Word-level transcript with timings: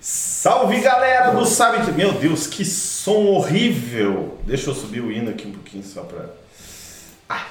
Salve 0.00 0.78
galera 0.78 1.32
do 1.32 1.44
Sabe. 1.44 1.90
Meu 1.90 2.12
Deus, 2.12 2.46
que 2.46 2.64
som 2.64 3.26
horrível! 3.26 4.38
Deixa 4.46 4.70
eu 4.70 4.74
subir 4.76 5.00
o 5.00 5.10
hino 5.10 5.30
aqui 5.30 5.48
um 5.48 5.50
pouquinho 5.50 5.82
só 5.82 6.02
pra. 6.02 6.26
Ai. 7.28 7.44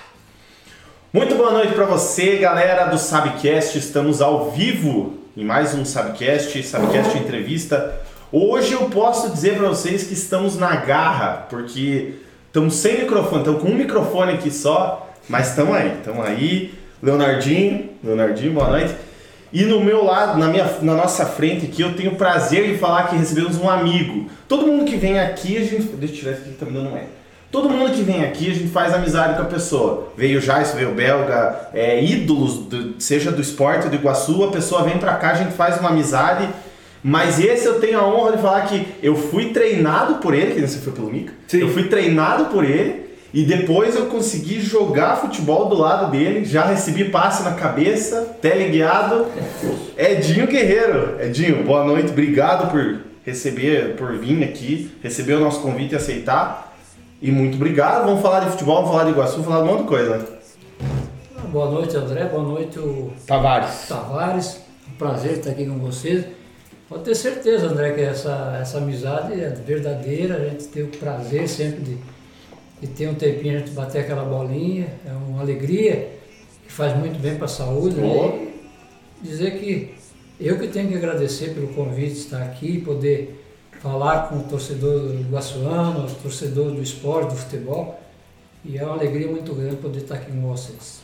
Muito 1.11 1.35
boa 1.35 1.51
noite 1.51 1.73
pra 1.73 1.83
você, 1.83 2.37
galera 2.37 2.85
do 2.85 2.97
Sabcast. 2.97 3.77
Estamos 3.77 4.21
ao 4.21 4.51
vivo 4.51 5.17
em 5.35 5.43
mais 5.43 5.75
um 5.75 5.83
Sabcast, 5.83 6.63
Sabcast 6.63 7.17
Entrevista. 7.17 7.93
Hoje 8.31 8.71
eu 8.71 8.89
posso 8.89 9.31
dizer 9.31 9.57
pra 9.57 9.67
vocês 9.67 10.05
que 10.05 10.13
estamos 10.13 10.57
na 10.57 10.77
garra, 10.77 11.45
porque 11.49 12.13
estamos 12.47 12.75
sem 12.75 13.01
microfone, 13.01 13.39
estamos 13.39 13.61
com 13.61 13.67
um 13.67 13.75
microfone 13.75 14.31
aqui 14.35 14.49
só, 14.49 15.11
mas 15.27 15.49
estamos 15.49 15.75
aí, 15.75 15.93
estamos 15.97 16.25
aí. 16.25 16.73
Leonardinho, 17.03 17.89
Leonardinho, 18.01 18.53
boa 18.53 18.69
noite. 18.69 19.10
E 19.53 19.63
no 19.63 19.81
meu 19.83 20.03
lado, 20.05 20.39
na, 20.39 20.47
minha, 20.47 20.65
na 20.81 20.93
nossa 20.95 21.25
frente 21.25 21.65
aqui, 21.65 21.81
eu 21.81 21.93
tenho 21.93 22.11
o 22.11 22.15
prazer 22.15 22.71
de 22.71 22.77
falar 22.77 23.07
que 23.09 23.15
recebemos 23.17 23.57
um 23.57 23.69
amigo. 23.69 24.29
Todo 24.47 24.65
mundo 24.65 24.85
que 24.85 24.95
vem 24.95 25.19
aqui, 25.19 25.57
a 25.57 25.61
gente. 25.61 25.83
Deixa 25.83 26.13
eu 26.13 26.17
tirar 26.19 26.31
isso 26.31 26.41
aqui 26.41 26.51
que 26.51 26.57
tá 26.57 26.65
me 26.65 26.71
dando 26.71 26.89
um 26.89 26.95
eco. 26.97 27.09
Todo 27.51 27.69
mundo 27.69 27.91
que 27.91 28.01
vem 28.01 28.23
aqui, 28.23 28.49
a 28.49 28.53
gente 28.53 28.69
faz 28.69 28.93
amizade 28.93 29.35
com 29.35 29.41
a 29.41 29.45
pessoa. 29.45 30.07
Veio 30.15 30.39
o 30.39 30.41
Jais, 30.41 30.71
veio 30.73 30.91
o 30.91 30.95
Belga, 30.95 31.67
é, 31.73 32.01
ídolos, 32.01 32.59
do- 32.59 32.95
seja 32.97 33.29
do 33.29 33.41
esporte 33.41 33.83
ou 33.83 33.89
do 33.89 33.95
Iguaçu, 33.97 34.45
a 34.45 34.51
pessoa 34.51 34.83
vem 34.83 34.97
pra 34.97 35.15
cá, 35.15 35.31
a 35.31 35.35
gente 35.35 35.51
faz 35.51 35.77
uma 35.77 35.89
amizade. 35.89 36.47
Mas 37.03 37.39
esse 37.39 37.65
eu 37.65 37.79
tenho 37.81 37.99
a 37.99 38.07
honra 38.07 38.37
de 38.37 38.41
falar 38.41 38.61
que 38.67 38.87
eu 39.03 39.15
fui 39.17 39.49
treinado 39.49 40.15
por 40.19 40.33
ele, 40.33 40.53
que 40.53 40.61
você 40.65 40.77
foi 40.79 40.93
pelo 40.93 41.11
Mica. 41.11 41.33
Sim. 41.47 41.59
Eu 41.59 41.67
fui 41.69 41.83
treinado 41.89 42.45
por 42.45 42.63
ele 42.63 43.10
e 43.33 43.43
depois 43.43 43.95
eu 43.95 44.07
consegui 44.07 44.59
jogar 44.59 45.15
futebol 45.15 45.69
do 45.69 45.77
lado 45.77 46.11
dele. 46.11 46.43
Já 46.43 46.65
recebi 46.65 47.05
passe 47.05 47.43
na 47.43 47.53
cabeça, 47.53 48.35
teleguiado. 48.41 49.25
Edinho 49.97 50.47
Guerreiro. 50.47 51.17
Edinho, 51.21 51.63
boa 51.63 51.85
noite. 51.85 52.11
Obrigado 52.11 52.69
por 52.69 52.99
receber, 53.25 53.95
por 53.95 54.17
vir 54.17 54.43
aqui, 54.43 54.91
receber 55.01 55.35
o 55.35 55.39
nosso 55.39 55.61
convite 55.61 55.93
e 55.93 55.95
aceitar. 55.95 56.75
E 57.21 57.31
muito 57.31 57.55
obrigado. 57.55 58.05
Vamos 58.05 58.21
falar 58.21 58.41
de 58.41 58.51
futebol, 58.51 58.77
vamos 58.77 58.91
falar 58.91 59.03
de 59.05 59.11
Iguaçu, 59.11 59.33
vamos 59.33 59.47
falar 59.47 59.61
de 59.61 59.69
um 59.69 59.71
monte 59.71 59.81
de 59.83 59.87
coisa. 59.87 60.41
Boa 61.51 61.71
noite, 61.71 61.95
André. 61.95 62.25
Boa 62.25 62.43
noite, 62.43 62.79
o 62.79 63.11
Tavares. 63.25 63.87
Tavares. 63.87 64.59
Um 64.91 64.95
prazer 64.97 65.33
estar 65.33 65.51
aqui 65.51 65.65
com 65.65 65.77
vocês. 65.79 66.25
Pode 66.89 67.03
ter 67.03 67.15
certeza, 67.15 67.67
André, 67.67 67.91
que 67.91 68.01
essa, 68.01 68.57
essa 68.59 68.79
amizade 68.79 69.33
é 69.39 69.49
verdadeira. 69.49 70.35
A 70.35 70.49
gente 70.49 70.65
tem 70.65 70.83
o 70.83 70.87
prazer 70.87 71.47
sempre 71.47 71.81
de, 71.81 71.97
de 72.81 72.87
ter 72.87 73.07
um 73.07 73.13
tempinho 73.13 73.55
a 73.55 73.59
gente 73.59 73.71
bater 73.71 74.01
aquela 74.01 74.25
bolinha. 74.25 74.87
É 75.05 75.11
uma 75.11 75.41
alegria 75.41 76.09
que 76.65 76.71
faz 76.71 76.97
muito 76.97 77.19
bem 77.19 77.35
para 77.35 77.45
a 77.45 77.49
saúde. 77.49 77.95
né? 77.95 78.07
E 79.23 79.27
dizer 79.27 79.59
que 79.59 79.93
eu 80.39 80.57
que 80.57 80.67
tenho 80.67 80.89
que 80.89 80.95
agradecer 80.95 81.53
pelo 81.53 81.67
convite 81.69 82.13
de 82.13 82.19
estar 82.19 82.41
aqui, 82.41 82.81
poder 82.81 83.45
falar 83.79 84.29
com 84.29 84.37
o 84.37 84.43
torcedor 84.43 84.99
do 84.99 85.21
Iguaçuano, 85.21 86.05
o 86.07 86.15
torcedor 86.15 86.71
do 86.71 86.81
esporte, 86.81 87.29
do 87.29 87.35
futebol. 87.35 87.99
E 88.65 88.77
é 88.77 88.83
uma 88.83 88.95
alegria 88.95 89.27
muito 89.27 89.53
grande 89.53 89.75
poder 89.75 89.99
estar 89.99 90.15
aqui 90.15 90.31
com 90.31 90.41
vocês. 90.51 91.01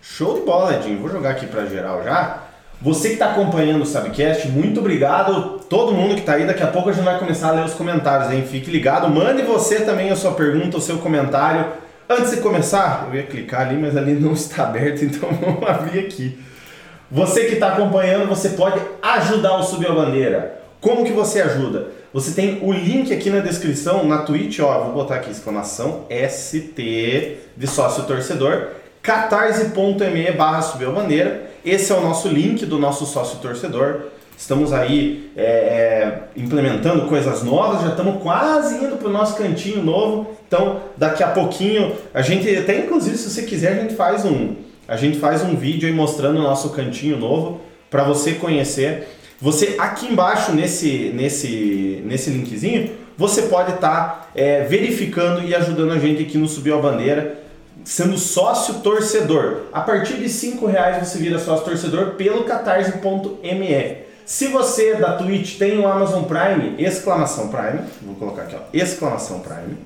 Show 0.00 0.40
de 0.40 0.44
bola, 0.44 0.76
Edinho. 0.76 1.00
Vou 1.00 1.08
jogar 1.08 1.30
aqui 1.30 1.46
pra 1.46 1.66
geral 1.66 2.02
já. 2.02 2.48
Você 2.82 3.10
que 3.10 3.14
está 3.14 3.30
acompanhando 3.30 3.82
o 3.82 3.86
Sabcast, 3.86 4.48
muito 4.48 4.80
obrigado. 4.80 5.60
Todo 5.68 5.92
mundo 5.92 6.14
que 6.14 6.20
está 6.20 6.32
aí, 6.32 6.44
daqui 6.44 6.64
a 6.64 6.66
pouco 6.66 6.88
a 6.88 6.92
gente 6.92 7.04
vai 7.04 7.16
começar 7.16 7.50
a 7.50 7.52
ler 7.52 7.64
os 7.64 7.74
comentários, 7.74 8.32
hein? 8.32 8.44
Fique 8.44 8.72
ligado. 8.72 9.08
Mande 9.08 9.42
você 9.42 9.82
também 9.82 10.10
a 10.10 10.16
sua 10.16 10.32
pergunta, 10.32 10.78
o 10.78 10.80
seu 10.80 10.98
comentário. 10.98 11.64
Antes 12.08 12.32
de 12.32 12.38
começar, 12.38 13.06
eu 13.08 13.20
ia 13.20 13.22
clicar 13.22 13.68
ali, 13.68 13.76
mas 13.76 13.96
ali 13.96 14.14
não 14.14 14.32
está 14.32 14.64
aberto, 14.64 15.04
então 15.06 15.28
vamos 15.30 15.62
abrir 15.64 16.00
aqui. 16.00 16.36
Você 17.08 17.44
que 17.44 17.54
está 17.54 17.68
acompanhando, 17.68 18.26
você 18.26 18.48
pode 18.48 18.80
ajudar 19.00 19.58
o 19.58 19.62
Subir 19.62 19.88
a 19.88 19.94
Bandeira. 19.94 20.60
Como 20.80 21.04
que 21.04 21.12
você 21.12 21.40
ajuda? 21.40 21.86
Você 22.12 22.32
tem 22.32 22.58
o 22.62 22.72
link 22.72 23.14
aqui 23.14 23.30
na 23.30 23.38
descrição, 23.38 24.04
na 24.04 24.22
Twitch, 24.22 24.58
ó, 24.58 24.86
vou 24.86 24.94
botar 24.94 25.14
aqui 25.14 25.30
exclamação 25.30 26.04
ST 26.10 27.38
de 27.56 27.66
sócio 27.68 28.02
torcedor, 28.04 28.70
catarse.me 29.02 30.30
barra 30.32 30.60
Bandeira. 30.92 31.50
Esse 31.64 31.92
é 31.92 31.94
o 31.94 32.00
nosso 32.00 32.28
link 32.28 32.64
do 32.64 32.78
nosso 32.78 33.04
sócio 33.04 33.38
torcedor. 33.40 34.12
Estamos 34.38 34.72
aí 34.72 35.30
é, 35.36 35.42
é, 35.44 36.22
implementando 36.36 37.06
coisas 37.06 37.42
novas, 37.42 37.82
já 37.82 37.90
estamos 37.90 38.22
quase 38.22 38.76
indo 38.76 38.96
para 38.96 39.08
o 39.08 39.12
nosso 39.12 39.36
cantinho 39.36 39.82
novo. 39.82 40.36
Então, 40.46 40.80
daqui 40.96 41.22
a 41.22 41.28
pouquinho, 41.28 41.94
a 42.14 42.22
gente 42.22 42.48
até 42.56 42.78
inclusive, 42.78 43.16
se 43.16 43.30
você 43.30 43.42
quiser, 43.42 43.72
a 43.72 43.82
gente 43.82 43.94
faz 43.94 44.24
um, 44.24 44.56
a 44.88 44.96
gente 44.96 45.18
faz 45.18 45.42
um 45.42 45.54
vídeo 45.54 45.88
aí 45.88 45.94
mostrando 45.94 46.38
o 46.38 46.42
nosso 46.42 46.70
cantinho 46.70 47.16
novo 47.16 47.60
para 47.90 48.02
você 48.02 48.32
conhecer. 48.32 49.08
Você 49.40 49.76
aqui 49.78 50.06
embaixo 50.06 50.52
nesse 50.52 51.12
nesse 51.14 52.02
nesse 52.04 52.30
linkzinho, 52.30 52.90
você 53.16 53.42
pode 53.42 53.74
estar 53.74 54.32
verificando 54.68 55.46
e 55.46 55.54
ajudando 55.54 55.92
a 55.92 55.98
gente 55.98 56.22
aqui 56.22 56.38
no 56.38 56.48
Subiu 56.48 56.78
a 56.78 56.80
Bandeira 56.80 57.41
sendo 57.84 58.18
sócio 58.18 58.74
torcedor. 58.74 59.62
A 59.72 59.80
partir 59.80 60.14
de 60.14 60.26
R$ 60.26 60.66
reais 60.66 61.06
você 61.06 61.18
vira 61.18 61.38
sócio 61.38 61.64
torcedor 61.64 62.12
pelo 62.12 62.44
catarse.me. 62.44 63.96
Se 64.24 64.48
você 64.48 64.94
da 64.94 65.16
Twitch 65.16 65.58
tem 65.58 65.78
o 65.78 65.86
Amazon 65.86 66.24
Prime, 66.24 66.76
exclamação 66.78 67.48
Prime, 67.48 67.80
vou 68.02 68.14
colocar 68.14 68.42
aqui, 68.42 68.56
ó, 68.56 68.60
exclamação 68.72 69.40
Prime. 69.40 69.76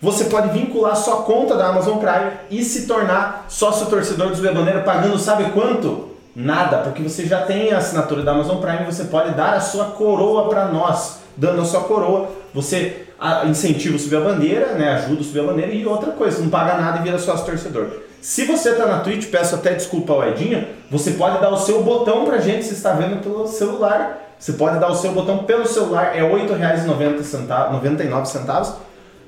Você 0.00 0.24
pode 0.24 0.48
vincular 0.58 0.96
sua 0.96 1.22
conta 1.22 1.56
da 1.56 1.68
Amazon 1.68 1.98
Prime 1.98 2.32
e 2.50 2.64
se 2.64 2.86
tornar 2.86 3.46
sócio 3.48 3.86
torcedor 3.86 4.30
do 4.30 4.36
Subir 4.36 4.48
a 4.48 4.52
Bandeira 4.52 4.82
pagando 4.82 5.18
sabe 5.18 5.50
quanto? 5.50 6.10
Nada, 6.34 6.78
porque 6.78 7.02
você 7.02 7.26
já 7.26 7.42
tem 7.42 7.72
a 7.72 7.78
assinatura 7.78 8.22
da 8.22 8.32
Amazon 8.32 8.56
Prime, 8.60 8.84
você 8.84 9.04
pode 9.04 9.34
dar 9.34 9.54
a 9.54 9.60
sua 9.60 9.86
coroa 9.90 10.48
para 10.48 10.66
nós. 10.66 11.18
Dando 11.36 11.62
a 11.62 11.64
sua 11.64 11.82
coroa, 11.82 12.30
você 12.52 13.08
ah, 13.22 13.46
incentiva 13.46 13.94
o 13.94 13.98
Subir 14.00 14.16
a 14.16 14.20
Bandeira, 14.20 14.72
né, 14.72 14.94
ajuda 14.94 15.22
Subir 15.22 15.40
a 15.40 15.44
Bandeira 15.44 15.72
e 15.72 15.86
outra 15.86 16.10
coisa, 16.10 16.42
não 16.42 16.50
paga 16.50 16.74
nada 16.74 16.98
e 16.98 17.02
vira 17.04 17.20
sócio 17.20 17.46
torcedor. 17.46 17.86
Se 18.20 18.44
você 18.44 18.70
está 18.70 18.84
na 18.86 18.98
Twitch, 18.98 19.30
peço 19.30 19.54
até 19.54 19.74
desculpa 19.74 20.12
ao 20.12 20.28
Edinho, 20.28 20.66
você 20.90 21.12
pode 21.12 21.40
dar 21.40 21.50
o 21.50 21.56
seu 21.56 21.84
botão 21.84 22.24
pra 22.24 22.38
gente 22.38 22.64
se 22.64 22.74
está 22.74 22.94
vendo 22.94 23.22
pelo 23.22 23.46
celular. 23.46 24.34
Você 24.38 24.54
pode 24.54 24.80
dar 24.80 24.88
o 24.90 24.94
seu 24.96 25.12
botão 25.12 25.38
pelo 25.38 25.66
celular, 25.66 26.16
é 26.16 26.20
R$ 26.20 26.34
8,99 26.34 28.24
centavos. 28.26 28.74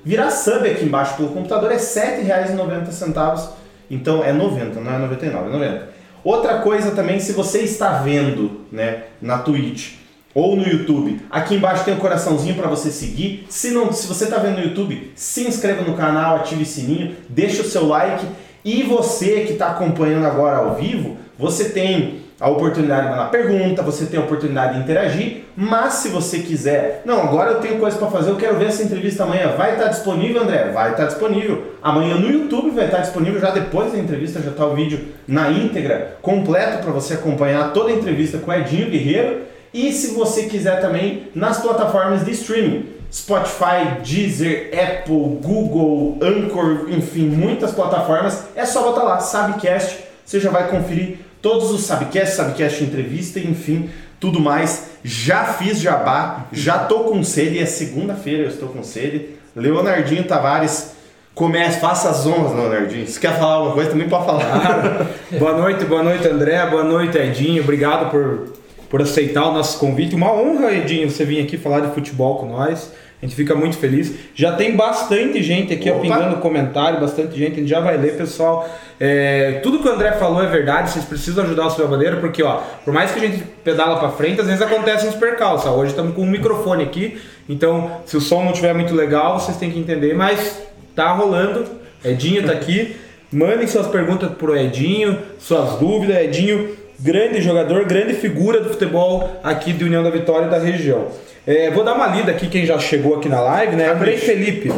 Virar 0.04 0.31
sub 0.33 0.69
aqui 0.69 0.84
embaixo 0.84 1.16
pelo 1.16 1.28
computador 1.28 1.71
é 1.71 1.77
R$ 1.77 1.81
7,90. 1.81 3.49
Então 3.88 4.25
é 4.25 4.33
90, 4.33 4.81
não 4.81 4.93
é 4.93 4.99
99, 4.99 5.49
é 5.49 5.53
90. 5.53 5.88
Outra 6.25 6.59
coisa 6.59 6.91
também, 6.91 7.21
se 7.21 7.33
você 7.33 7.60
está 7.60 7.99
vendo 7.99 8.62
né, 8.72 9.04
na 9.22 9.38
Twitch 9.38 10.03
ou 10.34 10.56
no 10.56 10.67
YouTube, 10.67 11.21
aqui 11.31 11.55
embaixo 11.55 11.84
tem 11.84 11.95
um 11.95 11.99
coraçãozinho 11.99 12.56
para 12.56 12.69
você 12.69 12.91
seguir. 12.91 13.47
Se, 13.49 13.71
não, 13.71 13.93
se 13.93 14.06
você 14.06 14.25
está 14.25 14.39
vendo 14.39 14.56
no 14.56 14.65
YouTube, 14.65 15.12
se 15.15 15.47
inscreva 15.47 15.83
no 15.83 15.97
canal, 15.97 16.37
ative 16.37 16.65
o 16.65 16.67
sininho, 16.67 17.15
deixa 17.28 17.62
o 17.62 17.67
seu 17.67 17.87
like. 17.87 18.27
E 18.65 18.83
você 18.83 19.43
que 19.43 19.53
está 19.53 19.69
acompanhando 19.69 20.27
agora 20.27 20.56
ao 20.56 20.75
vivo, 20.75 21.17
você 21.39 21.69
tem 21.69 22.25
a 22.41 22.49
oportunidade 22.49 23.05
de 23.05 23.11
mandar 23.11 23.31
pergunta, 23.31 23.83
você 23.83 24.06
tem 24.06 24.19
a 24.19 24.22
oportunidade 24.22 24.75
de 24.75 24.81
interagir, 24.81 25.45
mas 25.56 25.95
se 25.95 26.09
você 26.09 26.41
quiser, 26.41 27.03
não, 27.05 27.22
agora 27.22 27.53
eu 27.53 27.61
tenho 27.61 27.78
coisa 27.78 27.97
para 27.97 28.09
fazer, 28.09 28.31
eu 28.31 28.37
quero 28.37 28.56
ver 28.56 28.66
essa 28.66 28.83
entrevista 28.83 29.22
amanhã, 29.22 29.55
vai 29.56 29.75
estar 29.75 29.89
disponível, 29.89 30.43
André? 30.43 30.71
Vai 30.72 30.91
estar 30.91 31.06
disponível. 31.06 31.75
Amanhã 31.83 32.16
no 32.16 32.31
YouTube 32.31 32.71
vai 32.71 32.87
estar 32.87 32.99
disponível, 32.99 33.41
já 33.41 33.51
depois 33.51 33.93
da 33.93 33.99
entrevista 33.99 34.43
já 34.43 34.51
está 34.51 34.66
o 34.66 34.75
vídeo 34.75 35.01
na 35.28 35.51
íntegra, 35.51 36.19
completo 36.21 36.83
para 36.83 36.93
você 36.93 37.15
acompanhar 37.15 37.72
toda 37.72 37.91
a 37.91 37.95
entrevista 37.95 38.39
com 38.39 38.51
o 38.51 38.55
Edinho 38.55 38.91
Guerreiro. 38.91 39.53
E 39.74 39.92
se 39.92 40.14
você 40.14 40.44
quiser 40.44 40.80
também 40.80 41.30
nas 41.34 41.60
plataformas 41.60 42.24
de 42.24 42.30
streaming, 42.30 42.86
Spotify, 43.12 44.00
Deezer, 44.04 44.70
Apple, 44.72 45.40
Google, 45.42 46.16
Anchor, 46.22 46.86
enfim, 46.90 47.26
muitas 47.26 47.72
plataformas, 47.72 48.44
é 48.54 48.64
só 48.64 48.84
botar 48.84 49.02
lá, 49.02 49.18
Sabcast, 49.18 49.98
você 50.24 50.38
já 50.38 50.48
vai 50.48 50.68
conferir 50.68 51.18
todos 51.42 51.72
os 51.72 51.82
Sabcast, 51.82 52.36
Sabcast 52.36 52.84
entrevista, 52.84 53.41
enfim, 53.41 53.91
tudo 54.21 54.38
mais. 54.38 54.91
Já 55.03 55.44
fiz 55.44 55.80
jabá, 55.80 56.47
já 56.53 56.78
tô 56.78 57.00
com 57.00 57.24
sede, 57.24 57.59
é 57.59 57.66
segunda-feira, 57.66 58.44
eu 58.44 58.48
estou 58.50 58.68
com 58.68 58.84
sede. 58.84 59.30
Leonardinho 59.56 60.22
Tavares, 60.22 60.94
comece, 61.34 61.80
faça 61.80 62.10
as 62.10 62.24
honras, 62.24 62.54
Leonardinho. 62.54 63.09
Se 63.09 63.18
quer 63.18 63.36
falar 63.36 63.54
alguma 63.54 63.74
coisa, 63.74 63.91
também 63.91 64.09
pode 64.09 64.24
falar. 64.24 65.09
boa 65.36 65.56
noite, 65.59 65.84
boa 65.84 66.03
noite 66.04 66.28
André, 66.28 66.65
boa 66.66 66.84
noite 66.84 67.18
Edinho, 67.18 67.62
obrigado 67.62 68.10
por, 68.10 68.53
por 68.94 69.02
aceitar 69.02 69.48
o 69.48 69.52
nosso 69.52 69.76
convite. 69.80 70.14
Uma 70.14 70.32
honra, 70.32 70.72
Edinho, 70.72 71.10
você 71.10 71.24
vir 71.24 71.42
aqui 71.42 71.58
falar 71.58 71.80
de 71.80 71.92
futebol 71.92 72.36
com 72.36 72.46
nós. 72.46 72.92
A 73.20 73.26
gente 73.26 73.34
fica 73.34 73.52
muito 73.52 73.76
feliz. 73.76 74.14
Já 74.36 74.52
tem 74.52 74.76
bastante 74.76 75.42
gente 75.42 75.74
aqui 75.74 75.91
Opa. 75.91 76.36
comentário, 76.36 77.00
bastante 77.00 77.36
gente, 77.36 77.54
a 77.54 77.56
gente 77.56 77.68
já 77.68 77.80
vai 77.80 77.96
ler, 77.96 78.16
pessoal. 78.16 78.68
É, 79.00 79.58
tudo 79.64 79.80
que 79.80 79.88
o 79.88 79.91
André 79.91 80.12
falou 80.12 80.41
é 80.44 80.46
verdade, 80.46 80.92
vocês 80.92 81.04
precisam 81.04 81.42
ajudar 81.42 81.66
o 81.66 81.70
seu 81.70 81.88
bandeira, 81.88 82.18
porque 82.18 82.41
ó, 82.41 82.60
por 82.84 82.94
mais 82.94 83.10
que 83.10 83.18
a 83.18 83.22
gente 83.28 83.42
pedala 83.64 83.98
pra 83.98 84.10
frente, 84.10 84.41
às 84.41 84.46
vezes 84.46 84.62
acontecem 84.62 85.08
uns 85.08 85.16
percalços. 85.16 85.68
Hoje 85.68 85.91
estamos 85.91 86.14
com 86.14 86.22
um 86.22 86.30
microfone 86.30 86.84
aqui, 86.84 87.20
então 87.48 88.00
se 88.06 88.16
o 88.16 88.20
som 88.20 88.44
não 88.44 88.50
estiver 88.50 88.74
muito 88.74 88.94
legal, 88.94 89.41
vocês 89.41 89.56
têm 89.56 89.72
que 89.72 89.78
entender, 89.80 90.14
mas 90.14 90.62
tá 90.94 91.12
rolando. 91.12 91.64
Edinho 92.04 92.46
tá 92.46 92.52
aqui. 92.52 92.94
Mandem 93.32 93.66
suas 93.66 93.88
perguntas 93.88 94.30
pro 94.34 94.56
Edinho, 94.56 95.18
suas 95.41 95.80
dúvidas. 95.80 96.16
Edinho 96.16 96.84
grande 96.98 97.41
jogador, 97.41 97.84
grande 97.84 98.14
figura 98.14 98.60
do 98.60 98.70
futebol 98.70 99.41
aqui 99.42 99.72
de 99.72 99.84
União 99.84 100.02
da 100.02 100.10
Vitória 100.10 100.46
e 100.46 100.50
da 100.50 100.58
região. 100.58 101.08
É, 101.46 101.70
vou 101.70 101.84
dar 101.84 101.94
uma 101.94 102.06
lida 102.06 102.30
aqui 102.30 102.48
quem 102.48 102.64
já 102.64 102.78
chegou 102.78 103.16
aqui 103.16 103.28
na 103.28 103.41
live, 103.41 103.76
né? 103.76 103.91
Andrei 103.91 104.16
Felipe. 104.16 104.72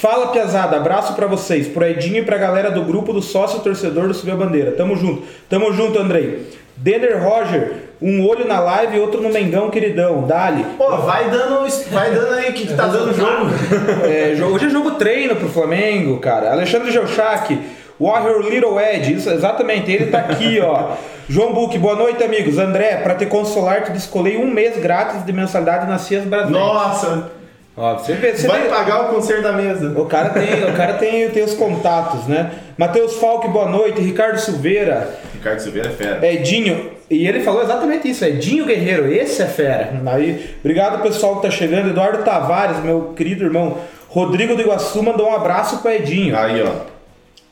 Fala 0.00 0.28
Piazada, 0.28 0.76
abraço 0.76 1.14
pra 1.14 1.26
vocês, 1.26 1.66
pro 1.66 1.84
Edinho 1.84 2.18
e 2.18 2.22
pra 2.22 2.36
galera 2.36 2.70
do 2.70 2.82
grupo 2.82 3.12
do 3.12 3.22
sócio 3.22 3.60
torcedor 3.60 4.06
do 4.06 4.14
Subir 4.14 4.32
a 4.32 4.36
Bandeira. 4.36 4.72
Tamo 4.72 4.94
junto, 4.94 5.22
tamo 5.48 5.72
junto, 5.72 5.98
Andrei. 5.98 6.46
Denner 6.76 7.22
Roger, 7.22 7.72
um 8.02 8.26
olho 8.26 8.46
na 8.46 8.60
live 8.60 8.96
e 8.96 9.00
outro 9.00 9.22
no 9.22 9.30
Mengão, 9.30 9.70
queridão. 9.70 10.26
Dali. 10.26 10.64
Pô, 10.76 10.98
vai 10.98 11.30
dando, 11.30 11.66
vai 11.90 12.10
dando 12.10 12.34
aí 12.34 12.50
o 12.50 12.52
que, 12.52 12.66
que 12.66 12.74
tá 12.74 12.86
dando 12.86 13.10
o 13.10 13.14
jogo. 13.14 13.46
É, 14.04 14.44
hoje 14.44 14.66
é 14.66 14.70
jogo 14.70 14.92
treino 14.92 15.34
pro 15.34 15.48
Flamengo, 15.48 16.18
cara. 16.18 16.52
Alexandre 16.52 16.92
Geuchac, 16.92 17.58
Warrior 17.98 18.40
Little 18.42 18.78
Ed, 18.78 19.14
isso, 19.14 19.30
exatamente, 19.30 19.90
ele 19.90 20.06
tá 20.06 20.18
aqui, 20.18 20.60
ó. 20.60 20.94
João 21.28 21.52
Buque, 21.52 21.78
boa 21.78 21.96
noite, 21.96 22.22
amigos. 22.22 22.56
André, 22.58 22.96
pra 23.02 23.14
te 23.14 23.26
consolar, 23.26 23.82
te 23.84 23.90
descolei 23.90 24.36
um 24.36 24.46
mês 24.48 24.78
grátis 24.78 25.24
de 25.24 25.32
mensalidade 25.32 25.86
na 25.88 25.98
Cias 25.98 26.24
Brasil. 26.24 26.52
Nossa, 26.52 27.30
Ó, 27.78 27.94
você 27.98 28.14
vê, 28.14 28.32
você 28.34 28.46
vai 28.48 28.62
vê- 28.62 28.68
pagar 28.68 29.02
o 29.10 29.14
conserto 29.14 29.42
da 29.42 29.52
mesa. 29.52 29.92
O 30.00 30.06
cara 30.06 30.30
tem, 30.30 30.64
o 30.64 30.72
cara 30.74 30.94
tem, 30.94 31.28
tem 31.28 31.42
os 31.42 31.52
contatos, 31.52 32.26
né? 32.26 32.50
Matheus 32.78 33.16
Falque, 33.16 33.48
boa 33.48 33.68
noite. 33.68 34.00
Ricardo 34.00 34.38
Silveira, 34.38 35.10
Ricardo 35.34 35.58
Silveira 35.60 35.88
é 35.90 35.92
fera. 35.92 36.26
Edinho. 36.26 36.92
E 37.10 37.26
ele 37.28 37.40
falou 37.40 37.62
exatamente 37.62 38.08
isso, 38.08 38.24
Edinho 38.24 38.64
Guerreiro, 38.64 39.12
esse 39.12 39.42
é 39.42 39.46
fera. 39.46 39.90
Aí, 40.06 40.54
obrigado 40.60 41.02
pessoal 41.02 41.36
que 41.36 41.42
tá 41.42 41.50
chegando. 41.50 41.90
Eduardo 41.90 42.22
Tavares, 42.24 42.78
meu 42.82 43.12
querido 43.14 43.44
irmão. 43.44 43.76
Rodrigo 44.08 44.54
do 44.56 44.62
Iguaçu 44.62 45.02
mandou 45.02 45.28
um 45.28 45.34
abraço 45.36 45.78
para 45.82 45.94
Edinho. 45.96 46.36
Aí, 46.36 46.62
ó. 46.62 46.95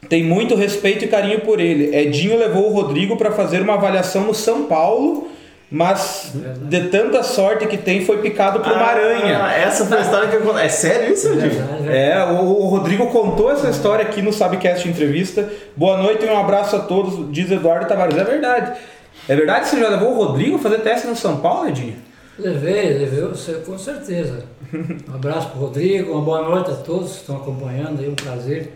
Tem 0.09 0.23
muito 0.23 0.55
respeito 0.55 1.05
e 1.05 1.09
carinho 1.09 1.41
por 1.41 1.61
ele. 1.61 1.95
Edinho 1.95 2.39
levou 2.39 2.71
o 2.71 2.73
Rodrigo 2.73 3.17
para 3.17 3.31
fazer 3.33 3.61
uma 3.61 3.75
avaliação 3.75 4.25
no 4.25 4.35
São 4.35 4.65
Paulo, 4.65 5.29
mas 5.71 6.33
de 6.63 6.89
tanta 6.89 7.23
sorte 7.23 7.67
que 7.67 7.77
tem 7.77 8.05
foi 8.05 8.19
picado 8.19 8.61
por 8.61 8.71
uma 8.73 8.85
aranha. 8.85 9.45
Ah, 9.45 9.53
essa 9.55 9.85
foi 9.87 9.99
a 9.99 10.01
história 10.03 10.29
que 10.29 10.37
eu. 10.37 10.59
É 10.59 10.69
sério 10.69 11.13
isso, 11.13 11.29
Edinho? 11.29 11.51
Verdade, 11.51 11.89
É, 11.89 12.25
o, 12.25 12.45
o 12.45 12.67
Rodrigo 12.67 13.07
contou 13.09 13.51
essa 13.51 13.69
história 13.69 14.05
aqui 14.05 14.23
no 14.23 14.33
Sabcast 14.33 14.89
Entrevista. 14.89 15.49
Boa 15.77 15.97
noite 15.97 16.25
e 16.25 16.29
um 16.29 16.39
abraço 16.39 16.77
a 16.77 16.81
todos, 16.81 17.31
diz 17.33 17.51
Eduardo 17.51 17.87
Tavares. 17.87 18.17
É 18.17 18.25
verdade. 18.25 18.79
É 19.29 19.35
verdade 19.35 19.61
que 19.63 19.69
você 19.71 19.81
já 19.81 19.89
levou 19.89 20.13
o 20.13 20.25
Rodrigo 20.25 20.59
fazer 20.59 20.79
teste 20.81 21.07
no 21.07 21.17
São 21.17 21.39
Paulo, 21.39 21.69
Edinho? 21.69 21.97
Levei, 22.39 22.99
levei 22.99 23.21
você 23.23 23.55
com 23.65 23.79
certeza. 23.79 24.45
Um 24.73 25.15
abraço 25.15 25.49
para 25.51 25.59
o 25.59 25.61
Rodrigo, 25.63 26.13
uma 26.13 26.21
boa 26.23 26.43
noite 26.43 26.71
a 26.71 26.75
todos 26.75 27.13
que 27.13 27.21
estão 27.21 27.37
acompanhando 27.37 28.01
aí, 28.01 28.09
um 28.09 28.15
prazer. 28.15 28.73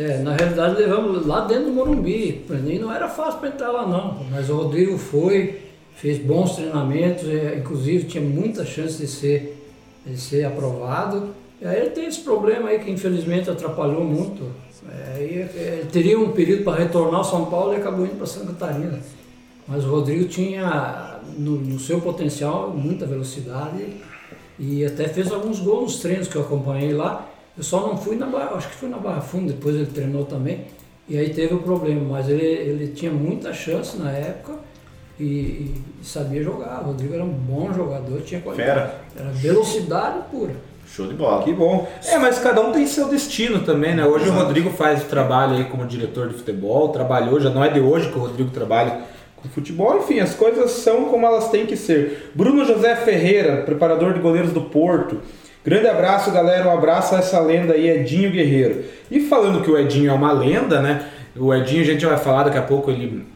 É, 0.00 0.16
na 0.16 0.34
realidade 0.34 0.80
levamos 0.80 1.26
lá 1.26 1.42
dentro 1.42 1.66
do 1.66 1.72
Morumbi, 1.72 2.42
mim 2.48 2.78
não 2.78 2.90
era 2.90 3.06
fácil 3.06 3.38
para 3.38 3.50
entrar 3.50 3.70
lá 3.70 3.86
não, 3.86 4.24
mas 4.30 4.48
o 4.48 4.56
Rodrigo 4.56 4.96
foi, 4.96 5.60
fez 5.94 6.16
bons 6.16 6.56
treinamentos, 6.56 7.28
é, 7.28 7.56
inclusive 7.58 8.04
tinha 8.06 8.24
muita 8.24 8.64
chance 8.64 8.96
de 8.96 9.06
ser, 9.06 9.62
de 10.06 10.18
ser 10.18 10.46
aprovado. 10.46 11.34
E 11.60 11.66
aí 11.66 11.80
ele 11.80 11.90
tem 11.90 12.06
esse 12.06 12.20
problema 12.20 12.70
aí 12.70 12.78
que 12.78 12.90
infelizmente 12.90 13.50
atrapalhou 13.50 14.02
muito. 14.02 14.44
É, 14.90 15.22
e, 15.22 15.38
é, 15.38 15.78
ele 15.82 15.90
teria 15.92 16.18
um 16.18 16.32
período 16.32 16.64
para 16.64 16.78
retornar 16.78 17.16
ao 17.16 17.24
São 17.24 17.44
Paulo 17.44 17.74
e 17.74 17.76
acabou 17.76 18.06
indo 18.06 18.16
para 18.16 18.26
Santa 18.26 18.54
Catarina. 18.54 19.00
Mas 19.68 19.84
o 19.84 19.90
Rodrigo 19.90 20.24
tinha 20.24 21.20
no, 21.36 21.56
no 21.56 21.78
seu 21.78 22.00
potencial 22.00 22.70
muita 22.70 23.04
velocidade 23.04 23.84
e 24.58 24.82
até 24.82 25.08
fez 25.08 25.30
alguns 25.30 25.60
gols 25.60 25.82
nos 25.82 26.00
treinos 26.00 26.26
que 26.26 26.36
eu 26.36 26.40
acompanhei 26.40 26.94
lá. 26.94 27.29
Eu 27.56 27.62
só 27.62 27.80
não 27.86 27.96
fui 27.96 28.16
na 28.16 28.26
Barra, 28.26 28.56
acho 28.56 28.68
que 28.68 28.74
fui 28.74 28.88
na 28.88 28.98
Barra 28.98 29.20
Funda, 29.20 29.52
depois 29.52 29.74
ele 29.74 29.86
treinou 29.86 30.24
também. 30.24 30.66
E 31.08 31.18
aí 31.18 31.30
teve 31.30 31.54
o 31.54 31.58
problema, 31.58 32.00
mas 32.08 32.28
ele, 32.28 32.44
ele 32.44 32.88
tinha 32.88 33.10
muita 33.10 33.52
chance 33.52 33.98
na 33.98 34.10
época 34.12 34.54
e, 35.18 35.24
e 35.24 35.84
sabia 36.02 36.42
jogar. 36.42 36.82
O 36.82 36.86
Rodrigo 36.86 37.14
era 37.14 37.24
um 37.24 37.32
bom 37.32 37.72
jogador, 37.72 38.20
tinha 38.22 38.40
qualidade. 38.40 38.70
Fera. 38.70 39.00
Era 39.18 39.30
velocidade 39.30 40.18
pura. 40.30 40.54
Show 40.86 41.06
de 41.06 41.14
bola. 41.14 41.44
Que 41.44 41.52
bom. 41.52 41.88
É, 42.06 42.18
mas 42.18 42.38
cada 42.38 42.60
um 42.60 42.72
tem 42.72 42.86
seu 42.86 43.08
destino 43.08 43.60
também, 43.60 43.94
né? 43.94 44.04
Hoje 44.04 44.28
o 44.28 44.32
Rodrigo 44.32 44.70
faz 44.70 45.02
o 45.02 45.06
trabalho 45.06 45.56
aí 45.56 45.64
como 45.64 45.86
diretor 45.86 46.28
de 46.28 46.34
futebol, 46.34 46.88
trabalhou, 46.88 47.40
já 47.40 47.50
não 47.50 47.64
é 47.64 47.68
de 47.68 47.80
hoje 47.80 48.10
que 48.10 48.18
o 48.18 48.22
Rodrigo 48.22 48.50
trabalha 48.50 49.02
com 49.36 49.48
futebol, 49.48 49.98
enfim, 49.98 50.20
as 50.20 50.34
coisas 50.34 50.70
são 50.70 51.06
como 51.06 51.26
elas 51.26 51.48
têm 51.48 51.64
que 51.64 51.76
ser. 51.76 52.30
Bruno 52.34 52.64
José 52.64 52.94
Ferreira, 52.96 53.62
preparador 53.62 54.12
de 54.12 54.20
goleiros 54.20 54.52
do 54.52 54.62
Porto. 54.62 55.20
Grande 55.64 55.86
abraço, 55.88 56.30
galera. 56.30 56.68
Um 56.68 56.72
abraço 56.72 57.14
a 57.14 57.18
essa 57.18 57.38
lenda 57.40 57.74
aí, 57.74 57.88
Edinho 57.88 58.30
Guerreiro. 58.30 58.84
E 59.10 59.20
falando 59.20 59.62
que 59.62 59.70
o 59.70 59.78
Edinho 59.78 60.10
é 60.10 60.14
uma 60.14 60.32
lenda, 60.32 60.80
né? 60.80 61.02
O 61.36 61.54
Edinho, 61.54 61.82
a 61.82 61.84
gente 61.84 62.04
vai 62.06 62.16
falar 62.16 62.44
daqui 62.44 62.58
a 62.58 62.62
pouco, 62.62 62.90
ele 62.90 63.26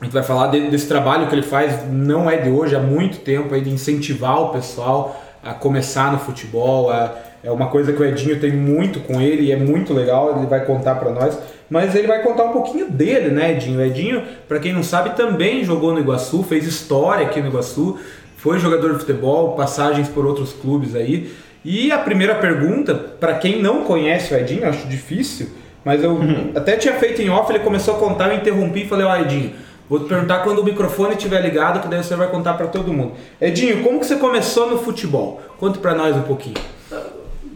a 0.00 0.04
gente 0.04 0.14
vai 0.14 0.22
falar 0.22 0.46
de- 0.46 0.70
desse 0.70 0.88
trabalho 0.88 1.26
que 1.28 1.34
ele 1.34 1.42
faz, 1.42 1.86
não 1.90 2.28
é 2.30 2.38
de 2.38 2.48
hoje, 2.48 2.74
há 2.74 2.80
muito 2.80 3.18
tempo 3.18 3.54
aí, 3.54 3.60
de 3.60 3.68
incentivar 3.68 4.40
o 4.40 4.48
pessoal 4.48 5.20
a 5.44 5.52
começar 5.52 6.10
no 6.10 6.18
futebol. 6.18 6.90
É, 6.90 7.10
é 7.44 7.50
uma 7.50 7.66
coisa 7.66 7.92
que 7.92 8.00
o 8.00 8.04
Edinho 8.06 8.40
tem 8.40 8.50
muito 8.50 9.00
com 9.00 9.20
ele 9.20 9.42
e 9.42 9.52
é 9.52 9.56
muito 9.56 9.92
legal, 9.92 10.38
ele 10.38 10.46
vai 10.46 10.64
contar 10.64 10.94
pra 10.94 11.10
nós. 11.10 11.38
Mas 11.68 11.94
ele 11.94 12.06
vai 12.06 12.22
contar 12.22 12.44
um 12.44 12.52
pouquinho 12.52 12.90
dele, 12.90 13.28
né, 13.28 13.52
Edinho? 13.52 13.78
O 13.78 13.82
Edinho, 13.82 14.22
pra 14.48 14.58
quem 14.58 14.72
não 14.72 14.82
sabe, 14.82 15.10
também 15.14 15.62
jogou 15.64 15.92
no 15.92 16.00
Iguaçu, 16.00 16.42
fez 16.44 16.66
história 16.66 17.26
aqui 17.26 17.42
no 17.42 17.48
Iguaçu, 17.48 17.98
foi 18.38 18.58
jogador 18.58 18.94
de 18.94 19.00
futebol, 19.00 19.52
passagens 19.54 20.08
por 20.08 20.24
outros 20.24 20.54
clubes 20.54 20.94
aí. 20.96 21.30
E 21.64 21.92
a 21.92 21.98
primeira 21.98 22.34
pergunta, 22.36 22.94
pra 22.94 23.34
quem 23.34 23.60
não 23.60 23.84
conhece 23.84 24.32
o 24.32 24.36
Edinho, 24.36 24.66
acho 24.66 24.88
difícil, 24.88 25.50
mas 25.84 26.02
eu 26.02 26.18
até 26.54 26.76
tinha 26.76 26.94
feito 26.94 27.20
em 27.20 27.28
off, 27.28 27.50
ele 27.52 27.58
começou 27.58 27.96
a 27.96 27.98
contar, 27.98 28.28
eu 28.28 28.36
interrompi 28.36 28.82
e 28.82 28.88
falei, 28.88 29.06
ó, 29.06 29.16
Edinho, 29.16 29.52
vou 29.88 30.00
te 30.00 30.06
perguntar 30.06 30.38
quando 30.38 30.60
o 30.60 30.64
microfone 30.64 31.14
estiver 31.14 31.42
ligado, 31.42 31.80
que 31.80 31.88
daí 31.88 32.02
você 32.02 32.16
vai 32.16 32.28
contar 32.28 32.54
pra 32.54 32.66
todo 32.66 32.92
mundo. 32.92 33.12
Edinho, 33.40 33.82
como 33.82 34.00
que 34.00 34.06
você 34.06 34.16
começou 34.16 34.70
no 34.70 34.78
futebol? 34.78 35.40
Conta 35.58 35.78
pra 35.78 35.94
nós 35.94 36.16
um 36.16 36.22
pouquinho. 36.22 36.56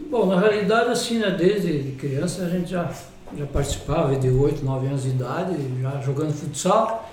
Bom, 0.09 0.27
na 0.27 0.39
realidade, 0.39 0.91
assim, 0.91 1.17
né, 1.17 1.35
desde 1.37 1.95
criança 1.97 2.43
a 2.43 2.49
gente 2.49 2.69
já, 2.69 2.89
já 3.35 3.45
participava 3.47 4.15
de 4.15 4.29
8, 4.29 4.63
9 4.63 4.87
anos 4.87 5.03
de 5.03 5.09
idade, 5.09 5.55
já 5.81 5.99
jogando 6.01 6.31
futsal, 6.31 7.09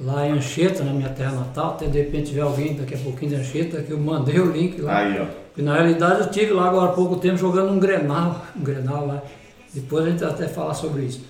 lá 0.00 0.26
em 0.26 0.32
Anchieta, 0.32 0.84
na 0.84 0.92
minha 0.92 1.08
terra 1.08 1.32
natal. 1.32 1.70
Até 1.70 1.86
de 1.86 1.98
repente 1.98 2.28
tiver 2.28 2.42
alguém 2.42 2.74
daqui 2.74 2.94
a 2.94 2.98
pouquinho 2.98 3.32
de 3.32 3.36
Anchieta, 3.38 3.82
que 3.82 3.90
eu 3.90 3.98
mandei 3.98 4.38
o 4.38 4.50
link 4.50 4.80
lá. 4.80 4.98
Aí, 4.98 5.20
ó. 5.20 5.47
Porque 5.58 5.68
na 5.68 5.74
realidade 5.74 6.20
eu 6.20 6.30
tive 6.30 6.52
lá 6.52 6.68
agora 6.68 6.92
há 6.92 6.94
pouco 6.94 7.16
tempo 7.16 7.36
jogando 7.36 7.72
um 7.72 7.80
Grenal, 7.80 8.44
um 8.56 8.62
Grenal 8.62 9.08
lá. 9.08 9.22
Depois 9.74 10.06
a 10.06 10.10
gente 10.10 10.24
até 10.24 10.46
falar 10.46 10.72
sobre 10.72 11.02
isso. 11.02 11.24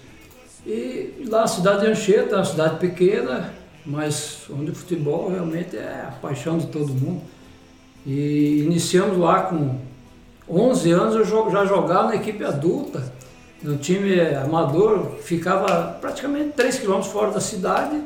E 0.66 1.24
lá 1.26 1.44
a 1.44 1.46
cidade 1.46 1.80
de 1.80 1.86
Anchieta, 1.86 2.34
é 2.34 2.38
uma 2.38 2.44
cidade 2.44 2.78
pequena, 2.78 3.54
mas 3.86 4.42
onde 4.50 4.70
o 4.70 4.74
futebol 4.74 5.30
realmente 5.30 5.78
é 5.78 6.04
a 6.06 6.10
paixão 6.10 6.58
de 6.58 6.66
todo 6.66 6.88
mundo. 6.88 7.22
E 8.04 8.64
iniciamos 8.66 9.16
lá 9.16 9.44
com 9.44 9.78
11 10.46 10.90
anos, 10.90 11.14
eu 11.14 11.50
já 11.50 11.64
jogava 11.64 12.08
na 12.08 12.16
equipe 12.16 12.44
adulta, 12.44 13.10
no 13.62 13.78
time 13.78 14.20
amador, 14.20 15.12
ficava 15.22 15.96
praticamente 16.02 16.50
3 16.50 16.80
quilômetros 16.80 17.10
fora 17.10 17.30
da 17.30 17.40
cidade, 17.40 17.98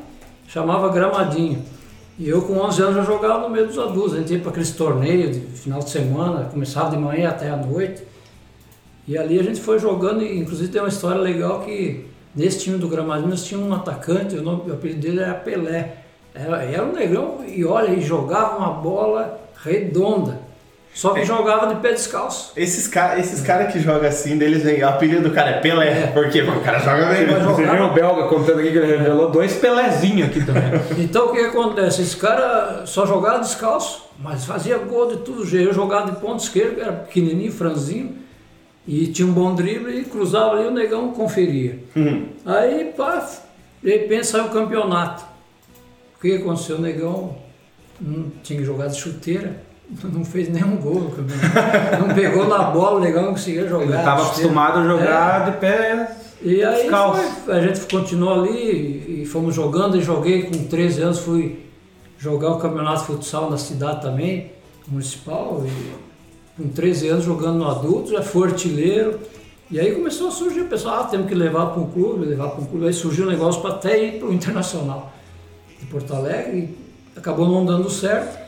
chamava 0.47 0.87
Gramadinho. 0.87 1.65
E 2.17 2.29
eu 2.29 2.41
com 2.43 2.53
11 2.59 2.81
anos 2.81 2.95
já 2.95 3.01
jogava 3.03 3.39
no 3.39 3.49
meio 3.49 3.67
dos 3.67 3.79
adultos, 3.79 4.13
a 4.13 4.17
gente 4.19 4.33
ia 4.33 4.39
para 4.39 4.51
aqueles 4.51 4.71
torneios 4.71 5.35
de 5.35 5.41
final 5.57 5.79
de 5.79 5.89
semana, 5.89 6.45
começava 6.45 6.91
de 6.91 6.97
manhã 6.97 7.29
até 7.29 7.49
à 7.49 7.57
noite. 7.57 8.03
E 9.07 9.17
ali 9.17 9.39
a 9.39 9.43
gente 9.43 9.59
foi 9.59 9.79
jogando, 9.79 10.21
e 10.21 10.39
inclusive 10.39 10.71
tem 10.71 10.81
uma 10.81 10.89
história 10.89 11.19
legal 11.19 11.61
que 11.61 12.05
nesse 12.35 12.59
time 12.59 12.77
do 12.77 12.87
Gramadinho 12.87 13.29
nós 13.29 13.43
tínhamos 13.43 13.69
um 13.69 13.73
atacante, 13.73 14.35
o, 14.35 14.43
nome, 14.43 14.69
o 14.69 14.73
apelido 14.73 15.01
dele 15.01 15.21
era 15.21 15.33
Pelé. 15.33 15.97
Era, 16.35 16.63
era 16.63 16.83
um 16.83 16.93
negrão 16.93 17.43
e 17.45 17.65
olha, 17.65 17.91
ele 17.91 18.01
jogava 18.01 18.57
uma 18.57 18.71
bola 18.71 19.39
redonda, 19.63 20.39
só 20.93 21.11
que 21.13 21.25
jogava 21.25 21.73
de 21.73 21.81
pé 21.81 21.91
descalço. 21.91 22.53
Esses 22.55 22.87
caras 22.87 23.25
esses 23.25 23.41
cara 23.41 23.65
que 23.65 23.79
jogam 23.79 24.07
assim, 24.07 24.37
deles 24.37 24.63
vem. 24.63 24.83
O 24.83 24.87
apelido 24.87 25.27
do 25.27 25.31
cara 25.33 25.49
é 25.51 25.59
Pelé. 25.59 26.07
Por 26.07 26.29
quê? 26.29 26.43
Porque 26.43 26.59
o 26.59 26.61
cara 26.61 26.79
joga 26.79 27.07
bem. 27.07 27.25
Você 27.25 27.65
viu 27.65 27.85
o 27.85 27.93
Belga 27.93 28.27
contando 28.27 28.59
aqui 28.59 28.71
que 28.71 28.77
ele 28.77 28.97
revelou 28.97 29.31
dois 29.31 29.53
Pelezinhos 29.55 30.29
aqui 30.29 30.45
também. 30.45 30.63
Então 31.03 31.27
o 31.27 31.31
que 31.33 31.39
acontece? 31.39 32.01
Esse 32.01 32.15
cara 32.15 32.85
só 32.85 33.05
jogava 33.05 33.39
descalço, 33.39 34.05
mas 34.19 34.45
fazia 34.45 34.77
gol 34.77 35.07
de 35.07 35.17
tudo 35.17 35.45
jeito. 35.45 35.69
Eu 35.69 35.73
jogava 35.73 36.11
de 36.11 36.17
ponto 36.17 36.43
esquerdo, 36.43 36.75
que 36.75 36.81
era 36.81 36.93
pequenininho, 36.93 37.51
franzinho, 37.51 38.15
e 38.87 39.07
tinha 39.07 39.27
um 39.27 39.31
bom 39.31 39.55
drible 39.55 39.99
e 39.99 40.03
cruzava 40.05 40.57
ali 40.57 40.67
o 40.67 40.71
negão 40.71 41.11
conferia. 41.11 41.79
Aí, 42.45 42.93
pá, 42.95 43.27
de 43.81 43.89
repente 43.89 44.27
saiu 44.27 44.45
o 44.45 44.49
campeonato. 44.49 45.23
O 46.17 46.21
que 46.21 46.35
aconteceu? 46.35 46.77
O 46.77 46.81
negão 46.81 47.35
não 47.99 48.31
tinha 48.43 48.63
jogado 48.63 48.91
de 48.91 48.99
chuteira, 48.99 49.61
não 50.03 50.25
fez 50.25 50.49
nenhum 50.49 50.77
gol 50.77 51.01
no 51.01 51.11
campeonato. 51.11 52.07
Não 52.07 52.15
pegou 52.15 52.47
na 52.47 52.63
bola, 52.63 52.97
o 52.97 52.99
negão 52.99 53.23
não 53.23 53.31
conseguia 53.31 53.67
jogar. 53.67 53.85
Ele 53.85 53.97
estava 53.97 54.23
acostumado 54.23 54.79
a 54.79 54.83
jogar 54.87 55.51
de 55.51 55.57
pé. 55.57 56.17
E 56.41 56.63
aí 56.63 56.89
foi, 56.89 57.53
a 57.55 57.61
gente 57.61 57.81
continuou 57.89 58.41
ali 58.41 59.21
e 59.21 59.25
fomos 59.25 59.55
jogando 59.55 59.97
e 59.97 60.01
joguei 60.01 60.43
com 60.43 60.65
13 60.65 61.01
anos, 61.01 61.19
fui 61.19 61.63
jogar 62.17 62.51
o 62.51 62.57
campeonato 62.59 63.01
de 63.01 63.05
futsal 63.05 63.49
na 63.49 63.57
cidade 63.57 64.01
também, 64.01 64.51
municipal, 64.87 65.63
e 65.65 66.61
com 66.61 66.67
13 66.69 67.07
anos 67.07 67.23
jogando 67.23 67.59
no 67.59 67.69
adulto, 67.69 68.11
já 68.11 68.21
fui 68.21 68.49
artilheiro. 68.49 69.19
E 69.71 69.79
aí 69.79 69.93
começou 69.93 70.27
a 70.27 70.31
surgir 70.31 70.61
o 70.61 70.67
pessoal, 70.67 71.01
ah, 71.01 71.03
temos 71.05 71.27
que 71.27 71.33
levar 71.33 71.67
para 71.67 71.81
um 71.81 71.89
clube, 71.89 72.25
levar 72.25 72.49
para 72.49 72.61
um 72.61 72.65
clube, 72.65 72.87
aí 72.87 72.93
surgiu 72.93 73.25
o 73.25 73.29
negócio 73.29 73.61
para 73.61 73.71
até 73.71 74.03
ir 74.03 74.19
para 74.19 74.27
o 74.27 74.33
internacional. 74.33 75.13
de 75.79 75.85
Porto 75.85 76.13
Alegre 76.13 76.77
e 77.15 77.19
acabou 77.19 77.47
não 77.47 77.65
dando 77.65 77.89
certo. 77.89 78.42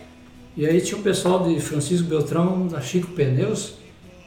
E 0.58 0.66
aí 0.66 0.80
tinha 0.80 0.98
o 0.98 1.04
pessoal 1.04 1.44
de 1.44 1.60
Francisco 1.60 2.08
Beltrão, 2.08 2.68
da 2.68 2.80
Chico 2.80 3.08
Pneus, 3.12 3.76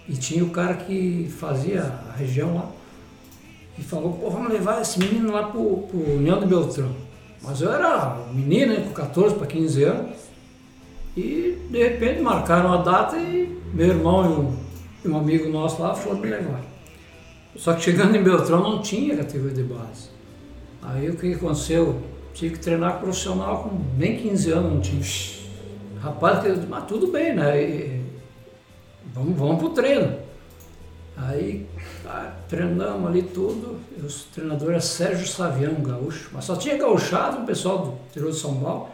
e 0.07 0.13
tinha 0.15 0.45
o 0.45 0.51
cara 0.51 0.75
que 0.75 1.27
fazia 1.39 1.83
a 1.83 2.17
região 2.17 2.55
lá. 2.55 2.71
E 3.79 3.83
falou, 3.83 4.13
pô, 4.13 4.29
vamos 4.31 4.53
levar 4.53 4.83
esse 4.83 4.99
menino 4.99 5.33
lá 5.33 5.45
pro, 5.45 5.85
pro 5.89 6.17
União 6.17 6.39
de 6.39 6.47
Beltrão. 6.47 6.91
Mas 7.43 7.63
eu 7.63 7.73
era 7.73 8.27
menino, 8.33 8.75
né, 8.75 8.81
com 8.81 8.93
14 8.93 9.37
para 9.37 9.47
15 9.47 9.85
anos. 9.85 10.17
E 11.17 11.57
de 11.71 11.83
repente 11.83 12.21
marcaram 12.21 12.73
a 12.73 12.83
data 12.83 13.17
e 13.17 13.59
meu 13.73 13.89
irmão 13.89 14.59
e 15.05 15.09
um, 15.09 15.15
um 15.15 15.19
amigo 15.19 15.49
nosso 15.49 15.81
lá 15.81 15.95
foram 15.95 16.19
me 16.19 16.29
levar. 16.29 16.61
Só 17.57 17.73
que 17.73 17.83
chegando 17.83 18.15
em 18.15 18.23
Beltrão 18.23 18.63
não 18.63 18.83
tinha 18.83 19.17
categoria 19.17 19.55
de 19.55 19.63
base. 19.63 20.11
Aí 20.83 21.09
o 21.09 21.17
que 21.17 21.33
aconteceu? 21.33 22.01
Tive 22.35 22.55
que 22.55 22.61
treinar 22.61 23.01
profissional 23.01 23.65
com 23.65 23.81
nem 23.97 24.17
15 24.17 24.51
anos, 24.53 24.73
não 24.73 24.81
tinha. 24.81 25.38
Rapaz, 26.09 26.67
mas 26.67 26.85
tudo 26.85 27.09
bem, 27.09 27.35
né? 27.35 27.63
E, 27.63 28.03
vamos, 29.13 29.37
vamos 29.37 29.59
pro 29.59 29.71
treino. 29.71 30.17
Aí 31.15 31.67
tá, 32.03 32.35
treinamos 32.49 33.07
ali 33.07 33.23
tudo. 33.23 33.79
O 33.99 34.33
treinador 34.33 34.71
era 34.71 34.81
Sérgio 34.81 35.27
Savião, 35.27 35.75
gaúcho. 35.75 36.31
Mas 36.33 36.47
só 36.47 36.57
tinha 36.57 36.79
gaúchado, 36.79 37.43
o 37.43 37.47
pessoal 37.47 37.79
do 37.79 37.93
interior 38.09 38.33
de 38.33 38.39
São 38.39 38.57
Paulo. 38.59 38.89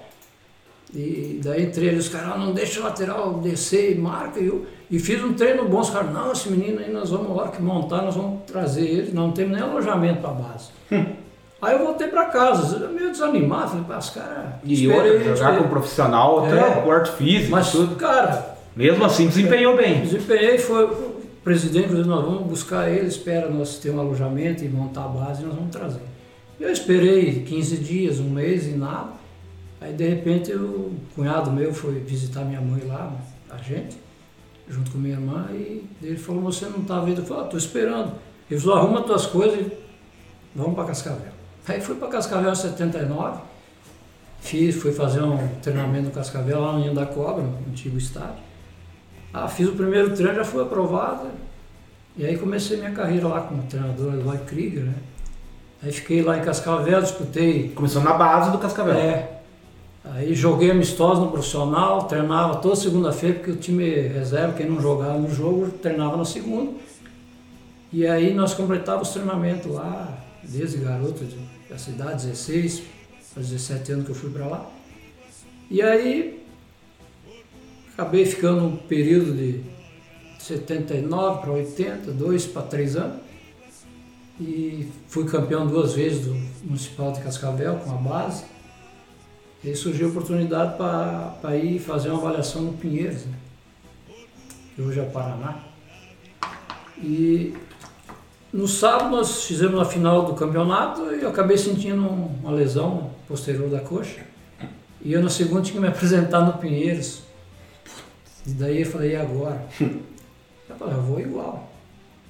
E 0.92 1.40
daí 1.42 1.62
entre 1.62 1.87
eles, 1.87 2.06
os 2.06 2.12
caras, 2.12 2.33
ah, 2.33 2.38
não 2.38 2.52
deixa 2.52 2.80
o 2.80 2.83
lateral 2.83 3.35
descer 3.35 3.92
e 3.92 3.94
marca. 3.94 4.40
E, 4.40 4.47
eu, 4.47 4.66
e 4.90 4.99
fiz 4.99 5.23
um 5.23 5.35
treino 5.35 5.68
bom, 5.68 5.80
os 5.80 5.90
caras, 5.90 6.12
não, 6.12 6.33
esse 6.33 6.50
menino 6.50 6.80
aí 6.80 6.92
nós 6.92 7.11
vamos, 7.11 7.30
a 7.30 7.42
hora 7.42 7.50
que 7.52 7.62
montar, 7.62 8.02
nós 8.02 8.16
vamos 8.16 8.42
trazer 8.44 8.87
ele, 8.88 9.12
não 9.12 9.30
temos 9.30 9.52
nem 9.52 9.62
alojamento 9.62 10.21
para 10.21 10.30
base. 10.30 10.71
Aí 11.64 11.75
eu 11.75 11.85
voltei 11.85 12.09
para 12.09 12.26
casa, 12.26 12.88
meio 12.88 13.11
desanimado, 13.11 13.71
falei, 13.71 13.85
para 13.85 13.99
os 13.99 14.11
caras. 14.11 14.54
E 14.64 14.88
outra, 14.88 15.37
jogar 15.37 15.59
com 15.59 15.64
um 15.64 15.68
profissional, 15.68 16.44
até 16.44 16.59
é, 16.59 16.78
o 16.78 16.83
porte 16.83 17.12
físico, 17.12 17.50
mas, 17.50 17.71
tudo. 17.71 17.97
cara. 17.97 18.54
Mesmo 18.76 19.04
assim, 19.04 19.28
desempenhou 19.28 19.76
bem. 19.76 20.02
Desempenhei, 20.02 20.59
foi 20.59 20.85
o 20.85 21.14
presidente 21.44 21.88
falou, 21.88 22.04
nós 22.06 22.25
vamos 22.25 22.47
buscar 22.47 22.90
ele, 22.90 23.06
espera 23.06 23.49
nós 23.50 23.78
ter 23.78 23.90
um 23.90 24.00
alojamento 24.00 24.64
e 24.64 24.68
montar 24.68 25.04
a 25.04 25.09
base 25.09 25.42
e 25.42 25.47
nós 25.47 25.54
vamos 25.54 25.71
trazer. 25.71 26.00
Eu 26.59 26.71
esperei 26.71 27.42
15 27.42 27.76
dias, 27.78 28.18
um 28.18 28.30
mês 28.30 28.66
e 28.66 28.71
nada. 28.71 29.12
Aí 29.80 29.92
de 29.92 30.09
repente 30.09 30.52
o 30.52 30.92
cunhado 31.14 31.50
meu 31.50 31.75
foi 31.75 32.00
visitar 32.00 32.44
minha 32.44 32.61
mãe 32.61 32.83
lá, 32.87 33.12
a 33.50 33.59
gente, 33.59 33.99
junto 34.66 34.90
com 34.90 34.99
minha 34.99 35.14
irmã, 35.14 35.47
e 35.52 35.85
ele 36.02 36.16
falou, 36.16 36.42
você 36.42 36.64
não 36.66 36.80
está 36.80 37.00
vendo? 37.00 37.21
Eu 37.21 37.26
falei, 37.26 37.44
estou 37.44 37.59
ah, 37.59 37.62
esperando. 37.62 38.12
Ele 38.50 38.59
falou, 38.59 38.78
arruma 38.78 39.02
tuas 39.02 39.26
coisas 39.26 39.59
e 39.59 39.73
vamos 40.54 40.75
para 40.75 40.87
Cascavel. 40.87 41.33
Aí 41.66 41.80
fui 41.80 41.94
para 41.94 42.09
Cascavel 42.09 42.52
em 42.52 42.54
79, 42.54 43.40
fiz, 44.40 44.76
fui 44.76 44.92
fazer 44.92 45.23
um 45.23 45.49
treinamento 45.62 46.06
no 46.06 46.11
Cascavel 46.11 46.61
lá 46.61 46.73
no 46.73 46.80
Ninho 46.80 46.94
da 46.94 47.06
Cobra, 47.06 47.42
no 47.42 47.59
antigo 47.71 47.97
estádio. 47.97 48.42
Ah, 49.33 49.49
fiz 49.49 49.68
o 49.68 49.73
primeiro 49.73 50.14
treino, 50.14 50.37
já 50.37 50.44
fui 50.44 50.62
aprovado. 50.62 51.28
E 52.16 52.25
aí 52.25 52.38
comecei 52.38 52.76
minha 52.76 52.92
carreira 52.92 53.26
lá 53.26 53.40
como 53.40 53.62
treinador 53.64 54.14
Eloy 54.14 54.38
Krieger, 54.38 54.85
né? 54.85 54.94
Aí 55.83 55.90
fiquei 55.90 56.23
lá 56.23 56.38
em 56.38 56.42
Cascavel, 56.42 57.00
disputei. 57.02 57.71
Começou 57.71 58.02
na 58.02 58.12
base 58.12 58.52
do 58.52 58.59
Cascavel. 58.59 58.94
É. 58.94 59.40
Aí 60.04 60.35
joguei 60.35 60.71
amistoso 60.71 61.23
no 61.23 61.30
profissional, 61.30 62.04
treinava 62.04 62.56
toda 62.56 62.76
segunda-feira, 62.76 63.37
porque 63.37 63.50
o 63.50 63.56
time 63.56 63.88
reserva, 64.09 64.52
quem 64.52 64.68
não 64.68 64.80
jogava 64.80 65.18
no 65.18 65.35
jogo, 65.35 65.71
treinava 65.71 66.16
na 66.16 66.25
segunda. 66.25 66.73
E 67.90 68.06
aí 68.06 68.35
nós 68.35 68.54
completávamos 68.54 69.09
os 69.09 69.14
treinamentos 69.14 69.73
lá, 69.73 70.16
desde 70.42 70.78
garoto, 70.78 71.25
da 71.75 71.78
cidade, 71.78 72.26
16, 72.26 72.83
faz 73.35 73.49
17 73.49 73.93
anos 73.93 74.04
que 74.04 74.12
eu 74.12 74.14
fui 74.14 74.31
para 74.31 74.47
lá. 74.47 74.71
E 75.69 75.83
aí 75.83 76.40
acabei 77.93 78.25
ficando 78.25 78.64
um 78.64 78.76
período 78.76 79.35
de 79.35 79.61
79 80.38 81.40
para 81.40 81.50
80, 81.50 82.12
dois 82.12 82.47
para 82.47 82.62
três 82.62 82.95
anos. 82.95 83.21
E 84.40 84.88
fui 85.09 85.25
campeão 85.25 85.66
duas 85.66 85.95
vezes 85.95 86.26
do 86.26 86.35
Municipal 86.64 87.11
de 87.11 87.21
Cascavel 87.21 87.76
com 87.78 87.90
a 87.90 87.97
base. 87.97 88.45
E 89.64 89.71
aí 89.71 89.76
surgiu 89.76 90.07
a 90.07 90.11
oportunidade 90.11 90.76
para 90.76 91.57
ir 91.57 91.81
fazer 91.81 92.11
uma 92.11 92.19
avaliação 92.19 92.62
no 92.62 92.75
Pinheiros, 92.75 93.25
né? 93.26 93.37
que 94.76 94.83
hoje 94.83 95.00
é 95.00 95.04
Paraná. 95.04 95.59
E 96.99 97.54
no 98.54 98.68
sábado 98.68 99.11
nós 99.11 99.42
fizemos 99.42 99.80
a 99.80 99.84
final 99.84 100.26
do 100.26 100.34
campeonato 100.34 101.12
e 101.12 101.23
eu 101.23 101.28
acabei 101.28 101.58
sentindo 101.58 102.06
uma 102.06 102.52
lesão 102.52 103.11
posterior 103.26 103.68
da 103.68 103.80
coxa. 103.80 104.20
E 105.02 105.12
eu 105.12 105.20
na 105.20 105.28
segunda 105.28 105.61
tinha 105.61 105.75
que 105.75 105.80
me 105.80 105.88
apresentar 105.90 106.40
no 106.40 106.52
Pinheiros. 106.52 107.25
E 108.46 108.50
daí 108.50 108.82
eu 108.82 108.87
falei, 108.87 109.11
e 109.11 109.16
agora? 109.16 109.61
eu 109.80 110.76
falei, 110.78 110.94
eu 110.94 111.02
vou 111.02 111.18
igual. 111.18 111.68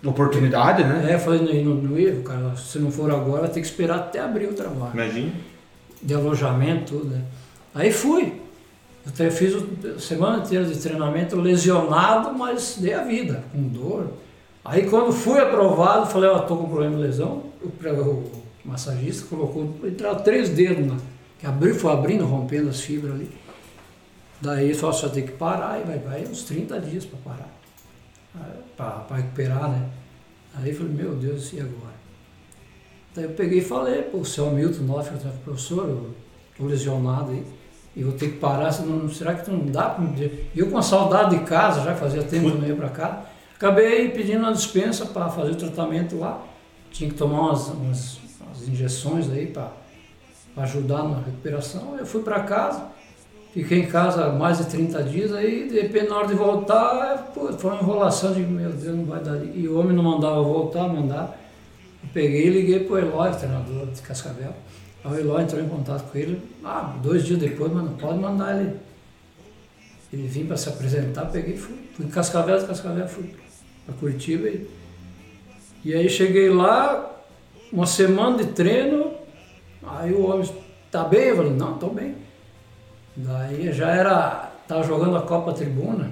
Oportunidade, 0.03 0.83
né? 0.83 1.11
É, 1.11 1.15
eu 1.15 1.19
falei, 1.19 1.63
no, 1.63 1.75
no, 1.75 1.83
no 1.83 2.23
cara, 2.23 2.57
se 2.57 2.79
não 2.79 2.91
for 2.91 3.11
agora, 3.11 3.47
tem 3.47 3.63
que 3.63 3.69
esperar 3.69 3.97
até 3.97 4.21
abrir 4.21 4.47
o 4.47 4.55
trabalho. 4.55 4.93
Imagina. 4.95 5.33
De 6.03 6.15
alojamento, 6.15 6.95
tudo, 6.95 7.11
né? 7.11 7.23
Aí 7.75 7.93
fui. 7.93 8.41
Eu 9.19 9.31
fiz 9.31 9.55
a 9.95 9.99
semana 9.99 10.39
inteira 10.39 10.65
de 10.65 10.79
treinamento 10.79 11.37
lesionado, 11.37 12.33
mas 12.33 12.79
dei 12.81 12.95
a 12.95 13.03
vida, 13.05 13.45
com 13.53 13.63
dor. 13.69 14.11
Aí 14.65 14.89
quando 14.89 15.13
fui 15.13 15.39
aprovado, 15.39 16.07
falei, 16.07 16.31
ó, 16.31 16.39
oh, 16.39 16.43
tô 16.43 16.57
com 16.57 16.69
problema 16.69 16.97
de 16.97 17.03
lesão. 17.03 17.45
O, 17.63 18.45
massagista 18.65 19.27
colocou, 19.27 19.77
entraram 19.85 20.21
três 20.21 20.49
dedos, 20.49 20.87
né? 20.87 20.97
que 21.39 21.47
abriu, 21.47 21.75
foi 21.75 21.93
abrindo, 21.93 22.25
rompendo 22.25 22.71
as 22.71 22.81
fibras 22.81 23.13
ali. 23.13 23.31
Daí 24.41 24.75
só 24.75 24.91
só 24.91 25.09
tem 25.09 25.27
que 25.27 25.33
parar 25.33 25.81
e 25.81 25.85
vai, 25.85 25.99
vai 25.99 26.25
uns 26.25 26.45
30 26.45 26.81
dias 26.81 27.05
para 27.05 27.19
parar, 27.19 29.05
para 29.07 29.17
recuperar, 29.17 29.71
né? 29.71 29.91
Aí 30.55 30.71
eu 30.71 30.77
falei, 30.77 30.93
meu 30.93 31.15
Deus, 31.15 31.53
e 31.53 31.61
agora? 31.61 31.95
Daí 33.15 33.25
eu 33.25 33.31
peguei 33.31 33.59
e 33.59 33.65
falei, 33.65 34.03
pô, 34.03 34.19
o 34.19 34.25
seu 34.25 34.51
Milton 34.51 34.85
Noff, 34.85 35.11
professor, 35.45 35.89
eu 35.89 36.15
tô 36.57 36.65
lesionado 36.65 37.31
aí, 37.31 37.45
e 37.95 38.03
vou 38.03 38.13
ter 38.15 38.33
que 38.33 38.39
parar, 38.39 38.73
senão, 38.73 39.09
será 39.09 39.35
que 39.35 39.51
não 39.51 39.67
dá 39.67 39.91
para 39.91 40.05
me 40.05 40.13
dizer? 40.15 40.51
Eu 40.55 40.71
com 40.71 40.79
a 40.79 40.83
saudade 40.83 41.39
de 41.39 41.45
casa, 41.45 41.83
já 41.83 41.95
fazia 41.95 42.23
tempo 42.23 42.51
que 42.51 42.59
não 42.59 42.67
ia 42.67 42.75
para 42.75 42.89
casa, 42.89 43.19
Acabei 43.57 44.09
pedindo 44.11 44.41
uma 44.41 44.53
dispensa 44.53 45.07
para 45.07 45.29
fazer 45.29 45.53
o 45.53 45.57
tratamento 45.57 46.19
lá. 46.19 46.45
Tinha 46.91 47.09
que 47.09 47.17
tomar 47.17 47.41
umas, 47.41 47.69
umas, 47.69 48.19
umas 48.41 48.69
injeções 48.69 49.31
aí 49.31 49.47
para 49.47 49.71
ajudar 50.57 51.05
na 51.05 51.19
recuperação. 51.19 51.97
Eu 51.97 52.05
fui 52.05 52.23
para 52.23 52.41
casa, 52.41 52.89
fiquei 53.53 53.81
em 53.81 53.87
casa 53.87 54.31
mais 54.31 54.59
de 54.59 54.67
30 54.67 55.03
dias, 55.05 55.33
aí 55.33 55.69
de 55.69 55.81
repente 55.81 56.09
na 56.09 56.17
hora 56.17 56.29
de 56.29 56.35
voltar, 56.35 57.33
foi 57.33 57.71
uma 57.71 57.81
enrolação 57.81 58.33
de 58.33 58.41
meu 58.41 58.71
Deus, 58.71 58.97
não 58.97 59.05
vai 59.05 59.23
dar. 59.23 59.37
E 59.37 59.69
o 59.69 59.79
homem 59.79 59.95
não 59.95 60.03
mandava 60.03 60.43
voltar, 60.43 60.89
mandar. 60.89 61.39
Eu 62.03 62.09
peguei 62.13 62.49
e 62.49 62.51
liguei 62.51 62.81
para 62.81 62.95
o 62.95 62.99
Eloy, 62.99 63.31
treinador 63.33 63.87
de 63.87 64.03
Cascavel. 64.03 64.55
Aí 65.05 65.13
o 65.13 65.19
Eloy 65.19 65.43
entrou 65.43 65.63
em 65.63 65.69
contato 65.69 66.11
com 66.11 66.19
ele, 66.19 66.43
ah, 66.65 66.95
dois 67.03 67.25
dias 67.25 67.39
depois, 67.39 67.73
mas 67.73 67.85
não 67.85 67.95
pode 67.95 68.19
mandar 68.19 68.61
ele. 68.61 68.77
Ele 70.13 70.29
vinha 70.29 70.47
para 70.47 70.57
se 70.57 70.69
apresentar, 70.69 71.27
peguei 71.27 71.55
e 71.55 71.59
fui. 71.59 71.85
Fui 71.95 72.07
em 72.07 72.09
Cascavel, 72.09 72.65
Cascavel 72.67 73.07
fui 73.09 73.44
para 73.85 73.95
Curitiba. 73.95 74.49
E, 74.49 74.69
e 75.85 75.95
aí 75.95 76.09
cheguei 76.09 76.51
lá, 76.51 77.11
uma 77.73 77.87
semana 77.87 78.39
de 78.39 78.47
treino, 78.47 79.13
aí 79.87 80.13
o 80.13 80.27
homem, 80.27 80.49
tá 80.91 81.05
bem? 81.05 81.29
Eu 81.29 81.37
falei, 81.37 81.53
não, 81.53 81.79
tô 81.79 81.89
bem. 81.89 82.15
Daí 83.17 83.73
já 83.73 83.91
era, 83.91 84.53
tava 84.67 84.83
jogando 84.83 85.17
a 85.17 85.23
Copa 85.23 85.53
Tribuna, 85.53 86.11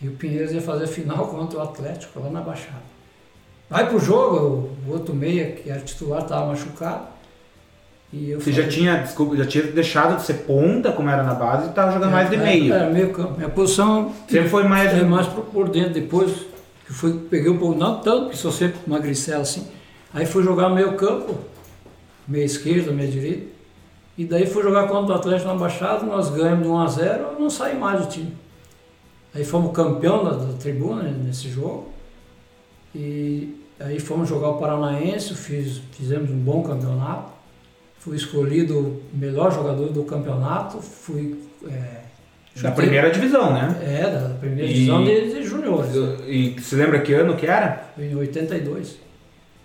e 0.00 0.08
o 0.08 0.12
Pinheiros 0.12 0.52
ia 0.52 0.60
fazer 0.60 0.86
final 0.86 1.28
contra 1.28 1.58
o 1.58 1.62
Atlético, 1.62 2.20
lá 2.20 2.30
na 2.30 2.40
Baixada. 2.40 2.94
Vai 3.70 3.88
pro 3.88 3.98
jogo, 3.98 4.70
o 4.86 4.92
outro 4.92 5.14
meia, 5.14 5.52
que 5.52 5.70
era 5.70 5.80
titular, 5.80 6.22
tava 6.24 6.46
machucado. 6.46 7.14
E 8.12 8.30
eu 8.30 8.40
Você 8.40 8.52
falei, 8.52 8.64
já 8.64 8.70
tinha, 8.70 8.96
desculpa, 8.98 9.36
já 9.36 9.46
tinha 9.46 9.64
deixado 9.64 10.16
de 10.16 10.22
ser 10.22 10.34
ponta, 10.34 10.92
como 10.92 11.08
era 11.08 11.22
na 11.22 11.34
base, 11.34 11.66
e 11.66 11.70
estava 11.70 11.90
jogando 11.90 12.10
é, 12.10 12.12
mais 12.12 12.30
de 12.30 12.36
meio. 12.36 12.72
Era 12.72 12.90
meio 12.90 13.12
campo. 13.12 13.36
Minha 13.36 13.48
posição 13.48 14.12
sempre 14.28 14.48
foi 14.48 14.62
mais. 14.64 14.92
É 14.92 15.02
mais 15.02 15.26
por 15.26 15.68
dentro. 15.68 15.94
Depois 15.94 16.46
que 16.86 16.92
fui, 16.92 17.18
peguei 17.30 17.50
um 17.50 17.58
pouco, 17.58 17.78
não 17.78 18.00
tanto, 18.00 18.24
porque 18.24 18.36
sou 18.36 18.52
sempre 18.52 18.78
magricela 18.86 19.42
assim. 19.42 19.66
Aí 20.12 20.26
fui 20.26 20.42
jogar 20.42 20.68
meio 20.68 20.96
campo, 20.96 21.36
meia 22.28 22.44
esquerda, 22.44 22.92
meia 22.92 23.10
direita. 23.10 23.54
E 24.16 24.24
daí 24.24 24.46
fui 24.46 24.62
jogar 24.62 24.86
contra 24.86 25.14
o 25.14 25.18
Atlético 25.18 25.48
na 25.48 25.56
Baixada, 25.56 26.04
nós 26.04 26.30
ganhamos 26.30 26.62
de 26.62 26.68
1 26.68 26.78
a 26.78 26.86
0 26.86 27.22
eu 27.32 27.40
não 27.40 27.50
saí 27.50 27.76
mais 27.76 28.00
do 28.00 28.08
time. 28.08 28.32
Aí 29.34 29.44
fomos 29.44 29.72
campeão 29.72 30.22
da, 30.22 30.30
da 30.30 30.52
tribuna 30.52 31.02
né, 31.02 31.20
nesse 31.24 31.50
jogo. 31.50 31.88
E 32.94 33.60
aí 33.80 33.98
fomos 33.98 34.28
jogar 34.28 34.50
o 34.50 34.58
Paranaense, 34.58 35.34
fiz, 35.34 35.78
fizemos 35.90 36.30
um 36.30 36.38
bom 36.38 36.62
campeonato. 36.62 37.32
Fui 37.98 38.16
escolhido 38.16 38.78
o 38.78 39.02
melhor 39.12 39.52
jogador 39.52 39.88
do 39.88 40.04
campeonato, 40.04 40.80
fui 40.80 41.42
é, 41.66 42.03
da 42.62 42.70
primeira 42.70 43.10
divisão, 43.10 43.52
né? 43.52 43.76
É, 43.82 44.10
da 44.10 44.34
primeira 44.34 44.70
e, 44.70 44.74
divisão 44.74 45.04
de, 45.04 45.34
de 45.34 45.42
juniores. 45.42 45.90
E 46.26 46.56
se 46.60 46.76
lembra 46.76 47.00
que 47.00 47.12
ano 47.12 47.36
que 47.36 47.46
era? 47.46 47.88
Em 47.98 48.14
82. 48.14 48.98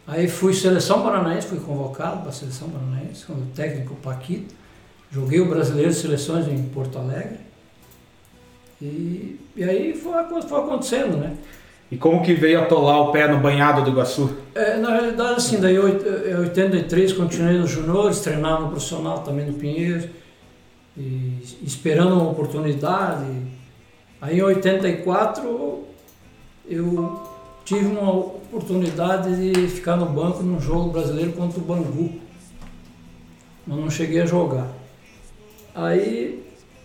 Aí 0.08 0.28
fui 0.28 0.54
seleção 0.54 1.04
paranaense, 1.04 1.48
fui 1.48 1.60
convocado 1.60 2.22
para 2.22 2.30
a 2.30 2.32
seleção 2.32 2.70
paranaense, 2.70 3.26
com 3.26 3.34
o 3.34 3.46
técnico 3.56 3.96
Paquito. 3.96 4.56
Joguei 5.12 5.40
o 5.40 5.46
Brasileiro 5.46 5.92
de 5.92 5.98
Seleções 5.98 6.48
em 6.48 6.64
Porto 6.64 6.98
Alegre. 6.98 7.40
E, 8.82 9.40
e 9.56 9.64
aí 9.64 9.94
foi, 9.94 10.42
foi 10.42 10.60
acontecendo, 10.60 11.18
né? 11.18 11.34
E 11.92 11.98
como 11.98 12.22
que 12.22 12.34
veio 12.34 12.62
atolar 12.62 13.02
o 13.02 13.12
pé 13.12 13.28
no 13.28 13.40
banhado 13.40 13.84
do 13.84 13.90
Iguaçu? 13.90 14.36
É, 14.54 14.78
na 14.78 14.92
realidade, 14.92 15.36
assim, 15.38 15.60
daí 15.60 15.76
em 15.76 16.36
83 16.38 17.14
continuei 17.14 17.58
nos 17.58 17.72
juniores, 17.72 18.20
treinava 18.20 18.62
no 18.62 18.70
profissional 18.70 19.20
também 19.20 19.46
no 19.46 19.54
Pinheiros, 19.54 20.06
e 21.00 21.42
esperando 21.64 22.14
uma 22.14 22.30
oportunidade. 22.32 23.26
Aí 24.22 24.38
em 24.40 24.42
84 24.42 25.84
eu 26.70 27.24
tive 27.64 27.86
uma 27.86 28.12
oportunidade 28.12 29.54
de 29.54 29.68
ficar 29.68 29.96
no 29.96 30.06
banco 30.08 30.44
num 30.44 30.60
jogo 30.60 30.92
brasileiro 30.92 31.32
contra 31.32 31.60
o 31.60 31.64
Bangu, 31.64 32.20
mas 33.66 33.78
não 33.80 33.90
cheguei 33.90 34.22
a 34.22 34.26
jogar. 34.26 34.68
Aí 35.74 36.44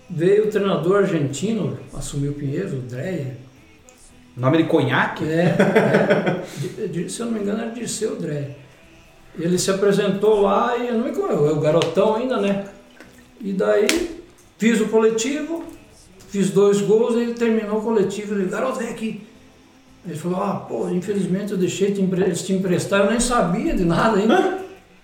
veio 0.08 0.44
o 0.46 0.50
treinador 0.50 0.98
argentino, 0.98 1.78
assumiu 1.92 2.30
o 2.32 2.34
Pinheiros, 2.34 2.72
o 2.72 2.76
Dreyer, 2.76 3.36
Nome 4.36 4.58
de 4.58 4.64
conhaque? 4.64 5.24
é, 5.24 5.44
é. 5.56 6.42
De- 6.58 6.88
de- 6.88 7.08
se 7.10 7.20
eu 7.20 7.26
não 7.26 7.32
me 7.34 7.40
engano 7.40 7.62
era 7.62 7.70
Dirceu 7.70 8.16
Dré. 8.16 8.56
Ele 9.38 9.56
se 9.58 9.70
apresentou 9.70 10.42
lá 10.42 10.76
e 10.76 10.88
eu 10.88 10.94
não 10.94 11.04
me 11.04 11.12
conheço, 11.12 11.44
eu 11.44 11.60
garotão 11.60 12.16
ainda, 12.16 12.40
né? 12.40 12.66
E 13.40 13.52
daí 13.52 13.86
fiz 14.58 14.80
o 14.80 14.86
coletivo, 14.86 15.64
fiz 16.28 16.50
dois 16.50 16.80
gols 16.80 17.14
e 17.14 17.20
ele 17.20 17.34
terminou 17.34 17.78
o 17.78 17.82
coletivo. 17.82 18.34
Ele, 18.34 18.46
garoto, 18.46 18.78
vem 18.78 18.88
aqui. 18.88 19.26
Ele 20.06 20.16
falou, 20.16 20.42
ah, 20.42 20.66
pô, 20.68 20.88
infelizmente 20.90 21.52
eu 21.52 21.58
deixei 21.58 21.92
te 21.92 22.02
te 22.44 22.52
emprestar, 22.52 23.00
eu 23.00 23.10
nem 23.10 23.20
sabia 23.20 23.74
de 23.74 23.84
nada 23.84 24.18
ainda. 24.18 24.58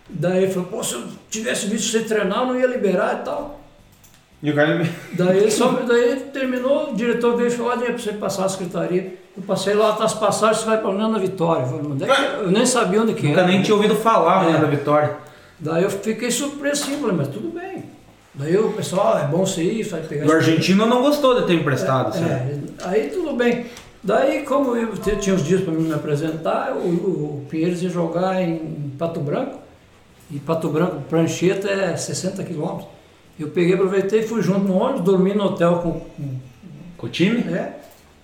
Daí 0.09 0.45
ele 0.45 0.53
falou, 0.53 0.69
pô, 0.69 0.83
se 0.83 0.95
eu 0.95 1.05
tivesse 1.31 1.67
visto 1.69 1.91
você 1.91 2.01
treinar, 2.01 2.41
eu 2.41 2.47
não 2.47 2.61
ia 2.61 2.67
liberar 2.67 3.21
e 3.21 3.25
tal. 3.25 3.61
E 4.43 4.51
o 4.51 4.55
cara. 4.55 4.87
Daí 5.13 5.39
ele, 5.39 5.51
só, 5.51 5.71
daí 5.71 6.17
terminou, 6.33 6.93
o 6.93 6.97
diretor 6.97 7.37
veio 7.37 7.49
e 7.49 7.51
falou, 7.51 7.73
olha, 7.73 7.85
pra 7.87 7.99
você 7.99 8.13
passar 8.13 8.47
a 8.47 8.49
secretaria. 8.49 9.19
Eu 9.37 9.43
passei 9.45 9.75
lá, 9.75 9.93
tá 9.93 10.05
as 10.05 10.15
passagens, 10.15 10.59
você 10.59 10.67
vai 10.67 10.79
pra 10.81 10.91
União 10.91 11.13
da 11.13 11.19
Vitória. 11.19 11.63
Eu, 11.63 11.69
falei, 11.69 12.09
é 12.09 12.13
é? 12.13 12.41
eu 12.41 12.51
nem 12.51 12.67
sabia 12.67 13.01
onde 13.01 13.15
que 13.15 13.27
Nunca 13.29 13.41
era. 13.41 13.49
nem 13.49 13.63
tinha 13.63 13.75
ouvido 13.75 13.95
falar 13.95 14.45
né, 14.45 14.57
É. 14.57 14.61
da 14.61 14.67
Vitória. 14.67 15.17
Daí 15.59 15.83
eu 15.85 15.91
fiquei 15.91 16.31
surpreso 16.31 16.87
sim, 16.87 16.97
falei, 17.01 17.17
mas 17.17 17.29
tudo 17.29 17.49
bem. 17.49 17.70
Daí 18.41 18.57
o 18.57 18.73
pessoal, 18.73 19.17
"Ah, 19.17 19.21
é 19.23 19.27
bom 19.27 19.45
você 19.45 19.63
ir, 19.63 19.83
vai 19.85 20.01
pegar 20.01 20.27
O 20.27 20.33
argentino 20.33 20.87
não 20.87 21.03
gostou 21.03 21.41
de 21.41 21.47
ter 21.47 21.55
emprestado, 21.55 22.13
certo? 22.17 22.83
é, 22.83 22.89
aí 22.89 23.11
tudo 23.11 23.35
bem. 23.37 23.67
Daí, 24.03 24.45
como 24.45 24.75
eu 24.77 24.97
tinha 24.97 25.35
uns 25.37 25.45
dias 25.45 25.61
para 25.61 25.75
me 25.75 25.93
apresentar, 25.93 26.73
o, 26.75 26.79
o 26.89 27.47
Pinheiros 27.51 27.83
ia 27.83 27.91
jogar 27.91 28.41
em 28.43 28.93
Pato 28.99 29.21
Branco. 29.21 29.59
E 30.31 30.39
Pato 30.39 30.69
Branco, 30.71 31.03
Prancheta, 31.09 31.69
é 31.69 31.95
60 31.97 32.43
quilômetros. 32.45 32.89
Eu 33.39 33.49
peguei, 33.49 33.75
aproveitei, 33.75 34.23
fui 34.23 34.41
junto 34.43 34.61
no 34.61 34.75
ônibus, 34.79 35.03
dormi 35.03 35.35
no 35.35 35.45
hotel 35.45 35.81
com, 35.81 36.01
com 36.97 37.07
o 37.07 37.11
time? 37.11 37.41
é. 37.53 37.75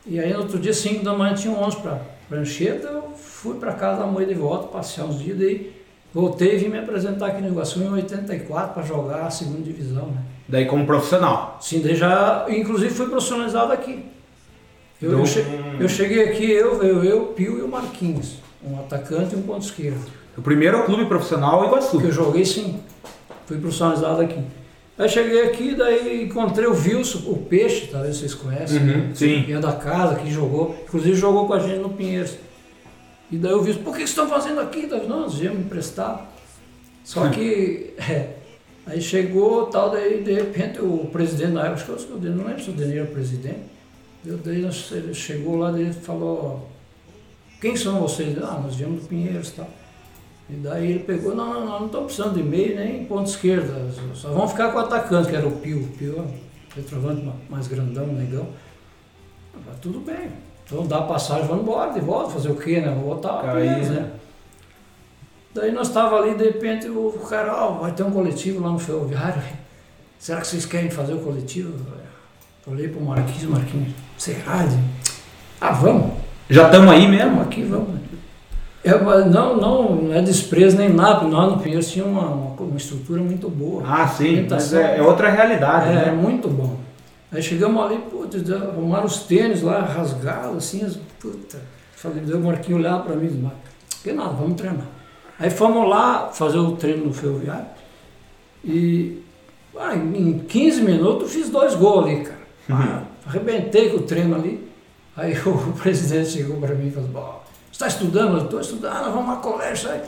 E 0.07 0.21
aí 0.21 0.33
no 0.33 0.41
outro 0.41 0.59
dia, 0.59 0.73
5 0.73 1.05
da 1.05 1.13
manhã, 1.13 1.35
tinha 1.35 1.53
um 1.53 1.59
ônibus 1.59 1.75
para 1.83 2.01
Prancheta, 2.29 2.87
eu 2.89 3.11
fui 3.17 3.57
para 3.59 3.73
casa 3.73 4.01
da 4.01 4.07
mãe 4.07 4.25
de 4.25 4.35
volta, 4.35 4.69
passear 4.69 5.05
uns 5.07 5.19
dias, 5.19 5.37
daí 5.37 5.73
voltei 6.21 6.55
e 6.55 6.59
vim 6.59 6.69
me 6.69 6.79
apresentar 6.79 7.27
aqui 7.27 7.43
no 7.43 7.49
Iguaçu 7.49 7.79
em 7.83 7.93
84 7.93 8.73
para 8.73 8.83
jogar 8.83 9.27
a 9.27 9.31
segunda 9.31 9.61
divisão, 9.63 10.07
né? 10.07 10.23
Daí 10.49 10.65
como 10.65 10.87
profissional. 10.87 11.59
Sim, 11.61 11.81
daí 11.81 11.95
já, 11.95 12.47
inclusive 12.49 12.91
fui 12.93 13.07
profissionalizado 13.09 13.71
aqui. 13.73 14.05
Eu, 15.03 15.11
Do- 15.11 15.19
eu, 15.19 15.27
che- 15.27 15.45
eu 15.79 15.89
cheguei 15.89 16.25
aqui, 16.25 16.51
eu, 16.51 16.83
eu, 16.83 17.05
eu, 17.05 17.21
Pio 17.27 17.59
e 17.59 17.63
o 17.63 17.69
Marquinhos, 17.69 18.37
um 18.65 18.79
atacante 18.81 19.35
e 19.35 19.39
um 19.39 19.43
ponto 19.43 19.63
esquerdo. 19.63 20.01
O 20.39 20.41
primeiro 20.43 20.83
clube 20.85 21.05
profissional 21.05 21.63
é 21.65 21.67
Iguaçu. 21.67 21.99
Que 22.01 22.07
eu 22.07 22.13
joguei 22.13 22.45
sim, 22.45 22.81
fui 23.47 23.59
profissionalizado 23.59 24.23
aqui. 24.23 24.41
Aí 24.99 25.09
cheguei 25.11 25.43
aqui, 25.43 25.75
daí 25.75 26.25
encontrei 26.25 26.67
o 26.67 26.73
Wilson, 26.73 27.31
o 27.31 27.37
Peixe, 27.37 27.89
talvez 27.93 28.17
vocês 28.17 28.33
conhecem. 28.35 28.79
Uhum, 28.79 29.15
sim. 29.15 29.43
que 29.45 29.53
é 29.53 29.59
da 29.59 29.73
casa, 29.73 30.15
que 30.15 30.31
jogou, 30.31 30.75
inclusive 30.89 31.15
jogou 31.15 31.47
com 31.47 31.53
a 31.53 31.59
gente 31.59 31.81
no 31.81 31.91
Pinheiros. 31.91 32.35
E 33.31 33.37
daí 33.37 33.51
eu 33.53 33.63
vi, 33.63 33.75
por 33.75 33.93
que 33.93 33.99
vocês 33.99 34.11
estão 34.11 34.29
fazendo 34.29 34.61
aqui? 34.61 34.87
Daí, 34.87 35.07
Não, 35.09 35.21
nós 35.23 35.35
me 35.39 35.49
emprestar. 35.49 36.31
Só 37.05 37.29
que, 37.29 37.95
é, 37.99 38.35
aí 38.87 39.01
chegou 39.01 39.67
tal, 39.67 39.91
daí 39.91 40.23
de 40.23 40.33
repente 40.33 40.81
o 40.81 41.07
presidente 41.13 41.53
na 41.53 41.67
época, 41.67 41.95
acho 41.95 42.07
que 42.07 42.13
eu- 42.13 42.19
não 42.35 42.45
lembro 42.47 42.63
se 42.63 42.71
o 42.71 42.73
Denir 42.73 42.99
era 42.99 43.07
presidente, 43.07 43.61
eu, 44.25 44.37
daí 44.39 44.65
ele 44.93 45.15
chegou 45.15 45.57
lá 45.57 45.79
e 45.81 45.93
falou, 45.93 46.69
quem 47.61 47.77
são 47.77 48.01
vocês? 48.01 48.37
Ah, 48.43 48.61
nós 48.63 48.75
viemos 48.77 49.03
do 49.03 49.09
Pinheiros 49.09 49.49
e 49.49 49.53
tal. 49.53 49.69
E 50.49 50.55
daí 50.55 50.91
ele 50.93 51.01
pegou, 51.01 51.35
não, 51.35 51.53
não, 51.53 51.61
não, 51.67 51.79
não 51.81 51.87
estamos 51.87 52.07
precisando 52.15 52.35
de 52.37 52.43
meio 52.43 52.77
nem 52.77 53.05
ponto 53.07 53.29
esquerda, 53.29 53.75
só 54.15 54.29
vamos 54.33 54.53
ficar 54.53 54.71
com 54.71 54.79
o 54.79 54.83
atacante, 54.83 55.29
que 55.29 55.35
era 55.37 55.47
o 55.47 55.53
Pio. 55.59 55.81
O 55.83 55.89
Pio 55.89 56.25
centroavante 56.75 57.25
ma- 57.25 57.35
mais 57.51 57.67
grandão, 57.67 58.07
negão. 58.07 58.47
Tudo 59.81 60.01
bem, 60.01 60.29
então 60.67 60.85
dá 60.87 61.01
passagem, 61.03 61.47
vamos 61.47 61.63
embora, 61.63 61.93
de 61.93 62.01
volta, 62.01 62.31
fazer 62.31 62.51
o 62.51 62.57
quê, 62.57 62.81
né? 62.81 62.91
Vou 62.91 63.15
botar 63.15 63.41
Cair, 63.41 63.69
Pinheiros, 63.69 63.89
né? 63.91 64.01
né? 64.01 64.11
Daí 65.55 65.73
nós 65.73 65.87
estávamos 65.89 66.27
ali, 66.27 66.35
de 66.37 66.45
repente 66.45 66.89
o 66.89 67.13
cara, 67.31 67.55
ó, 67.55 67.71
vai 67.75 67.93
ter 67.93 68.03
um 68.03 68.11
coletivo 68.11 68.63
lá 68.63 68.71
no 68.71 68.79
ferroviário, 68.79 69.41
será 70.19 70.41
que 70.41 70.47
vocês 70.49 70.67
querem 70.67 70.91
fazer 70.91 71.15
o 71.15 71.21
coletivo? 71.21 71.73
Eu 72.67 72.73
Olhei 72.73 72.89
pro 72.89 73.01
Marquinhos, 73.01 73.45
Marquinhos, 73.45 73.93
será? 74.19 74.65
Ele, 74.65 74.77
Ah, 75.61 75.71
vamos. 75.71 76.13
Já 76.51 76.67
estamos 76.67 76.91
aí 76.91 77.07
mesmo? 77.09 77.41
aqui, 77.41 77.63
vamos. 77.63 78.01
É, 78.85 78.97
mas 78.99 79.27
não, 79.27 79.57
não, 79.57 79.97
não 79.97 80.15
é 80.15 80.23
desprezo 80.23 80.77
nem 80.77 80.89
nada, 80.89 81.17
porque 81.17 81.31
nós 81.35 81.53
no 81.53 81.59
Pinheiros 81.59 81.91
tinha 81.91 82.05
uma, 82.05 82.29
uma, 82.29 82.77
estrutura 82.77 83.21
muito 83.21 83.49
boa. 83.49 83.83
Ah, 83.85 84.07
sim. 84.07 84.47
Mas 84.49 84.73
é, 84.73 84.99
é 84.99 85.03
outra 85.03 85.29
realidade, 85.31 85.91
É, 85.91 86.07
né? 86.07 86.13
muito 86.13 86.49
bom. 86.49 86.77
Aí 87.37 87.43
chegamos 87.43 87.85
ali, 87.85 87.99
putz, 87.99 88.51
arrumaram 88.51 89.05
os 89.05 89.19
tênis 89.25 89.61
lá, 89.61 89.83
rasgados, 89.83 90.57
assim, 90.57 90.83
as, 90.83 90.97
puta. 91.21 91.61
Falei, 91.95 92.23
deu 92.23 92.39
o 92.39 92.45
Marquinho 92.45 92.79
olhar 92.79 93.03
pra 93.05 93.15
mim, 93.15 93.29
mas 93.43 93.53
que 94.03 94.11
nada, 94.11 94.31
vamos 94.31 94.55
treinar. 94.55 94.87
Aí 95.39 95.51
fomos 95.51 95.87
lá 95.87 96.31
fazer 96.33 96.57
o 96.57 96.73
treino 96.77 97.05
no 97.05 97.13
ferroviário 97.13 97.67
e 98.65 99.23
ah, 99.79 99.95
em 99.95 100.39
15 100.39 100.81
minutos 100.81 101.31
fiz 101.31 101.51
dois 101.51 101.75
gols 101.75 102.07
ali, 102.07 102.25
cara. 102.25 102.39
Ah, 102.71 103.03
arrebentei 103.27 103.91
com 103.91 103.99
o 103.99 104.03
treino 104.03 104.35
ali. 104.35 104.67
Aí 105.15 105.35
o 105.45 105.73
presidente 105.75 106.31
chegou 106.31 106.57
para 106.57 106.75
mim 106.75 106.89
e 106.89 106.91
falou, 106.91 107.11
"Bom, 107.11 107.43
você 107.71 107.73
está 107.73 107.87
estudando? 107.87 108.39
Eu 108.39 108.45
estou 108.45 108.61
estudando, 108.61 109.13
vamos 109.13 109.37
a 109.37 109.37
colégio. 109.43 109.91
Aí. 109.91 110.01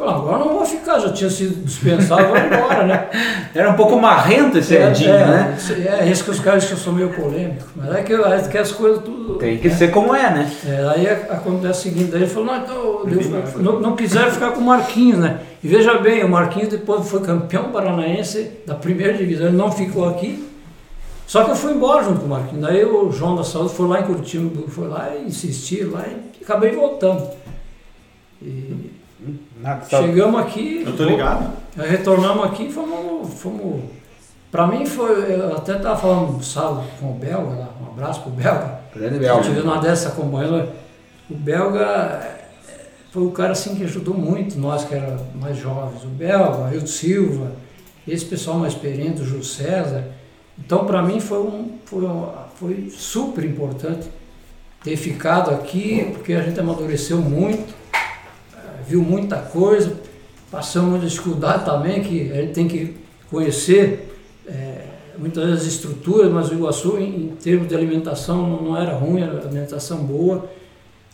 Falei, 0.00 0.14
agora 0.14 0.38
não 0.38 0.54
vou 0.54 0.64
ficar, 0.64 0.98
já 0.98 1.12
tinha 1.12 1.28
sido 1.28 1.62
dispensado, 1.62 2.28
vou 2.28 2.38
embora, 2.38 2.86
né? 2.86 3.10
Era 3.54 3.68
um 3.68 3.74
pouco 3.74 4.00
marrento 4.00 4.56
esse 4.56 4.74
Edinho, 4.74 5.12
é, 5.12 5.26
né? 5.26 5.58
É, 5.68 6.04
é 6.04 6.10
isso 6.10 6.24
que 6.24 6.30
os 6.30 6.40
caras 6.40 6.62
dizem 6.62 6.74
que 6.74 6.80
eu 6.80 6.84
sou 6.84 6.94
meio 6.94 7.10
polêmico. 7.10 7.68
Mas 7.76 7.94
é 7.94 8.02
que, 8.02 8.14
é 8.14 8.48
que 8.48 8.56
as 8.56 8.72
coisas 8.72 9.04
tudo. 9.04 9.34
Tem 9.34 9.58
que 9.58 9.68
né? 9.68 9.74
ser 9.74 9.90
como 9.90 10.14
é, 10.14 10.30
né? 10.30 10.50
É, 10.66 10.88
aí 10.88 11.06
acontece 11.06 11.80
o 11.80 11.82
seguinte, 11.82 12.10
daí 12.12 12.22
ele 12.22 12.30
falou, 12.30 12.46
não, 12.46 12.56
então, 12.56 13.04
não, 13.56 13.80
não 13.80 13.94
quiseram 13.94 14.30
ficar 14.30 14.52
com 14.52 14.60
o 14.60 14.64
Marquinhos, 14.64 15.18
né? 15.18 15.40
E 15.62 15.68
veja 15.68 15.98
bem, 15.98 16.24
o 16.24 16.30
Marquinhos 16.30 16.70
depois 16.70 17.06
foi 17.06 17.20
campeão 17.20 17.64
paranaense 17.64 18.52
da 18.66 18.76
primeira 18.76 19.12
divisão, 19.12 19.48
ele 19.48 19.56
não 19.58 19.70
ficou 19.70 20.08
aqui. 20.08 20.48
Só 21.26 21.44
que 21.44 21.50
eu 21.50 21.56
fui 21.56 21.74
embora 21.74 22.04
junto 22.04 22.20
com 22.20 22.26
o 22.26 22.30
Marquinhos. 22.30 22.64
Daí 22.64 22.82
o 22.86 23.12
João 23.12 23.36
da 23.36 23.44
Saúde 23.44 23.74
foi 23.74 23.86
lá 23.86 24.00
em 24.00 24.04
Curitiba, 24.04 24.62
foi 24.66 24.88
lá 24.88 25.10
e 25.14 25.26
insistiu 25.26 25.90
lá 25.90 26.06
e 26.08 26.42
acabei 26.42 26.70
voltando. 26.70 27.28
E 28.40 28.98
Nada, 29.60 29.84
só- 29.88 30.02
chegamos 30.02 30.40
aqui. 30.40 30.82
Eu 30.86 30.96
tô 30.96 31.04
ligado. 31.04 31.50
Retornamos 31.76 32.44
aqui 32.46 32.64
e 32.66 32.72
fomos, 32.72 33.32
fomos. 33.34 33.82
Pra 34.50 34.66
mim 34.66 34.84
foi. 34.86 35.32
Eu 35.32 35.56
até 35.56 35.76
estava 35.76 35.96
falando 35.96 36.42
sábado 36.42 36.82
com 36.98 37.10
o 37.12 37.14
Belga 37.14 37.50
lá, 37.54 37.68
um 37.82 37.86
abraço 37.92 38.22
pro 38.22 38.30
Belga. 38.30 38.80
Grande 38.94 39.18
Belga. 39.18 39.42
tive 39.42 39.60
uma 39.60 39.78
dessa 39.78 40.08
acompanhando. 40.08 40.68
O 41.30 41.34
Belga 41.34 42.20
foi 43.12 43.22
o 43.24 43.30
cara 43.30 43.52
assim 43.52 43.74
que 43.76 43.84
ajudou 43.84 44.14
muito 44.14 44.58
nós 44.58 44.84
que 44.84 44.94
era 44.94 45.16
mais 45.34 45.56
jovens. 45.56 46.02
O 46.04 46.08
Belga, 46.08 46.56
o 46.58 46.68
Rio 46.68 46.86
Silva, 46.86 47.52
esse 48.08 48.24
pessoal 48.24 48.58
mais 48.58 48.72
experiente, 48.72 49.20
o 49.20 49.24
Júlio 49.24 49.44
César. 49.44 50.04
Então 50.58 50.84
para 50.84 51.00
mim 51.02 51.20
foi, 51.20 51.38
um, 51.38 51.78
foi, 51.84 52.04
um- 52.04 52.28
foi 52.56 52.90
super 52.90 53.44
importante 53.44 54.08
ter 54.82 54.96
ficado 54.96 55.50
aqui, 55.50 56.10
porque 56.12 56.32
a 56.32 56.42
gente 56.42 56.58
amadureceu 56.58 57.18
muito, 57.18 57.72
viu 58.90 59.02
muita 59.02 59.36
coisa, 59.36 59.92
passamos 60.50 60.90
muita 60.90 61.06
dificuldade 61.06 61.64
também, 61.64 62.02
que 62.02 62.30
a 62.32 62.36
gente 62.36 62.52
tem 62.52 62.66
que 62.66 62.96
conhecer 63.30 64.12
eh, 64.48 64.84
muitas 65.18 65.44
vezes 65.48 65.66
estruturas, 65.74 66.30
mas 66.32 66.50
o 66.50 66.54
Iguaçu, 66.54 66.98
em, 66.98 67.04
em 67.26 67.36
termos 67.40 67.68
de 67.68 67.74
alimentação, 67.74 68.36
não, 68.48 68.62
não 68.62 68.76
era 68.76 68.92
ruim, 68.94 69.22
era 69.22 69.38
alimentação 69.38 69.98
boa. 69.98 70.46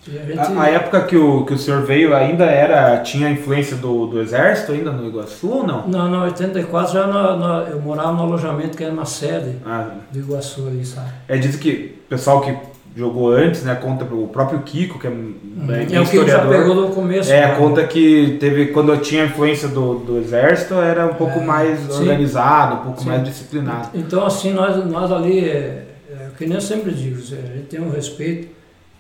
A 0.09 0.11
gente- 0.25 0.39
A, 0.39 0.63
a 0.63 0.69
época 0.71 1.03
que 1.03 1.17
o, 1.17 1.45
que 1.45 1.53
o 1.55 1.59
senhor 1.59 1.83
veio 1.85 2.15
ainda 2.15 2.45
era. 2.45 3.01
tinha 3.01 3.29
influência 3.29 3.77
do, 3.77 4.07
do 4.07 4.21
exército 4.21 4.71
ainda 4.73 4.93
no 4.93 5.05
Iguaçu 5.09 5.49
ou 5.51 5.67
não? 5.67 5.89
Não, 5.89 6.09
não, 6.09 6.23
84 6.23 6.93
já 6.95 7.07
na- 7.09 7.37
na- 7.37 7.65
eu 7.71 7.81
morava 7.81 8.13
no 8.13 8.23
alojamento 8.23 8.77
que 8.77 8.85
era 8.85 8.93
na 8.95 9.05
sede 9.05 9.57
Ah, 9.67 9.91
do 10.13 10.19
Iguaçu 10.21 10.67
ali, 10.69 10.85
sabe? 10.87 11.11
é, 11.29 11.37
diz 11.37 11.57
que 11.57 11.97
o 12.07 12.09
pessoal 12.09 12.41
que 12.41 12.57
jogou 12.97 13.31
antes, 13.31 13.63
né? 13.63 13.75
Conta 13.75 14.07
o 14.07 14.27
próprio 14.27 14.61
Kiko, 14.61 14.99
que 14.99 15.07
é, 15.07 15.11
é, 15.11 15.97
é 15.97 16.01
o 16.01 16.07
que 16.07 16.27
já 16.27 16.49
pegou 16.49 16.75
no 16.75 16.89
começo. 16.89 17.31
É, 17.31 17.49
né? 17.49 17.55
conta 17.55 17.87
que 17.87 18.39
teve 18.41 18.69
quando 18.69 18.91
eu 18.91 19.01
tinha 19.03 19.27
influência 19.27 19.69
do, 19.69 19.99
do 19.99 20.17
exército, 20.17 20.75
era 20.75 21.05
um 21.07 21.15
pouco 21.15 21.39
é, 21.39 21.45
mais 21.45 21.79
sim. 21.79 22.01
organizado, 22.01 22.77
um 22.77 22.85
pouco 22.85 23.03
sim. 23.03 23.09
mais 23.09 23.23
disciplinado. 23.23 23.91
Então, 23.93 24.25
assim, 24.25 24.51
nós, 24.53 24.83
nós 24.87 25.13
ali, 25.13 25.41
é, 25.41 25.87
é, 26.11 26.31
que 26.39 26.47
nem 26.47 26.55
eu 26.55 26.61
sempre 26.61 26.91
digo, 26.91 27.17
a 27.17 27.55
gente 27.55 27.67
tem 27.69 27.81
um 27.81 27.91
respeito 27.91 28.49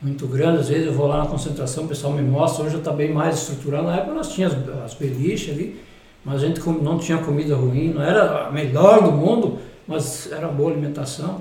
muito 0.02 0.26
grande. 0.26 0.58
Às 0.58 0.68
vezes 0.68 0.86
eu 0.86 0.92
vou 0.92 1.06
lá 1.06 1.18
na 1.18 1.26
concentração, 1.26 1.84
o 1.84 1.88
pessoal 1.88 2.12
me 2.12 2.22
mostra, 2.22 2.66
hoje 2.66 2.76
está 2.76 2.92
bem 2.92 3.14
mais 3.14 3.36
estruturado. 3.36 3.86
Na 3.86 3.96
época 3.96 4.12
nós 4.12 4.30
tínhamos 4.30 4.58
as, 4.68 4.84
as 4.84 4.94
beliches 4.94 5.54
ali, 5.54 5.80
mas 6.22 6.42
a 6.42 6.46
gente 6.46 6.60
não 6.68 6.98
tinha 6.98 7.16
comida 7.16 7.56
ruim, 7.56 7.94
não 7.94 8.02
era 8.02 8.48
a 8.48 8.52
melhor 8.52 9.02
do 9.02 9.10
mundo, 9.10 9.58
mas 9.88 10.30
era 10.30 10.48
boa 10.48 10.70
alimentação. 10.70 11.40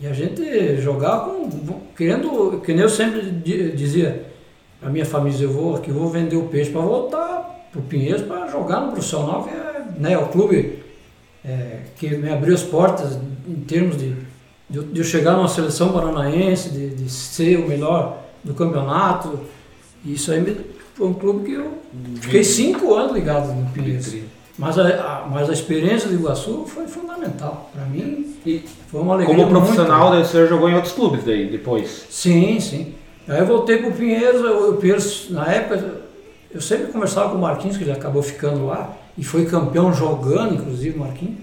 E 0.00 0.06
a 0.06 0.12
gente 0.12 0.76
jogava 0.80 1.30
com, 1.30 1.80
querendo, 1.96 2.60
que 2.64 2.72
nem 2.72 2.82
eu 2.82 2.88
sempre 2.88 3.22
dizia 3.74 4.26
para 4.80 4.90
minha 4.90 5.04
família, 5.04 5.42
eu 5.42 5.52
vou 5.52 5.76
aqui 5.76 5.90
vou 5.90 6.08
vender 6.08 6.36
o 6.36 6.44
peixe 6.44 6.70
para 6.70 6.80
voltar 6.80 7.66
para 7.70 7.80
o 7.80 7.82
Pinheiros 7.82 8.22
para 8.22 8.48
jogar 8.48 8.80
no 8.80 8.92
profissional, 8.92 9.44
que 9.44 9.50
é 9.50 9.84
né, 9.98 10.16
o 10.16 10.28
clube 10.28 10.82
é, 11.44 11.80
que 11.96 12.08
me 12.16 12.30
abriu 12.30 12.54
as 12.54 12.62
portas 12.62 13.18
em 13.46 13.60
termos 13.62 13.98
de, 13.98 14.14
de, 14.68 14.84
de 14.84 15.00
eu 15.00 15.04
chegar 15.04 15.36
numa 15.36 15.48
seleção 15.48 15.92
paranaense, 15.92 16.70
de, 16.70 16.90
de, 16.90 17.10
ser 17.10 17.58
o 17.58 17.68
melhor 17.68 18.24
do 18.42 18.54
campeonato. 18.54 19.40
E 20.04 20.14
isso 20.14 20.32
aí 20.32 20.40
me, 20.40 20.56
foi 20.94 21.08
um 21.08 21.14
clube 21.14 21.44
que 21.44 21.52
eu 21.52 21.78
fiquei 22.20 22.44
cinco 22.44 22.94
anos 22.94 23.12
ligado 23.12 23.52
no 23.52 23.70
Pinheiros. 23.70 24.14
Mas 24.58 24.76
a, 24.76 24.88
a, 24.88 25.26
mas 25.30 25.48
a 25.48 25.52
experiência 25.52 26.08
do 26.08 26.16
Iguaçu 26.16 26.64
foi 26.66 26.88
fundamental. 26.88 27.70
Para 27.72 27.84
mim, 27.84 28.36
e 28.44 28.64
foi 28.88 29.00
uma 29.00 29.14
alegria. 29.14 29.36
Como 29.36 29.48
profissional, 29.48 30.12
muito... 30.12 30.26
você 30.26 30.46
jogou 30.48 30.68
em 30.68 30.74
outros 30.74 30.92
clubes 30.92 31.24
daí, 31.24 31.48
depois? 31.48 32.06
Sim, 32.10 32.58
sim. 32.58 32.94
Aí 33.28 33.38
eu 33.38 33.46
voltei 33.46 33.78
para 33.78 33.90
o 33.90 33.92
Pinheiros, 33.92 34.42
o 34.42 34.74
Pinheiros, 34.74 35.28
na 35.30 35.46
época, 35.46 36.00
eu 36.50 36.60
sempre 36.60 36.90
conversava 36.90 37.30
com 37.30 37.36
o 37.36 37.40
Marquinhos, 37.40 37.76
que 37.76 37.84
ele 37.84 37.92
acabou 37.92 38.22
ficando 38.22 38.66
lá, 38.66 38.96
e 39.16 39.22
foi 39.22 39.46
campeão 39.46 39.92
jogando, 39.94 40.54
inclusive, 40.54 40.96
o 40.96 41.00
Marquinhos. 41.00 41.36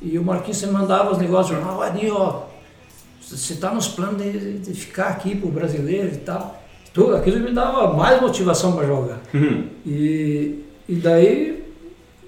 E 0.00 0.18
o 0.18 0.24
Marquinhos 0.24 0.56
sempre 0.56 0.74
mandava 0.74 1.12
os 1.12 1.18
negócios 1.18 1.56
jornal, 1.56 1.80
Adinho, 1.80 2.16
ó, 2.16 2.42
você 3.20 3.52
está 3.52 3.72
nos 3.72 3.86
planos 3.86 4.20
de, 4.20 4.58
de 4.58 4.74
ficar 4.74 5.08
aqui 5.08 5.36
para 5.36 5.48
o 5.48 5.52
brasileiro 5.52 6.12
e 6.12 6.18
tal. 6.18 6.60
Tudo, 6.92 7.14
aquilo 7.14 7.40
me 7.40 7.52
dava 7.52 7.94
mais 7.94 8.20
motivação 8.20 8.72
para 8.72 8.86
jogar. 8.86 9.20
Uhum. 9.32 9.68
E, 9.86 10.64
e 10.88 10.94
daí 10.96 11.61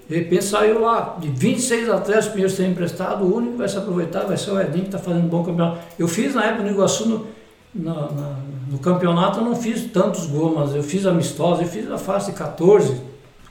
de 0.07 0.15
repente 0.15 0.43
saiu 0.43 0.81
lá, 0.81 1.17
de 1.19 1.27
26 1.29 1.89
atletas, 1.89 2.27
primeiro 2.27 2.51
ser 2.51 2.67
emprestado, 2.67 3.23
o 3.23 3.35
único 3.35 3.53
que 3.53 3.57
vai 3.57 3.67
se 3.67 3.77
aproveitar 3.77 4.25
vai 4.25 4.37
ser 4.37 4.51
o 4.51 4.61
Edinho, 4.61 4.81
que 4.81 4.95
está 4.95 4.99
fazendo 4.99 5.25
um 5.25 5.27
bom 5.27 5.43
campeonato. 5.43 5.79
Eu 5.97 6.07
fiz 6.07 6.35
na 6.35 6.45
época 6.45 6.63
no 6.63 6.69
Iguaçu, 6.69 7.07
no, 7.07 7.27
no, 7.73 8.35
no 8.69 8.77
campeonato, 8.79 9.39
eu 9.39 9.43
não 9.43 9.55
fiz 9.55 9.85
tantos 9.91 10.27
gols, 10.27 10.53
mas 10.55 10.75
eu 10.75 10.83
fiz 10.83 11.07
amistosos, 11.07 11.61
eu 11.61 11.67
fiz 11.67 11.89
a 11.89 11.97
fase 11.97 12.31
de 12.31 12.37
14, 12.37 13.01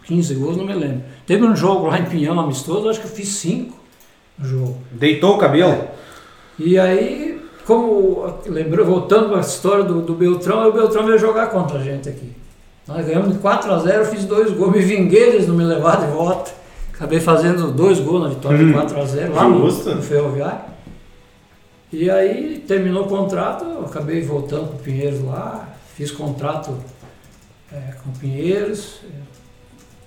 15 0.04 0.34
gols, 0.34 0.56
não 0.56 0.64
me 0.64 0.74
lembro. 0.74 1.02
Teve 1.26 1.44
um 1.44 1.56
jogo 1.56 1.86
lá 1.86 1.98
em 1.98 2.04
Pinhão, 2.04 2.38
amistoso, 2.38 2.88
acho 2.88 3.00
que 3.00 3.06
eu 3.06 3.10
fiz 3.10 3.28
5 3.28 3.76
no 4.38 4.48
jogo. 4.48 4.76
Deitou 4.92 5.34
o 5.34 5.38
cabelo? 5.38 5.72
É. 5.72 5.88
E 6.56 6.78
aí, 6.78 7.42
como 7.66 8.32
lembrou, 8.46 8.86
voltando 8.86 9.30
para 9.30 9.38
a 9.38 9.40
história 9.40 9.82
do, 9.82 10.02
do 10.02 10.14
Beltrão, 10.14 10.68
o 10.68 10.72
Beltrão 10.72 11.04
veio 11.04 11.18
jogar 11.18 11.48
contra 11.48 11.78
a 11.78 11.82
gente 11.82 12.08
aqui. 12.08 12.43
Nós 12.86 13.06
ganhamos 13.06 13.32
de 13.32 13.38
4 13.38 13.72
a 13.72 13.78
0 13.78 14.04
fiz 14.06 14.24
dois 14.24 14.52
gols, 14.52 14.72
me 14.72 14.82
vinguei 14.82 15.22
eles 15.30 15.48
não 15.48 15.54
me 15.54 15.64
levaram 15.64 16.06
de 16.06 16.12
volta. 16.12 16.52
Acabei 16.92 17.18
fazendo 17.18 17.72
dois 17.72 17.98
gols 17.98 18.22
na 18.22 18.28
vitória 18.28 18.58
hum, 18.58 18.66
de 18.66 18.72
4 18.72 19.00
a 19.00 19.04
0 19.04 19.34
lá 19.34 19.48
no, 19.48 19.66
no 19.66 20.02
Ferroviário. 20.02 20.74
E 21.92 22.10
aí 22.10 22.62
terminou 22.66 23.04
o 23.04 23.08
contrato, 23.08 23.64
eu 23.64 23.86
acabei 23.86 24.20
voltando 24.22 24.68
para 24.68 24.76
o 24.76 24.78
Pinheiros 24.80 25.22
lá, 25.24 25.68
fiz 25.94 26.10
contrato 26.10 26.76
é, 27.72 27.94
com 28.02 28.10
o 28.10 28.12
Pinheiros. 28.18 29.00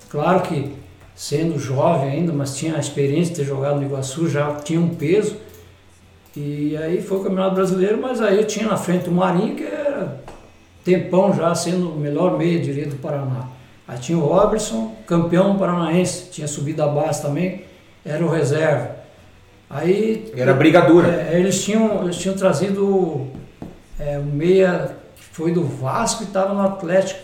Claro 0.09 0.41
que 0.41 0.73
sendo 1.15 1.57
jovem 1.57 2.11
ainda, 2.11 2.31
mas 2.31 2.55
tinha 2.55 2.75
a 2.75 2.79
experiência 2.79 3.33
de 3.33 3.41
ter 3.41 3.47
jogado 3.47 3.77
no 3.77 3.85
Iguaçu, 3.85 4.29
já 4.29 4.53
tinha 4.55 4.79
um 4.79 4.89
peso. 4.89 5.37
E 6.35 6.77
aí 6.77 7.01
foi 7.01 7.17
o 7.17 7.21
Campeonato 7.21 7.55
Brasileiro, 7.55 7.99
mas 7.99 8.21
aí 8.21 8.37
eu 8.37 8.45
tinha 8.45 8.67
na 8.67 8.77
frente 8.77 9.09
o 9.09 9.11
Marinho, 9.11 9.55
que 9.55 9.63
era 9.63 10.21
tempão 10.87 11.33
já 11.33 11.53
sendo 11.53 11.89
o 11.89 11.99
melhor 11.99 12.37
meia 12.37 12.57
direito 12.59 12.91
do 12.91 12.95
Paraná. 12.95 13.49
Aí 13.85 13.97
tinha 13.97 14.17
o 14.17 14.21
Robertson, 14.21 14.95
campeão 15.05 15.57
paranaense, 15.57 16.29
tinha 16.31 16.47
subido 16.47 16.81
a 16.81 16.87
base 16.87 17.21
também, 17.21 17.65
era 18.05 18.25
o 18.25 18.29
reserva. 18.29 18.95
Aí 19.69 20.31
era 20.33 20.53
brigadura. 20.53 21.09
É, 21.09 21.37
eles 21.37 21.61
tinham 21.61 22.03
eles 22.03 22.17
tinham 22.17 22.35
trazido 22.37 23.27
é, 23.99 24.17
um 24.17 24.23
meia 24.23 24.95
que 25.17 25.23
foi 25.23 25.51
do 25.51 25.65
Vasco 25.65 26.23
e 26.23 26.27
estava 26.27 26.53
no 26.53 26.61
Atlético. 26.61 27.19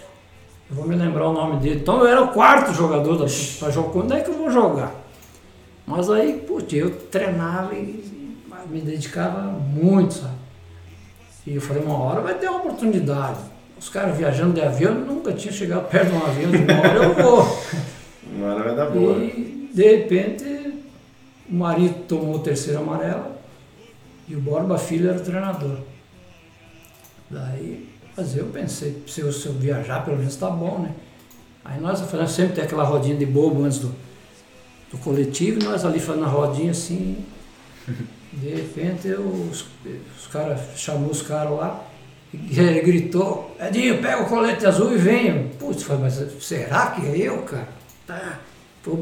Eu 0.69 0.75
vou 0.75 0.85
me 0.85 0.95
lembrar 0.95 1.29
o 1.29 1.33
nome 1.33 1.61
dele. 1.61 1.79
Então 1.79 1.99
eu 1.99 2.07
era 2.07 2.21
o 2.21 2.29
quarto 2.29 2.73
jogador 2.73 3.13
da 3.15 3.25
para 3.59 3.71
jogar. 3.71 3.89
Quando 3.91 4.13
é 4.13 4.19
que 4.19 4.29
eu 4.29 4.37
vou 4.37 4.51
jogar? 4.51 4.91
Mas 5.87 6.09
aí, 6.09 6.33
putz, 6.33 6.73
eu 6.73 6.91
treinava 6.91 7.73
e 7.75 8.27
me 8.69 8.81
dedicava 8.81 9.41
muito, 9.41 10.15
sabe? 10.15 10.43
E 11.45 11.55
eu 11.55 11.61
falei, 11.61 11.83
uma 11.83 11.97
hora 11.97 12.21
vai 12.21 12.35
ter 12.35 12.47
uma 12.47 12.59
oportunidade. 12.59 13.52
Os 13.83 13.89
caras 13.89 14.17
viajando 14.17 14.53
de 14.53 14.61
avião, 14.61 14.95
nunca 14.95 15.33
tinha 15.33 15.51
chegado 15.51 15.89
perto 15.89 16.11
de 16.11 16.15
um 16.15 16.25
avião, 16.25 16.51
de 16.51 16.57
uma 16.57 16.79
hora 16.79 17.03
eu 17.03 17.13
vou. 17.15 17.63
Uma 18.33 18.53
hora 18.53 18.63
vai 18.63 18.75
dar 18.75 18.89
boa. 18.89 19.17
E 19.17 19.69
de 19.73 19.83
repente 19.83 20.45
o 21.49 21.53
marido 21.53 21.93
tomou 22.07 22.35
o 22.35 22.39
terceiro 22.39 22.79
amarelo 22.79 23.33
e 24.27 24.35
o 24.37 24.39
Borba 24.39 24.77
Filho 24.77 25.09
era 25.09 25.19
o 25.19 25.21
treinador. 25.21 25.79
Daí, 27.29 27.89
mas 28.15 28.37
eu 28.37 28.45
pensei, 28.45 29.03
se 29.05 29.19
eu, 29.19 29.33
se 29.33 29.47
eu 29.47 29.53
viajar, 29.53 30.05
pelo 30.05 30.17
menos 30.17 30.37
tá 30.37 30.49
bom, 30.49 30.79
né? 30.79 30.93
Aí 31.65 31.79
nós 31.79 31.99
fazendo 31.99 32.29
sempre 32.29 32.55
tem 32.55 32.63
aquela 32.63 32.85
rodinha 32.85 33.17
de 33.17 33.25
bobo 33.25 33.65
antes 33.65 33.79
do, 33.79 33.93
do 34.91 34.97
coletivo, 34.99 35.61
nós 35.61 35.83
ali 35.83 35.99
fazendo 35.99 36.23
a 36.23 36.29
rodinha 36.29 36.71
assim. 36.71 37.17
De 38.31 38.49
repente 38.49 39.09
eu, 39.09 39.21
os, 39.21 39.65
os 40.17 40.27
caras, 40.31 40.59
chamou 40.75 41.11
os 41.11 41.21
caras 41.21 41.51
lá, 41.51 41.92
ele 42.33 42.81
gritou, 42.81 43.55
Edinho, 43.59 44.01
pega 44.01 44.23
o 44.23 44.25
colete 44.25 44.65
azul 44.65 44.93
e 44.93 44.97
venha. 44.97 45.47
Putz, 45.59 45.85
mas 45.99 46.13
será 46.39 46.87
que 46.87 47.05
é 47.05 47.17
eu, 47.17 47.43
cara? 47.43 47.69
Tá. 48.07 48.39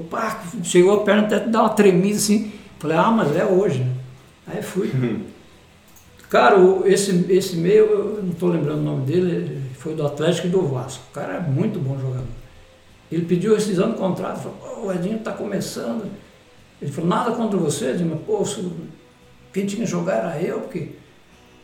Pá, 0.09 0.43
chegou 0.63 1.01
a 1.01 1.03
perna 1.03 1.23
até 1.23 1.39
dar 1.39 1.61
uma 1.61 1.69
tremida 1.69 2.17
assim. 2.17 2.51
Falei, 2.77 2.97
ah, 2.97 3.11
mas 3.11 3.35
é 3.35 3.45
hoje, 3.45 3.79
né? 3.79 3.93
Aí 4.47 4.61
fui. 4.61 4.87
Uhum. 4.87 5.21
Cara, 6.29 6.57
esse, 6.85 7.25
esse 7.29 7.57
meio, 7.57 7.85
eu 7.85 8.23
não 8.23 8.31
estou 8.31 8.49
lembrando 8.49 8.79
o 8.79 8.83
nome 8.83 9.05
dele, 9.05 9.61
foi 9.77 9.95
do 9.95 10.05
Atlético 10.05 10.47
e 10.47 10.49
do 10.49 10.61
Vasco. 10.61 11.03
O 11.09 11.13
cara 11.13 11.33
é 11.33 11.39
muito 11.39 11.79
bom 11.79 11.97
jogador. 11.99 12.27
Ele 13.11 13.25
pediu 13.25 13.53
rescisão 13.53 13.91
do 13.91 13.97
contrato, 13.97 14.41
falou, 14.41 14.85
o 14.85 14.93
Edinho 14.93 15.17
está 15.17 15.31
começando. 15.31 16.09
Ele 16.81 16.91
falou, 16.91 17.09
nada 17.09 17.31
contra 17.31 17.57
você, 17.57 17.91
Edinho, 17.91 18.11
mas 18.11 18.21
pô, 18.25 18.43
quem 19.53 19.65
tinha 19.65 19.83
que 19.83 19.89
jogar 19.89 20.13
era 20.15 20.41
eu, 20.41 20.61
porque 20.61 20.91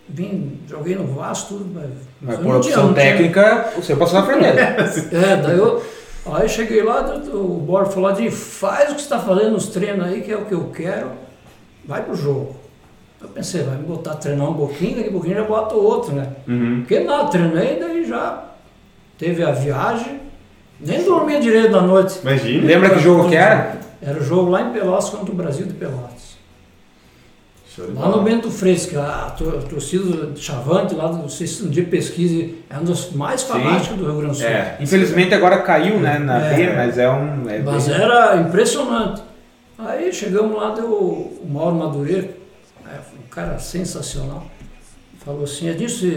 vim, 0.09 0.59
joguei 0.67 0.95
no 0.95 1.07
Vasco, 1.07 1.55
tudo. 1.55 1.71
Mas, 1.73 1.89
mas 2.21 2.39
por 2.39 2.55
opção 2.55 2.93
técnica, 2.93 3.71
você 3.75 3.95
passou 3.95 4.19
na 4.19 4.25
frente. 4.25 4.45
é, 5.15 5.37
daí 5.37 5.57
eu. 5.57 5.81
Aí 6.33 6.49
cheguei 6.49 6.83
lá, 6.83 7.05
o 7.33 7.61
Borges 7.65 7.93
falou 7.93 8.11
de 8.11 8.29
faz 8.29 8.91
o 8.91 8.95
que 8.95 9.01
você 9.01 9.05
está 9.05 9.19
fazendo 9.19 9.51
nos 9.51 9.67
treinos 9.67 10.05
aí, 10.05 10.21
que 10.21 10.31
é 10.31 10.35
o 10.35 10.43
que 10.43 10.53
eu 10.53 10.71
quero, 10.75 11.11
vai 11.85 12.03
pro 12.03 12.15
jogo. 12.15 12.53
Eu 13.21 13.29
pensei, 13.29 13.63
vai 13.63 13.77
me 13.77 13.83
botar 13.83 14.11
a 14.11 14.15
treinar 14.15 14.49
um 14.49 14.53
pouquinho, 14.53 14.97
daqui 14.97 15.09
a 15.09 15.11
pouquinho 15.11 15.35
já 15.35 15.43
bota 15.43 15.75
outro, 15.75 16.13
né? 16.13 16.27
Uhum. 16.47 16.79
Porque 16.81 16.99
nada, 16.99 17.29
treinei, 17.29 17.79
daí 17.79 18.05
já 18.05 18.43
teve 19.17 19.41
a 19.41 19.51
viagem, 19.51 20.19
nem 20.79 21.03
dormia 21.03 21.39
direito 21.39 21.71
na 21.71 21.81
noite. 21.81 22.19
Imagina. 22.21 22.67
Lembra 22.67 22.89
que 22.89 22.99
jogo 22.99 23.29
que 23.29 23.35
era? 23.35 23.77
Era 24.01 24.19
o 24.19 24.23
jogo 24.23 24.51
lá 24.51 24.61
em 24.61 24.71
Pelotas 24.71 25.09
contra 25.09 25.31
o 25.31 25.35
Brasil 25.35 25.65
de 25.65 25.73
Pelotas. 25.73 26.16
Lá 27.93 28.09
no 28.09 28.23
Bento 28.23 28.49
Fresco, 28.49 28.97
a 28.97 29.35
torcida 29.69 30.27
de 30.27 30.41
Chavante, 30.41 30.95
lá 30.95 31.07
do 31.09 31.25
um 31.25 31.69
dia 31.69 31.85
pesquisa, 31.85 32.49
é 32.67 32.77
um 32.77 32.83
dos 32.83 33.11
mais 33.11 33.43
fanáticos 33.43 33.97
do 33.97 34.05
Rio 34.05 34.15
Grande 34.15 34.33
do 34.33 34.37
Sul. 34.37 34.47
É. 34.47 34.77
Infelizmente 34.79 35.35
agora 35.35 35.61
caiu 35.61 35.99
né, 35.99 36.17
na 36.17 36.43
é, 36.43 36.55
B, 36.55 36.75
mas 36.75 36.97
é 36.97 37.07
um. 37.07 37.47
É 37.47 37.59
mas 37.59 37.87
bem... 37.87 37.95
era 37.95 38.37
impressionante. 38.37 39.21
Aí 39.77 40.11
chegamos 40.11 40.57
lá, 40.57 40.71
deu 40.71 40.87
o 40.87 41.47
Mauro 41.47 41.75
Madureira, 41.75 42.31
é, 42.87 42.97
um 43.15 43.29
cara 43.29 43.59
sensacional, 43.59 44.47
falou 45.23 45.43
assim, 45.43 45.69
Edilson, 45.69 46.07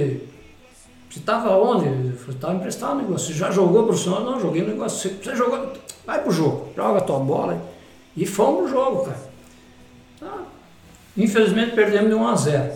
você 1.10 1.18
estava 1.18 1.58
onde? 1.58 1.86
Eu 1.86 2.14
estava 2.30 2.54
emprestado 2.54 2.94
no 2.94 3.02
negócio. 3.02 3.34
Você 3.34 3.38
já 3.38 3.50
jogou 3.50 3.84
profissional? 3.84 4.24
Não, 4.24 4.40
joguei 4.40 4.62
no 4.62 4.68
negócio. 4.68 5.10
Você 5.22 5.36
jogou? 5.36 5.72
Vai 6.06 6.22
pro 6.22 6.32
jogo, 6.32 6.68
joga 6.74 7.00
a 7.00 7.02
tua 7.02 7.18
bola. 7.18 7.60
E 8.16 8.24
fomos 8.24 8.70
pro 8.70 8.70
jogo, 8.70 9.04
cara. 9.04 9.30
Infelizmente 11.22 11.72
perdemos 11.72 12.08
de 12.08 12.14
1 12.14 12.26
a 12.26 12.36
0. 12.36 12.72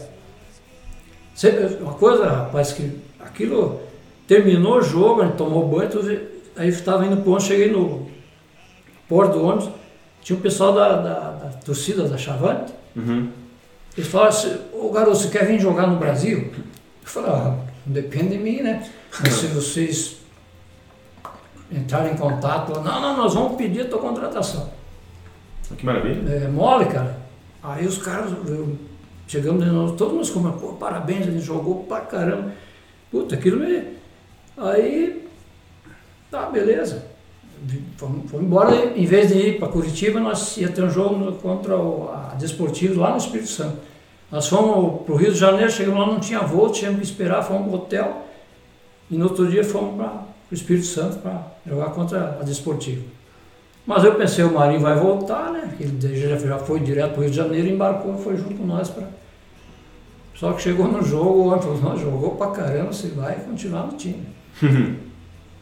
Uma 1.80 1.94
coisa, 1.94 2.28
rapaz, 2.28 2.72
que 2.72 3.00
aquilo 3.18 3.80
terminou 4.28 4.78
o 4.78 4.82
jogo, 4.82 5.22
a 5.22 5.26
gente 5.26 5.36
tomou 5.36 5.66
banho, 5.66 5.90
aí 6.56 6.68
estava 6.68 7.06
indo 7.06 7.16
para 7.16 7.32
onde, 7.32 7.44
cheguei 7.44 7.70
no 7.70 8.06
porto 9.08 9.32
do 9.32 9.44
ônibus, 9.44 9.70
tinha 10.22 10.38
um 10.38 10.42
pessoal 10.42 10.74
da, 10.74 10.96
da, 10.96 11.30
da 11.30 11.48
torcida 11.64 12.06
da 12.06 12.18
Chavante. 12.18 12.72
Uhum. 12.94 13.30
Eles 13.96 14.10
falaram 14.10 14.30
assim, 14.30 14.58
ô 14.72 14.90
garoto, 14.90 15.16
você 15.16 15.28
quer 15.28 15.46
vir 15.46 15.58
jogar 15.58 15.86
no 15.86 15.96
Brasil? 15.96 16.50
Eu 16.54 17.08
falei, 17.08 17.30
ah, 17.30 17.56
não 17.86 17.92
depende 17.92 18.36
de 18.36 18.38
mim, 18.38 18.60
né? 18.60 18.88
Mas 19.20 19.34
se 19.34 19.46
vocês 19.46 20.18
entrarem 21.70 22.12
em 22.12 22.16
contato, 22.16 22.80
não, 22.80 23.00
não, 23.00 23.16
nós 23.16 23.34
vamos 23.34 23.56
pedir 23.56 23.82
a 23.82 23.88
tua 23.88 24.00
contratação. 24.00 24.70
Que 25.76 25.84
maravilha. 25.84 26.30
É 26.30 26.48
mole, 26.48 26.86
cara. 26.86 27.23
Aí 27.64 27.86
os 27.86 27.96
caras, 27.96 28.30
eu, 28.46 28.76
chegamos 29.26 29.64
de 29.64 29.70
novo, 29.70 29.96
todo 29.96 30.14
mundo 30.14 30.30
como, 30.30 30.52
pô, 30.52 30.74
parabéns, 30.74 31.26
ele 31.26 31.40
jogou 31.40 31.84
pra 31.84 32.02
caramba. 32.02 32.52
Puta, 33.10 33.36
aquilo 33.36 33.58
me. 33.58 33.94
Aí, 34.54 35.26
tá, 36.30 36.50
beleza. 36.50 37.06
Fomos, 37.96 38.30
fomos 38.30 38.44
embora, 38.44 38.92
em 38.94 39.06
vez 39.06 39.28
de 39.28 39.38
ir 39.38 39.58
para 39.58 39.68
Curitiba, 39.68 40.20
nós 40.20 40.58
ia 40.58 40.68
ter 40.68 40.84
um 40.84 40.90
jogo 40.90 41.32
contra 41.36 41.74
o, 41.74 42.10
a 42.10 42.34
Desportivo 42.34 43.00
lá 43.00 43.12
no 43.12 43.16
Espírito 43.16 43.48
Santo. 43.48 43.78
Nós 44.30 44.46
fomos 44.46 45.02
para 45.02 45.14
o 45.14 45.16
Rio 45.16 45.32
de 45.32 45.38
Janeiro, 45.38 45.70
chegamos 45.70 46.00
lá, 46.00 46.06
não 46.06 46.20
tinha 46.20 46.40
voo, 46.40 46.70
tínhamos 46.70 47.00
que 47.00 47.06
esperar, 47.06 47.42
fomos 47.42 47.62
para 47.62 47.70
o 47.70 47.74
hotel. 47.76 48.26
E 49.10 49.16
no 49.16 49.24
outro 49.24 49.48
dia 49.48 49.64
fomos 49.64 49.96
para 49.96 50.26
o 50.50 50.54
Espírito 50.54 50.86
Santo 50.86 51.16
para 51.18 51.46
jogar 51.66 51.90
contra 51.90 52.38
a 52.40 52.42
Desportivo. 52.42 53.04
Mas 53.86 54.02
eu 54.02 54.14
pensei, 54.14 54.44
o 54.44 54.52
Marinho 54.52 54.80
vai 54.80 54.98
voltar, 54.98 55.52
né? 55.52 55.76
Ele 55.78 56.16
já, 56.16 56.36
já 56.36 56.58
foi 56.58 56.80
direto 56.80 57.12
para 57.12 57.18
o 57.18 57.22
Rio 57.22 57.30
de 57.30 57.36
Janeiro, 57.36 57.68
embarcou, 57.68 58.16
foi 58.16 58.36
junto 58.36 58.54
com 58.54 58.66
nós 58.66 58.88
para. 58.88 59.08
Só 60.34 60.52
que 60.52 60.62
chegou 60.62 60.88
no 60.88 61.02
jogo, 61.02 61.30
o 61.30 61.46
homem 61.48 61.60
falou, 61.60 61.96
jogou 61.96 62.30
pra 62.32 62.48
caramba, 62.48 62.92
você 62.92 63.08
vai 63.08 63.36
continuar 63.36 63.86
no 63.86 63.92
time. 63.92 64.26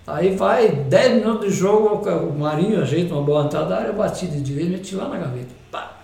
Aí 0.07 0.35
vai 0.35 0.69
10 0.69 1.15
minutos 1.17 1.53
de 1.53 1.57
jogo, 1.57 2.09
o 2.09 2.39
Marinho 2.39 2.81
ajeita 2.81 3.15
uma 3.15 3.23
boa 3.23 3.45
entrada 3.45 3.69
da 3.69 3.77
área, 3.79 3.89
eu 3.89 3.95
bati 3.95 4.27
de 4.27 4.41
direito 4.41 4.69
e 4.69 4.73
meti 4.73 4.95
lá 4.97 5.09
na 5.09 5.17
gaveta. 5.17 5.55
Pá. 5.71 5.99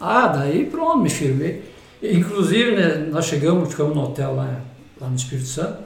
Ah, 0.00 0.28
daí 0.28 0.66
pronto, 0.66 0.98
me 0.98 1.10
firmei. 1.10 1.62
Inclusive, 2.02 2.76
né, 2.76 3.08
nós 3.10 3.26
chegamos, 3.26 3.68
ficamos 3.68 3.94
no 3.94 4.02
hotel 4.02 4.34
lá, 4.34 4.60
lá 5.00 5.08
no 5.08 5.16
Espírito 5.16 5.46
Santo, 5.46 5.78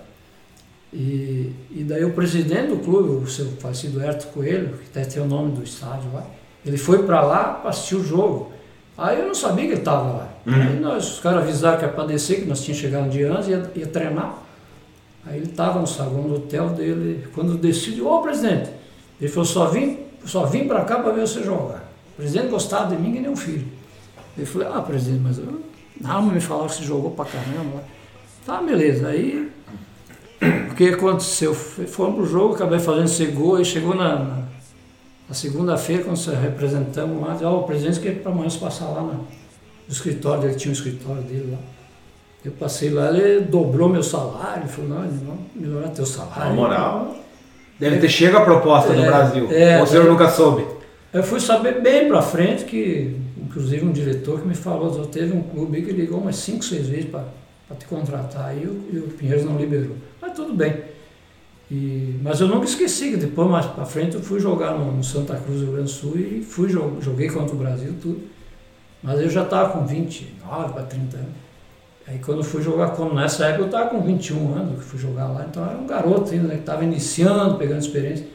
e, 0.93 1.53
e 1.71 1.85
daí 1.85 2.05
o 2.05 2.13
presidente 2.13 2.69
do 2.69 2.77
clube, 2.77 3.25
o 3.25 3.27
seu 3.27 3.47
falecido 3.59 4.03
Herto 4.03 4.27
Coelho, 4.29 4.77
que 4.77 4.99
até 4.99 5.09
tem 5.09 5.23
o 5.23 5.27
nome 5.27 5.53
do 5.53 5.63
estádio 5.63 6.13
lá, 6.13 6.27
ele 6.65 6.77
foi 6.77 7.05
para 7.05 7.23
lá 7.23 7.55
para 7.55 7.71
assistir 7.71 7.97
o 7.97 8.05
jogo. 8.05 8.53
Aí 8.97 9.19
eu 9.19 9.27
não 9.27 9.35
sabia 9.35 9.65
que 9.65 9.73
ele 9.73 9.81
estava 9.81 10.13
lá. 10.13 10.29
Uhum. 10.47 10.55
Aí 10.55 10.81
nós, 10.81 11.15
os 11.15 11.21
caras 11.21 11.43
avisaram 11.43 11.79
que 11.79 11.87
ia 11.87 11.91
para 11.91 12.05
descer, 12.05 12.41
que 12.41 12.47
nós 12.47 12.63
tínhamos 12.63 12.83
chegado 12.83 13.07
um 13.07 13.09
dia 13.09 13.33
antes, 13.33 13.49
ia, 13.49 13.71
ia 13.75 13.87
treinar. 13.87 14.39
Aí 15.25 15.39
ele 15.39 15.47
estava 15.47 15.81
no 15.81 15.87
saguão 15.87 16.29
do 16.29 16.35
hotel 16.35 16.69
dele, 16.71 17.27
quando 17.35 17.57
desci, 17.57 18.01
ô 18.03 18.21
presidente, 18.21 18.71
ele 19.21 19.31
falou, 19.31 19.47
só 19.47 19.67
vim, 19.67 20.01
só 20.27 20.45
vim 20.45 20.67
para 20.67 20.85
cá 20.85 20.99
para 20.99 21.13
ver 21.13 21.27
você 21.27 21.43
jogar. 21.43 21.91
O 22.13 22.17
presidente 22.17 22.49
gostava 22.49 22.95
de 22.95 23.01
mim 23.01 23.13
que 23.13 23.21
nem 23.21 23.31
um 23.31 23.37
filho. 23.37 23.67
Eu 24.37 24.47
falei, 24.47 24.69
ah 24.69 24.83
presidente, 24.83 25.21
mas 25.23 25.39
eu, 25.39 25.63
não, 26.01 26.23
me 26.23 26.41
falaram 26.41 26.69
que 26.69 26.75
você 26.75 26.85
jogou 26.85 27.13
para 27.13 27.25
caramba. 27.25 27.83
Tá, 28.45 28.61
beleza. 28.61 29.09
Aí 29.09 29.51
o 30.71 30.75
que 30.75 30.89
aconteceu? 30.89 31.55
Fomos 31.55 32.15
pro 32.17 32.27
jogo, 32.27 32.55
acabei 32.55 32.79
fazendo 32.79 33.05
esse 33.05 33.27
gol 33.27 33.61
e 33.61 33.65
chegou 33.65 33.95
na, 33.95 34.19
na, 34.19 34.39
na 35.29 35.35
segunda-feira, 35.35 36.03
quando 36.03 36.17
nós 36.17 36.27
representamos 36.27 37.21
lá, 37.21 37.39
ó, 37.43 37.53
oh, 37.53 37.61
o 37.61 37.63
presidente 37.63 38.01
quer 38.01 38.15
para 38.17 38.33
amanhã 38.33 38.51
passar 38.59 38.87
lá 38.87 39.03
no, 39.03 39.27
escritório 39.89 40.43
dele, 40.43 40.55
tinha 40.55 40.71
um 40.71 40.75
escritório 40.75 41.23
dele 41.23 41.51
lá. 41.53 41.59
Eu 42.45 42.53
passei 42.53 42.91
lá, 42.91 43.11
ele 43.11 43.43
dobrou 43.43 43.89
meu 43.89 44.03
salário, 44.03 44.67
falou, 44.67 44.91
não, 44.91 45.03
vamos 45.03 45.41
melhorar 45.55 45.89
teu 45.91 46.07
salário. 46.07 46.53
A 46.53 46.55
moral. 46.55 47.17
Deve 47.79 47.99
ter 47.99 48.09
chego 48.09 48.37
a 48.37 48.41
proposta 48.41 48.93
é, 48.93 48.97
do 48.97 49.03
Brasil. 49.03 49.49
É, 49.51 49.83
o 49.83 49.87
senhor 49.87 50.07
é, 50.07 50.09
nunca 50.09 50.29
soube. 50.29 50.67
Eu 51.13 51.23
fui 51.23 51.39
saber 51.39 51.81
bem 51.81 52.09
pra 52.09 52.23
frente 52.23 52.65
que, 52.65 53.17
inclusive 53.37 53.85
um 53.85 53.93
diretor 53.93 54.41
que 54.41 54.49
me 54.49 54.55
falou, 54.55 54.93
só 54.93 55.05
teve 55.05 55.37
um 55.37 55.43
clube 55.43 55.83
que 55.83 55.93
ligou 55.93 56.19
umas 56.19 56.37
5, 56.37 56.65
6 56.65 56.89
vezes 56.89 57.11
para 57.11 57.25
te 57.75 57.87
contratar 57.87 58.57
e 58.57 58.67
o, 58.67 58.89
e 58.93 58.99
o 58.99 59.09
Pinheiros 59.09 59.45
não 59.45 59.57
liberou. 59.57 59.97
Mas 60.21 60.33
tudo 60.33 60.55
bem. 60.55 60.83
E, 61.71 62.19
mas 62.23 62.41
eu 62.41 62.49
nunca 62.49 62.67
esqueci 62.67 63.11
que 63.11 63.17
depois, 63.17 63.49
mais 63.49 63.65
para 63.65 63.87
frente, 63.87 64.15
eu 64.15 64.23
fui 64.23 64.39
jogar 64.39 64.73
no, 64.73 64.93
no, 64.93 65.03
Santa 65.03 65.37
Cruz 65.37 65.61
do 65.61 65.65
Rio 65.65 65.75
Grande 65.75 65.91
do 65.91 65.95
Sul 65.95 66.19
e 66.19 66.43
fui, 66.43 66.69
joguei 66.69 67.29
contra 67.31 67.55
o 67.55 67.59
Brasil, 67.59 67.95
tudo. 68.01 68.21
Mas 69.03 69.21
eu 69.21 69.31
já 69.31 69.43
estava 69.43 69.71
com 69.71 69.87
29 69.87 70.73
para 70.75 70.83
30 70.83 71.17
anos. 71.17 71.31
Aí 72.07 72.19
quando 72.19 72.45
fui 72.45 72.61
jogar, 72.61 72.91
como 72.91 73.15
nessa 73.15 73.47
época 73.47 73.63
eu 73.63 73.67
estava 73.67 73.89
com 73.89 74.03
21 74.03 74.55
anos, 74.55 74.79
que 74.81 74.85
fui 74.85 74.99
jogar 74.99 75.29
lá, 75.29 75.47
então 75.49 75.65
era 75.65 75.79
um 75.79 75.87
garoto 75.87 76.31
ainda, 76.33 76.49
né, 76.49 76.55
que 76.57 76.61
estava 76.61 76.85
iniciando, 76.85 77.57
pegando 77.57 77.81
experiência. 77.81 78.27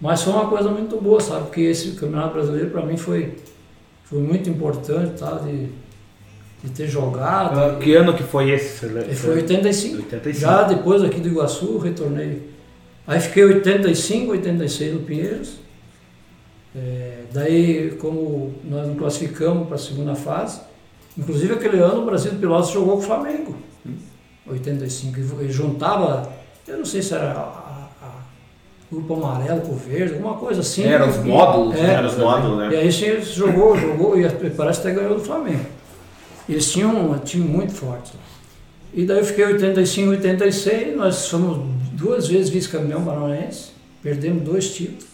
Mas 0.00 0.22
foi 0.22 0.32
uma 0.32 0.48
coisa 0.48 0.70
muito 0.70 1.00
boa, 1.00 1.20
sabe? 1.20 1.44
Porque 1.44 1.60
esse 1.60 1.92
Campeonato 1.92 2.32
Brasileiro 2.32 2.70
para 2.70 2.86
mim 2.86 2.96
foi, 2.96 3.36
foi 4.04 4.20
muito 4.20 4.48
importante, 4.48 5.18
tá? 5.18 5.32
De, 5.32 5.68
de 6.62 6.70
ter 6.70 6.86
jogado. 6.86 7.58
Ah, 7.58 7.78
que 7.78 7.94
ano 7.94 8.14
que 8.14 8.22
foi 8.22 8.50
esse? 8.50 8.86
Foi 9.16 9.34
85. 9.34 9.96
85. 9.96 10.40
Já 10.40 10.62
depois 10.62 11.02
aqui 11.02 11.20
do 11.20 11.28
Iguaçu, 11.28 11.78
retornei. 11.78 12.50
Aí 13.06 13.18
fiquei 13.18 13.44
85, 13.44 14.30
86 14.32 14.94
no 14.94 15.00
Pinheiros. 15.00 15.56
É, 16.74 17.24
daí, 17.32 17.96
como 18.00 18.54
nós 18.64 18.86
nos 18.86 18.96
classificamos 18.96 19.66
para 19.66 19.74
a 19.74 19.78
segunda 19.78 20.14
fase, 20.14 20.60
inclusive 21.18 21.54
aquele 21.54 21.78
ano 21.78 22.02
o 22.02 22.06
Brasil 22.06 22.30
de 22.30 22.38
Pilotos 22.38 22.70
jogou 22.70 22.96
com 22.96 23.02
o 23.02 23.06
Flamengo. 23.06 23.56
85. 24.48 25.42
E 25.42 25.50
juntava, 25.50 26.32
eu 26.66 26.78
não 26.78 26.84
sei 26.84 27.02
se 27.02 27.12
era 27.14 27.32
a, 27.32 27.88
a, 28.02 28.12
grupo 28.90 29.14
amarelo 29.14 29.62
com 29.62 29.74
verde, 29.74 30.14
alguma 30.14 30.34
coisa 30.36 30.60
assim. 30.60 30.84
Eram 30.84 31.08
os 31.08 31.18
módulos, 31.18 31.76
é, 31.76 31.94
eram 31.94 32.08
os 32.08 32.16
módulos, 32.16 32.58
né? 32.58 32.70
E 32.72 32.76
aí 32.76 32.90
jogou, 32.90 33.76
jogou 33.76 34.18
e 34.18 34.28
parece 34.50 34.80
que 34.80 34.88
até 34.88 34.96
ganhou 34.96 35.16
do 35.16 35.24
Flamengo. 35.24 35.81
Eles 36.48 36.70
tinham 36.72 37.12
um 37.12 37.18
time 37.18 37.46
muito 37.46 37.72
forte. 37.72 38.12
E 38.92 39.04
daí 39.06 39.18
eu 39.18 39.24
fiquei 39.24 39.44
85, 39.44 40.10
86, 40.10 40.96
nós 40.96 41.28
fomos 41.28 41.58
duas 41.92 42.28
vezes 42.28 42.50
vice-campeão 42.50 43.04
paranaense, 43.04 43.70
perdemos 44.02 44.42
dois 44.42 44.74
títulos. 44.74 45.06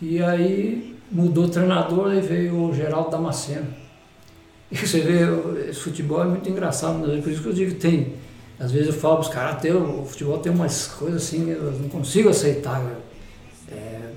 E 0.00 0.22
aí 0.22 0.96
mudou 1.10 1.44
o 1.44 1.48
treinador 1.48 2.14
e 2.14 2.20
veio 2.20 2.68
o 2.68 2.74
Geraldo 2.74 3.10
Damasceno. 3.10 3.66
E 4.70 4.76
você 4.76 5.00
vê, 5.00 5.68
esse 5.68 5.80
futebol 5.80 6.22
é 6.22 6.26
muito 6.26 6.48
engraçado, 6.48 6.98
né? 6.98 7.20
por 7.20 7.32
isso 7.32 7.42
que 7.42 7.48
eu 7.48 7.52
digo 7.52 7.72
que 7.72 7.80
tem. 7.80 8.14
Às 8.58 8.70
vezes 8.70 8.88
eu 8.88 8.94
falo 8.94 9.16
para 9.16 9.22
os 9.22 9.28
caras, 9.28 9.74
o 9.74 10.04
futebol 10.04 10.38
tem 10.38 10.52
umas 10.52 10.86
coisas 10.86 11.22
assim, 11.22 11.50
eu 11.50 11.72
não 11.72 11.88
consigo 11.88 12.28
aceitar. 12.28 12.80
É, 13.72 14.10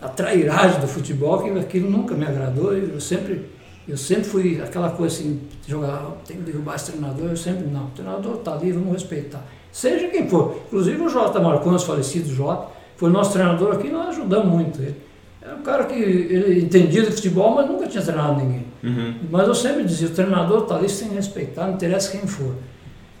a 0.00 0.08
trairagem 0.08 0.80
do 0.80 0.88
futebol, 0.88 1.42
que 1.42 1.58
aquilo 1.58 1.88
nunca 1.88 2.14
me 2.14 2.26
agradou, 2.26 2.74
eu 2.74 3.00
sempre 3.00 3.46
eu 3.88 3.96
sempre 3.96 4.24
fui 4.24 4.60
aquela 4.62 4.90
coisa 4.90 5.16
assim, 5.16 5.40
jogar, 5.66 6.12
tem 6.26 6.36
que 6.36 6.44
derrubar 6.44 6.76
esse 6.76 6.92
treinador, 6.92 7.30
eu 7.30 7.36
sempre, 7.36 7.66
não, 7.66 7.86
o 7.86 7.90
treinador 7.90 8.36
está 8.36 8.54
ali, 8.54 8.72
vamos 8.72 8.92
respeitar. 8.92 9.44
Seja 9.72 10.08
quem 10.08 10.28
for. 10.28 10.62
Inclusive 10.66 11.02
o 11.02 11.08
Jota 11.08 11.40
Marcondes, 11.40 11.82
falecido 11.82 12.32
Jota, 12.32 12.68
foi 12.96 13.10
nosso 13.10 13.32
treinador 13.32 13.74
aqui, 13.74 13.90
nós 13.90 14.10
ajudamos 14.10 14.46
muito 14.46 14.80
ele. 14.80 14.96
Era 15.40 15.56
um 15.56 15.62
cara 15.62 15.84
que 15.84 15.94
ele 15.94 16.60
entendia 16.60 17.02
de 17.02 17.10
futebol, 17.10 17.54
mas 17.56 17.66
nunca 17.66 17.88
tinha 17.88 18.02
treinado 18.02 18.40
ninguém. 18.40 18.64
Uhum. 18.84 19.14
Mas 19.28 19.48
eu 19.48 19.54
sempre 19.54 19.82
dizia, 19.82 20.06
o 20.06 20.12
treinador 20.12 20.62
está 20.62 20.76
ali, 20.76 20.88
sem 20.88 21.08
respeitar, 21.08 21.66
não 21.66 21.74
interessa 21.74 22.12
quem 22.12 22.26
for. 22.26 22.54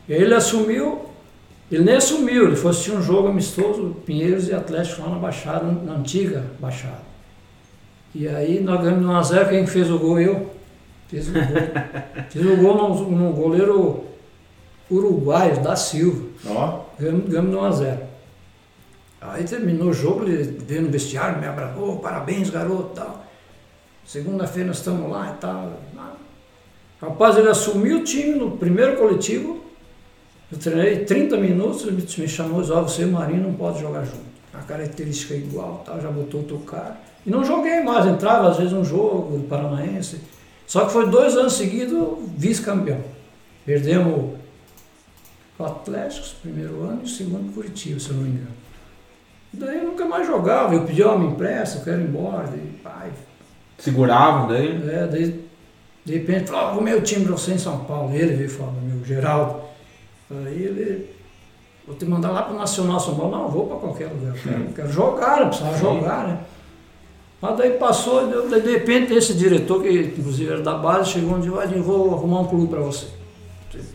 E 0.08 0.14
aí 0.14 0.22
ele 0.22 0.34
assumiu, 0.34 1.06
ele 1.70 1.82
nem 1.82 1.96
assumiu, 1.96 2.46
ele 2.46 2.54
foi 2.56 2.70
assistir 2.70 2.92
um 2.92 3.02
jogo 3.02 3.28
amistoso, 3.28 3.96
Pinheiros 4.06 4.48
e 4.48 4.54
Atlético 4.54 5.02
lá 5.02 5.08
na 5.08 5.18
Baixada, 5.18 5.64
na 5.64 5.94
antiga 5.94 6.44
Baixada. 6.60 7.11
E 8.14 8.28
aí 8.28 8.60
nós 8.60 8.82
ganhamos 8.82 9.30
1x0, 9.30 9.48
quem 9.48 9.66
fez 9.66 9.90
o 9.90 9.98
gol? 9.98 10.20
Eu. 10.20 10.50
Fiz 11.08 11.28
o 11.28 11.32
gol. 11.32 11.42
Fiz 12.30 12.44
o 12.44 12.56
gol 12.56 12.76
no, 12.76 13.10
no 13.10 13.32
goleiro 13.32 14.04
uruguaio, 14.90 15.62
da 15.62 15.74
Silva. 15.74 16.28
Ó. 16.46 16.84
Ganhamos, 16.98 17.28
ganhamos 17.28 17.78
1x0. 17.78 17.98
Aí 19.20 19.44
terminou 19.44 19.88
o 19.88 19.92
jogo, 19.92 20.24
ele 20.24 20.42
veio 20.66 20.82
no 20.82 20.90
vestiário, 20.90 21.38
me 21.38 21.46
abraçou, 21.46 21.94
oh, 21.94 21.96
parabéns 21.98 22.50
garoto 22.50 22.90
tal. 22.94 23.24
Segunda-feira 24.04 24.68
nós 24.68 24.78
estamos 24.78 25.08
lá 25.08 25.34
e 25.36 25.40
tal. 25.40 25.80
Rapaz, 27.00 27.36
ele 27.36 27.48
assumiu 27.48 27.98
o 27.98 28.04
time 28.04 28.34
no 28.34 28.56
primeiro 28.56 28.96
coletivo. 28.96 29.64
Eu 30.50 30.58
treinei 30.58 31.04
30 31.04 31.36
minutos, 31.36 31.86
ele 31.86 32.04
me 32.18 32.28
chamou 32.28 32.58
e 32.58 32.62
disse, 32.62 32.72
oh, 32.72 32.82
você 32.82 33.02
e 33.02 33.04
o 33.04 33.12
Marinho 33.12 33.44
não 33.44 33.54
pode 33.54 33.80
jogar 33.80 34.04
junto. 34.04 34.32
A 34.52 34.58
característica 34.58 35.34
é 35.34 35.38
igual, 35.38 35.82
tal, 35.86 36.00
já 36.00 36.10
botou 36.10 36.40
outro 36.40 36.58
cara. 36.58 37.00
E 37.24 37.30
não 37.30 37.44
joguei 37.44 37.80
mais, 37.82 38.06
entrava 38.06 38.48
às 38.48 38.56
vezes 38.56 38.72
um 38.72 38.84
jogo 38.84 39.38
do 39.38 39.44
Paranaense. 39.44 40.20
Só 40.66 40.84
que 40.86 40.92
foi 40.92 41.08
dois 41.08 41.36
anos 41.36 41.52
seguidos 41.52 42.18
vice-campeão. 42.36 43.00
Perdemos 43.64 44.38
o 45.58 45.64
Atlético, 45.64 46.26
primeiro 46.42 46.82
ano, 46.82 47.00
e 47.02 47.04
o 47.04 47.08
segundo 47.08 47.52
Curitiba, 47.54 48.00
se 48.00 48.10
eu 48.10 48.16
não 48.16 48.22
me 48.22 48.30
engano. 48.30 48.62
Daí 49.52 49.78
eu 49.78 49.84
nunca 49.84 50.04
mais 50.06 50.26
jogava, 50.26 50.74
eu 50.74 50.84
pedi, 50.84 51.02
ó, 51.02 51.16
me 51.16 51.26
empresta, 51.26 51.78
eu 51.78 51.84
quero 51.84 52.00
ir 52.00 52.08
embora. 52.08 52.48
Daí, 52.48 52.80
pai. 52.82 53.10
Seguravam 53.78 54.48
daí? 54.48 54.82
É, 54.88 55.06
daí 55.06 55.44
de 56.04 56.14
repente, 56.14 56.50
oh, 56.52 56.78
o 56.78 56.82
meu 56.82 57.00
time 57.02 57.24
pra 57.24 57.32
você 57.32 57.52
em 57.52 57.58
São 57.58 57.84
Paulo. 57.84 58.14
Ele 58.14 58.34
veio 58.34 58.50
falar, 58.50 58.72
meu 58.72 59.04
Geraldo. 59.04 59.60
Aí 60.30 60.62
ele, 60.62 61.10
vou 61.86 61.94
te 61.94 62.04
mandar 62.04 62.30
lá 62.30 62.42
pro 62.42 62.56
Nacional 62.56 62.98
São 62.98 63.14
Paulo. 63.14 63.36
Não, 63.36 63.48
vou 63.48 63.66
para 63.66 63.76
qualquer 63.76 64.06
lugar. 64.06 64.34
Eu 64.34 64.42
quero, 64.42 64.72
quero 64.74 64.92
jogar, 64.92 65.40
eu 65.40 65.48
precisava 65.48 65.78
jogar, 65.78 66.26
né? 66.26 66.38
Mas 67.42 67.56
daí 67.56 67.72
passou, 67.72 68.46
de 68.48 68.70
repente 68.70 69.12
esse 69.12 69.34
diretor, 69.34 69.82
que 69.82 69.90
inclusive 69.90 70.52
era 70.52 70.62
da 70.62 70.74
base, 70.74 71.10
chegou 71.10 71.38
e 71.38 71.40
disse, 71.40 71.80
vou 71.80 72.14
arrumar 72.14 72.42
um 72.42 72.46
clube 72.46 72.68
para 72.68 72.78
você. 72.78 73.08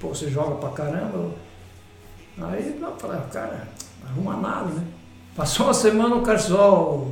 pô, 0.01 0.09
você 0.09 0.29
joga 0.29 0.55
pra 0.55 0.69
caramba. 0.71 1.31
Aí 2.39 2.77
eu 2.81 2.95
falei, 2.97 3.17
ah, 3.17 3.29
cara, 3.31 3.69
arruma 4.05 4.35
nada, 4.35 4.65
né? 4.65 4.83
Passou 5.33 5.67
uma 5.67 5.73
semana 5.73 6.15
o 6.15 6.23
ó, 6.55 7.05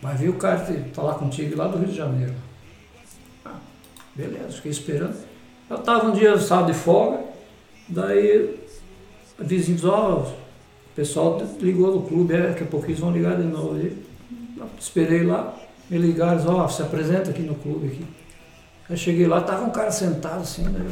vai 0.00 0.14
vir 0.14 0.28
o 0.28 0.34
cara 0.34 0.64
falar 0.92 1.14
contigo 1.14 1.56
lá 1.56 1.66
do 1.66 1.78
Rio 1.78 1.88
de 1.88 1.96
Janeiro. 1.96 2.34
Ah, 3.44 3.56
beleza, 4.14 4.52
fiquei 4.52 4.70
esperando. 4.70 5.16
Eu 5.68 5.78
tava 5.78 6.06
um 6.06 6.12
dia, 6.12 6.38
sábado 6.38 6.72
de 6.72 6.78
folga, 6.78 7.24
daí 7.88 8.56
o 9.36 9.44
vizinho 9.44 9.74
disse, 9.74 9.88
ó, 9.88 10.18
o 10.20 10.32
pessoal 10.94 11.42
ligou 11.58 11.92
no 11.92 12.02
clube, 12.02 12.34
é, 12.34 12.48
daqui 12.48 12.62
a 12.62 12.66
pouco 12.66 12.86
eles 12.86 13.00
vão 13.00 13.10
ligar 13.10 13.36
de 13.36 13.42
novo. 13.42 13.74
Aí, 13.74 14.09
esperei 14.78 15.22
lá, 15.22 15.54
me 15.88 15.98
ligaram, 15.98 16.36
disse, 16.36 16.48
ó, 16.48 16.68
se 16.68 16.82
apresenta 16.82 17.30
aqui 17.30 17.42
no 17.42 17.54
clube 17.54 17.88
aqui. 17.88 18.06
Aí 18.88 18.96
cheguei 18.96 19.26
lá, 19.26 19.40
tava 19.40 19.64
um 19.64 19.70
cara 19.70 19.90
sentado 19.90 20.40
assim, 20.40 20.64
né? 20.64 20.84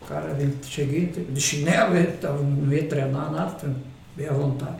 O 0.00 0.04
cara, 0.06 0.36
cheguei 0.64 1.06
de 1.06 1.40
chinelo, 1.40 1.96
ele 1.96 2.12
tava, 2.12 2.42
não 2.42 2.72
ia 2.72 2.86
treinar 2.86 3.30
nada, 3.30 3.56
bem 4.16 4.28
à 4.28 4.32
vontade. 4.32 4.76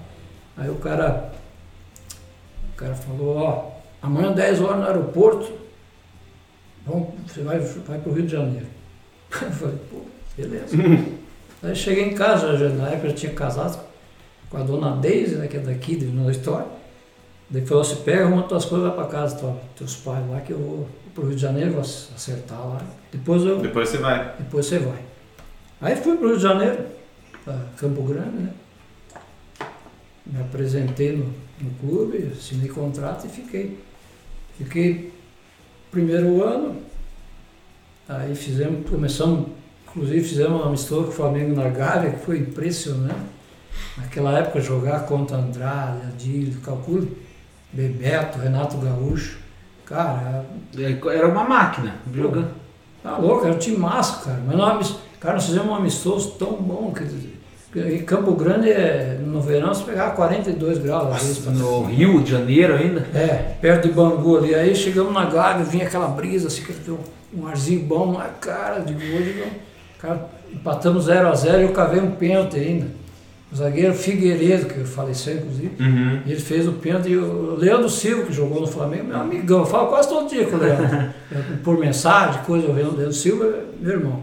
Aí 0.57 0.69
o 0.69 0.75
cara, 0.77 1.33
o 2.73 2.77
cara 2.77 2.95
falou, 2.95 3.37
ó, 3.37 3.71
amanhã 4.03 4.33
10 4.33 4.61
horas 4.61 4.79
no 4.79 4.87
aeroporto, 4.87 5.53
vamos, 6.85 7.09
você 7.27 7.43
vai, 7.43 7.59
vai 7.59 7.99
pro 7.99 8.13
Rio 8.13 8.27
de 8.27 8.33
Janeiro. 8.33 8.67
Eu 9.41 9.51
falei, 9.53 9.79
pô, 9.91 10.01
beleza. 10.37 10.77
Aí 11.63 11.77
cheguei 11.77 12.05
em 12.05 12.15
casa, 12.15 12.57
já, 12.57 12.69
na 12.71 12.89
época 12.89 13.07
eu 13.07 13.15
tinha 13.15 13.33
casado 13.33 13.81
com 14.51 14.57
a 14.57 14.65
dona 14.65 14.97
Deise, 14.97 15.37
né, 15.37 15.47
que 15.47 15.57
é 15.57 15.61
daqui, 15.61 15.95
de 15.95 16.07
Nova 16.07 16.33
História. 16.33 16.67
Daí 17.53 17.67
falou 17.67 17.83
assim, 17.83 17.97
pega 17.97 18.27
uma 18.27 18.45
tuas 18.45 18.65
coisas 18.65 18.89
vai 18.89 18.97
para 18.97 19.09
casa, 19.09 19.37
tua, 19.37 19.61
teus 19.77 19.95
pais 19.97 20.27
lá, 20.31 20.41
que 20.41 20.53
eu 20.53 20.59
vou 20.59 20.89
pro 21.15 21.27
Rio 21.27 21.37
de 21.37 21.43
Janeiro, 21.43 21.73
vou 21.73 21.83
acertar 21.83 22.59
lá. 22.67 22.81
Depois 23.13 23.43
eu. 23.43 23.61
Depois 23.61 23.91
você 23.91 23.99
vai. 23.99 24.35
Depois 24.39 24.65
você 24.65 24.79
vai. 24.79 25.03
Aí 25.79 25.97
fui 25.97 26.17
pro 26.17 26.29
Rio 26.29 26.39
de 26.39 26.43
Janeiro, 26.43 26.87
pra 27.45 27.55
Campo 27.77 28.03
Grande, 28.05 28.39
né? 28.39 28.53
Me 30.25 30.41
apresentei 30.41 31.15
no, 31.15 31.27
no 31.61 31.71
clube, 31.79 32.33
assinei 32.33 32.71
contrato 32.71 33.27
e 33.27 33.29
fiquei. 33.29 33.79
Fiquei 34.57 35.13
primeiro 35.91 36.43
ano, 36.43 36.81
aí 38.09 38.35
fizemos, 38.35 38.89
começamos, 38.89 39.49
inclusive 39.87 40.27
fizemos 40.27 40.63
uma 40.63 40.71
mistura 40.71 41.05
com 41.05 41.11
o 41.11 41.13
Flamengo 41.13 41.55
na 41.55 41.69
Gávea, 41.69 42.13
que 42.13 42.25
foi 42.25 42.39
impressionante. 42.39 43.31
Naquela 43.99 44.39
época 44.39 44.59
jogar 44.61 45.01
contra 45.01 45.37
Andrade, 45.37 46.07
Adílio, 46.07 46.61
calcule, 46.61 47.15
Bebeto, 47.73 48.39
Renato 48.39 48.77
Gaúcho. 48.77 49.39
Cara, 49.87 50.45
era 51.13 51.29
uma 51.29 51.45
máquina 51.45 51.97
jogando. 52.15 52.51
Tá 53.03 53.19
louco, 53.19 53.45
era 53.45 53.55
um 53.55 53.59
time 53.59 53.77
massa, 53.77 54.25
cara. 54.25 54.41
Mas 54.47 54.57
nós, 54.57 54.97
cara, 55.21 55.35
nós 55.35 55.47
fizemos 55.47 55.69
um 55.69 55.75
amistoso 55.75 56.33
tão 56.39 56.53
bom 56.53 56.93
que 56.93 57.03
em 57.75 58.05
Campo 58.05 58.33
Grande, 58.33 58.71
é, 58.71 59.19
no 59.25 59.41
verão, 59.41 59.73
você 59.73 59.85
pegava 59.85 60.15
42 60.15 60.79
graus. 60.79 61.17
Às 61.17 61.23
vezes, 61.23 61.47
no 61.59 61.85
Rio 61.85 62.23
de 62.23 62.31
Janeiro 62.31 62.75
ainda? 62.75 63.01
É, 63.15 63.55
perto 63.63 63.89
de 63.89 63.95
Bangu 63.95 64.37
ali. 64.37 64.55
Aí 64.55 64.75
chegamos 64.75 65.13
na 65.13 65.25
Gávea, 65.25 65.65
vinha 65.65 65.87
aquela 65.87 66.09
brisa, 66.09 66.49
assim, 66.49 66.63
um 67.35 67.47
arzinho 67.47 67.83
bom 67.87 68.13
na 68.13 68.27
cara, 68.27 68.81
de 68.81 68.93
hoje, 68.93 69.43
cara, 69.99 70.29
empatamos 70.53 71.05
0 71.05 71.29
a 71.29 71.35
0 71.35 71.61
e 71.61 71.63
eu 71.63 71.73
cavei 71.73 72.01
um 72.01 72.11
pênalti 72.11 72.59
ainda. 72.59 72.89
O 73.53 73.55
zagueiro 73.55 73.93
Figueiredo, 73.93 74.65
que 74.65 74.83
faleceu 74.83 75.37
inclusive, 75.37 75.77
uhum. 75.79 76.23
ele 76.27 76.41
fez 76.41 76.67
o 76.67 76.73
pênalti. 76.73 77.11
E 77.11 77.17
o 77.19 77.55
Leandro 77.55 77.91
Silva, 77.91 78.25
que 78.25 78.33
jogou 78.33 78.63
no 78.63 78.67
Flamengo, 78.67 79.05
meu 79.05 79.19
amigão, 79.19 79.59
eu 79.61 79.67
falo 79.67 79.89
quase 79.89 80.09
todo 80.09 80.27
dia 80.27 80.47
com 80.47 80.57
o 80.57 80.59
Leandro. 80.59 81.13
Por 81.63 81.77
mensagem, 81.79 82.43
coisa, 82.45 82.67
o 82.67 82.73
Leandro 82.73 83.13
Silva, 83.13 83.65
meu 83.79 83.93
irmão. 83.93 84.23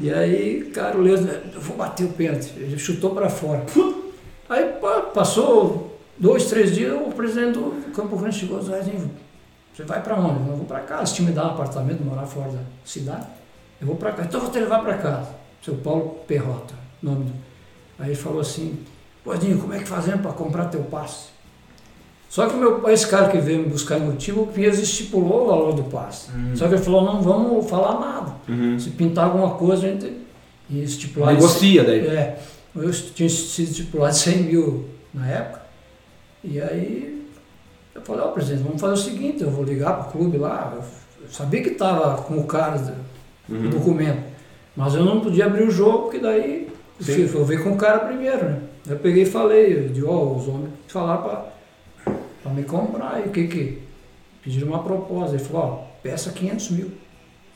E 0.00 0.12
aí, 0.12 0.68
cara, 0.74 0.98
o 0.98 1.00
Leandro, 1.00 1.30
eu 1.54 1.60
vou 1.60 1.76
bater 1.76 2.04
o 2.04 2.08
pênalti. 2.08 2.52
Ele 2.56 2.76
chutou 2.76 3.14
para 3.14 3.30
fora. 3.30 3.64
Aí 4.48 4.64
passou 5.14 5.96
dois, 6.18 6.46
três 6.46 6.74
dias, 6.74 6.92
o 6.92 7.12
presidente 7.12 7.52
do 7.52 7.92
Campo 7.94 8.16
Grande 8.16 8.36
chegou 8.36 8.58
e 8.58 8.62
disse, 8.62 9.08
você 9.72 9.84
vai 9.84 10.02
para 10.02 10.16
onde? 10.16 10.48
Eu 10.48 10.56
vou 10.56 10.66
para 10.66 10.80
casa. 10.80 11.04
Esse 11.04 11.14
time 11.14 11.30
dá 11.30 11.46
um 11.46 11.50
apartamento, 11.50 12.02
morar 12.02 12.26
fora 12.26 12.50
da 12.50 12.60
cidade. 12.84 13.26
Eu 13.80 13.86
vou 13.86 13.94
para 13.96 14.10
casa. 14.10 14.26
Então 14.26 14.40
eu 14.40 14.44
vou 14.44 14.52
te 14.52 14.58
levar 14.58 14.80
para 14.82 14.98
casa. 14.98 15.28
Seu 15.64 15.76
Paulo 15.76 16.18
Perrota, 16.26 16.74
nome 17.00 17.26
do 17.26 17.53
Aí 17.98 18.08
ele 18.08 18.14
falou 18.16 18.40
assim, 18.40 18.78
Godinho, 19.24 19.58
como 19.58 19.72
é 19.72 19.78
que 19.78 19.88
fazemos 19.88 20.20
para 20.20 20.32
comprar 20.32 20.66
teu 20.66 20.82
passe? 20.82 21.34
Só 22.28 22.48
que 22.48 22.56
meu, 22.56 22.88
esse 22.90 23.06
cara 23.06 23.28
que 23.28 23.38
veio 23.38 23.60
me 23.60 23.68
buscar 23.68 23.98
em 23.98 24.02
motivo, 24.02 24.42
o 24.42 24.46
Pinheiros 24.48 24.80
estipulou 24.80 25.44
o 25.44 25.46
valor 25.46 25.72
do 25.72 25.84
passe. 25.84 26.32
Uhum. 26.32 26.56
Só 26.56 26.66
que 26.66 26.74
ele 26.74 26.82
falou, 26.82 27.04
não 27.04 27.22
vamos 27.22 27.70
falar 27.70 28.00
nada. 28.00 28.34
Uhum. 28.48 28.76
Se 28.76 28.90
pintar 28.90 29.26
alguma 29.26 29.50
coisa, 29.50 29.86
a 29.86 29.90
gente 29.90 30.12
estipular... 30.68 31.32
Negocia 31.32 31.84
daí. 31.84 32.06
É, 32.06 32.40
eu 32.74 32.90
tinha 32.90 33.28
sido 33.28 33.70
estipulado 33.70 34.14
100 34.16 34.42
mil 34.42 34.88
na 35.12 35.28
época. 35.28 35.62
E 36.42 36.60
aí 36.60 37.24
eu 37.94 38.02
falei, 38.02 38.22
ó 38.22 38.28
oh, 38.28 38.32
presidente, 38.32 38.64
vamos 38.64 38.80
fazer 38.80 38.94
o 38.94 38.96
seguinte, 38.96 39.42
eu 39.42 39.50
vou 39.50 39.64
ligar 39.64 39.92
para 39.96 40.08
o 40.08 40.10
clube 40.10 40.36
lá. 40.36 40.76
Eu 40.76 41.30
sabia 41.30 41.62
que 41.62 41.70
estava 41.70 42.20
com 42.22 42.38
o 42.38 42.44
cara 42.44 42.78
do 42.78 43.54
uhum. 43.54 43.70
documento, 43.70 44.24
mas 44.76 44.94
eu 44.94 45.04
não 45.04 45.20
podia 45.20 45.46
abrir 45.46 45.62
o 45.62 45.70
jogo, 45.70 46.02
porque 46.04 46.18
daí 46.18 46.63
Sim. 47.00 47.26
Vou 47.26 47.44
ver 47.44 47.62
com 47.62 47.72
o 47.72 47.76
cara 47.76 48.00
primeiro, 48.00 48.44
né? 48.44 48.60
Eu 48.88 48.98
peguei 48.98 49.22
e 49.22 49.26
falei, 49.26 49.86
eu 49.86 49.88
digo, 49.88 50.08
ó, 50.08 50.16
oh, 50.16 50.36
os 50.36 50.48
homens 50.48 50.72
falaram 50.88 51.22
para 52.42 52.52
me 52.52 52.62
comprar. 52.64 53.22
E 53.24 53.28
o 53.28 53.32
que 53.32 53.46
que? 53.48 53.82
Pediram 54.42 54.68
uma 54.68 54.82
proposta. 54.82 55.36
Ele 55.36 55.44
falou, 55.44 55.62
ó, 55.62 55.74
oh, 55.74 56.02
peça 56.02 56.30
500 56.30 56.70
mil. 56.70 56.92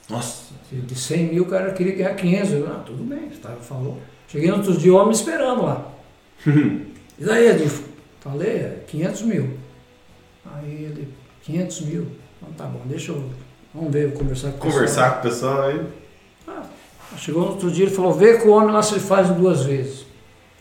Nossa. 0.08 0.54
De 0.72 0.94
100 0.94 1.26
mil 1.28 1.42
o 1.42 1.46
cara 1.46 1.72
queria 1.72 1.94
ganhar 1.94 2.14
500. 2.14 2.52
Eu, 2.52 2.66
ah, 2.66 2.82
tudo 2.84 3.04
bem, 3.04 3.28
tá, 3.42 3.50
falou. 3.60 3.98
Cheguei 4.26 4.50
no 4.50 4.56
outro 4.56 4.76
dia, 4.76 4.94
homem 4.94 5.12
esperando 5.12 5.62
lá. 5.62 5.90
e 6.46 7.24
daí, 7.24 7.46
eu 7.46 7.70
falei, 8.20 8.82
500 8.86 9.20
é, 9.20 9.24
mil. 9.24 9.58
Aí 10.54 10.84
ele, 10.84 11.08
500 11.42 11.80
mil. 11.82 12.06
Então 12.40 12.52
tá 12.54 12.64
bom, 12.64 12.80
deixa 12.86 13.12
eu, 13.12 13.28
vamos 13.74 13.92
ver, 13.92 14.04
eu 14.04 14.12
conversar 14.12 14.52
com 14.52 14.56
o 14.56 14.60
pessoal. 14.60 14.72
Conversar 14.72 15.10
com 15.12 15.18
o 15.18 15.22
pessoal 15.22 15.62
aí. 15.62 15.86
Chegou 17.16 17.42
no 17.42 17.48
outro 17.48 17.70
dia 17.70 17.86
e 17.86 17.90
falou, 17.90 18.12
vê 18.12 18.34
com 18.34 18.48
o 18.48 18.52
homem 18.52 18.70
lá 18.70 18.82
se 18.82 18.94
ele 18.94 19.00
faz 19.00 19.28
duas 19.30 19.64
vezes. 19.64 20.06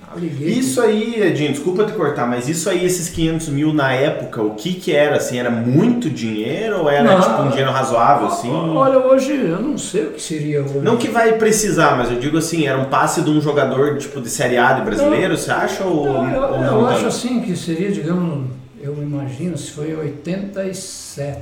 Ah, 0.01 0.17
isso 0.19 0.79
aí, 0.79 1.21
Edinho, 1.21 1.51
desculpa 1.51 1.83
te 1.83 1.91
cortar, 1.91 2.25
mas 2.25 2.47
isso 2.47 2.69
aí, 2.69 2.85
esses 2.85 3.09
500 3.09 3.49
mil 3.49 3.73
na 3.73 3.91
época, 3.91 4.41
o 4.41 4.51
que 4.51 4.73
que 4.75 4.93
era? 4.95 5.17
Assim, 5.17 5.37
era 5.37 5.51
muito 5.51 6.09
dinheiro 6.09 6.79
ou 6.79 6.89
era 6.89 7.03
não, 7.03 7.21
tipo 7.21 7.41
um 7.41 7.49
dinheiro 7.49 7.71
razoável, 7.71 8.27
assim? 8.27 8.49
Olha, 8.49 8.99
hoje 8.99 9.33
eu 9.33 9.61
não 9.61 9.77
sei 9.77 10.05
o 10.05 10.11
que 10.11 10.21
seria 10.21 10.61
hoje. 10.61 10.79
Não 10.79 10.95
que 10.95 11.09
vai 11.09 11.33
precisar, 11.33 11.97
mas 11.97 12.09
eu 12.09 12.19
digo 12.19 12.37
assim, 12.37 12.65
era 12.65 12.77
um 12.77 12.85
passe 12.85 13.21
de 13.21 13.29
um 13.29 13.41
jogador 13.41 13.97
tipo 13.97 14.21
de 14.21 14.29
Série 14.29 14.57
A 14.57 14.73
de 14.73 14.81
brasileiro, 14.83 15.29
não, 15.29 15.37
você 15.37 15.51
acha? 15.51 15.83
Ou, 15.83 16.05
não, 16.05 16.33
eu, 16.33 16.41
ou 16.41 16.61
não, 16.61 16.79
eu 16.81 16.87
acho 16.87 17.07
assim 17.07 17.41
que 17.41 17.53
seria, 17.55 17.91
digamos, 17.91 18.47
eu 18.81 18.95
imagino, 19.01 19.57
se 19.57 19.71
foi 19.71 19.91
em 19.91 19.95
87. 19.95 21.41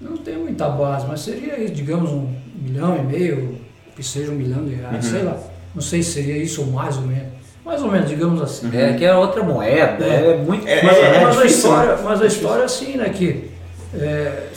Não 0.00 0.18
tem 0.18 0.36
muita 0.36 0.68
base, 0.68 1.06
mas 1.06 1.20
seria, 1.20 1.66
digamos, 1.66 2.10
um 2.10 2.28
milhão 2.60 2.94
e 2.96 3.02
meio, 3.02 3.63
que 3.94 4.02
seja 4.02 4.30
um 4.30 4.34
milhão 4.34 4.64
de 4.64 4.74
reais, 4.74 5.04
uhum. 5.04 5.10
sei 5.10 5.22
lá. 5.22 5.36
Não 5.74 5.82
sei 5.82 6.02
se 6.02 6.12
seria 6.12 6.36
isso 6.36 6.62
ou 6.62 6.68
mais 6.68 6.96
ou 6.96 7.02
menos. 7.02 7.32
Mais 7.64 7.82
ou 7.82 7.90
menos, 7.90 8.08
digamos 8.08 8.42
assim. 8.42 8.70
É, 8.76 8.92
que 8.92 9.04
é 9.04 9.14
outra 9.14 9.42
moeda, 9.42 10.04
é, 10.04 10.32
é 10.32 10.36
muito 10.36 10.68
é, 10.68 10.82
mas, 10.82 10.96
é, 10.98 11.20
mas, 11.22 11.38
a 11.38 11.44
história, 11.46 11.96
mas 12.04 12.22
a 12.22 12.26
história 12.26 12.62
é 12.62 12.64
assim, 12.64 12.96
né? 12.96 13.08
Que 13.08 13.50
é, 13.94 14.48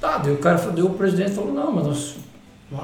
tá, 0.00 0.18
deu, 0.18 0.34
o 0.34 0.38
cara 0.38 0.56
deu, 0.70 0.86
o 0.86 0.94
presidente 0.94 1.32
falou, 1.32 1.52
não, 1.52 1.72
mas 1.72 1.86
nós, 1.86 2.16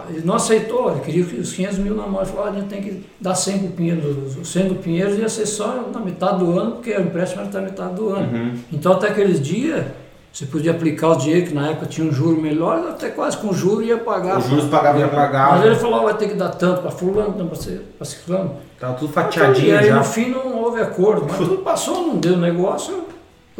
ele 0.08 0.22
não 0.24 0.34
aceitou, 0.34 0.90
ele 0.90 1.00
queria 1.00 1.40
os 1.40 1.52
500 1.52 1.78
mil 1.78 1.94
na 1.94 2.06
mão. 2.06 2.20
Ele 2.20 2.30
falou, 2.30 2.46
ah, 2.46 2.50
a 2.50 2.52
gente 2.52 2.68
tem 2.68 2.82
que 2.82 3.04
dar 3.20 3.34
100 3.34 3.58
pro 3.60 3.68
Pinheiros. 3.68 4.36
Os 4.36 4.48
100 4.48 4.68
do 4.68 4.74
Pinheiros 4.76 5.18
ia 5.18 5.28
ser 5.28 5.46
só 5.46 5.88
na 5.92 6.00
metade 6.00 6.38
do 6.38 6.58
ano, 6.58 6.72
porque 6.72 6.92
o 6.92 7.02
empréstimo 7.02 7.42
era 7.42 7.48
até 7.48 7.58
a 7.58 7.62
metade 7.62 7.94
do 7.94 8.08
ano. 8.08 8.36
Uhum. 8.36 8.54
Então, 8.72 8.92
até 8.92 9.08
aqueles 9.08 9.40
dias, 9.40 9.86
você 10.32 10.46
podia 10.46 10.70
aplicar 10.70 11.08
o 11.08 11.16
dinheiro, 11.16 11.48
que 11.48 11.54
na 11.54 11.70
época 11.70 11.86
tinha 11.86 12.06
um 12.06 12.12
juro 12.12 12.40
melhor, 12.40 12.88
até 12.88 13.08
quase 13.08 13.36
com 13.36 13.52
juro 13.52 13.82
ia 13.82 13.98
pagar. 13.98 14.38
Os 14.38 14.46
juros 14.46 14.66
pagava, 14.66 14.98
ia 14.98 15.08
pagar. 15.08 15.50
Mas 15.50 15.66
ele 15.66 15.74
falou, 15.74 16.04
vai 16.04 16.16
ter 16.16 16.28
que 16.28 16.34
dar 16.34 16.50
tanto 16.50 16.82
para 16.82 16.90
fulano, 16.90 17.32
para 17.98 18.06
ciclano. 18.06 18.56
Estava 18.74 18.94
tudo 18.94 19.12
fatiadinho 19.12 19.68
E 19.68 19.76
aí 19.76 19.88
já. 19.88 19.96
no 19.96 20.04
fim 20.04 20.30
não 20.30 20.62
houve 20.62 20.80
acordo, 20.80 21.26
mas 21.28 21.36
tudo 21.36 21.58
passou, 21.58 22.06
não 22.06 22.16
deu 22.16 22.36
negócio. 22.36 23.04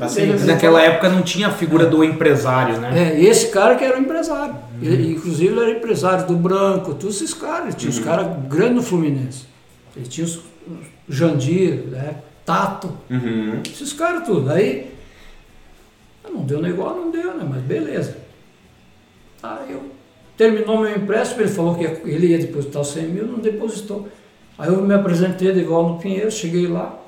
Assim, 0.01 0.33
naquela 0.47 0.81
época 0.81 1.09
não 1.09 1.23
tinha 1.23 1.49
a 1.49 1.51
figura 1.51 1.85
é. 1.85 1.87
do 1.87 2.03
empresário, 2.03 2.79
né? 2.79 3.13
É, 3.13 3.21
esse 3.21 3.49
cara 3.49 3.75
que 3.75 3.85
era 3.85 3.99
o 3.99 4.01
empresário. 4.01 4.55
Uhum. 4.55 4.79
Ele, 4.81 5.13
inclusive 5.13 5.53
ele 5.53 5.61
era 5.61 5.71
empresário 5.73 6.27
do 6.27 6.35
Branco, 6.35 6.95
todos 6.95 7.17
esses 7.17 7.35
caras. 7.35 7.75
Tinha 7.75 7.91
uhum. 7.91 7.99
os 7.99 8.05
caras 8.05 8.27
grandes 8.49 8.77
no 8.77 8.83
Fluminense. 8.83 9.45
Ele 9.95 10.07
tinha 10.07 10.25
os, 10.25 10.41
Jandir, 11.09 11.85
né? 11.89 12.15
Tato, 12.47 12.91
uhum. 13.11 13.61
esses 13.65 13.93
caras 13.93 14.25
tudo. 14.25 14.51
Aí 14.51 14.95
não 16.29 16.45
deu 16.45 16.61
negócio, 16.61 17.01
não 17.01 17.11
deu, 17.11 17.37
né? 17.37 17.47
Mas 17.49 17.63
beleza. 17.63 18.17
Aí 19.43 19.73
eu 19.73 19.91
terminou 20.37 20.81
meu 20.81 20.97
empréstimo, 20.97 21.43
ele 21.43 21.51
falou 21.51 21.75
que 21.77 21.85
ele 21.85 22.29
ia 22.29 22.39
depositar 22.39 22.83
os 22.83 22.89
100 22.89 23.09
mil, 23.09 23.27
não 23.27 23.39
depositou. 23.39 24.09
Aí 24.59 24.69
eu 24.69 24.83
me 24.83 24.95
apresentei 24.95 25.53
de 25.53 25.61
igual 25.61 25.89
no 25.89 25.99
Pinheiro, 25.99 26.31
cheguei 26.31 26.67
lá, 26.67 26.99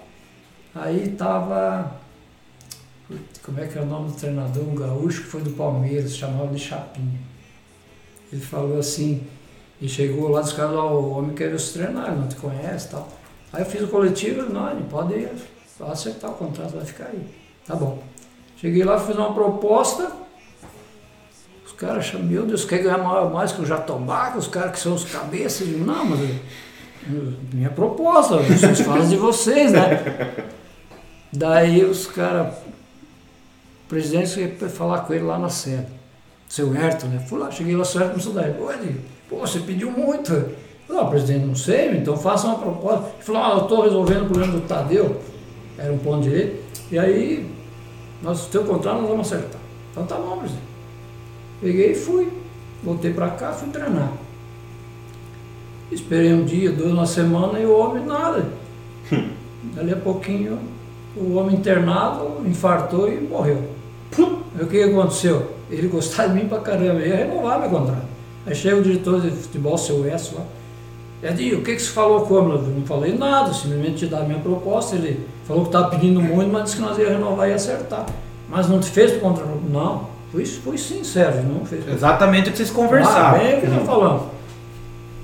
aí 0.75 1.11
tava. 1.11 2.01
Como 3.43 3.61
é 3.61 3.67
que 3.67 3.79
é 3.79 3.83
o 3.83 3.87
nome 3.87 4.11
do 4.11 4.17
treinador? 4.17 4.63
Um 4.63 4.75
gaúcho 4.75 5.23
que 5.23 5.29
foi 5.29 5.43
do 5.43 5.51
Palmeiras, 5.51 6.17
chamava 6.17 6.47
de 6.55 6.59
Chapinha. 6.59 7.21
Ele 8.33 8.41
falou 8.41 8.79
assim, 8.79 9.27
E 9.83 9.89
chegou 9.89 10.29
lá 10.29 10.41
dos 10.41 10.53
caras, 10.53 10.77
o 10.77 11.11
homem 11.11 11.35
quer 11.35 11.51
você 11.51 11.81
treinar, 11.81 12.17
não 12.17 12.29
te 12.29 12.37
conhece 12.37 12.91
tal. 12.91 13.09
Aí 13.53 13.63
eu 13.63 13.67
fiz 13.67 13.83
o 13.83 13.89
coletivo, 13.89 14.49
não, 14.49 14.71
ele 14.71 14.85
pode 14.89 15.13
ir, 15.15 15.29
acertar 15.81 16.31
o 16.31 16.35
contrato, 16.35 16.77
vai 16.77 16.85
ficar 16.85 17.07
aí. 17.07 17.27
Tá 17.67 17.75
bom. 17.75 18.01
Cheguei 18.63 18.85
lá, 18.85 18.97
fiz 18.97 19.17
uma 19.17 19.35
proposta, 19.35 20.13
os 21.67 21.73
caras 21.73 21.99
acham, 21.99 22.23
meu 22.23 22.47
Deus, 22.47 22.65
quer 22.65 22.79
ganhar 22.79 22.99
mais 23.29 23.51
que 23.51 23.61
o 23.61 23.67
Jatobá, 23.67 24.31
que 24.31 24.39
os 24.39 24.47
caras 24.47 24.71
que 24.71 24.79
são 24.79 24.95
os 24.95 25.05
cabeças. 25.05 25.67
Digo, 25.67 25.85
não, 25.85 26.05
mas 26.05 26.21
minha 27.53 27.71
proposta, 27.71 28.37
vocês 28.37 28.83
fazem 28.83 29.09
de 29.09 29.17
vocês, 29.17 29.73
né? 29.73 30.47
Daí 31.33 31.85
os 31.85 32.07
caras, 32.07 32.55
o 32.55 33.89
presidente 33.89 34.57
foi 34.57 34.69
falar 34.69 35.01
com 35.01 35.13
ele 35.13 35.25
lá 35.25 35.41
na 35.41 35.49
sede, 35.49 35.89
seu 36.49 36.73
Herto, 36.73 37.07
né? 37.07 37.19
Fui 37.29 37.41
lá, 37.41 37.51
cheguei 37.51 37.75
lá, 37.75 37.85
seu 37.85 38.01
Herto 38.01 38.13
começou 38.13 38.39
a 38.39 38.43
dar, 38.43 38.55
pô, 39.29 39.39
você 39.39 39.59
pediu 39.59 39.91
muito. 39.91 40.31
Falei, 40.87 41.11
presidente, 41.11 41.47
não 41.47 41.57
sei, 41.57 41.97
então 41.97 42.17
faça 42.17 42.47
uma 42.47 42.59
proposta. 42.59 43.09
Ele 43.17 43.25
falou, 43.25 43.43
ah, 43.43 43.51
eu 43.57 43.63
estou 43.63 43.83
resolvendo 43.83 44.23
o 44.23 44.27
problema 44.27 44.53
do 44.53 44.61
Tadeu, 44.61 45.21
era 45.77 45.93
um 45.93 45.99
ponto 45.99 46.23
direito, 46.23 46.63
e 46.93 46.99
aí, 46.99 47.52
nós, 48.23 48.47
teu 48.47 48.65
contrato 48.65 49.01
nós 49.01 49.11
vamos 49.11 49.33
acertar. 49.33 49.61
Então 49.91 50.07
tá 50.07 50.17
bom, 50.17 50.39
presidente. 50.39 50.65
Peguei 51.61 51.93
e 51.93 51.95
fui. 51.95 52.29
Voltei 52.83 53.13
para 53.13 53.31
cá, 53.31 53.53
fui 53.53 53.69
treinar. 53.71 54.13
Esperei 55.91 56.33
um 56.33 56.45
dia, 56.45 56.73
dois, 56.73 56.93
uma 56.93 57.07
semana 57.07 57.59
e 57.61 57.67
o 57.67 57.77
homem 57.77 58.05
nada. 58.05 58.49
Dali 59.75 59.93
a 59.93 59.97
pouquinho, 59.97 60.59
o 61.17 61.35
homem 61.35 61.57
internado 61.57 62.43
infartou 62.47 63.13
e 63.13 63.21
morreu. 63.21 63.63
Aí 64.57 64.65
o 64.65 64.67
que 64.67 64.83
aconteceu? 64.83 65.53
Ele 65.71 65.89
gostava 65.89 66.31
de 66.31 66.35
mim 66.35 66.49
pra 66.49 66.59
caramba, 66.59 67.01
ia 67.01 67.17
renovar 67.17 67.61
meu 67.61 67.71
contrato. 67.71 68.07
Aí 68.45 68.55
chega 68.55 68.77
o 68.77 68.83
diretor 68.83 69.21
de 69.21 69.31
futebol, 69.31 69.79
seu 69.79 70.01
Wes 70.01 70.33
lá. 70.33 70.45
Edinho, 71.23 71.61
o 71.61 71.63
que, 71.63 71.77
que 71.77 71.83
você 71.83 71.91
falou 71.91 72.27
com 72.27 72.39
ele? 72.39 72.55
Eu 72.55 72.63
não 72.63 72.85
falei 72.85 73.17
nada, 73.17 73.53
simplesmente 73.55 73.99
te 73.99 74.07
dar 74.07 74.23
a 74.23 74.25
minha 74.25 74.41
proposta. 74.41 74.97
Ele 74.97 75.25
falou 75.53 75.63
que 75.65 75.69
estava 75.69 75.91
pedindo 75.91 76.21
muito, 76.21 76.51
mas 76.51 76.65
disse 76.65 76.77
que 76.77 76.83
nós 76.83 76.99
ia 76.99 77.11
renovar 77.11 77.49
e 77.49 77.53
acertar. 77.53 78.07
Mas 78.49 78.69
não 78.69 78.81
te 78.81 78.91
fez 78.91 79.21
contra. 79.21 79.45
Não, 79.45 80.09
fui, 80.31 80.45
fui 80.47 80.79
sincero, 80.79 81.43
não 81.43 81.65
fez. 81.65 81.87
Exatamente 81.87 82.49
o 82.49 82.53
que 82.53 82.59
vocês 82.59 82.71
conversaram. 82.71 83.37
Ah, 83.37 83.39
bem 83.39 83.59
o 83.59 83.61
que 83.61 83.67
nós 83.67 83.87
falamos. 83.87 84.23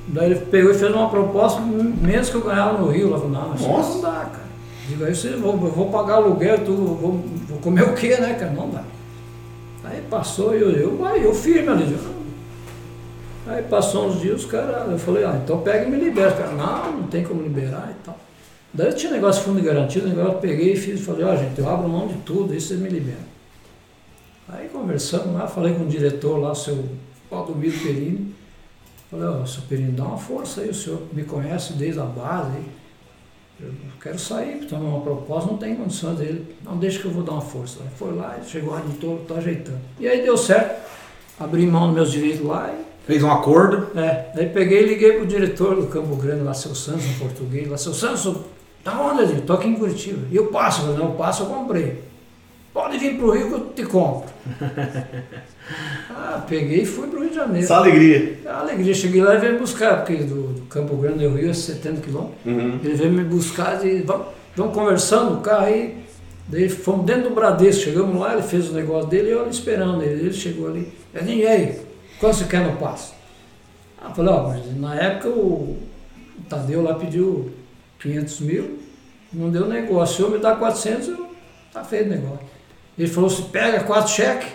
Daí 0.08 0.26
ele 0.26 0.40
pegou 0.40 0.70
e 0.70 0.74
fez 0.74 0.92
uma 0.92 1.08
proposta, 1.08 1.60
menos 1.60 2.28
que 2.28 2.34
eu 2.34 2.42
ganhava 2.42 2.78
no 2.78 2.90
Rio. 2.90 3.08
Ela 3.08 3.18
falou, 3.18 3.32
não, 3.32 3.48
mas 3.48 3.60
Nossa. 3.60 3.94
não 3.94 4.00
dá, 4.00 4.10
cara. 4.10 4.48
Digo, 4.86 5.04
aí 5.04 5.14
você, 5.14 5.30
vou, 5.30 5.56
vou 5.56 5.90
pagar 5.90 6.14
aluguel, 6.14 6.58
tudo, 6.64 6.94
vou, 6.94 7.20
vou 7.48 7.58
comer 7.58 7.82
o 7.82 7.94
quê, 7.94 8.16
né, 8.16 8.34
cara? 8.34 8.52
Não 8.52 8.70
dá. 8.70 8.82
Aí 9.84 10.02
passou 10.10 10.54
e 10.54 10.60
eu, 10.60 10.70
eu, 10.70 10.98
eu, 10.98 11.16
eu 11.16 11.34
firme 11.34 11.68
ali. 11.68 11.96
Aí 13.46 13.62
passou 13.62 14.08
uns 14.08 14.20
dias, 14.20 14.44
cara, 14.44 14.86
eu 14.90 14.98
falei, 14.98 15.24
ah, 15.24 15.38
então 15.42 15.60
pega 15.60 15.86
e 15.86 15.90
me 15.90 15.98
libera. 15.98 16.32
Cara, 16.32 16.52
não, 16.52 16.92
não 16.92 17.02
tem 17.04 17.24
como 17.24 17.42
liberar 17.42 17.90
e 17.90 18.04
tal. 18.04 18.16
Daí 18.72 18.88
eu 18.88 18.94
tinha 18.94 19.12
negócio 19.12 19.40
de 19.40 19.48
fundo 19.48 19.58
o 19.60 19.62
negócio 19.62 20.32
eu 20.32 20.34
peguei 20.34 20.72
e 20.72 20.76
fiz, 20.76 21.00
falei, 21.00 21.24
ó, 21.24 21.32
oh, 21.32 21.36
gente, 21.36 21.58
eu 21.58 21.68
abro 21.68 21.88
mão 21.88 22.06
de 22.06 22.14
tudo, 22.18 22.52
aí 22.52 22.60
vocês 22.60 22.78
me 22.78 22.88
liberam. 22.88 23.26
Aí 24.48 24.68
conversando 24.68 25.32
lá, 25.32 25.46
falei 25.46 25.74
com 25.74 25.84
o 25.84 25.88
diretor 25.88 26.38
lá, 26.38 26.52
o 26.52 26.54
seu 26.54 26.84
Valdomiro 27.30 27.78
Perini. 27.78 28.34
Falei, 29.10 29.26
ó, 29.26 29.42
oh, 29.42 29.46
seu 29.46 29.62
Perini, 29.62 29.92
dá 29.92 30.04
uma 30.04 30.18
força 30.18 30.60
aí, 30.60 30.68
o 30.68 30.74
senhor 30.74 31.02
me 31.12 31.24
conhece 31.24 31.72
desde 31.74 32.00
a 32.00 32.04
base. 32.04 32.58
Eu 33.60 33.72
quero 34.00 34.18
sair, 34.18 34.66
tomar 34.66 34.88
uma 34.88 35.00
proposta, 35.00 35.50
não 35.50 35.58
tem 35.58 35.74
condições 35.74 36.18
dele. 36.18 36.56
Não 36.64 36.76
deixa 36.76 37.00
que 37.00 37.06
eu 37.06 37.10
vou 37.10 37.24
dar 37.24 37.32
uma 37.32 37.40
força. 37.40 37.80
Aí 37.82 37.88
foi 37.96 38.14
lá, 38.14 38.38
chegou 38.46 38.72
lá, 38.72 38.82
tô, 39.00 39.16
tô 39.26 39.34
ajeitando. 39.34 39.80
E 39.98 40.06
aí 40.06 40.22
deu 40.22 40.36
certo. 40.36 40.86
Abri 41.40 41.66
mão 41.66 41.86
dos 41.86 41.94
meus 41.94 42.12
direitos 42.12 42.44
lá 42.46 42.72
e 42.72 42.88
Fez 43.08 43.22
um 43.22 43.30
acordo? 43.30 43.98
É. 43.98 44.26
Daí 44.34 44.50
peguei 44.50 44.82
e 44.82 44.86
liguei 44.88 45.12
pro 45.14 45.26
diretor 45.26 45.76
do 45.76 45.86
Campo 45.86 46.14
Grande, 46.14 46.42
lá, 46.42 46.52
seu 46.52 46.74
Santos, 46.74 47.06
um 47.06 47.14
português, 47.14 47.66
lá, 47.66 47.78
seu 47.78 47.94
Santos, 47.94 48.36
tá 48.84 49.00
onde, 49.00 49.22
Edinho? 49.22 49.42
Tô 49.42 49.54
aqui 49.54 49.68
em 49.68 49.74
Curitiba. 49.74 50.26
E 50.30 50.36
eu 50.36 50.46
passo, 50.46 50.86
não, 50.86 50.96
eu 50.96 51.10
passo, 51.12 51.42
eu 51.44 51.46
comprei. 51.46 52.08
Pode 52.72 52.98
vir 52.98 53.16
pro 53.16 53.32
Rio 53.32 53.48
que 53.48 53.54
eu 53.54 53.60
te 53.74 53.84
compro. 53.90 54.30
ah, 56.10 56.44
peguei 56.48 56.82
e 56.82 56.86
fui 56.86 57.08
pro 57.08 57.20
Rio 57.20 57.30
de 57.30 57.34
Janeiro. 57.34 57.66
Só 57.66 57.76
alegria. 57.76 58.38
A 58.46 58.60
alegria. 58.60 58.94
Cheguei 58.94 59.22
lá 59.22 59.34
e 59.34 59.38
veio 59.38 59.54
me 59.54 59.58
buscar, 59.58 59.96
porque 60.04 60.22
do, 60.22 60.52
do 60.52 60.62
Campo 60.66 60.96
Grande 60.96 61.24
ao 61.24 61.32
Rio 61.32 61.50
é 61.50 61.54
70 61.54 62.00
quilômetros. 62.00 62.38
Uhum. 62.46 62.78
Ele 62.84 62.94
veio 62.94 63.12
me 63.12 63.24
buscar 63.24 63.84
e 63.84 64.02
vamos, 64.02 64.28
vamos 64.54 64.74
conversando 64.74 65.34
no 65.34 65.40
carro 65.40 65.66
aí. 65.66 65.98
Daí 66.46 66.68
fomos 66.68 67.04
dentro 67.04 67.30
do 67.30 67.34
Bradesco, 67.34 67.82
chegamos 67.82 68.18
lá, 68.18 68.32
ele 68.32 68.42
fez 68.42 68.70
o 68.70 68.72
negócio 68.72 69.08
dele 69.08 69.28
e 69.28 69.32
eu 69.32 69.48
esperando 69.48 70.02
ele. 70.02 70.26
Ele 70.26 70.32
chegou 70.32 70.68
ali. 70.68 70.92
Edinho, 71.14 71.40
e 71.40 71.46
aí? 71.46 71.80
Quanto 72.20 72.36
você 72.36 72.44
quer 72.44 72.60
no 72.60 72.76
passo? 72.76 73.14
Ah, 74.00 74.10
falei, 74.14 74.32
ó, 74.32 74.48
mas 74.48 74.76
na 74.78 74.94
época 74.94 75.28
o, 75.30 75.76
o 76.38 76.42
Tadeu 76.48 76.82
lá 76.82 76.94
pediu 76.94 77.50
500 77.98 78.40
mil, 78.40 78.78
não 79.32 79.50
deu 79.50 79.66
negócio. 79.66 80.16
Se 80.16 80.22
eu 80.22 80.30
me 80.30 80.38
dá 80.38 80.54
400, 80.54 81.08
eu, 81.08 81.28
tá 81.72 81.84
feito 81.84 82.06
o 82.06 82.10
negócio. 82.10 82.46
Ele 82.98 83.08
falou, 83.08 83.30
se 83.30 83.42
pega 83.42 83.84
quatro 83.84 84.12
cheques. 84.12 84.48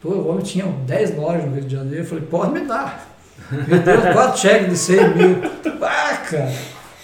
Pô, 0.00 0.10
o 0.10 0.28
homem 0.28 0.42
tinha 0.42 0.64
10 0.64 1.16
lojas 1.16 1.44
no 1.44 1.54
Rio 1.54 1.64
de 1.64 1.74
Janeiro. 1.74 2.04
Eu 2.04 2.06
falei, 2.06 2.24
pode 2.24 2.52
me 2.52 2.60
dar. 2.60 3.08
Me 3.50 3.78
deu 3.78 4.00
quatro 4.12 4.40
cheques 4.40 4.68
de 4.68 4.76
100 4.76 5.14
mil. 5.14 5.38
Ah, 5.82 6.16
cara, 6.28 6.52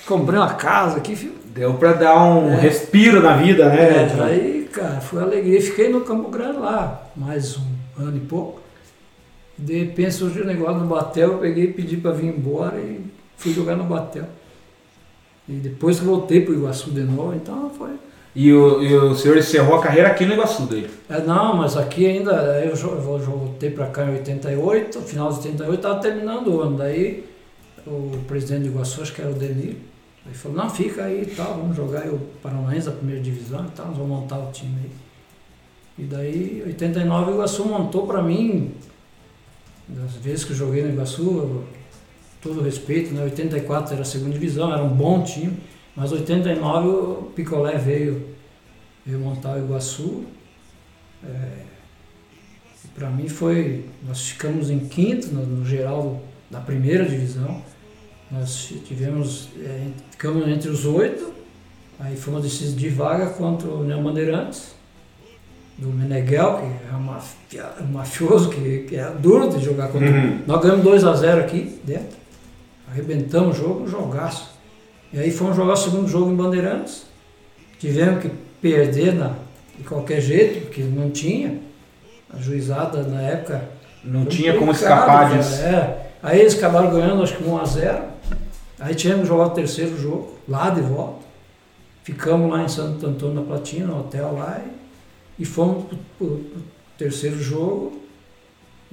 comprei 0.06 0.38
uma 0.38 0.54
casa 0.54 0.98
aqui, 0.98 1.14
filho. 1.16 1.34
Deu 1.46 1.74
pra 1.74 1.92
dar 1.92 2.20
um 2.20 2.52
é. 2.52 2.60
respiro 2.60 3.22
na 3.22 3.36
vida, 3.36 3.68
né? 3.68 4.08
É, 4.10 4.22
aí, 4.22 4.68
cara, 4.72 5.00
foi 5.00 5.22
alegria. 5.22 5.62
Fiquei 5.62 5.88
no 5.88 6.00
Campo 6.00 6.28
Grande 6.28 6.58
lá, 6.58 7.06
mais 7.14 7.56
um 7.56 7.64
ano 7.96 8.16
e 8.16 8.20
pouco. 8.20 8.60
De 9.56 9.78
repente 9.78 10.14
surgiu 10.14 10.42
um 10.42 10.46
negócio 10.48 10.80
no 10.80 10.86
Batel, 10.86 11.32
eu 11.32 11.38
peguei 11.38 11.64
e 11.64 11.72
pedi 11.72 11.96
para 11.96 12.10
vir 12.10 12.26
embora 12.26 12.76
e 12.78 13.06
fui 13.36 13.52
jogar 13.52 13.76
no 13.76 13.84
Batel. 13.84 14.24
E 15.48 15.52
depois 15.52 15.98
voltei 15.98 16.40
para 16.40 16.52
o 16.52 16.56
Iguaçu 16.56 16.90
de 16.90 17.02
novo, 17.02 17.34
então 17.34 17.70
foi. 17.70 17.90
E 18.34 18.52
o, 18.52 18.82
e 18.82 18.94
o 18.94 19.14
senhor 19.14 19.36
encerrou 19.36 19.76
a 19.76 19.82
carreira 19.82 20.08
aqui 20.08 20.24
no 20.24 20.34
Iguaçu 20.34 20.66
daí? 20.66 20.90
É, 21.08 21.20
não, 21.20 21.56
mas 21.56 21.76
aqui 21.76 22.06
ainda, 22.06 22.32
eu, 22.64 22.74
eu 22.74 23.18
voltei 23.18 23.70
para 23.70 23.86
cá 23.86 24.04
em 24.06 24.14
88, 24.14 25.00
final 25.02 25.30
de 25.30 25.36
88, 25.36 25.74
estava 25.74 26.00
terminando 26.00 26.48
o 26.48 26.60
ano. 26.60 26.76
Daí 26.76 27.24
o 27.86 28.18
presidente 28.26 28.62
do 28.62 28.68
Iguaçu, 28.68 29.02
acho 29.02 29.12
que 29.12 29.20
era 29.20 29.30
o 29.30 29.34
Denir, 29.34 29.76
ele 30.26 30.34
falou, 30.34 30.56
não, 30.56 30.70
fica 30.70 31.04
aí 31.04 31.22
e 31.22 31.26
tal, 31.26 31.54
vamos 31.54 31.76
jogar 31.76 32.06
o 32.08 32.18
Paranaense 32.42 32.86
da 32.86 32.92
primeira 32.92 33.20
divisão 33.20 33.66
e 33.66 33.70
tal, 33.72 33.88
nós 33.88 33.96
vamos 33.98 34.20
montar 34.20 34.38
o 34.38 34.50
time 34.50 34.74
aí. 34.82 34.90
E 35.98 36.02
daí, 36.04 36.62
em 36.64 36.68
89, 36.68 37.30
o 37.30 37.34
Iguaçu 37.34 37.64
montou 37.66 38.06
para 38.06 38.22
mim 38.22 38.72
das 39.86 40.14
vezes 40.14 40.44
que 40.44 40.52
eu 40.52 40.56
joguei 40.56 40.82
no 40.82 40.88
Iguaçu, 40.88 41.62
todo 42.44 42.60
respeito, 42.60 43.12
né? 43.14 43.24
84 43.24 43.94
era 43.94 44.02
a 44.02 44.04
segunda 44.04 44.32
divisão, 44.34 44.70
era 44.72 44.84
um 44.84 44.90
bom 44.90 45.24
time, 45.24 45.56
mas 45.96 46.12
89 46.12 46.88
o 46.88 47.32
Picolé 47.34 47.78
veio, 47.78 48.28
veio 49.04 49.18
montar 49.18 49.56
o 49.56 49.58
Iguaçu. 49.58 50.24
É, 51.26 51.64
para 52.94 53.08
mim 53.08 53.28
foi, 53.28 53.86
nós 54.06 54.28
ficamos 54.28 54.70
em 54.70 54.80
quinto 54.80 55.28
no, 55.28 55.44
no, 55.44 55.66
geral 55.66 56.22
da 56.50 56.60
primeira 56.60 57.04
divisão. 57.06 57.62
Nós 58.30 58.74
tivemos, 58.86 59.48
é, 59.58 59.86
ficamos 60.10 60.46
entre 60.46 60.68
os 60.68 60.84
oito, 60.84 61.32
aí 61.98 62.14
fomos 62.14 62.42
decidir 62.42 62.90
vaga 62.90 63.30
contra 63.30 63.68
o 63.68 63.82
Neo 63.82 64.02
Bandeirantes 64.02 64.74
do 65.78 65.88
Meneghel, 65.88 66.60
que 67.48 67.58
é 67.58 67.82
um 67.82 67.92
mafioso, 67.92 68.50
que, 68.50 68.80
que 68.80 68.96
é 68.96 69.10
duro 69.10 69.48
de 69.48 69.64
jogar 69.64 69.88
contra 69.88 70.08
uhum. 70.08 70.42
Nós 70.46 70.60
ganhamos 70.60 70.84
2 70.84 71.04
a 71.04 71.14
0 71.14 71.40
aqui 71.40 71.80
dentro. 71.82 72.23
Arrebentamos 72.94 73.58
o 73.58 73.60
jogo, 73.60 73.82
um 73.82 73.88
jogaço. 73.88 74.54
E 75.12 75.18
aí 75.18 75.30
fomos 75.30 75.56
jogar 75.56 75.72
o 75.72 75.76
segundo 75.76 76.08
jogo 76.08 76.30
em 76.30 76.36
Bandeirantes. 76.36 77.06
Tivemos 77.78 78.22
que 78.22 78.30
perder 78.62 79.14
na, 79.14 79.34
de 79.76 79.84
qualquer 79.84 80.20
jeito, 80.20 80.66
porque 80.66 80.82
não 80.82 81.10
tinha. 81.10 81.60
A 82.32 82.38
juizada 82.38 83.02
na 83.02 83.20
época. 83.20 83.68
Não 84.02 84.24
tinha 84.24 84.56
como 84.56 84.72
escapar 84.72 85.36
disso. 85.36 85.60
É. 85.62 86.06
Aí 86.22 86.40
eles 86.40 86.56
acabaram 86.56 86.90
ganhando 86.90 87.22
acho 87.22 87.36
que 87.36 87.44
1 87.44 87.58
a 87.58 87.64
0 87.64 88.02
Aí 88.78 88.94
tivemos 88.94 89.22
que 89.22 89.28
jogar 89.28 89.46
o 89.46 89.50
terceiro 89.50 89.98
jogo, 89.98 90.38
lá 90.48 90.70
de 90.70 90.80
volta. 90.80 91.24
Ficamos 92.02 92.50
lá 92.50 92.62
em 92.62 92.68
Santo 92.68 93.06
Antônio 93.06 93.36
da 93.36 93.42
Platina, 93.42 93.86
no 93.86 94.00
hotel 94.00 94.34
lá. 94.34 94.60
E 94.64 94.84
e 95.38 95.44
fomos 95.44 95.84
para 96.18 96.26
o 96.26 96.44
terceiro 96.96 97.40
jogo. 97.40 98.03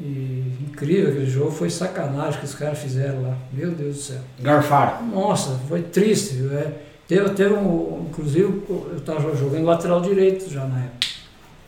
E 0.01 0.55
incrível 0.67 1.11
aquele 1.11 1.29
jogo, 1.29 1.51
foi 1.51 1.69
sacanagem 1.69 2.39
que 2.39 2.45
os 2.45 2.55
caras 2.55 2.79
fizeram 2.79 3.21
lá. 3.21 3.37
Meu 3.53 3.71
Deus 3.71 3.95
do 3.95 4.01
céu. 4.01 4.21
Garfaram. 4.39 5.05
Nossa, 5.07 5.59
foi 5.67 5.83
triste. 5.83 6.43
É. 6.51 6.71
Teve, 7.07 7.29
teve 7.31 7.53
um. 7.53 8.07
Inclusive, 8.09 8.63
eu 8.67 8.95
estava 8.97 9.35
jogando 9.35 9.65
lateral 9.65 10.01
direito 10.01 10.49
já 10.49 10.65
na 10.65 10.79
época. 10.79 11.07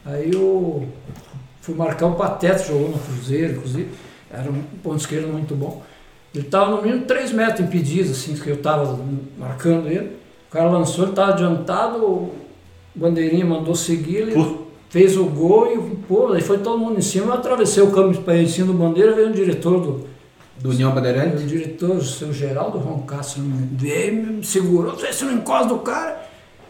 Aí 0.06 0.32
eu 0.34 0.88
fui 1.62 1.76
marcar 1.76 2.08
o 2.08 2.16
Pateta, 2.16 2.64
jogou 2.64 2.90
no 2.90 2.98
Cruzeiro, 2.98 3.58
inclusive. 3.58 3.90
Era 4.32 4.50
um 4.50 4.64
ponto 4.82 4.98
esquerdo 4.98 5.32
muito 5.32 5.54
bom. 5.54 5.84
Ele 6.34 6.46
estava 6.46 6.76
no 6.76 6.82
mínimo 6.82 7.06
3 7.06 7.32
metros 7.34 7.60
impedido, 7.60 8.12
assim, 8.12 8.34
que 8.34 8.50
eu 8.50 8.56
estava 8.56 9.00
marcando 9.38 9.88
ele. 9.88 10.18
O 10.50 10.52
cara 10.52 10.70
lançou, 10.70 11.06
ele 11.06 11.12
estava 11.12 11.34
adiantado, 11.34 12.04
o 12.04 12.34
Bandeirinha 12.96 13.46
mandou 13.46 13.76
seguir, 13.76 14.18
ele 14.18 14.63
fez 14.94 15.18
o 15.18 15.26
gol 15.26 15.74
e 15.74 15.96
pô, 16.08 16.34
aí 16.34 16.42
foi 16.44 16.60
todo 16.60 16.78
mundo 16.78 17.00
em 17.00 17.02
cima. 17.02 17.26
Eu 17.26 17.34
atravessei 17.34 17.82
o 17.82 17.90
campo 17.90 18.22
para 18.22 18.46
cima 18.46 18.68
do 18.68 18.74
bandeira, 18.76 19.16
veio 19.16 19.30
um 19.30 19.32
diretor 19.32 19.80
do, 19.80 20.08
Do 20.60 20.70
União 20.70 20.94
Bandeirante? 20.94 21.44
O 21.44 21.48
diretor, 21.48 21.96
o 21.96 22.04
seu 22.04 22.32
Geraldo 22.32 22.78
Roncasso, 22.78 23.42
veio, 23.72 24.14
me 24.14 24.46
segurou, 24.46 24.96
você 24.96 25.26
não 25.26 25.34
encosta 25.34 25.70
do 25.70 25.80
cara. 25.80 26.22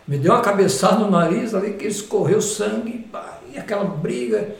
Me 0.07 0.17
deu 0.17 0.31
uma 0.31 0.39
cabeçada 0.39 0.99
no 0.99 1.11
nariz 1.11 1.53
ali, 1.53 1.73
que 1.73 1.85
escorreu 1.85 2.41
sangue, 2.41 3.05
pá, 3.11 3.39
e 3.53 3.57
aquela 3.57 3.83
briga. 3.83 4.55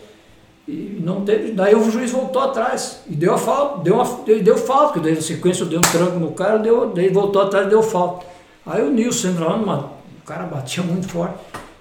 E 0.68 1.00
não 1.02 1.22
teve. 1.22 1.54
Daí 1.54 1.74
o 1.74 1.90
juiz 1.90 2.12
voltou 2.12 2.42
atrás 2.42 3.00
e 3.10 3.16
deu 3.16 3.34
a 3.34 3.38
falta, 3.38 3.82
deu, 3.82 3.96
uma, 3.96 4.24
deu 4.44 4.58
falta, 4.58 4.88
porque 4.88 5.00
daí 5.00 5.16
na 5.16 5.22
sequência 5.22 5.64
eu 5.64 5.70
dei 5.70 5.78
um 5.78 5.82
tranco 5.82 6.20
no 6.20 6.32
cara, 6.32 6.58
deu, 6.58 6.90
daí 6.90 7.10
voltou 7.10 7.42
atrás 7.42 7.68
e 7.68 7.70
deu 7.70 7.82
falta. 7.82 8.26
Aí 8.66 8.82
o 8.82 8.92
Nilson 8.92 9.30
entrou, 9.30 9.50
o 9.52 10.26
cara 10.26 10.44
batia 10.44 10.84
muito 10.84 11.08
forte. 11.08 11.36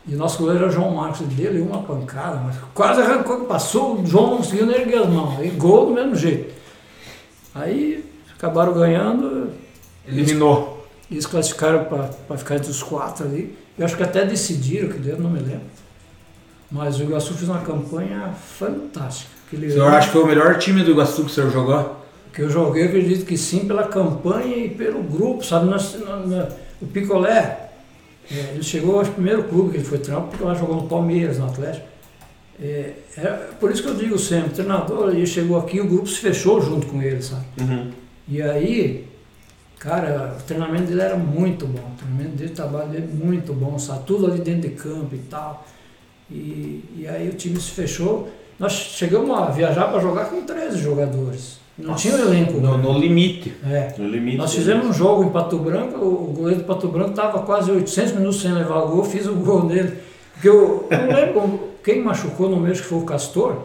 E 0.06 0.14
o 0.14 0.18
nosso 0.18 0.38
goleiro 0.38 0.64
era 0.64 0.68
o 0.68 0.72
João 0.72 0.90
Marcos, 0.90 1.20
ele 1.20 1.48
deu 1.48 1.64
uma 1.64 1.82
pancada, 1.82 2.36
mas 2.44 2.56
quase 2.74 3.00
arrancou, 3.00 3.44
passou, 3.44 4.00
o 4.00 4.06
João 4.06 4.30
não 4.30 4.36
conseguiu 4.38 4.66
nem 4.66 4.80
erguer 4.80 5.02
as 5.02 5.08
mãos. 5.08 5.38
Aí 5.38 5.50
gol 5.50 5.86
do 5.86 5.92
mesmo 5.92 6.16
jeito. 6.16 6.52
Aí 7.54 8.04
acabaram 8.34 8.72
ganhando. 8.72 9.50
Eliminou. 10.06 10.84
Eles 11.10 11.26
classificaram 11.26 11.84
para 11.84 12.38
ficar 12.38 12.56
entre 12.56 12.70
os 12.70 12.82
quatro 12.82 13.24
ali. 13.24 13.56
Eu 13.78 13.84
acho 13.84 13.96
que 13.96 14.02
até 14.02 14.24
decidiram, 14.24 14.88
que 14.88 14.98
Deus 14.98 15.18
não 15.18 15.30
me 15.30 15.38
lembro. 15.38 15.70
Mas 16.70 16.98
o 16.98 17.02
Iguaçu 17.02 17.34
fez 17.34 17.48
uma 17.48 17.60
campanha 17.60 18.32
fantástica. 18.58 19.30
o 19.52 19.56
senhor 19.56 19.88
acha 19.88 20.06
que 20.08 20.12
foi 20.14 20.22
o 20.22 20.26
melhor 20.26 20.58
time 20.58 20.82
do 20.82 20.90
Iguaçu 20.90 21.22
que 21.24 21.30
o 21.30 21.34
senhor 21.34 21.50
jogou? 21.50 22.02
Que 22.32 22.42
eu 22.42 22.50
joguei, 22.50 22.84
eu 22.84 22.88
acredito 22.88 23.26
que 23.26 23.36
sim, 23.36 23.66
pela 23.66 23.84
campanha 23.84 24.56
e 24.56 24.70
pelo 24.70 25.02
grupo, 25.02 25.44
sabe? 25.44 25.66
Nós, 25.66 25.96
o 26.80 26.86
Picolé, 26.86 27.61
é, 28.32 28.54
ele 28.54 28.62
chegou 28.62 28.98
ao 28.98 29.06
primeiro 29.06 29.44
clube 29.44 29.70
que 29.70 29.76
ele 29.76 29.84
foi 29.84 29.98
trampo, 29.98 30.28
porque 30.28 30.44
lá 30.44 30.54
jogou 30.54 30.76
no 30.76 30.88
Palmeiras, 30.88 31.38
no 31.38 31.46
Atlético. 31.46 31.86
É, 32.60 32.94
é, 33.16 33.30
por 33.58 33.70
isso 33.70 33.82
que 33.82 33.88
eu 33.88 33.94
digo 33.94 34.18
sempre, 34.18 34.50
o 34.50 34.54
treinador, 34.54 35.10
ele 35.10 35.26
chegou 35.26 35.58
aqui 35.58 35.80
o 35.80 35.86
grupo 35.86 36.06
se 36.06 36.18
fechou 36.18 36.60
junto 36.60 36.86
com 36.86 37.02
ele, 37.02 37.22
sabe? 37.22 37.44
Uhum. 37.60 37.90
E 38.28 38.40
aí, 38.40 39.08
cara, 39.78 40.36
o 40.38 40.42
treinamento 40.44 40.84
dele 40.84 41.00
era 41.00 41.16
muito 41.16 41.66
bom, 41.66 41.80
o 41.80 41.96
treinamento 41.96 42.36
dele, 42.36 42.52
o 42.52 42.54
trabalho 42.54 42.88
dele 42.88 43.08
muito 43.12 43.52
bom, 43.52 43.78
sabe? 43.78 44.04
Tudo 44.06 44.26
ali 44.26 44.40
dentro 44.40 44.68
de 44.68 44.76
campo 44.76 45.14
e 45.14 45.18
tal. 45.18 45.66
E, 46.30 46.84
e 46.96 47.06
aí 47.08 47.28
o 47.28 47.34
time 47.34 47.60
se 47.60 47.70
fechou. 47.70 48.30
Nós 48.58 48.72
chegamos 48.72 49.36
a 49.36 49.46
viajar 49.50 49.88
para 49.88 50.00
jogar 50.00 50.26
com 50.26 50.42
13 50.42 50.78
jogadores. 50.78 51.61
Não 51.78 51.90
Nossa, 51.90 52.02
tinha 52.02 52.14
um 52.16 52.28
elenco. 52.28 52.52
No, 52.60 52.76
no, 52.76 52.98
limite. 52.98 53.54
É. 53.64 53.94
No 53.96 54.06
limite. 54.06 54.36
Nós 54.36 54.54
fizemos 54.54 54.86
um 54.86 54.92
jogo 54.92 55.24
em 55.24 55.30
Pato 55.30 55.58
Branco, 55.58 56.04
o 56.04 56.32
goleiro 56.36 56.60
do 56.60 56.66
Pato 56.66 56.88
Branco 56.88 57.10
estava 57.10 57.40
quase 57.40 57.70
800 57.70 58.12
minutos 58.12 58.40
sem 58.40 58.52
levar 58.52 58.82
o 58.82 58.88
gol, 58.88 59.04
fiz 59.04 59.26
o 59.26 59.34
gol 59.34 59.64
nele. 59.66 59.96
Porque 60.34 60.48
eu, 60.48 60.86
eu 60.90 60.98
não 60.98 61.14
lembro 61.14 61.60
quem 61.82 62.02
machucou 62.02 62.48
no 62.48 62.58
mês 62.58 62.80
que 62.80 62.86
foi 62.86 62.98
o 62.98 63.04
Castor. 63.04 63.56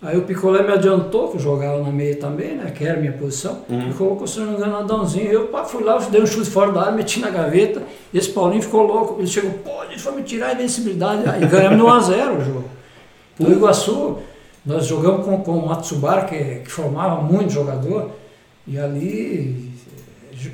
Aí 0.00 0.16
o 0.16 0.22
Picolé 0.22 0.62
me 0.62 0.72
adiantou, 0.72 1.28
que 1.28 1.38
eu 1.38 1.40
jogava 1.40 1.82
na 1.82 1.90
meia 1.90 2.14
também, 2.16 2.54
né? 2.54 2.70
Que 2.70 2.84
era 2.84 2.96
a 2.96 3.00
minha 3.00 3.12
posição. 3.12 3.64
Uhum. 3.68 3.90
E 3.90 3.94
colocou, 3.94 4.28
se 4.28 4.38
não 4.38 4.46
me 4.46 4.54
engano, 4.54 4.76
Adãozinho. 4.76 5.26
Eu 5.26 5.46
pá, 5.48 5.64
fui 5.64 5.82
lá, 5.82 5.98
dei 5.98 6.22
um 6.22 6.26
chute 6.26 6.48
fora 6.48 6.70
da 6.70 6.82
área, 6.82 6.92
meti 6.92 7.18
na 7.18 7.30
gaveta. 7.30 7.82
Esse 8.14 8.28
Paulinho 8.30 8.62
ficou 8.62 8.86
louco. 8.86 9.16
Ele 9.18 9.26
chegou, 9.26 9.50
pô, 9.50 9.82
ele 9.84 9.98
foi 9.98 10.12
me 10.12 10.22
tirar 10.22 10.50
a 10.50 10.52
invencibilidade. 10.52 11.28
Aí 11.28 11.44
ganhamos 11.46 11.78
no 11.78 11.86
1x0 11.86 12.38
o 12.38 12.44
jogo. 12.44 12.64
No 13.40 13.52
Iguaçu, 13.52 14.18
nós 14.64 14.86
jogamos 14.86 15.24
com, 15.24 15.38
com 15.38 15.58
o 15.58 15.66
Matsubara, 15.66 16.24
que, 16.24 16.60
que 16.60 16.70
formava 16.70 17.22
muito 17.22 17.52
jogador. 17.52 18.10
E 18.66 18.78
ali 18.78 19.72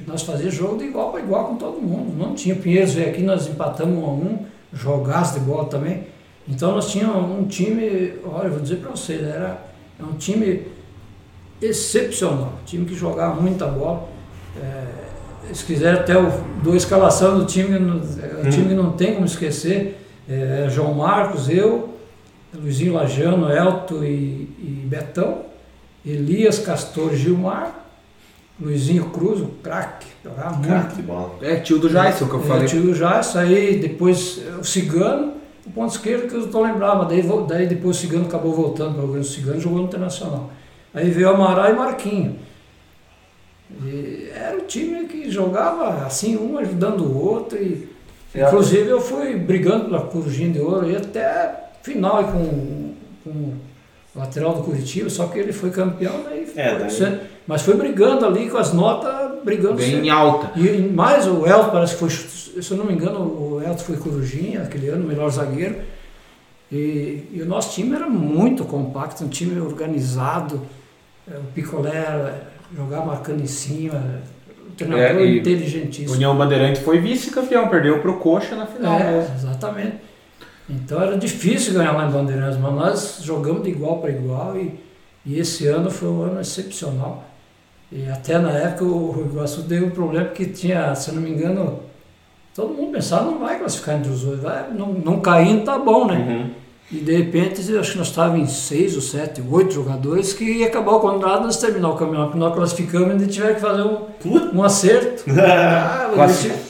nós 0.07 0.22
fazíamos 0.22 0.55
jogo 0.55 0.78
de 0.78 0.84
igual 0.84 1.11
para 1.11 1.20
igual 1.20 1.46
com 1.48 1.57
todo 1.57 1.80
mundo. 1.80 2.16
Não 2.16 2.34
tinha 2.34 2.55
Pinheiros 2.55 2.94
veio 2.94 3.11
aqui, 3.11 3.22
nós 3.22 3.46
empatamos 3.48 3.98
um 3.98 4.05
a 4.05 4.11
um, 4.11 4.38
jogasse 4.72 5.38
de 5.38 5.44
bola 5.44 5.66
também. 5.66 6.05
Então 6.48 6.72
nós 6.72 6.90
tínhamos 6.90 7.38
um 7.38 7.44
time, 7.46 8.14
olha, 8.24 8.50
vou 8.50 8.61
dizer 8.61 8.76
para 8.76 8.90
vocês, 8.90 9.22
era 9.22 9.59
um 10.00 10.12
time 10.16 10.62
excepcional, 11.61 12.52
um 12.61 12.64
time 12.64 12.84
que 12.84 12.94
jogava 12.94 13.40
muita 13.40 13.66
bola. 13.66 14.09
É, 14.62 14.84
se 15.52 15.64
quiser 15.64 15.94
até 15.94 16.16
o, 16.16 16.30
do 16.62 16.76
escalação 16.76 17.38
do 17.38 17.46
time, 17.46 17.76
o 17.76 17.80
hum. 17.80 18.50
time 18.50 18.68
que 18.68 18.74
não 18.74 18.92
tem 18.92 19.14
como 19.14 19.26
esquecer, 19.26 20.00
é, 20.28 20.66
João 20.70 20.94
Marcos, 20.94 21.48
eu, 21.48 21.93
Luizinho 22.55 22.94
Lajano, 22.94 23.50
Elton 23.50 24.02
e, 24.05 24.48
e 24.59 24.86
Betão, 24.86 25.42
Elias 26.05 26.59
Castor 26.59 27.14
Gilmar, 27.14 27.84
Luizinho 28.61 29.07
Cruz, 29.11 29.40
o 29.40 29.46
craque, 29.62 30.07
jogava 30.22 30.57
muito. 30.57 30.96
De 30.96 31.02
bola. 31.02 31.34
É, 31.42 31.57
tio 31.57 31.78
do 31.78 31.88
Jason 31.88 32.28
que 32.28 32.34
eu 32.34 32.40
é, 32.40 32.42
falei. 32.44 32.64
É, 32.64 32.68
tio 32.68 32.82
do 32.82 32.92
Jason, 32.92 33.38
aí 33.38 33.78
depois 33.78 34.40
o 34.61 34.64
Cigano, 34.64 35.34
o 35.66 35.70
ponto 35.70 35.92
esquerdo 35.92 36.28
que 36.28 36.34
eu 36.34 36.44
estou 36.44 36.62
lembrava, 36.62 37.05
daí, 37.07 37.22
daí 37.48 37.66
depois 37.66 37.96
o 37.96 38.00
Cigano 38.00 38.26
acabou 38.26 38.52
voltando 38.52 38.94
para 38.94 39.05
o 39.05 39.09
Grande 39.09 39.26
Cigano 39.26 39.61
jogou 39.61 39.78
no 39.78 39.84
Internacional. 39.84 40.50
Aí 40.92 41.11
veio 41.11 41.30
Amaral 41.30 41.70
e 41.70 41.74
Marquinho. 41.74 42.38
E 43.82 44.30
era 44.32 44.57
um 44.57 44.66
time 44.66 45.07
que 45.07 45.28
jogava 45.28 46.07
assim, 46.07 46.36
um 46.36 46.57
ajudando 46.59 47.00
o 47.00 47.18
outro. 47.18 47.59
E, 47.59 47.88
é. 48.32 48.46
inclusive 48.46 48.88
eu 48.88 49.00
fui 49.00 49.34
brigando 49.34 49.86
pela 49.86 50.02
Corujinha 50.02 50.50
de 50.50 50.61
Ouro 50.61 50.88
e 50.88 50.94
até 50.94 51.64
final 51.85 52.24
com, 52.24 52.95
com 53.22 53.30
o 53.30 54.18
lateral 54.18 54.55
do 54.55 54.62
Curitiba, 54.62 55.11
só 55.11 55.26
que 55.26 55.39
ele 55.39 55.53
foi 55.53 55.70
campeão, 55.70 56.24
é, 56.57 56.89
foi, 56.89 57.20
mas 57.47 57.62
foi 57.62 57.76
brigando 57.76 58.24
ali 58.24 58.49
com 58.49 58.57
as 58.57 58.72
notas, 58.72 59.43
brigando 59.45 59.74
Bem 59.74 59.91
sempre. 59.91 60.11
alta. 60.11 60.59
E, 60.59 60.78
mais 60.80 61.26
o 61.26 61.47
Elton 61.47 61.70
parece 61.70 61.93
que 61.93 62.01
foi, 62.01 62.11
se 62.11 62.70
eu 62.70 62.76
não 62.78 62.87
me 62.87 62.95
engano, 62.95 63.20
o 63.20 63.62
Elton 63.62 63.85
foi 63.85 63.97
Corujinha, 63.97 64.62
aquele 64.62 64.89
ano, 64.89 65.05
o 65.05 65.09
melhor 65.09 65.30
zagueiro. 65.30 65.76
E, 66.72 67.28
e, 67.32 67.43
o 67.43 67.47
nosso 67.47 67.74
time 67.74 67.95
era 67.95 68.09
muito 68.09 68.64
compacto, 68.64 69.22
um 69.22 69.28
time 69.28 69.61
organizado. 69.61 70.62
É, 71.30 71.37
o 71.37 71.43
Picolé 71.55 72.41
jogava 72.74 73.05
marcando 73.05 73.43
em 73.43 73.47
cima, 73.47 74.22
o 74.66 74.72
treinador 74.72 75.22
é, 75.22 75.37
inteligentíssimo. 75.37 76.14
União 76.14 76.35
Bandeirante 76.35 76.80
foi 76.80 76.99
vice-campeão, 76.99 77.68
perdeu 77.68 78.01
para 78.01 78.11
o 78.11 78.16
Coxa 78.16 78.57
na 78.57 78.66
final. 78.66 78.99
É, 78.99 79.28
exatamente. 79.37 80.14
Então 80.69 81.01
era 81.03 81.17
difícil 81.17 81.75
ganhar 81.75 81.93
lá 81.93 82.09
em 82.09 82.11
Bandeirantes, 82.11 82.59
mas 82.59 82.75
nós 82.75 83.19
jogamos 83.23 83.62
de 83.62 83.71
igual 83.71 83.99
para 83.99 84.11
igual 84.11 84.57
e, 84.57 84.81
e 85.27 85.39
esse 85.39 85.67
ano 85.67 85.91
foi 85.91 86.09
um 86.09 86.23
ano 86.23 86.41
excepcional. 86.41 87.25
E 87.93 88.09
até 88.09 88.39
na 88.39 88.51
época 88.51 88.85
o 88.85 89.27
Iguaçu 89.31 89.62
teve 89.65 89.85
um 89.85 89.91
problema 89.91 90.27
porque 90.27 90.47
tinha, 90.47 90.95
se 90.95 91.11
eu 91.11 91.15
não 91.15 91.23
me 91.23 91.31
engano, 91.31 91.81
todo 92.55 92.73
mundo 92.73 92.93
pensava, 92.93 93.31
não 93.31 93.39
vai 93.39 93.59
classificar 93.59 93.97
entre 93.97 94.11
os 94.11 94.23
dois, 94.23 94.41
vai, 94.41 94.71
não, 94.73 94.93
não 94.93 95.21
caindo 95.21 95.65
tá 95.65 95.79
bom, 95.79 96.07
né? 96.07 96.17
Uhum. 96.17 96.51
E 96.93 96.97
de 96.97 97.17
repente, 97.17 97.61
acho 97.77 97.93
que 97.93 97.99
nós 97.99 98.09
estávamos 98.09 98.41
em 98.41 98.47
seis 98.47 98.95
ou 98.95 99.01
sete, 99.01 99.43
oito 99.51 99.73
jogadores 99.73 100.33
que 100.33 100.45
ia 100.45 100.67
acabar 100.67 100.93
o 100.93 101.01
contrato 101.01 101.43
nós 101.43 101.57
terminar 101.57 101.91
o 101.91 101.97
campeonato, 101.97 102.27
porque 102.31 102.39
nós 102.39 102.55
classificamos 102.55 103.09
e 103.09 103.11
ainda 103.12 103.27
tiver 103.27 103.55
que 103.55 103.61
fazer 103.61 103.83
um, 103.83 104.07
um 104.53 104.62
acerto. 104.62 105.25
ah, 105.41 106.11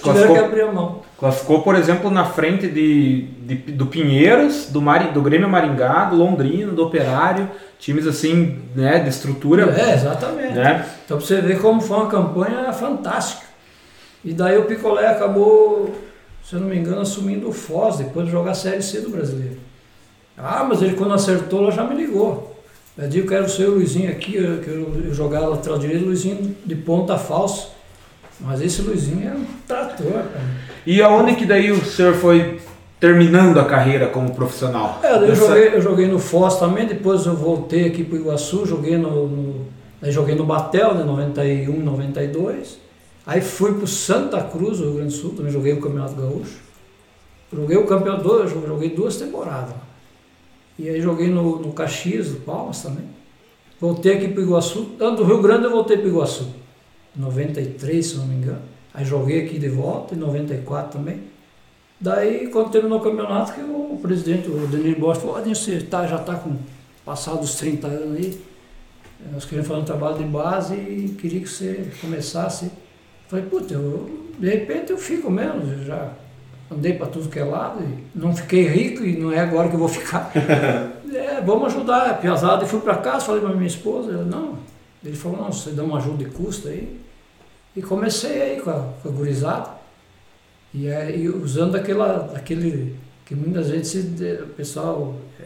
tiver 0.02 0.32
que 0.32 0.38
abrir 0.38 0.62
a 0.62 0.72
mão. 0.72 1.03
Classificou, 1.18 1.62
por 1.62 1.76
exemplo, 1.76 2.10
na 2.10 2.24
frente 2.24 2.66
de, 2.66 3.22
de 3.22 3.54
do 3.72 3.86
Pinheiros, 3.86 4.66
do, 4.66 4.82
Mari, 4.82 5.12
do 5.12 5.22
Grêmio 5.22 5.48
Maringá, 5.48 6.06
do 6.06 6.16
Londrina, 6.16 6.72
do 6.72 6.82
Operário, 6.82 7.48
times 7.78 8.06
assim, 8.06 8.58
né, 8.74 8.98
de 8.98 9.10
estrutura. 9.10 9.72
É, 9.78 9.94
exatamente. 9.94 10.54
Né? 10.54 10.84
Então 11.04 11.20
você 11.20 11.40
vê 11.40 11.54
como 11.54 11.80
foi 11.80 11.98
uma 11.98 12.08
campanha 12.08 12.72
fantástica. 12.72 13.44
E 14.24 14.32
daí 14.32 14.58
o 14.58 14.64
Picolé 14.64 15.06
acabou, 15.06 15.94
se 16.42 16.54
eu 16.54 16.60
não 16.60 16.68
me 16.68 16.76
engano, 16.76 17.02
assumindo 17.02 17.48
o 17.48 17.52
Foz 17.52 17.98
depois 17.98 18.26
de 18.26 18.32
jogar 18.32 18.52
a 18.52 18.54
Série 18.54 18.82
C 18.82 19.00
do 19.00 19.10
Brasileiro. 19.10 19.58
Ah, 20.36 20.64
mas 20.68 20.82
ele 20.82 20.96
quando 20.96 21.14
acertou, 21.14 21.62
ela 21.62 21.70
já 21.70 21.84
me 21.84 21.94
ligou. 21.94 22.54
Eu 22.96 23.08
digo, 23.08 23.28
quero 23.28 23.48
ser 23.48 23.68
o 23.68 23.74
Luizinho 23.74 24.10
aqui, 24.10 24.32
que 24.32 24.68
eu, 24.68 25.04
eu 25.06 25.14
jogava 25.14 25.48
lateral 25.48 25.78
direito, 25.78 26.04
Luizinho 26.04 26.56
de 26.64 26.74
ponta 26.74 27.18
falso. 27.18 27.72
Mas 28.40 28.60
esse 28.60 28.82
Luizinho 28.82 29.28
é 29.28 29.32
um 29.32 29.44
trator, 29.66 30.12
cara. 30.12 30.64
E 30.86 31.00
aonde 31.00 31.34
que 31.34 31.46
daí 31.46 31.70
o 31.70 31.84
senhor 31.84 32.14
foi 32.14 32.60
terminando 33.00 33.58
a 33.58 33.64
carreira 33.64 34.08
como 34.08 34.34
profissional? 34.34 35.00
É, 35.02 35.14
eu, 35.14 35.34
joguei, 35.34 35.68
eu 35.74 35.80
joguei 35.80 36.06
no 36.08 36.18
Foz 36.18 36.58
também, 36.58 36.86
depois 36.86 37.26
eu 37.26 37.34
voltei 37.34 37.86
aqui 37.86 38.02
para 38.02 38.16
o 38.16 38.20
Iguaçu, 38.20 38.66
joguei 38.66 38.96
no, 38.96 39.28
no, 39.28 39.66
joguei 40.04 40.34
no 40.34 40.44
Batel, 40.44 40.94
né, 40.94 41.04
91, 41.04 41.80
92. 41.80 42.78
Aí 43.26 43.40
fui 43.40 43.72
para 43.74 43.86
Santa 43.86 44.42
Cruz, 44.42 44.80
Rio 44.80 44.94
Grande 44.94 45.14
do 45.14 45.20
Sul, 45.20 45.34
também 45.34 45.52
joguei 45.52 45.72
o 45.72 45.80
Campeonato 45.80 46.14
Gaúcho. 46.14 46.58
Joguei 47.52 47.76
o 47.76 47.86
Campeonato, 47.86 48.48
joguei 48.48 48.90
duas 48.90 49.16
temporadas. 49.16 49.74
E 50.78 50.88
aí 50.88 51.00
joguei 51.00 51.28
no, 51.28 51.60
no 51.60 51.72
Caxias, 51.72 52.30
do 52.30 52.40
Palmas 52.40 52.82
também. 52.82 53.04
Voltei 53.80 54.16
aqui 54.16 54.28
para 54.28 54.40
o 54.40 54.44
Iguaçu. 54.44 54.90
Tanto 54.98 55.18
do 55.18 55.24
Rio 55.24 55.40
Grande 55.40 55.64
eu 55.64 55.70
voltei 55.70 55.96
para 55.96 56.06
o 56.06 56.10
Iguaçu. 56.10 56.46
93, 57.16 58.06
se 58.06 58.16
não 58.16 58.26
me 58.26 58.36
engano. 58.36 58.62
Aí 58.92 59.04
joguei 59.04 59.44
aqui 59.44 59.58
de 59.58 59.68
volta, 59.68 60.14
em 60.14 60.18
94 60.18 60.98
também. 60.98 61.22
Daí, 62.00 62.48
quando 62.48 62.70
terminou 62.70 62.98
o 62.98 63.02
campeonato, 63.02 63.54
que 63.54 63.60
o 63.60 63.98
presidente, 64.00 64.48
o 64.48 64.66
Danilo 64.66 65.00
Bosch, 65.00 65.20
falou, 65.20 65.42
você 65.42 65.80
tá, 65.80 66.06
já 66.06 66.16
está 66.16 66.34
com 66.34 66.56
passados 67.04 67.54
30 67.56 67.86
anos 67.86 68.16
aí, 68.16 68.40
nós 69.32 69.44
queríamos 69.44 69.68
fazer 69.68 69.80
um 69.80 69.84
trabalho 69.84 70.18
de 70.18 70.24
base 70.24 70.74
e 70.74 71.16
queria 71.18 71.40
que 71.40 71.48
você 71.48 71.90
começasse. 72.00 72.70
Falei, 73.28 73.44
puta, 73.46 73.74
eu, 73.74 74.28
de 74.38 74.48
repente 74.48 74.90
eu 74.90 74.98
fico 74.98 75.30
mesmo, 75.30 75.62
eu 75.62 75.84
já 75.84 76.12
andei 76.70 76.92
para 76.94 77.06
tudo 77.06 77.28
que 77.28 77.38
é 77.38 77.44
lado, 77.44 77.82
e 77.82 78.18
não 78.18 78.34
fiquei 78.34 78.66
rico 78.66 79.04
e 79.04 79.16
não 79.16 79.32
é 79.32 79.38
agora 79.38 79.68
que 79.68 79.74
eu 79.74 79.78
vou 79.78 79.88
ficar. 79.88 80.30
é, 80.34 81.40
vamos 81.40 81.74
ajudar 81.74 82.20
piazada. 82.20 82.64
E 82.64 82.68
fui 82.68 82.80
para 82.80 82.96
casa, 82.96 83.26
falei 83.26 83.40
para 83.40 83.54
minha 83.54 83.66
esposa, 83.66 84.12
ela, 84.12 84.24
não, 84.24 84.58
Ele 85.02 85.16
falou, 85.16 85.38
não, 85.38 85.52
você 85.52 85.70
dá 85.70 85.82
uma 85.82 85.98
ajuda 85.98 86.24
de 86.24 86.30
custo 86.30 86.68
aí. 86.68 87.03
E 87.76 87.82
comecei 87.82 88.40
aí 88.40 88.60
com 88.60 88.70
a, 88.70 88.92
com 89.02 89.08
a 89.08 89.12
gurizada. 89.12 89.70
E 90.72 90.88
aí 90.88 91.28
usando 91.28 91.76
aquela, 91.76 92.32
aquele 92.34 92.96
que 93.24 93.34
muitas 93.34 93.70
vezes 93.70 94.04
o 94.42 94.46
pessoal 94.48 95.16
é, 95.40 95.44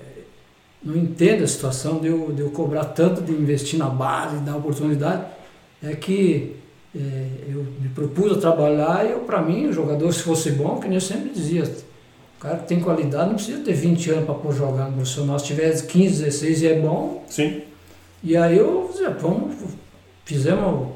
não 0.83 0.97
entende 0.97 1.45
a 1.45 1.47
situação 1.47 1.99
de 1.99 2.09
eu, 2.09 2.33
de 2.33 2.41
eu 2.41 2.51
cobrar 2.51 2.85
tanto 2.87 3.23
de 3.23 3.33
investir 3.33 3.79
na 3.79 3.89
base, 3.89 4.39
dar 4.39 4.57
oportunidade, 4.57 5.27
é 5.83 5.95
que 5.95 6.57
é, 6.97 7.29
eu 7.49 7.65
me 7.81 7.89
propus 7.91 8.33
a 8.33 8.41
trabalhar 8.41 9.07
e 9.07 9.13
eu, 9.13 9.21
para 9.21 9.43
mim, 9.43 9.67
o 9.67 9.73
jogador, 9.73 10.13
se 10.13 10.23
fosse 10.23 10.51
bom, 10.53 10.81
que 10.81 10.89
nem 10.89 10.97
eu 10.97 11.01
sempre 11.01 11.31
dizia, 11.31 11.65
o 11.65 12.41
cara 12.41 12.59
que 12.59 12.69
tem 12.69 12.81
qualidade 12.81 13.29
não 13.29 13.35
precisa 13.35 13.63
ter 13.63 13.75
20 13.75 14.11
anos 14.11 14.25
para 14.25 14.35
pôr 14.35 14.55
jogar 14.55 14.87
no 14.87 14.93
profissional. 14.95 15.39
Se 15.39 15.47
tiver 15.47 15.71
15, 15.71 16.23
16 16.23 16.63
e 16.63 16.67
é 16.69 16.81
bom. 16.81 17.25
Sim. 17.29 17.63
E 18.23 18.37
aí 18.37 18.57
eu 18.57 18.89
dizia, 18.91 19.11
vamos, 19.11 19.55
fizemos 20.25 20.89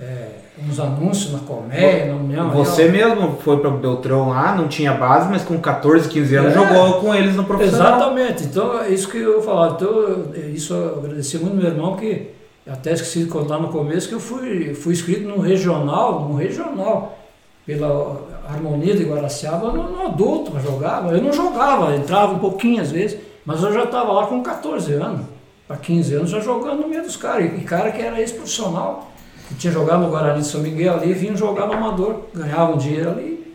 é, 0.00 0.28
uns 0.66 0.78
anúncios 0.80 1.32
na 1.32 1.38
Comédia, 1.40 2.06
na 2.06 2.14
União. 2.16 2.50
Você 2.50 2.88
mesmo 2.88 3.36
foi 3.42 3.58
para 3.58 3.70
o 3.70 3.78
Beltrão 3.78 4.28
lá, 4.30 4.54
não 4.54 4.68
tinha 4.68 4.92
base, 4.92 5.28
mas 5.28 5.42
com 5.42 5.58
14, 5.58 6.08
15 6.08 6.34
anos 6.36 6.52
É. 6.52 6.54
jogou 6.54 7.00
com 7.00 7.14
eles 7.14 7.34
no 7.36 7.44
profissional. 7.44 7.96
Exatamente, 7.96 8.44
então 8.44 8.80
é 8.80 8.88
isso 8.90 9.08
que 9.08 9.18
eu 9.18 9.42
falava. 9.42 9.74
Então, 9.74 9.88
eu- 9.88 10.50
isso 10.54 10.72
eu 10.74 10.98
agradeci 10.98 11.38
muito 11.38 11.54
ao 11.56 11.62
meu 11.62 11.70
irmão, 11.70 11.96
que 11.96 12.28
até 12.68 12.92
esqueci 12.92 13.20
de 13.20 13.26
contar 13.26 13.58
no 13.58 13.68
começo, 13.68 14.08
que 14.08 14.14
eu 14.14 14.20
fui, 14.20 14.74
fui 14.74 14.92
inscrito 14.92 15.26
no 15.28 15.38
regional, 15.40 16.20
no 16.28 16.34
regional, 16.36 17.16
pela 17.64 18.20
Harmonia 18.48 18.94
de 18.94 19.04
Guaraciaba, 19.04 19.72
no, 19.72 19.90
no 19.90 20.06
adulto, 20.06 20.52
mas 20.54 20.62
jogava. 20.62 21.12
Eu 21.12 21.22
não 21.22 21.32
jogava, 21.32 21.94
entrava 21.96 22.32
um 22.34 22.38
pouquinho 22.38 22.80
às 22.82 22.90
vezes, 22.92 23.18
mas 23.44 23.62
eu 23.62 23.72
já 23.72 23.84
estava 23.84 24.12
lá 24.12 24.26
com 24.26 24.42
14 24.42 24.92
anos, 24.92 25.22
para 25.66 25.76
15 25.76 26.14
anos, 26.14 26.30
já 26.30 26.38
jogando 26.40 26.82
no 26.82 26.88
meio 26.88 27.02
dos 27.02 27.16
caras. 27.16 27.46
E 27.58 27.60
cara 27.62 27.90
que 27.90 28.00
era 28.00 28.20
ex-profissional, 28.20 29.10
que 29.48 29.54
tinha 29.54 29.72
jogado 29.72 30.02
no 30.02 30.10
Guarani 30.10 30.40
de 30.40 30.46
São 30.46 30.60
Miguel 30.60 30.94
ali, 30.94 31.12
vinha 31.12 31.36
jogar 31.36 31.66
no 31.66 31.72
Amador, 31.74 32.22
ganhava 32.34 32.72
um 32.74 32.78
dinheiro 32.78 33.10
ali. 33.10 33.54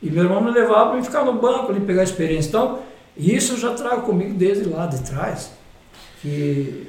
E 0.00 0.10
meu 0.10 0.24
irmão 0.24 0.40
me 0.42 0.50
levava 0.50 0.92
para 0.92 1.02
ficar 1.02 1.24
no 1.24 1.34
banco 1.34 1.70
ali, 1.70 1.80
pegar 1.80 2.02
experiência. 2.02 2.48
Então, 2.48 2.80
isso 3.16 3.52
eu 3.54 3.58
já 3.58 3.72
trago 3.74 4.02
comigo 4.02 4.34
desde 4.34 4.68
lá 4.68 4.86
de 4.86 5.00
trás. 5.02 5.52
Que, 6.20 6.88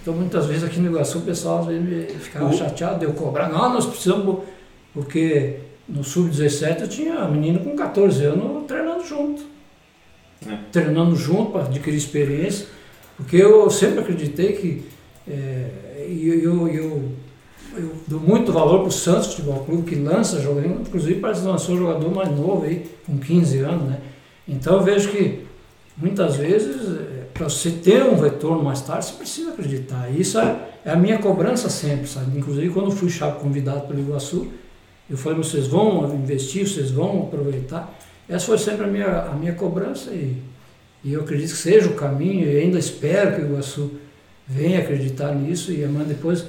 então, 0.00 0.14
muitas 0.14 0.46
vezes 0.46 0.64
aqui 0.64 0.78
no 0.80 0.90
Iguaçu, 0.90 1.18
o 1.18 1.22
pessoal 1.22 1.60
às 1.60 1.66
vezes 1.66 1.82
me 1.82 2.04
ficava 2.18 2.48
O- 2.48 2.52
chateado 2.52 2.98
de 2.98 3.04
eu 3.06 3.12
cobrar. 3.12 3.48
Não, 3.48 3.72
nós 3.72 3.86
precisamos. 3.86 4.38
Porque 4.92 5.56
no 5.88 6.04
Sub-17 6.04 6.82
eu 6.82 6.88
tinha 6.88 7.24
menino 7.26 7.58
com 7.60 7.74
14 7.74 8.24
anos 8.24 8.64
treinando 8.66 9.04
junto. 9.04 9.42
É. 10.46 10.56
Treinando 10.70 11.16
junto 11.16 11.52
para 11.52 11.62
adquirir 11.62 11.96
experiência. 11.96 12.66
Porque 13.16 13.36
eu 13.36 13.68
sempre 13.70 14.00
acreditei 14.00 14.52
que. 14.52 14.84
é, 15.28 16.06
e 16.08 16.28
eu, 16.44 16.68
eu, 16.68 17.08
eu 17.76 17.92
dou 18.06 18.20
muito 18.20 18.52
valor 18.52 18.80
para 18.80 18.88
o 18.88 18.92
Santos 18.92 19.34
Futebol 19.34 19.64
Clube, 19.64 19.88
que 19.88 19.94
lança 19.94 20.40
jogador, 20.40 20.80
inclusive 20.80 21.20
parece 21.20 21.44
lançou 21.44 21.74
um 21.74 21.78
jogador 21.78 22.14
mais 22.14 22.30
novo 22.30 22.64
aí, 22.64 22.90
com 23.06 23.18
15 23.18 23.58
anos, 23.58 23.88
né? 23.88 24.00
Então 24.46 24.74
eu 24.74 24.82
vejo 24.82 25.10
que 25.10 25.44
muitas 25.96 26.36
vezes, 26.36 26.98
para 27.32 27.48
você 27.48 27.70
ter 27.70 28.02
um 28.02 28.18
retorno 28.18 28.62
mais 28.62 28.80
tarde, 28.82 29.06
você 29.06 29.12
precisa 29.14 29.50
acreditar. 29.50 30.10
Isso 30.10 30.38
é, 30.38 30.56
é 30.84 30.90
a 30.90 30.96
minha 30.96 31.18
cobrança 31.18 31.68
sempre, 31.68 32.06
sabe? 32.06 32.36
Inclusive 32.38 32.70
quando 32.70 32.90
fui 32.90 33.08
chave 33.08 33.38
convidado 33.38 33.86
pelo 33.86 34.00
Iguaçu, 34.00 34.48
eu 35.08 35.16
falei, 35.16 35.36
vocês 35.38 35.66
vão 35.66 36.14
investir, 36.14 36.66
vocês 36.66 36.90
vão 36.90 37.24
aproveitar. 37.24 37.92
Essa 38.28 38.46
foi 38.46 38.58
sempre 38.58 38.84
a 38.84 38.88
minha, 38.88 39.20
a 39.22 39.34
minha 39.34 39.52
cobrança 39.52 40.10
e, 40.10 40.42
e 41.04 41.12
eu 41.12 41.20
acredito 41.20 41.50
que 41.50 41.56
seja 41.56 41.88
o 41.88 41.94
caminho 41.94 42.50
e 42.50 42.56
ainda 42.56 42.78
espero 42.78 43.36
que 43.36 43.42
o 43.42 43.46
Iguaçu 43.46 43.92
venha 44.46 44.80
acreditar 44.80 45.34
nisso 45.34 45.72
e 45.72 45.84
amanhã 45.84 46.06
depois 46.06 46.46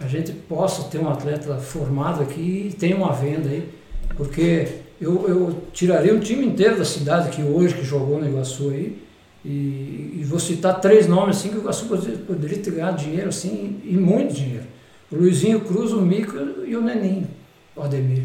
a 0.00 0.06
gente 0.06 0.32
possa 0.32 0.84
ter 0.84 0.98
um 0.98 1.08
atleta 1.08 1.56
formado 1.58 2.22
aqui 2.22 2.70
e 2.70 2.72
tenha 2.72 2.96
uma 2.96 3.12
venda 3.12 3.48
aí, 3.48 3.68
porque 4.16 4.68
eu, 5.00 5.28
eu 5.28 5.62
tiraria 5.72 6.14
um 6.14 6.20
time 6.20 6.46
inteiro 6.46 6.76
da 6.76 6.84
cidade 6.84 7.30
que 7.30 7.42
hoje 7.42 7.74
que 7.74 7.84
jogou 7.84 8.18
no 8.20 8.28
Iguaçu 8.28 8.70
aí 8.70 9.02
e, 9.44 10.18
e 10.18 10.24
vou 10.24 10.38
citar 10.38 10.80
três 10.80 11.06
nomes 11.06 11.36
assim 11.36 11.50
que 11.50 11.56
o 11.56 11.60
Iguaçu 11.60 11.86
poderia, 11.86 12.18
poderia 12.18 12.58
ter 12.58 12.70
ganhado 12.72 13.02
dinheiro 13.02 13.28
assim 13.28 13.80
e 13.84 13.94
muito 13.96 14.34
dinheiro. 14.34 14.64
O 15.10 15.16
Luizinho 15.16 15.60
Cruz, 15.60 15.92
o 15.92 16.00
Mico 16.02 16.36
e 16.66 16.76
o 16.76 16.82
Neninho, 16.82 17.28
o 17.74 17.82
Ademir. 17.82 18.24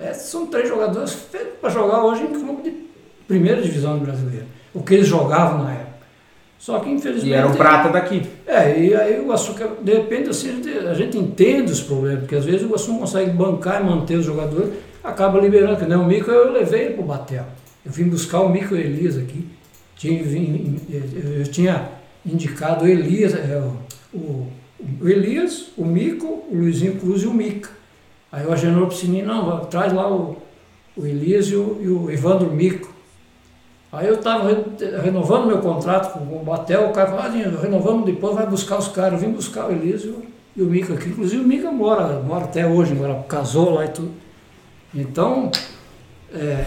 Esses 0.00 0.28
são 0.28 0.46
três 0.46 0.68
jogadores 0.68 1.12
feitos 1.12 1.58
para 1.60 1.70
jogar 1.70 2.04
hoje 2.04 2.22
em 2.24 2.32
clube 2.32 2.62
de 2.62 2.74
primeira 3.28 3.62
divisão 3.62 3.98
brasileira. 3.98 4.46
O 4.74 4.82
que 4.82 4.94
eles 4.94 5.06
jogavam 5.06 5.64
na 5.64 5.72
época. 5.72 5.91
Só 6.62 6.78
que 6.78 6.88
infelizmente. 6.90 7.28
E 7.32 7.34
era 7.34 7.48
o 7.48 7.56
prata 7.56 7.88
daqui. 7.88 8.22
É, 8.46 8.78
e 8.78 8.94
aí 8.94 9.20
o 9.20 9.32
açúcar, 9.32 9.68
de 9.82 9.94
repente, 9.94 10.30
assim, 10.30 10.48
a 10.48 10.52
gente- 10.94 11.18
entende 11.18 11.72
os 11.72 11.80
problemas, 11.80 12.20
porque 12.20 12.36
às 12.36 12.44
vezes 12.44 12.62
o 12.62 12.72
não 12.92 13.00
consegue 13.00 13.32
bancar 13.32 13.80
e 13.82 13.84
manter 13.84 14.16
os 14.16 14.24
jogadores, 14.24 14.70
acaba 15.02 15.40
liberando, 15.40 15.76
que 15.76 15.84
o 15.84 16.06
Mico, 16.06 16.30
eu 16.30 16.52
levei 16.52 16.82
ele 16.84 16.94
pro 16.94 17.02
Batel. 17.02 17.44
Eu 17.84 17.90
vim 17.90 18.04
buscar 18.04 18.38
o 18.42 18.48
Mico 18.48 18.76
e 18.76 18.78
o 18.78 18.80
Elias 18.80 19.18
aqui. 19.18 19.44
Tinha, 19.96 20.22
eu 21.36 21.42
tinha 21.50 21.88
indicado 22.24 22.84
o 22.84 22.88
Elias, 22.88 23.34
é, 23.34 23.60
o, 24.14 24.16
o- 24.16 24.46
o 25.00 25.08
Elias, 25.08 25.70
o 25.76 25.84
Mico, 25.84 26.44
o 26.48 26.54
Luizinho 26.56 26.94
Cruz 26.94 27.22
e 27.22 27.26
o 27.26 27.34
Mica. 27.34 27.70
Aí 28.30 28.46
o 28.46 28.52
Agenor 28.52 28.86
Piscininho, 28.86 29.26
não, 29.26 29.64
traz 29.66 29.92
lá 29.92 30.08
o, 30.08 30.36
o 30.96 31.04
Elias 31.06 31.46
e 31.48 31.56
o, 31.56 31.78
e 31.82 31.88
o 31.88 32.08
Evandro 32.08 32.52
Mico. 32.52 32.92
Aí 33.92 34.06
eu 34.08 34.14
estava 34.14 34.48
renovando 35.02 35.46
meu 35.46 35.58
contrato 35.58 36.14
com 36.18 36.36
o 36.36 36.42
Batel, 36.42 36.86
o 36.88 36.92
cara 36.92 37.08
falou, 37.10 37.24
ah, 37.24 37.28
Dinho, 37.28 37.60
renovamos 37.60 38.06
depois, 38.06 38.34
vai 38.34 38.46
buscar 38.46 38.78
os 38.78 38.88
caras. 38.88 39.20
Eu 39.20 39.28
vim 39.28 39.34
buscar 39.34 39.66
o 39.68 39.72
Elias 39.72 40.02
e 40.02 40.08
o, 40.08 40.22
o 40.64 40.66
Mica 40.66 40.94
aqui. 40.94 41.10
Inclusive 41.10 41.42
o 41.42 41.46
Mica 41.46 41.70
mora, 41.70 42.20
mora 42.20 42.44
até 42.44 42.66
hoje, 42.66 42.92
agora 42.92 43.22
casou 43.28 43.74
lá 43.74 43.84
e 43.84 43.88
tudo. 43.88 44.10
Então, 44.94 45.50
é, 46.34 46.64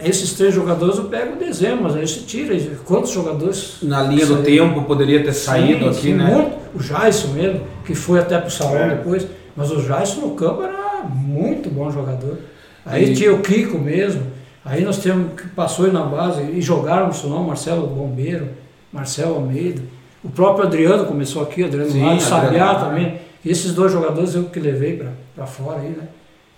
esses 0.00 0.32
três 0.32 0.52
jogadores 0.52 0.98
eu 0.98 1.04
pego 1.04 1.36
em 1.36 1.38
dezembro, 1.46 1.84
mas 1.84 1.94
aí 1.94 2.06
você 2.08 2.20
tira. 2.20 2.56
Quantos 2.84 3.10
jogadores? 3.12 3.76
Na 3.82 4.02
linha 4.02 4.26
do 4.26 4.42
tempo 4.42 4.82
poderia 4.82 5.22
ter 5.22 5.32
saído 5.32 5.84
Sim, 5.84 5.88
aqui, 5.90 6.00
sim, 6.00 6.14
né? 6.14 6.24
Muito. 6.34 6.56
O 6.74 6.82
Jaison 6.82 7.28
mesmo, 7.28 7.60
que 7.86 7.94
foi 7.94 8.18
até 8.18 8.36
pro 8.40 8.50
salão 8.50 8.76
É. 8.78 8.96
depois. 8.96 9.24
Mas 9.56 9.70
o 9.70 9.80
Jaison 9.80 10.22
no 10.22 10.30
campo 10.34 10.64
era 10.64 11.04
muito 11.04 11.70
bom 11.70 11.88
jogador. 11.88 12.38
Aí 12.84 13.12
E- 13.12 13.14
tinha 13.14 13.32
o 13.32 13.38
Kiko 13.40 13.78
mesmo. 13.78 14.22
Aí 14.64 14.82
nós 14.82 14.98
temos 14.98 15.40
que 15.40 15.48
passou 15.48 15.92
na 15.92 16.02
base 16.02 16.42
e 16.42 16.62
jogaram 16.62 17.12
Sonão, 17.12 17.44
Marcelo 17.44 17.86
Bombeiro, 17.86 18.48
Marcelo 18.92 19.34
Almeida. 19.34 19.82
O 20.22 20.30
próprio 20.30 20.66
Adriano 20.66 21.04
começou 21.04 21.42
aqui, 21.42 21.64
Adriano 21.64 21.90
Sim, 21.90 22.04
Lado, 22.04 22.20
Sabiá 22.20 22.70
Adriano. 22.70 22.86
também. 22.86 23.20
E 23.44 23.50
esses 23.50 23.74
dois 23.74 23.92
jogadores 23.92 24.34
eu 24.34 24.44
que 24.44 24.58
levei 24.58 25.02
para 25.34 25.46
fora 25.46 25.80
aí, 25.80 25.90
né? 25.90 26.08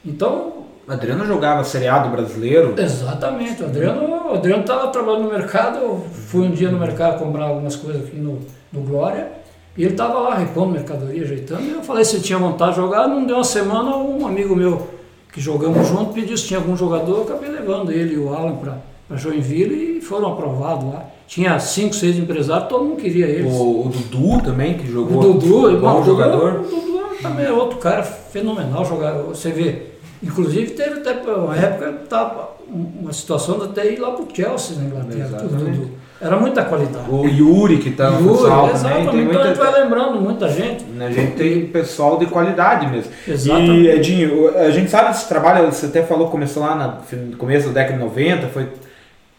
Então, 0.04 0.66
Adriano 0.86 1.26
jogava 1.26 1.64
seriado 1.64 2.09
brasileiro. 2.11 2.74
Exatamente. 2.78 3.61
O 3.62 3.66
Adriano 3.66 4.16
o 4.30 4.34
Adriano 4.34 4.62
estava 4.62 4.88
trabalhando 4.88 5.24
no 5.24 5.30
mercado. 5.32 5.78
Eu 5.78 6.07
fui 6.12 6.46
um 6.46 6.50
dia 6.50 6.70
no 6.70 6.78
mercado 6.78 7.18
comprar 7.18 7.44
algumas 7.44 7.74
coisas 7.74 8.07
aqui 8.07 8.16
no, 8.16 8.38
no 8.72 8.80
Glória. 8.82 9.28
E 9.76 9.82
ele 9.82 9.92
estava 9.92 10.18
lá 10.20 10.36
repondo 10.36 10.72
mercadoria, 10.72 11.22
ajeitando. 11.22 11.62
E 11.62 11.72
eu 11.72 11.82
falei 11.82 12.04
se 12.04 12.20
tinha 12.20 12.38
vontade 12.38 12.70
de 12.70 12.76
jogar. 12.76 13.09
Não 13.09 13.24
deu 13.26 13.36
uma 13.36 13.44
semana, 13.44 13.96
um 13.96 14.26
amigo 14.26 14.54
meu 14.54 14.95
que 15.37 15.41
jogamos 15.43 15.87
junto 15.87 16.14
pediu 16.14 16.34
se 16.34 16.47
tinha 16.47 16.59
algum 16.59 16.74
jogador. 16.74 17.18
Eu 17.18 17.22
acabei 17.24 17.51
levando 17.51 17.93
ele 17.93 18.14
e 18.14 18.18
o 18.18 18.34
Alan 18.34 18.57
para 18.57 19.16
Joinville 19.18 19.99
e 19.99 20.01
foram 20.01 20.32
aprovados 20.32 20.91
lá. 20.91 21.05
Tinha 21.28 21.59
cinco, 21.59 21.95
seis 21.95 22.16
empresários, 22.16 22.70
todo 22.70 22.87
mundo 22.87 22.97
queria 22.97 23.26
eles. 23.26 23.53
O, 23.53 23.82
o 23.82 23.91
Dudu 23.91 24.43
também, 24.43 24.78
que 24.78 24.89
O 24.89 24.93
jogou. 24.93 25.34
Dudu, 25.34 25.78
bom 25.78 25.99
bom, 25.99 26.05
jogador. 26.05 26.61
O 26.61 26.62
Dudu 26.62 27.01
também 27.20 27.45
é 27.45 27.53
outro 27.53 27.76
cara 27.76 28.03
fenomenal 28.03 28.82
jogador. 28.87 29.24
Você 29.24 29.51
vê, 29.51 29.82
inclusive 30.22 30.70
teve 30.70 31.01
até 31.01 31.12
uma 31.30 31.55
época 31.55 31.93
tava 32.09 32.57
uma 32.66 33.12
situação 33.12 33.59
de 33.59 33.64
até 33.66 33.93
ir 33.93 33.99
lá 33.99 34.12
pro 34.12 34.26
Chelsea 34.34 34.78
na 34.78 34.84
Inglaterra, 34.84 35.39
tudo, 35.39 35.55
Exatamente. 35.55 35.93
Era 36.21 36.37
muita 36.39 36.64
qualidade. 36.64 37.05
O 37.11 37.27
Yuri, 37.27 37.77
que 37.79 37.91
tá 37.91 38.11
no 38.11 38.29
futsal 38.37 38.69
também. 38.71 38.75
exatamente. 38.75 39.11
Tem 39.11 39.23
Então 39.25 39.41
a 39.43 39.47
gente 39.47 39.57
muita, 39.59 39.71
vai 39.73 39.83
lembrando 39.83 40.21
muita 40.21 40.49
gente. 40.49 40.85
a 40.99 41.11
gente 41.11 41.33
tem 41.33 41.67
pessoal 41.67 42.19
de 42.19 42.27
qualidade 42.27 42.87
mesmo. 42.87 43.12
Exatamente. 43.29 43.71
E, 43.73 43.89
Edinho, 43.91 44.57
a 44.59 44.71
gente 44.71 44.91
sabe 44.91 45.09
desse 45.09 45.29
trabalho, 45.29 45.67
você 45.67 45.87
até 45.87 46.03
falou, 46.03 46.29
começou 46.31 46.62
lá 46.62 47.03
no 47.12 47.37
começo 47.37 47.69
da 47.69 47.75
década 47.83 47.99
de 47.99 48.05
90, 48.05 48.47
foi 48.49 48.67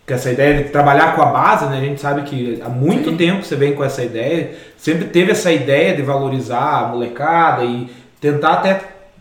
com 0.08 0.14
essa 0.14 0.32
ideia 0.32 0.64
de 0.64 0.70
trabalhar 0.70 1.16
com 1.16 1.22
a 1.22 1.26
base, 1.26 1.66
né? 1.66 1.78
A 1.80 1.82
gente 1.82 2.00
sabe 2.00 2.22
que 2.22 2.62
há 2.64 2.70
muito 2.70 3.10
Sim. 3.10 3.18
tempo 3.18 3.44
você 3.44 3.56
vem 3.56 3.74
com 3.74 3.84
essa 3.84 4.04
ideia, 4.04 4.52
sempre 4.78 5.06
teve 5.06 5.32
essa 5.32 5.52
ideia 5.52 5.96
de 5.96 6.02
valorizar 6.04 6.84
a 6.86 6.88
molecada 6.90 7.64
e 7.66 7.90
tentar 8.22 8.54
até 8.54 8.80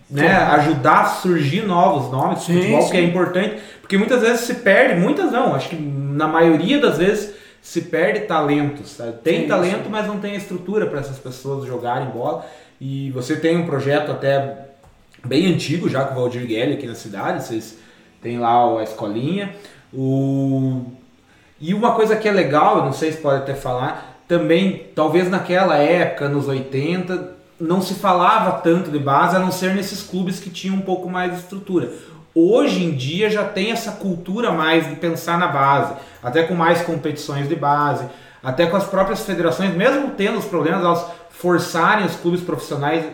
né, 0.08 0.28
ajudar 0.52 1.00
a 1.00 1.04
surgir 1.06 1.62
novos 1.66 2.12
nomes 2.12 2.40
de 2.40 2.44
Sim, 2.44 2.54
futebol, 2.60 2.82
sim. 2.82 2.90
que 2.92 2.96
é 2.98 3.02
importante, 3.02 3.54
porque 3.80 3.96
muitas 3.98 4.20
vezes 4.20 4.40
se 4.42 4.54
perde, 4.56 5.00
muitas 5.00 5.32
não, 5.32 5.54
acho 5.56 5.70
que 5.70 5.76
na 5.76 6.28
maioria 6.28 6.78
das 6.78 6.98
vezes 6.98 7.34
se 7.66 7.80
perde 7.80 8.20
talentos. 8.20 8.90
sabe? 8.90 9.14
Tem 9.24 9.42
Sim, 9.42 9.48
talento, 9.48 9.82
sim. 9.82 9.90
mas 9.90 10.06
não 10.06 10.20
tem 10.20 10.36
estrutura 10.36 10.86
para 10.86 11.00
essas 11.00 11.18
pessoas 11.18 11.66
jogarem 11.66 12.08
bola. 12.10 12.46
E 12.80 13.10
você 13.10 13.34
tem 13.34 13.56
um 13.56 13.66
projeto 13.66 14.12
até 14.12 14.68
bem 15.24 15.52
antigo 15.52 15.88
já 15.88 16.04
com 16.04 16.14
o 16.14 16.20
Valdir 16.20 16.46
Guelli 16.46 16.74
aqui 16.74 16.86
na 16.86 16.94
cidade, 16.94 17.42
vocês 17.42 17.76
têm 18.22 18.38
lá 18.38 18.78
a 18.78 18.84
escolinha. 18.84 19.52
O... 19.92 20.84
E 21.60 21.74
uma 21.74 21.92
coisa 21.96 22.14
que 22.14 22.28
é 22.28 22.30
legal, 22.30 22.84
não 22.84 22.92
sei 22.92 23.10
se 23.10 23.18
pode 23.18 23.42
até 23.42 23.54
falar, 23.54 24.16
também, 24.28 24.86
talvez 24.94 25.28
naquela 25.28 25.76
época, 25.76 26.28
nos 26.28 26.46
80, 26.46 27.34
não 27.58 27.82
se 27.82 27.94
falava 27.94 28.60
tanto 28.60 28.92
de 28.92 28.98
base, 29.00 29.34
a 29.34 29.40
não 29.40 29.50
ser 29.50 29.74
nesses 29.74 30.04
clubes 30.04 30.38
que 30.38 30.50
tinham 30.50 30.76
um 30.76 30.82
pouco 30.82 31.10
mais 31.10 31.32
de 31.32 31.38
estrutura. 31.40 31.90
Hoje 32.38 32.84
em 32.84 32.90
dia 32.90 33.30
já 33.30 33.44
tem 33.44 33.70
essa 33.70 33.92
cultura 33.92 34.52
mais 34.52 34.86
de 34.86 34.96
pensar 34.96 35.38
na 35.38 35.46
base, 35.46 35.94
até 36.22 36.42
com 36.42 36.54
mais 36.54 36.82
competições 36.82 37.48
de 37.48 37.56
base, 37.56 38.04
até 38.44 38.66
com 38.66 38.76
as 38.76 38.84
próprias 38.84 39.24
federações, 39.24 39.74
mesmo 39.74 40.10
tendo 40.10 40.38
os 40.38 40.44
problemas, 40.44 40.84
elas 40.84 41.06
forçarem 41.30 42.04
os 42.04 42.14
clubes 42.16 42.42
profissionais 42.42 43.06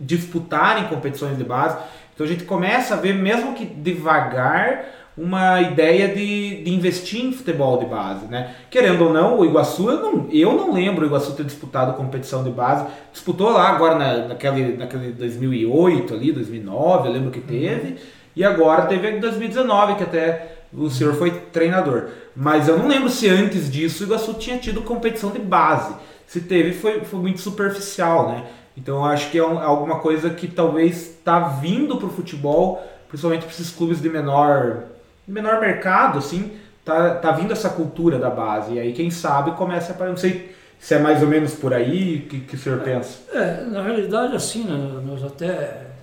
disputarem 0.00 0.88
competições 0.88 1.38
de 1.38 1.44
base. 1.44 1.76
Então 2.12 2.26
a 2.26 2.28
gente 2.28 2.42
começa 2.42 2.94
a 2.94 2.96
ver, 2.96 3.14
mesmo 3.14 3.54
que 3.54 3.64
devagar, 3.64 4.86
uma 5.16 5.60
ideia 5.60 6.08
de, 6.08 6.64
de 6.64 6.74
investir 6.74 7.24
em 7.24 7.32
futebol 7.32 7.78
de 7.78 7.86
base, 7.86 8.26
né? 8.26 8.56
Querendo 8.68 9.04
ou 9.04 9.12
não, 9.12 9.38
o 9.38 9.44
Iguaçu, 9.44 9.88
eu 9.88 10.02
não, 10.02 10.28
eu 10.32 10.52
não 10.52 10.72
lembro 10.72 11.04
o 11.04 11.06
Iguaçu 11.06 11.34
ter 11.34 11.44
disputado 11.44 11.92
competição 11.92 12.42
de 12.42 12.50
base. 12.50 12.84
Disputou 13.12 13.50
lá 13.50 13.68
agora 13.68 13.94
na, 13.94 14.28
naquele, 14.28 14.76
naquele 14.76 15.12
2008 15.12 16.12
ali, 16.12 16.32
2009, 16.32 17.08
eu 17.08 17.12
lembro 17.12 17.30
que 17.30 17.40
teve. 17.40 17.96
E 18.36 18.44
agora 18.44 18.86
teve 18.86 19.10
em 19.10 19.20
2019, 19.20 19.96
que 19.96 20.02
até 20.02 20.56
o 20.72 20.90
senhor 20.90 21.14
foi 21.14 21.30
treinador. 21.30 22.08
Mas 22.34 22.68
eu 22.68 22.78
não 22.78 22.88
lembro 22.88 23.08
se 23.08 23.28
antes 23.28 23.70
disso 23.70 24.02
o 24.02 24.06
Iguaçu 24.06 24.34
tinha 24.34 24.58
tido 24.58 24.82
competição 24.82 25.30
de 25.30 25.38
base. 25.38 25.94
Se 26.26 26.40
teve, 26.40 26.72
foi, 26.72 27.04
foi 27.04 27.20
muito 27.20 27.40
superficial, 27.40 28.30
né? 28.30 28.44
Então 28.76 28.96
eu 28.96 29.04
acho 29.04 29.30
que 29.30 29.38
é 29.38 29.46
um, 29.46 29.58
alguma 29.58 30.00
coisa 30.00 30.30
que 30.30 30.48
talvez 30.48 31.10
está 31.10 31.38
vindo 31.40 31.96
para 31.96 32.06
o 32.06 32.10
futebol, 32.10 32.84
principalmente 33.08 33.42
para 33.42 33.50
esses 33.50 33.70
clubes 33.70 34.02
de 34.02 34.08
menor 34.08 34.84
menor 35.26 35.60
mercado, 35.60 36.18
assim, 36.18 36.52
tá, 36.84 37.14
tá 37.14 37.32
vindo 37.32 37.52
essa 37.52 37.70
cultura 37.70 38.18
da 38.18 38.28
base. 38.30 38.74
E 38.74 38.80
aí, 38.80 38.92
quem 38.92 39.10
sabe, 39.10 39.52
começa 39.52 39.96
a... 39.98 40.06
Não 40.06 40.16
sei 40.16 40.54
se 40.78 40.94
é 40.94 40.98
mais 40.98 41.22
ou 41.22 41.28
menos 41.28 41.54
por 41.54 41.72
aí, 41.72 42.16
o 42.16 42.28
que, 42.28 42.40
que 42.40 42.54
o 42.56 42.58
senhor 42.58 42.80
pensa? 42.80 43.20
É, 43.32 43.62
na 43.64 43.82
realidade, 43.82 44.36
assim, 44.36 44.64
né, 44.64 45.00
nós 45.02 45.24
até 45.24 45.93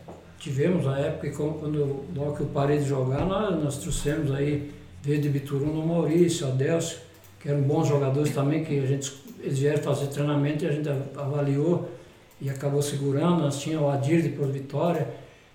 tivemos 0.42 0.88
a 0.88 0.98
época, 0.98 1.30
quando 1.32 2.04
logo 2.16 2.36
que 2.36 2.42
eu 2.42 2.48
parei 2.48 2.80
de 2.80 2.86
jogar, 2.86 3.26
nós, 3.26 3.64
nós 3.64 3.78
trouxemos 3.78 4.32
aí, 4.32 4.72
desde 5.04 5.30
Bituruno, 5.30 5.80
o 5.80 5.88
Maurício, 5.88 6.48
o 6.48 6.50
Adelcio, 6.50 6.98
que 7.40 7.48
eram 7.48 7.62
bons 7.62 7.88
jogadores 7.88 8.34
também, 8.34 8.64
que 8.64 8.80
a 8.80 8.86
gente, 8.88 9.14
eles 9.40 9.60
vieram 9.60 9.82
fazer 9.84 10.08
treinamento 10.08 10.66
e 10.66 10.68
a 10.68 10.72
gente 10.72 10.90
avaliou 10.90 11.90
e 12.42 12.50
acabou 12.50 12.82
segurando. 12.82 13.44
Nós 13.44 13.64
o 13.68 13.88
Adir 13.88 14.24
de 14.24 14.30
Por 14.30 14.48
Vitória, 14.48 15.08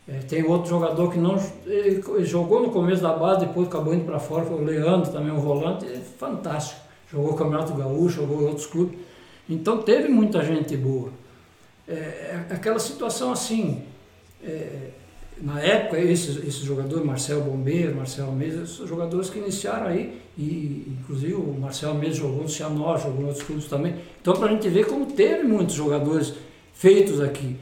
é, 0.08 0.18
tem 0.20 0.44
outro 0.44 0.70
jogador 0.70 1.12
que 1.12 1.18
não 1.18 1.36
ele, 1.66 2.24
jogou 2.24 2.62
no 2.62 2.70
começo 2.70 3.02
da 3.02 3.12
base, 3.12 3.44
depois 3.44 3.66
acabou 3.66 3.92
indo 3.92 4.04
para 4.04 4.20
fora, 4.20 4.44
foi 4.44 4.56
o 4.56 4.64
Leandro, 4.64 5.10
também 5.10 5.32
um 5.32 5.40
volante, 5.40 5.84
é 5.84 6.00
fantástico. 6.16 6.80
Jogou 7.10 7.32
o 7.32 7.34
Campeonato 7.34 7.74
Gaúcho, 7.74 8.20
jogou 8.20 8.42
outros 8.44 8.66
clubes. 8.66 8.96
Então 9.48 9.78
teve 9.78 10.08
muita 10.08 10.44
gente 10.44 10.76
boa. 10.76 11.10
É, 11.88 11.92
é 11.92 12.46
aquela 12.50 12.78
situação 12.78 13.32
assim, 13.32 13.84
é, 14.46 14.90
na 15.40 15.60
época, 15.60 15.98
esses, 15.98 16.56
jogadores, 16.56 17.04
Marcel 17.04 17.42
Bombeiro, 17.42 17.94
Marcel 17.94 18.34
são 18.66 18.86
jogadores 18.86 19.28
que 19.28 19.38
iniciaram 19.38 19.88
aí, 19.88 20.18
e 20.38 20.96
inclusive 21.00 21.34
o 21.34 21.54
Marcel 21.60 21.94
Mesa 21.94 22.14
jogou 22.14 22.42
no 22.42 22.48
Cianorte, 22.48 23.04
jogou 23.04 23.22
em 23.22 23.26
outros 23.26 23.44
clubes 23.44 23.66
também. 23.66 23.96
Então, 24.20 24.34
para 24.34 24.46
a 24.46 24.52
gente 24.52 24.68
ver 24.68 24.86
como 24.86 25.06
teve 25.06 25.42
muitos 25.42 25.74
jogadores 25.74 26.32
feitos 26.72 27.20
aqui. 27.20 27.56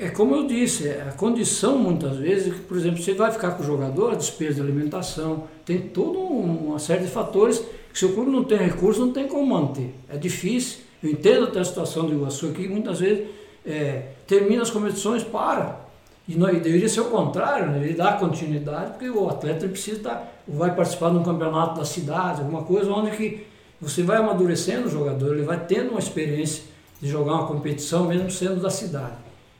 É 0.00 0.08
como 0.08 0.34
eu 0.34 0.46
disse, 0.46 0.88
é 0.88 1.06
a 1.08 1.12
condição 1.12 1.78
muitas 1.78 2.16
vezes, 2.16 2.52
por 2.68 2.76
exemplo, 2.76 3.00
você 3.00 3.14
vai 3.14 3.30
ficar 3.30 3.52
com 3.52 3.62
o 3.62 3.66
jogador, 3.66 4.12
a 4.12 4.14
despesa 4.16 4.54
de 4.54 4.60
alimentação, 4.60 5.44
tem 5.64 5.78
toda 5.80 6.18
uma 6.18 6.78
série 6.78 7.04
de 7.04 7.10
fatores 7.10 7.62
que 7.92 7.98
se 7.98 8.04
o 8.04 8.12
clube 8.12 8.30
não 8.30 8.42
tem 8.42 8.58
recurso, 8.58 9.00
não 9.00 9.12
tem 9.12 9.28
como 9.28 9.46
manter. 9.46 9.94
É 10.08 10.16
difícil. 10.16 10.80
Eu 11.02 11.10
entendo 11.10 11.44
até 11.44 11.60
a 11.60 11.64
situação 11.64 12.06
do 12.06 12.14
Iguaçu 12.14 12.48
aqui, 12.48 12.66
muitas 12.66 13.00
vezes 13.00 13.26
é, 13.64 14.08
termina 14.26 14.62
as 14.62 14.70
competições, 14.70 15.22
para. 15.22 15.85
E, 16.28 16.34
não, 16.34 16.48
e 16.48 16.58
deveria 16.58 16.88
ser 16.88 17.00
o 17.00 17.06
contrário, 17.06 17.70
né? 17.70 17.84
ele 17.84 17.94
dá 17.94 18.14
continuidade, 18.14 18.92
porque 18.92 19.08
o 19.08 19.28
atleta 19.28 19.68
precisa 19.68 19.98
estar, 19.98 20.42
vai 20.46 20.74
participar 20.74 21.10
de 21.10 21.16
um 21.18 21.22
campeonato 21.22 21.78
da 21.78 21.84
cidade, 21.84 22.40
alguma 22.40 22.62
coisa 22.62 22.90
onde 22.90 23.16
que 23.16 23.46
você 23.80 24.02
vai 24.02 24.16
amadurecendo 24.16 24.88
o 24.88 24.90
jogador, 24.90 25.34
ele 25.34 25.44
vai 25.44 25.64
tendo 25.66 25.90
uma 25.90 26.00
experiência 26.00 26.64
de 27.00 27.08
jogar 27.08 27.34
uma 27.34 27.46
competição, 27.46 28.06
mesmo 28.06 28.30
sendo 28.30 28.60
da 28.60 28.70
cidade. 28.70 29.14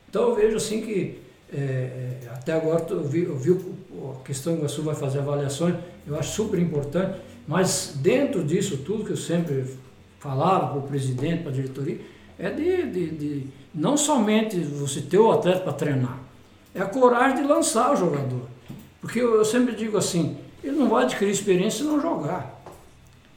Então 0.09 0.31
eu 0.31 0.35
vejo 0.35 0.57
assim 0.57 0.81
que 0.81 1.21
é, 1.53 1.59
é, 1.59 2.19
até 2.33 2.53
agora 2.55 2.85
eu 2.91 3.05
vi, 3.05 3.25
eu 3.25 3.37
vi 3.37 3.53
a 3.53 4.25
questão 4.25 4.55
que 4.55 4.59
o 4.59 4.61
Iguaçu 4.63 4.83
vai 4.83 4.95
fazer 4.95 5.21
avaliações, 5.21 5.77
eu 6.07 6.19
acho 6.19 6.33
super 6.33 6.59
importante, 6.59 7.21
mas 7.47 7.95
dentro 7.97 8.43
disso 8.43 8.79
tudo 8.79 9.05
que 9.05 9.13
eu 9.13 9.17
sempre 9.17 9.65
falava 10.19 10.69
para 10.69 10.79
o 10.79 10.83
presidente, 10.83 11.43
para 11.43 11.53
a 11.53 11.55
diretoria, 11.55 12.01
é 12.39 12.51
de, 12.51 12.91
de, 12.91 13.11
de, 13.11 13.47
não 13.75 13.97
somente 13.97 14.59
você 14.59 15.01
ter 15.01 15.19
o 15.19 15.31
atleta 15.31 15.61
para 15.61 15.73
treinar, 15.73 16.19
é 16.77 16.83
a 16.83 16.87
coragem 16.87 17.43
de 17.43 17.49
lançar 17.49 17.93
o 17.93 17.97
jogador. 17.97 18.43
Porque 19.01 19.19
eu, 19.21 19.35
eu 19.35 19.45
sempre 19.45 19.75
digo 19.75 19.97
assim, 19.97 20.37
ele 20.63 20.77
não 20.77 20.89
vai 20.89 21.05
adquirir 21.05 21.31
experiência 21.31 21.85
se 21.85 21.91
não 21.91 22.01
jogar. 22.01 22.63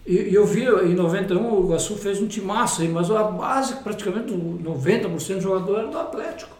E, 0.05 0.33
eu 0.33 0.45
vi 0.45 0.65
em 0.65 0.93
91 0.93 1.53
o 1.53 1.65
Iguaçu 1.65 1.95
fez 1.95 2.21
um 2.21 2.27
timaço 2.27 2.81
aí, 2.81 2.89
mas 2.89 3.09
a 3.09 3.23
base, 3.23 3.75
praticamente 3.75 4.33
90% 4.33 5.07
dos 5.35 5.43
jogadores 5.43 5.83
era 5.83 5.87
do 5.87 5.97
Atlético. 5.97 6.51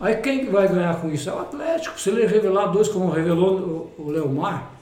Aí 0.00 0.16
quem 0.16 0.50
vai 0.50 0.66
ganhar 0.66 1.00
com 1.00 1.08
isso? 1.10 1.30
É 1.30 1.32
o 1.32 1.38
Atlético. 1.38 2.00
Se 2.00 2.10
ele 2.10 2.26
revelar 2.26 2.66
dois, 2.66 2.88
como 2.88 3.10
revelou 3.10 3.94
o 3.96 4.10
Leomar, 4.10 4.72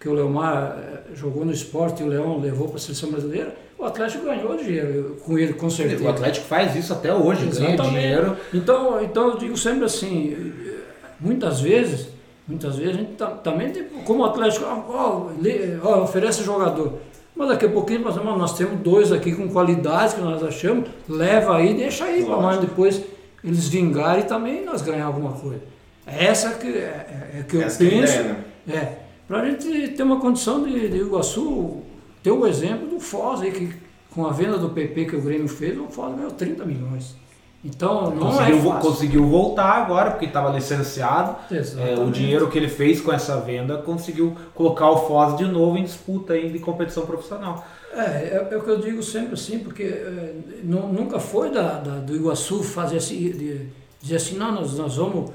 que 0.00 0.08
o 0.08 0.14
Leomar 0.14 0.78
eh, 0.78 1.14
jogou 1.14 1.44
no 1.44 1.52
esporte 1.52 2.02
e 2.02 2.06
o 2.06 2.08
Leão 2.08 2.40
levou 2.40 2.68
para 2.68 2.76
a 2.76 2.80
seleção 2.80 3.10
brasileira, 3.10 3.54
o 3.84 3.86
Atlético 3.86 4.24
ganhou 4.24 4.56
dinheiro 4.56 5.16
com 5.22 5.38
ele, 5.38 5.52
com 5.52 5.68
certeza. 5.68 6.02
O 6.02 6.08
Atlético 6.08 6.46
faz 6.46 6.74
isso 6.74 6.92
até 6.92 7.14
hoje, 7.14 7.46
Exatamente. 7.46 7.76
ganha 7.76 7.90
dinheiro. 7.90 8.36
Então, 8.52 9.02
então 9.04 9.28
eu 9.28 9.36
digo 9.36 9.56
sempre 9.56 9.84
assim, 9.84 10.52
muitas 11.20 11.60
vezes, 11.60 12.08
muitas 12.48 12.76
vezes 12.76 12.94
a 12.94 12.98
gente 12.98 13.12
tá, 13.12 13.26
também 13.26 13.70
tem, 13.70 13.84
como 14.06 14.22
o 14.22 14.24
Atlético, 14.24 14.64
ó, 14.64 15.30
ó, 15.82 16.02
oferece 16.02 16.42
jogador. 16.42 16.94
Mas 17.36 17.48
daqui 17.48 17.66
a 17.66 17.68
pouquinho 17.68 18.00
nós, 18.00 18.16
nós 18.16 18.56
temos 18.56 18.80
dois 18.80 19.12
aqui 19.12 19.34
com 19.34 19.48
qualidades 19.48 20.14
que 20.14 20.20
nós 20.20 20.42
achamos, 20.42 20.88
leva 21.06 21.56
aí, 21.56 21.74
deixa 21.74 22.04
aí 22.04 22.24
para 22.24 22.36
mais 22.38 22.58
depois 22.58 23.02
eles 23.42 23.68
vingarem 23.68 24.24
e 24.24 24.26
também 24.26 24.64
nós 24.64 24.80
ganhar 24.80 25.04
alguma 25.04 25.32
coisa. 25.32 25.60
Essa 26.06 26.54
que 26.54 26.68
é, 26.68 26.70
é, 27.34 27.40
é 27.40 27.42
que 27.42 27.56
eu 27.56 27.62
Essa 27.62 27.78
penso. 27.78 28.12
Que 28.12 28.18
é, 28.18 28.22
né? 28.22 28.74
é 28.74 28.98
para 29.26 29.40
a 29.40 29.50
gente 29.50 29.88
ter 29.88 30.02
uma 30.02 30.20
condição 30.20 30.62
de, 30.62 30.88
de 30.88 30.98
Iguaçu 30.98 31.82
ter 32.24 32.30
o 32.30 32.46
exemplo 32.46 32.88
do 32.88 32.98
Foz 32.98 33.42
aí, 33.42 33.52
que 33.52 33.72
com 34.12 34.26
a 34.26 34.32
venda 34.32 34.56
do 34.56 34.70
PP 34.70 35.04
que 35.04 35.16
o 35.16 35.20
Grêmio 35.20 35.46
fez, 35.46 35.78
o 35.78 35.84
Foz 35.84 36.16
ganhou 36.16 36.30
30 36.30 36.64
milhões. 36.64 37.14
Então 37.62 38.10
não 38.10 38.30
conseguiu, 38.30 38.56
é 38.56 38.62
fácil. 38.62 38.90
conseguiu 38.90 39.26
voltar 39.26 39.72
agora, 39.72 40.10
porque 40.10 40.26
estava 40.26 40.50
licenciado. 40.50 41.36
É, 41.50 41.98
o 41.98 42.10
dinheiro 42.10 42.48
que 42.48 42.58
ele 42.58 42.68
fez 42.68 43.00
com 43.00 43.12
essa 43.12 43.40
venda 43.40 43.78
conseguiu 43.78 44.36
colocar 44.54 44.90
o 44.90 45.06
Foz 45.06 45.36
de 45.36 45.44
novo 45.44 45.76
em 45.76 45.84
disputa 45.84 46.32
aí 46.32 46.50
de 46.50 46.58
competição 46.58 47.04
profissional. 47.04 47.64
É, 47.92 48.00
é, 48.00 48.48
é, 48.50 48.56
o 48.56 48.62
que 48.62 48.70
eu 48.70 48.78
digo 48.78 49.02
sempre 49.02 49.34
assim, 49.34 49.58
porque 49.58 49.82
é, 49.82 50.34
nunca 50.62 51.18
foi 51.18 51.50
da, 51.50 51.78
da, 51.78 51.98
do 51.98 52.14
Iguaçu 52.14 52.62
fazer 52.62 52.96
assim, 52.96 53.18
de, 53.30 53.68
dizer 54.00 54.16
assim, 54.16 54.36
não, 54.36 54.52
nós, 54.52 54.76
nós 54.76 54.96
vamos. 54.96 55.30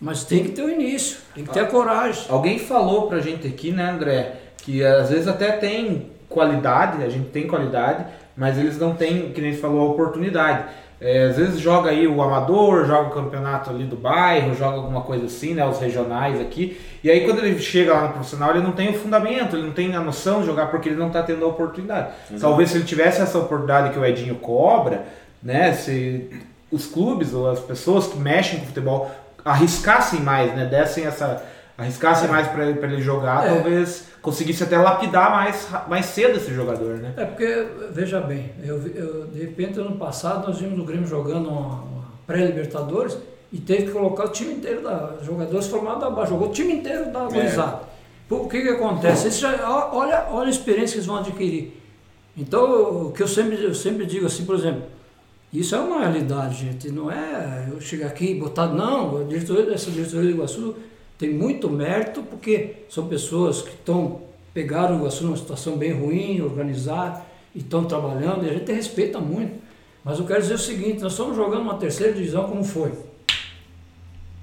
Mas 0.00 0.24
tem 0.24 0.42
que 0.42 0.50
ter 0.50 0.62
o 0.62 0.70
início, 0.70 1.18
tem 1.34 1.44
que 1.44 1.52
ter 1.52 1.60
a 1.60 1.66
coragem. 1.66 2.24
Alguém 2.28 2.58
falou 2.58 3.06
pra 3.06 3.20
gente 3.20 3.46
aqui, 3.46 3.70
né, 3.70 3.90
André, 3.90 4.40
que 4.58 4.84
às 4.84 5.10
vezes 5.10 5.26
até 5.26 5.52
tem 5.52 6.11
qualidade, 6.32 7.02
a 7.04 7.08
gente 7.08 7.28
tem 7.30 7.46
qualidade, 7.46 8.04
mas 8.36 8.58
eles 8.58 8.78
não 8.78 8.94
têm, 8.94 9.30
que 9.32 9.40
nem 9.40 9.52
falou, 9.54 9.88
a 9.88 9.90
oportunidade. 9.92 10.64
É, 11.04 11.26
às 11.26 11.36
vezes 11.36 11.58
joga 11.58 11.90
aí 11.90 12.06
o 12.06 12.22
amador, 12.22 12.86
joga 12.86 13.08
o 13.08 13.10
campeonato 13.10 13.70
ali 13.70 13.82
do 13.82 13.96
bairro, 13.96 14.54
joga 14.54 14.76
alguma 14.76 15.00
coisa 15.00 15.26
assim, 15.26 15.52
né? 15.52 15.66
Os 15.66 15.80
regionais 15.80 16.40
aqui. 16.40 16.80
E 17.02 17.10
aí 17.10 17.24
quando 17.24 17.40
ele 17.40 17.58
chega 17.58 17.92
lá 17.92 18.02
no 18.02 18.12
profissional, 18.12 18.50
ele 18.50 18.62
não 18.62 18.70
tem 18.70 18.90
o 18.90 18.94
fundamento, 18.94 19.56
ele 19.56 19.66
não 19.66 19.72
tem 19.72 19.92
a 19.96 20.00
noção 20.00 20.42
de 20.42 20.46
jogar 20.46 20.66
porque 20.66 20.88
ele 20.88 20.96
não 20.96 21.08
está 21.08 21.20
tendo 21.24 21.44
a 21.44 21.48
oportunidade. 21.48 22.10
Talvez 22.40 22.70
se 22.70 22.76
ele 22.76 22.84
tivesse 22.84 23.20
essa 23.20 23.36
oportunidade 23.36 23.90
que 23.90 23.98
o 23.98 24.04
Edinho 24.04 24.36
cobra, 24.36 25.04
né? 25.42 25.72
Se 25.72 26.30
os 26.70 26.86
clubes 26.86 27.34
ou 27.34 27.50
as 27.50 27.58
pessoas 27.58 28.06
que 28.06 28.16
mexem 28.16 28.60
com 28.60 28.66
o 28.66 28.68
futebol 28.68 29.10
arriscassem 29.44 30.20
mais, 30.20 30.54
né? 30.54 30.66
Dessem 30.66 31.04
essa. 31.04 31.42
Arriscassem 31.76 32.28
é. 32.28 32.30
mais 32.30 32.48
para 32.48 32.66
ele 32.66 33.00
jogar, 33.00 33.46
é. 33.46 33.54
talvez 33.54 34.04
conseguisse 34.20 34.62
até 34.62 34.78
lapidar 34.78 35.30
mais, 35.30 35.68
mais 35.88 36.06
cedo 36.06 36.36
esse 36.36 36.52
jogador, 36.54 36.98
né? 36.98 37.12
É 37.16 37.24
porque, 37.24 37.66
veja 37.90 38.20
bem, 38.20 38.52
eu, 38.62 38.76
eu, 38.94 39.26
de 39.26 39.40
repente 39.40 39.80
ano 39.80 39.96
passado 39.96 40.46
nós 40.46 40.58
vimos 40.58 40.78
o 40.78 40.84
Grêmio 40.84 41.06
jogando 41.06 41.48
uma, 41.48 41.82
uma 41.82 42.04
pré-Libertadores 42.26 43.16
e 43.52 43.58
teve 43.58 43.86
que 43.86 43.90
colocar 43.90 44.26
o 44.26 44.28
time 44.28 44.54
inteiro 44.54 44.82
da 44.82 45.14
jogadores 45.22 45.66
formados 45.66 46.00
da 46.00 46.10
base, 46.10 46.30
jogou 46.30 46.48
o 46.48 46.52
time 46.52 46.74
inteiro 46.74 47.12
da 47.12 47.24
gurizada. 47.24 47.80
É. 48.30 48.34
O 48.34 48.48
que 48.48 48.62
que 48.62 48.68
acontece? 48.68 49.30
Já, 49.30 49.68
olha, 49.92 50.26
olha 50.30 50.46
a 50.46 50.50
experiência 50.50 50.92
que 50.92 50.98
eles 50.98 51.06
vão 51.06 51.18
adquirir. 51.18 51.82
Então, 52.34 53.08
o 53.08 53.12
que 53.12 53.22
eu 53.22 53.28
sempre, 53.28 53.62
eu 53.62 53.74
sempre 53.74 54.06
digo 54.06 54.24
assim, 54.24 54.46
por 54.46 54.54
exemplo, 54.54 54.84
isso 55.52 55.74
é 55.74 55.78
uma 55.78 56.00
realidade, 56.00 56.64
gente. 56.64 56.90
Não 56.90 57.12
é 57.12 57.68
eu 57.70 57.78
chegar 57.78 58.06
aqui 58.06 58.30
e 58.30 58.34
botar, 58.40 58.68
não, 58.68 59.20
a 59.20 59.24
diretoria, 59.24 59.74
essa 59.74 59.90
diretoria 59.90 60.30
do 60.30 60.36
Iguaçu 60.36 60.74
tem 61.18 61.32
muito 61.32 61.70
mérito 61.70 62.22
porque 62.22 62.84
são 62.88 63.06
pessoas 63.06 63.62
que 63.62 63.70
estão 63.70 64.22
pegaram 64.52 64.96
o 64.96 65.08
numa 65.22 65.36
situação 65.36 65.76
bem 65.76 65.92
ruim, 65.92 66.40
organizar 66.40 67.26
e 67.54 67.58
estão 67.58 67.84
trabalhando 67.84 68.44
e 68.44 68.50
a 68.50 68.52
gente 68.52 68.70
respeita 68.72 69.18
muito. 69.18 69.62
Mas 70.04 70.18
eu 70.18 70.26
quero 70.26 70.40
dizer 70.40 70.54
o 70.54 70.58
seguinte, 70.58 71.02
nós 71.02 71.12
estamos 71.12 71.36
jogando 71.36 71.62
uma 71.62 71.76
terceira 71.76 72.12
divisão 72.12 72.48
como 72.48 72.64
foi. 72.64 72.92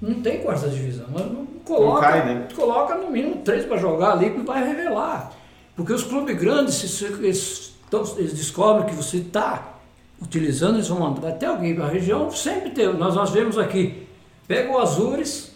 Não 0.00 0.14
tem 0.22 0.40
quarta 0.40 0.68
divisão. 0.68 1.06
Nós 1.10 1.26
não 1.30 1.46
coloca, 1.64 1.94
Não 1.94 2.00
cai, 2.00 2.34
né? 2.34 2.48
coloca 2.56 2.94
no 2.94 3.10
mínimo 3.10 3.42
três 3.44 3.66
para 3.66 3.76
jogar 3.76 4.12
ali 4.12 4.30
que 4.30 4.40
vai 4.40 4.66
revelar. 4.66 5.32
Porque 5.76 5.92
os 5.92 6.02
clubes 6.02 6.36
grandes, 6.36 6.74
se, 6.74 7.04
eles, 7.04 7.74
eles 8.16 8.32
descobrem 8.32 8.86
que 8.86 8.94
você 8.94 9.18
está 9.18 9.74
utilizando, 10.20 10.76
eles 10.76 10.88
vão 10.88 11.00
mandar 11.00 11.28
até 11.28 11.46
alguém 11.46 11.74
para 11.74 11.84
a 11.84 11.88
região, 11.88 12.30
sempre 12.30 12.70
tem. 12.70 12.92
Nós, 12.94 13.14
nós 13.14 13.30
vemos 13.30 13.58
aqui, 13.58 14.06
pega 14.48 14.72
o 14.72 14.78
Azures 14.78 15.49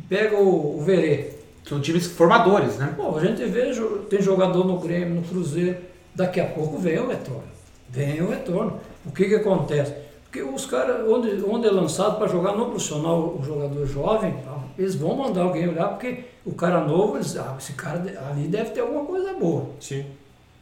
e 0.00 0.08
pega 0.08 0.36
o, 0.36 0.78
o 0.78 0.82
Verê. 0.82 1.30
São 1.68 1.80
times 1.80 2.06
formadores, 2.06 2.76
né? 2.78 2.92
Pô, 2.96 3.16
a 3.16 3.20
gente 3.24 3.44
vê, 3.44 3.70
tem 4.08 4.20
jogador 4.22 4.64
no 4.64 4.78
Grêmio, 4.78 5.16
no 5.16 5.22
Cruzeiro, 5.22 5.76
daqui 6.14 6.40
a 6.40 6.46
pouco 6.46 6.78
vem 6.78 6.98
o 6.98 7.06
retorno. 7.08 7.44
Vem 7.90 8.20
o 8.22 8.28
retorno. 8.30 8.80
O 9.04 9.12
que 9.12 9.26
que 9.28 9.34
acontece? 9.34 9.92
Porque 10.24 10.42
os 10.42 10.64
caras, 10.64 11.06
onde, 11.08 11.42
onde 11.44 11.66
é 11.66 11.70
lançado 11.70 12.16
para 12.18 12.28
jogar 12.28 12.56
no 12.56 12.66
profissional, 12.66 13.36
o 13.38 13.42
jogador 13.44 13.84
jovem, 13.86 14.34
eles 14.78 14.94
vão 14.94 15.16
mandar 15.16 15.42
alguém 15.42 15.68
olhar, 15.68 15.88
porque 15.88 16.24
o 16.46 16.54
cara 16.54 16.80
novo, 16.80 17.16
eles, 17.16 17.36
ah, 17.36 17.56
esse 17.58 17.72
cara 17.74 17.98
ali 18.30 18.46
deve 18.48 18.70
ter 18.70 18.80
alguma 18.80 19.04
coisa 19.04 19.32
boa. 19.34 19.66
Sim. 19.80 20.06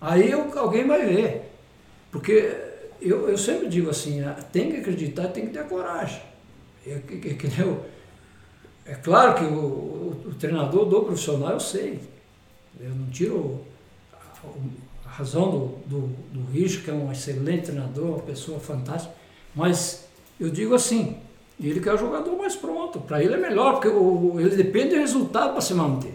Aí 0.01 0.33
alguém 0.33 0.87
vai 0.87 1.05
ver. 1.07 1.53
Porque 2.11 2.51
eu, 3.01 3.29
eu 3.29 3.37
sempre 3.39 3.69
digo 3.69 3.91
assim, 3.91 4.23
ah, 4.25 4.37
tem 4.53 4.71
que 4.71 4.79
acreditar, 4.79 5.29
tem 5.29 5.47
que 5.47 5.53
ter 5.53 5.65
coragem. 5.65 6.21
É, 6.87 6.99
que- 7.07 7.19
que- 7.19 7.35
que 7.35 7.49
nem 7.49 7.61
eu- 7.69 7.85
é 8.89 8.95
claro 8.95 9.35
que 9.35 9.45
o, 9.45 9.55
o- 9.59 10.23
o 10.29 10.35
treinador 10.35 10.85
do 10.87 11.01
profissional 11.03 11.53
eu 11.53 11.61
sei. 11.61 12.01
Eu 12.81 12.91
não 12.91 13.07
tiro 13.11 13.61
a, 14.13 15.09
a 15.09 15.11
razão 15.11 15.51
do, 15.51 15.67
do, 15.87 16.01
do 16.33 16.51
Richard, 16.53 16.85
que 16.85 16.91
é 16.91 16.95
um 16.95 17.11
excelente 17.13 17.65
treinador, 17.67 18.05
uma 18.07 18.19
pessoa 18.21 18.59
fantástica, 18.61 19.13
mas 19.55 20.07
eu 20.39 20.49
digo 20.49 20.75
assim, 20.75 21.17
ele 21.61 21.81
quer 21.81 21.95
o 21.95 21.99
jogador 21.99 22.37
mais 22.37 22.55
pronto. 22.55 23.01
Para 23.01 23.23
ele 23.23 23.35
é 23.35 23.37
melhor, 23.37 23.73
porque 23.75 23.89
o, 23.89 24.37
ele 24.39 24.55
depende 24.57 24.91
do 24.95 25.01
resultado 25.01 25.53
para 25.53 25.61
se 25.61 25.75
manter. 25.75 26.15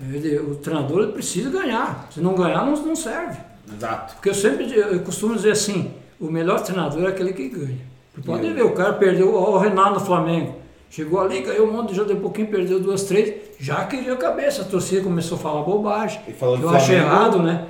Ele- 0.00 0.38
o 0.38 0.54
treinador 0.56 1.02
ele 1.02 1.12
precisa 1.12 1.50
ganhar. 1.50 2.08
Se 2.12 2.20
não 2.20 2.34
ganhar, 2.34 2.64
não, 2.64 2.74
não 2.76 2.96
serve. 2.96 3.38
Exato. 3.76 4.14
Porque 4.14 4.30
eu 4.30 4.34
sempre 4.34 4.72
eu 4.72 5.00
costumo 5.00 5.34
dizer 5.34 5.50
assim, 5.52 5.92
o 6.18 6.26
melhor 6.30 6.62
treinador 6.62 7.04
é 7.04 7.08
aquele 7.08 7.32
que 7.32 7.48
ganha. 7.48 7.90
Pode 8.24 8.52
ver, 8.52 8.62
o 8.64 8.72
cara 8.74 8.94
perdeu 8.94 9.34
ó, 9.34 9.50
o 9.56 9.58
Renato 9.58 9.94
no 9.94 10.00
Flamengo. 10.06 10.59
Chegou 10.90 11.20
ali, 11.20 11.40
ganhou 11.42 11.68
um 11.68 11.72
monte, 11.72 11.94
já 11.94 12.02
deu 12.02 12.16
um 12.16 12.20
pouquinho, 12.20 12.48
perdeu 12.48 12.80
duas, 12.80 13.04
três, 13.04 13.32
já 13.60 13.84
queria 13.84 14.12
a 14.12 14.16
cabeça. 14.16 14.62
A 14.62 14.64
torcida 14.64 15.02
começou 15.02 15.38
a 15.38 15.40
falar 15.40 15.62
bobagem. 15.62 16.20
E 16.26 16.32
falando 16.32 16.58
que 16.58 16.64
eu 16.66 16.70
achei 16.70 16.96
errado, 16.96 17.38
né? 17.42 17.66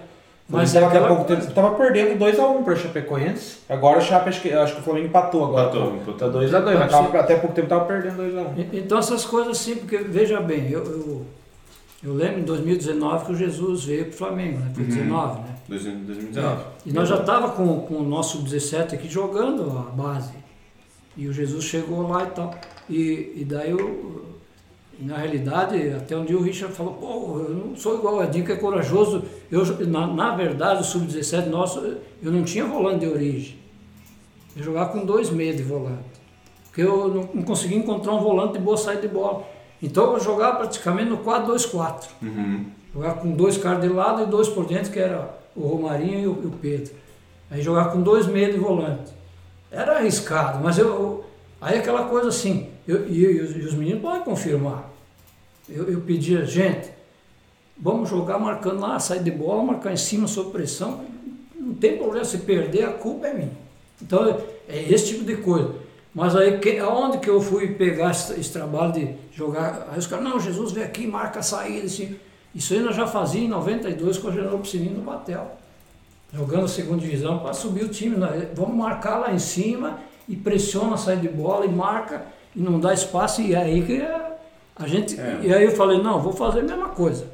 Mas 0.49 0.75
é 0.75 0.81
Mas 0.81 0.89
aquela 0.91 1.07
pouco 1.09 1.25
tempo 1.25 1.53
tava 1.53 1.75
perdendo 1.77 2.19
2x1 2.19 2.65
para 2.65 2.73
o 2.73 2.77
Chapecoense. 2.77 3.59
Agora 3.69 3.99
o 3.99 4.03
Chape, 4.03 4.31
acho 4.31 4.41
que, 4.41 4.53
acho 4.53 4.75
que 4.75 4.81
o 4.81 4.83
Flamengo 4.83 5.07
empatou 5.07 5.45
agora. 5.45 5.69
Empatou, 5.69 5.95
empatou. 5.97 6.15
Tá 6.15 6.27
2x2, 6.29 6.79
mas 6.79 6.91
tava- 6.91 7.19
até 7.21 7.37
pouco 7.37 7.55
tempo 7.55 7.69
tava 7.69 7.85
perdendo 7.85 8.17
2x1. 8.17 8.59
E- 8.73 8.79
Então 8.79 8.99
essas 8.99 9.25
coisas 9.25 9.57
assim, 9.61 9.77
porque 9.77 9.99
veja 9.99 10.41
bem, 10.41 10.69
eu, 10.71 10.83
eu, 10.85 11.27
eu 12.03 12.15
lembro 12.15 12.41
em 12.41 12.45
2019 12.45 13.27
que 13.27 13.33
o 13.33 13.37
Jesus 13.37 13.85
veio 13.85 14.07
para 14.07 14.15
o 14.15 14.17
Flamengo, 14.17 14.59
né? 14.59 14.73
Foi 14.75 14.85
19, 14.85 15.41
né? 15.41 15.47
2019. 15.69 16.63
E 16.87 16.93
nós 16.93 17.09
já 17.09 17.17
estava 17.17 17.51
com, 17.51 17.81
com 17.83 17.95
o 17.99 18.03
nosso 18.03 18.39
17 18.39 18.95
aqui 18.97 19.09
jogando 19.09 19.63
a 19.79 19.93
base. 19.93 20.33
E 21.17 21.29
o 21.29 21.33
Jesus 21.33 21.65
chegou 21.65 22.09
lá 22.09 22.25
e 22.25 22.27
tal. 22.29 22.53
E, 22.91 23.33
e 23.37 23.45
daí 23.45 23.71
eu, 23.71 24.27
na 24.99 25.17
realidade, 25.17 25.91
até 25.91 26.17
um 26.17 26.25
dia 26.25 26.37
o 26.37 26.43
Richard 26.43 26.75
falou, 26.75 26.95
pô, 26.95 27.39
eu 27.39 27.51
não 27.51 27.77
sou 27.77 27.95
igual 27.99 28.23
Edinho 28.23 28.45
que 28.45 28.53
é 28.53 28.57
corajoso. 28.57 29.23
Eu, 29.51 29.65
na, 29.87 30.07
na 30.09 30.35
verdade, 30.37 30.81
o 30.83 30.85
sub-17 30.85 31.47
nosso, 31.47 31.79
eu 32.23 32.31
não 32.33 32.43
tinha 32.43 32.67
volante 32.67 33.01
de 33.01 33.07
origem. 33.07 33.57
Eu 34.57 34.65
jogava 34.65 34.91
com 34.93 35.05
dois 35.07 35.31
meios 35.31 35.57
de 35.57 35.63
volante. 35.63 36.21
Porque 36.65 36.83
eu 36.83 37.09
não, 37.09 37.29
não 37.35 37.43
conseguia 37.43 37.79
encontrar 37.79 38.13
um 38.13 38.21
volante 38.21 38.55
de 38.55 38.59
boa 38.59 38.77
saída 38.77 39.03
de 39.03 39.09
bola. 39.09 39.45
Então 39.83 40.13
eu 40.15 40.21
jogava 40.21 40.59
praticamente 40.59 41.09
no 41.09 41.19
4-2-4. 41.19 42.05
Uhum. 42.21 42.67
Jogava 42.93 43.21
com 43.21 43.31
dois 43.31 43.57
caras 43.57 43.81
de 43.83 43.89
lado 43.89 44.23
e 44.23 44.27
dois 44.27 44.49
por 44.49 44.67
dentro, 44.67 44.93
que 44.93 44.99
era 44.99 45.39
o 45.57 45.67
Romarinho 45.67 46.19
e 46.21 46.27
o, 46.27 46.41
e 46.43 46.47
o 46.47 46.51
Pedro. 46.51 46.93
Aí 47.51 47.63
jogava 47.63 47.91
com 47.91 48.03
dois 48.03 48.27
meios 48.27 48.53
de 48.55 48.61
volante. 48.61 49.13
Era 49.71 49.97
arriscado, 49.99 50.63
mas 50.63 50.77
eu- 50.79 51.25
aí 51.61 51.79
aquela 51.79 52.05
coisa 52.05 52.29
assim, 52.29 52.69
eu, 52.91 53.09
e, 53.09 53.21
e 53.21 53.41
os, 53.41 53.57
e 53.57 53.61
os 53.61 53.75
meninos 53.75 54.03
podem 54.03 54.23
confirmar. 54.23 54.91
Eu, 55.69 55.91
eu 55.91 56.01
pedia, 56.01 56.45
gente, 56.45 56.91
vamos 57.79 58.09
jogar 58.09 58.39
marcando 58.39 58.81
lá, 58.81 58.99
sair 58.99 59.23
de 59.23 59.31
bola, 59.31 59.63
marcar 59.63 59.93
em 59.93 59.97
cima 59.97 60.27
sob 60.27 60.51
pressão. 60.51 61.05
Não 61.55 61.75
tem 61.75 61.97
problema, 61.97 62.25
se 62.25 62.39
perder, 62.39 62.85
a 62.85 62.93
culpa 62.93 63.29
é 63.29 63.35
minha. 63.35 63.53
Então 64.03 64.29
é- 64.69 64.93
esse 64.93 65.09
tipo 65.09 65.25
de 65.25 65.37
coisa. 65.37 65.75
Mas 66.13 66.35
aí, 66.35 66.59
que, 66.59 66.79
aonde 66.79 67.19
que 67.19 67.31
eu 67.31 67.41
fui 67.41 67.69
pegar 67.75 68.11
esse, 68.11 68.39
esse 68.39 68.53
trabalho 68.53 68.93
de 68.93 69.15
jogar? 69.33 69.89
Aí 69.93 69.99
os 69.99 70.09
caras, 70.09 70.25
não, 70.25 70.41
Jesus 70.41 70.73
vem 70.73 70.83
aqui, 70.83 71.07
marca 71.07 71.39
a 71.39 71.43
saída. 71.43 71.87
Assim. 71.87 72.17
Isso 72.53 72.75
aí 72.75 72.81
nós 72.81 72.97
já 72.97 73.07
fazia 73.07 73.43
em 73.43 73.49
92 73.49 74.19
com 74.19 74.29
o 74.29 74.33
General 74.33 74.59
Piscininho 74.59 74.97
no 74.97 75.03
Batel. 75.03 75.57
Jogando 76.35 76.65
a 76.65 76.69
segunda 76.69 77.01
divisão 77.01 77.39
para 77.39 77.53
subir 77.53 77.85
o 77.85 77.89
time. 77.89 78.17
Vamos 78.55 78.77
marcar 78.77 79.19
lá 79.19 79.33
em 79.33 79.39
cima 79.39 80.01
e 80.29 80.35
pressiona 80.35 80.95
a 80.95 80.97
saída 80.97 81.23
de 81.23 81.29
bola 81.29 81.65
e 81.65 81.69
marca 81.69 82.25
e 82.55 82.61
não 82.61 82.81
dá 82.81 82.93
espaço. 82.93 83.41
E 83.41 83.55
é 83.55 83.59
aí 83.59 83.83
que 83.83 84.03
a, 84.77 84.87
gente. 84.87 85.19
É. 85.19 85.41
E 85.43 85.55
aí 85.55 85.65
eu 85.65 85.73
falei, 85.73 86.03
não, 86.03 86.21
vou 86.21 86.33
fazer 86.33 86.61
a 86.61 86.63
mesma 86.63 86.89
coisa. 86.89 87.27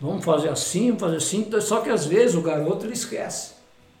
Vamos 0.00 0.24
fazer 0.24 0.48
assim, 0.48 0.86
vamos 0.86 1.00
fazer 1.00 1.16
assim. 1.16 1.50
Só 1.60 1.80
que 1.80 1.90
às 1.90 2.06
vezes 2.06 2.36
o 2.36 2.42
garoto 2.42 2.86
ele 2.86 2.94
esquece. 2.94 3.54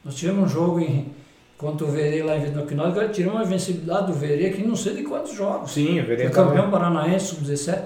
Nós 0.04 0.14
tivemos 0.14 0.44
um 0.44 0.48
jogo 0.48 0.80
em, 0.80 1.12
contra 1.56 1.86
o 1.86 1.90
Verê 1.90 2.22
lá 2.22 2.36
em 2.36 2.66
que 2.66 2.74
nós 2.74 2.94
tiramos 3.16 3.40
a 3.40 3.44
invencibilidade 3.44 4.08
do 4.08 4.12
Verê 4.12 4.46
aqui 4.46 4.66
não 4.66 4.76
sei 4.76 4.94
de 4.94 5.02
quantos 5.02 5.32
jogos. 5.32 5.72
Sim, 5.72 6.00
o 6.00 6.06
Foi 6.06 6.16
Verê 6.16 6.30
campeão 6.30 6.70
paranaense, 6.70 7.26
sub-17. 7.26 7.82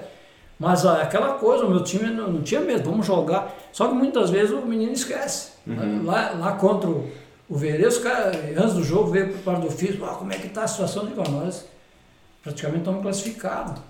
Mas 0.59 0.85
ah, 0.85 1.01
aquela 1.01 1.35
coisa, 1.35 1.63
o 1.63 1.69
meu 1.69 1.81
time 1.83 2.09
não, 2.09 2.29
não 2.29 2.41
tinha 2.41 2.59
medo, 2.59 2.89
vamos 2.89 3.05
jogar. 3.05 3.55
Só 3.71 3.87
que 3.87 3.93
muitas 3.93 4.29
vezes 4.29 4.51
o 4.51 4.61
menino 4.65 4.91
esquece. 4.91 5.53
Lá, 6.03 6.31
lá 6.31 6.51
contra 6.53 6.89
o, 6.89 7.09
o 7.49 7.57
caras, 8.03 8.35
antes 8.55 8.73
do 8.75 8.83
jogo, 8.83 9.09
veio 9.09 9.33
para 9.39 9.57
o 9.57 9.61
do 9.61 9.71
físico, 9.71 10.05
ah, 10.05 10.13
como 10.13 10.31
é 10.31 10.37
que 10.37 10.47
está 10.47 10.63
a 10.63 10.67
situação 10.67 11.07
de 11.07 11.15
nós? 11.15 11.65
Praticamente 12.43 12.81
estamos 12.81 13.01
classificados. 13.01 13.81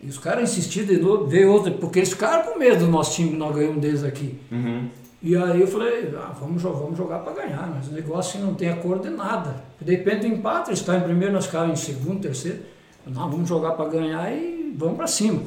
E 0.00 0.08
os 0.08 0.18
caras 0.18 0.50
insistiram 0.50 1.00
novo, 1.00 1.26
veio 1.26 1.52
outro, 1.52 1.72
porque 1.74 2.00
eles 2.00 2.10
ficaram 2.10 2.52
com 2.52 2.58
medo 2.58 2.84
do 2.84 2.90
nosso 2.90 3.14
time 3.14 3.30
que 3.30 3.36
nós 3.36 3.54
ganhamos 3.54 3.80
deles 3.80 4.02
aqui. 4.02 4.38
Uhum. 4.50 4.90
E 5.22 5.34
aí 5.34 5.60
eu 5.60 5.66
falei, 5.66 6.12
ah, 6.16 6.34
vamos, 6.38 6.60
vamos 6.60 6.98
jogar 6.98 7.20
para 7.20 7.32
ganhar, 7.32 7.68
mas 7.74 7.88
o 7.88 7.92
negócio 7.92 8.38
assim, 8.38 8.46
não 8.46 8.54
tem 8.54 8.68
acordo 8.68 9.08
de 9.08 9.16
nada. 9.16 9.62
De 9.80 9.90
repente 9.90 10.26
empata, 10.26 10.70
eles 10.70 10.80
estão 10.80 10.96
em 10.96 11.00
primeiro, 11.00 11.32
nós 11.32 11.46
ficamos 11.46 11.80
em 11.80 11.94
segundo, 11.94 12.20
terceiro. 12.20 12.62
Não, 13.06 13.30
vamos 13.30 13.48
jogar 13.48 13.72
para 13.72 13.88
ganhar 13.88 14.30
e 14.32 14.74
vamos 14.76 14.96
para 14.96 15.06
cima. 15.06 15.42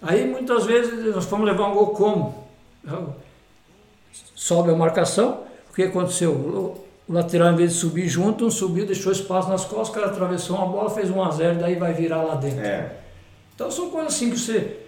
Aí 0.00 0.26
muitas 0.28 0.64
vezes 0.64 1.14
nós 1.14 1.24
fomos 1.24 1.46
levar 1.46 1.68
um 1.68 1.74
gol 1.74 1.88
como? 1.88 2.46
Sobe 4.34 4.70
a 4.70 4.74
marcação, 4.74 5.42
o 5.72 5.74
que 5.74 5.84
aconteceu? 5.84 6.32
O, 6.32 6.84
o 7.08 7.12
lateral, 7.12 7.52
em 7.52 7.56
vez 7.56 7.72
de 7.72 7.78
subir 7.78 8.06
junto, 8.06 8.44
um 8.44 8.50
subiu, 8.50 8.84
deixou 8.84 9.10
espaço 9.10 9.48
nas 9.48 9.64
costas, 9.64 9.88
o 9.88 9.92
cara 9.92 10.06
atravessou 10.08 10.56
uma 10.56 10.66
bola, 10.66 10.90
fez 10.90 11.10
1 11.10 11.22
a 11.22 11.30
0 11.30 11.58
daí 11.58 11.76
vai 11.76 11.94
virar 11.94 12.22
lá 12.22 12.34
dentro. 12.34 12.60
É. 12.60 12.96
Então 13.54 13.70
são 13.70 13.88
coisas 13.88 14.14
assim 14.14 14.30
que 14.30 14.38
você. 14.38 14.80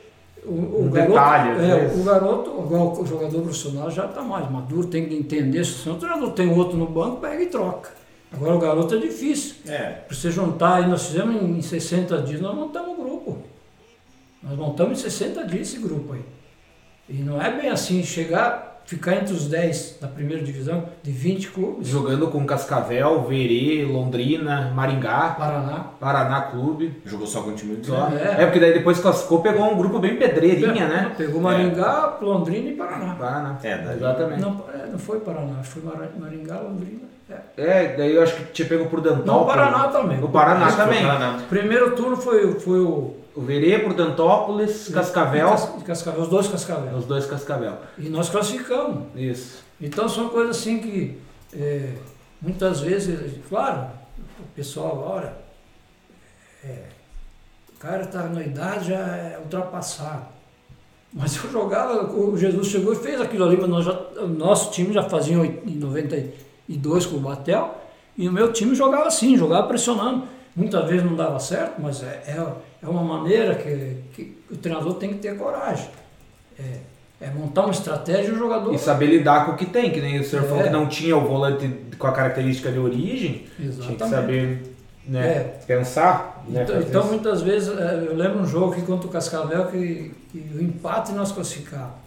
O, 0.45 0.51
o 0.51 0.85
Um 0.85 0.91
garoto, 0.91 1.12
detalhe, 1.12 1.51
às 1.53 1.62
é, 1.62 1.80
vezes. 1.80 2.01
o 2.01 2.05
garoto, 2.05 2.51
igual 2.51 3.01
o 3.01 3.07
jogador 3.07 3.41
profissional, 3.41 3.91
já 3.91 4.05
está 4.05 4.20
mais 4.20 4.51
maduro, 4.51 4.87
tem 4.89 5.09
que 5.09 5.14
entender. 5.14 5.64
Se 5.64 5.89
o 5.89 5.95
treinador 5.95 6.32
tem 6.32 6.53
outro 6.53 6.76
no 6.76 6.87
banco, 6.87 7.16
pega 7.16 7.43
e 7.43 7.47
troca. 7.47 7.91
Agora 8.30 8.55
o 8.55 8.59
garoto 8.59 8.95
é 8.95 8.99
difícil. 8.99 9.55
É. 9.66 9.91
Para 10.07 10.14
você 10.14 10.30
juntar, 10.30 10.74
aí 10.76 10.87
nós 10.87 11.07
fizemos 11.07 11.41
em 11.43 11.62
60 11.62 12.18
dias, 12.22 12.43
nós 12.43 12.55
montamos 12.55 12.91
o 12.91 13.03
grupo. 13.03 13.39
Nós 14.43 14.59
montamos 14.59 14.99
em 14.99 15.03
60 15.03 15.47
dias 15.47 15.68
esse 15.68 15.78
grupo 15.78 16.12
aí. 16.12 16.24
E 17.09 17.14
não 17.14 17.41
é 17.41 17.51
bem 17.51 17.70
assim, 17.70 18.03
chegar, 18.03 18.74
ficar 18.85 19.16
entre 19.16 19.32
os 19.35 19.47
10 19.49 19.99
da 20.01 20.09
primeira 20.09 20.43
divisão, 20.43 20.85
de 21.03 21.11
20 21.11 21.49
clubes, 21.51 21.89
Jogando 21.89 22.28
com 22.28 22.45
Cascavel, 22.47 23.22
Verê, 23.22 23.85
Londrina, 23.85 24.70
Maringá, 24.74 25.35
Paraná. 25.39 25.78
Paraná 25.99 26.41
Clube. 26.43 27.01
Jogou 27.05 27.26
só 27.26 27.43
com 27.43 27.51
o 27.51 27.55
time 27.55 27.78
Só. 27.82 28.09
É. 28.11 28.43
É. 28.43 28.45
porque 28.47 28.61
daí 28.61 28.72
depois 28.74 28.99
classificou, 29.01 29.41
pegou 29.43 29.72
um 29.72 29.76
grupo 29.76 29.99
bem 29.99 30.16
pedreirinha, 30.16 30.87
né? 30.89 31.12
Pegou 31.16 31.41
Maringá, 31.41 32.18
Londrina 32.20 32.68
e 32.70 32.72
Paraná. 32.76 33.14
Paraná. 33.14 33.59
É, 33.62 33.78
daí- 33.78 33.97
Exatamente. 33.97 34.41
Não, 34.41 34.64
é, 34.72 34.87
não 34.91 34.99
foi 34.99 35.20
Paraná, 35.20 35.62
foi 35.62 35.82
Maringá, 36.18 36.61
Londrina. 36.61 37.05
É. 37.57 37.97
Daí 37.97 38.14
eu 38.14 38.22
acho 38.22 38.35
que 38.37 38.45
tinha 38.53 38.68
pego 38.68 38.87
por 38.87 39.01
Dantópolis. 39.01 39.26
Não, 39.26 39.43
o 39.43 39.47
Paraná 39.47 39.89
também. 39.89 40.22
O 40.24 40.28
Paraná 40.28 40.72
também. 40.72 41.03
Paraná. 41.03 41.43
Primeiro 41.49 41.95
turno 41.97 42.16
foi, 42.16 42.59
foi 42.61 42.80
o. 42.80 43.14
O 43.37 43.41
Verê 43.41 43.80
por 43.80 43.95
Dantópolis, 43.95 44.89
Cascavel. 44.95 45.49
Cas- 45.51 45.68
Cascavel, 45.85 46.20
os 46.22 46.28
dois 46.28 46.47
Cascavel. 46.47 46.97
Os 46.97 47.05
dois 47.05 47.26
Cascavel. 47.26 47.78
E 47.99 48.09
nós 48.09 48.28
classificamos. 48.28 49.07
Isso. 49.16 49.64
Então 49.80 50.09
são 50.09 50.28
coisas 50.28 50.57
assim 50.57 50.78
que 50.78 51.18
é, 51.53 51.95
muitas 52.41 52.80
vezes, 52.80 53.18
claro, 53.49 53.87
o 54.39 54.45
pessoal 54.55 55.05
olha, 55.16 55.32
é, 56.64 56.85
o 57.74 57.78
cara 57.80 58.03
está 58.05 58.22
na 58.22 58.41
idade 58.43 58.91
já 58.91 58.99
é 58.99 59.39
ultrapassado. 59.43 60.26
Mas 61.12 61.37
eu 61.43 61.51
jogava, 61.51 62.05
o 62.12 62.37
Jesus 62.37 62.68
chegou 62.68 62.93
e 62.93 62.97
fez 62.97 63.20
aquilo 63.20 63.45
ali, 63.47 63.57
mas 63.57 63.68
nós 63.68 63.85
já, 63.85 63.93
o 64.20 64.28
nosso 64.28 64.70
time 64.70 64.93
já 64.93 65.03
fazia 65.03 65.35
em 65.37 65.76
90, 65.76 66.16
e 66.68 66.76
dois 66.76 67.06
com 67.06 67.16
o 67.16 67.20
Batel. 67.20 67.82
E 68.16 68.28
o 68.28 68.32
meu 68.32 68.52
time 68.52 68.74
jogava 68.74 69.06
assim, 69.08 69.36
jogava 69.36 69.66
pressionando. 69.66 70.24
Muitas 70.56 70.88
vezes 70.88 71.04
não 71.04 71.16
dava 71.16 71.38
certo, 71.40 71.80
mas 71.82 72.02
é, 72.02 72.22
é, 72.28 72.46
é 72.82 72.88
uma 72.88 73.02
maneira 73.02 73.56
que, 73.56 73.96
que 74.14 74.38
o 74.50 74.56
treinador 74.56 74.94
tem 74.94 75.10
que 75.10 75.16
ter 75.18 75.36
coragem. 75.36 75.88
É, 76.58 76.78
é 77.26 77.30
montar 77.30 77.62
uma 77.62 77.72
estratégia 77.72 78.28
e 78.30 78.32
o 78.32 78.38
jogador. 78.38 78.72
E 78.72 78.78
saber 78.78 79.06
lidar 79.06 79.46
com 79.46 79.52
o 79.52 79.56
que 79.56 79.66
tem, 79.66 79.90
que 79.90 80.00
nem 80.00 80.20
o 80.20 80.24
senhor 80.24 80.44
É. 80.44 80.48
falou 80.48 80.62
que 80.62 80.70
não 80.70 80.86
tinha 80.86 81.16
o 81.16 81.22
volante 81.22 81.68
com 81.98 82.06
a 82.06 82.12
característica 82.12 82.70
de 82.70 82.78
origem, 82.78 83.46
tinha 83.56 83.72
que 83.72 83.80
Exatamente. 83.82 84.08
saber 84.10 84.74
né, 85.08 85.26
É. 85.26 85.40
pensar. 85.66 86.44
Né, 86.48 86.62
Então, 86.62 86.80
então, 86.80 87.06
muitas 87.06 87.42
vezes, 87.42 87.68
eh, 87.76 88.04
eu 88.06 88.14
lembro 88.16 88.38
um 88.40 88.46
jogo 88.46 88.72
aqui 88.72 88.82
contra 88.82 89.08
o 89.08 89.10
Cascavel 89.10 89.66
que, 89.66 90.12
que 90.30 90.38
o 90.54 90.62
empate 90.62 91.12
nós 91.12 91.32
classificávamos. 91.32 92.03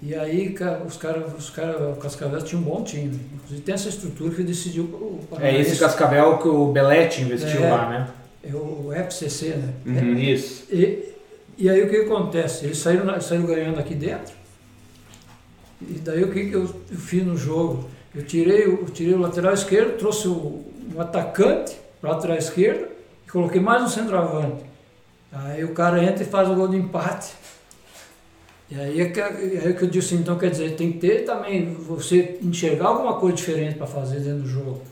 E 0.00 0.14
aí 0.14 0.54
os 0.86 0.96
caras, 0.96 1.24
os 1.36 1.50
cara, 1.50 1.90
o 1.90 1.96
Cascavel 1.96 2.40
tinha 2.42 2.60
um 2.60 2.64
bom 2.64 2.82
time. 2.84 3.18
Inclusive 3.34 3.60
tem 3.62 3.74
essa 3.74 3.88
estrutura 3.88 4.32
que 4.34 4.42
decidiu 4.44 4.84
o 4.84 5.20
É 5.40 5.58
esse 5.58 5.76
Cascavel 5.78 6.38
que 6.38 6.46
o 6.48 6.70
Belete 6.72 7.22
investiu 7.22 7.64
É. 7.64 7.70
lá, 7.70 7.88
né? 7.90 8.08
É 8.44 8.54
o 8.54 8.92
FCC, 8.92 9.56
né? 9.56 9.74
Uhum, 9.84 10.16
Isso. 10.16 10.64
E, 10.70 11.14
e 11.58 11.68
aí 11.68 11.82
o 11.82 11.90
que 11.90 11.96
acontece? 11.96 12.64
Eles 12.66 12.78
saíram, 12.78 13.20
saíram 13.20 13.46
ganhando 13.46 13.80
aqui 13.80 13.94
dentro. 13.96 14.32
E 15.82 15.94
daí 15.94 16.22
o 16.22 16.32
que, 16.32 16.46
que 16.48 16.52
eu, 16.54 16.62
eu 16.90 16.96
fiz 16.98 17.24
no 17.26 17.36
jogo? 17.36 17.88
Eu 18.14 18.22
tirei, 18.24 18.66
o- 18.66 18.80
eu 18.82 18.86
tirei 18.90 19.14
o 19.14 19.18
lateral 19.18 19.52
esquerdo, 19.52 19.96
trouxe 19.98 20.28
o, 20.28 20.64
um 20.94 21.00
atacante 21.00 21.76
para 22.00 22.10
o 22.10 22.14
lateral 22.14 22.36
esquerdo 22.36 22.86
e 23.26 23.30
coloquei 23.30 23.60
mais 23.60 23.82
um 23.82 23.88
centroavante. 23.88 24.64
Aí 25.32 25.62
o 25.64 25.74
cara 25.74 26.02
entra 26.02 26.22
e 26.22 26.26
faz 26.26 26.48
o 26.48 26.54
gol 26.54 26.68
de 26.68 26.76
empate. 26.76 27.32
E 28.70 28.78
aí 28.78 29.00
é 29.00 29.08
que, 29.08 29.20
aí 29.20 29.74
que 29.74 29.82
eu 29.82 29.88
disse, 29.88 30.14
então 30.14 30.36
quer 30.38 30.50
dizer, 30.50 30.76
tem 30.76 30.92
que 30.92 30.98
ter 30.98 31.24
também, 31.24 31.72
você 31.72 32.38
enxergar 32.42 32.88
alguma 32.88 33.14
coisa 33.14 33.36
diferente 33.36 33.76
para 33.76 33.86
fazer 33.86 34.20
dentro 34.20 34.42
do 34.42 34.48
jogo. 34.48 34.82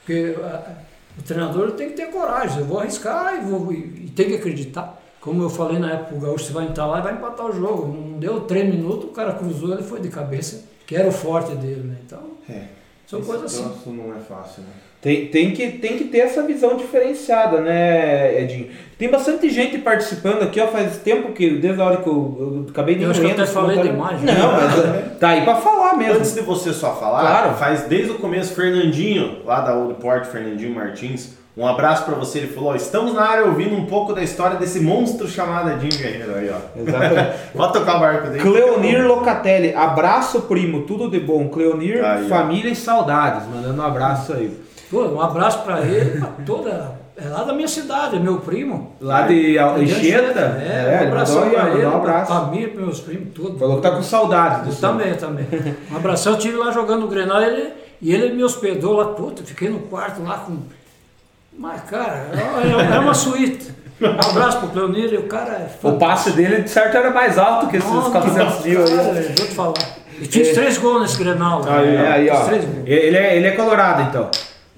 Porque 0.00 0.34
a- 0.42 0.78
o 1.18 1.22
treinador 1.22 1.72
tem 1.72 1.90
que 1.90 1.94
ter 1.96 2.06
coragem, 2.06 2.60
eu 2.60 2.64
vou 2.64 2.80
arriscar 2.80 3.36
e, 3.36 3.40
vou, 3.50 3.70
e, 3.72 3.76
e 4.06 4.12
tem 4.16 4.28
que 4.28 4.36
acreditar. 4.36 4.98
Como 5.20 5.42
eu 5.42 5.50
falei 5.50 5.78
na 5.78 5.92
época, 5.92 6.14
o 6.16 6.20
Gaúcho 6.20 6.46
você 6.46 6.52
vai 6.52 6.64
entrar 6.66 6.86
lá 6.86 6.98
e 6.98 7.02
vai 7.02 7.12
empatar 7.14 7.46
o 7.46 7.52
jogo. 7.52 7.86
Não 7.86 8.18
deu 8.18 8.40
três 8.40 8.68
minutos, 8.68 9.04
o 9.04 9.12
cara 9.12 9.34
cruzou, 9.34 9.72
ele 9.74 9.82
foi 9.82 10.00
de 10.00 10.08
cabeça, 10.08 10.64
que 10.86 10.96
era 10.96 11.06
o 11.06 11.12
forte 11.12 11.54
dele, 11.54 11.82
né? 11.82 11.96
Então, 12.04 12.22
É. 12.48 12.64
são 13.12 13.20
Esse 13.20 13.28
coisas 13.28 13.54
assim. 13.54 13.92
não 13.92 14.10
é 14.16 14.18
fácil, 14.20 14.62
né? 14.62 14.68
Tem, 15.02 15.26
tem, 15.26 15.50
que, 15.50 15.68
tem 15.72 15.98
que 15.98 16.04
ter 16.04 16.18
essa 16.18 16.42
visão 16.44 16.76
diferenciada, 16.76 17.60
né, 17.60 18.40
Edinho? 18.40 18.68
Tem 18.96 19.10
bastante 19.10 19.50
gente 19.50 19.78
participando 19.78 20.42
aqui, 20.42 20.60
ó, 20.60 20.68
faz 20.68 20.96
tempo 20.98 21.32
que, 21.32 21.50
desde 21.58 21.80
a 21.80 21.84
hora 21.84 21.96
que 21.96 22.06
eu, 22.06 22.36
eu 22.38 22.66
acabei 22.70 22.94
de 22.94 23.02
Eu 23.02 23.10
acho 23.10 23.20
que 23.20 23.26
eu 23.26 23.30
até 23.32 23.44
falei 23.44 23.76
comentário. 23.78 23.92
demais, 23.92 24.22
né? 24.22 24.32
Não, 24.38 24.52
mas 24.52 25.18
tá 25.18 25.28
aí 25.30 25.42
pra 25.42 25.56
falar 25.56 25.96
mesmo. 25.96 26.14
Antes 26.14 26.34
de 26.34 26.40
você 26.42 26.72
só 26.72 26.94
falar, 26.94 27.20
Claro. 27.20 27.54
faz 27.56 27.82
desde 27.88 28.12
o 28.12 28.18
começo 28.18 28.54
Fernandinho, 28.54 29.38
lá 29.44 29.60
da 29.60 29.74
Old 29.76 29.94
Port, 29.94 30.24
Fernandinho 30.26 30.72
Martins. 30.72 31.34
Um 31.54 31.66
abraço 31.66 32.04
pra 32.06 32.14
você, 32.14 32.38
ele 32.38 32.46
falou, 32.48 32.70
ó, 32.70 32.74
estamos 32.74 33.12
na 33.14 33.22
área 33.28 33.44
ouvindo 33.44 33.76
um 33.76 33.84
pouco 33.84 34.14
da 34.14 34.22
história 34.22 34.56
desse 34.56 34.80
monstro 34.80 35.28
chamado 35.28 35.70
Edinho 35.72 36.00
Guerreiro 36.02 36.34
aí, 36.34 36.50
ó. 36.50 36.80
Exatamente. 36.80 37.38
Pode 37.54 37.72
tocar 37.74 37.96
o 37.96 38.00
barco 38.00 38.28
dele. 38.28 38.40
Cleonir 38.40 39.06
Locatelli, 39.06 39.74
abraço 39.74 40.42
primo, 40.42 40.82
tudo 40.82 41.10
de 41.10 41.20
bom. 41.20 41.48
Cleonir, 41.48 42.02
Aí, 42.02 42.24
ó. 42.24 42.28
família 42.28 42.70
e 42.70 42.76
saudades, 42.76 43.46
mandando 43.48 43.82
um 43.82 43.84
abraço 43.84 44.32
aí. 44.32 44.58
Pô, 44.90 45.02
um 45.04 45.20
abraço 45.20 45.58
para 45.62 45.80
ele, 45.82 46.18
pra 46.20 46.28
toda. 46.46 47.02
É 47.14 47.28
lá 47.28 47.44
da 47.44 47.52
minha 47.52 47.68
cidade, 47.68 48.16
é 48.16 48.18
meu 48.18 48.38
primo. 48.38 48.96
Lá 48.98 49.22
de 49.26 49.58
É 49.58 49.62
Anchieta? 49.62 50.40
É, 50.40 50.86
um 50.88 51.00
ele 51.02 51.06
abração 51.08 51.44
mandou 51.44 51.50
aí, 51.50 51.54
ó, 51.56 51.60
pra 51.60 51.70
ele, 51.74 51.82
mandou 51.84 51.98
um 51.98 52.02
pra 52.02 52.12
abraço. 52.12 52.32
família, 52.32 52.68
pros 52.68 52.84
meus 52.84 53.00
primos, 53.00 53.34
tudo. 53.34 53.58
Falou 53.58 53.76
que 53.76 53.82
tá 53.82 53.90
com 53.90 54.02
saudades 54.02 54.74
do 54.74 54.80
também, 54.80 55.12
também. 55.14 55.46
Um 55.92 55.96
abração, 55.96 56.32
eu 56.32 56.38
estive 56.38 56.56
lá 56.56 56.70
jogando 56.70 57.04
o 57.04 57.08
Grenal 57.08 57.42
ele, 57.42 57.74
e 58.00 58.10
ele 58.14 58.34
me 58.34 58.42
hospedou 58.42 58.94
lá, 58.94 59.04
puta, 59.08 59.42
fiquei 59.44 59.68
no 59.68 59.80
quarto 59.80 60.22
lá 60.22 60.38
com. 60.38 60.56
Mas, 61.58 61.82
cara, 61.82 62.28
é, 62.32 62.96
é 62.96 62.98
uma 62.98 63.14
suíte. 63.14 63.72
Um 64.00 64.30
abraço 64.30 64.58
pro 64.58 64.68
Cleonir, 64.68 65.12
e 65.12 65.16
o 65.16 65.28
cara 65.28 65.52
é 65.52 65.68
O 65.86 65.92
passe 65.92 66.32
dele, 66.32 66.62
de 66.62 66.70
certo, 66.70 66.96
era 66.96 67.10
mais 67.10 67.38
alto 67.38 67.68
que 67.68 67.76
esses 67.76 67.88
Nossa, 67.88 68.10
400 68.10 68.64
mil 68.64 68.84
aí. 68.84 68.96
cara, 68.96 69.08
eu 69.08 69.22
vou 69.22 69.46
te 69.46 69.54
falar. 69.54 69.74
E 70.20 70.26
tinha 70.26 70.44
os 70.44 70.50
três 70.52 70.78
gols 70.78 71.02
nesse 71.02 71.18
Grenal. 71.18 71.62
Aí, 71.68 71.96
né? 71.96 72.08
aí, 72.10 72.30
ó. 72.30 72.50
Ele 72.84 73.16
é, 73.16 73.36
ele 73.36 73.46
é 73.46 73.52
colorado, 73.52 74.02
então. 74.02 74.28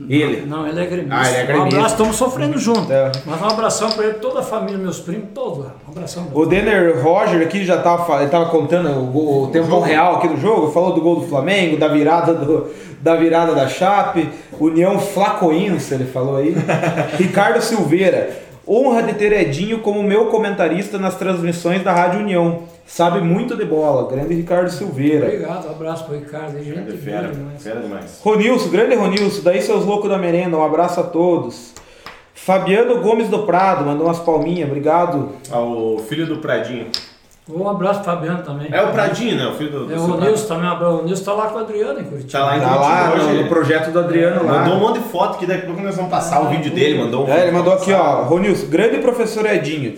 Ele. 0.09 0.45
Não, 0.45 0.67
ele 0.67 0.81
é 0.81 0.87
gremista. 0.87 1.15
Ah, 1.17 1.29
ele 1.29 1.37
é 1.39 1.43
Um 1.43 1.47
gremista. 1.47 1.77
abraço, 1.77 1.95
estamos 1.95 2.17
sofrendo 2.17 2.59
junto. 2.59 2.93
É. 2.93 3.13
Mas 3.25 3.41
um 3.41 3.45
abração 3.47 3.91
para 3.93 4.05
ele, 4.07 4.15
toda 4.15 4.41
a 4.41 4.43
família, 4.43 4.77
meus 4.77 4.99
primos, 4.99 5.29
todos. 5.33 5.67
Um 5.87 5.93
abração. 5.93 6.27
O 6.35 6.45
Denner 6.45 7.01
Roger 7.01 7.41
aqui 7.43 7.65
já 7.65 7.77
tava, 7.81 8.05
fa- 8.05 8.21
ele 8.23 8.31
tava 8.31 8.47
contando 8.47 8.91
o, 8.91 9.07
gol- 9.07 9.45
o 9.45 9.47
tempo 9.49 9.79
real 9.81 10.17
aqui 10.17 10.27
do 10.29 10.37
jogo, 10.37 10.73
falou 10.73 10.93
do 10.95 11.01
gol 11.01 11.21
do 11.21 11.29
Flamengo, 11.29 11.77
da 11.77 11.87
virada 11.87 12.35
do, 12.35 12.67
da 13.01 13.15
virada 13.15 13.55
da 13.55 13.69
Chape, 13.69 14.29
União 14.59 14.99
Flacoense, 14.99 15.95
ele 15.95 16.07
falou 16.07 16.37
aí. 16.37 16.57
Ricardo 17.17 17.61
Silveira, 17.63 18.31
honra 18.67 19.01
de 19.05 19.13
ter 19.15 19.33
Edinho 19.33 19.79
como 19.79 20.03
meu 20.03 20.27
comentarista 20.27 20.99
nas 20.99 21.15
transmissões 21.15 21.85
da 21.85 21.93
Rádio 21.93 22.19
União. 22.19 22.63
Sabe 22.87 23.21
muito 23.21 23.57
de 23.57 23.65
bola, 23.65 24.09
grande 24.11 24.35
Ricardo 24.35 24.71
Silveira. 24.71 25.27
Obrigado, 25.27 25.67
um 25.69 25.71
abraço 25.71 26.05
para 26.05 26.15
o 26.15 26.19
Ricardo. 26.19 26.57
aí, 26.57 26.65
Gente, 26.65 26.79
É 26.79 26.83
boa 26.83 26.99
fera, 26.99 27.29
demais. 27.29 27.63
fera 27.63 27.81
demais. 27.81 28.21
Ronilson, 28.23 28.69
grande 28.69 28.95
Ronilson, 28.95 29.43
daí 29.43 29.63
seus 29.63 29.85
loucos 29.87 30.09
da 30.11 30.19
merenda, 30.19 30.57
um 30.57 30.65
abraço 30.65 31.01
a 31.01 31.05
todos. 31.05 31.73
Fabiano 32.35 33.01
Gomes 33.01 33.29
do 33.29 33.41
Prado, 33.45 33.85
mandou 33.85 34.07
umas 34.07 34.19
palminhas, 34.19 34.69
obrigado. 34.69 35.31
Ao 35.51 35.99
filho 36.07 36.27
do 36.27 36.37
Pradinho. 36.39 36.89
Um 37.49 37.69
abraço 37.69 38.03
para 38.03 38.15
Fabiano 38.15 38.43
também. 38.43 38.69
É 38.73 38.83
o 38.83 38.91
Pradinho, 38.93 39.37
né? 39.37 39.47
O 39.47 39.55
filho 39.55 39.71
do, 39.71 39.87
do 39.87 39.93
É, 39.95 39.99
o. 39.99 40.19
Nilson 40.21 40.47
também, 40.49 40.69
abraço. 40.71 40.95
o 40.97 41.03
Nilson 41.05 41.21
está 41.21 41.33
lá 41.35 41.47
com 41.49 41.57
o 41.57 41.59
Adriano 41.61 42.01
em 42.01 42.05
Curitiba. 42.05 42.33
Tá 42.33 42.45
lá 42.47 42.57
em 42.57 42.61
Tá 42.61 42.75
lá 42.77 43.13
hoje. 43.15 43.43
no 43.43 43.49
projeto 43.49 43.91
do 43.93 43.99
Adriano 43.99 44.45
lá. 44.45 44.61
Mandou 44.61 44.75
um 44.77 44.81
monte 44.81 44.99
de 45.01 45.09
foto 45.09 45.39
que 45.39 45.47
daqui 45.47 45.63
a 45.63 45.67
pouco 45.67 45.83
nós 45.83 45.95
vamos 45.97 46.11
passar 46.11 46.41
o 46.43 46.49
vídeo 46.49 46.73
dele. 46.73 46.99
Mandou 47.03 47.27
um 47.27 47.31
É, 47.31 47.43
ele 47.43 47.51
mandou 47.53 47.75
aqui, 47.75 47.93
passar. 47.93 48.21
ó, 48.21 48.23
Ronilson, 48.25 48.67
grande 48.69 48.99
professor 48.99 49.45
Edinho. 49.47 49.95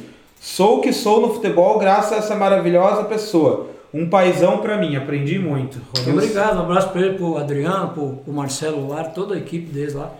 Sou 0.49 0.79
o 0.79 0.81
que 0.81 0.93
sou 0.93 1.21
no 1.21 1.35
futebol 1.35 1.77
graças 1.77 2.13
a 2.13 2.17
essa 2.19 2.37
maravilhosa 2.37 3.03
pessoa. 3.03 3.67
Um 3.93 4.09
paizão 4.09 4.59
pra 4.59 4.77
mim, 4.77 4.95
aprendi 4.95 5.41
muito. 5.41 5.81
Ronilson. 5.99 6.13
obrigado, 6.13 6.57
um 6.59 6.61
abraço 6.61 6.91
para 6.91 7.01
ele, 7.01 7.15
para 7.19 7.27
o 7.27 7.37
Adriano, 7.37 7.89
para 7.89 8.03
o 8.03 8.33
Marcelo 8.33 8.87
Lar, 8.89 9.13
toda 9.13 9.35
a 9.35 9.39
equipe 9.39 9.67
deles 9.73 9.95
lá. 9.95 10.13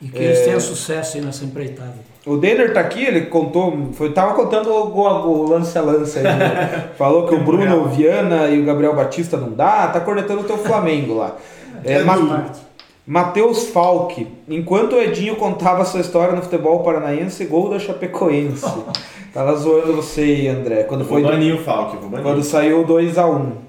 E 0.00 0.08
que 0.08 0.16
eles 0.16 0.38
É. 0.38 0.44
tenham 0.44 0.60
sucesso 0.60 1.18
aí 1.18 1.22
nessa 1.22 1.44
empreitada. 1.44 1.92
O 2.24 2.38
Denner 2.38 2.72
tá 2.72 2.80
aqui, 2.80 3.04
ele 3.04 3.26
contou, 3.26 3.90
foi, 3.92 4.10
tava 4.12 4.32
contando 4.32 4.70
o, 4.70 4.88
o, 4.88 5.28
o 5.42 5.48
lance 5.50 5.76
a 5.76 5.82
lance 5.82 6.16
aí. 6.18 6.24
né? 6.24 6.88
Falou 6.96 7.26
que 7.28 7.34
o 7.34 7.44
Bruno 7.44 7.86
Viana 7.88 8.48
e 8.48 8.62
o 8.62 8.64
Gabriel 8.64 8.96
Batista 8.96 9.36
não 9.36 9.50
dá, 9.52 9.88
tá 9.88 10.00
cornetando 10.00 10.40
o 10.40 10.44
teu 10.44 10.56
Flamengo 10.56 11.14
lá. 11.14 11.36
É, 11.86 12.02
Faz 12.02 12.18
Ma- 12.22 12.26
parte. 12.38 12.60
Matheus 13.06 13.68
Falck, 13.68 14.26
enquanto 14.48 14.94
o 14.94 15.00
Edinho 15.00 15.36
contava 15.36 15.84
sua 15.84 16.00
história 16.00 16.34
no 16.34 16.42
futebol 16.42 16.82
paranaense, 16.82 17.44
gol 17.44 17.68
da 17.68 17.78
Chapecoense. 17.78 18.64
Tava 19.32 19.54
zoando 19.56 19.94
você 19.94 20.20
aí, 20.20 20.48
André. 20.48 20.84
Quando 20.84 21.04
Vou 21.04 21.20
foi 21.20 21.22
banir 21.22 21.54
o 21.54 21.58
Falk, 21.58 21.96
vou 21.96 22.08
banir. 22.08 22.24
Quando 22.24 22.42
saiu 22.42 22.86
2x1. 22.86 23.64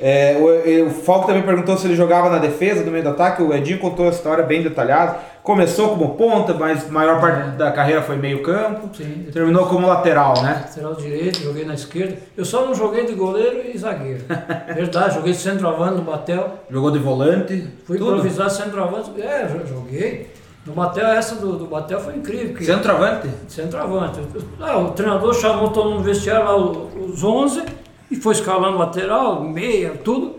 É, 0.00 0.36
o, 0.38 0.86
o 0.86 0.90
Falco 0.90 1.26
também 1.26 1.42
perguntou 1.42 1.76
se 1.76 1.86
ele 1.86 1.96
jogava 1.96 2.30
na 2.30 2.38
defesa, 2.38 2.84
no 2.84 2.90
meio 2.90 3.02
do 3.02 3.10
ataque. 3.10 3.42
O 3.42 3.52
Edinho 3.52 3.78
contou 3.78 4.06
a 4.06 4.10
história 4.10 4.44
bem 4.44 4.62
detalhada. 4.62 5.18
Começou 5.48 5.88
como 5.88 6.10
ponta, 6.14 6.52
mas 6.52 6.86
a 6.86 6.92
maior 6.92 7.22
parte 7.22 7.56
da 7.56 7.72
carreira 7.72 8.02
foi 8.02 8.16
meio 8.16 8.42
campo. 8.42 8.94
Sim, 8.94 9.28
Terminou 9.32 9.64
como 9.64 9.86
lateral, 9.86 10.34
né? 10.42 10.64
Lateral 10.66 10.92
direito, 10.94 11.40
joguei 11.40 11.64
na 11.64 11.72
esquerda. 11.72 12.18
Eu 12.36 12.44
só 12.44 12.66
não 12.66 12.74
joguei 12.74 13.06
de 13.06 13.14
goleiro 13.14 13.62
e 13.66 13.78
zagueiro. 13.78 14.24
Verdade, 14.74 15.14
joguei 15.14 15.32
de 15.32 15.38
centroavante 15.38 15.94
no 15.94 16.02
Batel. 16.02 16.52
Jogou 16.70 16.90
de 16.90 16.98
volante. 16.98 17.66
Fui 17.86 17.96
tudo. 17.96 18.10
improvisar 18.16 18.50
centroavante. 18.50 19.10
É, 19.18 19.46
jo- 19.46 19.66
joguei. 19.66 20.30
No 20.66 20.74
Batel, 20.74 21.06
essa 21.06 21.36
do, 21.36 21.56
do 21.56 21.64
Batel 21.64 21.98
foi 21.98 22.16
incrível. 22.16 22.62
Centroavante? 22.62 23.30
Centroavante. 23.48 24.20
Ah, 24.60 24.76
o 24.76 24.90
treinador 24.90 25.32
chamou 25.32 25.70
todo 25.70 25.86
mundo 25.88 25.98
no 26.00 26.04
vestiário 26.04 26.44
lá, 26.44 26.56
os 26.58 27.24
11, 27.24 27.62
e 28.10 28.16
foi 28.16 28.34
escalando 28.34 28.76
lateral, 28.76 29.42
meia, 29.42 29.92
tudo. 30.04 30.34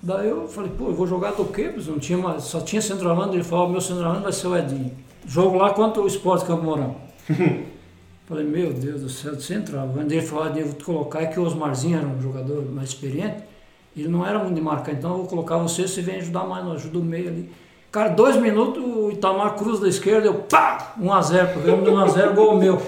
Daí 0.00 0.28
eu 0.28 0.46
falei, 0.46 0.70
pô, 0.76 0.86
eu 0.86 0.94
vou 0.94 1.06
jogar 1.06 1.32
do 1.32 1.44
quê? 1.44 1.72
Não 1.86 1.98
tinha 1.98 2.38
só 2.38 2.60
tinha 2.60 2.80
centroavante. 2.80 3.34
Ele 3.34 3.44
falou, 3.44 3.68
meu 3.68 3.80
centroavante 3.80 4.22
vai 4.22 4.32
ser 4.32 4.46
o 4.46 4.56
Edinho. 4.56 4.92
Jogo 5.26 5.56
lá 5.56 5.70
contra 5.70 6.00
o 6.00 6.06
Esporte 6.06 6.44
Campo 6.44 6.64
Mourão. 6.64 6.96
falei, 8.26 8.44
meu 8.44 8.72
Deus 8.72 9.02
do 9.02 9.08
céu, 9.08 9.40
centroavante. 9.40 10.14
Ele 10.14 10.24
falou, 10.24 10.46
eu 10.56 10.66
vou 10.66 10.74
te 10.74 10.84
colocar, 10.84 11.22
é 11.22 11.26
que 11.26 11.40
o 11.40 11.42
Osmarzinho 11.42 11.98
era 11.98 12.06
um 12.06 12.20
jogador 12.20 12.64
mais 12.70 12.90
experiente. 12.90 13.42
Ele 13.96 14.08
não 14.08 14.24
era 14.24 14.38
muito 14.38 14.54
de 14.54 14.60
marcar, 14.60 14.92
então 14.92 15.10
eu 15.10 15.16
vou 15.18 15.26
colocar 15.26 15.56
você, 15.56 15.88
você 15.88 16.00
vem 16.00 16.16
ajudar 16.16 16.44
mais, 16.44 16.64
ajuda 16.66 16.98
o 16.98 17.02
meio 17.02 17.28
ali. 17.28 17.50
Cara, 17.90 18.10
dois 18.10 18.36
minutos, 18.36 18.84
o 18.84 19.10
Itamar 19.10 19.54
cruz 19.54 19.80
da 19.80 19.88
esquerda, 19.88 20.26
eu 20.26 20.34
pá! 20.34 20.94
1x0, 21.00 21.52
programa 21.54 21.82
de 21.82 21.90
1x0, 21.90 22.34
gol 22.34 22.56
meu. 22.56 22.80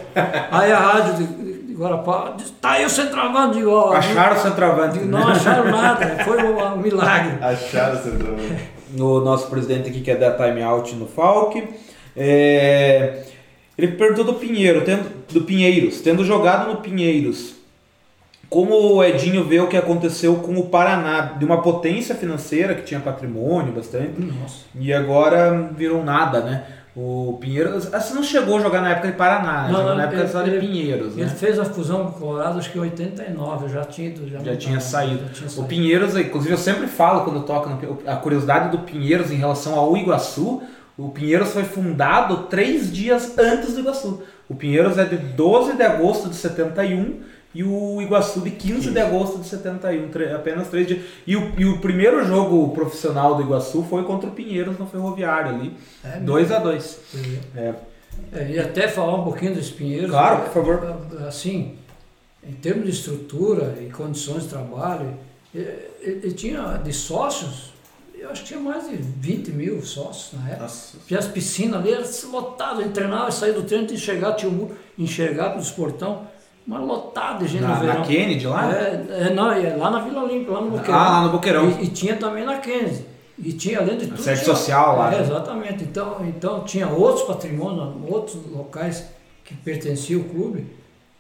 Aí 0.53 0.71
a 0.71 0.79
rádio 0.79 1.50
Guarapá, 1.81 2.35
diz, 2.37 2.51
tá 2.61 2.73
aí 2.73 2.85
o 2.85 2.91
centroavante, 2.91 3.57
digo, 3.57 3.71
ó, 3.71 3.95
Acharam 3.95 4.37
o 4.37 4.41
centroavante. 4.41 4.99
digo, 4.99 5.07
não 5.11 5.27
acharam 5.29 5.71
nada, 5.71 6.25
foi 6.25 6.43
um, 6.43 6.75
um 6.75 6.77
milagre. 6.77 7.39
Acharam 7.43 7.99
o 7.99 8.03
centroavante. 8.03 8.69
O 8.99 9.21
nosso 9.21 9.49
presidente 9.49 9.89
aqui 9.89 10.03
quer 10.03 10.17
dar 10.17 10.33
time 10.33 10.63
out 10.63 10.95
no 10.95 11.07
Falk. 11.07 11.67
É, 12.15 13.23
Ele 13.79 13.93
perguntou 13.93 14.25
do 14.25 14.35
Pinheiro, 14.35 14.83
tendo, 14.85 15.09
do 15.33 15.41
Pinheiros, 15.41 16.03
tendo 16.03 16.23
jogado 16.23 16.69
no 16.69 16.77
Pinheiros. 16.83 17.55
como 18.51 18.75
o 18.75 19.03
Edinho 19.03 19.45
vê 19.45 19.61
o 19.61 19.69
que 19.69 19.77
aconteceu 19.77 20.35
com 20.37 20.57
o 20.59 20.67
Paraná, 20.67 21.35
de 21.39 21.45
uma 21.47 21.63
potência 21.63 22.15
financeira 22.15 22.75
que 22.75 22.83
tinha 22.83 23.01
patrimônio 23.01 23.73
bastante, 23.73 24.21
Nossa. 24.21 24.65
e 24.79 24.93
agora 24.93 25.71
virou 25.75 26.05
nada, 26.05 26.41
né? 26.41 26.65
O 26.97 27.39
Pinheiros, 27.41 27.85
você 27.87 28.15
não 28.15 28.23
chegou 28.23 28.59
a 28.59 28.61
jogar 28.61 28.81
na 28.81 28.91
época 28.91 29.09
de 29.09 29.15
Paraná, 29.17 29.63
né? 29.63 29.69
Não, 29.69 29.77
jogou 29.77 29.91
não, 29.91 29.97
na 29.97 30.03
época 30.05 30.21
ele- 30.23 30.29
só 30.29 30.43
de 30.43 30.51
ele- 30.51 30.61
Pinheiros, 30.67 31.15
né? 31.15 31.23
Ele 31.23 31.31
fez 31.31 31.59
a 31.59 31.65
fusão 31.65 32.07
com 32.07 32.11
o 32.11 32.13
Colorado, 32.21 32.59
acho 32.59 32.71
que 32.73 32.79
em 32.79 32.81
89, 32.81 33.67
eu 33.67 33.69
já 33.69 33.85
tinha 33.85 34.09
ido. 34.09 34.29
Já, 34.29 34.39
Já 34.41 34.57
tinha 34.57 34.81
saído. 34.81 35.21
já 35.29 35.33
tinha 35.33 35.47
O 35.47 35.51
saído. 35.51 35.69
Pinheiros, 35.69 36.17
inclusive 36.17 36.53
eu 36.55 36.59
sempre 36.59 36.89
falo 36.89 37.23
quando 37.25 37.43
toco 37.45 37.71
a 38.07 38.17
curiosidade 38.17 38.71
do 38.77 38.81
Pinheiros 38.81 39.31
em 39.31 39.37
relação 39.37 39.79
ao 39.79 39.97
Iguaçu. 39.97 40.63
O 40.99 41.09
Pinheiros 41.11 41.53
foi 41.53 41.63
fundado 41.63 42.37
três 42.49 42.93
dias 42.93 43.39
antes 43.39 43.75
do 43.75 43.81
Iguaçu. 43.81 44.23
O 44.49 44.55
Pinheiros 44.57 44.99
é 44.99 45.05
de 45.05 45.17
12 45.17 45.75
de 45.77 45.83
agosto 45.85 46.29
de 46.29 46.35
71 46.35 47.21
e 47.55 47.65
o 47.65 48.01
Iguaçu 48.01 48.41
de 48.41 48.51
15 48.51 48.91
de 48.93 48.99
agosto 49.01 49.39
de 49.39 49.49
71, 49.49 50.09
tre- 50.09 50.33
apenas 50.33 50.69
três 50.69 50.87
dias. 50.87 51.01
E 51.27 51.37
o, 51.37 51.53
e 51.59 51.65
o 51.65 51.81
primeiro 51.81 52.25
jogo 52.25 52.73
profissional 52.73 53.35
do 53.35 53.43
Iguaçu 53.43 53.83
foi 53.91 54.05
contra 54.05 54.29
o 54.29 54.33
Pinheiros 54.33 54.79
no 54.79 54.87
Ferroviário 54.87 55.51
ali, 55.57 55.77
É 56.05 56.09
mesmo. 56.11 56.27
2 56.27 56.53
a 56.53 56.59
2 56.61 56.99
É. 57.57 57.75
É, 58.33 58.51
e 58.53 58.59
até 58.59 58.87
falar 58.87 59.17
um 59.17 59.25
pouquinho 59.25 59.55
dos 59.55 59.71
Pinheiros. 59.71 60.11
Claro, 60.11 60.43
é, 60.43 60.45
por 60.45 60.53
favor. 60.53 60.97
é, 61.21 61.27
Assim, 61.27 61.75
em 62.47 62.53
termos 62.53 62.85
de 62.85 62.91
estrutura 62.91 63.77
e 63.81 63.91
condições 63.91 64.45
de 64.45 64.49
trabalho, 64.51 65.15
ele, 65.55 66.33
tinha 66.33 66.77
de 66.85 66.93
sócios, 66.93 67.73
eu 68.17 68.31
acho 68.31 68.43
que 68.43 68.49
tinha 68.49 68.61
mais 68.61 68.89
de 68.89 68.97
20 68.97 69.49
mil 69.53 69.83
sócios 69.85 70.39
na 70.41 70.49
época. 70.51 70.63
Nossa. 70.65 70.99
Tinha 71.09 71.19
as 71.19 71.27
piscinas 71.27 71.81
ali, 71.81 71.93
era 71.93 72.05
lotado, 72.31 72.83
entrava 72.83 73.29
e 73.29 73.33
saía 73.33 73.53
do 73.55 73.63
treino, 73.63 73.87
tinha 73.87 73.99
que 73.99 74.03
enxergar, 74.05 74.33
tinha 74.35 74.51
muro, 74.53 74.77
enxergar 74.99 75.51
pelos 75.51 75.71
portão, 75.71 76.27
mas 76.71 76.87
lotado 76.87 77.39
de 77.45 77.49
gente 77.49 77.63
Na, 77.63 77.75
no 77.75 77.81
verão. 77.81 77.99
na 77.99 78.07
Kennedy 78.07 78.47
lá? 78.47 78.73
É, 78.73 79.07
é, 79.27 79.31
não, 79.35 79.51
é 79.53 79.75
lá 79.77 79.91
na 79.91 80.01
Vila 80.01 80.23
Olímpia, 80.23 80.53
lá 80.53 80.61
no 80.61 80.71
Boqueirão. 80.71 80.95
Ah, 81.01 81.09
lá 81.11 81.23
no 81.25 81.31
Boqueirão. 81.33 81.69
E, 81.69 81.85
e 81.85 81.89
tinha 81.89 82.17
também 82.17 82.45
na 82.45 82.59
Kennedy. 82.59 83.05
E 83.39 83.53
tinha, 83.53 83.79
além 83.81 83.97
de 83.99 84.07
tudo. 84.07 84.21
sede 84.23 84.43
tinha- 84.43 84.55
social 84.55 84.97
lá, 84.99 85.13
É, 85.13 85.17
né? 85.17 85.23
exatamente. 85.23 85.83
Então, 85.85 86.17
então 86.27 86.63
tinha 86.65 86.87
outros 86.89 87.27
patrimônios, 87.27 87.95
outros 88.09 88.37
locais 88.53 89.07
que 89.45 89.55
pertenciam 89.57 90.21
ao 90.23 90.29
clube. 90.29 90.67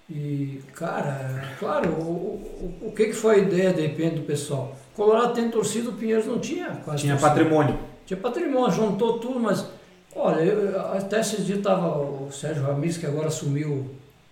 E, 0.08 0.60
cara, 0.74 1.44
claro, 1.58 1.90
o, 1.92 2.74
o, 2.82 2.88
o 2.88 2.92
que, 2.92 3.06
que 3.06 3.12
foi 3.12 3.36
a 3.36 3.38
ideia, 3.38 3.72
de 3.72 3.80
repente, 3.82 4.16
do 4.16 4.22
pessoal? 4.22 4.76
Colorado 4.94 5.32
tem 5.34 5.48
torcida, 5.50 5.88
o 5.88 5.92
Pinheiros 5.94 6.26
não 6.26 6.38
tinha 6.38 6.68
quase 6.84 7.02
Tinha 7.02 7.14
torcida. 7.16 7.28
patrimônio. 7.40 7.78
Tinha 8.06 8.16
patrimônio, 8.20 8.70
juntou 8.72 9.18
tudo, 9.18 9.38
mas 9.40 9.64
olha, 10.14 10.40
eu, 10.42 10.80
até 10.92 11.20
esses 11.20 11.44
dias 11.46 11.58
estava 11.58 11.86
o 11.98 12.28
Sérgio 12.30 12.64
Ramires, 12.64 12.98
que 12.98 13.06
agora 13.06 13.28
assumiu 13.28 13.88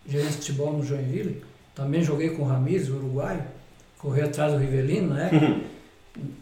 gerente 0.09 0.31
de 0.31 0.37
futebol 0.37 0.73
no 0.73 0.83
Joinville. 0.85 1.43
Também 1.75 2.03
joguei 2.03 2.31
com 2.31 2.43
o 2.43 2.47
Ramires, 2.47 2.89
o 2.89 2.97
uruguaio, 2.97 3.43
corri 3.99 4.23
atrás 4.23 4.53
do 4.53 4.59
Rivelino, 4.59 5.15
né? 5.15 5.31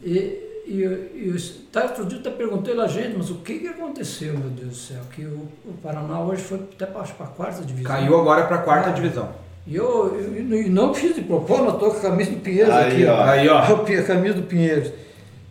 e, 0.02 0.62
e, 0.66 0.82
e 0.82 1.36
tá, 1.70 1.82
outro 1.84 2.06
dia 2.06 2.16
eu 2.18 2.20
até 2.20 2.30
perguntei 2.30 2.74
lá, 2.74 2.86
gente, 2.86 3.16
mas 3.16 3.30
o 3.30 3.36
que, 3.36 3.58
que 3.58 3.68
aconteceu, 3.68 4.38
meu 4.38 4.48
Deus 4.50 4.68
do 4.70 4.74
céu? 4.74 5.00
Que 5.14 5.22
o, 5.22 5.48
o 5.64 5.74
Paraná 5.82 6.20
hoje 6.20 6.42
foi 6.42 6.58
até 6.58 6.86
para 6.86 7.02
a 7.02 7.26
quarta 7.26 7.62
divisão. 7.62 7.90
Caiu 7.92 8.18
agora 8.18 8.46
para 8.46 8.56
a 8.56 8.62
quarta 8.62 8.90
Ah. 8.90 8.92
divisão. 8.92 9.28
E 9.66 9.74
eu, 9.74 10.16
eu, 10.16 10.58
eu 10.58 10.70
não 10.70 10.94
fiz 10.94 11.14
de 11.14 11.22
propósito, 11.22 11.66
eu 11.66 11.72
tô 11.78 11.90
com 11.90 11.96
a 11.98 12.00
camisa 12.00 12.30
do 12.30 12.36
Pinheiros 12.36 12.72
Aí, 12.72 12.92
aqui, 12.92 13.04
ó. 13.06 13.22
Aí, 13.24 13.48
ó. 13.48 13.58
A 13.66 14.02
camisa 14.04 14.34
do 14.34 14.42
Pinheiros. 14.44 14.92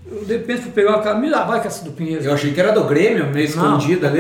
Eu, 0.10 0.24
de 0.24 0.34
repente 0.38 0.62
fui 0.62 0.72
pegar 0.72 0.96
a 0.96 1.02
camisa, 1.02 1.38
ah, 1.38 1.44
vai 1.46 1.62
que 1.62 1.68
essa 1.68 1.84
do 1.84 1.92
Pinheiros. 1.92 2.26
Eu 2.26 2.34
achei 2.34 2.54
que 2.54 2.60
era 2.60 2.72
do 2.72 2.84
Grêmio, 2.84 3.26
meio 3.32 3.56
Não. 3.56 3.78
escondido 3.78 4.06
ali. 4.06 4.20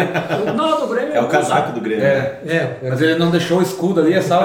Não, 0.55 0.81
do 0.81 0.87
Grêmio 0.87 1.13
É 1.13 1.21
o 1.21 1.27
casaco 1.27 1.73
do 1.73 1.81
Grêmio. 1.81 2.03
É, 2.03 2.41
É, 2.45 2.89
mas 2.89 3.01
ele 3.01 3.15
não 3.15 3.29
deixou 3.29 3.59
o 3.59 3.61
escudo 3.61 4.01
ali, 4.01 4.13
é 4.13 4.21
só. 4.21 4.41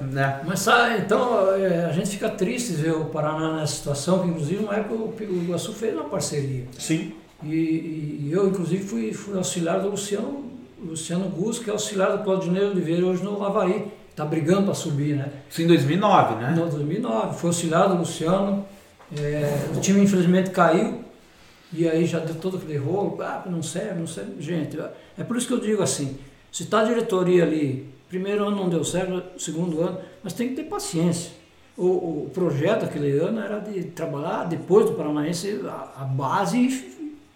né? 0.00 0.40
mas 0.44 0.60
sabe, 0.60 0.98
então 1.04 1.52
é, 1.54 1.86
a 1.86 1.92
gente 1.92 2.10
fica 2.10 2.28
triste 2.28 2.72
ver 2.74 2.92
o 2.92 3.06
Paraná 3.06 3.56
nessa 3.56 3.74
situação, 3.74 4.20
que 4.20 4.28
inclusive 4.28 4.64
na 4.64 4.76
época 4.76 4.94
o 4.94 5.14
o 5.20 5.42
Iguaçu 5.42 5.72
fez 5.72 5.92
uma 5.94 6.04
parceria. 6.04 6.64
Sim. 6.78 7.12
E, 7.42 8.26
e 8.26 8.30
eu, 8.32 8.46
inclusive, 8.48 8.82
fui, 8.82 9.12
fui 9.12 9.36
auxiliar 9.36 9.80
do 9.80 9.88
Luciano, 9.88 10.44
Luciano 10.82 11.28
Gus, 11.28 11.58
que 11.58 11.70
é 11.70 11.72
auxiliar 11.72 12.16
do 12.16 12.22
Claudinei 12.22 12.64
Oliveira 12.64 13.06
hoje 13.06 13.22
no 13.22 13.42
Havaí. 13.44 13.86
Está 14.10 14.24
brigando 14.24 14.64
para 14.64 14.74
subir, 14.74 15.16
né? 15.16 15.26
Isso 15.48 15.62
em 15.62 15.66
2009, 15.66 16.34
né? 16.34 16.52
No 16.54 16.66
2009, 16.68 17.38
foi 17.38 17.48
auxiliar 17.48 17.88
do 17.88 17.96
Luciano. 17.96 18.66
É, 19.16 19.76
o 19.76 19.80
time 19.80 20.02
infelizmente 20.02 20.50
caiu. 20.50 21.04
E 21.72 21.88
aí 21.88 22.04
já 22.04 22.18
deu 22.18 22.34
todo 22.34 22.56
aquele 22.56 22.78
rolo. 22.78 23.16
Ah, 23.22 23.44
não 23.46 23.62
serve, 23.62 24.00
não 24.00 24.06
serve. 24.06 24.40
Gente, 24.40 24.78
é 25.16 25.22
por 25.22 25.36
isso 25.36 25.46
que 25.46 25.54
eu 25.54 25.60
digo 25.60 25.82
assim: 25.82 26.18
se 26.50 26.64
está 26.64 26.80
a 26.80 26.84
diretoria 26.84 27.44
ali, 27.44 27.88
primeiro 28.08 28.46
ano 28.46 28.56
não 28.56 28.68
deu 28.68 28.82
certo, 28.82 29.22
segundo 29.40 29.80
ano, 29.80 29.98
mas 30.22 30.32
tem 30.32 30.48
que 30.48 30.56
ter 30.56 30.64
paciência. 30.64 31.30
O, 31.78 31.86
o 32.26 32.30
projeto 32.34 32.84
aquele 32.84 33.12
ano 33.18 33.40
era 33.40 33.58
de 33.60 33.84
trabalhar 33.84 34.44
depois 34.44 34.86
do 34.86 34.92
Paranaense 34.92 35.60
a, 35.64 36.02
a 36.02 36.04
base 36.04 36.58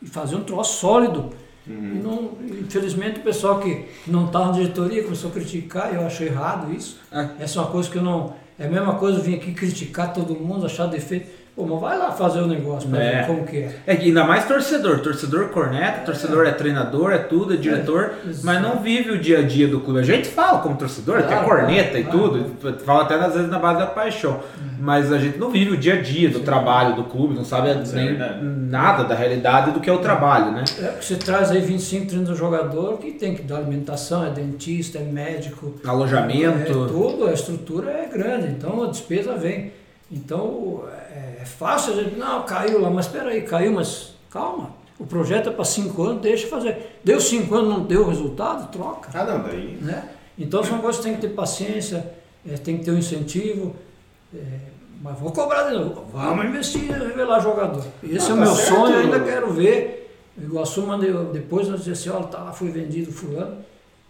e, 0.03 0.07
fazer 0.07 0.37
um 0.37 0.43
troço 0.43 0.81
sólido. 0.81 1.31
E 1.67 1.71
não, 1.71 2.33
infelizmente 2.43 3.21
o 3.21 3.23
pessoal 3.23 3.59
que 3.59 3.87
não 4.07 4.27
está 4.27 4.47
na 4.47 4.53
diretoria 4.53 5.03
começou 5.03 5.31
a 5.31 5.33
criticar, 5.33 5.93
e 5.93 5.97
eu 5.97 6.05
acho 6.05 6.23
errado 6.23 6.71
isso. 6.75 7.01
É. 7.11 7.31
Essa 7.41 7.59
é 7.59 7.63
uma 7.63 7.71
coisa 7.71 7.89
que 7.89 7.97
eu 7.97 8.03
não. 8.03 8.35
É 8.59 8.67
a 8.67 8.69
mesma 8.69 8.97
coisa 8.97 9.19
vir 9.19 9.37
aqui 9.37 9.55
criticar 9.55 10.13
todo 10.13 10.35
mundo, 10.35 10.67
achar 10.67 10.87
defeito. 10.87 11.44
Pô, 11.57 11.65
mas 11.65 11.81
vai 11.81 11.97
lá 11.97 12.11
fazer 12.11 12.41
o 12.41 12.49
negócio 12.49 12.89
pra 12.91 13.01
É. 13.01 13.19
ver 13.21 13.27
como 13.29 13.45
que 13.47 13.59
é. 13.59 13.77
É 13.87 13.93
ainda 13.93 14.25
mais 14.25 14.45
torcedor. 14.45 14.99
Torcedor 14.99 15.51
corneta, 15.51 16.01
torcedor 16.01 16.45
é 16.47 16.51
treinador, 16.51 17.13
é 17.13 17.19
tudo, 17.19 17.55
é 17.55 17.57
diretor, 17.57 18.15
exato. 18.29 18.45
mas 18.45 18.61
não 18.61 18.81
vive 18.81 19.13
o 19.13 19.19
dia 19.21 19.39
a 19.39 19.43
dia 19.43 19.69
do 19.69 19.79
clube. 19.79 20.01
A 20.01 20.03
gente 20.03 20.27
fala 20.29 20.59
como 20.59 20.77
torcedor, 20.77 21.21
é 21.21 21.23
Claro, 21.23 21.45
corneta 21.45 21.97
e 21.97 22.03
claro, 22.03 22.19
tudo, 22.19 22.79
fala 22.85 23.03
até 23.05 23.15
às 23.15 23.35
vezes 23.35 23.49
na 23.49 23.61
base 23.61 23.79
da 23.79 23.87
paixão. 23.87 24.41
Mas 24.81 25.13
a 25.13 25.19
gente 25.19 25.39
não 25.39 25.49
vive 25.51 25.71
o 25.71 25.77
dia 25.77 25.95
a 25.95 26.03
dia 26.03 26.29
do 26.29 26.41
trabalho 26.41 26.97
do 26.97 27.05
clube, 27.05 27.35
não 27.35 27.45
sabe 27.45 27.69
é 27.71 27.75
nem 27.95 28.19
nada 28.43 29.05
da 29.05 29.15
realidade 29.15 29.71
do 29.71 29.79
que 29.79 29.89
é 29.89 29.93
o 29.93 29.99
trabalho, 29.99 30.51
né? 30.51 30.65
É 30.83 30.89
porque 30.89 31.05
você 31.05 31.15
traz 31.15 31.53
aí 31.53 31.61
25, 31.61 32.07
30 32.09 32.35
jogador 32.35 32.99
que 32.99 33.13
tem 33.13 33.33
que 33.35 33.43
dar 33.43 33.59
alimentação, 33.59 34.27
é 34.27 34.31
dentista, 34.31 34.99
é 34.99 35.03
médico. 35.03 35.75
Alojamento. 35.87 36.71
É 36.85 36.89
tudo, 36.89 37.29
a 37.29 37.33
estrutura 37.33 37.91
é 37.93 38.09
grande, 38.13 38.49
então 38.49 38.83
a 38.83 38.89
despesa 38.89 39.35
vem. 39.37 39.73
Então 40.15 40.85
é, 41.13 41.41
é 41.43 41.45
fácil 41.45 41.93
a 41.95 41.97
gente, 42.03 42.17
não, 42.17 42.43
caiu 42.45 42.81
lá, 42.81 42.89
mas 42.91 43.07
espera 43.07 43.31
aí, 43.31 43.43
caiu, 43.43 43.73
mas 43.73 44.15
calma. 44.31 44.71
O 44.99 45.05
projeto 45.05 45.49
é 45.49 45.53
para 45.53 45.65
5 45.65 46.03
anos, 46.03 46.23
deixa 46.23 46.47
fazer. 46.47 46.99
Deu 47.03 47.21
5 47.21 47.53
anos, 47.55 47.69
não 47.69 47.81
deu 47.85 48.07
resultado, 48.09 48.71
troca. 48.71 49.11
Ah, 49.13 49.25
não, 49.25 49.43
daí. 49.43 49.77
né? 49.83 50.09
Então 50.39 50.63
são 50.63 50.79
coisas 50.79 50.99
que 51.03 51.09
tem 51.09 51.17
que 51.17 51.21
ter 51.23 51.35
paciência, 51.35 52.13
é, 52.49 52.55
tem 52.57 52.79
que 52.79 52.85
ter 52.85 52.93
um 52.93 52.99
incentivo. 52.99 53.75
é, 54.35 54.39
mas 55.03 55.19
vou 55.19 55.33
cobrar 55.33 55.65
de 55.69 55.75
novo. 55.77 56.05
Vamos 56.13 56.47
investir 56.47 56.91
revelar 56.91 57.41
jogador. 57.41 57.85
Esse 58.03 58.31
Ah, 58.31 58.31
é 58.31 58.33
o 58.35 58.37
tá 58.39 58.45
meu 58.45 58.55
certo. 58.55 58.69
sonho, 58.75 58.95
eu 58.95 59.01
ainda 59.01 59.21
quero 59.21 59.53
ver. 59.53 60.01
O 60.39 60.43
Iguaçu 60.43 60.83
mandei, 60.87 61.13
depois 61.33 61.69
nós 61.69 61.81
dizemos 61.85 62.01
assim, 62.01 62.11
olha, 62.11 62.27
tá 62.29 62.39
lá, 62.39 62.53
foi 62.53 62.69
vendido 62.71 63.13
fulano. 63.13 63.59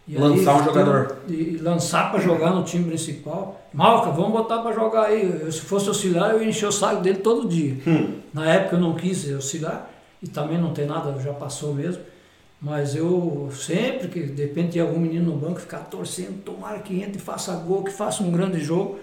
E 0.07 0.17
Lançar 0.19 0.57
um 0.57 0.61
então, 0.61 0.65
jogador. 0.75 1.17
E 1.29 1.57
lançar 1.63 2.11
para 2.11 2.21
jogar 2.21 2.51
no 2.51 2.63
time 2.63 2.85
principal. 2.85 3.61
Malca, 3.73 4.11
vamos 4.11 4.33
botar 4.33 4.59
para 4.59 4.73
jogar 4.75 5.07
aí. 5.07 5.41
Eu, 5.43 5.51
se 5.51 5.63
fosse 5.63 5.89
auxiliar, 5.89 6.33
eu 6.33 6.43
ia 6.43 6.49
encher 6.49 6.67
o 6.67 6.73
saco 6.73 7.01
dele 7.01 7.19
todo 7.21 7.49
dia. 7.49 7.77
Hum. 7.87 8.19
Na 8.33 8.45
época 8.51 8.77
eu 8.77 8.81
não 8.81 8.95
quis 8.95 9.33
auxiliar, 9.33 9.91
e 10.23 10.29
também 10.29 10.59
não 10.59 10.73
tem 10.75 10.87
nada, 10.87 11.19
já 11.23 11.33
passou 11.33 11.73
mesmo. 11.75 12.03
Mas 12.61 12.95
eu 12.95 13.49
sempre 13.53 14.09
que 14.09 14.21
de 14.23 14.43
repente 14.43 14.73
tinha 14.73 14.85
algum 14.85 14.99
menino 15.01 15.33
no 15.33 15.37
banco, 15.39 15.59
ficava 15.61 15.85
torcendo, 15.85 16.43
tomara 16.45 16.79
que 16.81 17.01
entre, 17.03 17.19
faça 17.19 17.53
gol, 17.57 17.83
que 17.83 17.91
faça 17.93 18.23
um 18.23 18.31
grande 18.31 18.61
jogo. 18.63 18.99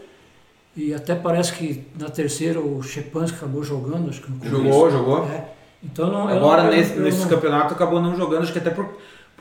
E 0.77 0.93
até 0.93 1.13
parece 1.15 1.53
que 1.53 1.83
na 1.99 2.09
terceira 2.09 2.59
o 2.59 2.81
Chepansky 2.81 3.37
acabou 3.37 3.63
jogando, 3.63 4.09
acho 4.09 4.21
que 4.21 4.31
no 4.31 4.37
começo. 4.37 4.55
Jogou, 4.55 4.89
jogou. 4.91 5.25
É. 5.25 5.45
Então 5.83 6.11
não, 6.11 6.27
Agora, 6.27 6.63
não- 6.63 6.69
eu- 6.71 6.77
nesse, 6.77 6.95
eu 6.95 7.01
nesse 7.01 7.19
não- 7.21 7.27
campeonato, 7.27 7.73
acabou 7.73 7.99
não 8.01 8.15
jogando, 8.15 8.43
acho 8.43 8.53
que 8.53 8.59
até 8.59 8.69
por, 8.69 8.87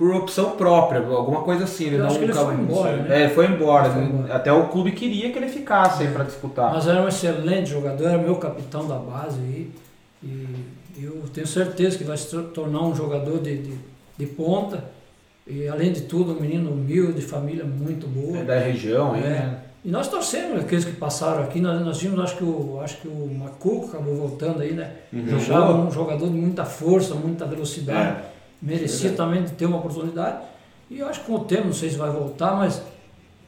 por 0.00 0.14
opção 0.14 0.52
própria, 0.52 0.98
alguma 1.06 1.42
coisa 1.42 1.64
assim. 1.64 1.88
Ele 1.88 1.96
Eu 1.96 2.04
não 2.04 2.14
ele 2.16 2.32
foi 2.32 2.54
embora, 2.54 2.96
né? 2.96 3.06
É, 3.18 3.24
ele 3.24 3.34
foi 3.34 3.46
embora. 3.48 3.90
Foi 3.90 4.02
embora. 4.02 4.34
Até 4.34 4.50
o 4.50 4.68
clube 4.68 4.92
queria 4.92 5.30
que 5.30 5.38
ele 5.38 5.48
ficasse 5.48 6.04
aí 6.04 6.08
pra 6.10 6.24
disputar. 6.24 6.72
Mas 6.72 6.88
era 6.88 7.02
um 7.02 7.06
excelente 7.08 7.68
jogador, 7.68 8.06
era 8.08 8.16
meu 8.16 8.36
capitão 8.36 8.88
da 8.88 8.94
base 8.96 9.38
aí. 9.38 9.70
E 10.22 11.04
eu 11.04 11.22
tenho 11.34 11.46
certeza 11.46 11.98
que 11.98 12.04
vai 12.04 12.16
se 12.16 12.30
tor- 12.30 12.44
tornar 12.44 12.80
um 12.82 12.94
jogador 12.96 13.40
de, 13.42 13.58
de, 13.58 13.74
de 14.18 14.26
ponta. 14.26 14.84
E 15.46 15.68
além 15.68 15.92
de 15.92 16.00
tudo, 16.02 16.32
um 16.32 16.40
menino 16.40 16.70
humilde, 16.70 17.20
família 17.20 17.64
muito 17.66 18.06
boa. 18.06 18.38
É 18.38 18.42
da 18.44 18.58
região 18.58 19.14
É. 19.14 19.20
né? 19.20 19.58
E 19.84 19.90
nós 19.90 20.08
torcemos 20.08 20.60
aqueles 20.60 20.84
que 20.84 20.92
passaram 20.92 21.42
aqui, 21.42 21.60
nós, 21.60 21.80
nós 21.84 22.00
vimos, 22.00 22.18
acho 22.20 22.36
que 22.36 22.44
o, 22.44 22.80
acho 22.82 22.98
que 23.02 23.08
o 23.08 23.30
Macuco 23.38 23.86
acabou 23.88 24.14
voltando 24.14 24.60
aí, 24.62 24.72
né? 24.72 24.92
Uhum. 25.12 25.38
Já 25.38 25.70
um 25.70 25.90
jogador 25.90 26.26
de 26.26 26.34
muita 26.36 26.64
força, 26.64 27.14
muita 27.14 27.44
velocidade. 27.46 28.18
É. 28.18 28.39
Merecia 28.60 29.12
também 29.12 29.42
de 29.42 29.52
ter 29.52 29.66
uma 29.66 29.78
oportunidade. 29.78 30.38
E 30.90 30.98
eu 30.98 31.08
acho 31.08 31.20
que 31.20 31.26
com 31.26 31.34
o 31.34 31.44
tempo, 31.44 31.66
não 31.66 31.72
sei 31.72 31.90
se 31.90 31.96
vai 31.96 32.10
voltar, 32.10 32.56
mas 32.56 32.82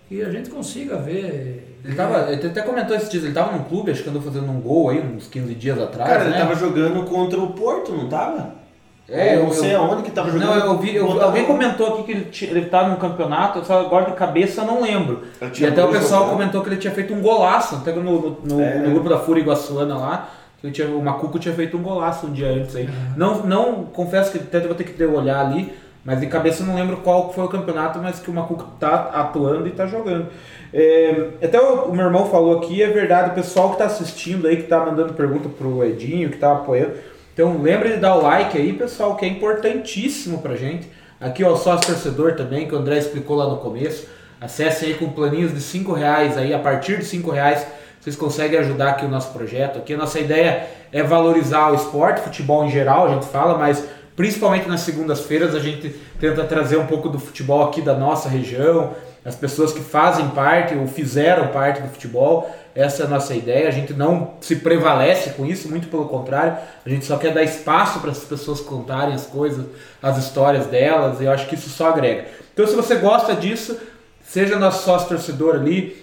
que 0.08 0.22
a 0.22 0.30
gente 0.30 0.50
consiga 0.50 0.96
ver. 0.96 1.78
Ele, 1.84 1.94
tava, 1.94 2.30
ele 2.30 2.46
até 2.46 2.62
comentou 2.62 2.94
esses 2.94 3.08
dias, 3.08 3.24
ele 3.24 3.34
tava 3.34 3.56
num 3.56 3.64
clube, 3.64 3.90
acho 3.90 4.02
que 4.02 4.08
andou 4.08 4.22
fazendo 4.22 4.50
um 4.50 4.60
gol 4.60 4.90
aí 4.90 5.00
uns 5.00 5.26
15 5.26 5.54
dias 5.54 5.80
atrás, 5.80 6.08
Cara, 6.08 6.24
né? 6.24 6.30
ele 6.30 6.38
tava 6.38 6.54
jogando 6.54 7.04
contra 7.04 7.40
o 7.40 7.48
Porto, 7.48 7.92
não 7.92 8.08
tava? 8.08 8.62
É, 9.08 9.36
eu 9.36 9.44
não 9.44 9.52
sei 9.52 9.74
aonde 9.74 10.02
que 10.02 10.10
tava 10.10 10.30
jogando. 10.30 10.48
Não, 10.48 10.66
eu 10.66 10.78
vi, 10.78 10.94
eu, 10.94 11.20
alguém 11.20 11.44
comentou 11.44 11.94
aqui 11.94 12.04
que 12.04 12.12
ele, 12.12 12.24
tinha, 12.26 12.50
ele 12.50 12.66
tava 12.66 12.90
num 12.90 12.96
campeonato, 12.96 13.64
só 13.64 13.80
agora 13.80 14.06
de 14.10 14.16
cabeça 14.16 14.62
eu 14.62 14.66
não 14.66 14.80
lembro. 14.80 15.24
Eu 15.40 15.50
e 15.58 15.66
até 15.66 15.84
o 15.84 15.90
pessoal 15.90 16.30
comentou 16.30 16.62
que 16.62 16.68
ele 16.68 16.76
tinha 16.76 16.92
feito 16.92 17.12
um 17.12 17.20
golaço, 17.20 17.76
até 17.76 17.92
no, 17.92 18.02
no, 18.02 18.38
no, 18.44 18.60
é. 18.60 18.78
no 18.78 18.90
grupo 18.92 19.08
da 19.08 19.18
Fúria 19.18 19.40
Iguaçuana 19.40 19.96
lá. 19.96 20.28
Que 20.62 20.70
tinha, 20.70 20.88
o 20.88 21.02
Macuco 21.02 21.38
tinha 21.38 21.54
feito 21.54 21.76
um 21.76 21.82
golaço 21.82 22.26
um 22.26 22.32
dia 22.32 22.48
antes 22.48 22.74
aí. 22.74 22.88
Não, 23.16 23.44
não, 23.44 23.84
confesso 23.84 24.32
que 24.32 24.38
até 24.38 24.60
vou 24.60 24.74
ter 24.74 24.84
que 24.84 25.04
olhar 25.04 25.44
ali, 25.44 25.74
mas 26.04 26.20
de 26.20 26.26
cabeça 26.28 26.62
eu 26.62 26.66
não 26.66 26.74
lembro 26.74 26.98
qual 26.98 27.30
foi 27.32 27.44
o 27.44 27.48
campeonato, 27.48 27.98
mas 27.98 28.20
que 28.20 28.30
o 28.30 28.32
Macuco 28.32 28.64
tá 28.80 29.10
atuando 29.12 29.66
e 29.66 29.72
tá 29.72 29.86
jogando. 29.86 30.28
É, 30.72 31.28
até 31.42 31.60
o, 31.60 31.90
o, 31.90 31.94
meu 31.94 32.06
irmão 32.06 32.26
falou 32.30 32.58
aqui, 32.58 32.82
é 32.82 32.88
verdade, 32.88 33.30
o 33.30 33.34
pessoal 33.34 33.72
que 33.72 33.78
tá 33.78 33.84
assistindo 33.84 34.46
aí, 34.46 34.56
que 34.56 34.62
tá 34.62 34.86
mandando 34.86 35.12
pergunta 35.12 35.48
pro 35.48 35.84
Edinho, 35.84 36.30
que 36.30 36.38
tá 36.38 36.52
apoiando 36.52 36.92
então 37.32 37.62
lembre 37.62 37.94
de 37.94 37.96
dar 37.96 38.16
o 38.16 38.22
like 38.22 38.56
aí, 38.58 38.72
pessoal, 38.74 39.16
que 39.16 39.24
é 39.24 39.28
importantíssimo 39.28 40.38
pra 40.42 40.54
gente. 40.54 40.88
Aqui, 41.18 41.42
ó, 41.42 41.56
sócio 41.56 41.86
torcedor 41.86 42.34
também, 42.34 42.68
que 42.68 42.74
o 42.74 42.78
André 42.78 42.98
explicou 42.98 43.36
lá 43.36 43.48
no 43.48 43.56
começo. 43.56 44.06
Acesse 44.40 44.84
aí 44.84 44.94
com 44.94 45.08
planinhos 45.10 45.54
de 45.54 45.60
5 45.60 45.92
reais 45.92 46.36
aí, 46.36 46.52
a 46.52 46.58
partir 46.58 46.98
de 46.98 47.04
5 47.04 47.30
reais 47.30 47.66
vocês 48.02 48.16
conseguem 48.16 48.58
ajudar 48.58 48.90
aqui 48.90 49.04
o 49.04 49.08
nosso 49.08 49.32
projeto. 49.32 49.78
Aqui 49.78 49.94
a 49.94 49.96
nossa 49.96 50.18
ideia 50.18 50.66
é 50.90 51.04
valorizar 51.04 51.70
o 51.70 51.76
esporte, 51.76 52.20
futebol 52.20 52.64
em 52.64 52.70
geral, 52.70 53.06
a 53.06 53.14
gente 53.14 53.26
fala, 53.26 53.56
mas 53.56 53.86
principalmente 54.16 54.68
nas 54.68 54.80
segundas-feiras 54.80 55.54
a 55.54 55.60
gente 55.60 55.88
tenta 56.18 56.42
trazer 56.42 56.78
um 56.78 56.86
pouco 56.86 57.08
do 57.08 57.20
futebol 57.20 57.62
aqui 57.62 57.80
da 57.80 57.94
nossa 57.94 58.28
região, 58.28 58.90
as 59.24 59.36
pessoas 59.36 59.72
que 59.72 59.78
fazem 59.78 60.30
parte 60.30 60.74
ou 60.74 60.88
fizeram 60.88 61.46
parte 61.48 61.80
do 61.80 61.86
futebol. 61.86 62.50
Essa 62.74 63.04
é 63.04 63.06
a 63.06 63.08
nossa 63.08 63.36
ideia. 63.36 63.68
A 63.68 63.70
gente 63.70 63.92
não 63.92 64.32
se 64.40 64.56
prevalece 64.56 65.30
com 65.30 65.46
isso, 65.46 65.68
muito 65.68 65.86
pelo 65.86 66.06
contrário. 66.06 66.56
A 66.84 66.88
gente 66.88 67.04
só 67.04 67.16
quer 67.16 67.32
dar 67.32 67.44
espaço 67.44 68.00
para 68.00 68.10
as 68.10 68.18
pessoas 68.18 68.60
contarem 68.60 69.14
as 69.14 69.26
coisas, 69.26 69.64
as 70.02 70.18
histórias 70.18 70.66
delas, 70.66 71.20
e 71.20 71.24
eu 71.24 71.30
acho 71.30 71.46
que 71.46 71.54
isso 71.54 71.70
só 71.70 71.90
agrega. 71.90 72.24
Então, 72.52 72.66
se 72.66 72.74
você 72.74 72.96
gosta 72.96 73.32
disso, 73.36 73.78
seja 74.24 74.58
nosso 74.58 74.84
sócio 74.84 75.08
torcedor 75.08 75.54
ali. 75.54 76.01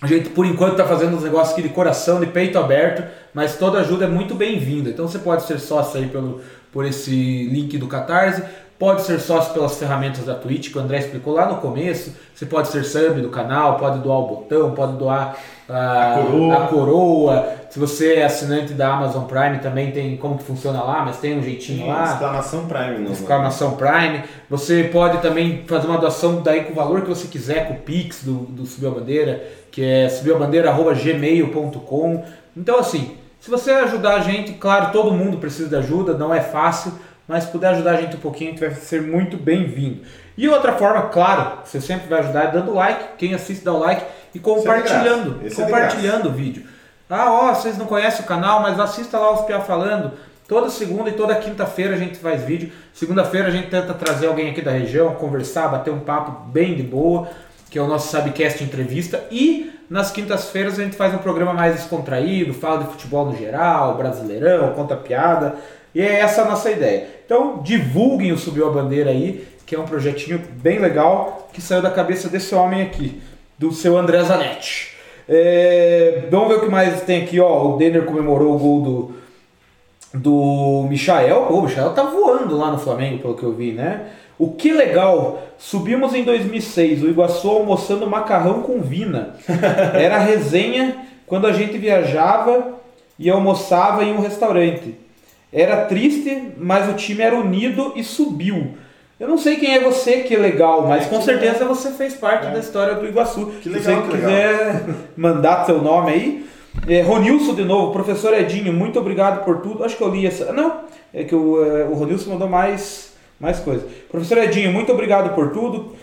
A 0.00 0.06
gente, 0.06 0.28
por 0.30 0.44
enquanto, 0.44 0.72
está 0.72 0.84
fazendo 0.84 1.16
uns 1.16 1.22
negócios 1.22 1.52
aqui 1.52 1.62
de 1.62 1.70
coração, 1.70 2.20
de 2.20 2.26
peito 2.26 2.58
aberto, 2.58 3.02
mas 3.32 3.56
toda 3.56 3.78
ajuda 3.78 4.04
é 4.04 4.08
muito 4.08 4.34
bem-vinda. 4.34 4.90
Então, 4.90 5.08
você 5.08 5.18
pode 5.18 5.44
ser 5.44 5.58
sócio 5.58 5.98
aí 5.98 6.08
pelo, 6.08 6.42
por 6.70 6.84
esse 6.84 7.10
link 7.46 7.78
do 7.78 7.86
Catarse. 7.86 8.42
Pode 8.78 9.02
ser 9.02 9.18
sócio 9.20 9.52
pelas 9.54 9.78
ferramentas 9.78 10.26
da 10.26 10.34
Twitch, 10.34 10.70
que 10.70 10.76
o 10.76 10.80
André 10.82 10.98
explicou 10.98 11.32
lá 11.32 11.46
no 11.46 11.56
começo. 11.56 12.14
Você 12.34 12.44
pode 12.44 12.68
ser 12.68 12.84
sub 12.84 13.22
do 13.22 13.30
canal, 13.30 13.78
pode 13.78 14.00
doar 14.00 14.18
o 14.18 14.26
botão, 14.26 14.72
pode 14.72 14.98
doar 14.98 15.34
a, 15.66 16.14
a, 16.14 16.22
coroa. 16.22 16.54
a, 16.54 16.66
coroa. 16.66 17.48
Se 17.70 17.78
você 17.78 18.16
é 18.16 18.26
assinante 18.26 18.74
da 18.74 18.92
Amazon 18.92 19.24
Prime, 19.24 19.60
também 19.60 19.92
tem 19.92 20.18
como 20.18 20.36
que 20.36 20.44
funciona 20.44 20.82
lá, 20.82 21.02
mas 21.02 21.16
tem 21.16 21.38
um 21.38 21.42
jeitinho 21.42 21.86
lá. 21.86 22.12
Exclamação 22.12 22.66
Prime. 22.66 22.98
Não 22.98 23.12
exclamação 23.12 23.76
Prime. 23.76 24.24
Você 24.50 24.90
pode 24.92 25.22
também 25.22 25.64
fazer 25.66 25.86
uma 25.86 25.96
doação 25.96 26.42
daí 26.42 26.64
com 26.64 26.72
o 26.72 26.76
valor 26.76 27.00
que 27.00 27.08
você 27.08 27.28
quiser, 27.28 27.68
com 27.68 27.74
o 27.74 27.78
Pix 27.78 28.24
do, 28.24 28.40
do 28.40 28.66
Subiu 28.66 28.90
a 28.90 28.92
Bandeira, 28.92 29.42
que 29.72 29.82
é 29.82 30.06
subiuabandeira.gmail.com. 30.10 32.24
Então 32.54 32.78
assim, 32.78 33.16
se 33.40 33.50
você 33.50 33.70
ajudar 33.70 34.16
a 34.16 34.20
gente, 34.20 34.52
claro, 34.52 34.92
todo 34.92 35.10
mundo 35.12 35.38
precisa 35.38 35.68
de 35.68 35.76
ajuda, 35.76 36.12
não 36.12 36.34
é 36.34 36.40
fácil 36.40 36.92
mas 37.26 37.44
se 37.44 37.50
puder 37.50 37.68
ajudar 37.70 37.92
a 37.92 38.00
gente 38.00 38.16
um 38.16 38.20
pouquinho, 38.20 38.50
a 38.50 38.52
gente 38.52 38.64
vai 38.64 38.74
ser 38.74 39.02
muito 39.02 39.36
bem-vindo. 39.36 40.02
E 40.36 40.48
outra 40.48 40.72
forma, 40.72 41.02
claro, 41.08 41.58
você 41.64 41.80
sempre 41.80 42.08
vai 42.08 42.20
ajudar 42.20 42.44
é 42.44 42.50
dando 42.50 42.74
like, 42.74 43.16
quem 43.18 43.34
assiste 43.34 43.64
dá 43.64 43.72
o 43.72 43.78
like 43.78 44.04
e 44.34 44.38
compartilhando, 44.38 45.40
é 45.44 45.50
compartilhando 45.50 46.28
o 46.28 46.32
vídeo. 46.32 46.64
Ah, 47.08 47.32
ó, 47.32 47.54
vocês 47.54 47.78
não 47.78 47.86
conhecem 47.86 48.24
o 48.24 48.28
canal, 48.28 48.60
mas 48.60 48.78
assista 48.78 49.18
lá 49.18 49.32
os 49.32 49.42
Pia 49.42 49.60
falando. 49.60 50.12
Toda 50.48 50.70
segunda 50.70 51.08
e 51.08 51.12
toda 51.12 51.34
quinta-feira 51.34 51.94
a 51.94 51.98
gente 51.98 52.18
faz 52.18 52.42
vídeo. 52.42 52.70
Segunda-feira 52.92 53.48
a 53.48 53.50
gente 53.50 53.68
tenta 53.68 53.94
trazer 53.94 54.26
alguém 54.26 54.50
aqui 54.50 54.60
da 54.60 54.70
região, 54.70 55.14
conversar, 55.14 55.68
bater 55.68 55.92
um 55.92 56.00
papo 56.00 56.48
bem 56.50 56.76
de 56.76 56.82
boa, 56.82 57.28
que 57.70 57.78
é 57.78 57.82
o 57.82 57.86
nosso 57.86 58.08
Sabcast 58.08 58.62
Entrevista. 58.62 59.24
E 59.30 59.72
nas 59.88 60.10
quintas-feiras 60.10 60.78
a 60.78 60.82
gente 60.82 60.96
faz 60.96 61.14
um 61.14 61.18
programa 61.18 61.52
mais 61.52 61.74
descontraído, 61.76 62.54
fala 62.54 62.84
de 62.84 62.90
futebol 62.90 63.26
no 63.26 63.36
geral, 63.36 63.96
brasileirão, 63.96 64.72
conta 64.72 64.96
piada. 64.96 65.56
E 65.96 66.02
é 66.02 66.20
essa 66.20 66.42
a 66.42 66.44
nossa 66.44 66.70
ideia. 66.70 67.06
Então 67.24 67.62
divulguem 67.62 68.30
o 68.30 68.36
Subiu 68.36 68.68
a 68.68 68.70
Bandeira 68.70 69.08
aí, 69.08 69.48
que 69.64 69.74
é 69.74 69.80
um 69.80 69.86
projetinho 69.86 70.38
bem 70.62 70.78
legal 70.78 71.48
que 71.54 71.62
saiu 71.62 71.80
da 71.80 71.90
cabeça 71.90 72.28
desse 72.28 72.54
homem 72.54 72.82
aqui, 72.82 73.18
do 73.58 73.72
seu 73.72 73.96
André 73.96 74.22
Zanetti. 74.22 74.94
É, 75.26 76.24
vamos 76.30 76.48
ver 76.48 76.54
o 76.56 76.60
que 76.60 76.68
mais 76.68 77.00
tem 77.00 77.22
aqui, 77.22 77.40
ó. 77.40 77.68
O 77.68 77.78
Denner 77.78 78.04
comemorou 78.04 78.54
o 78.54 78.58
gol 78.58 78.82
do, 78.82 80.20
do 80.20 80.86
Michael. 80.86 81.46
Pô, 81.46 81.60
o 81.60 81.62
Michael 81.62 81.94
tá 81.94 82.02
voando 82.02 82.58
lá 82.58 82.70
no 82.70 82.78
Flamengo, 82.78 83.22
pelo 83.22 83.34
que 83.34 83.44
eu 83.44 83.54
vi, 83.54 83.72
né? 83.72 84.08
O 84.38 84.50
que 84.50 84.72
legal! 84.72 85.42
Subimos 85.56 86.14
em 86.14 86.24
2006, 86.24 87.04
o 87.04 87.08
Iguaçu 87.08 87.48
almoçando 87.48 88.06
macarrão 88.06 88.60
com 88.60 88.82
vina. 88.82 89.36
Era 89.94 90.18
resenha 90.18 91.06
quando 91.26 91.46
a 91.46 91.54
gente 91.54 91.78
viajava 91.78 92.74
e 93.18 93.30
almoçava 93.30 94.04
em 94.04 94.12
um 94.12 94.20
restaurante. 94.20 95.05
Era 95.52 95.84
triste, 95.86 96.52
mas 96.58 96.88
o 96.88 96.94
time 96.94 97.22
era 97.22 97.36
unido 97.36 97.92
e 97.96 98.02
subiu. 98.02 98.76
Eu 99.18 99.28
não 99.28 99.38
sei 99.38 99.56
quem 99.56 99.74
é 99.74 99.80
você 99.80 100.18
que 100.18 100.34
é 100.34 100.38
legal, 100.38 100.86
mas 100.86 101.06
é, 101.06 101.08
com 101.08 101.22
certeza 101.22 101.60
legal. 101.60 101.74
você 101.74 101.90
fez 101.92 102.14
parte 102.14 102.46
é. 102.46 102.50
da 102.50 102.58
história 102.58 102.94
do 102.94 103.06
Iguaçu. 103.06 103.46
Que 103.62 103.68
legal, 103.70 104.02
Se 104.02 104.08
você 104.10 104.16
quiser 104.16 104.58
legal. 104.58 104.96
mandar 105.16 105.64
seu 105.64 105.80
nome 105.80 106.10
aí. 106.10 106.46
É, 106.86 107.00
Ronilson 107.00 107.54
de 107.54 107.64
novo, 107.64 107.92
professor 107.92 108.34
Edinho, 108.34 108.72
muito 108.72 108.98
obrigado 108.98 109.44
por 109.44 109.62
tudo. 109.62 109.82
Acho 109.82 109.96
que 109.96 110.02
eu 110.02 110.10
li 110.10 110.26
essa. 110.26 110.52
Não, 110.52 110.80
é 111.14 111.24
que 111.24 111.34
o, 111.34 111.64
é, 111.64 111.84
o 111.84 111.94
Ronilson 111.94 112.30
mandou 112.30 112.48
mais, 112.48 113.14
mais 113.40 113.58
coisas. 113.58 113.90
Professor 114.10 114.36
Edinho, 114.38 114.70
muito 114.70 114.92
obrigado 114.92 115.34
por 115.34 115.50
tudo 115.52 115.96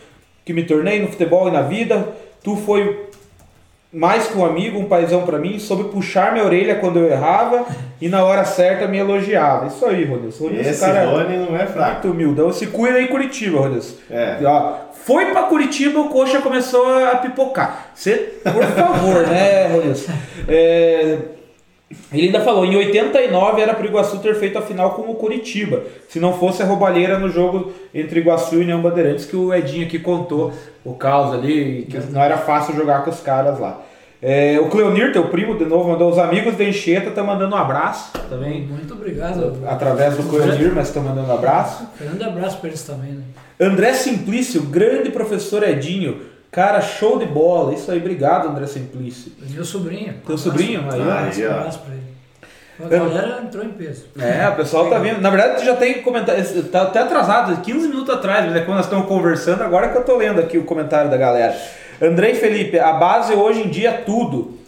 que 0.43 0.51
me 0.51 0.63
tornei 0.63 0.99
no 0.99 1.07
futebol 1.07 1.47
e 1.47 1.51
na 1.51 1.61
vida. 1.61 2.15
Tu 2.43 2.55
foi 2.57 3.09
mais 3.93 4.27
que 4.27 4.37
um 4.37 4.43
amigo, 4.43 4.79
um 4.79 4.85
paizão 4.85 5.21
para 5.21 5.37
mim, 5.37 5.59
soube 5.59 5.83
puxar 5.85 6.31
minha 6.33 6.43
orelha 6.43 6.75
quando 6.75 6.97
eu 6.97 7.07
errava 7.11 7.65
e 8.01 8.09
na 8.09 8.23
hora 8.23 8.43
certa 8.43 8.87
me 8.87 8.97
elogiava. 8.97 9.67
Isso 9.67 9.85
aí, 9.85 10.03
Rodilson. 10.03 10.49
Esse 10.49 10.79
cara 10.79 11.05
Rony 11.05 11.37
não 11.37 11.55
é 11.55 11.67
fraco. 11.67 11.91
Muito 11.91 12.11
humildão. 12.11 12.51
Se 12.51 12.67
cuida 12.67 12.99
em 12.99 13.07
Curitiba, 13.07 13.59
Rodilson. 13.59 13.97
É. 14.09 14.39
Ó, 14.43 14.73
foi 15.05 15.27
para 15.27 15.43
Curitiba, 15.43 15.99
o 15.99 16.09
coxa 16.09 16.41
começou 16.41 17.05
a 17.05 17.17
pipocar. 17.17 17.91
Você, 17.93 18.39
por 18.43 18.63
favor, 18.63 19.27
né, 19.27 19.67
Rodilson? 19.67 20.11
É, 20.47 21.17
ele 22.11 22.27
ainda 22.27 22.41
falou, 22.41 22.65
em 22.65 22.75
89 22.75 23.61
era 23.61 23.73
para 23.73 23.83
o 23.83 23.87
Iguaçu 23.87 24.19
ter 24.19 24.35
feito 24.35 24.57
a 24.57 24.61
final 24.61 24.91
com 24.91 25.03
o 25.03 25.15
Curitiba. 25.15 25.83
Se 26.07 26.19
não 26.19 26.33
fosse 26.33 26.61
a 26.61 26.65
roubalheira 26.65 27.17
no 27.19 27.29
jogo 27.29 27.71
entre 27.93 28.19
Iguaçu 28.19 28.55
e 28.55 28.59
União 28.59 28.81
Bandeirantes, 28.81 29.25
que 29.25 29.35
o 29.35 29.53
Edinho 29.53 29.85
aqui 29.85 29.99
contou 29.99 30.53
o 30.83 30.93
caos 30.93 31.33
ali, 31.33 31.87
que 31.89 31.97
não 32.11 32.21
era 32.21 32.37
fácil 32.37 32.75
jogar 32.75 33.03
com 33.03 33.09
os 33.09 33.19
caras 33.19 33.59
lá. 33.59 33.81
É, 34.25 34.57
o 34.57 34.69
Cleonir, 34.69 35.11
teu 35.11 35.27
primo, 35.27 35.57
de 35.57 35.65
novo, 35.65 35.89
mandou 35.89 36.09
os 36.09 36.17
amigos 36.17 36.55
da 36.55 36.63
Encheta, 36.63 37.11
tá 37.11 37.21
mandando 37.21 37.53
um 37.53 37.57
abraço 37.57 38.13
também. 38.29 38.61
Muito 38.61 38.93
obrigado. 38.93 39.61
Através 39.67 40.15
do 40.15 40.23
Cleonir, 40.23 40.71
mas 40.73 40.87
estão 40.87 41.03
mandando 41.03 41.29
um 41.29 41.33
abraço. 41.33 41.85
Grande 41.99 42.23
abraço 42.23 42.57
para 42.59 42.69
eles 42.69 42.83
também, 42.83 43.11
né? 43.11 43.23
André 43.59 43.93
Simplício, 43.93 44.61
grande 44.61 45.11
professor 45.11 45.61
Edinho. 45.61 46.21
Cara, 46.53 46.79
show 46.81 47.17
de 47.17 47.25
bola. 47.25 47.73
Isso 47.73 47.91
aí, 47.91 47.97
obrigado, 47.97 48.47
André 48.47 48.67
Simplício. 48.67 49.31
Meu 49.49 49.65
sobrinho. 49.65 50.13
Teu 50.25 50.37
sobrinho? 50.37 50.87
Aí, 50.89 51.01
ah, 51.01 51.31
aí, 51.35 51.47
ó. 51.47 51.51
abraço 51.51 51.79
pra 51.79 51.95
ele. 51.95 52.03
A 52.79 52.87
galera 52.87 53.41
entrou 53.41 53.65
em 53.65 53.69
peso. 53.69 54.05
É, 54.19 54.47
o 54.49 54.55
pessoal 54.55 54.87
tá 54.87 54.99
vindo. 54.99 55.19
Na 55.19 55.31
verdade, 55.31 55.59
tu 55.59 55.65
já 55.65 55.75
tem 55.75 56.03
comentário. 56.03 56.63
Tá 56.65 56.83
até 56.83 56.99
atrasado, 56.99 57.59
15 57.59 57.87
minutos 57.87 58.13
atrás, 58.13 58.45
mas 58.45 58.55
é 58.55 58.61
quando 58.61 58.77
nós 58.77 58.85
estamos 58.85 59.07
conversando, 59.07 59.63
agora 59.63 59.89
que 59.89 59.97
eu 59.97 60.03
tô 60.03 60.15
lendo 60.15 60.39
aqui 60.39 60.59
o 60.59 60.63
comentário 60.63 61.09
da 61.09 61.17
galera. 61.17 61.57
Andrei 61.99 62.35
Felipe, 62.35 62.77
a 62.77 62.93
base 62.93 63.33
hoje 63.33 63.63
em 63.63 63.69
dia 63.69 63.89
é 63.89 63.93
tudo. 63.93 64.59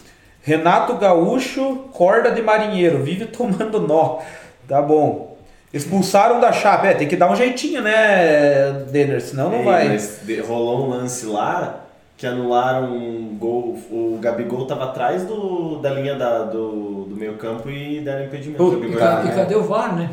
Renato 0.42 0.94
Gaúcho, 0.94 1.88
corda 1.92 2.32
de 2.32 2.42
marinheiro, 2.42 3.02
vive 3.02 3.26
tomando 3.30 3.80
nó. 3.80 4.20
Tá 4.66 4.82
bom. 4.82 5.35
Expulsaram 5.76 6.40
da 6.40 6.52
chapa. 6.52 6.88
É, 6.88 6.94
tem 6.94 7.06
que 7.06 7.16
dar 7.16 7.30
um 7.30 7.36
jeitinho, 7.36 7.82
né, 7.82 8.84
Denner? 8.90 9.20
Senão 9.20 9.50
não 9.50 9.58
Ei, 9.58 9.64
vai. 9.64 9.88
Mas 9.88 10.20
rolou 10.46 10.86
um 10.86 10.90
lance 10.90 11.26
lá 11.26 11.86
que 12.16 12.26
anularam 12.26 12.94
um 12.94 13.36
gol. 13.38 13.78
O 13.90 14.18
Gabigol 14.20 14.66
tava 14.66 14.84
atrás 14.84 15.24
do, 15.24 15.78
da 15.78 15.90
linha 15.90 16.14
da, 16.14 16.44
do, 16.44 17.04
do 17.04 17.16
meio 17.16 17.34
campo 17.34 17.68
e 17.68 18.00
deram 18.00 18.24
impedimento. 18.24 18.84
e, 18.84 18.92
e 18.92 19.34
cadê 19.34 19.54
o 19.54 19.62
VAR, 19.62 19.94
né? 19.94 20.10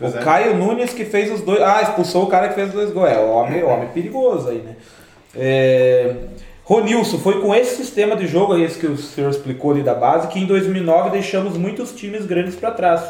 o 0.00 0.06
é. 0.06 0.12
Caio 0.12 0.56
Nunes 0.56 0.92
que 0.92 1.04
fez 1.04 1.32
os 1.32 1.42
dois. 1.42 1.62
Ah, 1.62 1.82
expulsou 1.82 2.24
o 2.24 2.26
cara 2.26 2.48
que 2.48 2.54
fez 2.54 2.68
os 2.68 2.74
dois 2.74 2.90
gols. 2.90 3.08
É, 3.08 3.18
o 3.18 3.30
homem, 3.30 3.62
homem 3.62 3.88
perigoso 3.88 4.48
aí, 4.48 4.58
né? 4.58 4.76
É... 5.36 6.14
Ronilson, 6.64 7.18
foi 7.18 7.40
com 7.40 7.54
esse 7.54 7.76
sistema 7.76 8.14
de 8.14 8.26
jogo, 8.26 8.54
esse 8.58 8.78
que 8.78 8.86
o 8.86 8.96
senhor 8.96 9.30
explicou 9.30 9.70
ali 9.70 9.82
da 9.82 9.94
base, 9.94 10.28
que 10.28 10.38
em 10.38 10.44
2009 10.44 11.10
deixamos 11.10 11.56
muitos 11.56 11.92
times 11.92 12.26
grandes 12.26 12.56
para 12.56 12.70
trás. 12.72 13.02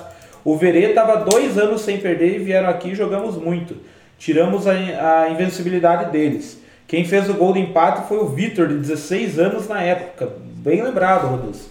O 0.48 0.56
Verê 0.56 0.88
estava 0.88 1.16
dois 1.16 1.58
anos 1.58 1.82
sem 1.82 1.98
perder 1.98 2.36
e 2.36 2.38
vieram 2.38 2.70
aqui 2.70 2.92
e 2.92 2.94
jogamos 2.94 3.36
muito. 3.36 3.76
Tiramos 4.16 4.66
a, 4.66 4.72
a 4.72 5.28
invencibilidade 5.28 6.10
deles. 6.10 6.58
Quem 6.86 7.04
fez 7.04 7.28
o 7.28 7.34
gol 7.34 7.52
de 7.52 7.60
empate 7.60 8.08
foi 8.08 8.16
o 8.16 8.28
Vitor, 8.28 8.66
de 8.66 8.76
16 8.76 9.38
anos 9.38 9.68
na 9.68 9.82
época. 9.82 10.32
Bem 10.56 10.80
lembrado, 10.80 11.26
Rodolfo. 11.26 11.68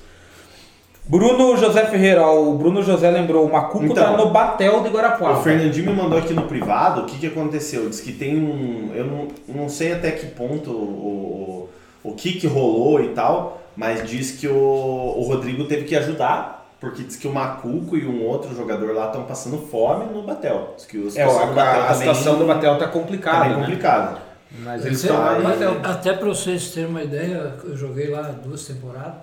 Bruno 1.07 1.57
José 1.57 1.85
Ferreira, 1.85 2.21
ó, 2.21 2.39
o 2.39 2.55
Bruno 2.55 2.83
José 2.83 3.09
lembrou, 3.09 3.47
o 3.47 3.51
Macuco 3.51 3.83
Então, 3.83 3.95
tá 3.95 4.15
no 4.15 4.29
Batel 4.29 4.83
de 4.83 4.89
Guarapuava. 4.89 5.39
O 5.39 5.41
Fernandinho 5.41 5.89
me 5.89 5.97
mandou 5.99 6.19
aqui 6.19 6.35
no 6.35 6.43
privado 6.43 7.01
o 7.01 7.05
que, 7.05 7.17
que 7.17 7.25
aconteceu. 7.25 7.89
Diz 7.89 7.99
que 7.99 8.11
tem 8.11 8.37
um. 8.37 8.91
Eu 8.93 9.05
não, 9.05 9.27
não 9.47 9.69
sei 9.69 9.93
até 9.93 10.11
que 10.11 10.27
ponto 10.27 10.69
o, 10.69 11.69
o, 12.03 12.09
o 12.11 12.13
que, 12.13 12.33
que 12.33 12.45
rolou 12.45 13.03
e 13.03 13.07
tal, 13.07 13.59
mas 13.75 14.07
diz 14.07 14.33
que 14.33 14.47
o, 14.47 14.53
o 14.53 15.23
Rodrigo 15.23 15.63
teve 15.63 15.85
que 15.85 15.95
ajudar, 15.95 16.56
porque 16.79 17.03
diz 17.03 17.15
que 17.15 17.27
o 17.27 17.33
Macuco 17.33 17.97
e 17.97 18.05
um 18.05 18.23
outro 18.23 18.55
jogador 18.55 18.93
lá 18.93 19.07
estão 19.07 19.23
passando 19.23 19.57
fome 19.67 20.05
no 20.13 20.21
Batel. 20.23 20.73
Diz 20.77 20.85
que 20.85 20.97
os 20.97 21.15
É, 21.17 21.25
pessoal 21.25 21.53
do 21.53 21.59
a, 21.59 21.63
a, 21.63 21.75
Batel 21.75 21.95
situação 21.95 22.37
do 22.39 22.45
Batel 22.45 22.77
tá 22.77 22.85
tá 22.85 22.91
complicada, 22.91 23.49
né? 23.49 23.55
complicada. 23.55 24.17
Mas 24.59 24.85
eles 24.85 25.01
estão 25.03 25.17
lá 25.17 25.39
no 25.39 25.47
aí- 25.47 25.57
Batel. 25.57 25.81
Até 25.83 26.13
para 26.13 26.27
vocês 26.27 26.71
terem 26.71 26.89
uma 26.89 27.03
ideia, 27.03 27.55
eu 27.63 27.75
joguei 27.75 28.09
lá 28.09 28.21
duas 28.31 28.65
temporadas, 28.65 29.15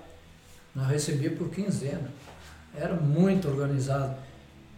nós 0.74 0.88
recebia 0.88 1.30
por 1.30 1.48
quinzena. 1.48 2.10
Era 2.76 2.94
muito 2.94 3.48
organizado. 3.48 4.14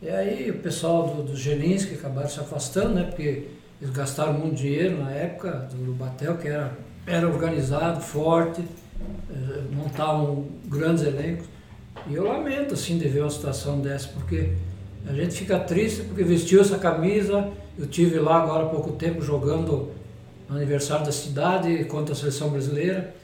E 0.02 0.08
aí 0.10 0.50
o 0.50 0.58
pessoal 0.58 1.06
do, 1.08 1.22
dos 1.22 1.38
Genins 1.40 1.86
que 1.86 1.94
acabaram 1.94 2.28
se 2.28 2.38
afastando, 2.38 2.90
né? 2.90 3.04
Porque 3.04 3.48
eles 3.80 3.94
gastaram 3.94 4.34
muito 4.34 4.56
dinheiro 4.56 5.02
na 5.02 5.10
época 5.10 5.50
do, 5.70 5.86
do 5.86 5.92
Batel, 5.94 6.36
que 6.36 6.46
era, 6.48 6.72
era 7.06 7.26
organizado, 7.26 8.00
forte, 8.02 8.62
eh, 9.30 9.62
montavam 9.72 10.46
grandes 10.66 11.02
elencos. 11.04 11.46
E 12.08 12.14
eu 12.14 12.24
lamento 12.24 12.74
assim 12.74 12.98
de 12.98 13.08
ver 13.08 13.20
uma 13.20 13.30
situação 13.30 13.80
dessa, 13.80 14.08
porque 14.08 14.52
a 15.08 15.12
gente 15.12 15.34
fica 15.34 15.58
triste 15.58 16.02
porque 16.02 16.22
vestiu 16.22 16.60
essa 16.60 16.78
camisa. 16.78 17.48
Eu 17.78 17.86
tive 17.86 18.18
lá 18.18 18.42
agora 18.42 18.64
há 18.64 18.68
pouco 18.68 18.92
tempo 18.92 19.20
jogando 19.22 19.90
no 20.48 20.56
aniversário 20.56 21.04
da 21.04 21.12
cidade 21.12 21.84
contra 21.84 22.12
a 22.12 22.16
seleção 22.16 22.50
brasileira. 22.50 23.14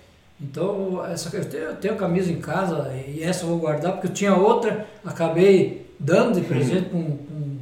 Então, 0.40 1.04
essa, 1.06 1.34
eu, 1.36 1.44
tenho, 1.44 1.62
eu 1.64 1.76
tenho 1.76 1.94
a 1.94 1.96
camisa 1.96 2.32
em 2.32 2.40
casa 2.40 2.92
e 3.06 3.22
essa 3.22 3.44
eu 3.44 3.48
vou 3.50 3.58
guardar, 3.58 3.92
porque 3.92 4.08
eu 4.08 4.12
tinha 4.12 4.34
outra, 4.34 4.86
acabei 5.04 5.86
dando 5.98 6.40
de 6.40 6.46
presente 6.46 6.88
para 6.88 6.98
um, 6.98 7.12
um, 7.30 7.58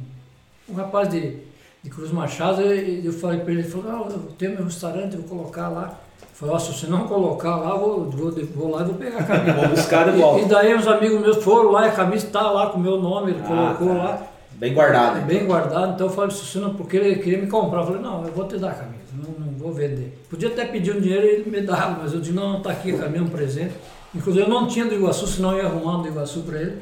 um 0.69 0.73
rapaz 0.73 1.07
de, 1.07 1.37
de 1.83 1.89
Cruz 1.91 2.11
Machado 2.11 2.61
e 2.73 3.05
eu 3.05 3.13
falei 3.13 3.39
para 3.39 3.51
ele, 3.51 3.61
ele 3.61 3.69
falou, 3.69 3.91
não, 3.91 4.09
eu 4.09 4.19
tenho 4.37 4.55
meu 4.55 4.65
restaurante, 4.65 5.13
eu 5.13 5.21
vou 5.21 5.37
colocar 5.37 5.69
lá. 5.69 5.99
Falei, 6.41 6.59
se 6.59 6.73
você 6.73 6.87
não 6.87 7.07
colocar 7.07 7.55
lá, 7.55 7.75
vou, 7.75 8.09
vou, 8.09 8.31
vou 8.55 8.71
lá 8.71 8.81
e 8.81 8.85
vou 8.85 8.95
pegar 8.95 9.19
a 9.19 9.23
camisa. 9.23 9.53
Vou 9.61 9.67
buscar 9.69 10.09
de 10.11 10.17
E, 10.17 10.21
volta. 10.21 10.41
e 10.41 10.45
daí 10.49 10.73
uns 10.75 10.87
amigos 10.87 11.21
meus 11.21 11.37
foram 11.43 11.69
lá 11.71 11.85
e 11.85 11.89
a 11.89 11.91
camisa 11.91 12.25
está 12.25 12.49
lá 12.49 12.71
com 12.71 12.79
o 12.79 12.81
meu 12.81 12.99
nome, 12.99 13.29
ele 13.31 13.41
Ah, 13.43 13.47
colocou 13.77 13.87
tá. 13.89 13.93
lá. 14.03 14.27
Bem 14.53 14.73
guardado. 14.73 15.17
É 15.19 15.21
bem 15.21 15.45
guardado, 15.45 15.93
então 15.93 16.07
eu 16.07 16.13
falei, 16.13 16.31
se 16.31 16.43
você 16.43 16.57
não, 16.57 16.73
porque 16.73 16.97
ele 16.97 17.15
queria 17.21 17.37
me 17.39 17.45
comprar, 17.47 17.81
eu 17.81 17.85
falei, 17.85 18.01
não, 18.01 18.25
eu 18.25 18.31
vou 18.33 18.47
te 18.47 18.57
dar 18.57 18.71
a 18.71 18.73
camisa, 18.73 19.03
não, 19.13 19.45
não 19.45 19.53
vou 19.53 19.71
vender. 19.71 20.17
Podia 20.31 20.49
até 20.49 20.65
pedir 20.65 20.95
um 20.95 20.99
dinheiro 20.99 21.25
e 21.25 21.29
ele 21.29 21.49
me 21.49 21.61
dava, 21.61 21.99
mas 22.01 22.11
eu 22.13 22.19
disse, 22.19 22.33
não, 22.33 22.53
não 22.53 22.61
tá 22.61 22.71
aqui 22.71 22.91
a 22.93 22.97
camisa, 22.97 23.23
um 23.23 23.29
presente. 23.29 23.73
Inclusive 24.15 24.43
eu 24.45 24.49
não 24.49 24.65
tinha 24.67 24.85
do 24.85 24.95
Iguaçu, 24.95 25.27
senão 25.27 25.51
eu 25.53 25.59
ia 25.59 25.65
arrumar 25.67 25.99
um 25.99 26.01
do 26.01 26.07
Iguaçu 26.07 26.41
para 26.41 26.59
ele. 26.59 26.77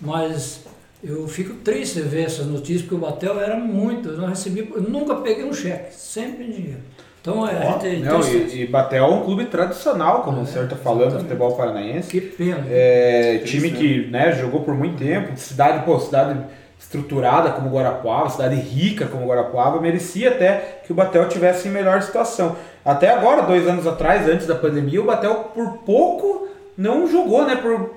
Mas 0.00 0.64
eu 1.02 1.26
fico 1.28 1.54
triste 1.56 1.94
de 1.94 2.02
ver 2.02 2.24
essas 2.26 2.46
notícias, 2.46 2.82
porque 2.82 2.94
o 2.94 2.98
Batel 2.98 3.40
era 3.40 3.56
muito, 3.56 4.10
eu 4.10 4.18
não 4.18 4.26
recebi, 4.28 4.70
eu 4.74 4.82
nunca 4.82 5.14
peguei 5.16 5.44
um 5.44 5.52
cheque, 5.52 5.94
sempre 5.94 6.44
em 6.46 6.50
dinheiro. 6.50 6.80
Então 7.22 7.48
é, 7.48 7.56
a 7.56 7.78
gente 7.78 8.02
Não, 8.02 8.20
e, 8.20 8.62
e 8.62 8.66
Batel 8.66 9.04
é 9.04 9.08
um 9.08 9.22
clube 9.22 9.44
tradicional, 9.46 10.22
como 10.22 10.40
É, 10.40 10.42
o 10.42 10.46
senhor 10.46 10.64
está 10.64 10.74
falando, 10.74 10.98
do 10.98 11.06
exatamente. 11.06 11.28
futebol 11.28 11.56
paranaense. 11.56 12.10
que 12.10 12.20
pena. 12.20 12.66
É, 12.68 13.38
time 13.44 13.70
né? 13.70 13.78
que 13.78 14.06
né, 14.10 14.32
jogou 14.32 14.62
por 14.62 14.74
muito 14.74 14.98
tempo, 14.98 15.36
cidade, 15.36 15.84
pô, 15.84 15.98
cidade 16.00 16.40
estruturada 16.78 17.52
como 17.52 17.70
Guarapuava, 17.70 18.28
cidade 18.28 18.56
rica 18.56 19.06
como 19.06 19.24
Guarapuava, 19.24 19.80
merecia 19.80 20.30
até 20.30 20.80
que 20.84 20.90
o 20.90 20.96
Batel 20.96 21.28
tivesse 21.28 21.68
em 21.68 21.70
melhor 21.70 22.02
situação. 22.02 22.56
Até 22.84 23.10
agora, 23.10 23.42
dois 23.42 23.68
anos 23.68 23.86
atrás, 23.86 24.28
antes 24.28 24.48
da 24.48 24.56
pandemia, 24.56 25.00
o 25.00 25.04
Batel 25.04 25.52
por 25.54 25.78
pouco 25.84 26.48
não 26.76 27.06
jogou, 27.06 27.44
né? 27.44 27.56
Por 27.56 27.90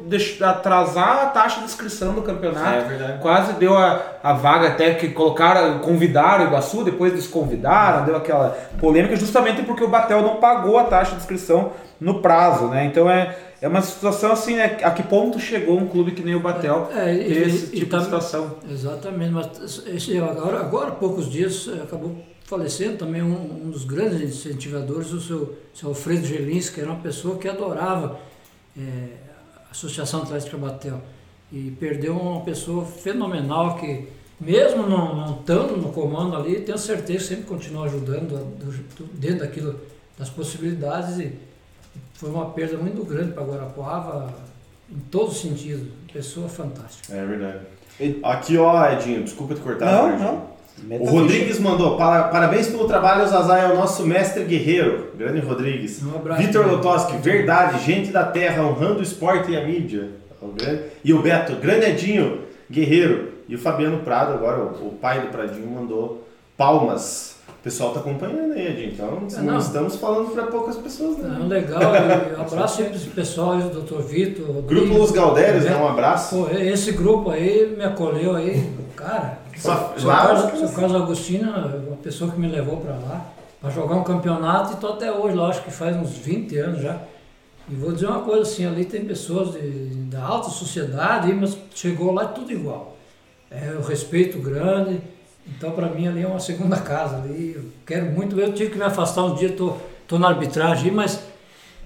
atrasar 0.45 1.23
a 1.23 1.25
taxa 1.27 1.59
de 1.59 1.65
inscrição 1.65 2.13
do 2.13 2.21
campeonato. 2.21 2.67
É 2.67 2.81
verdade. 2.81 3.21
Quase 3.21 3.53
deu 3.53 3.75
a, 3.77 4.01
a 4.21 4.33
vaga 4.33 4.67
até 4.69 4.93
que 4.95 5.09
colocaram, 5.09 5.79
convidaram 5.79 6.45
o 6.45 6.47
Iguaçu, 6.47 6.83
depois 6.83 7.13
desconvidaram, 7.13 8.05
deu 8.05 8.15
aquela 8.15 8.49
polêmica, 8.79 9.15
justamente 9.15 9.61
porque 9.63 9.83
o 9.83 9.87
Batel 9.87 10.21
não 10.21 10.35
pagou 10.37 10.77
a 10.77 10.83
taxa 10.85 11.11
de 11.11 11.17
inscrição 11.17 11.71
no 11.99 12.21
prazo, 12.21 12.67
né? 12.67 12.85
Então 12.85 13.09
é, 13.09 13.35
é 13.61 13.67
uma 13.67 13.81
situação 13.81 14.31
assim, 14.33 14.55
né? 14.57 14.77
A 14.83 14.91
que 14.91 15.03
ponto 15.03 15.39
chegou 15.39 15.77
um 15.77 15.87
clube 15.87 16.11
que 16.11 16.21
nem 16.21 16.35
o 16.35 16.39
Batel 16.41 16.89
É, 16.93 17.13
e- 17.13 17.23
ter 17.33 17.47
esse 17.47 17.65
e- 17.73 17.77
e 17.77 17.79
tipo 17.79 17.91
tam- 17.91 17.99
de 17.99 18.05
situação? 18.05 18.55
Exatamente, 18.69 19.31
mas 19.31 19.83
esse, 19.87 20.17
agora, 20.17 20.59
agora 20.59 20.87
há 20.89 20.95
poucos 20.95 21.31
dias 21.31 21.69
eh, 21.73 21.81
acabou 21.81 22.17
falecendo 22.43 22.97
também 22.97 23.23
um, 23.23 23.63
um 23.65 23.69
dos 23.71 23.85
grandes 23.85 24.21
incentivadores, 24.21 25.11
o 25.13 25.21
seu, 25.21 25.55
seu 25.73 25.89
Alfredo 25.89 26.25
Gelins, 26.27 26.69
que 26.69 26.79
era 26.81 26.89
uma 26.91 26.99
pessoa 26.99 27.37
que 27.37 27.47
adorava 27.47 28.17
a 28.77 29.71
Associação 29.71 30.23
Atlética 30.23 30.57
Batel. 30.57 31.01
E 31.51 31.71
perdeu 31.79 32.15
uma 32.17 32.41
pessoa 32.41 32.85
fenomenal 32.85 33.77
que, 33.77 34.07
mesmo 34.39 34.87
não, 34.87 35.15
não 35.15 35.39
estando 35.39 35.77
no 35.77 35.91
comando 35.91 36.35
ali, 36.35 36.61
tenho 36.61 36.77
certeza 36.77 37.19
que 37.19 37.25
sempre 37.25 37.43
continuou 37.45 37.85
ajudando 37.85 38.29
do- 38.57 38.71
do- 38.95 39.13
dentro 39.13 39.39
daquilo, 39.39 39.79
das 40.17 40.29
possibilidades. 40.29 41.19
E 41.19 41.33
foi 42.15 42.29
uma 42.29 42.49
perda 42.49 42.77
muito 42.77 43.03
grande 43.05 43.31
para 43.31 43.43
Guarapuava, 43.43 44.33
em 44.89 44.99
todos 45.11 45.35
os 45.35 45.41
sentidos. 45.41 45.87
Pessoa 46.11 46.47
fantástica. 46.49 47.13
É 47.13 47.25
verdade. 47.25 47.59
Aqui, 48.23 48.57
ó, 48.57 48.89
Edinho, 48.91 49.23
desculpa 49.23 49.53
te 49.53 49.61
cortar. 49.61 49.85
Não, 49.85 50.19
não. 50.19 50.54
O 50.99 51.05
Rodrigues 51.05 51.59
mandou, 51.59 51.97
"Para- 51.97 52.23
parabéns 52.25 52.67
pelo 52.67 52.85
trabalho, 52.85 53.27
Zazá 53.27 53.59
é 53.59 53.71
o 53.71 53.75
nosso 53.75 54.05
mestre 54.05 54.43
guerreiro. 54.43 55.11
Grande 55.17 55.39
Rodrigues. 55.39 56.01
Um 56.03 56.15
abraço. 56.15 56.41
Vitor 56.41 56.67
Lotoski, 56.67 57.17
verdade, 57.17 57.83
gente 57.83 58.11
da 58.11 58.23
terra, 58.23 58.63
honrando 58.63 58.99
o 58.99 59.03
esporte 59.03 59.51
e 59.51 59.57
a 59.57 59.65
mídia. 59.65 60.09
O 60.41 60.47
grande- 60.49 60.81
E 61.03 61.13
o 61.13 61.21
Beto, 61.21 61.55
grande 61.55 61.85
Edinho, 61.87 62.39
guerreiro. 62.69 63.33
E 63.47 63.55
o 63.55 63.57
Fabiano 63.59 63.99
Prado, 63.99 64.33
agora 64.33 64.59
o, 64.59 64.87
o 64.87 64.91
pai 64.99 65.21
do 65.21 65.27
Pradinho, 65.27 65.67
mandou 65.67 66.27
palmas. 66.57 67.35
O 67.47 67.63
pessoal 67.65 67.91
tá 67.93 67.99
acompanhando 67.99 68.53
aí, 68.53 68.67
Edinho. 68.67 68.91
Então, 68.93 69.23
É, 69.33 69.37
não, 69.41 69.53
não. 69.53 69.57
estamos 69.59 69.95
falando 69.95 70.29
para 70.31 70.43
poucas 70.43 70.75
pessoas, 70.77 71.17
né? 71.17 71.35
Não, 71.39 71.47
legal, 71.47 71.81
abraço 72.39 72.77
sempre 72.77 72.95
esse 72.95 73.07
pessoal 73.09 73.55
o 73.57 73.69
Dr. 73.69 74.01
Vitor. 74.01 74.61
Grupo 74.63 74.93
Los 74.97 75.11
Galdérios, 75.11 75.65
É. 75.65 75.69
né? 75.71 75.77
Um 75.77 75.87
abraço. 75.87 76.35
Pô, 76.35 76.47
esse 76.55 76.91
grupo 76.91 77.31
aí 77.31 77.73
me 77.75 77.83
acolheu 77.83 78.35
aí, 78.35 78.69
cara. 78.95 79.39
Só- 79.57 79.93
Seu 79.97 80.07
lá- 80.07 80.27
Carlos, 80.27 80.59
seu 80.59 80.69
Carlos 80.69 80.95
Agostinho, 80.95 81.49
uma 81.87 81.97
pessoa 81.97 82.31
que 82.31 82.39
me 82.39 82.47
levou 82.47 82.77
para 82.77 82.93
lá 82.95 83.25
para 83.61 83.69
jogar 83.71 83.95
um 83.95 84.03
campeonato 84.03 84.73
e 84.73 84.75
tô 84.77 84.87
até 84.89 85.11
hoje 85.11 85.35
lá, 85.35 85.49
acho 85.49 85.63
que 85.63 85.71
faz 85.71 85.95
uns 85.95 86.11
20 86.17 86.55
anos 86.57 86.81
já. 86.81 86.99
E 87.67 87.73
vou 87.73 87.91
dizer 87.91 88.05
uma 88.07 88.19
coisa 88.21 88.43
assim, 88.43 88.65
ali 88.65 88.85
tem 88.85 89.05
pessoas 89.05 89.53
de- 89.53 89.89
da 90.11 90.23
alta 90.23 90.49
sociedade, 90.49 91.33
mas 91.33 91.57
chegou 91.73 92.11
lá 92.13 92.25
tudo 92.25 92.51
igual. 92.51 92.95
É 93.49 93.75
o 93.79 93.81
respeito 93.81 94.37
grande. 94.39 95.01
Então 95.47 95.71
para 95.71 95.87
mim 95.89 96.07
ali 96.07 96.21
é 96.23 96.27
uma 96.27 96.39
segunda 96.39 96.77
casa 96.77 97.17
ali. 97.17 97.53
Eu 97.55 97.63
quero 97.85 98.05
muito, 98.11 98.39
eu 98.39 98.53
tive 98.53 98.71
que 98.71 98.77
me 98.77 98.83
afastar 98.83 99.23
um 99.23 99.33
dia, 99.35 99.51
tô, 99.51 99.73
tô 100.07 100.19
na 100.19 100.27
arbitragem, 100.27 100.91
mas 100.91 101.19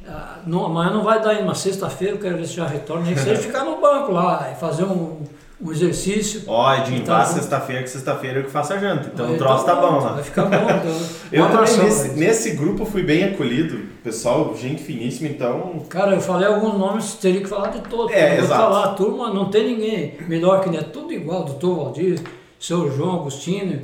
ah, 0.08 0.40
não, 0.46 0.66
amanhã 0.66 0.92
não 0.92 1.04
vai 1.04 1.22
dar 1.22 1.32
ainda, 1.32 1.46
mas 1.46 1.60
sexta-feira 1.60 2.16
eu 2.16 2.20
quero 2.20 2.38
ver 2.38 2.46
se 2.48 2.54
já 2.56 2.66
retorno, 2.68 3.04
nem 3.06 3.14
que 3.14 3.20
seja 3.22 3.40
ficar 3.44 3.64
no 3.64 3.80
banco 3.80 4.12
lá, 4.12 4.52
e 4.52 4.60
fazer 4.60 4.84
um, 4.84 5.22
um 5.62 5.72
exercício. 5.72 6.44
Ó, 6.48 6.74
Edinho, 6.76 7.00
Então, 7.02 7.16
vá 7.18 7.26
sexta-feira, 7.26 7.84
que 7.84 7.90
sexta-feira 7.90 8.40
eu 8.40 8.44
que 8.46 8.50
faço 8.52 8.74
a 8.74 8.78
janta. 8.78 9.12
Então 9.14 9.34
o 9.34 9.38
troço 9.38 9.66
tá 9.66 9.76
bom 9.76 10.00
lá. 10.00 10.14
Vai 10.14 10.24
ficar 10.24 10.46
bom. 10.46 10.56
Então, 10.56 11.00
Eu 11.32 11.46
também, 11.50 11.78
nesse, 11.78 12.10
nesse 12.18 12.52
grupo, 12.52 12.86
fui 12.86 13.04
bem 13.04 13.26
acolhido. 13.26 13.80
Pessoal, 14.04 14.56
gente 14.56 14.82
finíssima, 14.82 15.28
então. 15.30 15.84
Cara, 15.90 16.16
eu 16.16 16.22
falei 16.22 16.48
alguns 16.48 16.78
nomes, 16.78 17.14
teria 17.16 17.42
que 17.42 17.48
falar 17.48 17.68
de 17.70 17.82
todos. 17.82 18.12
É, 18.16 18.32
Eu 18.32 18.36
vou 18.38 18.46
exato. 18.46 18.62
falar, 18.62 18.84
a 18.86 18.94
turma, 18.94 19.34
não 19.34 19.50
tem 19.50 19.68
ninguém 19.76 20.18
melhor 20.28 20.62
que 20.62 20.70
nem 20.70 20.80
é 20.80 20.84
tudo 20.84 21.12
igual, 21.12 21.44
doutor 21.44 21.76
Valdir, 21.76 22.20
seu 22.60 22.90
João 22.92 23.16
Agostinho, 23.22 23.82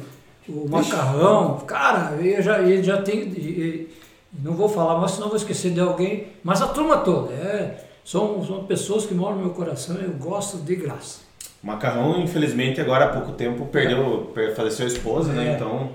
o 0.47 0.67
Macarrão. 0.69 1.57
Cara, 1.67 2.15
ele 2.19 2.41
já, 2.41 2.59
ele 2.61 2.81
já 2.83 3.01
tem. 3.01 3.19
e- 3.19 3.39
e- 3.39 3.95
não 4.41 4.53
vou 4.53 4.67
falar, 4.67 4.99
mas 4.99 5.11
senão 5.11 5.27
vou 5.27 5.37
esquecer 5.37 5.71
de 5.71 5.79
alguém. 5.79 6.27
Mas 6.43 6.61
a 6.61 6.67
turma 6.67 6.97
toda, 6.97 7.33
é, 7.33 7.83
são, 8.03 8.43
são 8.45 8.63
pessoas 8.65 9.05
que 9.05 9.13
moram 9.13 9.35
no 9.37 9.41
meu 9.45 9.53
coração 9.53 9.95
e 9.99 10.03
eu 10.05 10.11
gosto 10.11 10.57
de 10.57 10.75
graça. 10.75 11.24
O 11.65 11.67
Macarrão, 11.67 12.21
infelizmente, 12.21 12.79
agora 12.79 13.05
há 13.05 13.07
pouco 13.07 13.31
tempo 13.31 13.65
perdeu, 13.65 14.31
per- 14.35 14.53
faleceu 14.53 14.85
a 14.85 14.87
esposa, 14.87 15.33
né? 15.33 15.49
É. 15.49 15.53
Então. 15.55 15.89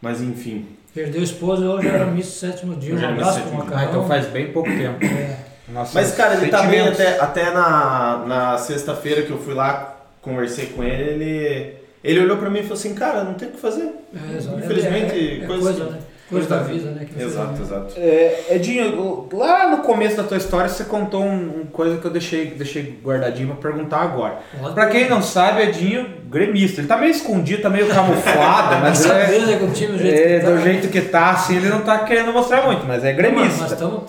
Mas 0.00 0.22
enfim. 0.22 0.66
Perdeu 0.94 1.20
a 1.20 1.24
esposa, 1.24 1.66
hoje 1.68 1.86
era 1.88 2.06
missa 2.06 2.46
sétimo 2.46 2.74
dia. 2.74 2.94
Um 2.94 3.04
abraço 3.06 3.40
pro 3.42 3.50
sétimo 3.50 3.50
dia. 3.50 3.60
Ah, 3.60 3.64
Macarrão. 3.66 3.88
então 3.90 4.08
faz 4.08 4.26
bem 4.28 4.50
pouco 4.50 4.70
tempo. 4.70 5.04
É. 5.04 5.36
Nossa, 5.68 5.92
Mas, 6.00 6.12
cara, 6.16 6.34
ele 6.36 6.48
tá 6.50 6.62
bem 6.62 6.80
até, 6.80 7.20
até 7.20 7.50
na, 7.52 8.24
na 8.26 8.58
sexta-feira 8.58 9.22
que 9.22 9.30
eu 9.30 9.38
fui 9.38 9.52
lá, 9.54 9.94
conversei 10.22 10.66
com 10.66 10.82
ele, 10.82 11.22
ele. 11.22 11.74
Ele 12.02 12.20
olhou 12.20 12.38
pra 12.38 12.48
mim 12.48 12.60
e 12.60 12.62
falou 12.62 12.78
assim, 12.78 12.94
cara, 12.94 13.22
não 13.22 13.34
tem 13.34 13.48
o 13.48 13.50
que 13.52 13.60
fazer. 13.60 13.92
É, 14.32 14.36
exato. 14.38 14.58
Infelizmente, 14.58 15.12
é, 15.12 15.40
é, 15.40 15.44
é 15.44 15.46
coisa 15.46 15.62
coisa, 15.74 15.84
né? 15.90 15.98
Coisa 16.30 16.48
da 16.48 16.58
vida, 16.62 16.90
né? 16.92 17.04
que 17.04 17.20
Exato, 17.22 17.52
infelizmente- 17.54 17.62
exato. 17.62 17.94
É, 17.98 18.44
Edinho, 18.50 19.28
lá 19.32 19.68
no 19.68 19.78
começo 19.78 20.16
da 20.16 20.22
tua 20.22 20.36
história 20.36 20.68
você 20.68 20.84
contou 20.84 21.22
um, 21.24 21.62
um 21.62 21.66
coisa 21.66 21.96
que 21.98 22.04
eu 22.06 22.10
deixei, 22.10 22.46
deixei 22.46 22.98
guardadinho 23.04 23.48
pra 23.48 23.70
perguntar 23.70 23.98
agora. 24.02 24.38
Pode 24.60 24.74
Pra 24.74 24.86
quem 24.86 25.08
não 25.08 25.20
sabe, 25.20 25.62
Edinho, 25.62 26.06
gremista. 26.28 26.80
Ele 26.80 26.86
tá 26.88 26.96
meio 26.96 27.10
escondido, 27.10 27.62
tá 27.62 27.68
meio 27.68 27.86
camuflado, 27.88 28.76
mas 28.80 29.04
é, 29.04 29.38
né, 29.40 29.60
o 29.62 29.70
time 29.72 29.92
do 29.92 29.98
jeito 29.98 30.16
é, 30.18 30.38
que 30.38 30.44
tá, 30.44 30.50
do 30.52 30.60
jeito 30.62 30.88
que 30.88 31.00
tá, 31.02 31.30
assim, 31.30 31.56
ele 31.56 31.68
não 31.68 31.80
tá 31.80 31.98
querendo 32.00 32.32
mostrar 32.32 32.62
muito, 32.64 32.86
mas 32.86 33.02
é 33.04 33.08
Mas 33.08 33.16
gremista. 33.16 33.64
estamos 33.64 34.02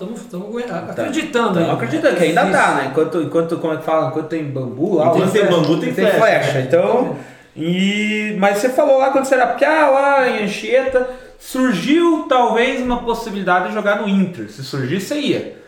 acreditando. 0.88 1.54
Não 1.54 1.60
ainda. 1.60 1.72
acreditando 1.72 2.16
que 2.16 2.22
ainda 2.24 2.40
Difícil. 2.44 2.62
tá, 2.62 2.74
né? 2.74 2.86
Enquanto, 2.90 3.20
enquanto, 3.22 3.58
como 3.58 3.74
é 3.74 3.76
que 3.78 3.84
fala? 3.84 4.08
Enquanto 4.08 4.28
tem 4.28 4.44
bambu 4.44 4.96
lá, 4.96 5.06
Enquanto 5.08 5.32
tem 5.32 5.46
bambu, 5.46 5.76
tem 5.80 5.92
flecha. 5.92 6.60
Então, 6.60 7.16
e, 7.56 8.34
mas 8.38 8.58
você 8.58 8.68
falou 8.70 8.98
lá 8.98 9.10
quando 9.10 9.24
você 9.26 9.34
era 9.34 9.46
piá, 9.48 9.88
lá 9.90 10.28
em 10.28 10.44
Anchieta, 10.44 11.06
surgiu 11.46 12.26
talvez 12.28 12.80
uma 12.80 13.02
possibilidade 13.02 13.68
de 13.68 13.74
jogar 13.74 14.00
no 14.00 14.08
Inter. 14.08 14.48
Se 14.50 14.62
surgisse, 14.62 15.06
você 15.06 15.18
ia. 15.20 15.62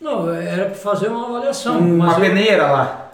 Não, 0.00 0.32
era 0.32 0.66
para 0.66 0.74
fazer 0.74 1.08
uma 1.08 1.28
avaliação. 1.28 1.78
Uma 1.78 2.06
mas 2.06 2.14
eu- 2.16 2.20
peneira 2.24 2.70
lá. 2.70 3.12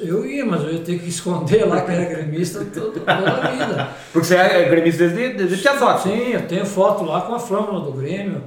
eu, 0.00 0.08
eu 0.08 0.26
ia, 0.26 0.46
mas 0.46 0.62
eu 0.62 0.72
ia 0.74 0.78
ter 0.80 0.98
que 0.98 1.08
esconder 1.08 1.64
lá 1.66 1.80
que 1.82 1.90
era 1.90 2.04
gremista 2.04 2.64
toda, 2.72 3.00
toda 3.00 3.12
a 3.12 3.50
vida. 3.50 3.88
Porque 4.12 4.26
você 4.28 4.36
é 4.36 4.68
gremista 4.68 5.08
desde, 5.08 5.36
desde 5.36 5.56
Piazzotti. 5.56 6.02
Sim, 6.04 6.32
eu 6.32 6.46
tenho 6.46 6.64
foto 6.66 7.04
lá 7.04 7.22
com 7.22 7.34
a 7.34 7.38
flâmula 7.40 7.80
do 7.80 7.92
Grêmio. 7.92 8.42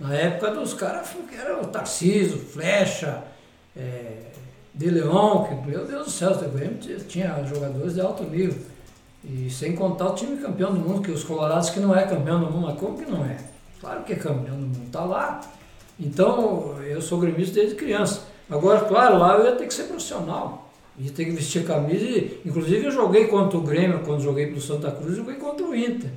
Na 0.00 0.14
época 0.14 0.50
dos 0.52 0.74
caras 0.74 1.08
que 1.28 1.36
era 1.36 1.60
o 1.60 1.66
Tarcísio, 1.66 2.38
Flecha, 2.38 3.22
é, 3.76 4.28
De 4.74 4.90
Leon, 4.90 5.44
que, 5.44 5.70
meu 5.70 5.84
Deus 5.84 6.04
do 6.06 6.10
céu, 6.10 6.30
o 6.32 6.48
Grêmio 6.48 6.78
tinha 7.08 7.44
jogadores 7.48 7.94
de 7.94 8.00
alto 8.00 8.22
nível. 8.24 8.58
E 9.24 9.50
sem 9.50 9.74
contar 9.74 10.10
o 10.10 10.14
time 10.14 10.36
campeão 10.36 10.72
do 10.72 10.80
mundo, 10.80 11.02
que 11.02 11.10
os 11.10 11.24
Colorados 11.24 11.70
que 11.70 11.80
não 11.80 11.94
é 11.94 12.04
campeão 12.04 12.40
do 12.40 12.46
mundo, 12.46 12.66
mas 12.66 12.78
como 12.78 12.96
que 12.96 13.10
não 13.10 13.24
é? 13.24 13.36
Claro 13.80 14.02
que 14.04 14.12
é 14.12 14.16
campeão 14.16 14.56
do 14.56 14.66
mundo, 14.66 14.90
tá 14.90 15.04
lá. 15.04 15.40
Então, 15.98 16.76
eu 16.86 17.02
sou 17.02 17.18
gremista 17.18 17.54
desde 17.54 17.74
criança. 17.74 18.22
Agora, 18.48 18.80
claro, 18.80 19.18
lá 19.18 19.36
eu 19.36 19.46
ia 19.46 19.52
ter 19.52 19.66
que 19.66 19.74
ser 19.74 19.84
profissional. 19.84 20.70
Ia 20.98 21.10
ter 21.10 21.24
que 21.24 21.30
vestir 21.32 21.64
camisa 21.64 22.04
e, 22.04 22.40
inclusive, 22.44 22.86
eu 22.86 22.90
joguei 22.90 23.26
contra 23.26 23.58
o 23.58 23.60
Grêmio, 23.60 24.00
quando 24.04 24.22
joguei 24.22 24.46
pro 24.46 24.60
Santa 24.60 24.90
Cruz, 24.90 25.16
joguei 25.16 25.34
contra 25.34 25.66
o 25.66 25.74
Inter. 25.74 26.10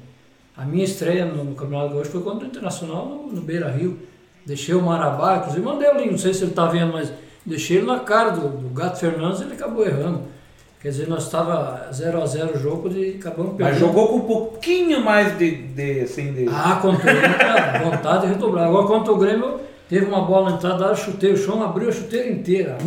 A 0.55 0.65
minha 0.65 0.83
estreia 0.83 1.25
no, 1.25 1.43
no 1.43 1.55
Campeonato 1.55 1.93
Gaúcho 1.93 2.11
foi 2.11 2.21
contra 2.21 2.45
o 2.45 2.47
Internacional 2.47 3.05
no, 3.05 3.27
no 3.27 3.41
Beira 3.41 3.69
Rio. 3.69 3.99
Deixei 4.45 4.73
o 4.73 4.81
Marabá, 4.81 5.37
inclusive 5.37 5.63
mandei 5.63 5.89
o 5.89 5.97
link, 5.97 6.11
não 6.11 6.17
sei 6.17 6.33
se 6.33 6.43
ele 6.43 6.51
está 6.51 6.65
vendo, 6.65 6.93
mas 6.93 7.11
deixei 7.45 7.77
ele 7.77 7.85
na 7.85 7.99
cara 7.99 8.31
do, 8.31 8.49
do 8.49 8.69
Gato 8.69 8.99
Fernandes 8.99 9.41
ele 9.41 9.53
acabou 9.53 9.85
errando. 9.85 10.23
Quer 10.81 10.89
dizer, 10.89 11.07
nós 11.07 11.25
estava 11.25 11.89
0 11.93 12.23
a 12.23 12.25
0 12.25 12.55
o 12.55 12.59
jogo 12.59 12.89
e 12.91 13.17
acabamos 13.19 13.55
perdendo. 13.55 13.69
Mas 13.69 13.79
jogou 13.79 14.07
com 14.07 14.15
um 14.15 14.21
pouquinho 14.21 15.05
mais 15.05 15.37
de, 15.37 15.51
de, 15.67 15.99
assim, 16.01 16.33
de... 16.33 16.47
Ah, 16.49 16.79
contra 16.81 17.13
o 17.13 17.17
Inter, 17.17 17.83
vontade 17.83 18.21
de 18.21 18.33
redobrar. 18.33 18.67
Agora 18.67 18.87
contra 18.87 19.13
o 19.13 19.17
Grêmio, 19.17 19.59
teve 19.87 20.05
uma 20.05 20.21
bola 20.21 20.49
na 20.49 20.55
entrada, 20.55 20.85
eu 20.85 20.95
chutei 20.95 21.33
o 21.33 21.37
chão, 21.37 21.61
abriu 21.61 21.89
a 21.89 21.91
chuteira 21.91 22.31
inteira. 22.31 22.77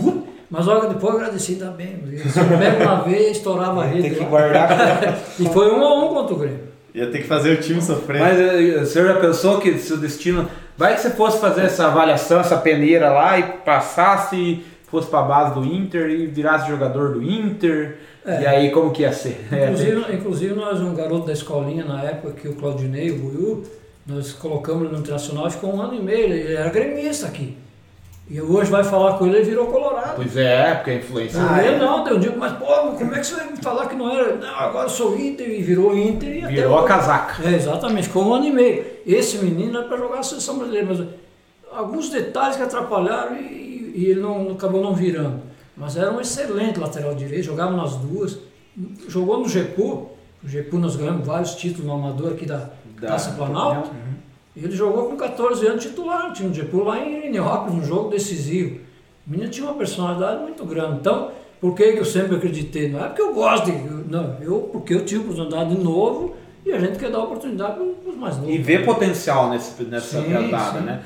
Mas 0.51 0.67
logo 0.67 0.89
depois 0.89 1.15
eu 1.15 1.21
agradeci, 1.21 1.55
bem. 1.77 2.03
Se 2.29 2.39
eu 2.39 2.59
pego 2.59 2.83
uma 2.83 3.03
vez, 3.03 3.37
estourava 3.37 3.83
a 3.83 3.87
rede. 3.87 4.03
Tem 4.03 4.15
que 4.15 4.25
guardar. 4.25 5.17
E 5.39 5.47
foi 5.47 5.73
um 5.73 5.85
a 5.85 6.05
um 6.05 6.09
contra 6.09 6.35
o 6.35 6.39
Grêmio. 6.39 6.75
Ia 6.93 7.11
ter 7.11 7.19
que 7.19 7.27
fazer 7.27 7.59
o 7.59 7.61
time 7.61 7.81
sofrer. 7.81 8.21
Mas 8.21 8.39
eh, 8.39 8.81
o 8.81 8.87
senhor 8.87 9.09
já 9.09 9.21
pensou 9.21 9.59
que 9.59 9.79
se 9.79 9.93
o 9.93 9.97
destino. 9.97 10.49
Vai 10.77 10.95
que 10.95 11.01
você 11.01 11.11
fosse 11.11 11.41
fazer 11.41 11.63
essa 11.63 11.87
avaliação, 11.87 12.41
essa 12.41 12.57
peneira 12.57 13.11
lá 13.11 13.39
e 13.39 13.43
passasse, 13.65 14.65
fosse 14.95 15.09
pra 15.11 15.23
base 15.23 15.55
do 15.55 15.65
Inter 15.65 16.09
e 16.11 16.27
virasse 16.27 16.69
jogador 16.69 17.13
do 17.15 17.23
Inter. 17.23 17.99
É. 18.25 18.43
E 18.43 18.47
aí 18.47 18.71
como 18.71 18.91
que 18.91 19.03
ia 19.03 19.13
ser? 19.13 19.47
É, 19.53 19.65
Inclusive, 19.65 20.15
inclusive 20.15 20.55
nós, 20.55 20.81
um 20.81 20.95
garoto 20.95 21.27
da 21.27 21.33
escolinha 21.33 21.85
na 21.85 22.03
época, 22.03 22.33
que 22.33 22.49
o 22.49 22.55
Claudinei, 22.55 23.11
o 23.11 23.19
Buiu, 23.19 23.65
nós 24.07 24.33
colocamos 24.33 24.85
ele 24.85 24.93
no 24.93 24.99
Internacional 25.01 25.49
e 25.49 25.51
ficou 25.51 25.75
um 25.75 25.81
ano 25.83 25.95
e 25.95 26.01
meio, 26.01 26.33
ele 26.33 26.55
era 26.55 26.71
gremista 26.71 27.27
aqui. 27.27 27.57
E 28.31 28.41
hoje 28.41 28.71
vai 28.71 28.83
falar 28.83 29.19
com 29.19 29.27
ele, 29.27 29.37
ele 29.37 29.45
virou 29.51 29.67
colorado. 29.67 30.15
Pois 30.17 30.35
é, 30.35 30.75
porque 30.77 30.91
a 30.93 30.95
influência. 30.95 31.39
Não, 31.39 31.59
eu 31.61 31.79
não, 31.79 32.09
eu 32.09 32.19
digo, 32.19 32.39
mas 32.39 32.53
pô, 32.53 32.65
como 32.65 33.15
é 33.15 33.19
que 33.19 33.27
você 33.27 33.35
vai 33.35 33.51
me 33.51 33.57
falar 33.59 33.87
que 33.87 33.95
não 33.95 34.11
era? 34.11 34.37
Não, 34.37 34.49
agora 34.57 34.87
eu 34.87 34.91
sou 34.91 35.15
Inter 35.19 35.47
e 35.51 35.61
virou 35.63 35.95
Inter 35.95 36.37
e 36.37 36.39
até 36.43 36.55
Virou 36.55 36.75
a 36.75 36.79
hoje. 36.79 36.89
casaca. 36.89 37.47
É, 37.47 37.55
exatamente, 37.55 38.07
ficou 38.07 38.25
um 38.25 38.33
ano 38.35 38.47
e 38.47 38.51
meio. 38.53 38.85
Esse 39.07 39.37
menino 39.45 39.77
era 39.77 39.87
para 39.87 39.99
jogar 39.99 40.21
a 40.21 40.23
seleção 40.23 40.57
brasileira, 40.57 40.87
mas 40.89 41.07
alguns 41.71 42.09
detalhes 42.09 42.57
que 42.57 42.63
atrapalharam 42.63 43.37
e, 43.37 43.74
e 43.95 44.05
ele 44.07 44.21
não, 44.21 44.51
acabou 44.51 44.83
não 44.83 44.95
virando. 44.95 45.41
Mas 45.77 45.97
era 45.97 46.13
um 46.13 46.21
excelente 46.21 46.79
lateral 46.79 47.15
direito, 47.15 47.45
jogava 47.45 47.75
nas 47.77 47.97
duas. 47.97 48.39
Jogou 49.09 49.39
no 49.41 49.49
Gepu, 49.49 50.11
o 50.43 50.49
Gepu 50.49 50.79
nós 50.79 50.97
ganhamos 50.97 51.27
vários 51.27 51.55
títulos 51.55 51.87
no 51.87 51.95
Amador 51.95 52.33
aqui 52.33 52.45
da, 52.45 52.71
Da- 53.01 53.09
Taça 53.09 53.33
Planalto. 53.33 53.91
Uhum. 53.91 54.15
Ele 54.57 54.71
jogou 54.77 55.09
com 55.09 55.17
14 55.17 55.67
anos 55.67 55.83
titular 55.85 56.29
no 56.29 56.33
time 56.35 56.51
do 56.51 56.55
Gepu 56.55 56.83
lá 56.85 56.99
em 56.99 57.31
Neópolis, 57.31 57.83
um 57.83 57.85
jogo 57.85 58.11
decisivo. 58.11 58.81
O 59.27 59.31
menino 59.31 59.51
tinha 59.51 59.67
uma 59.67 59.75
personalidade 59.75 60.43
muito 60.43 60.65
grande. 60.65 60.99
Então, 61.01 61.31
por 61.61 61.75
que 61.75 61.83
eu 61.83 62.05
sempre 62.05 62.37
acreditei? 62.37 62.89
Não 62.91 63.03
é 63.05 63.09
porque 63.09 63.23
eu 63.23 63.33
gosto 63.35 63.65
de. 63.67 63.73
Não, 63.73 64.37
eu, 64.41 64.69
porque 64.73 64.95
eu 64.95 65.05
tive 65.05 65.23
oportunidade 65.23 65.75
de 65.75 65.83
novo 65.83 66.35
e 66.65 66.73
a 66.73 66.79
gente 66.79 66.99
quer 66.99 67.11
dar 67.11 67.21
oportunidade 67.21 67.75
para 67.75 68.11
os 68.11 68.17
mais 68.17 68.37
novos. 68.37 68.51
E 68.55 68.59
ver 68.59 68.85
potencial 68.85 69.51
nesse, 69.51 69.83
nessa 69.85 70.21
Sim, 70.21 70.29
sim. 70.29 70.81
né? 70.85 71.03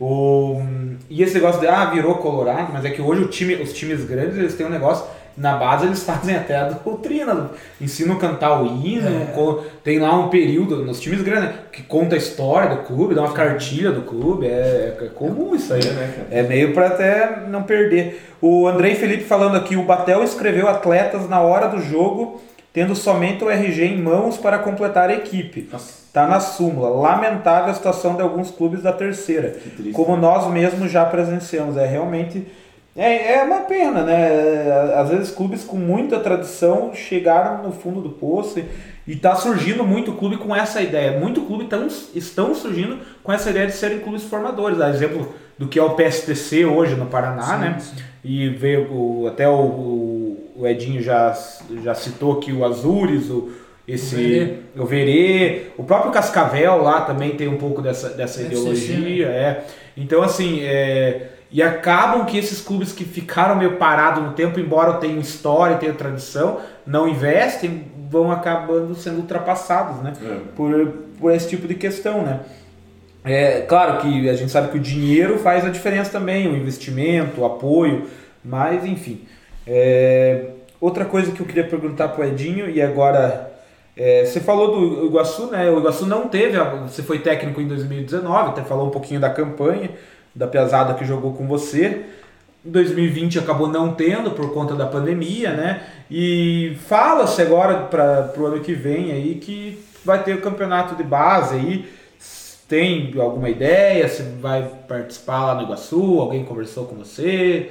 O, 0.00 0.60
e 1.08 1.22
esse 1.22 1.34
negócio 1.34 1.60
de, 1.60 1.66
ah, 1.66 1.86
virou 1.86 2.16
Colorado, 2.16 2.70
mas 2.72 2.84
é 2.84 2.90
que 2.90 3.00
hoje 3.00 3.22
o 3.22 3.28
time, 3.28 3.54
os 3.54 3.72
times 3.72 4.04
grandes, 4.04 4.36
eles 4.36 4.54
têm 4.54 4.66
um 4.66 4.70
negócio, 4.70 5.06
na 5.36 5.56
base 5.56 5.86
eles 5.86 6.02
fazem 6.04 6.34
até 6.36 6.56
a 6.56 6.68
doutrina, 6.68 7.50
ensinam 7.80 8.16
a 8.16 8.18
cantar 8.18 8.62
o 8.62 8.66
hino, 8.66 9.06
É. 9.08 9.58
tem 9.82 9.98
lá 9.98 10.14
um 10.18 10.28
período, 10.28 10.84
nos 10.84 11.00
times 11.00 11.22
grandes, 11.22 11.50
né, 11.50 11.54
que 11.72 11.82
conta 11.82 12.14
a 12.14 12.18
história 12.18 12.76
do 12.76 12.82
clube, 12.82 13.14
dá 13.14 13.22
uma 13.22 13.32
cartilha 13.32 13.90
do 13.90 14.02
clube, 14.02 14.46
é, 14.46 14.96
é 15.00 15.08
comum 15.14 15.54
isso 15.54 15.72
aí. 15.72 15.80
É, 15.80 15.90
né, 15.92 16.12
cara? 16.16 16.28
É 16.30 16.42
meio 16.42 16.74
para 16.74 16.88
até 16.88 17.40
não 17.48 17.62
perder. 17.62 18.22
O 18.40 18.66
Andrei 18.68 18.94
Felipe 18.94 19.24
falando 19.24 19.56
aqui, 19.56 19.76
o 19.76 19.82
Batel 19.82 20.22
escreveu 20.22 20.68
atletas 20.68 21.28
na 21.28 21.40
hora 21.40 21.68
do 21.68 21.80
jogo, 21.80 22.40
tendo 22.76 22.94
somente 22.94 23.42
o 23.42 23.48
RG 23.48 23.86
em 23.86 24.02
mãos 24.02 24.36
para 24.36 24.58
completar 24.58 25.08
a 25.08 25.14
equipe. 25.14 25.66
Nossa, 25.72 25.94
Tá 26.12 26.26
na 26.26 26.40
súmula. 26.40 26.90
Lamentável 26.90 27.70
a 27.70 27.74
situação 27.74 28.16
de 28.16 28.20
alguns 28.20 28.50
clubes 28.50 28.82
da 28.82 28.92
terceira. 28.92 29.48
triste. 29.74 29.92
Como 29.92 30.14
nós 30.14 30.46
mesmos 30.50 30.90
já 30.92 31.02
presenciamos. 31.06 31.78
É 31.78 31.86
realmente. 31.86 32.46
É, 32.94 33.36
é 33.36 33.42
uma 33.44 33.60
pena, 33.60 34.02
né? 34.02 34.14
É, 34.14 34.94
Às 34.94 35.08
vezes 35.08 35.30
clubes 35.30 35.64
com 35.64 35.78
muita 35.78 36.20
tradição 36.20 36.90
chegaram 36.92 37.62
no 37.62 37.72
fundo 37.72 38.02
do 38.02 38.10
poço 38.10 38.58
e, 38.58 38.64
e 39.10 39.16
tá 39.16 39.34
surgindo 39.34 39.82
muito 39.82 40.12
clube 40.12 40.36
com 40.36 40.54
essa 40.54 40.82
ideia. 40.82 41.18
Muito 41.18 41.40
clube 41.42 41.64
tão, 41.64 41.86
estão 42.14 42.54
surgindo 42.54 42.98
com 43.24 43.32
essa 43.32 43.48
ideia 43.48 43.66
de 43.68 43.72
serem 43.72 44.00
clubes 44.00 44.22
formadores. 44.24 44.82
A 44.82 44.90
exemplo 44.90 45.32
do 45.58 45.66
que 45.66 45.78
é 45.78 45.82
o 45.82 45.94
PSTC 45.94 46.66
hoje 46.66 46.94
no 46.94 47.06
Paraná, 47.06 47.42
Sim, 47.42 47.58
né? 47.58 47.76
sim. 47.78 47.96
E 48.22 48.50
veio 48.50 48.92
o, 48.92 49.26
até 49.28 49.48
o, 49.48 49.54
o, 50.58 50.66
Edinho 50.66 51.02
já, 51.02 51.36
já 51.82 51.94
citou 51.94 52.38
aqui 52.38 52.52
o 52.52 52.64
Azures, 52.64 53.30
o, 53.30 53.50
esse, 53.86 54.14
O 54.14 54.18
Verê. 54.18 54.54
o 54.76 54.84
Verê, 54.84 55.62
o 55.76 55.84
próprio 55.84 56.10
Cascavel 56.10 56.82
lá 56.82 57.02
também 57.02 57.36
tem 57.36 57.48
um 57.48 57.56
pouco 57.56 57.80
dessa, 57.80 58.10
dessa 58.10 58.40
FCC, 58.40 58.46
ideologia. 58.46 59.26
É. 59.26 59.64
Então, 59.96 60.22
assim, 60.22 60.60
é, 60.62 61.28
e 61.50 61.62
acabam 61.62 62.26
que 62.26 62.36
esses 62.36 62.60
clubes 62.60 62.92
que 62.92 63.04
ficaram 63.04 63.56
meio 63.56 63.76
parados 63.76 64.22
no 64.22 64.32
tempo, 64.32 64.58
embora 64.58 64.94
tenham 64.94 65.20
história, 65.20 65.76
tenham 65.76 65.94
tradição, 65.94 66.60
não 66.84 67.08
investem, 67.08 67.84
vão 68.10 68.30
acabando 68.30 68.94
sendo 68.94 69.18
ultrapassados, 69.18 70.02
né? 70.02 70.12
É. 70.22 70.38
Por, 70.56 70.88
por 71.18 71.32
esse 71.32 71.48
tipo 71.48 71.68
de 71.68 71.74
questão, 71.74 72.22
né? 72.22 72.40
É 73.24 73.62
claro 73.62 74.00
que 74.00 74.28
a 74.28 74.34
gente 74.34 74.52
sabe 74.52 74.68
que 74.70 74.78
o 74.78 74.80
dinheiro 74.80 75.38
faz 75.38 75.64
a 75.64 75.68
diferença 75.68 76.10
também, 76.10 76.46
o 76.46 76.56
investimento, 76.56 77.40
o 77.40 77.44
apoio, 77.44 78.06
mas 78.44 78.84
enfim. 78.84 79.22
É, 79.66 80.50
outra 80.80 81.04
coisa 81.04 81.32
que 81.32 81.40
eu 81.40 81.46
queria 81.46 81.64
perguntar 81.64 82.08
para 82.08 82.24
o 82.24 82.28
Edinho, 82.28 82.70
e 82.70 82.80
agora 82.80 83.52
é, 83.96 84.24
você 84.24 84.40
falou 84.40 84.78
do 84.78 85.06
Iguaçu, 85.06 85.46
né? 85.46 85.70
O 85.70 85.78
Iguaçu 85.78 86.06
não 86.06 86.28
teve, 86.28 86.58
você 86.86 87.02
foi 87.02 87.18
técnico 87.20 87.60
em 87.60 87.66
2019, 87.66 88.50
até 88.50 88.62
falou 88.62 88.88
um 88.88 88.90
pouquinho 88.90 89.18
da 89.18 89.30
campanha, 89.30 89.90
da 90.34 90.46
pesada 90.46 90.92
que 90.94 91.04
jogou 91.04 91.32
com 91.32 91.46
você. 91.46 92.04
Em 92.64 92.70
2020 92.70 93.38
acabou 93.38 93.68
não 93.68 93.94
tendo 93.94 94.32
por 94.32 94.52
conta 94.52 94.74
da 94.74 94.86
pandemia, 94.86 95.52
né? 95.52 95.82
E 96.10 96.76
fala-se 96.86 97.40
agora 97.40 97.84
para 97.84 98.34
o 98.36 98.44
ano 98.44 98.60
que 98.60 98.74
vem 98.74 99.12
aí 99.12 99.36
que 99.36 99.82
vai 100.04 100.22
ter 100.22 100.34
o 100.34 100.42
campeonato 100.42 100.94
de 100.94 101.02
base 101.02 101.54
aí. 101.54 101.88
Tem 102.68 103.14
alguma 103.18 103.48
ideia? 103.48 104.06
Você 104.08 104.24
vai 104.40 104.68
participar 104.88 105.46
lá 105.46 105.54
no 105.54 105.62
Iguaçu? 105.62 106.20
Alguém 106.20 106.44
conversou 106.44 106.84
com 106.84 106.96
você? 106.96 107.70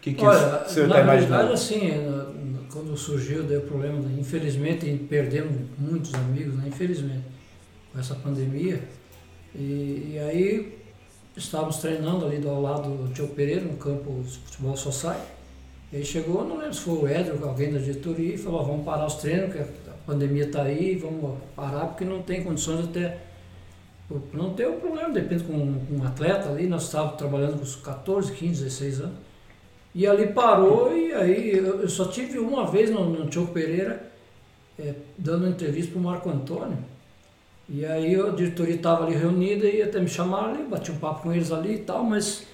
O 0.00 0.02
que, 0.02 0.14
que 0.14 0.24
Olha, 0.24 0.64
o 0.64 0.68
senhor 0.68 0.88
na 0.88 1.00
está 1.00 1.12
verdade, 1.12 1.26
imaginando? 1.26 1.52
assim, 1.52 1.90
na- 2.06 2.24
na- 2.24 2.60
quando 2.72 2.96
surgiu 2.96 3.42
daí 3.42 3.58
o 3.58 3.62
problema, 3.62 4.00
né, 4.00 4.16
infelizmente 4.18 4.86
perdemos 5.10 5.52
muitos 5.78 6.14
amigos, 6.14 6.54
né, 6.54 6.64
infelizmente, 6.68 7.24
com 7.92 7.98
essa 8.00 8.14
pandemia. 8.14 8.80
E, 9.54 10.12
e 10.14 10.18
aí 10.18 10.78
estávamos 11.36 11.76
treinando 11.78 12.24
ali 12.24 12.38
do 12.38 12.48
ao 12.48 12.62
lado 12.62 12.88
do 12.96 13.12
Tio 13.12 13.28
Pereira, 13.28 13.60
no 13.62 13.76
campo 13.76 14.22
de 14.24 14.38
futebol 14.38 14.76
society. 14.76 15.20
E 15.92 15.96
aí 15.98 16.04
chegou, 16.04 16.46
não 16.46 16.56
lembro 16.56 16.72
se 16.74 16.80
foi 16.80 16.94
o 16.94 17.08
Edro, 17.08 17.46
alguém 17.46 17.70
da 17.72 17.78
diretoria, 17.78 18.34
e 18.34 18.38
falou, 18.38 18.60
"Ó, 18.60 18.62
vamos 18.62 18.84
parar 18.84 19.06
os 19.06 19.14
treinos, 19.16 19.52
que 19.52 19.58
a 19.58 19.66
pandemia 20.06 20.44
está 20.44 20.62
aí, 20.62 20.94
vamos 20.96 21.36
parar 21.54 21.86
porque 21.88 22.04
não 22.04 22.22
tem 22.22 22.42
condições 22.42 22.84
até 22.86 23.18
não 24.32 24.54
ter 24.54 24.66
o 24.66 24.74
problema, 24.74 25.10
depende 25.10 25.44
com 25.44 25.52
um 25.54 26.02
atleta 26.04 26.48
ali, 26.48 26.66
nós 26.66 26.84
estávamos 26.84 27.16
trabalhando 27.16 27.56
com 27.58 27.62
os 27.62 27.76
14, 27.76 28.32
15, 28.32 28.62
16 28.64 29.00
anos. 29.00 29.14
E 29.94 30.06
ali 30.06 30.28
parou 30.28 30.96
e 30.96 31.12
aí 31.12 31.56
eu, 31.56 31.88
só 31.88 32.06
tive 32.06 32.38
uma 32.38 32.66
vez 32.66 32.90
no, 32.90 33.10
no 33.10 33.26
Tioco 33.28 33.52
Pereira 33.52 34.10
é, 34.78 34.94
dando 35.18 35.48
entrevista 35.48 35.92
para 35.92 36.00
o 36.00 36.04
Marco 36.04 36.30
Antônio. 36.30 36.78
E 37.68 37.84
aí 37.84 38.14
a 38.20 38.30
diretoria 38.30 38.74
estava 38.74 39.04
ali 39.04 39.14
reunida 39.14 39.66
e 39.66 39.82
até 39.82 40.00
me 40.00 40.08
chamaram 40.08 40.54
ali, 40.54 40.64
bati 40.64 40.90
um 40.90 40.98
papo 40.98 41.22
com 41.22 41.32
eles 41.32 41.52
ali 41.52 41.74
e 41.74 41.78
tal, 41.78 42.02
mas 42.02 42.46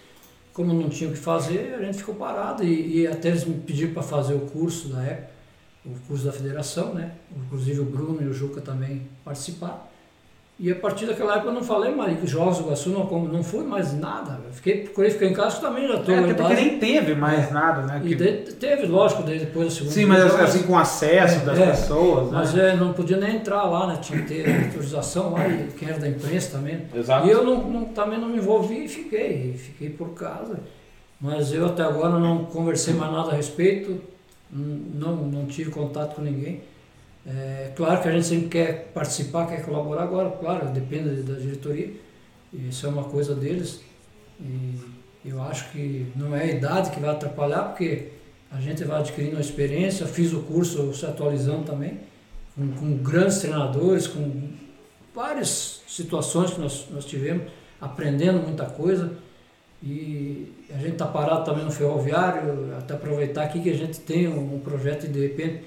como 0.52 0.72
não 0.72 0.88
tinha 0.88 1.10
o 1.10 1.12
que 1.12 1.18
fazer, 1.18 1.74
a 1.74 1.82
gente 1.82 1.98
ficou 1.98 2.14
parado 2.14 2.64
e, 2.64 3.00
e 3.00 3.06
até 3.06 3.28
eles 3.28 3.44
me 3.44 3.54
pediram 3.60 3.92
para 3.92 4.02
fazer 4.02 4.34
o 4.34 4.40
curso 4.40 4.88
da 4.88 5.02
época, 5.02 5.30
o 5.84 5.94
curso 6.06 6.24
da 6.24 6.32
federação, 6.32 6.94
né? 6.94 7.12
Inclusive 7.34 7.80
o 7.80 7.84
Bruno 7.84 8.22
e 8.22 8.26
o 8.26 8.32
Juca 8.32 8.60
também 8.60 9.06
participaram. 9.24 9.80
E 10.58 10.72
a 10.72 10.74
partir 10.74 11.04
daquela 11.04 11.34
época 11.34 11.50
eu 11.50 11.54
não 11.54 11.62
falei 11.62 11.94
mais 11.94 12.18
que 12.18 12.26
Jogos 12.26 12.56
do 12.56 12.64
Iguaçu 12.64 12.88
não, 12.88 13.04
não 13.04 13.44
foi 13.44 13.62
mais 13.62 13.92
nada. 13.92 14.40
Eu 14.46 14.52
fiquei, 14.54 14.84
procurei 14.84 15.10
ficar 15.10 15.26
em 15.26 15.34
casa 15.34 15.60
também 15.60 15.86
já 15.86 15.96
estou. 15.96 16.14
É, 16.14 16.18
até 16.18 16.32
porque 16.32 16.54
nem 16.54 16.78
teve 16.78 17.14
mais 17.14 17.50
é. 17.50 17.52
nada, 17.52 17.82
né? 17.82 18.00
E 18.02 18.14
de, 18.14 18.32
teve, 18.54 18.86
lógico, 18.86 19.22
daí 19.22 19.38
depois 19.38 19.66
da 19.66 19.74
segunda 19.74 19.92
Sim, 19.92 20.06
mas 20.06 20.34
assim 20.34 20.62
com 20.62 20.78
acesso 20.78 21.42
é, 21.42 21.44
das 21.44 21.58
é, 21.58 21.66
pessoas. 21.66 22.32
Mas 22.32 22.54
né? 22.54 22.70
é, 22.70 22.76
não 22.76 22.94
podia 22.94 23.18
nem 23.18 23.36
entrar 23.36 23.64
lá, 23.64 23.86
né? 23.86 23.98
Tinha 24.00 24.22
que 24.22 24.28
ter 24.28 24.64
autorização 24.64 25.34
lá, 25.34 25.46
e 25.46 25.68
quem 25.78 25.90
era 25.90 25.98
da 25.98 26.08
imprensa 26.08 26.56
também. 26.56 26.86
Exato. 26.94 27.26
E 27.26 27.30
eu 27.30 27.44
não, 27.44 27.62
não, 27.68 27.84
também 27.84 28.18
não 28.18 28.28
me 28.30 28.38
envolvi 28.38 28.86
e 28.86 28.88
fiquei, 28.88 29.52
fiquei 29.58 29.90
por 29.90 30.14
casa. 30.14 30.60
Mas 31.20 31.52
eu 31.52 31.66
até 31.66 31.82
agora 31.82 32.18
não 32.18 32.46
conversei 32.46 32.94
mais 32.94 33.12
nada 33.12 33.30
a 33.30 33.34
respeito, 33.34 34.00
não, 34.50 35.16
não 35.16 35.44
tive 35.44 35.70
contato 35.70 36.14
com 36.14 36.22
ninguém. 36.22 36.62
É, 37.26 37.72
claro 37.74 38.00
que 38.00 38.08
a 38.08 38.12
gente 38.12 38.26
sempre 38.26 38.48
quer 38.48 38.90
participar, 38.94 39.46
quer 39.46 39.64
colaborar 39.64 40.04
agora, 40.04 40.30
claro, 40.30 40.68
depende 40.68 41.22
da 41.22 41.34
diretoria, 41.34 41.92
isso 42.52 42.86
é 42.86 42.88
uma 42.88 43.04
coisa 43.04 43.34
deles. 43.34 43.80
E 44.40 44.78
eu 45.24 45.42
acho 45.42 45.70
que 45.72 46.06
não 46.14 46.36
é 46.36 46.42
a 46.42 46.46
idade 46.46 46.90
que 46.90 47.00
vai 47.00 47.10
atrapalhar, 47.10 47.64
porque 47.64 48.12
a 48.50 48.60
gente 48.60 48.84
vai 48.84 49.00
adquirindo 49.00 49.34
uma 49.34 49.40
experiência, 49.40 50.06
fiz 50.06 50.32
o 50.32 50.40
curso 50.42 50.94
se 50.94 51.04
atualizando 51.04 51.64
também, 51.64 51.98
com, 52.54 52.68
com 52.72 52.96
grandes 52.98 53.38
treinadores, 53.38 54.06
com 54.06 54.50
várias 55.12 55.82
situações 55.88 56.52
que 56.52 56.60
nós, 56.60 56.86
nós 56.90 57.04
tivemos, 57.04 57.50
aprendendo 57.80 58.38
muita 58.38 58.66
coisa. 58.66 59.12
E 59.82 60.52
a 60.70 60.78
gente 60.78 60.92
está 60.92 61.06
parado 61.06 61.44
também 61.44 61.64
no 61.64 61.72
ferroviário, 61.72 62.74
até 62.78 62.94
aproveitar 62.94 63.42
aqui 63.42 63.60
que 63.60 63.70
a 63.70 63.76
gente 63.76 63.98
tem 64.00 64.28
um, 64.28 64.54
um 64.54 64.60
projeto 64.60 65.06
e 65.06 65.08
de 65.08 65.20
repente 65.20 65.64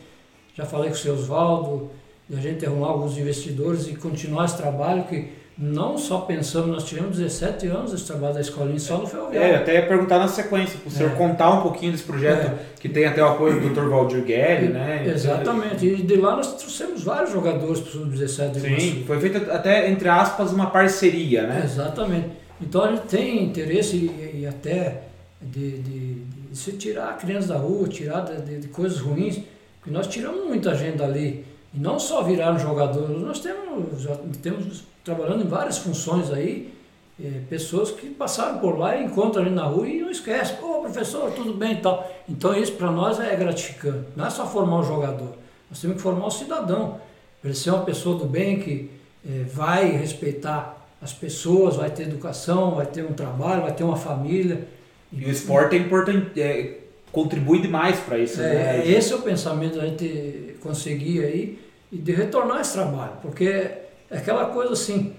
já 0.55 0.65
falei 0.65 0.89
com 0.89 0.95
o 0.95 0.99
seu 0.99 1.13
Oswaldo, 1.13 1.89
de 2.29 2.37
a 2.37 2.41
gente 2.41 2.65
arrumar 2.65 2.87
alguns 2.87 3.17
investidores 3.17 3.87
e 3.87 3.95
continuar 3.95 4.45
esse 4.45 4.57
trabalho 4.57 5.03
que 5.05 5.39
não 5.61 5.97
só 5.97 6.19
pensamos, 6.21 6.69
nós 6.69 6.85
tivemos 6.85 7.17
17 7.17 7.67
anos 7.67 7.93
esse 7.93 8.05
trabalho 8.05 8.33
da 8.33 8.39
escolinha 8.39 8.79
só 8.79 8.97
no 8.97 9.05
ferroviário. 9.05 9.51
É, 9.51 9.55
até 9.57 9.73
ia 9.73 9.85
perguntar 9.85 10.17
na 10.17 10.29
sequência, 10.29 10.79
para 10.79 10.87
o 10.87 10.91
senhor 10.91 11.11
é. 11.11 11.15
contar 11.15 11.51
um 11.51 11.61
pouquinho 11.61 11.91
desse 11.91 12.05
projeto 12.05 12.47
é. 12.47 12.57
que 12.79 12.87
tem 12.87 13.05
até 13.05 13.21
o 13.21 13.27
apoio 13.27 13.59
do 13.59 13.69
Dr. 13.69 13.89
Valdir 13.89 14.23
Guerri, 14.23 14.69
né? 14.69 15.05
Exatamente, 15.13 15.85
e 15.85 15.97
de 15.97 16.15
lá 16.15 16.37
nós 16.37 16.55
trouxemos 16.55 17.03
vários 17.03 17.33
jogadores 17.33 17.81
para 17.81 17.89
o 17.89 17.91
Sub-17 17.91 18.79
Sim, 18.79 19.03
foi 19.05 19.19
feita 19.19 19.53
até, 19.53 19.89
entre 19.89 20.07
aspas, 20.07 20.53
uma 20.53 20.67
parceria, 20.67 21.45
né? 21.45 21.61
Exatamente. 21.65 22.29
Então 22.61 22.85
a 22.85 22.91
gente 22.91 23.07
tem 23.07 23.43
interesse 23.43 23.97
e, 23.97 24.39
e 24.41 24.47
até 24.47 25.01
de, 25.41 25.79
de, 25.79 26.13
de, 26.13 26.57
se 26.57 26.71
tirar 26.73 27.09
a 27.09 27.13
criança 27.13 27.49
da 27.49 27.57
rua, 27.57 27.85
tirar 27.89 28.21
de, 28.21 28.59
de 28.59 28.67
coisas 28.69 28.99
ruins, 28.99 29.41
porque 29.89 29.93
nós 29.93 30.07
tiramos 30.07 30.45
muita 30.45 30.75
gente 30.75 30.97
dali. 30.97 31.45
E 31.73 31.79
não 31.79 31.99
só 31.99 32.21
viraram 32.21 32.57
jogadores, 32.57 33.17
nós 33.21 33.39
temos, 33.39 34.01
já 34.01 34.15
temos 34.41 34.83
trabalhando 35.03 35.43
em 35.43 35.47
várias 35.47 35.77
funções 35.79 36.31
aí, 36.31 36.73
é, 37.21 37.41
pessoas 37.49 37.91
que 37.91 38.07
passaram 38.07 38.59
por 38.59 38.77
lá 38.77 38.95
e 38.95 39.05
encontram 39.05 39.43
ali 39.43 39.51
na 39.51 39.63
rua 39.63 39.87
e 39.87 40.01
não 40.01 40.09
esquecem, 40.09 40.57
ô 40.63 40.81
professor, 40.81 41.31
tudo 41.31 41.53
bem 41.53 41.73
e 41.73 41.81
tal. 41.81 42.09
Então 42.27 42.55
isso 42.55 42.73
para 42.73 42.91
nós 42.91 43.19
é 43.19 43.35
gratificante. 43.35 44.05
Não 44.15 44.25
é 44.25 44.29
só 44.29 44.47
formar 44.47 44.79
o 44.79 44.83
jogador, 44.83 45.33
nós 45.69 45.79
temos 45.81 45.97
que 45.97 46.03
formar 46.03 46.27
o 46.27 46.31
cidadão. 46.31 46.99
Para 47.41 47.49
ele 47.49 47.57
ser 47.57 47.71
uma 47.71 47.85
pessoa 47.85 48.17
do 48.17 48.25
bem 48.25 48.59
que 48.59 48.89
é, 49.27 49.43
vai 49.43 49.89
respeitar 49.91 50.87
as 51.01 51.13
pessoas, 51.13 51.77
vai 51.77 51.89
ter 51.89 52.03
educação, 52.03 52.75
vai 52.75 52.85
ter 52.85 53.03
um 53.03 53.13
trabalho, 53.13 53.61
vai 53.61 53.73
ter 53.73 53.83
uma 53.83 53.97
família. 53.97 54.67
E 55.11 55.25
o 55.25 55.29
esporte 55.29 55.75
é 55.75 55.79
importante, 55.79 56.41
é, 56.41 56.79
contribui 57.11 57.61
demais 57.61 57.99
para 57.99 58.17
isso. 58.17 58.41
É, 58.41 58.53
né? 58.53 58.87
Esse 58.87 59.13
é 59.13 59.15
o 59.15 59.21
pensamento 59.21 59.77
da 59.77 59.85
gente 59.85 60.55
conseguir 60.61 61.23
aí 61.25 61.59
e 61.91 61.97
de 61.97 62.11
retornar 62.11 62.61
esse 62.61 62.73
trabalho, 62.73 63.13
porque 63.21 63.45
é 63.45 64.17
aquela 64.17 64.45
coisa 64.47 64.73
assim, 64.73 65.13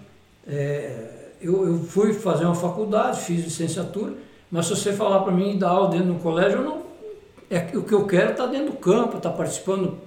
é, 0.47 1.31
eu, 1.41 1.67
eu 1.67 1.79
fui 1.81 2.13
fazer 2.13 2.45
uma 2.45 2.55
faculdade, 2.55 3.21
fiz 3.21 3.45
licenciatura, 3.45 4.15
mas 4.51 4.67
se 4.67 4.77
você 4.77 4.93
falar 4.93 5.21
para 5.21 5.33
mim 5.33 5.59
dar 5.59 5.71
aula 5.71 5.91
dentro 5.91 6.07
de 6.07 6.13
um 6.13 6.19
colégio, 6.19 6.59
eu 6.59 6.65
não, 6.65 6.83
é, 7.51 7.77
o 7.77 7.83
que 7.83 7.93
eu 7.93 8.07
quero 8.07 8.29
é 8.29 8.33
estar 8.33 8.45
tá 8.45 8.51
dentro 8.51 8.73
do 8.73 8.77
campo, 8.77 9.17
estar 9.17 9.31
tá 9.31 9.37
participando, 9.37 9.99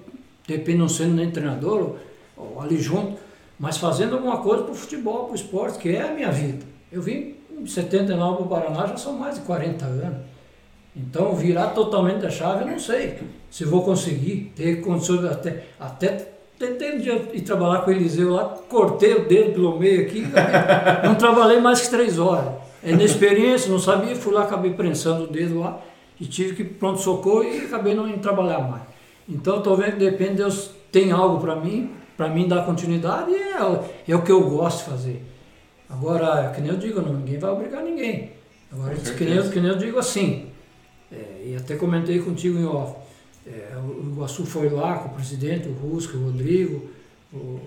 de 0.46 0.56
repente 0.56 0.78
não 0.78 0.88
sendo 0.88 1.14
nem 1.14 1.30
treinador 1.30 1.96
ou, 2.36 2.44
ou 2.54 2.60
ali 2.60 2.78
junto, 2.78 3.18
mas 3.58 3.76
fazendo 3.76 4.14
alguma 4.14 4.38
coisa 4.38 4.62
para 4.62 4.72
o 4.72 4.74
futebol, 4.74 5.24
para 5.24 5.32
o 5.32 5.36
esporte, 5.36 5.78
que 5.78 5.90
é 5.90 6.02
a 6.02 6.14
minha 6.14 6.30
vida. 6.30 6.64
Eu 6.90 7.02
vim 7.02 7.34
em 7.50 7.66
79 7.66 8.36
para 8.36 8.44
o 8.44 8.48
Paraná, 8.48 8.86
já 8.86 8.96
são 8.96 9.12
mais 9.12 9.36
de 9.36 9.42
40 9.42 9.84
anos. 9.84 10.33
Então, 10.96 11.34
virar 11.34 11.68
totalmente 11.68 12.24
a 12.24 12.30
chave, 12.30 12.64
eu 12.64 12.68
não 12.68 12.78
sei 12.78 13.18
se 13.50 13.64
vou 13.64 13.82
conseguir 13.82 14.52
ter 14.54 14.80
condições 14.80 15.24
até. 15.24 15.64
até 15.78 16.34
Tentei 16.56 16.94
um 16.94 16.98
dia 16.98 17.30
ir 17.32 17.40
trabalhar 17.40 17.82
com 17.82 17.90
o 17.90 17.94
Eliseu 17.94 18.32
lá, 18.32 18.44
cortei 18.68 19.12
o 19.12 19.26
dedo 19.26 19.54
pelo 19.54 19.76
meio 19.76 20.02
aqui, 20.02 20.24
não 21.04 21.16
trabalhei 21.16 21.60
mais 21.60 21.80
que 21.80 21.90
três 21.90 22.16
horas. 22.16 22.54
É 22.80 22.92
inexperiência, 22.92 23.70
não 23.70 23.80
sabia, 23.80 24.14
fui 24.14 24.32
lá, 24.32 24.44
acabei 24.44 24.72
prensando 24.72 25.24
o 25.24 25.26
dedo 25.26 25.58
lá 25.58 25.80
e 26.20 26.26
tive 26.26 26.54
que 26.54 26.64
pronto 26.64 27.00
socorro 27.00 27.42
e 27.42 27.64
acabei 27.64 27.94
não 27.94 28.08
indo 28.08 28.18
trabalhar 28.18 28.60
mais. 28.60 28.82
Então 29.28 29.58
estou 29.58 29.76
vendo 29.76 29.92
que 29.92 29.98
de 29.98 30.04
repente 30.04 30.34
Deus 30.34 30.70
tem 30.92 31.10
algo 31.10 31.40
para 31.40 31.56
mim, 31.56 31.90
para 32.16 32.28
mim 32.28 32.46
dar 32.46 32.64
continuidade 32.64 33.30
e 33.32 33.34
é, 33.34 34.12
é, 34.12 34.14
o 34.14 34.22
que 34.22 34.30
eu 34.30 34.48
gosto 34.48 34.84
de 34.84 34.90
fazer. 34.90 35.22
Agora, 35.90 36.52
que 36.54 36.60
nem 36.60 36.70
eu 36.70 36.76
digo, 36.76 37.00
ninguém 37.00 37.38
vai 37.38 37.50
obrigar 37.50 37.82
ninguém. 37.82 38.32
Agora, 38.72 38.94
que 38.94 39.24
nem, 39.24 39.34
eu, 39.34 39.50
que 39.50 39.60
nem 39.60 39.70
eu 39.70 39.78
digo 39.78 39.98
assim, 39.98 40.50
é, 41.14 41.48
e 41.50 41.56
até 41.56 41.76
comentei 41.76 42.18
contigo 42.18 42.58
em 42.58 42.64
off. 42.64 42.96
É, 43.46 43.76
o 43.76 44.10
Iguaçu 44.12 44.44
foi 44.44 44.68
lá 44.68 44.98
com 44.98 45.10
o 45.10 45.14
presidente, 45.14 45.68
o 45.68 45.72
Rusco, 45.72 46.16
o 46.16 46.24
Rodrigo, 46.24 46.88
o, 47.32 47.60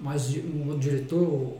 mais 0.00 0.36
um 0.36 0.68
outro 0.68 0.80
diretor, 0.80 1.22
o, 1.22 1.56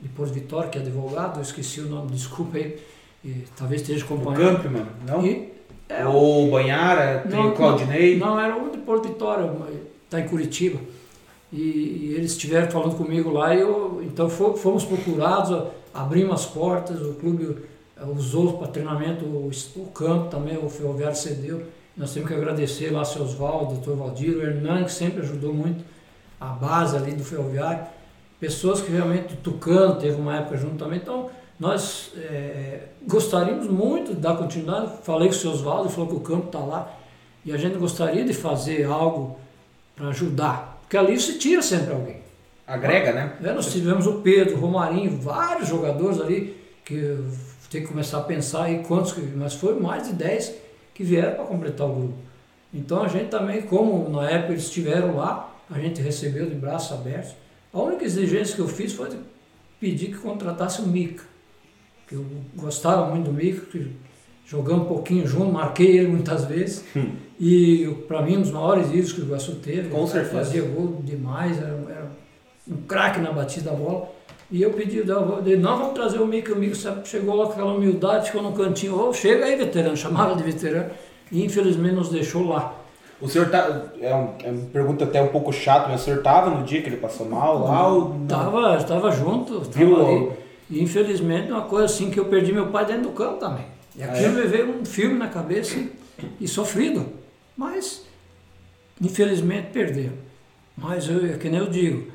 de 0.00 0.08
Porto 0.08 0.32
Vitória, 0.32 0.70
que 0.70 0.78
é 0.78 0.80
advogado, 0.80 1.38
eu 1.38 1.42
esqueci 1.42 1.80
o 1.80 1.88
nome, 1.88 2.12
desculpa 2.12 2.56
aí, 2.56 2.78
e, 3.24 3.44
talvez 3.56 3.82
esteja 3.82 4.04
acompanhando. 4.04 4.58
O 4.58 4.62
Campman, 4.62 4.86
não? 5.06 5.26
E, 5.26 5.52
é, 5.88 6.06
o 6.06 6.50
Banhara, 6.50 7.20
tem 7.28 7.38
não, 7.38 7.48
o 7.48 7.52
Claudinei? 7.52 8.16
Não, 8.16 8.28
não, 8.28 8.40
era 8.40 8.56
um 8.56 8.70
de 8.70 8.78
Porto 8.78 9.08
Vitória, 9.08 9.50
está 10.04 10.20
em 10.20 10.28
Curitiba. 10.28 10.78
E, 11.52 11.58
e, 11.58 12.14
eles 12.16 12.32
estiveram 12.32 12.70
falando 12.70 12.96
comigo 12.96 13.30
lá, 13.30 13.54
e 13.54 13.60
eu, 13.60 14.02
então 14.04 14.28
fomos 14.28 14.84
procurados, 14.84 15.66
abrimos 15.92 16.34
as 16.34 16.46
portas, 16.46 17.00
o 17.00 17.14
clube 17.14 17.56
usou 18.06 18.58
para 18.58 18.68
treinamento 18.68 19.24
o, 19.24 19.50
o, 19.76 19.86
campo 19.86 20.28
também, 20.28 20.56
o 20.56 20.68
Ferroviário 20.68 21.16
cedeu. 21.16 21.62
Nós 21.96 22.12
temos 22.12 22.28
que 22.28 22.34
agradecer 22.34 22.90
lá 22.90 23.04
seu 23.04 23.22
Oswaldo, 23.22 23.74
doutor 23.74 23.96
Valdir, 23.96 24.36
o 24.36 24.42
Hernan, 24.42 24.84
que 24.84 24.92
sempre 24.92 25.20
ajudou 25.22 25.52
muito 25.52 25.84
a 26.40 26.46
base 26.46 26.96
ali 26.96 27.12
do 27.12 27.24
Ferroviário. 27.24 27.84
Pessoas 28.38 28.80
que 28.80 28.92
realmente, 28.92 29.34
o 29.34 29.36
Tucano 29.38 29.96
teve 29.96 30.20
uma 30.20 30.36
época 30.36 30.56
junto 30.56 30.76
também. 30.76 30.98
Então, 30.98 31.28
nós 31.58 32.12
é, 32.16 32.82
gostaríamos 33.06 33.66
muito 33.66 34.14
de 34.14 34.20
dar 34.20 34.36
continuidade. 34.36 34.92
Falei 35.02 35.28
com 35.28 35.34
o 35.34 35.38
seu 35.38 35.50
Oswaldo, 35.50 35.90
falou 35.90 36.08
que 36.08 36.14
o 36.14 36.20
campo 36.20 36.46
está 36.46 36.60
lá. 36.60 36.94
E 37.44 37.52
a 37.52 37.56
gente 37.56 37.76
gostaria 37.78 38.24
de 38.24 38.32
fazer 38.32 38.84
algo 38.84 39.36
para 39.96 40.08
ajudar. 40.08 40.78
Porque 40.82 40.96
ali 40.96 41.18
se 41.18 41.36
tira 41.38 41.62
sempre 41.62 41.92
alguém. 41.92 42.22
Agrega, 42.64 43.12
né? 43.12 43.36
É, 43.42 43.52
nós 43.52 43.72
tivemos 43.72 44.06
o 44.06 44.20
Pedro, 44.20 44.56
o 44.56 44.60
Romarinho, 44.60 45.18
vários 45.18 45.68
jogadores 45.68 46.20
ali 46.20 46.56
que 46.84 47.18
tem 47.70 47.82
que 47.82 47.88
começar 47.88 48.18
a 48.18 48.22
pensar 48.22 48.64
aí 48.64 48.82
quantos, 48.86 49.14
mas 49.34 49.54
foi 49.54 49.78
mais 49.78 50.08
de 50.08 50.14
10 50.14 50.54
que 50.94 51.04
vieram 51.04 51.34
para 51.34 51.44
completar 51.44 51.88
o 51.88 51.94
grupo. 51.94 52.18
Então 52.72 53.02
a 53.02 53.08
gente 53.08 53.28
também, 53.28 53.62
como 53.62 54.08
na 54.08 54.28
época 54.28 54.52
eles 54.52 54.64
estiveram 54.64 55.16
lá, 55.16 55.54
a 55.70 55.78
gente 55.78 56.00
recebeu 56.00 56.46
de 56.46 56.54
braços 56.54 56.92
abertos. 56.98 57.34
A 57.72 57.80
única 57.80 58.04
exigência 58.04 58.54
que 58.54 58.60
eu 58.60 58.68
fiz 58.68 58.92
foi 58.92 59.08
pedir 59.78 60.08
que 60.08 60.18
contratasse 60.18 60.80
o 60.80 60.86
Mica, 60.86 61.24
que 62.06 62.14
eu 62.14 62.24
gostava 62.56 63.06
muito 63.06 63.26
do 63.26 63.32
Mica, 63.32 63.64
que 63.66 63.90
jogamos 64.46 64.84
um 64.84 64.88
pouquinho 64.88 65.26
junto, 65.26 65.52
marquei 65.52 65.98
ele 65.98 66.08
muitas 66.08 66.44
vezes. 66.46 66.84
Hum. 66.96 67.12
E 67.38 67.94
para 68.08 68.22
mim, 68.22 68.38
um 68.38 68.42
dos 68.42 68.50
maiores 68.50 68.88
ídolos 68.88 69.12
que 69.12 69.20
o 69.20 69.24
Iguaçu 69.24 69.56
teve. 69.56 69.90
Com 69.90 70.06
certeza. 70.06 70.32
Fazia 70.32 70.62
gol 70.62 71.00
demais, 71.04 71.58
era, 71.58 71.68
era 71.88 72.10
um 72.66 72.76
craque 72.82 73.20
na 73.20 73.32
batida 73.32 73.70
da 73.70 73.76
bola. 73.76 74.10
E 74.50 74.62
eu 74.62 74.70
pedi, 74.72 75.04
não, 75.04 75.78
vamos 75.78 75.92
trazer 75.92 76.18
o 76.18 76.26
Mico. 76.26 76.52
O 76.52 76.56
Mico 76.56 76.74
chegou 77.04 77.34
lá 77.34 77.46
com 77.46 77.52
aquela 77.52 77.72
humildade, 77.72 78.26
ficou 78.26 78.42
no 78.42 78.52
cantinho. 78.52 78.98
Oh, 78.98 79.12
chega 79.12 79.44
aí, 79.44 79.56
veterano. 79.56 79.96
Chamaram 79.96 80.36
de 80.36 80.42
veterano. 80.42 80.90
E 81.30 81.44
infelizmente 81.44 81.94
nos 81.94 82.08
deixou 82.08 82.48
lá. 82.48 82.74
O 83.20 83.28
senhor 83.28 83.50
tá. 83.50 83.90
É, 84.00 84.14
um, 84.14 84.28
é 84.42 84.50
uma 84.50 84.66
pergunta 84.72 85.04
até 85.04 85.20
um 85.20 85.28
pouco 85.28 85.52
chata, 85.52 85.88
mas 85.88 86.02
o 86.02 86.04
senhor 86.04 86.22
tava 86.22 86.50
no 86.50 86.64
dia 86.64 86.80
que 86.80 86.88
ele 86.88 86.96
passou 86.96 87.28
mal 87.28 87.64
lá? 87.64 87.88
Ou... 87.88 88.20
Tava, 88.28 88.76
estava 88.76 89.10
junto, 89.10 89.60
tava. 89.60 90.36
E 90.70 90.82
infelizmente 90.82 91.50
uma 91.50 91.62
coisa 91.62 91.86
assim 91.86 92.10
que 92.10 92.20
eu 92.20 92.26
perdi 92.26 92.52
meu 92.52 92.68
pai 92.68 92.86
dentro 92.86 93.04
do 93.04 93.10
campo 93.10 93.38
também. 93.38 93.66
E 93.96 94.02
aquilo 94.02 94.38
é? 94.38 94.42
me 94.42 94.46
veio 94.46 94.80
um 94.80 94.84
filme 94.84 95.18
na 95.18 95.28
cabeça 95.28 95.76
e, 95.76 95.92
e 96.40 96.46
sofrido. 96.46 97.06
Mas 97.56 98.06
infelizmente 99.02 99.70
perdeu. 99.72 100.10
Mas 100.76 101.08
eu, 101.08 101.26
é 101.26 101.36
que 101.36 101.48
nem 101.48 101.58
eu 101.58 101.68
digo, 101.68 102.12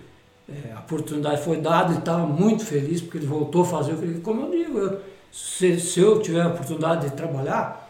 é, 0.49 0.73
a 0.75 0.79
oportunidade 0.79 1.41
foi 1.41 1.57
dada, 1.57 1.89
ele 1.91 1.99
estava 1.99 2.25
muito 2.25 2.65
feliz 2.65 3.01
porque 3.01 3.17
ele 3.17 3.25
voltou 3.27 3.61
a 3.63 3.65
fazer 3.65 3.93
o 3.93 3.97
que 3.97 4.03
ele. 4.03 4.19
Como 4.21 4.41
eu 4.41 4.51
digo, 4.51 4.77
eu- 4.77 4.99
se, 5.31 5.79
se 5.79 5.99
eu 5.99 6.19
tiver 6.21 6.41
a 6.41 6.47
oportunidade 6.47 7.09
de 7.09 7.15
trabalhar, 7.15 7.89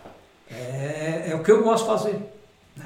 é, 0.50 1.26
é 1.32 1.36
o 1.36 1.44
que 1.44 1.52
eu 1.52 1.64
gosto 1.64 1.84
de 1.84 1.90
fazer. 1.92 2.16
Né? 2.78 2.86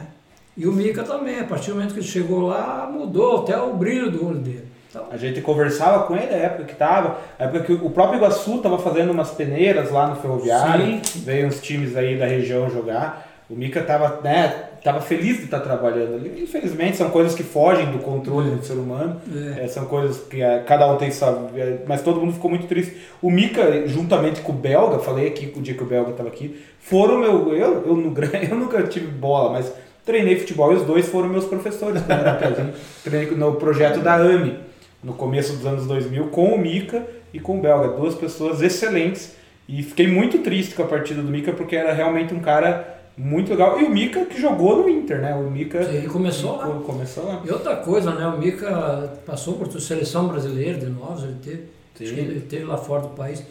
E 0.56 0.66
o 0.68 0.72
Mica 0.72 1.04
também, 1.04 1.40
a 1.40 1.44
partir 1.44 1.70
do 1.70 1.76
momento 1.76 1.94
que 1.94 2.00
ele 2.00 2.08
chegou 2.08 2.48
lá, 2.48 2.90
mudou 2.92 3.40
até 3.44 3.56
o 3.62 3.74
brilho 3.74 4.10
do 4.12 4.26
olho 4.28 4.40
dele. 4.40 4.68
Então, 4.90 5.06
A 5.12 5.18
gente 5.18 5.42
conversava 5.42 6.06
com 6.06 6.16
ele 6.16 6.28
na 6.28 6.38
época 6.38 6.64
que 6.64 6.76
tava, 6.76 7.20
na 7.38 7.46
época 7.46 7.66
que 7.66 7.74
o 7.74 7.90
próprio 7.90 8.18
Iguaçu 8.18 8.58
tava 8.60 8.80
fazendo 8.80 9.12
umas 9.12 9.32
peneiras 9.32 9.92
lá 9.92 10.08
no 10.08 10.16
Ferroviário, 10.16 11.02
Sim. 11.06 11.20
veio 11.20 11.48
uns 11.48 11.62
times 11.62 11.96
aí 11.96 12.18
da 12.18 12.26
região 12.26 12.70
jogar. 12.70 13.28
O 13.50 13.54
Mica 13.56 13.84
tava, 13.84 14.22
né, 14.24 14.67
tava 14.84 15.02
feliz 15.02 15.38
de 15.38 15.46
estar 15.46 15.60
trabalhando 15.60 16.16
ali. 16.16 16.44
Infelizmente 16.44 16.98
são 16.98 17.10
coisas 17.10 17.36
que 17.36 17.44
fogem 17.44 17.92
do 17.92 18.00
controle 18.00 18.52
do 18.52 18.64
ser 18.64 18.74
humano. 18.74 19.20
É. 19.58 19.64
É, 19.64 19.68
são 19.68 19.86
coisas 19.86 20.18
que 20.28 20.42
é, 20.42 20.60
cada 20.60 20.92
um 20.92 20.98
tem 20.98 21.12
sua. 21.12 21.50
é, 21.56 21.80
mas 21.88 22.02
todo 22.02 22.20
mundo 22.20 22.34
ficou 22.34 22.50
muito 22.50 22.68
triste. 22.68 22.98
O 23.22 23.30
Mica, 23.30 23.88
juntamente 23.88 24.42
com 24.42 24.52
o 24.52 24.56
Belga, 24.56 25.00
falei 25.00 25.28
aqui 25.28 25.52
o 25.56 25.62
dia 25.62 25.74
que 25.74 25.84
o 25.84 25.86
Belga 25.86 26.12
estava 26.12 26.30
aqui, 26.30 26.64
foram 26.80 27.20
meu. 27.20 27.54
Eu, 27.54 27.84
eu, 27.86 28.16
eu 28.50 28.56
nunca 28.56 28.84
tive 28.84 29.08
bola, 29.08 29.52
mas 29.52 29.72
treinei 30.06 30.38
futebol 30.38 30.72
e 30.72 30.76
os 30.76 30.84
dois 30.84 31.08
foram 31.08 31.30
meus 31.30 31.46
professores. 31.46 32.02
quando 32.02 32.20
era 32.20 32.34
pequeno. 32.36 32.74
Treinei 33.04 33.36
no 33.36 33.56
projeto 33.56 34.00
da 34.00 34.16
AMI, 34.16 34.58
no 35.04 35.14
começo 35.14 35.54
dos 35.54 35.66
anos 35.66 35.86
2000, 35.86 36.28
com 36.28 36.54
o 36.54 36.58
Mica 36.58 37.06
e 37.34 37.40
com 37.40 37.58
o 37.58 37.62
Belga. 37.62 37.90
Duas 37.90 38.16
pessoas 38.16 38.62
excelentes. 38.62 39.36
E 39.68 39.84
fiquei 39.84 40.08
muito 40.08 40.38
triste 40.40 40.74
com 40.74 40.84
a 40.84 40.88
partida 40.88 41.22
do 41.22 41.30
Mica, 41.30 41.52
porque 41.52 41.76
era 41.76 41.92
realmente 41.92 42.34
um 42.34 42.40
cara 42.40 42.97
muito 43.18 43.50
legal. 43.50 43.80
E 43.80 43.84
o 43.84 43.90
Mica 43.90 44.26
que 44.26 44.40
jogou 44.40 44.84
no 44.84 44.90
Inter, 44.90 45.20
né? 45.20 45.34
O 45.34 45.50
Mica. 45.50 45.80
Ele 45.80 46.08
começou 46.08 46.58
lá. 46.58 46.68
Começou 46.86 47.26
lá. 47.26 47.42
E 47.44 47.52
outra 47.52 47.78
coisa, 47.78 48.14
né? 48.14 48.28
O 48.28 48.38
Mica 48.38 49.20
passou 49.26 49.56
por 49.56 49.68
a 49.68 49.80
seleção 49.80 50.28
brasileira 50.28 50.78
de 50.78 50.86
novos, 50.86 51.24
ele 51.24 51.38
teve. 51.44 51.64
Sim. 51.96 52.04
Acho 52.04 52.14
que 52.14 52.20
ele 52.20 52.42
teve 52.42 52.66
lá 52.66 52.78
fora 52.78 53.02
do 53.02 53.10
país. 53.10 53.44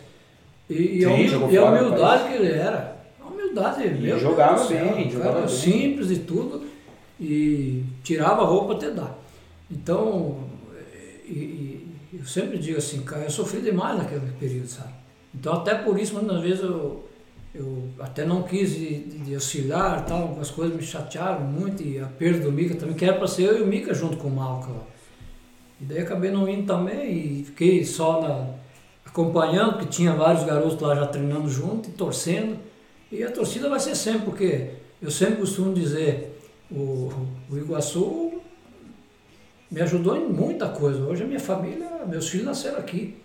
E, 0.70 1.00
e 1.00 1.04
a, 1.04 1.08
Sim, 1.08 1.28
jogou 1.28 1.50
e 1.50 1.56
a 1.56 1.64
humildade 1.64 2.28
que 2.28 2.34
ele 2.34 2.52
era. 2.52 2.96
A 3.20 3.26
humildade, 3.26 3.88
meu 3.88 4.18
jogava 4.18 4.54
Deus 4.54 4.68
céu, 4.68 4.94
bem, 4.94 5.08
um 5.08 5.10
jogava 5.10 5.40
bem. 5.40 5.48
simples 5.48 6.10
e 6.12 6.18
tudo. 6.20 6.64
E 7.20 7.82
tirava 8.04 8.42
a 8.42 8.46
roupa 8.46 8.74
até 8.74 8.90
dar. 8.90 9.18
Então, 9.70 10.44
e, 11.24 11.32
e 12.12 12.18
eu 12.20 12.24
sempre 12.24 12.58
digo 12.58 12.78
assim, 12.78 13.02
cara, 13.02 13.24
eu 13.24 13.30
sofri 13.30 13.60
demais 13.60 13.98
naquele 13.98 14.30
período, 14.38 14.68
sabe? 14.68 14.92
Então 15.34 15.54
até 15.54 15.74
por 15.74 15.98
isso, 15.98 16.14
muitas 16.14 16.40
vezes 16.40 16.62
eu, 16.62 17.05
eu 17.56 17.88
até 17.98 18.24
não 18.24 18.42
quis 18.42 18.74
de, 18.74 18.98
de- 19.00 19.34
auxiliar, 19.34 20.04
tal, 20.04 20.22
algumas 20.22 20.50
coisas 20.50 20.76
me 20.76 20.82
chatearam 20.82 21.40
muito, 21.40 21.82
e 21.82 21.98
a 21.98 22.06
perda 22.06 22.40
do 22.44 22.52
Mica 22.52 22.74
também, 22.74 22.94
que 22.94 23.04
era 23.04 23.16
para 23.16 23.26
ser 23.26 23.44
eu 23.44 23.58
e 23.58 23.62
o 23.62 23.66
Mica 23.66 23.94
junto 23.94 24.16
com 24.18 24.28
o 24.28 24.30
Malca. 24.30 24.70
E 25.80 25.84
daí 25.84 25.98
acabei 25.98 26.30
não 26.30 26.48
indo 26.48 26.66
também 26.66 27.12
e 27.12 27.44
fiquei 27.44 27.84
só 27.84 28.20
na, 28.20 28.54
acompanhando, 29.04 29.74
porque 29.74 29.86
tinha 29.86 30.12
vários 30.12 30.44
garotos 30.44 30.80
lá 30.80 30.94
já 30.94 31.06
treinando 31.06 31.48
junto 31.48 31.88
e 31.88 31.92
torcendo. 31.92 32.58
E 33.10 33.22
a 33.22 33.30
torcida 33.30 33.68
vai 33.68 33.80
ser 33.80 33.94
sempre, 33.94 34.22
porque 34.26 34.70
eu 35.00 35.10
sempre 35.10 35.36
costumo 35.36 35.72
dizer, 35.74 36.38
o, 36.70 37.10
o 37.50 37.56
Iguaçu 37.56 38.40
me 39.70 39.80
ajudou 39.80 40.16
em 40.16 40.26
muita 40.28 40.68
coisa. 40.68 41.00
Hoje 41.00 41.22
a 41.22 41.26
minha 41.26 41.40
família, 41.40 41.88
meus 42.06 42.28
filhos 42.28 42.46
nasceram 42.46 42.78
aqui. 42.78 43.16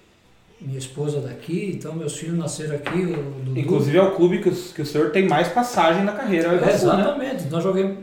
Minha 0.62 0.78
esposa 0.78 1.20
daqui, 1.20 1.72
então 1.76 1.94
meus 1.96 2.16
filhos 2.16 2.38
nasceram 2.38 2.76
aqui, 2.76 3.00
o 3.00 3.44
Dudu. 3.44 3.60
Inclusive 3.60 3.98
é 3.98 4.02
o 4.04 4.12
clube 4.16 4.42
que 4.44 4.50
o, 4.50 4.52
que 4.56 4.82
o 4.84 4.86
senhor 4.86 5.10
tem 5.10 5.28
mais 5.28 5.48
passagem 5.48 6.04
na 6.04 6.12
carreira. 6.12 6.50
é 6.50 6.62
né? 6.62 6.72
exatamente. 6.74 7.46
Nós 7.50 7.64
joguei 7.64 7.98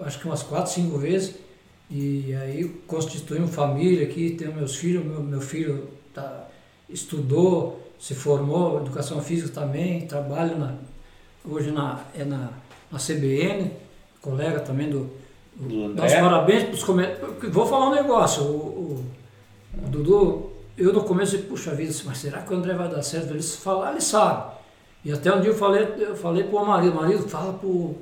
acho 0.00 0.18
que 0.18 0.26
umas 0.26 0.42
quatro, 0.42 0.72
cinco 0.72 0.98
vezes. 0.98 1.36
E 1.88 2.34
aí 2.34 2.64
constituímos 2.86 3.54
família 3.54 4.04
aqui, 4.04 4.30
tenho 4.30 4.52
meus 4.54 4.74
filhos, 4.76 5.04
meu, 5.04 5.22
meu 5.22 5.40
filho 5.40 5.88
tá, 6.12 6.48
estudou, 6.88 7.80
se 8.00 8.14
formou, 8.14 8.78
educação 8.80 9.20
física 9.22 9.50
também, 9.60 10.00
trabalho 10.06 10.58
na, 10.58 10.74
hoje 11.44 11.70
na, 11.70 12.00
é 12.18 12.24
na, 12.24 12.50
na 12.90 12.98
CBN, 12.98 13.70
colega 14.20 14.60
também 14.60 14.88
do. 14.90 15.08
Do 15.54 15.84
André. 15.84 16.06
Os 16.06 16.12
parabéns 16.14 16.62
para 16.64 16.74
os 16.74 16.82
comentários. 16.82 17.52
Vou 17.52 17.66
falar 17.66 17.90
um 17.90 17.94
negócio, 17.94 18.42
o, 18.42 18.46
o- 18.46 19.04
o 19.84 19.88
Dudu, 19.88 20.51
eu 20.78 20.92
no 20.92 21.02
começo 21.04 21.38
puxa 21.40 21.70
vida, 21.72 21.92
mas 22.04 22.18
será 22.18 22.38
que 22.42 22.52
o 22.52 22.56
André 22.56 22.74
vai 22.74 22.88
dar 22.88 23.02
certo? 23.02 23.30
Ele 23.30 23.42
falar, 23.42 23.92
ele 23.92 24.00
sabe. 24.00 24.52
E 25.04 25.12
até 25.12 25.34
um 25.34 25.40
dia 25.40 25.50
eu 25.50 25.54
falei, 25.54 25.86
eu 25.98 26.14
falei 26.16 26.44
pro 26.44 26.64
marido, 26.64 26.94
marido, 26.94 27.28
fala 27.28 27.52
pro, 27.54 27.96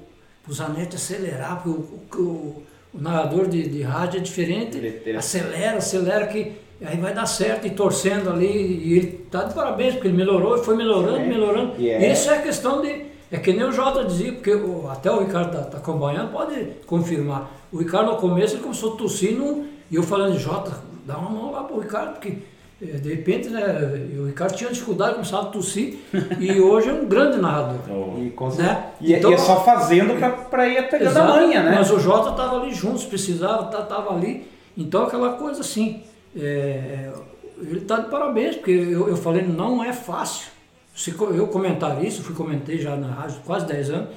pro 0.44 0.52
Zanetti 0.52 0.96
acelerar, 0.96 1.62
porque 1.62 2.18
o, 2.18 2.22
o, 2.22 2.62
o 2.94 3.00
narrador 3.00 3.48
de, 3.48 3.68
de 3.68 3.82
rádio 3.82 4.18
é 4.18 4.22
diferente, 4.22 4.76
Ele- 4.76 5.02
ele- 5.06 5.16
acelera, 5.18 5.78
acelera 5.78 6.26
que 6.26 6.52
aí 6.84 6.96
vai 6.98 7.12
dar 7.14 7.26
certo 7.26 7.66
e 7.66 7.70
torcendo 7.70 8.30
ali, 8.30 8.46
e 8.46 8.98
ele 8.98 9.06
tá 9.30 9.44
de 9.44 9.54
parabéns, 9.54 9.94
porque 9.94 10.08
ele 10.08 10.16
melhorou 10.16 10.56
e 10.58 10.64
foi 10.64 10.76
melhorando, 10.76 11.16
É. 11.16 11.26
melhorando. 11.26 11.72
E 11.78 11.88
é- 11.88 12.12
Isso 12.12 12.30
é 12.30 12.40
questão 12.42 12.80
de. 12.82 13.06
É 13.32 13.38
que 13.38 13.52
nem 13.52 13.64
o 13.64 13.70
Jota 13.72 14.04
dizia, 14.04 14.32
porque 14.32 14.52
o- 14.54 14.88
até 14.90 15.10
o 15.10 15.20
Ricardo 15.20 15.52
tá, 15.52 15.62
tá 15.62 15.78
acompanhando, 15.78 16.32
pode 16.32 16.64
confirmar. 16.86 17.50
O 17.72 17.78
Ricardo 17.78 18.10
no 18.10 18.16
começo 18.16 18.54
ele 18.56 18.62
começou 18.62 18.96
tossindo 18.96 19.66
e 19.90 19.94
eu 19.96 20.02
falando, 20.02 20.36
Jota, 20.38 20.72
dá 21.06 21.16
uma 21.16 21.30
mão 21.30 21.52
lá 21.52 21.62
pro 21.64 21.78
Ricardo, 21.78 22.14
porque 22.14 22.38
de 22.80 23.08
repente, 23.14 23.48
né, 23.50 23.62
o 24.18 24.26
Ricardo 24.26 24.54
tinha 24.56 24.70
dificuldade, 24.70 25.14
começava 25.14 25.48
a 25.48 25.50
tossir, 25.50 25.98
e 26.38 26.60
hoje 26.60 26.88
é 26.88 26.92
um 26.92 27.06
grande 27.06 27.38
narrador. 27.38 27.76
E, 28.20 28.30
com- 28.30 28.48
Né? 28.50 28.86
e, 29.00 29.14
é- 29.14 29.18
Então- 29.18 29.30
e 29.30 29.34
é 29.34 29.38
só 29.38 29.62
fazendo 29.64 30.14
pra 30.48 30.66
ir 30.68 30.88
pegando 30.88 31.08
a 31.08 31.10
Exato, 31.10 31.28
manha, 31.32 31.62
né? 31.62 31.74
Mas 31.76 31.90
o 31.90 31.98
Jota 31.98 32.30
estava 32.30 32.60
ali 32.60 32.72
junto, 32.74 32.98
se 32.98 33.06
precisava, 33.06 33.64
tá- 33.64 33.82
tava 33.82 34.14
ali. 34.14 34.46
Então 34.76 35.04
aquela 35.04 35.34
coisa 35.34 35.60
assim, 35.60 36.02
é, 36.36 37.10
ele 37.60 37.78
está 37.80 37.98
de 37.98 38.08
parabéns, 38.10 38.56
porque 38.56 38.70
eu, 38.70 39.08
eu 39.08 39.16
falei, 39.16 39.42
não 39.42 39.82
é 39.84 39.92
fácil. 39.92 40.48
Se 40.94 41.10
eu 41.18 41.46
comentar 41.48 42.02
isso, 42.04 42.22
fui 42.22 42.34
comentei 42.34 42.78
já 42.78 42.96
na 42.96 43.08
rádio 43.08 43.36
há 43.42 43.46
quase 43.46 43.66
10 43.66 43.90
anos, 43.90 44.08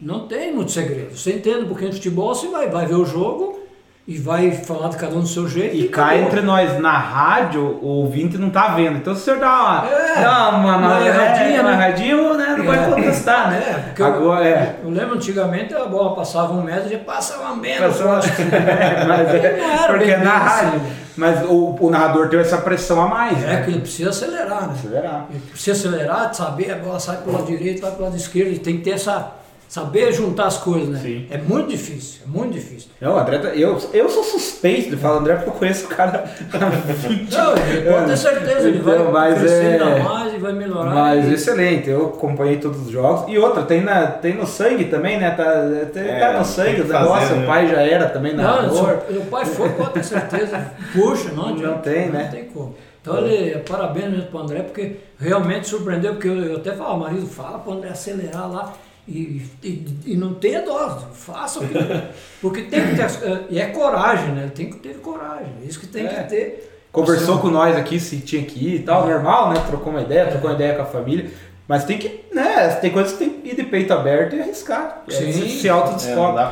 não 0.00 0.26
tem 0.26 0.54
muito 0.54 0.70
segredo. 0.72 1.16
Você 1.16 1.32
entende 1.34 1.60
um 1.64 1.68
pouquinho 1.68 1.90
de 1.90 1.96
futebol, 1.96 2.34
você 2.34 2.48
vai, 2.48 2.68
vai 2.68 2.86
ver 2.86 2.94
o 2.96 3.04
jogo 3.04 3.58
e 4.06 4.18
vai 4.18 4.50
falar 4.50 4.88
de 4.88 4.96
cada 4.96 5.14
um 5.14 5.20
do 5.20 5.26
seu 5.28 5.48
jeito. 5.48 5.76
E 5.76 5.88
cá 5.88 6.06
acabou. 6.06 6.22
entre 6.24 6.40
nós, 6.40 6.80
na 6.80 6.98
rádio, 6.98 7.62
o 7.80 7.86
ouvinte 7.86 8.36
não 8.36 8.50
tá 8.50 8.68
vendo. 8.74 8.96
Então 8.96 9.14
se 9.14 9.20
o 9.20 9.24
senhor 9.24 9.38
dá 9.38 9.46
uma, 9.60 9.86
É, 9.88 10.20
dá 10.22 10.48
uma, 10.48 10.58
uma 10.58 10.76
uma 10.76 11.06
erradinha, 11.06 11.60
uma 11.62 11.70
né? 11.70 11.76
erradinha, 11.76 12.34
né? 12.34 12.54
Não 12.58 12.64
vai 12.64 12.78
É. 12.78 12.86
contestar, 12.90 13.50
né? 13.50 13.58
É, 13.64 13.72
porque 13.74 14.02
Agora, 14.02 14.44
eu, 14.44 14.56
é. 14.56 14.76
eu 14.82 14.90
lembro 14.90 15.14
antigamente 15.14 15.72
a 15.72 15.84
bola 15.84 16.16
passava 16.16 16.52
um 16.52 16.62
metro 16.62 16.88
e 16.88 16.92
já 16.92 16.98
passa 16.98 17.36
lambendo. 17.36 17.82
Passou- 17.84 18.08
mas 19.08 19.34
é, 19.34 19.86
porque 19.86 20.16
na 20.16 20.36
assim. 20.36 20.64
rádio. 20.66 20.80
Mas 21.14 21.44
o, 21.44 21.76
o 21.78 21.90
narrador 21.90 22.28
teve 22.30 22.42
essa 22.42 22.56
pressão 22.56 23.00
a 23.02 23.06
mais, 23.06 23.42
É 23.44 23.46
né? 23.46 23.62
que 23.62 23.70
ele 23.70 23.80
precisa 23.80 24.08
acelerar, 24.10 24.66
né? 24.66 24.74
Acelerar. 24.78 25.26
Ele 25.30 25.40
precisa 25.50 25.72
acelerar, 25.88 26.34
saber, 26.34 26.72
a 26.72 26.76
bola 26.76 26.98
sai 26.98 27.18
pelo 27.18 27.36
lado 27.36 27.46
direito, 27.46 27.82
vai 27.82 27.90
pelo 27.90 28.04
lado 28.04 28.16
esquerdo, 28.16 28.48
ele 28.48 28.58
tem 28.58 28.78
que 28.78 28.82
ter 28.82 28.92
essa. 28.92 29.30
Saber 29.72 30.12
juntar 30.12 30.48
as 30.48 30.58
coisas, 30.58 30.90
né? 30.90 30.98
Sim. 31.02 31.26
É 31.30 31.38
muito 31.38 31.70
difícil, 31.70 32.20
é 32.26 32.28
muito 32.28 32.52
difícil. 32.52 32.90
Não, 33.00 33.14
o 33.14 33.18
André, 33.18 33.38
tá- 33.38 33.48
eu, 33.54 33.78
eu 33.94 34.06
sou 34.10 34.22
suspeito 34.22 34.90
de 34.90 34.96
falar 34.98 35.16
André 35.20 35.34
porque 35.36 35.48
eu 35.48 35.54
conheço 35.54 35.86
o 35.86 35.88
cara. 35.88 36.24
Não, 36.52 37.56
ele 37.56 37.90
pode 37.90 38.04
ter 38.06 38.16
certeza, 38.18 38.68
ele 38.68 38.80
vai 38.80 38.96
Então, 38.96 39.10
mas 39.10 39.38
crescer 39.38 39.64
é- 39.64 39.72
ainda 39.82 39.98
mais 40.02 40.34
e 40.34 40.36
vai 40.36 40.52
melhorar. 40.52 40.90
Mas 40.94 41.26
e- 41.26 41.32
excelente, 41.32 41.88
eu 41.88 42.08
acompanhei 42.08 42.58
todos 42.58 42.82
os 42.82 42.90
jogos. 42.90 43.24
E 43.32 43.38
outra, 43.38 43.62
tem, 43.62 43.80
na, 43.80 44.08
tem 44.08 44.34
no 44.34 44.46
sangue 44.46 44.84
também, 44.84 45.18
né? 45.18 45.30
Tá, 45.30 45.44
tem, 45.90 46.02
É, 46.06 46.20
tá 46.20 46.32
no 46.32 46.34
tem 46.34 46.44
sangue 46.44 46.74
que 46.74 46.80
o 46.82 46.84
negócio. 46.88 47.08
fazer, 47.14 47.32
o 47.32 47.36
né? 47.38 47.46
pai 47.46 47.66
já 47.68 47.80
era 47.80 48.08
também 48.10 48.34
Não, 48.34 48.44
narrador. 48.44 48.98
se 49.10 49.16
o 49.16 49.22
pai 49.22 49.44
for, 49.46 49.70
pode 49.72 49.92
ter 49.92 50.04
certeza. 50.04 50.70
Puxa, 50.92 51.30
não 51.32 51.48
adianta. 51.48 51.66
Não 51.76 51.78
tem, 51.78 52.10
né? 52.10 52.24
Não 52.24 52.30
tem 52.30 52.44
como. 52.44 52.74
Então, 53.00 53.16
ele, 53.26 53.58
parabéns 53.60 54.10
mesmo 54.10 54.26
pro 54.26 54.38
André, 54.40 54.60
porque 54.64 54.96
realmente 55.18 55.66
surpreendeu, 55.66 56.12
porque 56.12 56.28
eu, 56.28 56.36
eu 56.44 56.56
até 56.58 56.72
falo, 56.72 57.00
marido, 57.00 57.26
fala 57.26 57.58
pro 57.58 57.72
André 57.72 57.88
acelerar 57.88 58.52
lá. 58.52 58.72
E, 59.08 59.42
e, 59.64 59.84
e 60.06 60.16
não 60.16 60.34
tenha 60.34 60.62
dó, 60.62 61.08
faça 61.12 61.58
o 61.60 61.66
que. 61.68 61.74
Porque 62.40 62.62
tem 62.62 62.88
que 62.88 62.94
ter. 62.96 63.02
eh, 63.22 63.40
E 63.50 63.60
é 63.60 63.66
coragem, 63.66 64.32
né? 64.32 64.50
Tem 64.54 64.70
que 64.70 64.78
ter 64.78 64.94
coragem. 64.98 65.52
é 65.62 65.66
Isso 65.66 65.80
que 65.80 65.86
tem 65.88 66.06
É. 66.06 66.08
que 66.08 66.28
ter. 66.28 66.68
Conversou 66.92 67.36
Você- 67.36 67.42
com 67.42 67.48
nós 67.48 67.76
aqui 67.76 67.98
se 67.98 68.18
tinha 68.20 68.44
que 68.44 68.58
ir 68.64 68.74
e 68.76 68.78
tal, 68.80 69.06
normal, 69.08 69.50
né? 69.50 69.62
Trocou 69.66 69.92
uma 69.92 70.02
ideia, 70.02 70.26
trocou 70.26 70.50
uma 70.50 70.54
ideia 70.56 70.74
com 70.74 70.82
a 70.82 70.86
família. 70.86 71.30
Mas 71.66 71.84
tem 71.84 71.96
que, 71.98 72.24
né? 72.32 72.68
Tem 72.80 72.90
coisas 72.90 73.12
que 73.12 73.18
tem 73.18 73.30
que 73.30 73.48
ir 73.48 73.56
de 73.56 73.62
peito 73.64 73.92
aberto 73.92 74.36
e 74.36 74.40
arriscar. 74.42 75.02
É, 75.08 75.12
Sim. 75.12 75.32
se, 75.32 75.48
se 75.48 75.68
É, 75.68 75.72
não 75.72 75.78
autodescobre. 75.78 76.34
dá 76.36 76.46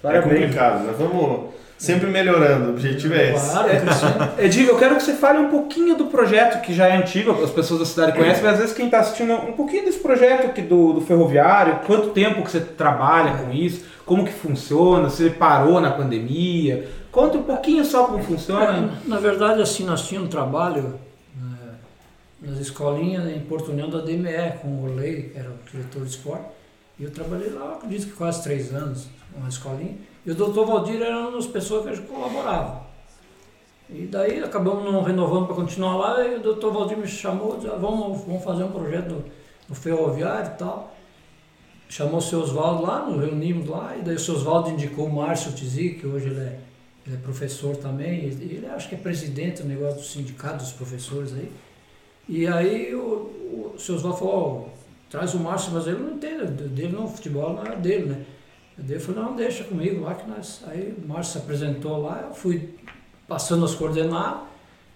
pra. 0.00 0.12
É 0.16 0.20
complicado, 0.22 0.84
né? 0.84 0.94
Vamos. 0.98 1.54
Sempre 1.78 2.06
melhorando. 2.08 2.66
O 2.66 2.70
objetivo 2.70 3.14
é 3.14 3.34
esse. 3.34 3.50
Claro, 3.50 3.68
crescendo. 3.68 4.40
Edinho, 4.40 4.68
eu 4.68 4.78
quero 4.78 4.96
que 4.96 5.02
você 5.02 5.14
fale 5.14 5.38
um 5.38 5.50
pouquinho 5.50 5.96
do 5.96 6.06
projeto 6.06 6.62
que 6.62 6.72
já 6.74 6.88
é 6.88 6.96
antigo, 6.96 7.30
as 7.42 7.50
pessoas 7.50 7.80
da 7.80 7.86
cidade 7.86 8.12
conhecem, 8.16 8.42
mas 8.42 8.54
às 8.54 8.58
vezes 8.60 8.74
quem 8.74 8.86
está 8.86 9.00
assistindo 9.00 9.32
um 9.34 9.52
pouquinho 9.52 9.84
desse 9.84 9.98
projeto 9.98 10.46
aqui 10.46 10.62
do, 10.62 10.94
do 10.94 11.00
ferroviário, 11.00 11.80
quanto 11.86 12.10
tempo 12.10 12.42
que 12.42 12.50
você 12.50 12.60
trabalha 12.60 13.38
com 13.38 13.52
isso, 13.52 13.84
como 14.06 14.24
que 14.24 14.32
funciona, 14.32 15.08
você 15.08 15.30
parou 15.30 15.80
na 15.80 15.90
pandemia, 15.90 16.88
conta 17.10 17.38
um 17.38 17.42
pouquinho 17.42 17.84
só 17.84 18.04
como 18.04 18.22
funciona. 18.22 18.90
É, 19.04 19.08
Na 19.08 19.18
verdade, 19.18 19.60
assim, 19.62 19.84
nós 19.84 20.06
tínhamos 20.06 20.28
um 20.28 20.30
trabalho 20.30 20.98
né, 21.40 21.74
nas 22.40 22.58
escolinhas 22.58 23.26
em 23.28 23.40
Porto 23.40 23.70
União 23.72 23.88
da 23.88 24.00
DME, 24.00 24.58
com 24.60 24.68
o 24.68 24.84
Orley, 24.84 25.30
que 25.32 25.38
era 25.38 25.48
o 25.48 25.54
diretor 25.70 26.02
de 26.02 26.10
esporte. 26.10 26.44
E 26.98 27.04
eu 27.04 27.10
trabalhei 27.10 27.50
lá, 27.50 27.72
acredito 27.74 28.06
que 28.06 28.12
quase 28.12 28.42
três 28.42 28.72
anos, 28.72 29.08
numa 29.36 29.48
escolinha. 29.48 29.96
E 30.26 30.30
o 30.30 30.34
doutor 30.34 30.66
Valdir 30.66 31.02
era 31.02 31.18
uma 31.20 31.32
das 31.32 31.46
pessoas 31.46 31.82
que 31.84 31.90
a 31.90 31.94
gente 31.94 32.06
colaborava. 32.08 32.84
E 33.90 34.06
daí 34.06 34.42
acabamos 34.42 34.84
não 34.84 35.02
renovando 35.02 35.46
para 35.46 35.56
continuar 35.56 35.96
lá, 35.96 36.24
e 36.26 36.36
o 36.36 36.40
doutor 36.40 36.72
Valdir 36.72 36.96
me 36.96 37.06
chamou, 37.06 37.56
disse, 37.56 37.68
ah, 37.68 37.76
vamos, 37.76 38.24
vamos 38.24 38.42
fazer 38.42 38.64
um 38.64 38.72
projeto 38.72 39.10
no, 39.10 39.24
no 39.68 39.74
ferroviário 39.74 40.52
e 40.54 40.58
tal. 40.58 40.94
Chamou 41.88 42.16
o 42.16 42.22
seu 42.22 42.40
Oswaldo 42.40 42.82
lá, 42.82 43.04
nos 43.04 43.20
reunimos 43.20 43.68
lá, 43.68 43.94
e 43.96 44.02
daí 44.02 44.14
o 44.14 44.18
seu 44.18 44.34
Oswaldo 44.34 44.70
indicou 44.70 45.06
o 45.06 45.14
Márcio 45.14 45.52
Tizi, 45.52 45.90
que 45.90 46.06
hoje 46.06 46.28
ele 46.28 46.40
é, 46.40 46.60
ele 47.06 47.16
é 47.16 47.18
professor 47.18 47.76
também, 47.76 48.20
e 48.20 48.54
ele 48.54 48.66
acho 48.74 48.88
que 48.88 48.94
é 48.94 48.98
presidente 48.98 49.62
do 49.62 49.68
negócio 49.68 49.96
do 49.96 50.06
sindicato 50.06 50.64
dos 50.64 50.72
professores 50.72 51.34
aí. 51.34 51.52
E 52.26 52.46
aí 52.46 52.94
o, 52.94 53.74
o 53.74 53.78
seu 53.78 53.96
Oswaldo 53.96 54.18
falou, 54.18 54.70
ó, 54.70 54.74
traz 55.10 55.34
o 55.34 55.38
Márcio, 55.40 55.72
mas 55.74 55.86
ele 55.86 55.98
não 55.98 56.12
entende, 56.12 56.46
dele 56.68 56.96
não, 56.96 57.06
futebol 57.06 57.52
não 57.52 57.64
é 57.64 57.76
dele, 57.76 58.06
né? 58.06 58.24
Eu 58.76 59.00
falei, 59.00 59.22
não, 59.22 59.36
deixa 59.36 59.64
comigo 59.64 60.02
lá 60.04 60.14
que 60.14 60.28
nós. 60.28 60.62
Aí 60.66 60.94
o 61.02 61.06
Márcio 61.08 61.32
se 61.32 61.38
apresentou 61.38 62.02
lá, 62.02 62.24
eu 62.28 62.34
fui 62.34 62.70
passando 63.28 63.64
as 63.64 63.74
coordenadas 63.74 64.40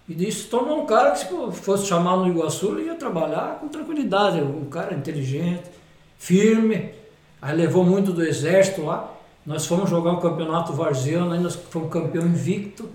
e 0.07 0.13
disse, 0.13 0.45
tornou 0.47 0.81
um 0.81 0.85
cara 0.85 1.11
que 1.11 1.19
se 1.19 1.25
fosse 1.61 1.85
chamar 1.87 2.17
no 2.17 2.27
Iguaçu, 2.27 2.73
ele 2.77 2.87
ia 2.87 2.95
trabalhar 2.95 3.59
com 3.59 3.67
tranquilidade, 3.69 4.41
um 4.41 4.65
cara 4.65 4.93
inteligente, 4.93 5.63
firme. 6.17 6.91
Aí 7.41 7.55
levou 7.55 7.83
muito 7.85 8.11
do 8.11 8.23
exército 8.23 8.83
lá. 8.83 9.13
Nós 9.45 9.65
fomos 9.65 9.89
jogar 9.89 10.11
um 10.11 10.19
campeonato 10.19 10.73
varziano, 10.73 11.31
aí 11.31 11.39
nós 11.39 11.55
fomos 11.55 11.89
campeão 11.91 12.25
invicto. 12.27 12.89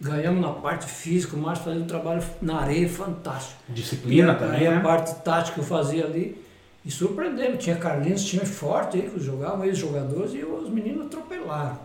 Ganhamos 0.00 0.40
na 0.40 0.50
parte 0.50 0.86
física, 0.86 1.36
o 1.36 1.38
Márcio 1.38 1.64
fazia 1.66 1.80
um 1.82 1.86
trabalho 1.86 2.22
na 2.42 2.60
areia 2.60 2.88
fantástico. 2.88 3.60
Disciplina 3.68 4.32
E 4.32 4.34
a- 4.34 4.34
também, 4.38 4.60
né? 4.70 4.76
a 4.78 4.80
parte 4.80 5.14
tática 5.22 5.60
eu 5.60 5.64
fazia 5.64 6.04
ali. 6.04 6.42
E 6.84 6.90
surpreendendo, 6.90 7.56
tinha 7.56 7.76
Carlinhos, 7.76 8.24
time 8.24 8.44
forte 8.44 8.98
aí, 8.98 9.08
que 9.08 9.18
jogavam 9.18 9.64
ex-jogadores 9.64 10.34
e 10.34 10.44
os 10.44 10.68
meninos 10.68 11.06
atropelaram. 11.06 11.78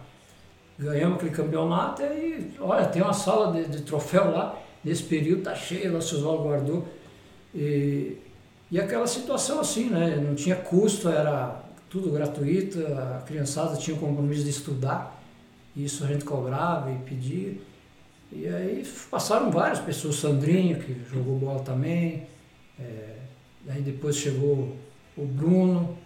Ganhamos 0.78 1.18
aquele 1.18 1.32
campeonato 1.32 2.02
e, 2.04 2.52
olha, 2.60 2.86
tem 2.86 3.02
uma 3.02 3.14
sala 3.14 3.54
de, 3.54 3.70
de 3.70 3.82
troféu 3.84 4.32
lá, 4.32 4.62
nesse 4.84 5.04
período 5.04 5.44
tá 5.44 5.56
cheia, 5.56 5.92
lá 5.92 6.00
Oswaldo 6.00 6.44
guardou. 6.44 6.88
E, 7.56 8.18
e 8.70 8.80
aquela 8.80 9.08
situação 9.08 9.60
assim, 9.60 9.90
né? 9.90 10.18
Não 10.18 10.36
tinha 10.36 10.56
custo, 10.56 11.08
era 11.10 11.64
tudo 11.90 12.12
gratuito, 12.12 12.80
a 12.86 13.24
criançada 13.26 13.78
tinha 13.78 13.96
o 13.96 14.00
compromisso 14.00 14.44
de 14.44 14.50
estudar, 14.50 15.22
isso 15.76 16.04
a 16.04 16.08
gente 16.08 16.26
cobrava 16.26 16.92
e 16.92 16.98
pedia. 17.00 17.58
E 18.32 18.48
aí 18.48 18.86
passaram 19.10 19.50
várias 19.50 19.80
pessoas, 19.80 20.16
Sandrinho, 20.18 20.80
que 20.80 21.02
jogou 21.10 21.40
bola 21.40 21.62
também, 21.62 22.28
é, 22.80 23.20
Daí 23.70 23.82
depois 23.82 24.16
chegou 24.16 24.76
o 25.20 25.26
Bruno 25.26 25.98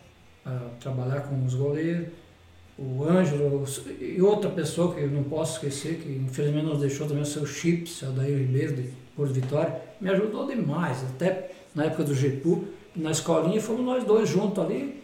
a 0.45 0.60
trabalhar 0.80 1.22
com 1.22 1.45
os 1.45 1.53
goleiros, 1.53 2.07
o 2.77 3.03
Ângelo 3.03 3.64
e 3.99 4.22
outra 4.22 4.49
pessoa 4.49 4.94
que 4.94 5.02
eu 5.02 5.10
não 5.10 5.23
posso 5.23 5.53
esquecer, 5.53 5.99
que 5.99 6.10
infelizmente 6.10 6.65
nos 6.65 6.80
deixou 6.80 7.07
também 7.07 7.22
o 7.22 7.26
seu 7.26 7.45
Chips, 7.45 8.02
o 8.02 8.07
Daí 8.07 8.35
Ribeiro 8.35 8.76
de 8.76 8.90
Porto 9.15 9.31
Vitória, 9.31 9.80
me 10.02 10.10
ajudou 10.10 10.48
demais, 10.48 11.03
até 11.03 11.52
na 11.76 11.85
época 11.85 12.03
do 12.03 12.15
GEPU, 12.15 12.65
na 12.95 13.11
escolinha 13.11 13.61
fomos 13.61 13.85
nós 13.85 14.03
dois 14.03 14.27
juntos 14.27 14.64
ali, 14.64 15.02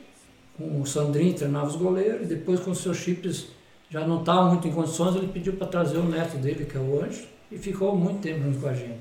com 0.57 0.81
o 0.81 0.85
Sandrinho 0.85 1.33
treinava 1.33 1.67
os 1.67 1.75
goleiros, 1.75 2.23
e 2.23 2.25
depois 2.25 2.59
com 2.59 2.71
o 2.71 2.75
seu 2.75 2.93
Chips 2.93 3.47
já 3.89 4.05
não 4.05 4.19
estava 4.19 4.49
muito 4.49 4.67
em 4.67 4.71
condições, 4.71 5.15
ele 5.15 5.27
pediu 5.27 5.53
para 5.53 5.67
trazer 5.67 5.97
o 5.97 6.03
neto 6.03 6.37
dele, 6.37 6.65
que 6.65 6.75
é 6.75 6.79
o 6.79 7.03
Ângelo, 7.03 7.27
e 7.51 7.57
ficou 7.57 7.95
muito 7.95 8.19
tempo 8.19 8.43
junto 8.43 8.59
com 8.59 8.67
a 8.67 8.73
gente. 8.73 8.99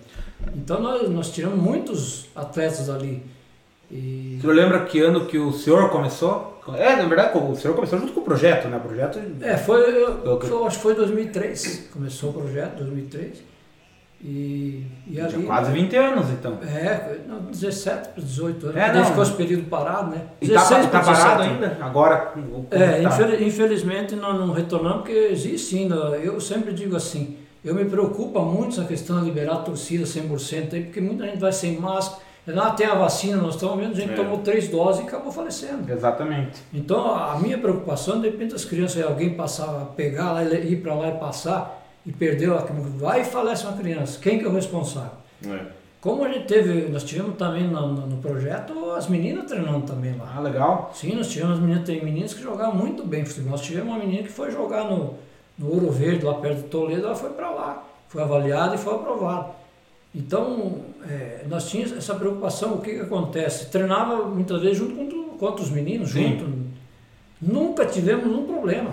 Então 0.55 0.81
nós, 0.81 1.09
nós 1.11 1.31
tiramos 1.31 1.59
muitos 1.59 2.27
atletas 2.35 2.89
ali. 2.89 3.23
E 3.91 4.37
O 4.39 4.41
senhor 4.43 4.53
lembra 4.55 4.81
que 4.85 5.01
ano 5.01 5.25
que 5.27 5.39
o 5.39 5.53
senhor 5.53 5.89
começou? 5.91 6.61
É, 6.77 6.97
na 6.97 7.05
verdade, 7.07 7.39
o 7.39 7.55
senhor 7.57 7.75
começou 7.75 7.99
junto 7.99 8.13
com 8.13 8.21
o 8.21 8.25
projeto, 8.25 8.69
né? 8.69 8.77
O 8.77 8.81
projeto. 8.81 9.19
É, 9.41 9.57
foi, 9.57 9.81
eu, 9.81 10.23
Eu- 10.43 10.67
acho 10.67 10.77
que 10.77 10.83
foi 10.83 10.95
2003, 10.95 11.89
começou 11.93 12.31
o 12.31 12.33
projeto, 12.35 12.77
2003. 12.77 13.43
E, 14.23 14.85
e 15.07 15.21
ali. 15.21 15.45
quase 15.45 15.71
20 15.71 15.95
anos, 15.97 16.29
então. 16.31 16.59
É, 16.63 17.19
não, 17.29 17.39
17 17.43 18.09
para 18.09 18.23
18 18.23 18.67
anos. 18.67 18.77
É, 18.77 18.93
não. 18.93 19.05
ficou 19.05 19.23
esse 19.23 19.33
período 19.33 19.65
parado, 19.71 20.11
né? 20.11 20.23
E 20.41 20.49
tá, 20.49 20.55
16 20.55 20.83
tá 20.87 20.89
para 20.91 21.01
parado 21.01 21.43
17. 21.45 21.55
ainda? 21.55 21.85
Agora. 21.85 22.35
É, 22.73 23.03
tá? 23.03 23.09
infel- 23.09 23.43
infelizmente 23.43 24.17
nós 24.17 24.35
não 24.39 24.53
retornamos 24.53 24.99
porque 25.03 25.13
existe 25.13 25.77
ainda. 25.79 25.95
Eu 26.21 26.41
sempre 26.41 26.73
digo 26.75 26.97
assim, 26.97 27.39
eu 27.65 27.75
me 27.77 27.85
preocupa 27.85 28.41
muito 28.41 28.73
essa 28.73 28.85
questão 28.85 29.21
de 29.21 29.27
liberar 29.27 29.53
a 29.55 29.59
torcida 29.59 30.05
100% 30.05 30.75
aí, 30.75 30.83
porque 30.85 31.01
muita 31.01 31.25
gente 31.25 31.39
vai 31.39 31.53
sem 31.53 31.79
máscara. 31.81 32.21
Lá 32.55 32.71
tem 32.71 32.87
a 32.87 32.95
vacina, 32.95 33.37
nós 33.37 33.55
estamos 33.55 33.77
vendo, 33.79 33.95
gente 33.95 34.13
É. 34.13 34.17
tomou 34.17 34.39
três 34.39 34.69
doses 34.69 35.03
e 35.05 35.07
acabou 35.07 35.31
falecendo. 35.31 35.91
Exatamente. 35.93 36.63
Então, 36.73 37.15
a 37.15 37.39
minha 37.39 37.59
preocupação, 37.59 38.21
de 38.21 38.29
repente 38.31 38.55
as 38.55 38.65
crianças, 38.65 39.05
alguém 39.05 39.35
passar, 39.35 39.93
pegar 39.97 40.33
lá, 40.33 40.43
ir 40.45 40.77
para 40.83 40.95
lá 40.95 41.09
e 41.09 41.13
passar, 41.19 41.85
e 42.07 42.13
perdeu, 42.13 42.57
a- 42.57 42.65
vai 42.97 43.21
e 43.21 43.25
falece 43.25 43.65
uma 43.67 43.77
criança. 43.77 44.19
Quem 44.21 44.39
que 44.39 44.45
é 44.45 44.49
o 44.49 44.53
responsável? 44.55 45.11
É. 45.47 45.59
Como 46.01 46.25
a 46.25 46.29
gente 46.29 46.47
teve, 46.47 46.89
nós 46.89 47.03
tivemos 47.03 47.37
também 47.37 47.65
no, 47.69 47.89
no- 47.89 48.07
no 48.07 48.17
projeto 48.19 48.93
as 48.93 49.09
meninas 49.09 49.45
treinando 49.47 49.81
também 49.85 50.17
lá. 50.17 50.33
Ah, 50.37 50.41
legal. 50.41 50.91
Sim, 50.95 51.17
nós 51.17 51.29
tivemos 51.29 51.55
as 51.57 51.61
meninas, 51.61 51.85
tem 51.85 52.03
meninas 52.05 52.33
que 52.33 52.43
jogavam 52.43 52.75
muito 52.77 53.05
bem 53.05 53.25
futebol. 53.27 53.51
Nós 53.51 53.61
tivemos 53.61 53.89
uma 53.89 53.99
menina 53.99 54.23
que 54.23 54.29
foi 54.33 54.51
jogar 54.51 54.85
no, 54.85 55.15
no 55.59 55.75
Ouro 55.75 55.91
Verde, 55.91 56.25
lá 56.25 56.35
perto 56.35 56.59
de 56.63 56.69
Toledo, 56.69 57.05
ela 57.07 57.17
foi 57.17 57.31
para 57.31 57.51
lá. 57.51 57.83
Foi 58.09 58.23
avaliada 58.23 58.77
e 58.77 58.79
foi 58.79 58.95
aprovada. 58.95 59.58
Então, 60.15 60.81
é, 61.09 61.45
nós 61.49 61.69
tínhamos 61.69 61.97
essa 61.97 62.15
preocupação, 62.15 62.75
o 62.75 62.81
que, 62.81 62.95
que 62.95 63.01
acontece? 63.01 63.71
Treinava 63.71 64.25
muitas 64.27 64.61
vezes 64.63 64.79
junto 64.79 64.95
com, 65.37 65.45
outros 65.45 65.71
meninos, 65.71 66.11
Sim. 66.11 66.39
junto. 66.39 66.69
Nunca 67.41 67.87
tivemos 67.87 68.27
um 68.27 68.45
problema 68.45 68.93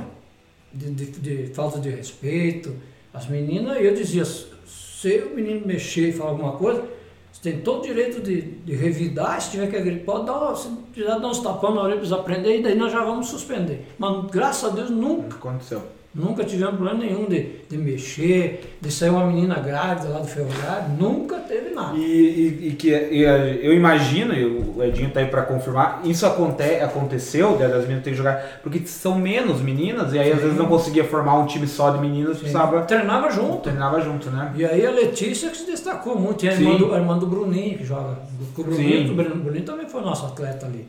de, 0.73 0.91
de- 0.91 1.19
de 1.47 1.53
falta 1.53 1.79
de 1.79 1.89
respeito. 1.89 2.75
As 3.13 3.27
meninas, 3.27 3.77
eu 3.81 3.93
dizia, 3.95 4.23
se 4.25 5.19
o 5.31 5.35
menino 5.35 5.65
mexer 5.65 6.09
e 6.09 6.11
falar 6.13 6.31
alguma 6.31 6.51
coisa, 6.53 6.83
você 7.31 7.49
tem 7.51 7.61
todo 7.61 7.79
o 7.79 7.87
direito 7.87 8.21
de, 8.21 8.41
de 8.41 8.75
revidar, 8.75 9.41
se 9.41 9.51
tiver 9.51 9.67
que 9.69 9.75
agredir, 9.77 10.03
pode 10.03 10.25
dar, 10.27 10.55
se 10.55 10.69
precisar 10.93 11.17
dar 11.17 11.27
uns 11.29 11.39
tapão 11.39 11.73
na 11.73 11.81
orelha 11.81 11.95
para 11.97 12.05
eles 12.05 12.11
aprenderem, 12.11 12.59
e 12.59 12.63
daí 12.63 12.75
nós 12.75 12.91
já 12.91 13.03
vamos 13.03 13.27
suspender. 13.29 13.87
Mas 13.97 14.25
graças 14.29 14.69
a 14.71 14.75
Deus 14.75 14.89
nunca, 14.91 15.37
aconteceu? 15.37 15.81
Nunca 16.15 16.45
tivemos 16.45 16.75
problema 16.75 16.99
nenhum 17.03 17.25
de, 17.25 17.43
de 17.69 17.77
mexer, 17.77 18.77
de 18.81 18.89
sair 18.89 19.09
uma 19.09 19.25
menina 19.27 19.55
grávida 19.59 20.07
lá 20.07 20.19
do 20.19 20.27
ferroviário, 20.27 20.89
nunca 20.97 21.35
teve 21.39 21.71
nada. 21.75 21.95
E, 21.97 22.01
e- 22.01 22.67
e 22.69 22.71
que 22.71 22.87
e, 22.89 23.21
eu 23.61 23.73
imagino, 23.73 24.33
e 24.33 24.45
o 24.45 24.81
Edinho 24.81 25.11
tá 25.11 25.19
aí 25.19 25.25
pra 25.27 25.41
confirmar, 25.41 26.01
isso 26.05 26.25
aconte, 26.25 26.63
aconteceu, 26.63 27.57
das 27.57 27.81
meninas 27.81 28.03
terem 28.03 28.03
que 28.03 28.13
jogar, 28.15 28.59
porque 28.63 28.79
são 28.87 29.19
menos 29.19 29.61
meninas, 29.61 30.13
e 30.13 30.19
aí 30.19 30.31
às 30.31 30.37
Sim. 30.37 30.43
vezes 30.43 30.57
não 30.57 30.67
conseguia 30.67 31.03
formar 31.03 31.37
um 31.37 31.45
time 31.45 31.67
só 31.67 31.89
de 31.91 31.99
meninas, 31.99 32.37
precisava. 32.37 32.81
Treinava 32.83 33.29
junto. 33.29 33.63
Treinava 33.63 33.99
junto, 33.99 34.29
né? 34.29 34.53
E 34.55 34.65
aí 34.65 34.85
a 34.85 34.91
Letícia 34.91 35.49
que 35.49 35.57
se 35.57 35.65
destacou 35.65 36.17
muito, 36.17 36.37
tem 36.39 36.49
a 36.49 36.53
irmã, 36.53 36.77
do, 36.77 36.93
a 36.93 36.97
irmã 36.97 37.17
do 37.17 37.27
Bruninho 37.27 37.77
que 37.77 37.83
joga. 37.83 38.17
O. 38.57 38.63
Bruninho, 38.63 39.11
o 39.11 39.15
Bruninho, 39.15 39.63
o 39.63 39.65
também 39.65 39.87
foi 39.89 40.01
nosso 40.01 40.25
atleta 40.25 40.65
ali. 40.65 40.87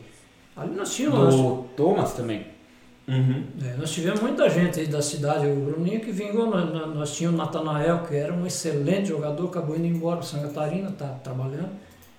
Ali 0.57 0.75
nós 0.75 0.95
tínhamos. 0.95 1.35
Do 1.35 1.65
Thomas 1.77 2.13
também. 2.15 2.56
Uhum. 3.09 3.45
É, 3.65 3.77
nós 3.77 3.91
tivemos 3.93 4.21
muita 4.21 4.49
gente 4.51 4.81
aí 4.81 4.87
da 4.87 5.01
cidade, 5.01 5.47
o 5.47 5.55
Bruninho 5.55 6.01
que 6.01 6.11
vingou, 6.11 6.47
nós, 6.51 6.95
nós- 6.95 7.15
tínhamos 7.17 7.39
o 7.41 7.45
Natanael, 7.45 8.01
que 8.01 8.17
era 8.17 8.33
um 8.33 8.45
excelente 8.45 9.09
jogador, 9.09 9.47
acabou 9.47 9.77
indo 9.77 9.87
embora 9.87 10.17
para 10.17 10.27
Santa 10.27 10.49
Catarina, 10.49 10.91
tá 10.91 11.07
trabalhando, 11.23 11.69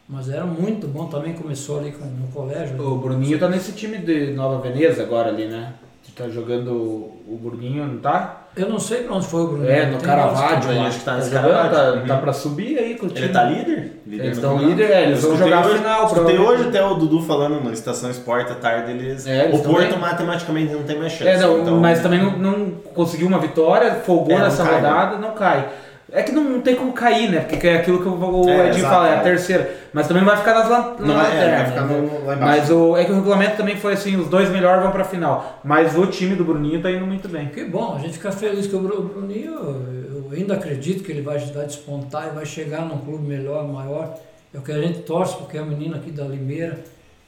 mas 0.07 0.30
era 0.30 0.45
muito 0.45 0.88
bom 0.88 1.07
também, 1.07 1.34
começou 1.34 1.80
ali 1.80 1.91
com- 1.91 2.05
no 2.05 2.27
colégio. 2.30 2.81
O 2.81 2.97
Bruninho 2.99 3.38
tá 3.38 3.49
nesse 3.49 3.73
time 3.73 3.97
de 3.97 4.31
Nova 4.31 4.61
Veneza 4.61 5.03
agora 5.03 5.27
ali, 5.30 5.45
né? 5.47 5.73
Que 6.03 6.11
tá 6.14 6.30
jogando 6.30 6.72
o 6.72 7.38
Bruninho, 7.41 7.85
não 7.85 7.97
tá? 7.99 8.47
Eu 8.57 8.69
não 8.69 8.79
sei 8.79 9.03
para 9.03 9.15
onde 9.15 9.27
foi 9.27 9.41
o 9.43 9.47
Bruninho. 9.47 9.69
É, 9.69 9.85
no 9.85 9.97
tem 9.97 10.07
Caravaggio, 10.07 10.71
eu 10.71 10.81
acho 10.81 10.99
que 10.99 11.05
tá 11.05 11.11
Tá 11.11 11.17
nesse 11.17 11.29
tá, 11.31 11.41
Caravaggio. 11.41 12.07
tá 12.07 12.13
Uhum. 12.15 12.19
pra 12.21 12.34
subir 12.34 12.77
aí 12.79 12.95
com 12.95 13.05
o 13.05 13.09
time. 13.09 13.25
Ele 13.25 13.34
tá 13.34 13.43
líder? 13.43 13.91
Líder 14.05 14.23
Eles 14.25 14.38
estão 14.38 14.57
líder, 14.57 14.91
é, 14.91 15.03
eles 15.03 15.23
Eu 15.23 15.29
vão 15.29 15.38
jogar 15.38 15.57
a 15.57 15.65
hoje- 15.67 15.77
final, 15.77 16.05
Escutei 16.07 16.38
hoje 16.39 16.63
até 16.69 16.84
o 16.85 16.93
Dudu 16.95 17.21
falando 17.21 17.63
na 17.63 17.71
Estação 17.71 18.09
Esporte 18.09 18.51
à 18.51 18.55
tarde, 18.55 18.91
eles. 18.91 19.27
É, 19.27 19.45
eles 19.45 19.59
o 19.59 19.63
Porto 19.63 19.89
bem. 19.91 19.99
matematicamente 19.99 20.73
não 20.73 20.84
tem 20.84 20.97
mais 20.97 21.11
chance. 21.11 21.29
É, 21.29 21.38
não, 21.38 21.59
então- 21.61 21.77
mas 21.79 21.99
também 22.01 22.19
não, 22.21 22.38
não 22.38 22.71
conseguiu 22.95 23.27
uma 23.27 23.39
vitória, 23.39 23.95
folgou 24.05 24.35
É, 24.35 24.39
nessa 24.39 24.63
cai, 24.63 24.81
né? 24.81 24.89
rodada, 24.89 25.17
não 25.17 25.31
cai. 25.31 25.67
É 26.09 26.23
que 26.23 26.31
não, 26.31 26.41
não 26.43 26.61
tem 26.61 26.73
como 26.75 26.93
cair, 26.93 27.29
né? 27.29 27.41
Porque 27.41 27.67
é 27.67 27.75
aquilo 27.77 28.01
que 28.01 28.07
o 28.07 28.49
É, 28.49 28.69
Edinho 28.69 28.85
fala, 28.85 29.09
é 29.09 29.13
a 29.15 29.19
é. 29.19 29.23
terceira. 29.23 29.75
Mas 29.91 30.07
também 30.07 30.23
vai 30.23 30.38
ficar 30.38 30.53
nas 30.53 30.69
lan- 30.69 30.95
Não, 30.99 31.07
na 31.15 31.27
é, 31.27 31.55
vai 31.57 31.65
ficar 31.65 31.81
né? 31.81 31.97
no- 31.97 32.25
lá 32.25 32.35
embaixo. 32.35 32.59
Mas 32.61 32.69
o, 32.71 32.95
é 32.97 33.03
que 33.03 33.11
o 33.11 33.15
regulamento 33.15 33.57
também 33.57 33.75
foi 33.75 33.91
assim, 33.93 34.15
os 34.15 34.29
dois 34.29 34.49
melhores 34.49 34.81
vão 34.84 34.91
pra 34.91 35.03
final. 35.03 35.59
Mas 35.65 35.97
o 35.97 36.07
time 36.07 36.35
do 36.35 36.45
Bruninho 36.45 36.81
tá 36.81 36.89
indo 36.89 37.05
muito 37.05 37.27
bem. 37.27 37.47
Que 37.49 37.65
bom, 37.65 37.95
a 37.95 37.99
gente 37.99 38.13
fica 38.13 38.31
feliz 38.31 38.67
que 38.67 38.75
o 38.75 38.79
Bru- 38.79 39.01
Bruninho, 39.03 39.51
eu 39.51 40.29
ainda 40.34 40.53
acredito 40.53 41.03
que 41.03 41.11
ele 41.11 41.21
vai, 41.21 41.39
vai 41.39 41.65
despontar 41.65 42.27
e 42.27 42.35
vai 42.35 42.45
chegar 42.45 42.81
num 42.85 42.99
clube 42.99 43.27
melhor, 43.27 43.67
maior. 43.67 44.13
É 44.53 44.57
o 44.57 44.61
que 44.61 44.71
a 44.71 44.79
gente 44.81 44.99
torce, 44.99 45.35
porque 45.35 45.57
é 45.57 45.61
um 45.61 45.65
menino 45.65 45.95
aqui 45.97 46.09
da 46.09 46.23
Limeira. 46.23 46.79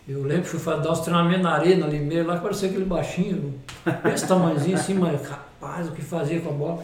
Eu 0.08 0.24
lembro 0.24 0.44
que 0.44 0.50
fui 0.58 0.78
dar 0.82 0.92
os 0.94 1.02
treinamentos 1.02 1.44
na 1.44 1.52
arena, 1.52 1.86
Limeira, 1.86 2.26
lá 2.26 2.38
parecia 2.38 2.70
aquele 2.70 2.86
baixinho, 2.86 3.56
esse 4.12 4.26
tamanhozinho 4.26 4.76
assim, 4.78 4.94
mas 4.96 5.20
rapaz, 5.28 5.88
o 5.88 5.92
que 5.92 6.02
fazia 6.02 6.40
com 6.40 6.50
a 6.50 6.54
bola. 6.54 6.80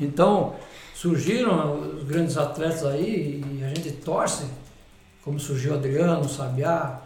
Então, 0.00 0.54
surgiram 1.02 1.96
os 1.96 2.04
grandes 2.04 2.38
atletas 2.38 2.86
aí 2.86 3.42
e 3.58 3.64
a 3.64 3.68
gente 3.70 3.90
torce, 3.90 4.44
como 5.24 5.40
surgiu 5.40 5.72
o 5.72 5.74
Adriano, 5.74 6.20
o 6.20 6.28
Sabiá, 6.28 7.00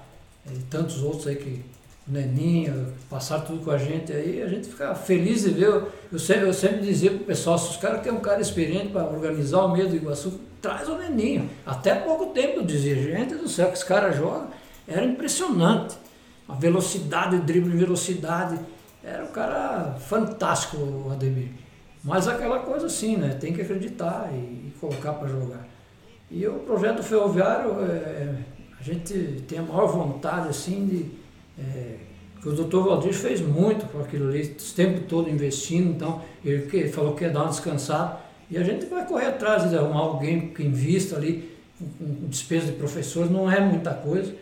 e 0.52 0.58
tantos 0.64 1.02
outros 1.02 1.26
aí 1.26 1.36
que 1.36 1.64
o 2.06 2.12
Neninho, 2.12 2.92
passaram 3.08 3.46
tudo 3.46 3.64
com 3.64 3.70
a 3.70 3.78
gente 3.78 4.12
aí, 4.12 4.42
a 4.42 4.48
gente 4.48 4.68
fica 4.68 4.94
feliz 4.94 5.44
de 5.44 5.50
ver. 5.52 5.82
Eu 6.12 6.18
sempre, 6.18 6.46
eu 6.46 6.52
sempre 6.52 6.80
dizia 6.80 7.10
pro 7.10 7.20
pessoal, 7.20 7.56
se 7.58 7.70
os 7.70 7.76
caras 7.78 8.02
querem 8.02 8.18
um 8.18 8.20
cara 8.20 8.38
experiente 8.38 8.88
para 8.88 9.04
organizar 9.04 9.64
o 9.64 9.72
meio 9.72 9.88
do 9.88 9.96
Iguaçu, 9.96 10.40
traz 10.60 10.86
o 10.90 10.98
Neninho. 10.98 11.48
Até 11.64 11.94
pouco 11.94 12.34
tempo 12.34 12.60
eu 12.60 12.64
dizia, 12.64 12.94
gente 12.94 13.34
do 13.34 13.48
céu, 13.48 13.68
que 13.68 13.78
esse 13.78 13.86
cara 13.86 14.12
joga, 14.12 14.48
era 14.86 15.06
impressionante. 15.06 15.96
A 16.46 16.54
velocidade, 16.54 17.36
o 17.36 17.40
drible 17.40 17.74
velocidade, 17.74 18.60
era 19.02 19.24
um 19.24 19.32
cara 19.32 19.96
fantástico 19.98 20.76
o 20.76 21.10
Ademir. 21.10 21.65
Mas 22.06 22.28
aquela 22.28 22.60
coisa 22.60 22.86
assim, 22.86 23.16
né? 23.16 23.36
Tem 23.40 23.52
que 23.52 23.60
acreditar 23.60 24.30
e, 24.32 24.72
colocar 24.80 25.14
para 25.14 25.26
jogar. 25.26 25.66
E 26.30 26.46
o 26.46 26.60
projeto 26.60 27.02
ferroviário, 27.02 27.80
é, 27.80 28.32
a 28.78 28.82
gente 28.82 29.42
tem 29.48 29.58
a 29.58 29.62
maior 29.62 29.86
vontade 29.88 30.48
assim 30.48 30.86
de. 30.86 31.06
É, 31.60 31.96
o 32.44 32.52
doutor 32.52 32.84
Valdir 32.84 33.12
fez 33.12 33.40
muito 33.40 33.86
por 33.86 34.02
aquilo 34.02 34.28
ali, 34.28 34.42
o 34.42 34.74
tempo 34.74 35.00
todo 35.08 35.28
investindo, 35.28 35.90
então 35.90 36.22
ele, 36.44 36.68
ele 36.72 36.88
falou 36.88 37.16
que 37.16 37.24
ia 37.24 37.30
dar 37.30 37.40
uma 37.40 37.50
descansada. 37.50 38.20
E 38.48 38.56
a 38.56 38.62
gente 38.62 38.86
vai 38.86 39.04
correr 39.04 39.26
atrás 39.26 39.68
de 39.68 39.76
arrumar 39.76 40.02
alguém 40.02 40.48
que 40.48 40.62
invista 40.62 41.16
ali, 41.16 41.56
com 41.76 42.28
despesa 42.28 42.66
de 42.66 42.72
professores, 42.72 43.32
não 43.32 43.50
é 43.50 43.58
muita 43.58 43.92
coisa, 43.92 44.32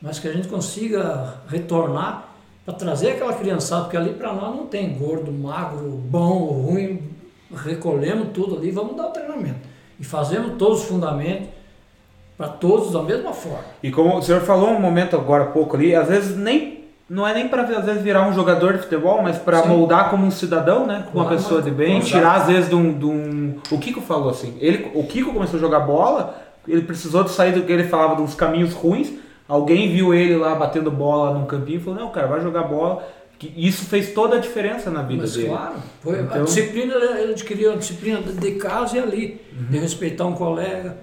mas 0.00 0.18
que 0.18 0.26
a 0.26 0.32
gente 0.32 0.48
consiga 0.48 1.42
retornar 1.48 2.34
para 2.64 2.72
trazer 2.72 3.10
aquela 3.10 3.34
criançada, 3.34 3.82
porque 3.82 3.96
ali 3.98 4.14
para 4.14 4.32
nós 4.32 4.56
não 4.56 4.66
tem 4.66 4.96
gordo, 4.96 5.30
magro, 5.30 5.90
bom 5.90 6.38
ou 6.38 6.62
ruim, 6.62 7.09
recolhemos 7.54 8.28
tudo 8.32 8.56
ali, 8.56 8.70
vamos 8.70 8.96
dar 8.96 9.06
o 9.06 9.10
treinamento. 9.10 9.68
E 9.98 10.04
fazemos 10.04 10.52
todos 10.58 10.82
os 10.82 10.86
fundamentos 10.88 11.48
para 12.36 12.48
todos 12.48 12.92
da 12.92 13.02
mesma 13.02 13.32
forma. 13.32 13.64
E 13.82 13.90
como 13.90 14.16
o 14.16 14.22
senhor 14.22 14.40
falou 14.40 14.70
um 14.70 14.80
momento 14.80 15.14
agora 15.16 15.44
há 15.44 15.46
pouco 15.48 15.76
ali, 15.76 15.94
às 15.94 16.08
vezes 16.08 16.36
nem 16.36 16.80
não 17.08 17.26
é 17.26 17.34
nem 17.34 17.48
para 17.48 17.62
às 17.62 17.84
vezes 17.84 18.02
virar 18.02 18.28
um 18.28 18.32
jogador 18.32 18.74
de 18.74 18.78
futebol, 18.78 19.20
mas 19.20 19.36
para 19.36 19.66
moldar 19.66 20.10
como 20.10 20.24
um 20.24 20.30
cidadão, 20.30 20.86
né? 20.86 21.04
Como 21.10 21.24
uma 21.24 21.28
pessoa 21.28 21.60
de 21.60 21.70
bem, 21.70 21.98
tirar 22.00 22.36
às 22.36 22.46
vezes 22.46 22.68
de 22.68 22.74
um, 22.76 22.96
de 22.96 23.04
um- 23.04 23.58
O 23.70 23.78
Kiko 23.78 24.00
falou 24.00 24.30
assim, 24.30 24.56
ele, 24.60 24.92
o 24.94 25.04
Kiko 25.04 25.32
começou 25.32 25.56
a 25.58 25.60
jogar 25.60 25.80
bola, 25.80 26.40
ele 26.68 26.82
precisou 26.82 27.24
de 27.24 27.30
sair 27.30 27.52
do 27.52 27.62
que 27.62 27.72
ele 27.72 27.82
falava 27.84 28.14
de 28.14 28.22
uns 28.22 28.34
caminhos 28.34 28.72
ruins, 28.74 29.10
alguém 29.48 29.90
viu 29.90 30.14
ele 30.14 30.36
lá 30.36 30.54
batendo 30.54 30.88
bola 30.88 31.36
num 31.36 31.46
campinho 31.46 31.80
e 31.80 31.82
falou, 31.82 31.98
não, 31.98 32.10
cara, 32.10 32.28
vai 32.28 32.40
jogar 32.40 32.62
bola. 32.62 33.02
Que 33.40 33.52
Isso 33.56 33.86
fez 33.86 34.12
toda 34.12 34.36
a 34.36 34.38
diferença 34.38 34.90
na 34.90 35.02
vida 35.02 35.22
Mas 35.22 35.32
dele. 35.34 35.48
claro, 35.48 35.74
foi, 36.02 36.20
Então- 36.20 36.42
a 36.42 36.44
disciplina, 36.44 36.94
ele 36.94 37.32
adquiriu 37.32 37.72
a 37.72 37.76
disciplina 37.76 38.20
de 38.20 38.52
casa 38.52 38.98
e 38.98 39.00
ali, 39.00 39.40
de 39.50 39.76
Uhum. 39.76 39.82
respeitar 39.82 40.26
um 40.26 40.34
colega, 40.34 40.98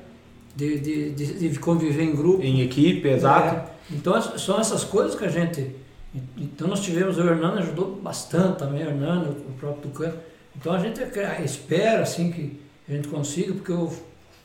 de, 0.56 0.80
de, 0.80 1.12
de, 1.12 1.50
de 1.50 1.60
conviver 1.60 2.04
em 2.04 2.16
grupo. 2.16 2.42
Em 2.44 2.62
equipe, 2.62 3.08
exato. 3.10 3.56
É, 3.56 3.96
então 3.96 4.22
são 4.38 4.60
essas 4.60 4.84
coisas 4.84 5.16
que 5.16 5.26
a 5.26 5.30
gente. 5.30 5.76
Então 6.38 6.68
nós 6.68 6.80
tivemos, 6.82 7.18
o 7.18 7.22
Hernando 7.22 7.58
ajudou 7.60 7.96
bastante 7.96 8.60
também, 8.60 8.84
o 8.86 8.88
Hernando, 8.90 9.30
o 9.50 9.54
próprio 9.60 9.90
Tucano. 9.92 10.14
Então 10.56 10.74
a 10.74 10.80
gente 10.80 11.00
espera 11.44 12.02
assim 12.04 12.32
que 12.32 12.60
a 12.88 12.92
gente 12.94 13.08
consiga, 13.08 13.54
porque 13.54 13.72
eu 13.72 13.92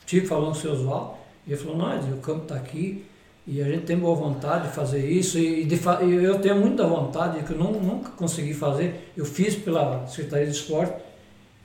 tive 0.05 0.25
falando 0.27 0.45
com 0.47 0.51
o 0.51 0.55
seu 0.55 0.71
Oswaldo, 0.73 1.13
e 1.47 1.53
ele 1.53 1.61
falou, 1.61 1.77
não, 1.77 1.99
o 2.13 2.17
campo 2.17 2.43
está 2.43 2.55
aqui, 2.55 3.05
e 3.45 3.61
a 3.61 3.65
gente 3.65 3.83
tem 3.83 3.97
boa 3.97 4.15
vontade 4.15 4.67
de 4.67 4.73
fazer 4.73 5.05
isso, 5.05 5.37
e, 5.37 5.65
de 5.65 5.79
eu 6.23 6.39
tenho 6.39 6.55
muita 6.55 6.87
vontade, 6.87 7.43
que 7.43 7.51
eu 7.51 7.57
não, 7.57 7.73
nunca 7.73 8.09
consegui 8.11 8.53
fazer, 8.53 9.11
eu 9.17 9.25
fiz 9.25 9.55
pela 9.55 10.07
Secretaria 10.07 10.45
de 10.45 10.53
Esporte, 10.53 10.93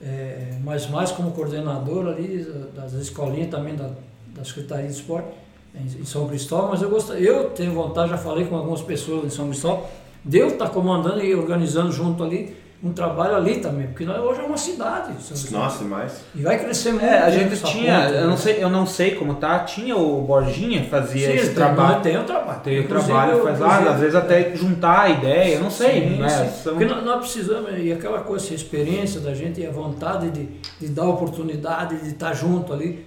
é, 0.01 0.57
mas 0.63 0.89
mais 0.89 1.11
como 1.11 1.31
coordenador 1.31 2.07
ali 2.07 2.45
das 2.75 2.93
escolinhas 2.93 3.49
também 3.49 3.75
da, 3.75 3.89
da 4.35 4.43
Secretaria 4.43 4.87
de 4.87 4.93
Esporte 4.93 5.27
em, 5.75 6.01
em 6.01 6.05
São 6.05 6.27
Cristóvão, 6.27 6.69
mas 6.69 6.81
eu 6.81 6.89
gosto, 6.89 7.13
eu 7.13 7.49
tenho 7.51 7.73
vontade, 7.73 8.09
já 8.09 8.17
falei 8.17 8.45
com 8.45 8.55
algumas 8.55 8.81
pessoas 8.81 9.25
em 9.25 9.29
São 9.29 9.47
Cristóvão, 9.47 9.85
de 10.23 10.37
eu 10.37 10.49
estar 10.49 10.69
comandando 10.69 11.23
e 11.23 11.33
organizando 11.33 11.91
junto 11.91 12.23
ali 12.23 12.55
um 12.81 12.93
trabalho 12.93 13.35
ali 13.35 13.57
também, 13.59 13.87
porque 13.87 14.05
nós, 14.05 14.17
hoje 14.19 14.39
é 14.39 14.43
uma 14.43 14.55
cidade, 14.55 15.11
Nossa, 15.51 15.79
demais. 15.83 16.21
e 16.33 16.41
vai 16.41 16.57
crescer 16.57 16.91
muito. 16.91 17.03
É, 17.05 17.19
a 17.19 17.29
gente 17.29 17.61
tinha, 17.63 17.99
ponta, 18.03 18.13
eu 18.15 18.21
né? 18.21 18.27
não 18.27 18.37
sei, 18.37 18.63
eu 18.63 18.69
não 18.69 18.85
sei 18.85 19.15
como 19.15 19.35
tá, 19.35 19.59
tinha 19.59 19.97
o 19.97 20.21
Borginha 20.21 20.85
fazia 20.85 21.27
Sim, 21.27 21.33
esse 21.33 21.45
tem- 21.47 21.55
trabalho. 21.55 22.01
Tem 22.01 22.17
o 22.17 22.23
trabalho. 22.23 22.61
Tem 22.61 22.79
o 22.79 22.87
trabalho, 22.87 23.43
faz, 23.43 23.61
ah, 23.61 23.65
inclusive- 23.65 23.89
às 23.89 23.99
vezes 23.99 24.15
até 24.15 24.55
juntar 24.55 24.99
a 25.01 25.09
ideia, 25.09 25.55
eu 25.55 25.59
não 25.61 25.69
sei, 25.69 26.01
Sim, 26.09 26.17
né? 26.19 26.29
sim. 26.29 26.63
São- 26.63 26.73
Porque 26.77 26.85
nós, 26.93 27.03
nós 27.03 27.19
precisamos, 27.19 27.69
e 27.77 27.91
aquela 27.91 28.21
coisa, 28.21 28.45
assim, 28.45 28.53
a 28.53 28.57
experiência 28.57 29.19
da 29.19 29.33
gente 29.33 29.59
e 29.59 29.65
a 29.67 29.71
vontade 29.71 30.29
de, 30.31 30.47
de 30.79 30.87
dar 30.87 31.03
oportunidade, 31.05 31.97
de 31.97 32.09
estar 32.11 32.33
junto 32.33 32.71
ali. 32.71 33.05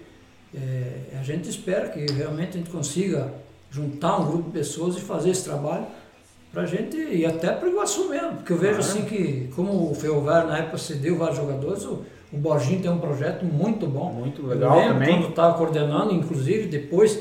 É, 0.54 1.18
a 1.18 1.22
gente 1.22 1.48
espera 1.48 1.88
que 1.88 2.04
realmente 2.12 2.50
a 2.50 2.58
gente 2.58 2.68
consiga 2.68 3.32
juntar 3.70 4.18
um 4.18 4.26
grupo 4.26 4.42
de 4.44 4.50
pessoas 4.50 4.96
e 4.98 5.00
fazer 5.00 5.30
esse 5.30 5.44
trabalho 5.44 5.86
para 6.52 6.62
a 6.62 6.66
gente 6.66 6.96
e 6.96 7.24
até 7.24 7.50
para 7.52 7.66
o 7.68 7.72
Iguaçu 7.72 8.08
mesmo, 8.10 8.36
porque 8.36 8.52
eu 8.52 8.58
vejo 8.58 8.80
assim 8.80 9.02
que, 9.04 9.50
como 9.56 9.90
o 9.90 9.94
Ferroviário 9.94 10.48
na 10.48 10.58
época 10.58 10.76
cedeu 10.78 11.16
vários 11.16 11.38
jogadores, 11.38 11.84
o, 11.84 12.02
o 12.32 12.36
Borginho 12.36 12.80
tem 12.82 12.90
um 12.90 12.98
projeto 12.98 13.44
muito 13.44 13.86
bom. 13.86 14.12
Muito 14.12 14.42
Eu 14.42 14.48
legal 14.48 14.76
lembro 14.78 14.92
também. 14.94 15.14
Quando 15.18 15.30
estava 15.30 15.56
coordenando, 15.56 16.12
inclusive 16.14 16.68
depois 16.68 17.18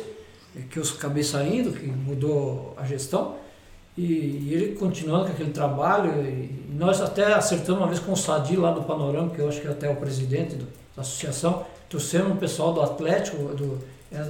que 0.70 0.78
eu 0.78 0.84
acabei 0.84 1.24
saindo, 1.24 1.72
que 1.72 1.86
mudou 1.88 2.74
a 2.78 2.84
gestão, 2.86 3.36
e, 3.98 4.03
e 4.03 4.49
ele 4.53 4.76
continuando 4.76 5.26
com 5.26 5.32
aquele 5.32 5.52
trabalho, 5.52 6.12
nós 6.78 7.02
até 7.02 7.34
acertamos 7.34 7.82
uma 7.82 7.88
vez 7.88 7.99
com 7.99 8.12
o 8.12 8.18
Sadi 8.18 8.56
lá 8.58 8.72
do 8.72 8.84
Panorama, 8.84 9.30
que 9.30 9.40
eu 9.40 9.48
acho 9.48 9.62
que 9.62 9.68
é 9.68 9.72
até 9.72 9.90
o 9.90 9.95
presidente 9.95 10.56
do- 10.56 10.66
da 10.95 11.02
associação, 11.03 11.66
trouxemos 11.90 12.32
um 12.32 12.36
pessoal 12.36 12.74
do 12.74 12.82
Atlético, 12.82 13.38
do, 13.56 13.80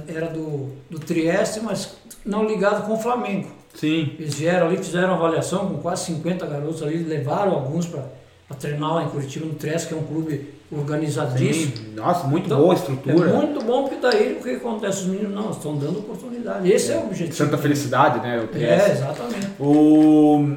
era 0.06 0.28
do, 0.28 0.70
do 0.88 0.98
Trieste, 1.00 1.58
mas 1.60 1.96
não 2.24 2.44
ligado 2.46 2.86
com 2.86 2.92
o 2.94 2.98
Flamengo. 2.98 3.50
Sim. 3.74 4.12
Eles 4.18 4.34
vieram 4.34 4.66
ali, 4.66 4.76
fizeram 4.76 5.14
avaliação 5.14 5.68
com 5.68 5.78
quase 5.78 6.04
50 6.06 6.46
garotos 6.46 6.82
ali, 6.82 6.98
levaram 7.02 7.52
alguns 7.52 7.86
para 7.86 8.04
treinar 8.58 8.94
lá 8.94 9.04
em 9.04 9.08
Curitiba, 9.08 9.46
no 9.46 9.54
Trieste, 9.54 9.88
que 9.88 9.94
é 9.94 9.96
um 9.96 10.02
clube 10.02 10.50
organizadíssimo. 10.70 11.76
Sim. 11.76 11.92
Nossa, 11.96 12.26
muito 12.26 12.46
Então, 12.46 12.58
boa 12.58 12.72
a 12.72 12.76
estrutura. 12.76 13.30
É 13.30 13.32
muito 13.32 13.64
bom 13.64 13.82
porque 13.88 13.96
daí 14.00 14.36
o 14.38 14.42
que 14.42 14.50
acontece? 14.50 15.00
Os 15.02 15.06
meninos 15.06 15.34
não 15.34 15.50
estão 15.50 15.76
dando 15.76 15.98
oportunidade. 16.00 16.70
Esse 16.70 16.92
é, 16.92 16.96
o 16.96 17.04
objetivo. 17.06 17.34
Santa 17.36 17.58
Felicidade, 17.58 18.20
né? 18.20 18.38
O 18.40 18.56
É, 18.56 18.76
TS. 18.78 18.90
exatamente. 18.92 19.48
O... 19.58 20.54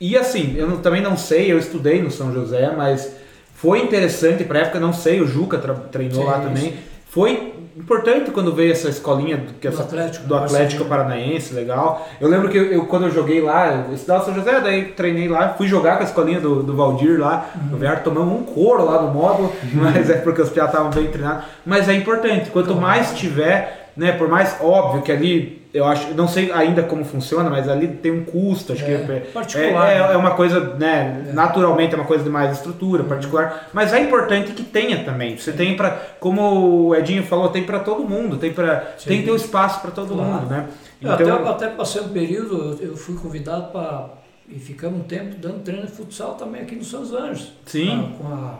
E 0.00 0.16
assim, 0.16 0.54
eu 0.56 0.68
não- 0.68 0.78
também 0.78 1.02
não 1.02 1.16
sei, 1.16 1.50
eu 1.50 1.58
estudei 1.58 2.00
no 2.02 2.10
São 2.10 2.32
José, 2.32 2.72
mas 2.76 3.12
foi 3.54 3.80
interessante 3.82 4.44
pra 4.44 4.60
época, 4.60 4.78
não 4.78 4.92
sei, 4.92 5.20
o 5.20 5.26
Juca 5.26 5.58
treinou 5.90 6.22
Sim, 6.22 6.26
lá 6.28 6.38
também. 6.40 6.74
Foi 7.08 7.54
importante 7.78 8.30
quando 8.30 8.52
veio 8.54 8.72
essa 8.72 8.88
escolinha 8.88 9.36
do, 9.36 9.68
essa- 9.68 9.82
Atlético, 9.82 10.26
do 10.26 10.34
Atlético 10.34 10.84
Paranaense, 10.84 11.54
legal. 11.54 12.06
Eu 12.20 12.28
lembro 12.28 12.48
que 12.48 12.58
eu, 12.58 12.64
eu- 12.64 12.86
quando 12.86 13.04
eu 13.06 13.10
joguei 13.10 13.40
lá, 13.40 13.86
eu 13.88 13.94
estudava 13.94 14.20
no 14.20 14.24
São 14.26 14.34
José, 14.34 14.60
daí 14.60 14.86
treinei 14.86 15.28
lá, 15.28 15.50
fui 15.50 15.66
jogar 15.68 15.96
com 15.96 16.02
a 16.02 16.06
escolinha 16.06 16.40
do, 16.40 16.62
do 16.62 16.74
Valdir 16.76 17.18
lá. 17.18 17.46
Uhum. 17.54 17.74
O 17.74 17.78
Viar 17.78 18.02
tomamos 18.02 18.40
um 18.40 18.42
couro 18.44 18.84
lá 18.84 19.00
no 19.02 19.12
módulo, 19.12 19.52
mas 19.72 20.10
é 20.10 20.14
porque 20.14 20.42
os 20.42 20.50
piados 20.50 20.72
estavam 20.74 20.90
bem 20.92 21.06
treinados. 21.08 21.44
Mas 21.64 21.88
é 21.88 21.94
importante, 21.94 22.50
quanto 22.50 22.66
Claro. 22.66 22.80
mais 22.80 23.12
tiver, 23.16 23.87
né, 23.98 24.12
por 24.12 24.28
mais 24.28 24.56
óbvio 24.60 25.02
que 25.02 25.12
ali, 25.12 25.66
eu 25.74 25.84
acho, 25.84 26.14
não 26.14 26.26
sei 26.26 26.50
ainda 26.52 26.82
como 26.82 27.04
funciona, 27.04 27.50
mas 27.50 27.68
ali 27.68 27.88
tem 27.88 28.10
um 28.12 28.24
custo, 28.24 28.72
acho 28.72 28.82
É, 28.84 28.86
que 28.86 28.92
é, 29.12 29.20
particular, 29.34 29.90
é, 29.90 29.98
né? 30.08 30.14
é 30.14 30.16
uma 30.16 30.30
coisa, 30.30 30.74
né, 30.76 31.26
É. 31.28 31.32
naturalmente 31.32 31.94
é 31.94 31.98
uma 31.98 32.06
coisa 32.06 32.24
de 32.24 32.30
mais 32.30 32.52
estrutura, 32.56 33.02
Uhum. 33.02 33.08
particular, 33.08 33.68
mas 33.72 33.92
é 33.92 34.00
importante 34.00 34.52
que 34.52 34.62
tenha 34.62 35.04
também. 35.04 35.36
Você 35.36 35.52
tem 35.52 35.76
para, 35.76 35.90
como 36.20 36.86
o 36.88 36.94
Edinho 36.94 37.22
falou, 37.24 37.48
tem 37.50 37.64
para 37.64 37.80
todo 37.80 38.08
mundo, 38.08 38.36
tem 38.38 38.52
para, 38.52 38.76
tem 39.04 39.18
que 39.18 39.24
ter 39.26 39.30
o 39.32 39.36
espaço 39.36 39.80
para 39.82 39.90
todo 39.90 40.14
Claro. 40.14 40.30
mundo, 40.30 40.46
né? 40.46 40.66
Eu 41.02 41.12
até, 41.12 41.30
até 41.30 41.68
passei 41.68 42.00
um 42.02 42.08
período, 42.08 42.78
eu 42.80 42.96
fui 42.96 43.14
convidado 43.16 43.70
para. 43.72 44.10
E 44.48 44.58
ficamos 44.58 45.00
um 45.00 45.02
tempo 45.04 45.36
dando 45.38 45.62
treino 45.62 45.84
de 45.86 45.92
futsal 45.92 46.34
também 46.34 46.62
aqui 46.62 46.74
no 46.74 46.82
São 46.82 47.02
Anjos. 47.02 47.52
Sim. 47.66 48.14
Com 48.18 48.26
a, 48.28 48.54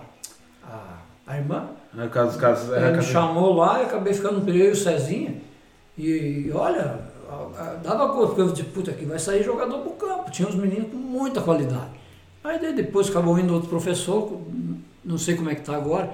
a, 0.69 1.33
a 1.33 1.37
irmã. 1.39 1.65
No 1.99 2.09
caso, 2.09 2.75
Ele 2.77 2.85
é, 2.85 2.93
me 2.93 3.03
chamou 3.03 3.55
lá 3.55 3.81
e 3.81 3.87
acabei 3.87 4.15
ficando 4.15 4.41
no 4.41 4.51
eu 4.51 4.67
e 4.67 4.71
o 4.71 4.77
Cezinha. 4.77 5.35
E 5.99 6.49
olha, 6.55 7.01
dava 7.83 8.07
gosto, 8.07 8.29
porque 8.29 8.41
eu 8.41 8.53
disse, 8.53 8.69
puta, 8.69 8.93
aqui 8.93 9.05
vai 9.05 9.19
sair 9.19 9.43
jogador 9.43 9.79
pro 9.81 9.91
campo. 9.91 10.31
Tinha 10.31 10.47
uns 10.47 10.55
meninos 10.55 10.93
com 10.93 10.97
muita 10.97 11.41
qualidade. 11.41 11.91
Aí 12.45 12.73
depois 12.73 13.11
acabou 13.11 13.37
indo 13.37 13.53
outro 13.53 13.69
professor, 13.69 14.41
não 15.05 15.19
sei 15.19 15.35
como 15.35 15.51
é 15.51 15.57
que 15.57 15.63
tá 15.63 15.75
agora, 15.75 16.11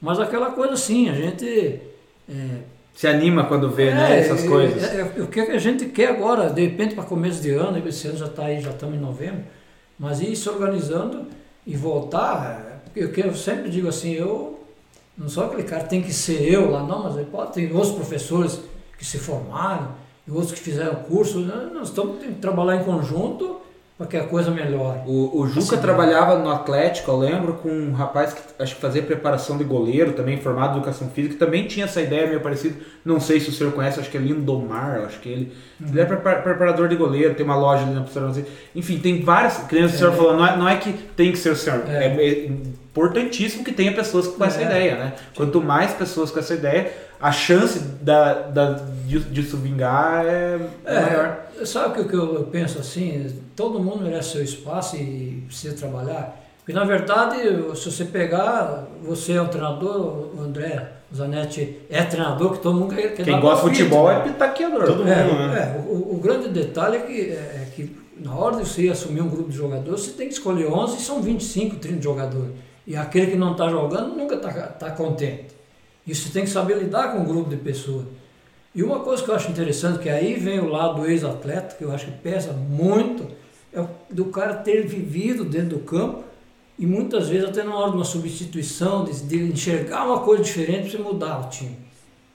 Mas 0.00 0.20
aquela 0.20 0.52
coisa 0.52 0.74
assim, 0.74 1.10
a 1.10 1.14
gente. 1.14 1.80
É, 2.28 2.58
Se 2.94 3.08
anima 3.08 3.44
quando 3.46 3.68
vê 3.68 3.92
né, 3.92 4.20
essas 4.20 4.44
é, 4.44 4.48
coisas. 4.48 4.84
é, 4.84 5.14
é, 5.16 5.20
o 5.20 5.26
que 5.26 5.40
a 5.40 5.58
gente 5.58 5.86
quer 5.86 6.10
agora, 6.10 6.48
de 6.48 6.62
repente 6.62 6.94
para 6.94 7.02
começo 7.02 7.42
de 7.42 7.50
ano, 7.50 7.76
esse 7.88 8.06
ano 8.06 8.18
já 8.18 8.26
está 8.26 8.44
aí, 8.44 8.60
já 8.60 8.70
estamos 8.70 8.94
em 8.94 9.00
novembro, 9.00 9.42
mas 9.98 10.20
ir 10.20 10.36
se 10.36 10.48
organizando 10.48 11.26
e 11.66 11.76
voltar, 11.76 12.82
eu, 12.94 13.10
eu 13.10 13.34
sempre 13.34 13.68
digo 13.68 13.88
assim, 13.88 14.12
eu 14.12 14.53
não 15.16 15.28
sou 15.28 15.44
aquele 15.44 15.62
cara 15.64 15.84
tem 15.84 16.02
que 16.02 16.12
ser 16.12 16.42
eu 16.42 16.70
lá, 16.70 16.82
não, 16.82 17.04
mas 17.04 17.26
pode 17.28 17.52
ter 17.52 17.72
outros 17.72 17.92
professores 17.94 18.60
que 18.98 19.04
se 19.04 19.18
formaram, 19.18 19.88
e 20.26 20.30
outros 20.30 20.52
que 20.52 20.60
fizeram 20.60 20.94
curso, 20.96 21.40
né, 21.40 21.68
nós 21.74 21.88
estamos 21.88 22.18
tendo 22.18 22.34
que 22.34 22.40
trabalhar 22.40 22.76
em 22.76 22.84
conjunto 22.84 23.60
para 23.96 24.08
que 24.08 24.16
a 24.16 24.24
coisa 24.26 24.50
melhore. 24.50 25.00
O, 25.06 25.38
o 25.40 25.46
Juca 25.46 25.60
Assim, 25.60 25.76
trabalhava 25.76 26.38
no 26.38 26.50
Atlético, 26.50 27.12
eu 27.12 27.18
lembro, 27.18 27.52
com 27.54 27.68
um 27.68 27.92
rapaz 27.92 28.32
que 28.32 28.40
acho 28.60 28.74
que 28.74 28.80
fazia 28.80 29.00
preparação 29.02 29.56
de 29.56 29.62
goleiro, 29.62 30.14
também 30.14 30.36
formado 30.40 30.72
em 30.74 30.76
educação 30.78 31.08
física, 31.10 31.34
que 31.34 31.38
também 31.38 31.66
tinha 31.68 31.84
essa 31.84 32.02
ideia 32.02 32.26
meio 32.26 32.40
parecida. 32.40 32.74
Não 33.04 33.20
sei 33.20 33.38
se 33.38 33.50
o 33.50 33.52
senhor 33.52 33.72
conhece, 33.72 34.00
acho 34.00 34.10
que 34.10 34.16
é 34.16 34.20
Lindomar, 34.20 35.02
acho 35.06 35.20
que 35.20 35.28
ele. 35.28 35.52
Ele 35.80 36.00
é 36.00 36.04
prepar- 36.04 36.42
preparador 36.42 36.88
de 36.88 36.96
goleiro, 36.96 37.34
tem 37.34 37.44
uma 37.46 37.54
loja 37.56 37.84
ali 37.84 37.94
na. 37.94 38.04
Enfim, 38.74 38.98
tem 38.98 39.22
várias. 39.22 39.58
Que 39.58 39.76
nem 39.76 39.84
o 39.84 39.88
senhor 39.88 40.12
falou, 40.12 40.36
não 40.36 40.44
é, 40.44 40.56
não 40.56 40.68
é 40.68 40.76
que 40.76 40.92
tem 40.92 41.30
que 41.30 41.38
ser 41.38 41.50
o 41.50 41.56
senhor. 41.56 41.84
É. 41.88 42.06
É. 42.06 42.50
é 42.94 43.00
importantíssimo 43.00 43.64
que 43.64 43.72
tenha 43.72 43.92
pessoas 43.92 44.28
com 44.28 44.44
essa 44.44 44.60
É. 44.60 44.64
ideia, 44.64 44.96
né? 44.96 45.14
Quanto 45.34 45.60
mais 45.60 45.92
pessoas 45.92 46.30
com 46.30 46.38
essa 46.38 46.54
ideia, 46.54 46.92
a 47.20 47.32
chance 47.32 47.78
da, 48.00 48.34
da, 48.42 48.80
disso, 49.06 49.56
vingar 49.56 50.24
é, 50.24 50.60
é 50.84 51.00
maior. 51.00 51.38
É, 51.60 51.64
sabe 51.64 52.00
o 52.00 52.08
que, 52.08 52.14
eu, 52.14 52.34
eu 52.34 52.44
penso 52.44 52.78
assim? 52.78 53.34
Todo 53.56 53.80
mundo 53.80 54.02
merece 54.04 54.32
seu 54.32 54.42
espaço 54.44 54.96
e 54.96 55.42
precisa 55.46 55.74
trabalhar. 55.76 56.40
Porque 56.58 56.72
na 56.72 56.84
verdade, 56.84 57.36
se 57.76 57.90
você 57.90 58.04
pegar, 58.06 58.86
você 59.02 59.32
é 59.32 59.42
um 59.42 59.48
treinador, 59.48 60.30
o 60.34 60.40
André 60.40 60.92
Zanetti 61.14 61.78
é 61.90 62.02
treinador, 62.02 62.52
que 62.54 62.58
todo 62.60 62.78
mundo 62.78 62.94
quer, 62.94 63.14
quer 63.14 63.22
Quem 63.24 63.34
dar 63.34 63.40
gosta 63.40 63.68
de 63.68 63.76
futebol 63.76 64.08
né? 64.08 64.16
é 64.18 64.22
pitaqueador. 64.22 64.86
Todo 64.86 65.06
É, 65.06 65.24
mundo, 65.24 65.38
né? 65.48 65.74
é, 65.76 65.80
o, 65.90 66.14
o 66.14 66.20
grande 66.22 66.48
detalhe 66.48 66.96
é 66.96 67.00
que, 67.00 67.20
é 67.32 67.66
que 67.74 67.96
na 68.18 68.34
hora 68.34 68.56
de 68.56 68.66
você 68.68 68.88
assumir 68.88 69.20
um 69.20 69.28
grupo 69.28 69.50
de 69.50 69.56
jogadores, 69.56 70.00
você 70.00 70.12
tem 70.12 70.26
que 70.28 70.34
escolher 70.34 70.66
11 70.66 70.96
e 70.96 71.00
são 71.00 71.20
25, 71.20 71.76
30 71.76 72.00
jogadores. 72.02 72.50
E 72.86 72.96
aquele 72.96 73.28
que 73.30 73.36
não 73.36 73.52
está 73.52 73.68
jogando 73.68 74.14
nunca 74.14 74.34
está 74.34 74.50
tá 74.52 74.90
contente. 74.90 75.46
Você 76.06 76.28
tem 76.28 76.44
que 76.44 76.50
saber 76.50 76.76
lidar 76.78 77.12
com 77.12 77.20
um 77.20 77.24
grupo 77.24 77.48
de 77.48 77.56
pessoas. 77.56 78.04
E 78.74 78.82
uma 78.82 79.00
coisa 79.00 79.22
que 79.22 79.30
eu 79.30 79.34
acho 79.34 79.50
interessante, 79.50 80.00
que 80.00 80.08
aí 80.08 80.34
vem 80.34 80.58
o 80.60 80.68
lado 80.68 81.00
do 81.00 81.06
ex-atleta, 81.08 81.76
que 81.76 81.84
eu 81.84 81.92
acho 81.92 82.06
que 82.06 82.12
pesa 82.18 82.52
muito, 82.52 83.26
é 83.72 83.82
do 84.10 84.26
cara 84.26 84.54
ter 84.54 84.86
vivido 84.86 85.44
dentro 85.44 85.78
do 85.78 85.84
campo 85.84 86.24
e 86.78 86.84
muitas 86.86 87.28
vezes 87.28 87.48
até 87.48 87.62
na 87.62 87.74
hora 87.74 87.90
de 87.90 87.96
uma 87.96 88.04
substituição, 88.04 89.04
de, 89.04 89.12
de 89.22 89.36
enxergar 89.44 90.04
uma 90.06 90.20
coisa 90.20 90.42
diferente 90.42 90.90
para 90.90 90.98
você 90.98 90.98
mudar 90.98 91.46
o 91.46 91.48
time. 91.48 91.76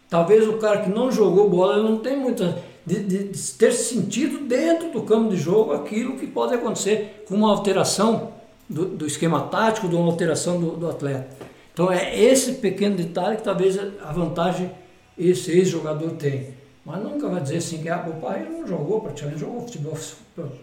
Talvez 0.10 0.48
o 0.48 0.54
cara 0.54 0.82
que 0.82 0.90
não 0.90 1.12
jogou 1.12 1.50
bola 1.50 1.84
não 1.84 2.00
tem 2.00 2.18
muita. 2.18 2.58
De, 2.86 3.04
de- 3.04 3.24
de 3.26 3.52
ter 3.52 3.72
sentido 3.72 4.48
dentro 4.48 4.92
do 4.92 5.04
campo 5.04 5.30
de 5.30 5.36
jogo 5.38 5.74
aquilo 5.74 6.18
que 6.18 6.26
pode 6.26 6.56
acontecer 6.56 7.24
com 7.28 7.36
uma 7.36 7.52
alteração 7.52 8.34
do, 8.70 8.86
do 8.86 9.06
esquema 9.06 9.42
tático, 9.42 9.88
de 9.90 9.96
uma 9.96 10.06
alteração 10.06 10.60
do, 10.60 10.72
do 10.78 10.90
atleta. 10.90 11.28
Então 11.74 11.92
é 11.92 12.18
esse 12.20 12.54
pequeno 12.54 12.96
detalhe 12.96 13.38
que 13.38 13.44
talvez 13.44 13.78
a 13.78 14.12
vantagem 14.12 14.70
esse 15.18 15.52
ex-jogador 15.52 16.12
tem. 16.12 16.58
Mas 16.86 17.04
nunca 17.04 17.28
vai 17.28 17.42
dizer 17.42 17.58
assim 17.58 17.82
que 17.82 17.90
ah, 17.90 18.06
o 18.08 18.20
pai 18.22 18.48
não 18.50 18.66
jogou 18.66 19.02
praticamente, 19.02 19.40
jogou 19.40 19.62
futebol 19.62 19.98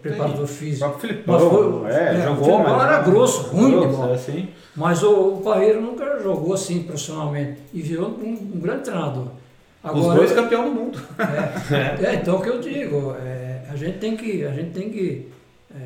preparador 0.01 0.43
O 0.43 0.47
físico. 0.47 0.89
próprio 0.89 1.09
Filipão, 1.09 1.39
Mas 1.39 1.49
foi- 1.49 1.91
é, 1.91 2.15
é, 2.15 2.17
o 2.17 2.21
jogou, 2.23 2.59
mas... 2.59 2.83
era 2.83 3.01
grosso, 3.01 3.41
ruim 3.49 3.65
de 3.69 3.71
grosso, 3.77 3.97
bola. 3.97 4.11
é 4.11 4.15
assim. 4.15 4.49
Mas 4.75 5.03
o, 5.03 5.35
o 5.35 5.41
Parreira 5.41 5.79
nunca 5.79 6.19
jogou 6.21 6.53
assim 6.53 6.83
profissionalmente 6.83 7.59
e 7.73 7.81
virou 7.81 8.09
um, 8.09 8.29
um 8.55 8.59
grande 8.59 8.83
treinador. 8.83 9.27
Os 9.83 10.05
dois 10.15 10.31
campeão 10.33 10.65
do 10.65 10.71
mundo. 10.71 10.99
É, 11.71 12.05
é, 12.07 12.15
então 12.15 12.37
o 12.37 12.41
que 12.41 12.49
eu 12.49 12.59
digo, 12.59 13.15
é, 13.23 13.61
a 13.71 13.75
gente 13.75 13.99
tem 13.99 14.17
que, 14.17 14.43
a 14.43 14.51
gente 14.51 14.71
tem 14.71 14.89
que 14.89 15.27
é, 15.73 15.79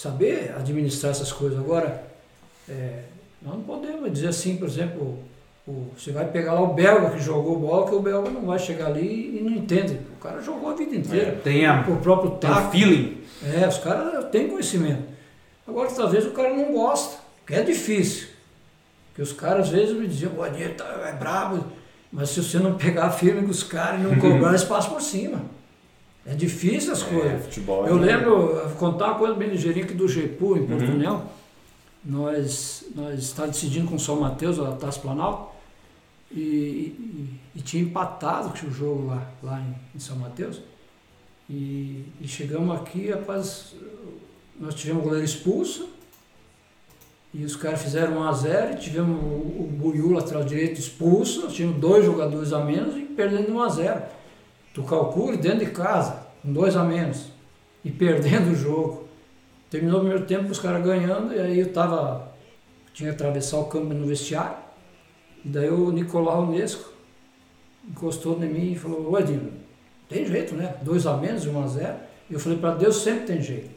saber 0.00 0.54
administrar 0.56 1.10
essas 1.10 1.30
coisas. 1.30 1.58
Agora, 1.58 2.02
é, 2.68 3.02
nós 3.42 3.54
não 3.54 3.62
podemos 3.62 4.10
dizer 4.10 4.28
assim, 4.28 4.56
por 4.56 4.66
exemplo, 4.66 5.18
o, 5.66 5.90
você 5.96 6.10
vai 6.10 6.26
pegar 6.26 6.54
lá 6.54 6.62
o 6.62 6.72
belga 6.72 7.10
que 7.10 7.20
jogou 7.20 7.58
bola, 7.58 7.86
que 7.86 7.94
o 7.94 8.00
belga 8.00 8.30
não 8.30 8.46
vai 8.46 8.58
chegar 8.58 8.86
ali 8.86 9.38
e 9.38 9.42
não 9.42 9.52
entende. 9.52 10.00
O 10.16 10.22
cara 10.22 10.40
jogou 10.40 10.70
a 10.70 10.74
vida 10.74 10.96
inteira. 10.96 11.38
Tem, 11.44 11.66
a, 11.66 11.82
O 11.86 11.96
próprio 11.98 12.30
tem 12.32 12.50
taco. 12.50 12.70
feeling. 12.70 13.18
É, 13.42 13.66
os 13.68 13.78
caras 13.78 14.24
têm 14.30 14.48
conhecimento. 14.48 15.02
Agora, 15.68 15.90
talvez 15.90 16.26
o 16.26 16.30
cara 16.30 16.54
não 16.54 16.72
gosta, 16.72 17.18
que 17.46 17.54
é 17.54 17.62
difícil. 17.62 18.28
Porque 19.08 19.22
os 19.22 19.32
caras 19.32 19.66
às 19.66 19.68
vezes 19.70 19.94
me 19.94 20.06
diziam, 20.06 20.32
o 20.34 20.42
Adinho 20.42 20.74
tá, 20.74 20.84
é 21.08 21.12
brabo, 21.12 21.64
mas 22.10 22.30
se 22.30 22.42
você 22.42 22.58
não 22.58 22.74
pegar 22.74 23.10
firme 23.10 23.42
com 23.42 23.50
os 23.50 23.62
caras 23.62 24.00
e 24.00 24.02
não 24.04 24.16
cobrar, 24.18 24.48
eles 24.50 24.64
passam 24.64 24.92
por 24.92 25.02
cima. 25.02 25.42
É 26.26 26.34
difícil 26.34 26.92
as 26.92 27.02
É, 27.02 27.06
coisas. 27.06 27.44
futebol. 27.44 27.86
Eu 27.86 27.96
é- 27.98 28.00
lembro, 28.00 28.70
contar 28.78 29.06
uma 29.08 29.14
coisa 29.18 29.34
bem 29.34 29.48
ligeirinha 29.48 29.84
aqui 29.84 29.94
do 29.94 30.06
GEPU, 30.08 30.56
em 30.56 30.66
Porto 30.66 30.84
União. 30.84 31.24
Nós, 32.04 32.84
nós 32.94 33.18
estávamos 33.18 33.56
decidindo 33.56 33.88
com 33.88 33.96
o 33.96 34.00
São 34.00 34.20
Mateus, 34.20 34.58
a 34.58 34.72
Taça 34.72 35.00
Planalto, 35.00 35.50
e, 36.30 36.38
e, 36.40 37.30
e 37.56 37.60
tinha 37.62 37.82
empatado 37.82 38.52
o 38.66 38.70
jogo 38.70 39.06
lá, 39.08 39.26
lá 39.42 39.60
em, 39.60 39.74
em 39.96 39.98
São 40.00 40.16
Mateus. 40.16 40.60
E, 41.48 42.04
e 42.20 42.28
chegamos 42.28 42.74
aqui, 42.76 43.10
rapaz, 43.10 43.74
nós 44.58 44.74
tivemos 44.74 45.02
o 45.02 45.04
goleiro 45.04 45.24
expulso, 45.24 45.88
e 47.32 47.44
os 47.44 47.54
caras 47.56 47.82
fizeram 47.82 48.18
1 48.18 48.22
a 48.24 48.32
0 48.32 48.72
e 48.74 48.76
tivemos 48.76 49.16
o, 49.22 49.24
o 49.24 49.68
Buiú, 49.72 50.12
lateral 50.12 50.44
direito, 50.44 50.78
expulso, 50.80 51.42
nós 51.42 51.52
tínhamos 51.54 51.78
dois 51.80 52.04
jogadores 52.04 52.52
a 52.52 52.64
menos 52.64 52.96
e 52.96 53.02
perdendo 53.02 53.52
1 53.52 53.62
a 53.62 53.68
0 53.68 54.02
Tu 54.72 54.82
calcula 54.82 55.36
dentro 55.36 55.60
de 55.60 55.70
casa, 55.70 56.26
com 56.42 56.52
dois 56.52 56.76
a 56.76 56.84
menos, 56.84 57.26
e 57.84 57.90
perdendo 57.90 58.52
o 58.52 58.54
jogo. 58.54 59.08
Terminou 59.68 59.98
o 59.98 60.00
primeiro 60.00 60.26
tempo, 60.26 60.50
os 60.50 60.58
caras 60.58 60.84
ganhando, 60.84 61.34
e 61.34 61.40
aí 61.40 61.60
eu 61.60 61.72
tava. 61.72 62.32
Tinha 62.92 63.10
que 63.10 63.14
atravessar 63.14 63.58
o 63.58 63.66
campo 63.66 63.94
no 63.94 64.06
vestiário. 64.06 64.56
E 65.44 65.48
daí 65.48 65.70
o 65.70 65.90
Nicolau 65.90 66.42
Unesco 66.42 66.92
encostou 67.88 68.42
em 68.42 68.48
mim 68.48 68.72
e 68.72 68.76
falou, 68.76 69.10
ô 69.10 69.18
Edinho, 69.18 69.52
tem 70.08 70.26
jeito, 70.26 70.54
né? 70.54 70.74
Dois 70.82 71.06
a 71.06 71.16
menos, 71.16 71.46
um 71.46 71.62
a 71.62 71.66
zero. 71.66 71.96
E 72.28 72.34
eu 72.34 72.40
falei, 72.40 72.58
para 72.58 72.74
Deus 72.74 72.96
sempre 72.96 73.26
tem 73.26 73.40
jeito. 73.40 73.70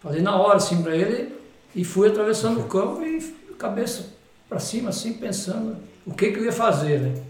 Falei 0.00 0.22
na 0.22 0.36
hora 0.36 0.56
assim 0.56 0.82
para 0.82 0.96
ele 0.96 1.34
e 1.74 1.84
fui 1.84 2.08
atravessando 2.08 2.60
o 2.60 2.64
campo 2.64 3.02
e 3.02 3.20
cabeça 3.58 4.14
para 4.48 4.58
cima, 4.58 4.90
assim, 4.90 5.14
pensando 5.14 5.76
o 6.06 6.14
que, 6.14 6.32
que 6.32 6.38
eu 6.38 6.44
ia 6.44 6.52
fazer, 6.52 7.00
né? 7.00 7.22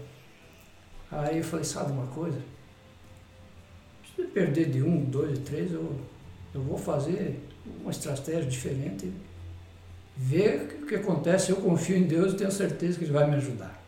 Aí 1.11 1.39
eu 1.39 1.43
falei, 1.43 1.65
sabe 1.65 1.91
uma 1.91 2.07
coisa? 2.07 2.37
Se 4.19 4.25
perder 4.25 4.69
de 4.69 4.83
um, 4.83 5.01
dois, 5.05 5.39
três, 5.39 5.71
eu, 5.71 5.95
eu 6.53 6.61
vou 6.61 6.77
fazer 6.77 7.39
uma 7.81 7.89
estratégia 7.89 8.43
diferente, 8.43 9.09
ver 10.17 10.81
o 10.83 10.85
que 10.85 10.95
acontece. 10.95 11.51
Eu 11.51 11.55
confio 11.55 11.95
em 11.95 12.03
Deus 12.03 12.33
e 12.33 12.35
tenho 12.35 12.51
certeza 12.51 12.97
que 12.97 13.05
Ele 13.05 13.13
vai 13.13 13.29
me 13.29 13.37
ajudar. 13.37 13.81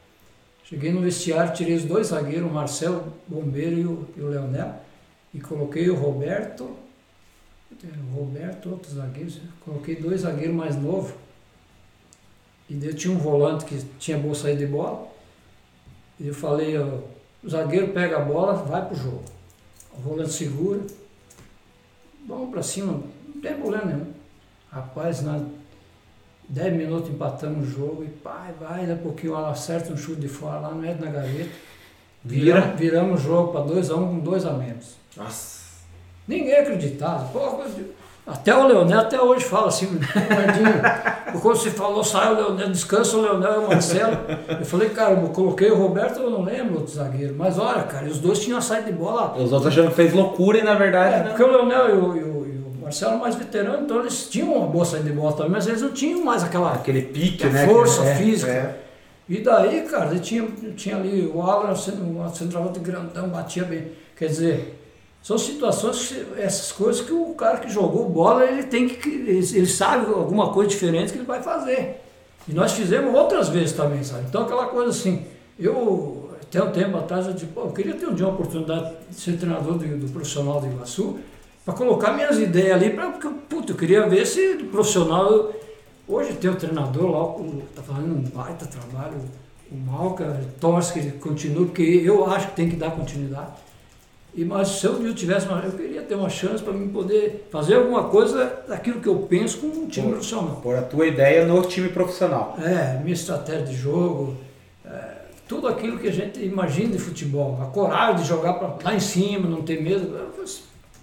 Cheguei 0.64 0.90
no 0.94 1.02
vestiário, 1.02 1.54
tirei 1.54 1.76
os 1.76 1.84
dois 1.84 2.08
zagueiros, 2.08 2.50
o 2.50 2.54
Marcelo 2.54 3.12
Bombeiro 3.28 3.78
e 3.78 3.86
o, 3.86 4.08
e 4.16 4.22
o 4.22 4.30
Leonel, 4.30 4.74
e 5.34 5.42
coloquei 5.42 5.90
o 5.90 5.96
Roberto, 5.96 6.78
o 7.74 8.16
Roberto, 8.16 8.70
outros 8.70 8.94
zagueiros, 8.94 9.38
coloquei 9.66 9.98
dois 9.98 10.22
zagueiros 10.22 10.56
mais 10.56 10.78
novos, 10.78 11.14
e 12.70 12.86
eu 12.86 12.94
tinha 12.94 13.14
um 13.14 13.18
volante 13.18 13.66
que 13.66 13.84
tinha 14.00 14.18
boa 14.18 14.34
saída 14.34 14.66
de 14.66 14.72
bola, 14.72 15.10
e 16.18 16.28
eu 16.28 16.34
falei, 16.34 16.78
o 16.78 17.04
zagueiro 17.50 17.90
pega 17.90 18.16
a 18.16 18.22
bola, 18.22 18.54
vai 18.54 18.86
pro 18.88 18.96
jogo. 18.96 19.41
O 19.98 20.02
volante 20.02 20.32
segura, 20.32 20.82
vamos 22.28 22.50
para 22.52 22.64
cima, 22.64 22.94
não 22.94 23.42
tem 23.42 23.56
problema 23.56 23.86
nenhum. 23.86 24.14
Rapaz, 24.72 25.22
na 25.22 25.44
10 26.52 26.74
minutos 26.74 27.10
empatamos 27.10 27.68
o 27.68 27.72
jogo 27.72 28.04
e 28.04 28.08
pai, 28.08 28.54
vai, 28.60 28.86
daqui 28.86 29.00
a 29.00 29.04
pouquinho 29.04 29.36
ela 29.36 29.52
acerta 29.52 29.94
um 29.94 29.98
chute 29.98 30.20
de 30.20 30.28
fora 30.28 30.60
lá, 30.60 30.72
não 30.72 30.84
é 30.84 30.94
na 30.94 31.10
gaveta. 31.10 31.50
Vira. 32.24 32.62
Viramos, 32.62 32.80
viramos 32.80 33.22
o 33.22 33.24
jogo 33.24 33.52
para 33.52 33.62
2 33.62 33.90
a 33.90 33.96
1 33.96 34.04
um, 34.04 34.16
com 34.16 34.20
2 34.20 34.46
a 34.46 34.54
menos. 34.54 34.96
Nossa. 35.16 35.62
Ninguém 36.28 36.56
acreditava. 36.56 37.28
Pô, 37.30 37.64
até 38.26 38.56
o 38.56 38.68
Leonel 38.68 39.00
até 39.00 39.20
hoje 39.20 39.44
fala 39.46 39.68
assim, 39.68 40.00
quando 41.42 41.56
você 41.58 41.72
falou, 41.72 42.04
sai 42.04 42.32
o 42.34 42.36
Leonel, 42.38 42.70
descansa 42.70 43.18
o 43.18 43.22
Leonel 43.22 43.62
e 43.62 43.66
o 43.66 43.68
Marcelo. 43.68 44.18
Eu 44.60 44.66
falei, 44.66 44.90
cara, 44.90 45.14
eu 45.14 45.30
coloquei 45.30 45.70
o 45.72 45.76
Roberto, 45.76 46.20
eu 46.20 46.30
não 46.30 46.44
lembro 46.44 46.76
outro 46.80 46.94
zagueiro. 46.94 47.36
Mas 47.38 47.58
olha, 47.58 47.84
cara, 47.84 48.06
os 48.06 48.20
dois 48.20 48.40
tinham 48.40 48.62
saído 48.62 48.88
de 48.88 48.94
bola. 48.94 49.36
Os 49.38 49.52
outros 49.52 49.68
achando 49.72 49.90
que 49.90 49.96
fez 49.96 50.14
loucura 50.14 50.60
e 50.60 50.64
na 50.64 50.76
verdade. 50.76 51.16
É, 51.16 51.18
né? 51.20 51.30
porque 51.30 51.44
o 51.44 51.48
Leonel 51.52 51.90
e 51.90 51.92
o, 51.94 52.16
e 52.18 52.24
o- 52.24 52.48
e 52.48 52.58
o 52.80 52.84
Marcelo 52.84 53.12
eram 53.14 53.22
mais 53.22 53.36
veteranos, 53.36 53.82
então 53.82 54.00
eles 54.00 54.30
tinham 54.30 54.54
uma 54.54 54.68
boa 54.68 54.86
saída 54.86 55.10
de 55.10 55.16
bola 55.16 55.34
também, 55.34 55.52
mas 55.54 55.68
eles 55.68 55.82
não 55.82 55.92
tinham 55.92 56.24
mais 56.24 56.44
aquela 56.44 56.74
Aquele 56.74 57.02
pique, 57.02 57.46
a 57.46 57.50
né? 57.50 57.66
força 57.68 58.04
é. 58.06 58.16
física. 58.16 58.52
É. 58.52 58.76
E 59.30 59.40
daí, 59.40 59.82
cara, 59.90 60.14
tinha, 60.20 60.46
tinha 60.76 60.98
ali 60.98 61.32
o 61.34 61.42
Alan, 61.42 61.74
sendo 61.76 62.04
um 62.04 62.30
centroavante 62.34 62.80
grandão, 62.80 63.30
batia 63.30 63.64
bem. 63.64 63.92
Quer 64.18 64.26
dizer, 64.26 64.81
são 65.22 65.38
situações, 65.38 66.16
essas 66.38 66.72
coisas 66.72 67.06
que 67.06 67.14
o 67.14 67.34
cara 67.36 67.60
que 67.60 67.70
jogou 67.70 68.10
bola, 68.10 68.44
ele 68.46 68.64
tem 68.64 68.88
que, 68.90 69.10
ele, 69.10 69.66
sabe 69.68 70.06
alguma 70.12 70.52
coisa 70.52 70.70
diferente 70.70 71.12
que 71.12 71.20
ele 71.20 71.26
vai 71.26 71.42
fazer. 71.44 72.02
E 72.48 72.54
nós 72.54 72.72
fizemos 72.72 73.14
outras 73.14 73.50
vezes 73.50 73.74
também, 73.74 74.04
sabe? 74.04 74.26
Então 74.28 74.44
aquela 74.44 74.66
coisa 74.68 74.90
assim, 74.90 75.24
eu 75.60 76.32
até 76.42 76.62
um 76.64 76.72
tempo 76.72 76.98
atrás 76.98 77.28
eu 77.28 77.34
disse, 77.34 77.46
pô, 77.46 77.62
eu 77.62 77.72
queria 77.72 77.94
ter 77.94 78.08
um 78.08 78.16
dia 78.16 78.26
uma 78.26 78.34
oportunidade 78.34 78.94
de 79.10 79.16
ser 79.16 79.38
treinador 79.38 79.76
do, 79.76 79.86
do 80.00 80.12
profissional 80.12 80.60
do 80.60 80.68
Iguaçu, 80.68 81.20
para 81.64 81.76
colocar 81.76 82.14
minhas 82.14 82.40
ideias 82.40 82.76
ali, 82.76 82.90
pra, 82.90 83.12
porque 83.12 83.30
puta, 83.48 83.74
eu 83.74 83.78
queria 83.78 84.08
ver 84.10 84.26
se 84.26 84.56
do 84.56 84.66
profissional. 84.66 85.32
eu- 85.32 85.62
hoje 86.08 86.34
tem 86.34 86.50
o 86.50 86.56
treinador 86.56 87.12
lá, 87.12 87.24
o, 87.24 87.62
tá 87.76 87.82
fazendo 87.84 88.16
um 88.16 88.22
baita 88.22 88.66
trabalho, 88.66 89.14
o 89.72 89.76
Malca, 89.76 90.42
torce 90.60 90.92
que 90.94 91.00
ele 91.00 91.12
continue, 91.12 91.66
porque 91.68 91.84
eu 91.84 92.26
acho 92.26 92.48
que 92.50 92.56
tem 92.56 92.68
que 92.70 92.76
dar 92.76 92.92
continuidade. 92.92 93.52
E, 94.34 94.46
mas 94.46 94.70
se 94.70 94.86
eu, 94.86 95.06
eu 95.06 95.14
tivesse 95.14 95.46
uma, 95.48 95.60
eu 95.60 95.72
queria 95.72 96.02
ter 96.02 96.16
uma 96.16 96.30
chance 96.30 96.64
para 96.64 96.72
mim 96.72 96.88
poder 96.88 97.48
fazer 97.52 97.76
alguma 97.76 98.06
coisa 98.06 98.64
daquilo 98.68 99.02
que 99.02 99.08
eu 99.10 99.16
penso 99.30 99.58
com 99.58 99.68
um 99.68 99.88
time 99.88 100.08
Pô. 100.08 100.14
profissional. 100.14 100.60
Pôr 100.64 100.76
a 100.78 100.82
tua 100.82 101.06
ideia 101.06 101.46
no 101.46 101.62
time 101.64 101.90
profissional. 101.90 102.56
É, 102.64 102.98
minha 103.02 103.14
estratégia 103.14 103.66
de 103.66 103.76
jogo, 103.76 104.38
é, 104.86 105.00
tudo 105.50 105.68
aquilo 105.68 106.00
que 106.00 106.08
a 106.08 106.12
gente 106.14 106.40
imagina 106.40 106.94
de 106.94 106.98
futebol. 107.00 107.60
A 107.62 107.66
coragem 107.66 108.22
de 108.22 108.28
jogar 108.28 108.54
pra, 108.54 108.76
lá 108.84 108.96
em 108.96 109.02
cima, 109.02 109.50
não 109.50 109.64
ter 109.64 109.82
medo. 109.82 110.32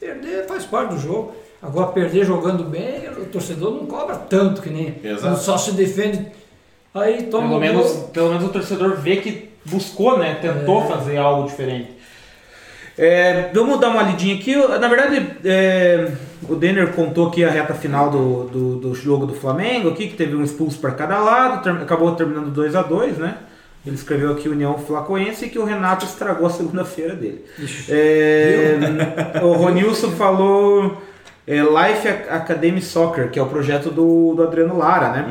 Perder 0.01 0.47
faz 0.47 0.65
parte 0.65 0.95
do 0.95 0.99
jogo. 1.01 1.35
Agora, 1.61 1.89
perder 1.89 2.25
jogando 2.25 2.65
bem, 2.65 3.11
o 3.11 3.27
torcedor 3.27 3.73
não 3.73 3.85
cobra 3.85 4.17
tanto 4.17 4.63
que 4.63 4.71
nem. 4.71 4.95
Exato. 5.03 5.41
Só 5.41 5.59
se 5.59 5.73
defende. 5.73 6.29
Aí 6.95 7.25
toma 7.25 7.49
Pelo 7.49 7.57
um 7.57 7.61
menos, 7.61 7.93
gol. 7.93 8.09
pelo 8.09 8.29
menos 8.29 8.45
o 8.45 8.49
torcedor 8.49 8.97
vê 8.97 9.17
que 9.17 9.51
buscou, 9.65 10.19
né? 10.19 10.37
Tentou 10.37 10.87
fazer 10.87 11.17
algo 11.19 11.47
diferente. 11.49 11.98
É, 12.99 13.51
vamos 13.55 13.79
dar 13.81 13.89
uma 13.91 14.03
lidinha 14.03 14.35
aqui. 14.35 14.57
Na 14.57 14.89
verdade, 14.89 15.25
é, 15.45 16.11
o 16.49 16.55
Denner 16.57 16.89
contou 16.89 17.29
aqui 17.29 17.45
a 17.45 17.51
reta 17.51 17.73
final 17.75 18.11
do, 18.11 18.45
do, 18.45 18.77
do 18.77 18.95
jogo 18.95 19.25
do 19.27 19.35
Flamengo, 19.35 19.89
aqui, 19.91 20.09
que 20.09 20.17
teve 20.17 20.35
um 20.35 20.43
expulso 20.43 20.79
para 20.81 20.91
cada 20.91 21.19
lado, 21.19 21.63
ter- 21.63 21.71
acabou 21.83 22.15
terminando 22.17 22.51
2 22.51 22.75
a 22.75 22.83
2 22.83 23.19
né? 23.19 23.37
Ele 23.87 23.95
escreveu 23.95 24.33
aqui 24.33 24.49
União 24.49 24.77
Flacoense 24.77 25.47
e 25.47 25.49
que 25.49 25.59
o 25.59 25.65
Renato 25.65 26.05
estragou 26.05 26.47
a 26.47 26.51
segunda-feira 26.51 27.15
dele. 27.15 27.45
É, 27.89 28.77
o 29.43 29.53
Ronilson 29.53 30.11
falou 30.11 31.01
é, 31.47 31.57
Life 31.61 32.07
Academy 32.29 32.83
Soccer, 32.83 33.31
que 33.31 33.39
é 33.39 33.43
o 33.43 33.47
projeto 33.47 33.91
do, 33.91 34.35
do 34.35 34.43
Adriano 34.43 34.77
Lara, 34.77 35.11
né? 35.13 35.25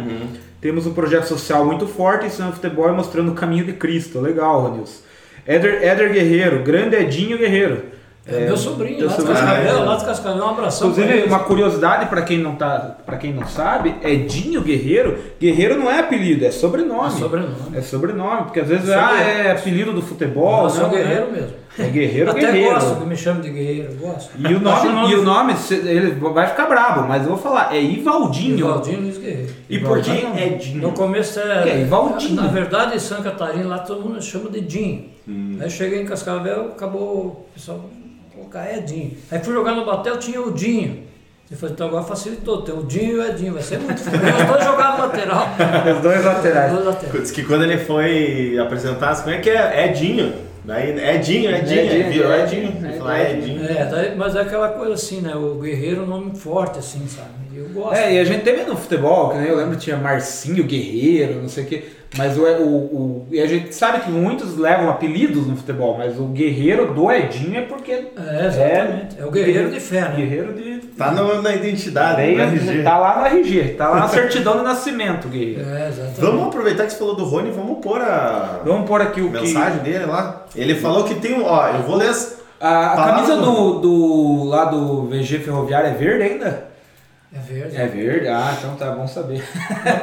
Temos 0.59 0.87
um 0.87 0.93
projeto 0.93 1.25
social 1.25 1.65
muito 1.65 1.85
forte 1.85 2.25
ensinando 2.25 2.53
futebol 2.53 2.89
e 2.89 2.93
mostrando 2.93 3.31
o 3.31 3.35
caminho 3.35 3.65
de 3.65 3.73
Cristo. 3.73 4.19
Legal, 4.19 4.61
Ronilson. 4.61 5.01
Éder, 5.47 5.81
Éder 5.83 6.11
Guerreiro, 6.11 6.59
grande 6.63 6.95
Edinho 6.95 7.37
Guerreiro. 7.37 7.83
É, 8.29 8.41
meu 8.45 8.57
sobrinho, 8.57 8.97
teu 8.97 9.07
lá 9.07 9.13
de 9.15 9.21
sobrinho. 9.21 9.39
Cascavel, 9.39 9.77
Ah, 9.77 9.79
é. 9.79 9.83
lá 9.85 9.95
de 9.95 10.05
Cascavel, 10.05 10.43
um 10.43 10.49
abração. 10.49 10.89
Inclusive, 10.89 11.23
uma 11.23 11.39
curiosidade 11.39 12.07
para 12.07 12.21
quem 12.23 12.37
não 12.39 12.55
tá, 12.55 12.97
para 13.05 13.15
quem 13.15 13.31
não 13.33 13.47
sabe, 13.47 13.95
Edinho 14.03 14.61
Guerreiro, 14.61 15.17
Guerreiro 15.39 15.77
não 15.79 15.89
é 15.89 15.99
apelido, 16.01 16.45
é 16.45 16.51
sobrenome. 16.51 17.07
É 17.07 17.09
sobrenome. 17.11 17.55
É 17.77 17.81
sobrenome, 17.81 18.43
porque 18.43 18.59
às 18.59 18.67
vezes 18.67 18.85
Sou 18.85 18.95
ah, 18.99 19.15
guerreiro. 19.15 19.47
é 19.47 19.51
apelido 19.53 19.93
do 19.93 20.01
futebol, 20.01 20.63
Eu 20.65 20.69
sou 20.69 20.83
não, 20.83 20.89
guerreiro 20.89 21.27
né? 21.27 21.31
mesmo. 21.39 21.53
É 21.79 21.83
Guerreiro 21.89 22.31
Até 22.31 22.39
Guerreiro. 22.41 22.73
gosto 22.73 22.95
que 22.95 23.05
me 23.05 23.15
chamem 23.17 23.41
de 23.41 23.49
guerreiro, 23.51 23.91
eu 23.91 23.97
gosto. 23.97 24.31
E 24.37 24.43
o 24.53 24.69
Acho 24.69 24.89
nome, 24.89 25.11
e 25.11 25.15
o 25.15 25.23
nome, 25.23 25.53
ele 25.71 26.11
vai 26.11 26.47
ficar 26.47 26.65
brabo, 26.65 27.07
mas 27.07 27.21
eu 27.23 27.29
vou 27.29 27.37
falar, 27.37 27.73
é 27.75 27.81
Ivaldinho. 27.81 28.57
Ivaldinho 28.57 29.01
Luiz 29.01 29.17
Guerreiro. 29.17 29.53
E 29.69 29.79
por 29.79 30.01
que 30.01 30.09
Ivaldinho. 30.11 30.39
Edinho? 30.53 30.81
No 30.81 30.91
começo 30.93 31.39
era. 31.39 31.63
Que 31.63 31.69
é 31.69 31.81
Ivaldinho. 31.81 32.35
Na 32.35 32.47
verdade, 32.47 32.95
em 32.95 32.99
Santa 32.99 33.23
Catarina, 33.23 33.67
lá 33.67 33.79
todo 33.79 34.01
mundo 34.01 34.21
chama 34.21 34.49
de 34.49 34.61
Dinho. 34.61 35.05
Hum. 35.27 35.57
Aí 35.61 35.69
cheguei 35.69 36.01
em 36.01 36.05
Cascavel, 36.05 36.69
acabou 36.75 37.25
o 37.25 37.45
pessoal 37.53 37.79
colocar 38.33 38.73
Edinho. 38.75 39.11
Aí 39.31 39.39
fui 39.43 39.53
jogar 39.53 39.73
no 39.73 39.85
Batel, 39.85 40.17
tinha 40.17 40.41
o 40.41 40.51
Dinho. 40.51 41.05
Eu 41.49 41.55
falei, 41.55 41.73
então 41.75 41.87
agora 41.87 42.03
facilitou, 42.03 42.61
tem 42.61 42.75
o 42.75 42.83
Dinho 42.83 43.11
e 43.11 43.19
o 43.19 43.25
Edinho, 43.25 43.53
vai 43.53 43.61
ser 43.63 43.79
muito 43.79 44.01
fácil. 44.01 44.19
Os 44.19 44.45
dois 44.47 44.63
jogavam 44.65 45.05
lateral. 45.07 45.47
Os 45.95 46.01
dois 46.01 46.19
Os 46.19 46.25
laterais. 46.25 46.71
dois 46.73 46.85
laterais. 46.85 47.21
Diz 47.21 47.31
que 47.31 47.43
quando 47.43 47.63
ele 47.63 47.77
foi 47.77 48.57
apresentar, 48.59 49.15
como 49.21 49.33
é 49.33 49.37
que 49.39 49.49
é? 49.49 49.85
Edinho. 49.87 50.33
Daí, 50.67 50.89
Edinho, 51.15 51.49
Edinho, 51.55 51.79
Edinho, 51.81 52.09
virou 52.11 52.33
é, 52.33 52.43
Edinho. 52.43 52.73
é, 52.85 52.91
falou, 52.91 53.07
ah, 53.07 53.19
é, 53.19 53.31
Edinho. 53.31 53.65
É, 53.65 53.85
daí- 53.85 54.15
mas 54.15 54.35
é 54.35 54.41
aquela 54.41 54.69
coisa 54.69 54.93
assim, 54.93 55.21
né? 55.21 55.33
O 55.33 55.55
Guerreiro 55.55 56.01
é 56.01 56.03
um 56.03 56.07
nome 56.07 56.35
forte, 56.37 56.77
assim, 56.79 57.07
sabe? 57.07 57.29
Eu 57.55 57.69
gosto. 57.69 57.95
É, 57.95 58.13
e 58.13 58.19
a 58.19 58.23
gente 58.25 58.43
teve 58.43 58.63
no 58.63 58.75
futebol, 58.75 59.29
que 59.29 59.37
nem 59.37 59.47
eu 59.47 59.55
lembro, 59.55 59.77
tinha 59.77 59.95
Marcinho 59.97 60.63
Guerreiro, 60.65 61.41
não 61.41 61.47
sei 61.49 61.63
o 61.63 61.67
quê. 61.67 61.83
Mas 62.17 62.37
o, 62.37 62.41
o, 62.43 62.75
o- 62.75 63.27
E 63.31 63.39
a 63.41 63.47
gente 63.47 63.73
sabe 63.75 64.01
que 64.03 64.09
muitos 64.11 64.57
levam 64.57 64.89
apelidos 64.89 65.45
no 65.47 65.55
futebol, 65.57 65.97
mas 65.97 66.17
o 66.19 66.25
guerreiro 66.27 66.93
do 66.93 67.11
Edinho 67.11 67.57
é 67.57 67.61
porque. 67.63 67.91
É, 67.91 68.45
exatamente. 68.47 69.15
É, 69.19 69.25
o 69.25 69.31
guerreiro 69.31 69.69
de 69.71 69.79
fé, 69.79 70.01
né? 70.01 70.13
Guerreiro 70.15 70.53
de. 70.53 70.76
Tá 70.97 71.11
no- 71.11 71.41
na 71.41 71.53
identidade, 71.55 72.17
Daí, 72.17 72.35
no 72.35 72.41
RG. 72.43 72.83
tá 72.83 72.97
lá 72.97 73.19
no 73.19 73.25
RG, 73.27 73.63
tá 73.77 73.89
lá 73.89 73.99
na 73.99 74.07
certidão 74.07 74.57
de 74.57 74.63
nascimento, 74.63 75.27
guerreiro. 75.27 75.61
É, 75.69 75.87
exatamente. 75.89 76.21
Vamos 76.21 76.47
aproveitar 76.47 76.85
que 76.85 76.91
você 76.93 76.97
falou 76.99 77.15
do 77.15 77.23
Rony, 77.25 77.51
vamos 77.51 77.77
pôr 77.81 78.01
a 78.01 78.61
Vamos 78.65 78.87
pôr 78.87 79.01
aqui 79.01 79.21
o 79.21 79.31
que. 79.31 79.39
mensagem 79.41 79.79
dele 79.83 80.05
lá. 80.05 80.45
Ele 80.55 80.73
falou 80.75 81.03
que 81.03 81.15
tem 81.15 81.33
um. 81.39 81.45
Ó, 81.45 81.67
eu 81.67 81.83
vou 81.83 81.95
ler 81.97 82.09
as. 82.09 82.37
A, 82.59 82.93
a 82.93 83.05
camisa 83.13 83.37
do- 83.37 83.73
do, 83.73 83.79
do. 83.79 84.43
lá 84.45 84.65
do 84.65 85.03
VG 85.07 85.37
Ferroviário 85.39 85.89
é 85.89 85.93
verde 85.93 86.23
ainda? 86.23 86.65
É 87.33 87.39
verde. 87.39 87.75
É 87.75 87.85
verde? 87.85 88.27
Ah, 88.29 88.55
então 88.57 88.75
tá 88.75 88.91
bom 88.91 89.05
saber. 89.05 89.43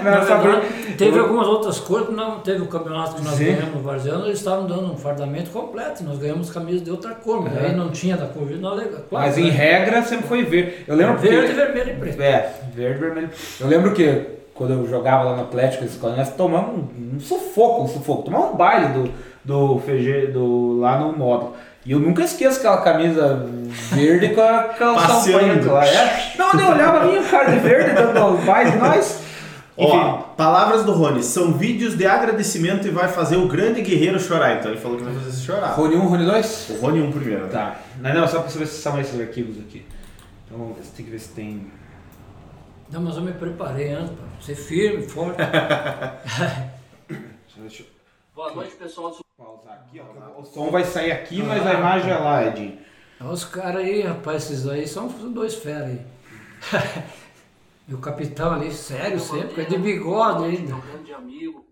Não 0.05 0.23
saber. 0.29 0.61
teve 0.99 1.19
algumas 1.19 1.47
outras 1.49 1.81
cores, 1.81 2.11
não 2.11 2.41
teve 2.41 2.61
o 2.63 2.67
campeonato 2.67 3.15
que 3.17 3.23
nós 3.23 3.35
Sim. 3.35 3.45
ganhamos 3.47 3.75
no 3.77 3.81
Varziano, 3.81 4.27
eles 4.27 4.39
estavam 4.39 4.67
dando 4.67 4.93
um 4.93 4.97
fardamento 4.97 5.49
completo, 5.51 6.05
nós 6.05 6.19
ganhamos 6.19 6.51
camisas 6.51 6.83
de 6.83 6.91
outra 6.91 7.15
cor, 7.15 7.43
mas 7.43 7.55
Uhum. 7.55 7.59
aí 7.65 7.75
não 7.75 7.89
tinha 7.91 8.17
da 8.17 8.27
cor 8.27 8.49
não 8.51 8.75
legal. 8.75 9.01
Claro, 9.09 9.27
Mas 9.27 9.39
em 9.39 9.45
né? 9.45 9.51
regra 9.51 10.03
sempre 10.03 10.27
foi 10.27 10.45
verde. 10.45 10.85
Eu 10.87 10.97
lembro 10.97 11.17
Verde, 11.17 11.53
vermelho 11.55 11.91
e 11.93 11.95
preto. 11.95 12.21
É, 12.21 12.53
verde, 12.75 13.01
vermelho. 13.01 13.31
Eu 13.59 13.67
lembro 13.69 13.95
que 13.95 14.27
quando 14.53 14.75
eu 14.75 14.87
jogava 14.87 15.25
lá 15.25 15.37
no 15.37 15.43
Atlético, 15.45 15.85
nós 16.09 16.29
tomamos 16.37 16.77
um, 16.77 17.17
um 17.17 17.21
sufoco, 17.21 17.85
um 17.85 17.89
sufoco. 17.89 18.23
Tomamos 18.25 18.51
um 18.53 18.57
baile 18.57 18.93
do, 18.93 19.11
do 19.43 19.79
FG 19.81 20.27
do, 20.33 20.79
lá 20.79 20.99
no 20.99 21.17
módulo. 21.17 21.55
E 21.85 21.93
eu 21.93 22.01
nunca 22.01 22.25
esqueço 22.25 22.59
aquela 22.59 22.81
camisa 22.81 23.47
verde 23.93 24.35
com 24.35 24.41
a 24.41 24.63
Passeando. 24.95 25.53
preto 25.53 25.71
lá. 25.71 25.87
É? 25.87 26.35
Não, 26.39 26.53
eu 26.53 26.71
olhava 26.71 27.07
vinha 27.07 27.21
o 27.21 27.29
cara 27.29 27.51
de 27.51 27.59
verde 27.59 27.93
dando 27.93 28.39
de 28.71 28.77
nós. 28.79 29.23
Ó, 29.77 30.19
palavras 30.37 30.85
do 30.85 30.93
Rony. 30.93 31.23
São 31.23 31.53
vídeos 31.53 31.97
de 31.97 32.07
agradecimento 32.07 32.87
e 32.87 32.91
vai 32.91 33.09
fazer 33.09 33.37
o 33.37 33.49
grande 33.49 33.83
guerreiro 33.83 34.19
chorar. 34.19 34.59
Então 34.59 34.71
ele 34.71 34.81
falou 34.81 34.97
que 34.97 35.05
vai 35.05 35.13
fazer 35.13 35.31
você 35.31 35.45
chorar. 35.45 35.75
Rony 35.75 35.97
1, 35.97 36.07
Rony 36.07 36.25
2? 36.25 36.71
O 36.71 36.81
Rony 36.81 37.03
um 37.03 37.13
primeiro. 37.13 37.49
Tá. 37.49 37.77
Não, 38.01 38.15
não, 38.15 38.29
só 38.29 38.41
pra 38.41 38.51
saber 38.51 38.67
se 38.67 38.81
são 38.81 38.99
esses 39.01 39.21
arquivos 39.21 39.59
aqui. 39.59 39.85
Então 40.47 40.59
vamos 40.59 40.79
ver, 40.79 40.85
tem 40.97 41.05
que 41.05 41.11
ver 41.11 41.19
se 41.19 41.29
tem. 41.31 41.67
Não, 42.91 43.03
mas 43.03 43.17
eu 43.17 43.23
me 43.23 43.33
preparei 43.33 43.93
antes 43.93 44.11
para 44.11 44.25
ser 44.41 44.55
firme, 44.55 45.03
forte. 45.03 45.37
Boa 48.35 48.55
noite, 48.55 48.75
pessoal. 48.77 49.24
Pausar 49.37 49.75
aqui, 49.75 50.01
ó. 50.01 50.41
O 50.41 50.45
som 50.45 50.71
vai 50.71 50.85
sair 50.85 51.13
aqui, 51.13 51.43
mas 51.43 51.67
a 51.67 51.75
imagem 51.75 52.11
é 52.11 52.19
lá, 52.19 52.47
Edinho. 52.47 52.85
Os 53.21 53.45
caras 53.45 53.85
aí, 53.85 54.03
rapaz, 54.03 54.45
esses 54.45 54.67
aí 54.67 54.87
são 54.87 55.09
dois 55.33 55.55
feras 55.55 55.91
aí. 55.91 56.07
e 57.89 57.95
o 57.95 58.01
capitão 58.01 58.53
ali, 58.53 58.73
sério 58.73 59.19
sempre, 59.19 59.63
é 59.63 59.65
de 59.65 59.79
bigode 59.79 60.45
ainda. 60.45 60.75
grande 60.77 61.15
amigo. 61.15 61.65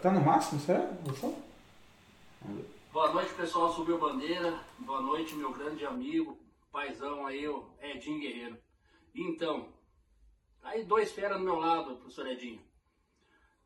Tá 0.00 0.10
no 0.10 0.20
máximo, 0.20 0.60
será? 0.60 0.90
O 1.08 1.14
som? 1.14 1.40
Boa 2.92 3.12
noite, 3.12 3.32
pessoal. 3.34 3.72
Subiu 3.72 3.98
bandeira. 3.98 4.58
Boa 4.80 5.00
noite, 5.00 5.34
meu 5.34 5.52
grande 5.52 5.84
amigo, 5.86 6.36
paizão 6.72 7.26
aí, 7.26 7.46
o 7.46 7.64
Edinho 7.80 8.20
Guerreiro. 8.20 8.58
Então, 9.14 9.68
aí 10.62 10.84
dois 10.84 11.12
feras 11.12 11.38
no 11.38 11.44
meu 11.44 11.56
lado, 11.56 11.96
professor 11.96 12.26
Edinho. 12.26 12.60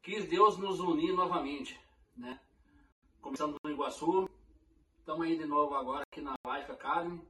Quis 0.03 0.29
Deus 0.29 0.59
nos 0.59 0.79
unir 0.79 1.15
novamente, 1.15 1.81
né? 2.17 2.41
Começando 3.21 3.57
no 3.63 3.71
Iguaçu, 3.71 4.29
estamos 4.99 5.27
aí 5.27 5.37
de 5.37 5.47
novo 5.47 5.75
agora 5.75 6.05
aqui 6.11 6.21
na 6.21 6.35
Life 6.47 6.73
Academy. 6.73 7.21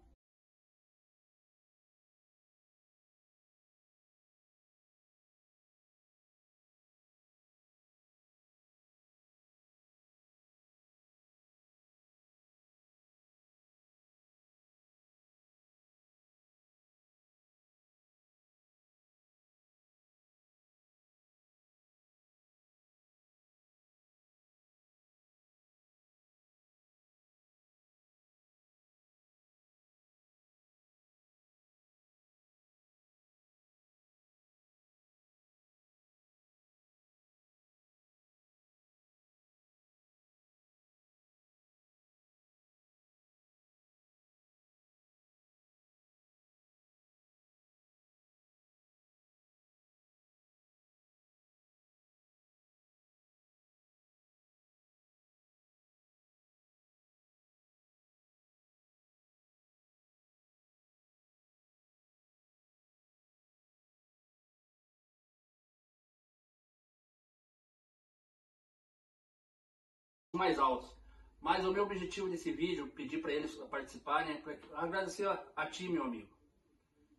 Mais 70.36 70.58
altos. 70.58 70.94
Mas 71.40 71.64
o 71.64 71.72
meu 71.72 71.84
objetivo 71.84 72.28
desse 72.28 72.50
vídeo, 72.50 72.88
pedir 72.88 73.20
para 73.20 73.32
eles 73.32 73.54
participarem, 73.70 74.34
é 74.34 74.58
agradecer 74.74 75.28
a, 75.28 75.42
a 75.54 75.66
ti, 75.66 75.88
meu 75.88 76.04
amigo. 76.04 76.28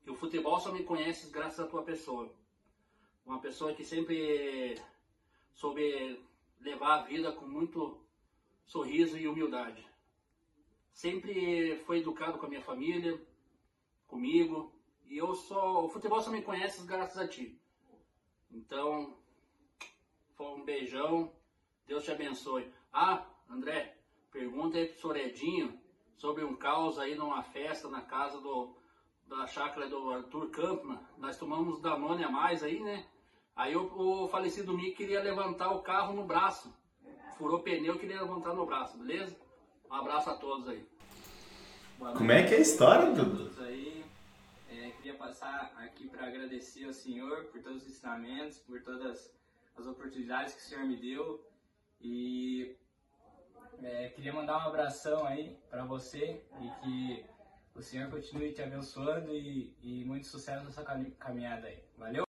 Que 0.03 0.11
o 0.11 0.15
futebol 0.15 0.60
só 0.60 0.72
me 0.72 0.84
conhece 0.84 1.30
graças 1.30 1.60
à 1.60 1.68
tua 1.68 1.84
pessoa. 1.84 2.34
Uma 3.26 3.39
pessoa 3.39 3.73
que 3.73 3.84
sempre 3.84 4.80
soube 5.53 6.22
levar 6.60 6.99
a 6.99 7.03
vida 7.03 7.31
com 7.31 7.45
muito 7.45 7.99
sorriso 8.65 9.18
e 9.18 9.27
humildade. 9.27 9.85
Sempre 10.91 11.77
foi 11.85 11.99
educado 11.99 12.38
com 12.38 12.45
a 12.45 12.49
minha 12.49 12.61
família, 12.61 13.19
comigo, 14.07 14.73
e 15.06 15.18
eu 15.18 15.34
só. 15.35 15.85
O 15.85 15.89
futebol 15.89 16.22
só 16.22 16.31
me 16.31 16.41
conhece 16.41 16.85
graças 16.85 17.18
a 17.18 17.27
ti. 17.27 17.60
Então, 18.52 19.15
foi 20.35 20.48
um 20.48 20.64
beijão. 20.64 21.31
Deus 21.85 22.03
te 22.03 22.11
abençoe. 22.11 22.72
Ah, 22.91 23.26
André, 23.49 23.97
pergunta 24.31 24.77
aí 24.77 24.88
pro 24.88 24.99
Soredinho 24.99 25.80
sobre 26.15 26.43
um 26.43 26.55
caos 26.55 26.97
aí 26.97 27.15
numa 27.15 27.43
festa 27.43 27.88
na 27.89 28.01
casa 28.01 28.39
do, 28.41 28.76
da 29.27 29.45
chácara 29.47 29.88
do 29.88 30.11
Arthur 30.11 30.49
Campman. 30.49 30.99
Nós 31.18 31.38
tomamos 31.38 31.80
Danone 31.81 32.23
a 32.23 32.30
mais 32.30 32.64
aí, 32.64 32.80
né? 32.80 33.05
Aí 33.55 33.76
o, 33.76 34.23
o 34.23 34.27
falecido 34.27 34.73
Mick 34.73 34.95
queria 34.95 35.22
levantar 35.22 35.72
o 35.72 35.81
carro 35.81 36.14
no 36.14 36.26
braço. 36.26 36.73
Furou 37.38 37.59
pneu 37.59 37.95
e 37.95 37.99
queria 37.99 38.22
levantar 38.22 38.53
no 38.53 38.65
braço, 38.65 38.97
beleza? 38.97 39.39
Um 39.89 39.93
abraço 39.93 40.30
a 40.30 40.35
todos 40.35 40.68
aí. 40.68 40.85
Como 41.97 42.31
é 42.31 42.43
que 42.43 42.53
é 42.53 42.57
a 42.57 42.61
história, 42.61 43.11
Dudu? 43.11 43.49
É, 44.69 44.91
queria 44.91 45.15
passar 45.15 45.73
aqui 45.77 46.07
para 46.07 46.27
agradecer 46.27 46.85
ao 46.85 46.93
Senhor 46.93 47.45
por 47.45 47.61
todos 47.61 47.84
os 47.84 47.89
ensinamentos, 47.89 48.59
por 48.59 48.81
todas 48.81 49.31
as 49.76 49.88
oportunidades 49.88 50.53
que 50.53 50.61
o 50.61 50.65
Senhor 50.65 50.85
me 50.85 50.95
deu. 50.95 51.43
E 52.02 52.76
é, 53.84 54.10
queria 54.10 54.34
mandar 54.34 54.57
um 54.57 54.68
abração 54.68 55.26
aí 55.26 55.57
para 55.69 55.86
você 55.86 56.41
e 56.61 56.69
que 56.82 57.26
o 57.76 57.82
Senhor 57.82 58.10
continue 58.10 58.52
te 58.52 58.61
abençoando 58.61 59.32
e, 59.36 59.74
e 59.82 60.03
muito 60.06 60.28
sucesso 60.28 60.65
nessa 60.65 60.84
caminhada 61.19 61.68
aí. 61.68 61.78
Valeu? 61.98 62.24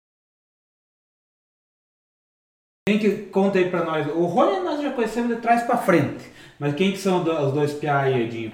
Quem 2.87 2.99
que 2.99 3.25
conta 3.29 3.57
aí 3.57 3.69
pra 3.69 3.83
nós? 3.83 4.07
O 4.07 4.25
Rony 4.25 4.63
nós 4.63 4.81
já 4.81 4.93
conhecemos 4.93 5.35
de 5.35 5.41
trás 5.41 5.63
pra 5.63 5.77
frente. 5.77 6.31
Mas 6.59 6.75
quem 6.75 6.91
que 6.91 6.97
são 6.97 7.19
os 7.19 7.53
dois 7.53 7.73
piá 7.73 8.01
aí, 8.01 8.23
Edinho? 8.23 8.53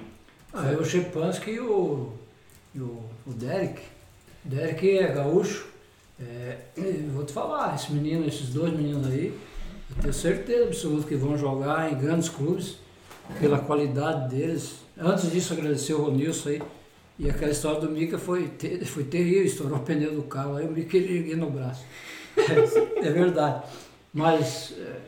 Ah, 0.52 0.70
é 0.70 0.76
o 0.76 0.84
Chepansky 0.84 1.52
e 1.52 1.60
o, 1.60 2.12
e 2.74 2.80
o, 2.80 3.02
o 3.26 3.32
Derek. 3.32 3.80
O 4.44 4.48
Derek 4.48 4.98
é 4.98 5.12
gaúcho. 5.12 5.70
É, 6.20 6.58
vou 7.12 7.24
te 7.24 7.32
falar, 7.32 7.74
esse 7.74 7.92
menino, 7.92 8.26
esses 8.26 8.50
dois 8.50 8.72
meninos 8.72 9.06
aí, 9.06 9.38
eu 9.96 10.02
tenho 10.02 10.14
certeza 10.14 10.64
absoluta 10.64 11.06
que 11.06 11.14
vão 11.14 11.36
jogar 11.36 11.92
em 11.92 11.96
grandes 11.96 12.28
clubes 12.28 12.78
pela 13.38 13.58
qualidade 13.58 14.34
deles. 14.34 14.76
Antes 14.98 15.30
disso, 15.30 15.52
agradecer 15.52 15.94
o 15.94 16.02
Ronilson 16.02 16.50
aí. 16.50 16.62
E 17.18 17.28
aquela 17.28 17.52
história 17.52 17.80
do 17.80 17.90
Mica 17.90 18.18
foi, 18.18 18.48
ter, 18.48 18.84
foi 18.84 19.04
terrível, 19.04 19.44
estourou 19.44 19.78
o 19.78 19.82
pneu 19.82 20.14
do 20.14 20.22
carro, 20.22 20.56
aí 20.56 20.66
o 20.66 20.72
Mica 20.72 20.96
erguei 20.96 21.36
no 21.36 21.50
braço. 21.50 21.84
É, 22.36 23.06
é 23.06 23.10
verdade. 23.10 23.62
Mas 24.12 24.74
é, 24.78 25.00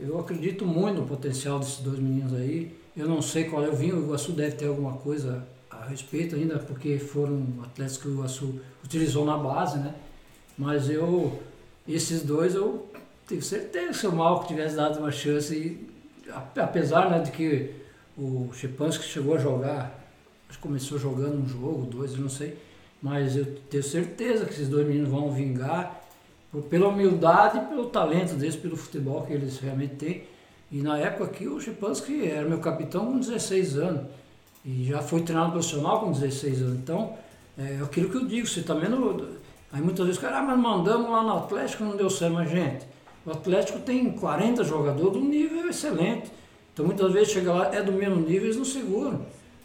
eu 0.00 0.18
acredito 0.18 0.64
muito 0.64 1.00
no 1.00 1.06
potencial 1.06 1.58
desses 1.58 1.78
dois 1.78 1.98
meninos 1.98 2.34
aí. 2.34 2.72
Eu 2.96 3.08
não 3.08 3.20
sei 3.20 3.44
qual 3.44 3.64
é 3.64 3.68
o 3.68 3.74
vinho, 3.74 3.96
o 3.96 4.04
Iguaçu 4.04 4.32
deve 4.32 4.56
ter 4.56 4.66
alguma 4.66 4.94
coisa 4.94 5.46
a 5.70 5.84
respeito 5.86 6.34
ainda, 6.34 6.58
porque 6.58 6.98
foram 6.98 7.46
atletas 7.62 7.96
que 7.96 8.08
o 8.08 8.12
Iguaçu 8.12 8.60
utilizou 8.84 9.24
na 9.24 9.36
base, 9.36 9.78
né? 9.78 9.94
Mas 10.56 10.88
eu, 10.88 11.38
esses 11.86 12.22
dois, 12.22 12.54
eu 12.54 12.88
tenho 13.28 13.42
certeza 13.42 13.88
que 13.88 13.98
se 13.98 14.06
o 14.06 14.12
Malco 14.12 14.48
tivesse 14.48 14.74
dado 14.74 14.98
uma 14.98 15.12
chance, 15.12 15.86
apesar 16.56 17.10
né, 17.10 17.20
de 17.20 17.30
que 17.30 17.74
o 18.16 18.50
Chepansky 18.52 19.04
chegou 19.04 19.34
a 19.34 19.38
jogar, 19.38 20.08
começou 20.60 20.98
jogando 20.98 21.44
um 21.44 21.46
jogo, 21.46 21.84
dois, 21.84 22.14
eu 22.14 22.20
não 22.20 22.28
sei, 22.28 22.58
mas 23.02 23.36
eu 23.36 23.44
tenho 23.70 23.82
certeza 23.82 24.44
que 24.44 24.52
esses 24.52 24.68
dois 24.68 24.86
meninos 24.86 25.10
vão 25.10 25.30
vingar 25.30 26.02
pela 26.70 26.88
humildade 26.88 27.60
pelo 27.68 27.86
talento 27.86 28.34
deles, 28.34 28.56
pelo 28.56 28.76
futebol 28.76 29.22
que 29.22 29.34
eles 29.34 29.58
realmente 29.58 29.96
têm. 29.96 30.24
E 30.72 30.80
na 30.80 30.98
época 30.98 31.24
aqui 31.24 31.46
o 31.46 31.60
Chepansky 31.60 32.26
era 32.26 32.48
meu 32.48 32.58
capitão 32.58 33.06
com 33.06 33.18
16 33.18 33.76
anos. 33.78 34.06
E 34.64 34.86
já 34.86 35.00
foi 35.00 35.22
treinado 35.22 35.52
profissional 35.52 36.00
com 36.00 36.10
16 36.10 36.62
anos. 36.62 36.78
Então, 36.78 37.14
é 37.56 37.80
aquilo 37.82 38.10
que 38.10 38.16
eu 38.16 38.26
digo, 38.26 38.46
você 38.46 38.62
também 38.62 38.88
não. 38.88 39.28
Aí 39.70 39.82
muitas 39.82 40.06
vezes, 40.06 40.20
cara, 40.20 40.38
ah, 40.38 40.42
mas 40.42 40.58
mandamos 40.58 41.10
lá 41.10 41.22
no 41.22 41.38
Atlético 41.38 41.84
não 41.84 41.96
deu 41.96 42.08
certo, 42.08 42.32
mas 42.32 42.50
gente, 42.50 42.86
o 43.28 43.32
Atlético 43.32 43.78
tem 43.80 44.10
40 44.10 44.64
jogadores 44.64 45.12
de 45.12 45.18
um 45.18 45.28
nível 45.28 45.68
excelente. 45.68 46.32
Então 46.72 46.86
muitas 46.86 47.12
vezes 47.12 47.30
chega 47.30 47.52
lá, 47.52 47.74
é 47.74 47.82
do 47.82 47.92
mesmo 47.92 48.16
nível, 48.16 48.44
eles 48.44 48.56
não 48.56 48.64
seguram. 48.64 49.20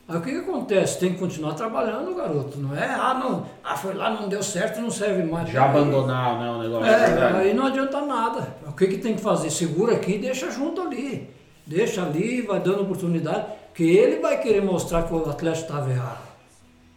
Aí 0.06 0.18
o 0.18 0.22
que, 0.22 0.32
que 0.32 0.38
acontece? 0.40 1.00
Tem 1.00 1.14
que 1.14 1.20
continuar 1.20 1.54
trabalhando, 1.54 2.14
garoto. 2.14 2.60
Não 2.60 2.76
é, 2.76 2.90
ah, 2.90 3.14
não, 3.14 3.46
ah, 3.64 3.78
foi 3.78 3.94
lá, 3.94 4.10
não 4.10 4.28
deu 4.28 4.44
certo, 4.44 4.82
não 4.82 4.92
serve 4.92 5.24
mais. 5.24 5.50
Já 5.50 5.64
abandonar 5.64 6.40
né, 6.40 6.52
o 6.52 6.62
negócio. 6.62 6.92
É, 6.92 7.38
aí 7.38 7.54
não 7.54 7.68
adianta 7.68 8.02
nada. 8.02 8.54
O 8.68 8.74
que, 8.74 8.88
que 8.88 8.98
tem 8.98 9.16
que 9.16 9.22
fazer? 9.22 9.50
Segura 9.50 9.94
aqui 9.96 10.16
e 10.16 10.20
deixa 10.20 10.52
junto 10.52 10.82
ali. 10.82 11.30
Deixa 11.66 12.04
ali, 12.04 12.42
vai 12.42 12.60
dando 12.60 12.82
oportunidade, 12.82 13.46
que 13.74 13.84
ele 13.84 14.20
vai 14.20 14.42
querer 14.42 14.62
mostrar 14.62 15.04
que 15.04 15.14
o 15.14 15.30
Atlético 15.30 15.68
estava 15.68 15.90
errado. 15.90 16.34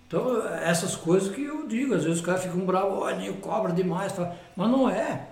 Então, 0.09 0.44
essas 0.62 0.97
coisas 0.97 1.32
que 1.32 1.44
eu 1.44 1.68
digo, 1.68 1.94
às 1.94 2.02
vezes 2.02 2.18
os 2.18 2.24
caras 2.24 2.43
ficam 2.43 2.60
bravos, 2.60 2.98
olha, 2.98 3.32
cobra 3.34 3.72
demais, 3.72 4.12
mas 4.56 4.70
não 4.70 4.90
é. 4.90 5.28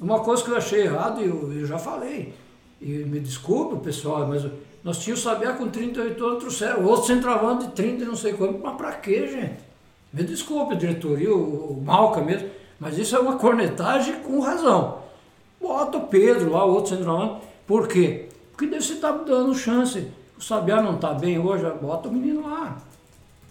Uma 0.00 0.20
coisa 0.20 0.42
que 0.42 0.50
eu 0.50 0.56
achei 0.56 0.82
errado, 0.82 1.20
eu, 1.20 1.52
eu 1.52 1.66
já 1.66 1.78
falei, 1.78 2.32
e 2.80 2.86
me 2.86 3.20
desculpe, 3.20 3.84
pessoal, 3.84 4.26
mas 4.26 4.46
nós 4.82 4.98
tínhamos 4.98 5.20
o 5.20 5.28
Sabiá 5.28 5.52
com 5.52 5.68
38 5.68 6.24
anos, 6.24 6.38
trouxeram 6.38 6.84
outro 6.86 7.06
centroavante 7.06 7.66
de 7.66 7.72
30 7.72 8.04
e 8.04 8.06
não 8.06 8.16
sei 8.16 8.32
quanto. 8.32 8.58
Mas 8.62 8.76
pra 8.76 8.92
quê, 8.92 9.28
gente? 9.28 9.60
Me 10.12 10.24
desculpe, 10.24 10.74
diretoria, 10.74 11.32
o, 11.32 11.72
o 11.72 11.82
Malca 11.84 12.22
mesmo, 12.22 12.48
mas 12.78 12.96
isso 12.96 13.14
é 13.14 13.18
uma 13.18 13.36
cornetagem 13.36 14.20
com 14.20 14.40
razão. 14.40 15.00
Bota 15.60 15.98
o 15.98 16.06
Pedro 16.06 16.50
lá, 16.50 16.64
o 16.64 16.72
outro 16.72 16.96
centroavante. 16.96 17.42
Por 17.66 17.86
quê? 17.86 18.28
Porque 18.52 18.66
deve 18.66 18.82
você 18.82 18.94
tá 18.94 19.12
dando 19.12 19.54
chance. 19.54 20.08
O 20.38 20.42
Sabiá 20.42 20.82
não 20.82 20.94
está 20.94 21.12
bem 21.12 21.38
hoje, 21.38 21.70
bota 21.82 22.08
o 22.08 22.12
menino 22.12 22.48
lá. 22.48 22.78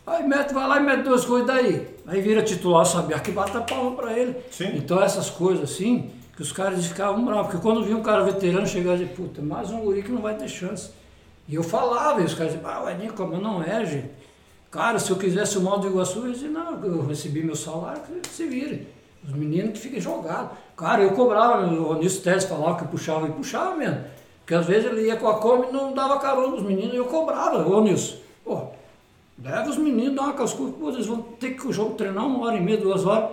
Aí 0.07 0.27
mete, 0.27 0.51
vai 0.51 0.67
lá 0.67 0.79
e 0.79 0.83
mete 0.83 1.03
duas 1.03 1.23
coisas 1.23 1.45
daí. 1.45 1.87
Aí 2.07 2.19
vira 2.19 2.41
titular, 2.41 2.81
o 2.81 2.85
Sabiá 2.85 3.19
que 3.19 3.31
bata 3.31 3.59
a 3.59 3.61
palma 3.61 3.91
para 3.91 4.17
ele. 4.17 4.35
Sim. 4.49 4.71
Então 4.75 4.99
essas 4.99 5.29
coisas 5.29 5.71
assim, 5.71 6.09
que 6.39 6.43
os 6.43 6.53
caras 6.53 6.85
ficavam 6.85 7.25
bravos. 7.25 7.47
Porque 7.47 7.61
quando 7.61 7.83
vinha 7.83 7.97
um 7.97 8.01
cara 8.01 8.23
veterano 8.23 8.65
chegar 8.65 8.95
e 8.95 8.99
dizer, 8.99 9.13
puta, 9.13 9.41
mais 9.41 9.69
um 9.71 9.81
guri 9.81 10.01
que 10.01 10.09
não 10.09 10.21
vai 10.21 10.35
ter 10.35 10.47
chance. 10.47 10.89
E 11.49 11.53
eu 11.53 11.61
falava, 11.61 12.21
e 12.21 12.23
os 12.23 12.33
caras 12.33 12.53
diziam, 12.53 12.71
ah, 12.71 12.89
Edinho, 12.93 13.11
como 13.11 13.35
não 13.37 13.61
é, 13.61 13.85
gente? 13.85 14.09
Cara, 14.71 14.97
se 14.99 15.11
eu 15.11 15.17
quisesse 15.17 15.57
o 15.57 15.61
mal 15.61 15.79
do 15.79 15.87
Iguaçu, 15.87 16.19
eu 16.19 16.31
dizia, 16.31 16.47
não, 16.47 16.81
eu 16.81 17.05
recebi 17.05 17.43
meu 17.43 17.57
salário, 17.57 18.01
que 18.23 18.29
se 18.29 18.45
vire. 18.45 18.87
Os 19.21 19.33
meninos 19.33 19.73
que 19.73 19.79
fiquem 19.79 19.99
jogados. 19.99 20.51
Cara, 20.77 21.03
eu 21.03 21.11
cobrava, 21.11 21.67
o 21.67 21.91
Onísio 21.91 22.21
Teres 22.21 22.45
falava 22.45 22.77
que 22.77 22.87
puxava 22.87 23.27
e 23.27 23.31
puxava 23.31 23.75
mesmo. 23.75 24.05
Porque 24.39 24.53
às 24.53 24.65
vezes 24.65 24.89
ele 24.89 25.07
ia 25.07 25.17
com 25.17 25.27
a 25.27 25.39
come 25.39 25.67
e 25.67 25.71
não 25.73 25.91
dava 25.91 26.19
carona 26.19 26.55
os 26.55 26.63
meninos 26.63 26.93
e 26.93 26.97
eu 26.97 27.05
cobrava, 27.05 27.67
ô 27.67 27.79
Onísio. 27.79 28.17
Pô, 28.45 28.67
leva 29.43 29.69
os 29.69 29.77
meninos, 29.77 30.15
dá 30.15 30.21
uma 30.21 30.33
cascuda, 30.33 30.71
pô, 30.71 30.87
eles 30.87 31.05
vão 31.05 31.21
ter 31.21 31.57
que 31.57 31.67
o 31.67 31.73
jogo 31.73 31.95
treinar 31.95 32.25
uma 32.25 32.45
hora 32.45 32.55
e 32.55 32.61
meia, 32.61 32.77
duas 32.77 33.05
horas. 33.05 33.29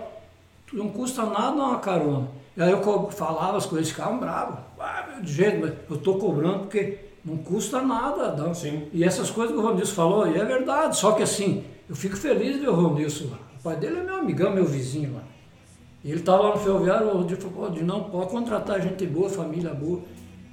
Não 0.73 0.89
custa 0.89 1.23
nada 1.23 1.55
uma 1.55 1.79
carona. 1.79 2.35
E 2.57 2.61
aí 2.61 2.71
eu 2.71 3.11
falava 3.11 3.55
as 3.55 3.67
coisas, 3.67 3.89
ficavam 3.89 4.17
bravos. 4.17 4.57
Ah, 4.79 5.19
de 5.21 5.31
jeito, 5.31 5.59
mas 5.61 5.73
eu 5.89 5.97
tô 5.97 6.15
cobrando 6.15 6.61
porque 6.61 6.97
não 7.23 7.37
custa 7.37 7.81
nada. 7.81 8.31
Dá. 8.31 8.51
Sim. 8.53 8.87
E 8.91 9.03
essas 9.03 9.29
coisas 9.29 9.55
que 9.55 9.61
o 9.61 9.63
Ronilson 9.63 9.93
falou, 9.93 10.27
e 10.27 10.39
é 10.39 10.43
verdade. 10.43 10.97
Só 10.97 11.11
que 11.11 11.21
assim, 11.21 11.63
eu 11.87 11.95
fico 11.95 12.17
feliz 12.17 12.55
de 12.55 12.61
ver 12.61 12.69
o 12.69 12.73
Ronilson 12.73 13.25
lá. 13.29 13.37
O 13.59 13.63
pai 13.63 13.75
dele 13.75 13.99
é 13.99 14.03
meu 14.03 14.15
amigão, 14.15 14.51
meu 14.51 14.65
vizinho 14.65 15.13
lá. 15.13 15.21
E 16.03 16.09
ele 16.09 16.19
estava 16.19 16.43
lá 16.43 16.55
no 16.55 16.61
ferroviário, 16.61 17.07
o 17.09 17.17
Rodilson 17.17 17.49
falou, 17.49 17.71
não, 17.83 18.03
pode 18.05 18.29
contratar 18.29 18.81
gente 18.81 19.05
boa, 19.05 19.29
família 19.29 19.73
boa. 19.73 20.01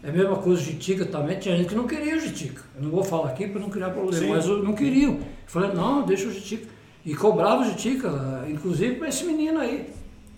É 0.03 0.11
a 0.11 0.13
mesma 0.13 0.37
coisa 0.37 0.61
o 0.61 0.65
Jitica 0.65 1.07
também, 1.07 1.39
tinha 1.39 1.57
gente 1.57 1.69
que 1.69 1.75
não 1.75 1.87
queria 1.87 2.17
o 2.17 2.21
Jitica. 2.21 2.63
Eu 2.77 2.83
não 2.83 2.91
vou 2.91 3.05
falar 3.05 3.31
aqui 3.31 3.47
para 3.47 3.61
não 3.61 3.71
criar 3.71 3.91
problema, 3.91 4.27
Sim. 4.27 4.31
mas 4.31 4.47
não 4.47 4.75
queriam. 4.75 5.13
Eu 5.13 5.21
falei, 5.47 5.73
não, 5.73 6.03
deixa 6.03 6.29
o 6.29 6.33
Jitica. 6.33 6.69
E 7.07 7.15
cobrava 7.15 7.63
o 7.63 7.65
Jitica, 7.67 8.45
inclusive 8.51 8.97
para 8.97 9.09
esse 9.09 9.25
menino 9.25 9.61
aí, 9.61 9.89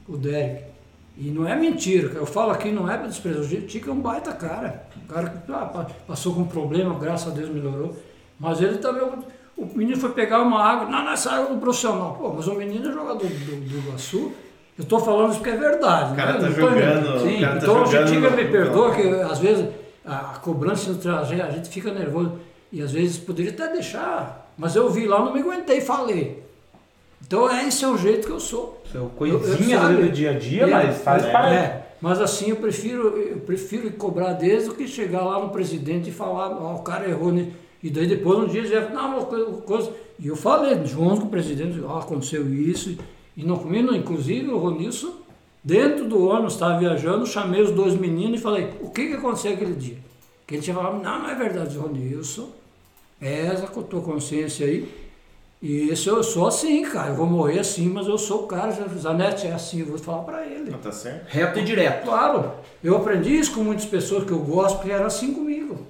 o 0.07 0.17
Derek. 0.17 0.66
E 1.19 1.31
não 1.31 1.49
é 1.49 1.57
mentira, 1.57 2.11
eu 2.15 2.27
falo 2.27 2.51
aqui, 2.51 2.71
não 2.71 2.91
é 2.91 2.97
para 2.97 3.07
desprezar. 3.07 3.43
O 3.43 3.67
Tica 3.67 3.91
é 3.91 3.93
um 3.93 4.01
baita 4.01 4.33
cara. 4.33 4.85
Um 5.03 5.07
cara 5.07 5.31
que 5.31 5.51
ah, 5.51 5.87
passou 6.07 6.35
com 6.35 6.43
um 6.43 6.47
problema, 6.47 6.99
graças 6.99 7.33
a 7.33 7.35
Deus 7.35 7.49
melhorou. 7.49 7.97
Mas 8.39 8.61
ele 8.61 8.79
também. 8.79 9.03
O 9.57 9.65
menino 9.75 9.99
foi 9.99 10.11
pegar 10.11 10.43
uma 10.43 10.63
água, 10.63 10.89
não, 10.91 11.03
nessa 11.05 11.33
água 11.33 11.55
do 11.55 11.61
profissional. 11.61 12.15
Pô, 12.21 12.35
mas 12.35 12.47
o 12.47 12.55
menino 12.55 12.91
é 12.91 12.93
jogador 12.93 13.27
do, 13.27 13.29
do, 13.29 13.69
do 13.69 13.79
Iguaçu. 13.79 14.33
Eu 14.77 14.83
estou 14.83 15.01
falando 15.01 15.31
isso 15.31 15.39
porque 15.39 15.55
é 15.55 15.57
verdade. 15.57 16.13
O 16.13 16.17
cara 16.17 16.35
né? 16.35 16.41
tá 16.41 16.51
jogando. 16.51 17.21
Sim, 17.23 17.41
cara 17.41 17.57
então 17.57 17.83
tá 17.83 18.01
o 18.03 18.05
Tica 18.05 18.31
me 18.31 18.45
perdoa, 18.45 18.95
que 18.95 19.09
às 19.09 19.39
vezes 19.39 19.67
a 20.05 20.39
cobrança 20.43 20.93
do 20.93 20.99
trajeto, 20.99 21.43
a 21.43 21.51
gente 21.51 21.71
fica 21.71 21.91
nervoso. 21.91 22.39
E 22.71 22.83
às 22.83 22.93
vezes 22.93 23.17
poderia 23.17 23.53
até 23.53 23.73
deixar. 23.73 24.53
Mas 24.59 24.77
eu 24.77 24.91
vi 24.91 25.07
lá, 25.07 25.21
não 25.21 25.33
me 25.33 25.41
aguentei 25.41 25.81
falei. 25.81 26.46
Então 27.27 27.51
é 27.51 27.67
esse 27.67 27.85
é 27.85 27.89
o 27.89 27.99
jeito 27.99 28.27
que 28.27 28.33
eu 28.33 28.39
sou. 28.39 28.81
Seu 28.91 29.07
coisinha 29.17 29.77
eu, 29.77 29.91
eu, 29.91 30.03
do 30.03 30.13
dia 30.13 30.31
a 30.31 30.39
dia, 30.39 30.67
mas 30.67 30.99
faz 30.99 31.25
é, 31.25 31.31
parte. 31.31 31.55
É. 31.55 31.87
Mas 32.01 32.21
assim, 32.21 32.51
eu 32.51 32.57
prefiro, 32.57 33.09
eu 33.19 33.39
prefiro 33.39 33.91
cobrar 33.93 34.35
deles 34.35 34.67
do 34.67 34.75
que 34.75 34.87
chegar 34.87 35.25
lá 35.25 35.41
no 35.41 35.51
presidente 35.51 36.11
e 36.11 36.13
falar, 36.13 36.51
ó, 36.51 36.77
o 36.77 36.83
cara 36.83 37.09
errou. 37.09 37.33
Né? 37.33 37.49
E 37.83 37.91
daí 37.91 38.07
depois 38.07 38.39
um 38.39 38.47
dia 38.47 38.63
iam, 38.63 38.91
não, 38.91 39.17
uma 39.17 39.25
coisa, 39.27 39.45
coisa. 39.63 39.93
E 40.19 40.29
eu 40.29 40.37
falei, 40.37 40.85
junto 40.87 41.23
com 41.23 41.27
o 41.27 41.31
presidente, 41.31 41.81
ó, 41.83 41.99
aconteceu 41.99 42.49
isso. 42.53 42.97
E 43.37 43.45
não 43.45 43.57
comigo, 43.57 43.93
inclusive 43.95 44.49
o 44.49 44.59
Ronilson, 44.59 45.13
dentro 45.65 46.05
do 46.05 46.29
ônibus, 46.29 46.53
estava 46.53 46.79
viajando, 46.79 47.27
chamei 47.27 47.61
os 47.61 47.73
dois 47.73 47.95
meninos 47.95 48.39
e 48.39 48.43
falei, 48.43 48.71
o 48.81 48.91
que, 48.91 49.09
que 49.09 49.15
aconteceu 49.15 49.53
aquele 49.53 49.75
dia? 49.75 49.99
Que 50.47 50.55
ele 50.55 50.63
tinha 50.63 50.77
falado, 50.77 51.03
não, 51.03 51.23
não 51.23 51.29
é 51.29 51.35
verdade, 51.35 51.77
Ronilson, 51.77 52.51
essa 53.21 53.67
com 53.67 53.81
a 53.81 53.83
tua 53.83 54.01
consciência 54.01 54.67
aí. 54.67 55.06
E 55.63 55.91
isso 55.91 56.09
eu 56.11 56.23
sou 56.23 56.47
assim, 56.47 56.83
cara. 56.83 57.11
Eu 57.11 57.15
vou 57.15 57.27
morrer 57.27 57.61
assim, 57.61 57.89
mas 57.89 58.07
eu 58.07 58.19
sou 58.19 58.45
o 58.45 58.47
cara. 58.47 58.71
Zanete 58.73 59.47
é 59.47 59.53
assim, 59.53 59.81
eu 59.81 59.87
vou 59.87 59.99
falar 59.99 60.23
para 60.23 60.47
ele. 60.47 60.71
Tá 60.73 60.93
certo. 60.93 61.27
Reto 61.29 61.59
e 61.59 61.65
direto. 61.65 62.05
Claro, 62.05 62.53
eu 62.85 62.97
aprendi 62.97 63.37
isso 63.37 63.55
com 63.55 63.63
muitas 63.63 63.87
pessoas 63.87 64.25
que 64.25 64.33
eu 64.33 64.39
gosto, 64.39 64.77
porque 64.77 64.93
era 64.93 65.07
assim 65.07 65.33
comigo. 65.33 65.87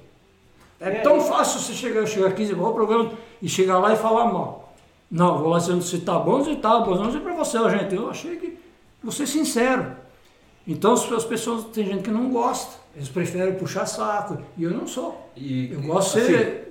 É, 0.78 0.90
tão 1.00 1.20
fácil 1.20 1.60
você 1.60 1.72
chegar, 1.72 2.06
chegar 2.06 2.28
aqui, 2.28 2.42
igual 2.42 2.70
o 2.70 2.74
programa, 2.74 3.12
e 3.40 3.48
chegar 3.48 3.78
lá 3.78 3.92
e 3.92 3.96
falar 3.96 4.26
mal. 4.26 4.74
Não, 5.10 5.38
vou 5.38 5.48
lá 5.48 5.58
dizendo 5.58 5.82
se 5.82 6.00
tá 6.00 6.18
bom, 6.18 6.44
se 6.44 6.56
tá 6.56 6.80
bom, 6.80 6.96
não 6.96 7.10
sei 7.10 7.20
pra 7.20 7.34
você, 7.34 7.58
gente. 7.70 7.94
Eu 7.94 8.10
achei 8.10 8.36
que 8.36 8.58
vou 9.02 9.12
ser 9.12 9.26
sincero. 9.26 9.92
Então 10.66 10.92
as 10.92 11.24
pessoas, 11.24 11.64
tem 11.66 11.86
gente 11.86 12.02
que 12.02 12.10
não 12.10 12.28
gosta, 12.28 12.76
eles 12.94 13.08
preferem 13.08 13.54
puxar 13.54 13.86
saco, 13.86 14.38
e 14.56 14.64
eu 14.64 14.70
não 14.70 14.86
sou. 14.86 15.30
E, 15.36 15.72
Eu 15.72 15.80
gosto 15.82 16.14
de 16.14 16.22
assim, 16.22 16.32
ser 16.32 16.65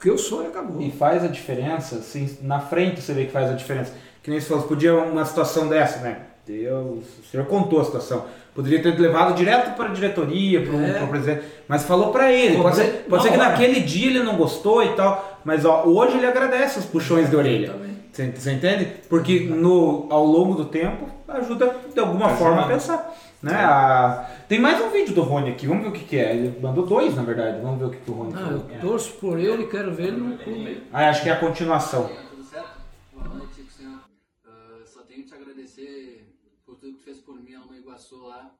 o 0.00 0.02
que 0.02 0.08
eu 0.08 0.16
sou 0.16 0.42
e 0.42 0.46
acabou. 0.46 0.80
E 0.80 0.90
faz 0.90 1.22
a 1.22 1.28
diferença, 1.28 1.96
assim, 1.96 2.38
na 2.40 2.58
frente 2.58 3.02
você 3.02 3.12
vê 3.12 3.26
que 3.26 3.32
faz 3.32 3.50
a 3.50 3.54
diferença. 3.54 3.92
Que 4.22 4.30
nem 4.30 4.40
você 4.40 4.48
falou, 4.48 4.64
podia 4.64 4.94
uma 4.94 5.24
situação 5.26 5.68
dessa, 5.68 5.98
né? 6.00 6.16
Deus, 6.46 7.04
o 7.20 7.30
senhor 7.30 7.44
contou 7.46 7.80
a 7.80 7.84
situação. 7.84 8.24
Poderia 8.54 8.82
ter 8.82 8.98
levado 8.98 9.34
direto 9.34 9.76
para 9.76 9.90
a 9.90 9.92
diretoria, 9.92 10.62
para 10.62 10.72
o 10.74 10.82
É. 10.84 11.06
presidente, 11.06 11.42
mas 11.68 11.84
falou 11.84 12.10
para 12.10 12.32
ele. 12.32 12.56
Pode 12.60 12.76
ser, 12.76 13.04
pode 13.08 13.22
ser 13.22 13.28
que 13.30 13.38
hora. 13.38 13.50
naquele 13.50 13.80
dia 13.80 14.08
ele 14.08 14.22
não 14.22 14.36
gostou 14.36 14.82
e 14.82 14.88
tal, 14.96 15.38
mas 15.44 15.64
ó, 15.64 15.84
hoje 15.84 16.16
ele 16.16 16.26
agradece 16.26 16.78
os 16.78 16.84
puxões 16.86 17.28
de 17.30 17.36
orelha. 17.36 17.72
Você, 18.10 18.32
você 18.34 18.52
entende? 18.52 18.86
Porque 19.08 19.40
no, 19.40 20.06
ao 20.10 20.24
longo 20.24 20.54
do 20.54 20.64
tempo 20.64 21.06
ajuda 21.28 21.76
de 21.94 22.00
alguma 22.00 22.30
forma 22.30 22.62
a 22.62 22.66
pensar. 22.66 23.14
Né? 23.42 23.54
A- 23.54 24.44
tem 24.48 24.60
mais 24.60 24.80
um 24.82 24.90
vídeo 24.90 25.14
do 25.14 25.22
Rony 25.22 25.50
aqui, 25.52 25.66
vamos 25.66 25.82
ver 25.84 25.88
o 25.88 25.92
que, 25.92 26.04
que 26.04 26.16
é. 26.18 26.36
Ele 26.36 26.60
mandou 26.60 26.84
dois, 26.84 27.14
na 27.14 27.22
verdade. 27.22 27.60
Vamos 27.62 27.78
ver 27.78 27.84
o 27.86 27.90
que, 27.90 28.00
que 28.00 28.10
o 28.10 28.14
Rony 28.14 28.32
falou. 28.34 28.70
eu 28.70 28.80
torço 28.80 29.14
por 29.18 29.38
ele, 29.38 29.66
quero 29.66 29.94
ver 29.94 30.08
ele 30.08 30.16
no 30.18 30.38
clube. 30.38 30.86
Ah, 30.92 31.08
acho 31.08 31.22
que 31.22 31.28
é 31.28 31.32
a 31.32 31.40
continuação. 31.40 32.08
Tudo 32.28 32.44
certo? 32.44 32.80
Boa 33.12 33.28
noite, 33.28 33.64
Senhor. 33.70 34.00
Ah, 34.46 34.80
só 34.84 35.02
tenho 35.02 35.22
que 35.22 35.28
te 35.28 35.34
agradecer 35.34 36.36
por 36.66 36.76
tudo 36.76 36.92
que 36.92 36.98
tu 36.98 37.04
fez 37.04 37.18
por 37.20 37.40
mim 37.40 37.54
lá 37.56 37.64
no 37.64 37.74
Iguaçu 37.76 38.18
lá. 38.26 38.54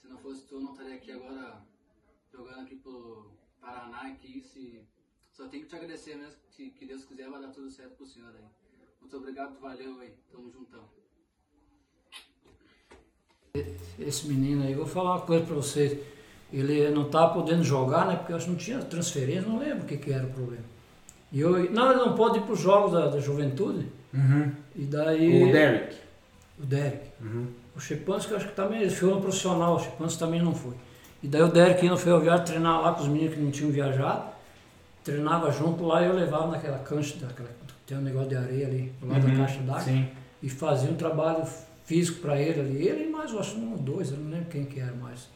Se 0.00 0.06
não 0.06 0.18
fosse 0.18 0.46
tu, 0.46 0.56
eu 0.56 0.60
não 0.60 0.72
estaria 0.72 0.94
aqui 0.94 1.10
agora 1.10 1.62
jogando 2.32 2.60
aqui 2.60 2.76
pro 2.76 3.32
Paraná 3.60 4.02
aqui. 4.02 4.40
Se... 4.42 4.86
Só 5.32 5.48
tenho 5.48 5.64
que 5.64 5.70
te 5.70 5.74
agradecer 5.76 6.14
mesmo. 6.16 6.36
Que, 6.52 6.70
que 6.70 6.86
Deus 6.86 7.04
quiser 7.04 7.28
vai 7.28 7.40
dar 7.40 7.48
tudo 7.48 7.68
certo 7.70 7.96
pro 7.96 8.06
senhor 8.06 8.30
aí. 8.34 8.44
Muito 9.00 9.16
obrigado, 9.16 9.58
valeu 9.60 9.98
aí. 10.00 10.14
Tamo 10.30 10.50
juntão. 10.52 10.84
Esse 13.98 14.26
menino 14.28 14.64
aí, 14.64 14.74
vou 14.74 14.86
falar 14.86 15.16
uma 15.16 15.20
coisa 15.20 15.44
pra 15.44 15.54
vocês. 15.54 15.98
Ele 16.52 16.90
não 16.90 17.06
estava 17.06 17.34
podendo 17.34 17.62
jogar, 17.62 18.06
né? 18.06 18.16
Porque 18.16 18.32
eu 18.32 18.36
acho 18.36 18.46
que 18.46 18.50
não 18.50 18.58
tinha 18.58 18.78
transferência, 18.78 19.42
não 19.42 19.58
lembro 19.58 19.84
o 19.84 19.86
que, 19.86 19.96
que 19.96 20.12
era 20.12 20.24
o 20.24 20.30
problema. 20.30 20.64
E 21.32 21.40
eu, 21.40 21.70
não, 21.70 21.90
ele 21.90 22.00
não 22.00 22.14
pode 22.14 22.38
ir 22.38 22.42
para 22.42 22.52
os 22.52 22.60
jogos 22.60 22.92
da, 22.92 23.06
da 23.08 23.20
juventude. 23.20 23.86
Uhum. 24.12 24.50
E 24.74 24.84
daí. 24.84 25.44
O 25.44 25.52
Derek. 25.52 25.96
O 26.58 26.66
Derek. 26.66 27.06
Uhum. 27.20 27.46
O 27.76 27.92
eu 27.92 28.16
acho 28.16 28.28
que 28.48 28.54
também, 28.54 28.82
ele 28.82 28.90
foi 28.90 29.12
um 29.12 29.20
profissional, 29.20 29.76
o 29.76 29.78
Chepansky 29.78 30.18
também 30.18 30.42
não 30.42 30.54
foi. 30.54 30.74
E 31.22 31.28
daí 31.28 31.42
o 31.42 31.48
Derek 31.48 31.84
ia 31.84 31.90
no 31.90 31.96
Ferroviário 31.96 32.44
treinar 32.44 32.80
lá 32.82 32.92
com 32.92 33.02
os 33.02 33.08
meninos 33.08 33.34
que 33.34 33.40
não 33.40 33.50
tinham 33.50 33.70
viajado, 33.70 34.24
treinava 35.04 35.50
junto 35.50 35.84
lá 35.84 36.02
e 36.02 36.06
eu 36.06 36.14
levava 36.14 36.48
naquela 36.48 36.78
cancha, 36.78 37.16
daquela, 37.18 37.48
tem 37.86 37.96
um 37.96 38.02
negócio 38.02 38.28
de 38.28 38.36
areia 38.36 38.66
ali, 38.66 38.92
do 39.00 39.08
lado 39.08 39.26
Uhum, 39.26 39.32
da 39.32 39.36
caixa 39.38 39.60
d'água, 39.60 40.08
e 40.42 40.48
fazia 40.48 40.90
um 40.90 40.94
trabalho 40.94 41.44
físico 41.84 42.20
para 42.20 42.40
ele 42.40 42.60
ali. 42.60 42.88
Ele 42.88 43.04
e 43.04 43.10
mais, 43.10 43.32
eu 43.32 43.40
acho, 43.40 43.56
um 43.56 43.72
ou 43.72 43.78
dois, 43.78 44.10
eu 44.10 44.18
não 44.18 44.30
lembro 44.30 44.48
quem 44.50 44.64
que 44.64 44.80
era 44.80 44.92
mais. 44.94 45.28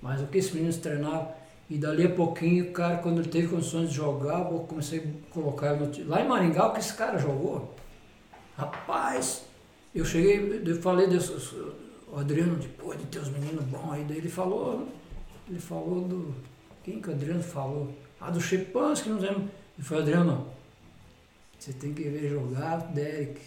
Mas 0.00 0.20
o 0.20 0.26
que 0.26 0.38
esses 0.38 0.52
meninos 0.52 0.76
treinavam, 0.76 1.32
e 1.68 1.76
dali 1.78 2.06
a 2.06 2.10
pouquinho, 2.10 2.66
o 2.66 2.72
cara, 2.72 2.98
quando 2.98 3.20
ele 3.20 3.28
teve 3.28 3.48
condições 3.48 3.88
de 3.90 3.96
jogar, 3.96 4.50
eu 4.50 4.60
comecei 4.60 5.00
a 5.00 5.34
colocar 5.34 5.74
ele 5.74 5.84
no. 5.84 6.08
Lá 6.08 6.22
em 6.22 6.28
Maringá, 6.28 6.68
o 6.68 6.72
que 6.72 6.78
esse 6.78 6.94
cara 6.94 7.18
jogou? 7.18 7.74
Rapaz, 8.56 9.44
eu 9.94 10.04
cheguei, 10.04 10.62
eu 10.64 10.80
falei 10.80 11.08
desse, 11.08 11.32
o 12.08 12.18
Adriano, 12.18 12.56
depois 12.56 12.98
de 12.98 13.06
ter 13.06 13.18
os 13.18 13.28
meninos 13.28 13.64
bons 13.64 13.92
aí, 13.92 14.04
daí 14.04 14.18
ele 14.18 14.28
falou, 14.28 14.86
ele 15.48 15.58
falou 15.58 16.02
do. 16.02 16.34
Quem 16.84 17.00
que 17.00 17.10
o 17.10 17.12
Adriano 17.12 17.42
falou? 17.42 17.92
Ah, 18.20 18.30
do 18.30 18.40
Chepansky, 18.40 19.08
não 19.08 19.18
lembro. 19.18 19.50
Ele 19.76 19.86
falou, 19.86 20.02
Adriano, 20.04 20.46
você 21.58 21.72
tem 21.72 21.92
que 21.92 22.04
ver 22.04 22.30
jogar 22.30 22.76
Derek. 22.92 23.40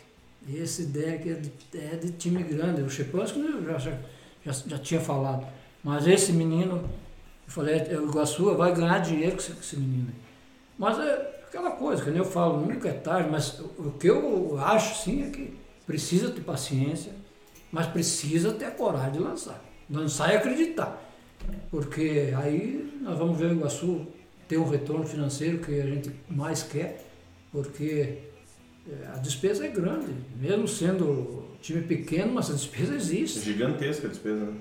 Esse 0.55 0.85
Derek 0.85 1.29
é 1.29 1.33
de, 1.33 1.51
é 1.77 1.95
de 1.95 2.11
time 2.11 2.43
grande. 2.43 2.81
O 2.81 2.89
Chepansky 2.89 3.41
já, 3.65 3.77
já, 3.77 3.97
já, 4.45 4.51
já 4.51 4.77
tinha 4.79 4.99
falado. 4.99 5.47
Mas 5.83 6.07
esse 6.07 6.33
menino, 6.33 6.77
eu 6.77 7.51
falei, 7.51 7.75
é, 7.75 7.97
o 7.97 8.09
Iguaçu 8.09 8.55
vai 8.55 8.73
ganhar 8.73 8.99
dinheiro 8.99 9.33
com 9.33 9.37
esse, 9.37 9.51
com 9.51 9.59
esse 9.59 9.77
menino. 9.77 10.11
Mas 10.77 10.99
é 10.99 11.43
aquela 11.47 11.71
coisa, 11.71 12.03
que 12.03 12.17
eu 12.17 12.25
falo, 12.25 12.65
nunca 12.65 12.89
é 12.89 12.93
tarde, 12.93 13.29
mas 13.29 13.59
o, 13.59 13.91
que 13.99 14.07
eu 14.07 14.57
acho 14.59 15.03
sim 15.03 15.27
é 15.27 15.29
que 15.29 15.57
precisa 15.85 16.29
ter 16.29 16.41
paciência, 16.41 17.11
mas 17.71 17.87
precisa 17.87 18.53
ter 18.53 18.65
a 18.65 18.71
coragem 18.71 19.13
de 19.13 19.19
lançar. 19.19 19.63
Lançar 19.89 20.33
e 20.33 20.37
acreditar. 20.37 21.01
Porque 21.71 22.33
aí 22.37 22.99
nós 23.01 23.17
vamos 23.17 23.37
ver 23.37 23.47
o 23.47 23.53
Iguaçu 23.53 24.07
ter 24.47 24.57
um 24.57 24.67
retorno 24.67 25.05
financeiro 25.05 25.59
que 25.59 25.79
a 25.79 25.85
gente 25.85 26.11
mais 26.29 26.63
quer, 26.63 27.05
porque 27.51 28.28
a 29.13 29.17
despesa 29.17 29.65
é 29.65 29.69
grande, 29.69 30.07
mesmo 30.39 30.67
sendo 30.67 31.47
time 31.61 31.81
pequeno, 31.81 32.33
mas 32.35 32.49
a 32.49 32.53
despesa 32.53 32.95
existe. 32.95 33.41
Gigantesca 33.41 34.07
a 34.07 34.09
despesa, 34.09 34.45
né? 34.45 34.53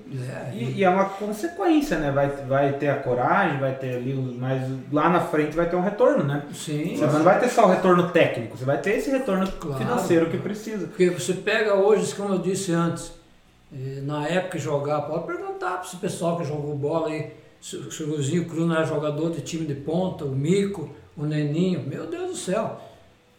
É, 0.51 0.55
E, 0.55 0.71
e 0.79 0.83
é 0.83 0.89
uma 0.89 1.05
consequência, 1.05 1.97
né? 1.97 2.11
Vai, 2.11 2.27
vai 2.45 2.73
ter 2.73 2.89
a 2.89 2.97
coragem, 2.97 3.57
vai 3.59 3.73
ter 3.75 3.95
ali, 3.95 4.13
mas 4.13 4.61
lá 4.91 5.09
na 5.09 5.21
frente 5.21 5.55
vai 5.55 5.69
ter 5.69 5.77
um 5.77 5.81
retorno, 5.81 6.23
né? 6.25 6.43
sim. 6.53 6.97
Você 6.97 7.05
não 7.05 7.23
vai 7.23 7.39
ter 7.39 7.47
só 7.49 7.65
o 7.65 7.69
retorno 7.69 8.09
técnico, 8.11 8.57
você 8.57 8.65
vai 8.65 8.79
ter 8.81 8.97
esse 8.97 9.09
retorno 9.09 9.49
Claro. 9.53 9.77
financeiro 9.81 10.29
que 10.29 10.37
precisa. 10.37 10.87
Porque 10.87 11.09
você 11.09 11.33
pega 11.33 11.75
hoje, 11.75 12.13
como 12.15 12.33
eu 12.33 12.39
disse 12.39 12.73
antes, 12.73 13.13
eh, 13.73 14.01
na 14.03 14.27
época 14.27 14.57
que 14.57 14.63
jogava, 14.63 15.07
pode 15.07 15.25
perguntar 15.25 15.77
para 15.77 15.85
esse 15.87 15.95
pessoal 15.97 16.37
que 16.37 16.43
jogou 16.43 16.75
bola 16.75 17.07
aí, 17.07 17.31
se 17.61 17.77
o 17.77 17.89
se 17.91 18.03
o 18.03 18.07
Luizinho 18.09 18.43
Cruz 18.45 18.67
não 18.67 18.75
era 18.75 18.83
jogador 18.85 19.31
de 19.31 19.39
time 19.41 19.65
de 19.65 19.75
ponta, 19.75 20.25
o 20.25 20.35
Mico, 20.35 20.89
o 21.15 21.23
Neninho, 21.25 21.81
meu 21.87 22.05
Deus 22.07 22.31
do 22.31 22.35
céu. 22.35 22.81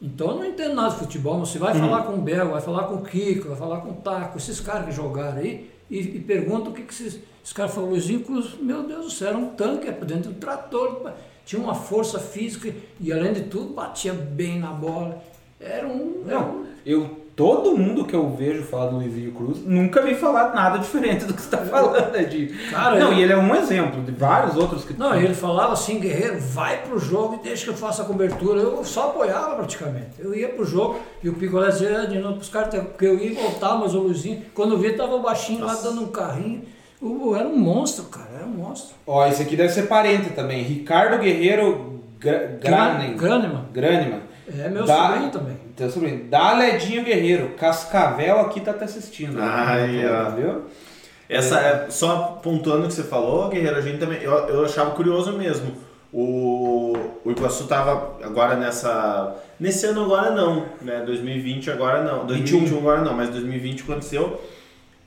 Então 0.00 0.30
eu 0.30 0.36
não 0.36 0.44
entendo 0.46 0.74
nada 0.74 0.90
de 0.90 1.00
futebol, 1.00 1.38
mas 1.38 1.50
você 1.50 1.58
vai 1.58 1.74
falar 1.78 2.02
com 2.04 2.14
o 2.14 2.20
Bel, 2.20 2.50
vai 2.50 2.60
falar 2.60 2.84
com 2.84 2.94
o 2.94 3.02
Kiko, 3.02 3.48
vai 3.48 3.56
falar 3.56 3.80
com 3.80 3.90
o 3.90 3.94
Taco, 3.94 4.38
esses 4.38 4.58
caras 4.58 4.86
que 4.86 4.92
jogaram 4.92 5.38
aí, 5.38 5.70
e, 5.90 5.98
e 5.98 6.20
pergunta 6.20 6.70
o 6.70 6.72
que, 6.72 6.82
que 6.82 6.92
esses, 6.92 7.20
esses 7.42 7.52
caras 7.52 7.74
falaram, 7.74 7.92
Luizinho 7.92 8.20
Cruz, 8.20 8.54
meu 8.60 8.82
Deus 8.82 9.04
do 9.04 9.10
céu, 9.10 9.28
era 9.28 9.38
um 9.38 9.50
tanque, 9.50 9.88
é 9.88 9.92
por 9.92 10.06
dentro 10.06 10.30
de 10.30 10.36
um 10.36 10.40
trator, 10.40 11.12
tinha 11.44 11.60
uma 11.60 11.74
força 11.74 12.18
física 12.18 12.72
e 12.98 13.12
além 13.12 13.32
de 13.32 13.42
tudo 13.42 13.74
batia 13.74 14.14
bem 14.14 14.58
na 14.58 14.70
bola. 14.70 15.22
Era 15.58 15.86
um. 15.86 16.22
Era 16.26 16.38
um 16.38 16.60
Não, 16.60 16.66
eu, 16.86 17.19
todo 17.40 17.74
mundo 17.76 18.04
que 18.04 18.12
eu 18.14 18.28
vejo 18.28 18.62
falar 18.64 18.88
do 18.90 18.96
Luizinho 18.96 19.32
Cruz, 19.32 19.64
nunca 19.64 20.02
vi 20.02 20.14
falar 20.14 20.54
nada 20.54 20.76
diferente 20.78 21.24
do 21.24 21.32
que 21.32 21.40
você 21.40 21.46
está 21.56 21.58
falando, 21.64 22.14
Edinho. 22.14 22.50
Cara, 22.70 22.98
não, 22.98 23.12
eu- 23.12 23.18
e 23.18 23.22
ele 23.22 23.32
é 23.32 23.36
um 23.38 23.54
exemplo 23.54 24.02
de 24.02 24.12
vários 24.12 24.56
outros 24.56 24.84
que 24.84 24.92
Não, 24.92 25.14
ele 25.14 25.32
falava 25.34 25.72
assim, 25.72 25.98
guerreiro, 25.98 26.38
vai 26.38 26.82
pro 26.82 26.98
jogo 26.98 27.36
e 27.40 27.44
deixa 27.48 27.64
que 27.64 27.70
eu 27.70 27.74
faça 27.74 28.02
a 28.02 28.04
cobertura. 28.04 28.60
Eu 28.60 28.84
só 28.84 29.08
apoiava 29.08 29.54
praticamente. 29.56 30.10
Eu 30.18 30.34
ia 30.34 30.50
pro 30.50 30.66
jogo 30.66 30.98
e 31.22 31.30
o 31.30 31.32
Picolé 31.32 31.68
dizia 31.70 32.02
"Ah, 32.02 32.04
de 32.04 32.18
novo 32.18 32.34
pros 32.36 32.50
caras, 32.50 32.74
porque 32.74 33.06
eu 33.06 33.18
ia 33.18 33.34
voltar, 33.40 33.74
mas 33.76 33.94
o 33.94 34.00
Luizinho, 34.00 34.42
quando 34.54 34.72
eu 34.74 34.78
vi, 34.78 34.92
tava 34.92 35.18
baixinho 35.18 35.64
lá 35.64 35.74
dando 35.82 36.02
um 36.02 36.08
carrinho. 36.08 36.62
O- 37.00 37.34
Era 37.34 37.48
um 37.48 37.56
monstro, 37.58 38.04
cara, 38.04 38.28
era 38.36 38.44
um 38.44 38.50
monstro. 38.50 38.94
Ó, 39.06 39.26
esse 39.26 39.40
aqui 39.42 39.56
deve 39.56 39.70
ser 39.72 39.84
parente 39.84 40.28
também. 40.30 40.62
Ricardo 40.62 41.18
Guerreiro 41.18 42.00
Gra 42.20 42.58
Granen. 42.62 43.16
Graneman. 43.16 43.64
Graneman. 43.72 44.20
É 44.58 44.68
meu 44.68 44.84
Da- 44.84 45.06
sobrinho 45.06 45.30
também. 45.30 45.56
Teu 45.76 45.90
sobrinho. 45.90 46.24
Daledinho 46.24 47.04
Guerreiro. 47.04 47.50
Cascavel 47.50 48.40
aqui 48.40 48.60
tá 48.60 48.72
te 48.72 48.84
assistindo. 48.84 49.38
Aí, 49.40 50.06
ó. 50.06 50.30
Viu? 50.30 50.62
Essa 51.28 51.60
é, 51.60 51.90
só 51.90 52.40
pontuando 52.42 52.86
o 52.86 52.88
que 52.88 52.94
você 52.94 53.04
falou, 53.04 53.48
Guerreiro, 53.48 53.76
a 53.76 53.80
gente 53.80 53.98
também. 53.98 54.20
Eu, 54.20 54.32
eu 54.48 54.64
achava 54.64 54.90
curioso 54.90 55.32
mesmo. 55.32 55.72
O, 56.12 56.96
o 57.24 57.30
Iguaçu 57.30 57.68
tava 57.68 58.18
agora 58.22 58.56
nessa. 58.56 59.36
Nesse 59.58 59.86
ano 59.86 60.04
agora 60.04 60.32
não, 60.32 60.66
né? 60.82 61.02
2020 61.06 61.70
agora 61.70 62.02
não. 62.02 62.26
2021 62.26 62.78
agora 62.78 63.00
não, 63.02 63.14
mas 63.14 63.28
2020 63.30 63.82
aconteceu. 63.82 64.40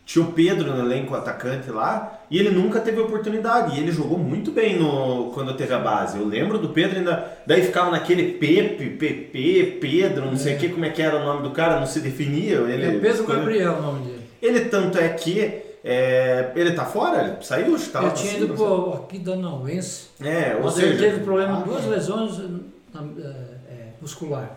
Tinha 0.05 0.25
o 0.25 0.33
Pedro 0.33 0.69
no 0.75 0.79
elenco 0.85 1.15
atacante 1.15 1.71
lá 1.71 2.19
e 2.29 2.37
ele 2.37 2.49
nunca 2.49 2.81
teve 2.81 2.99
oportunidade. 2.99 3.77
E 3.77 3.79
ele 3.79 3.91
jogou 3.91 4.17
muito 4.17 4.51
bem 4.51 4.77
no, 4.77 5.31
quando 5.33 5.55
teve 5.55 5.73
a 5.73 5.79
base. 5.79 6.19
Eu 6.19 6.25
lembro 6.25 6.57
do 6.57 6.69
Pedro 6.69 6.97
ainda. 6.97 7.37
Daí 7.47 7.61
ficava 7.63 7.91
naquele 7.91 8.33
Pepe, 8.33 8.89
PP, 8.89 9.77
Pedro, 9.79 10.25
não 10.25 10.35
sei 10.35 10.55
o 10.55 10.59
que, 10.59 10.69
como 10.69 10.83
é 10.83 10.89
que 10.89 11.01
era 11.01 11.15
o 11.15 11.23
nome 11.23 11.43
do 11.43 11.51
cara, 11.51 11.79
não 11.79 11.87
se 11.87 12.01
definia. 12.01 12.57
Ele, 12.57 12.97
É 12.97 12.99
Pedro 12.99 13.25
Gabriel 13.25 13.73
o 13.75 13.81
nome 13.81 14.05
dele. 14.05 14.21
ele 14.41 14.59
tanto 14.65 14.97
é 14.97 15.07
que 15.09 15.61
É, 15.85 16.51
ele 16.55 16.71
tá 16.71 16.85
fora? 16.85 17.23
Ele 17.23 17.35
saiu? 17.41 17.77
Tava 17.91 18.07
Ele 18.07 18.15
tinha 18.15 18.37
ido 18.37 18.53
pro 18.53 18.93
aqui 18.93 19.19
Danauense. 19.19 20.07
É, 20.21 20.55
ou 20.55 20.63
Mas 20.63 20.75
seja... 20.75 20.87
ele 20.87 20.97
teve 20.97 21.19
problema, 21.23 21.59
Ah, 21.59 21.61
duas 21.61 21.85
lesões 21.85 22.37
na, 22.93 23.01
é, 23.01 23.27
é, 23.69 23.87
muscular. 24.01 24.53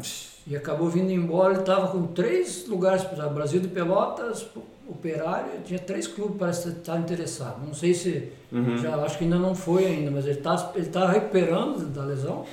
E 0.47 0.57
acabou 0.57 0.89
vindo 0.89 1.11
embora, 1.11 1.53
ele 1.53 1.61
estava 1.61 1.89
com 1.89 2.07
três 2.09 2.67
lugares 2.69 3.03
para 3.03 3.29
Brasil 3.29 3.61
de 3.61 3.67
Pelotas, 3.67 4.47
Operário, 4.89 5.51
tinha 5.65 5.79
três 5.81 6.07
clubes 6.07 6.37
para 6.39 6.51
estar 6.51 6.97
interessado. 6.99 7.65
Não 7.67 7.75
sei 7.75 7.93
se, 7.93 8.31
Uhum. 8.53 8.79
já 8.79 8.95
acho 8.97 9.19
que 9.19 9.25
ainda 9.25 9.37
não 9.39 9.55
foi 9.55 9.85
ainda, 9.85 10.11
mas 10.13 10.25
ele 10.27 10.39
está 10.39 10.71
ele 10.77 10.87
tá 10.87 11.11
recuperando 11.11 11.85
da 11.87 12.05
lesão 12.05 12.45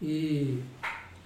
e 0.00 0.60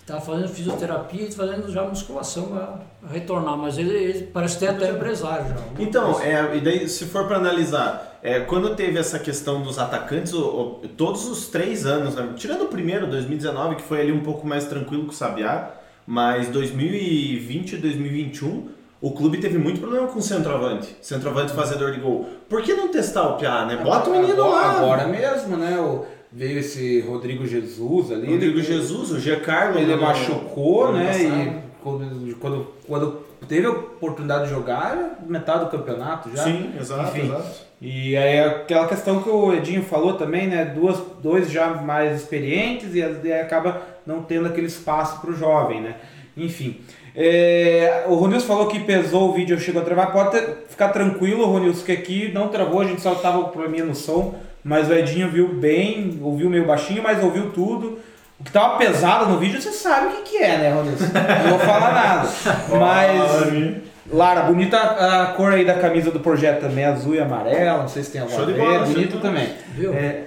está 0.00 0.20
fazendo 0.20 0.48
fisioterapia 0.48 1.22
e 1.28 1.30
fazendo 1.32 1.70
já 1.70 1.84
musculação 1.84 2.46
para 2.48 2.80
retornar. 3.10 3.56
Mas 3.56 3.78
ele, 3.78 3.90
ele 3.92 4.24
parece 4.32 4.58
ter 4.58 4.68
até 4.68 4.90
empresário 4.90 5.48
já. 5.48 5.56
Então, 5.78 6.12
coisa. 6.14 6.26
é, 6.26 6.56
e 6.56 6.60
daí, 6.60 6.88
se 6.88 7.04
for 7.04 7.26
para 7.26 7.36
analisar, 7.36 8.18
é, 8.22 8.40
quando 8.40 8.74
teve 8.74 8.98
essa 8.98 9.18
questão 9.18 9.62
dos 9.62 9.78
atacantes, 9.78 10.32
o- 10.32 10.80
o- 10.82 10.88
todos 10.96 11.26
os 11.28 11.48
três 11.48 11.86
anos, 11.86 12.14
né, 12.14 12.32
tirando 12.36 12.62
o 12.64 12.68
primeiro, 12.68 13.06
2019, 13.06 13.76
que 13.76 13.82
foi 13.82 14.00
ali 14.00 14.12
um 14.12 14.22
pouco 14.22 14.46
mais 14.46 14.64
tranquilo 14.66 15.04
com 15.04 15.10
o 15.10 15.14
Sabiá, 15.14 15.70
mas 16.06 16.48
2020 16.48 17.74
e 17.74 17.76
2021, 17.76 18.68
o 19.00 19.12
clube 19.12 19.38
teve 19.38 19.56
muito 19.58 19.80
problema 19.80 20.06
com 20.08 20.18
o 20.18 20.22
centroavante, 20.22 20.94
centroavante 21.00 21.52
fazedor 21.52 21.92
de 21.92 22.00
gol. 22.00 22.28
Por 22.48 22.62
que 22.62 22.74
não 22.74 22.88
testar 22.88 23.28
o 23.28 23.36
Piá, 23.36 23.64
né? 23.64 23.76
Bota 23.82 24.10
o 24.10 24.12
menino 24.12 24.42
agora, 24.44 24.66
lá. 24.66 24.72
Agora 24.78 25.06
mesmo, 25.08 25.56
né? 25.56 25.78
o- 25.78 26.04
veio 26.32 26.58
esse 26.60 27.00
Rodrigo 27.00 27.44
Jesus 27.46 28.12
ali. 28.12 28.26
Rodrigo 28.30 28.58
ele- 28.58 28.62
Jesus, 28.62 29.10
o 29.10 29.18
Giancarlo. 29.18 29.78
Ele 29.78 29.96
no- 29.96 30.02
machucou, 30.02 30.92
né? 30.92 31.06
passado. 31.06 31.32
E 31.32 31.70
quando, 31.82 32.34
quando, 32.38 32.66
quando 32.86 33.20
teve 33.48 33.66
a 33.66 33.70
oportunidade 33.70 34.44
de 34.44 34.50
jogar, 34.50 35.18
metade 35.26 35.64
do 35.64 35.70
campeonato 35.70 36.30
já. 36.36 36.44
Sim, 36.44 36.72
exato, 36.78 37.16
Enfim. 37.16 37.26
exato. 37.26 37.70
E 37.82 38.14
aí 38.16 38.38
aquela 38.40 38.86
questão 38.86 39.22
que 39.22 39.28
o 39.30 39.52
Edinho 39.54 39.82
falou 39.82 40.12
também, 40.14 40.46
né? 40.46 40.66
Duas, 40.66 40.98
dois 41.22 41.50
já 41.50 41.68
mais 41.70 42.20
experientes 42.20 42.94
e 42.94 43.02
aí 43.02 43.32
acaba 43.40 43.80
não 44.06 44.22
tendo 44.22 44.46
aquele 44.46 44.66
espaço 44.66 45.20
para 45.20 45.30
o 45.30 45.34
jovem, 45.34 45.80
né? 45.80 45.96
Enfim. 46.36 46.80
É, 47.14 48.04
o 48.08 48.14
Ronilson 48.14 48.46
falou 48.46 48.66
que 48.66 48.80
pesou 48.80 49.30
o 49.30 49.32
vídeo, 49.32 49.58
chegou 49.58 49.82
a 49.82 49.84
travar. 49.84 50.12
Pode 50.12 50.30
ter- 50.30 50.64
ficar 50.68 50.88
tranquilo, 50.88 51.44
Ronilson, 51.46 51.84
que 51.84 51.92
aqui 51.92 52.30
não 52.32 52.48
travou, 52.48 52.80
a 52.80 52.84
gente 52.84 53.00
só 53.00 53.14
tava 53.14 53.42
com 53.42 53.50
probleminha 53.50 53.84
no 53.84 53.94
som. 53.94 54.34
Mas 54.62 54.88
o 54.88 54.92
Edinho 54.92 55.28
viu 55.30 55.48
bem, 55.48 56.18
ouviu 56.22 56.50
meio 56.50 56.66
baixinho, 56.66 57.02
mas 57.02 57.22
ouviu 57.24 57.50
tudo. 57.50 57.98
O 58.38 58.44
que 58.44 58.50
tava 58.52 58.76
pesado 58.78 59.26
no 59.26 59.38
vídeo, 59.38 59.60
você 59.60 59.70
sabe 59.72 60.06
o 60.06 60.10
que, 60.10 60.22
que 60.30 60.36
é, 60.38 60.56
né, 60.58 60.72
Ronilson? 60.72 61.04
Não 61.04 61.50
vou 61.50 61.58
falar 61.58 61.92
nada. 61.92 62.28
Mas. 62.78 63.90
Lara, 64.12 64.42
bonita 64.42 64.76
a 64.78 65.26
cor 65.34 65.52
aí 65.52 65.64
da 65.64 65.74
camisa 65.74 66.10
do 66.10 66.18
projeto 66.18 66.62
também, 66.62 66.84
azul 66.84 67.14
e 67.14 67.20
amarelo, 67.20 67.82
não 67.82 67.88
sei 67.88 68.02
se 68.02 68.10
tem 68.10 68.20
alguma 68.20 68.38
Show 68.40 68.46
de 68.52 68.58
bola, 68.58 68.84
de 68.84 68.92
bonito 68.94 69.10
bola. 69.18 69.22
também. 69.22 69.48
Viu? 69.74 69.94
É, 69.94 70.24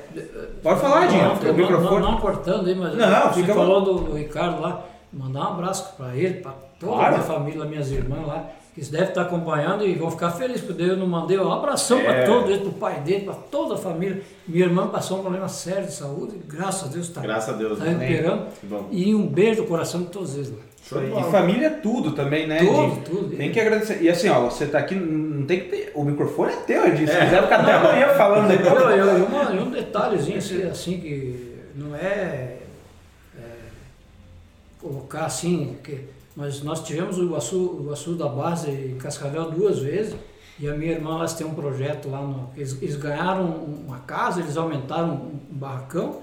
pode 0.61 0.79
falar, 0.79 1.03
Edinho, 1.05 1.23
Não, 1.23 1.33
o 1.35 1.43
não, 1.43 1.53
microfone. 1.53 2.01
Não, 2.01 2.11
não 2.13 2.17
cortando 2.19 2.67
aí, 2.67 2.75
mas 2.75 2.95
Não, 2.95 3.23
você 3.33 3.41
fica- 3.41 3.53
falou 3.53 3.81
do, 3.81 3.93
do 3.95 4.15
Ricardo 4.15 4.61
lá, 4.61 4.85
mandar 5.11 5.39
um 5.41 5.53
abraço 5.53 5.95
para 5.97 6.15
ele, 6.15 6.35
para 6.35 6.53
toda 6.83 6.95
Claro. 6.97 7.15
a 7.15 7.17
minha 7.17 7.23
família, 7.23 7.65
minhas 7.65 7.91
irmãs 7.91 8.27
lá, 8.27 8.49
que 8.75 8.81
devem 8.85 9.07
estar 9.09 9.21
acompanhando 9.21 9.85
e 9.85 9.93
vão 9.93 10.09
ficar 10.09 10.31
felizes, 10.31 10.61
porque 10.61 10.81
eu 10.81 10.97
não 10.97 11.05
mandei 11.07 11.37
um 11.37 11.51
abração 11.51 11.99
É. 11.99 12.03
para 12.03 12.23
todos 12.25 12.49
eles, 12.49 12.61
para 12.61 12.69
o 12.69 12.73
pai 12.73 12.99
dele, 13.01 13.25
para 13.25 13.35
toda 13.35 13.75
a 13.75 13.77
família. 13.77 14.21
Minha 14.47 14.65
irmã 14.65 14.87
passou 14.87 15.19
um 15.19 15.21
problema 15.21 15.47
sério 15.47 15.85
de 15.85 15.93
saúde, 15.93 16.39
graças 16.47 16.89
a 16.89 16.91
Deus 16.91 17.07
está 17.07 17.21
Graças 17.21 17.53
a 17.53 17.57
Deus. 17.57 17.77
tá 17.77 17.85
né? 17.85 18.05
recuperando. 18.05 18.47
E 18.91 19.13
um 19.13 19.27
beijo 19.27 19.61
do 19.61 19.67
coração 19.67 20.01
de 20.01 20.07
todos 20.07 20.33
eles 20.35 20.49
lá. 20.49 20.57
De 20.57 21.19
E 21.27 21.31
família 21.31 21.67
é 21.67 21.69
tudo 21.69 22.11
também, 22.11 22.45
né, 22.45 22.57
Tudo, 22.59 22.71
Edinho? 22.83 23.01
tudo. 23.05 23.37
Tem 23.37 23.51
que 23.51 23.59
agradecer. 23.59 24.01
E 24.01 24.09
assim, 24.09 24.27
ó, 24.29 24.41
você 24.49 24.65
tá 24.65 24.79
aqui, 24.79 24.93
não 24.95 25.45
tem 25.45 25.61
que 25.61 25.69
ter. 25.69 25.91
O 25.95 26.03
microfone 26.03 26.51
é 26.51 26.55
teu, 26.57 26.85
Edinho. 26.87 27.07
Se 27.07 27.17
quiser 27.17 27.41
ficar 27.43 27.61
até 27.61 27.73
amanhã 27.73 28.09
falando 28.09 28.51
Eu, 28.51 28.57
depois. 28.57 28.81
eu, 28.81 29.05
eu, 29.07 29.25
uma- 29.25 29.51
e 29.55 29.59
um 29.59 29.71
detalhezinho 29.71 30.37
assim, 30.39 30.63
assim 30.63 30.99
que 30.99 31.55
não 31.75 31.95
é, 31.95 32.57
é, 33.39 33.41
colocar 34.81 35.25
assim, 35.25 35.77
que, 35.83 36.01
mas 36.35 36.61
nós 36.63 36.81
tivemos 36.83 37.17
o 37.17 37.23
Iguaçu, 37.23 37.57
o 37.57 37.81
Iguaçu 37.83 38.15
da 38.15 38.27
base 38.27 38.69
em 38.71 38.95
Cascavel 38.97 39.51
duas 39.51 39.79
vezes 39.79 40.15
e 40.59 40.67
a 40.67 40.73
minha 40.73 40.91
irmã 40.93 41.15
elas 41.15 41.33
têm 41.33 41.45
um 41.45 41.53
projeto 41.53 42.09
lá, 42.09 42.21
no, 42.21 42.49
eles, 42.55 42.77
eles 42.81 42.95
ganharam 42.95 43.45
uma 43.45 43.99
casa, 43.99 44.39
eles 44.39 44.55
aumentaram 44.57 45.13
um, 45.13 45.39
barracão 45.51 46.21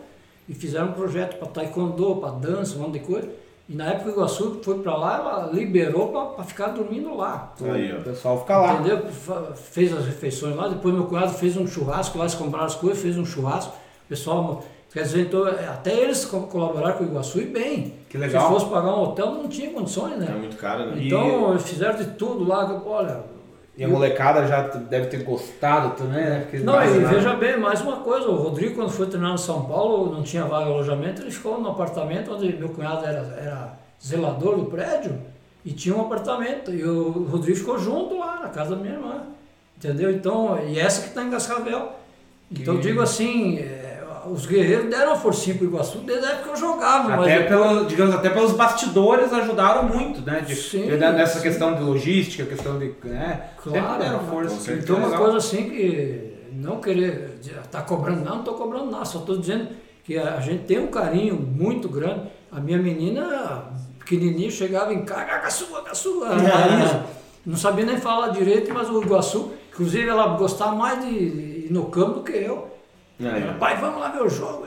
e 0.48 0.54
fizeram 0.54 0.88
um 0.88 0.92
projeto 0.92 1.36
para 1.38 1.48
taekwondo, 1.48 2.16
para 2.16 2.30
dança, 2.30 2.76
um 2.76 2.82
monte 2.82 2.94
de 2.94 3.00
coisa. 3.00 3.28
E 3.68 3.74
na 3.76 3.86
época 3.90 4.08
o 4.10 4.12
Iguaçu 4.14 4.58
foi 4.64 4.80
para 4.80 4.96
lá, 4.96 5.16
ela 5.18 5.50
liberou 5.52 6.08
para 6.34 6.42
ficar 6.42 6.68
dormindo 6.68 7.16
lá. 7.16 7.54
Aí, 7.62 7.92
O 7.96 8.02
pessoal 8.02 8.40
fica 8.40 8.56
lá. 8.58 8.74
Entendeu? 8.80 9.06
Fez 9.54 9.92
as 9.92 10.04
refeições 10.06 10.56
lá, 10.56 10.66
depois 10.66 10.92
meu 10.92 11.04
cunhado 11.04 11.32
fez 11.34 11.56
um 11.56 11.68
churrasco 11.68 12.18
lá, 12.18 12.24
eles 12.24 12.34
compraram 12.34 12.66
as 12.66 12.74
coisas, 12.74 13.00
fez 13.00 13.16
um 13.16 13.24
churrasco. 13.24 13.72
O 13.72 14.08
pessoal, 14.08 14.64
quer 14.92 15.02
dizer, 15.02 15.20
então, 15.26 15.44
até 15.46 15.94
eles 15.94 16.24
co- 16.24 16.40
colaboraram 16.48 16.96
com 16.98 17.04
o 17.04 17.06
Iguaçu 17.06 17.40
e 17.40 17.46
bem. 17.46 17.94
Que 18.10 18.18
legal. 18.18 18.42
Se 18.42 18.52
fosse 18.52 18.66
pagar 18.66 18.90
um 18.94 19.02
hotel, 19.04 19.26
não 19.34 19.48
tinha 19.48 19.70
condições, 19.70 20.14
É 20.14 20.16
né? 20.16 20.34
muito 20.36 20.56
caro, 20.56 20.86
né? 20.86 20.96
Então, 21.00 21.50
eles 21.50 21.62
fizeram 21.62 21.96
de 21.96 22.04
tudo 22.06 22.46
lá, 22.46 22.82
olha. 22.84 23.20
E 23.78 23.84
a 23.84 23.88
molecada 23.88 24.46
já 24.46 24.62
deve 24.62 25.06
ter 25.06 25.22
gostado 25.22 25.96
também, 25.96 26.22
né? 26.24 26.40
Porque 26.40 26.58
Não, 26.58 26.82
e 26.84 26.98
veja 27.04 27.34
bem, 27.34 27.58
mais 27.58 27.80
uma 27.80 27.98
coisa, 27.98 28.28
o 28.28 28.34
Rodrigo 28.34 28.74
quando 28.74 28.90
foi 28.90 29.06
treinar 29.06 29.30
no 29.30 29.38
São 29.38 29.64
Paulo, 29.64 30.12
não 30.12 30.22
tinha 30.22 30.44
vaga 30.44 30.66
de 30.66 30.72
alojamento, 30.72 31.22
ele 31.22 31.30
ficou 31.30 31.58
no 31.60 31.70
apartamento 31.70 32.34
onde 32.34 32.52
meu 32.52 32.68
cunhado 32.68 33.06
era, 33.06 33.20
era 33.40 33.78
zelador 34.04 34.56
do 34.56 34.66
prédio 34.66 35.18
e 35.64 35.72
tinha 35.72 35.94
um 35.96 36.00
apartamento. 36.02 36.72
E 36.72 36.84
o 36.84 37.26
Rodrigo 37.30 37.56
ficou 37.56 37.78
junto 37.78 38.18
lá 38.18 38.40
na 38.40 38.48
casa 38.48 38.74
da 38.74 38.82
minha 38.82 38.94
irmã. 38.94 39.22
Entendeu? 39.78 40.10
Então, 40.10 40.58
e 40.66 40.78
essa 40.78 41.02
que 41.02 41.08
está 41.08 41.22
em 41.22 41.30
Cascavel. 41.30 41.92
Então 42.50 42.74
eu 42.74 42.80
digo 42.80 43.00
assim, 43.00 43.60
é, 43.60 43.89
os 44.26 44.46
guerreiros 44.46 44.90
deram 44.90 45.08
uma 45.12 45.16
forcinha 45.16 45.56
pro 45.56 45.66
Iguaçu 45.66 45.98
desde 45.98 46.26
a 46.26 46.30
época 46.30 46.44
que 46.44 46.50
eu 46.50 46.56
jogava, 46.56 47.08
mas 47.16 47.20
Até, 47.20 47.38
depois- 47.42 47.48
pelo, 47.70 47.84
digamos, 47.86 48.14
até 48.14 48.30
pelos 48.30 48.52
bastidores 48.52 49.32
ajudaram 49.32 49.84
muito, 49.88 50.20
né? 50.22 50.40
De, 50.40 50.54
Sim, 50.54 50.82
de- 50.82 50.96
nessa 50.96 51.38
sim. 51.38 51.42
questão 51.42 51.74
de 51.74 51.82
logística, 51.82 52.44
questão 52.44 52.78
de. 52.78 52.94
Né? 53.04 53.48
Claro, 53.62 54.02
deram 54.02 54.20
força. 54.20 54.56
certeza. 54.60 54.92
Então 54.92 54.96
uma 55.08 55.16
coisa 55.16 55.36
assim 55.38 55.70
que 55.70 56.48
não 56.52 56.80
querer 56.80 57.38
estar 57.40 57.82
cobrando, 57.82 58.20
não, 58.24 58.32
não 58.32 58.38
estou 58.40 58.54
cobrando 58.54 58.90
nada, 58.90 59.04
só 59.04 59.18
estou 59.20 59.38
dizendo 59.38 59.68
que 60.04 60.18
a 60.18 60.34
a 60.34 60.40
gente 60.40 60.64
tem 60.64 60.78
um 60.78 60.88
carinho 60.88 61.34
muito 61.36 61.88
grande. 61.88 62.22
A 62.52 62.58
minha 62.60 62.78
menina, 62.78 63.64
pequenininha, 64.00 64.50
chegava 64.50 64.92
em 64.92 65.04
casa, 65.04 65.22
"Ah, 65.22 65.38
caçua, 65.38 65.82
caçua, 65.82 66.26
a 66.30 66.34
Maísa, 66.36 67.06
não 67.46 67.56
sabia 67.56 67.84
nem 67.86 67.96
falar 67.98 68.28
direito, 68.28 68.72
mas 68.74 68.88
o 68.90 69.00
Iguaçu, 69.02 69.52
inclusive 69.72 70.08
ela 70.08 70.26
gostava 70.36 70.74
mais 70.74 71.00
de 71.04 71.10
ir 71.10 71.68
no 71.70 71.86
campo 71.86 72.14
do 72.14 72.22
que 72.22 72.32
eu. 72.32 72.68
Ela, 73.20 73.54
pai, 73.54 73.78
vamos 73.80 74.00
lá 74.00 74.08
ver 74.10 74.22
o 74.22 74.28
jogo. 74.28 74.66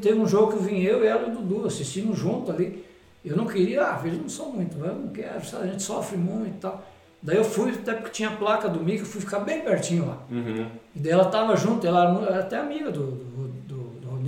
Teve 0.00 0.18
um 0.18 0.26
jogo 0.26 0.56
que 0.56 0.64
vim 0.64 0.80
eu 0.80 1.04
e 1.04 1.06
ela 1.06 1.28
e 1.28 1.30
o 1.30 1.34
Dudu 1.36 1.66
assistindo 1.66 2.14
junto 2.14 2.50
ali. 2.50 2.84
Eu 3.24 3.36
não 3.36 3.46
queria, 3.46 3.84
ah, 3.84 4.00
eles 4.04 4.20
não 4.20 4.28
são 4.28 4.50
muito, 4.50 4.76
eu 4.76 4.94
não 4.94 5.08
quero, 5.08 5.44
sabe, 5.46 5.64
a 5.64 5.66
gente 5.68 5.82
sofre 5.82 6.16
muito 6.16 6.56
e 6.56 6.60
tal. 6.60 6.84
Daí 7.22 7.36
eu 7.36 7.44
fui, 7.44 7.70
até 7.70 7.94
porque 7.94 8.10
tinha 8.10 8.30
a 8.30 8.32
placa 8.32 8.68
do 8.68 8.80
Mica, 8.80 9.02
eu 9.02 9.06
fui 9.06 9.20
ficar 9.20 9.38
bem 9.40 9.60
pertinho 9.60 10.06
lá. 10.06 10.18
Uhum. 10.28 10.66
E 10.96 10.98
daí 10.98 11.12
ela 11.12 11.26
estava 11.26 11.54
junto, 11.54 11.86
ela 11.86 12.26
era 12.26 12.40
até 12.40 12.58
amiga 12.58 12.90
do, 12.90 13.12
do, 13.12 13.48
do, 13.68 13.76
do 14.00 14.22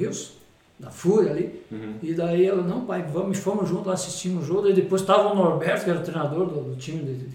da 0.79 0.91
Fúria 0.91 1.33
ali. 1.33 1.61
Uhum. 1.73 1.95
E 2.01 2.15
daí 2.15 2.47
ela, 2.47 2.63
não, 2.63 2.85
pai, 2.85 3.03
vamos, 3.03 3.39
fomos 3.39 3.69
juntos 3.69 3.87
lá 3.87 3.95
assistimos 3.95 4.45
o 4.45 4.47
jogo. 4.47 4.63
Daí 4.63 4.75
depois 4.75 5.01
estava 5.01 5.33
o 5.33 5.35
Norberto, 5.35 5.85
que 5.85 5.91
era 5.91 5.99
o 5.99 6.03
treinador 6.03 6.47
do, 6.47 6.61
do 6.71 6.77
time 6.77 7.03
de, 7.03 7.27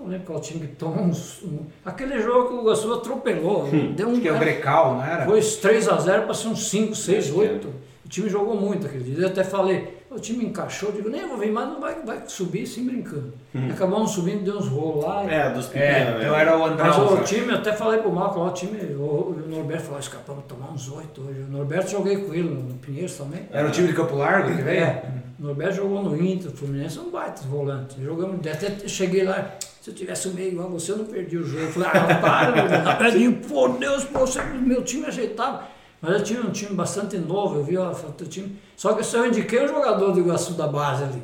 não 0.00 0.06
lembro 0.08 0.26
qual 0.26 0.40
time 0.40 0.66
que 0.66 0.76
tomou 0.76 1.04
uns. 1.04 1.42
Um, 1.42 1.66
aquele 1.84 2.20
jogo 2.22 2.48
que 2.48 2.54
o 2.54 2.60
Iguaçu 2.62 2.92
atropelou. 2.94 3.68
Deu 3.94 4.08
um, 4.08 4.12
Acho 4.12 4.20
que 4.20 4.28
é 4.28 4.32
o 4.32 4.38
Grecal, 4.38 4.94
não 4.94 5.04
era? 5.04 5.26
foi 5.26 5.40
3x0 5.40 6.24
para 6.24 6.34
ser 6.34 6.48
uns 6.48 6.68
5, 6.68 6.94
6, 6.94 7.18
Acho 7.24 7.32
que 7.34 7.38
8. 7.38 7.68
O 8.04 8.08
time 8.08 8.28
jogou 8.28 8.56
muito 8.56 8.86
aquele 8.86 9.04
dia. 9.04 9.18
Eu 9.24 9.28
até 9.28 9.44
falei, 9.44 10.00
o 10.10 10.18
time 10.18 10.44
encaixou, 10.44 10.88
eu 10.88 10.96
digo, 10.96 11.08
nem 11.08 11.28
vou 11.28 11.36
vir 11.36 11.52
mais, 11.52 11.68
não 11.68 11.80
vai, 11.80 11.94
vai 12.02 12.22
subir 12.26 12.66
sem 12.66 12.84
brincando. 12.84 13.32
E 13.54 13.70
acabamos 13.70 14.10
subindo, 14.10 14.42
deu 14.42 14.56
uns 14.56 14.66
rolos 14.66 15.04
lá. 15.04 15.22
É, 15.30 15.52
dos 15.52 15.66
pequenos, 15.66 16.14
É, 16.14 16.24
então 16.24 16.34
era 16.34 16.58
o 16.58 16.64
André. 16.64 16.82
Mas 16.88 16.98
o 16.98 17.22
time, 17.22 17.48
eu 17.52 17.54
até 17.58 17.72
falei 17.72 18.00
pro 18.00 18.10
Marco 18.10 18.40
lá, 18.40 18.46
o 18.46 18.52
time, 18.52 18.78
o, 18.96 19.00
o 19.00 19.44
Norberto 19.48 19.84
falou, 19.84 20.00
escapamos 20.00 20.42
de 20.42 20.48
tomar 20.48 20.72
uns 20.72 20.90
8 20.90 21.20
hoje. 21.20 21.40
O 21.48 21.52
Norberto 21.52 21.90
joguei 21.90 22.16
com 22.16 22.34
ele 22.34 22.48
no, 22.48 22.62
no 22.62 22.74
Pinheiros 22.74 23.16
também. 23.16 23.42
Era 23.52 23.68
o 23.68 23.70
time 23.70 23.86
de 23.86 23.94
Campo 23.94 24.16
Largo 24.16 24.56
que 24.56 24.62
veio? 24.62 24.80
É, 24.82 25.04
o 25.38 25.44
Norberto 25.44 25.76
jogou 25.76 26.02
no 26.02 26.20
Inter, 26.20 26.50
Fluminense 26.50 26.98
é 26.98 27.02
um 27.02 27.10
baita 27.10 27.42
volante. 27.42 28.02
Jogamos, 28.02 28.44
até 28.44 28.88
cheguei 28.88 29.22
lá, 29.22 29.54
se 29.80 29.90
eu 29.90 29.94
tivesse 29.94 30.28
o 30.28 30.34
meio 30.34 30.52
igual 30.52 30.68
você, 30.68 30.92
eu 30.92 30.98
não 30.98 31.06
perdi 31.06 31.38
o 31.38 31.46
jogo. 31.46 31.62
Eu 31.62 31.72
falei, 31.72 31.88
ah, 31.88 32.14
para, 32.20 32.96
Pedrinho, 32.96 33.36
por 33.38 33.78
Deus, 33.78 34.04
pô, 34.04 34.20
você, 34.20 34.42
meu 34.42 34.84
time 34.84 35.06
ajeitava. 35.06 35.68
Mas 36.02 36.12
eu 36.12 36.22
tinha 36.22 36.40
um 36.40 36.50
time 36.50 36.74
bastante 36.74 37.16
novo, 37.16 37.56
eu 37.56 37.64
vi 37.64 37.76
ó, 37.78 37.90
o 37.90 38.12
teu 38.12 38.26
time. 38.26 38.58
Só 38.76 38.92
que 38.92 39.16
eu 39.16 39.26
indiquei 39.26 39.64
um 39.64 39.68
jogador 39.68 40.12
do 40.12 40.20
Iguaçu 40.20 40.52
da 40.52 40.66
base 40.66 41.04
ali. 41.04 41.22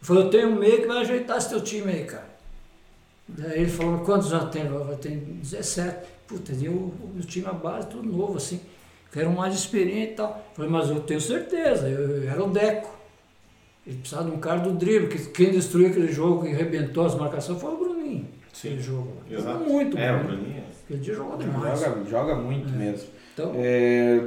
Eu 0.00 0.06
falei, 0.06 0.24
eu 0.24 0.30
tenho 0.30 0.48
um 0.48 0.56
meio 0.56 0.80
que 0.80 0.86
vai 0.86 0.98
ajeitar 0.98 1.38
esse 1.38 1.48
teu 1.48 1.60
time 1.60 1.92
aí, 1.92 2.04
cara. 2.04 2.32
Daí 3.28 3.60
ele 3.60 3.70
falou, 3.70 4.00
quantos 4.00 4.32
anos 4.32 4.50
tem? 4.50 4.66
Eu 4.66 4.98
tenho 5.00 5.20
17. 5.20 6.06
Puta, 6.26 6.52
e 6.52 6.68
o 6.68 6.92
time 7.26 7.46
a 7.46 7.52
base, 7.52 7.88
tudo 7.88 8.10
novo, 8.10 8.36
assim. 8.36 8.60
Quero 9.12 9.28
um 9.28 9.34
mais 9.34 9.54
experiente 9.54 10.12
e 10.12 10.14
tal. 10.16 10.30
Eu 10.30 10.56
falei, 10.56 10.70
mas 10.70 10.88
eu 10.88 11.00
tenho 11.00 11.20
certeza, 11.20 11.88
eu, 11.88 12.22
eu 12.22 12.30
era 12.30 12.42
o 12.42 12.50
Deco. 12.50 12.90
Ele 13.86 13.98
precisava 13.98 14.30
de 14.30 14.36
um 14.36 14.40
cara 14.40 14.60
do 14.60 14.72
drible, 14.72 15.08
que 15.08 15.30
quem 15.30 15.50
destruiu 15.50 15.88
aquele 15.88 16.12
jogo 16.12 16.46
e 16.46 16.52
arrebentou 16.52 17.04
as 17.04 17.14
marcações 17.14 17.60
foi 17.60 17.72
o 17.72 17.76
Bruninho. 17.76 17.91
Sim. 18.52 18.76
Exato. 18.76 19.12
Jogou 19.30 19.68
muito, 19.68 19.98
É, 19.98 20.12
o 20.12 20.18
Bruninho. 20.18 20.38
Bruninho. 20.40 20.62
Aquele 20.84 21.00
dia 21.00 21.14
jogou 21.14 21.36
demais. 21.38 21.80
Joga, 21.80 22.04
joga 22.10 22.34
muito 22.36 22.68
mesmo. 22.70 23.08
Então, 23.34 23.52
É, 23.56 24.20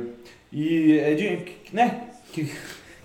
e, 0.52 0.94
Edinho, 1.00 1.42
que- 1.42 1.76
né? 1.76 2.02
Que, 2.32 2.52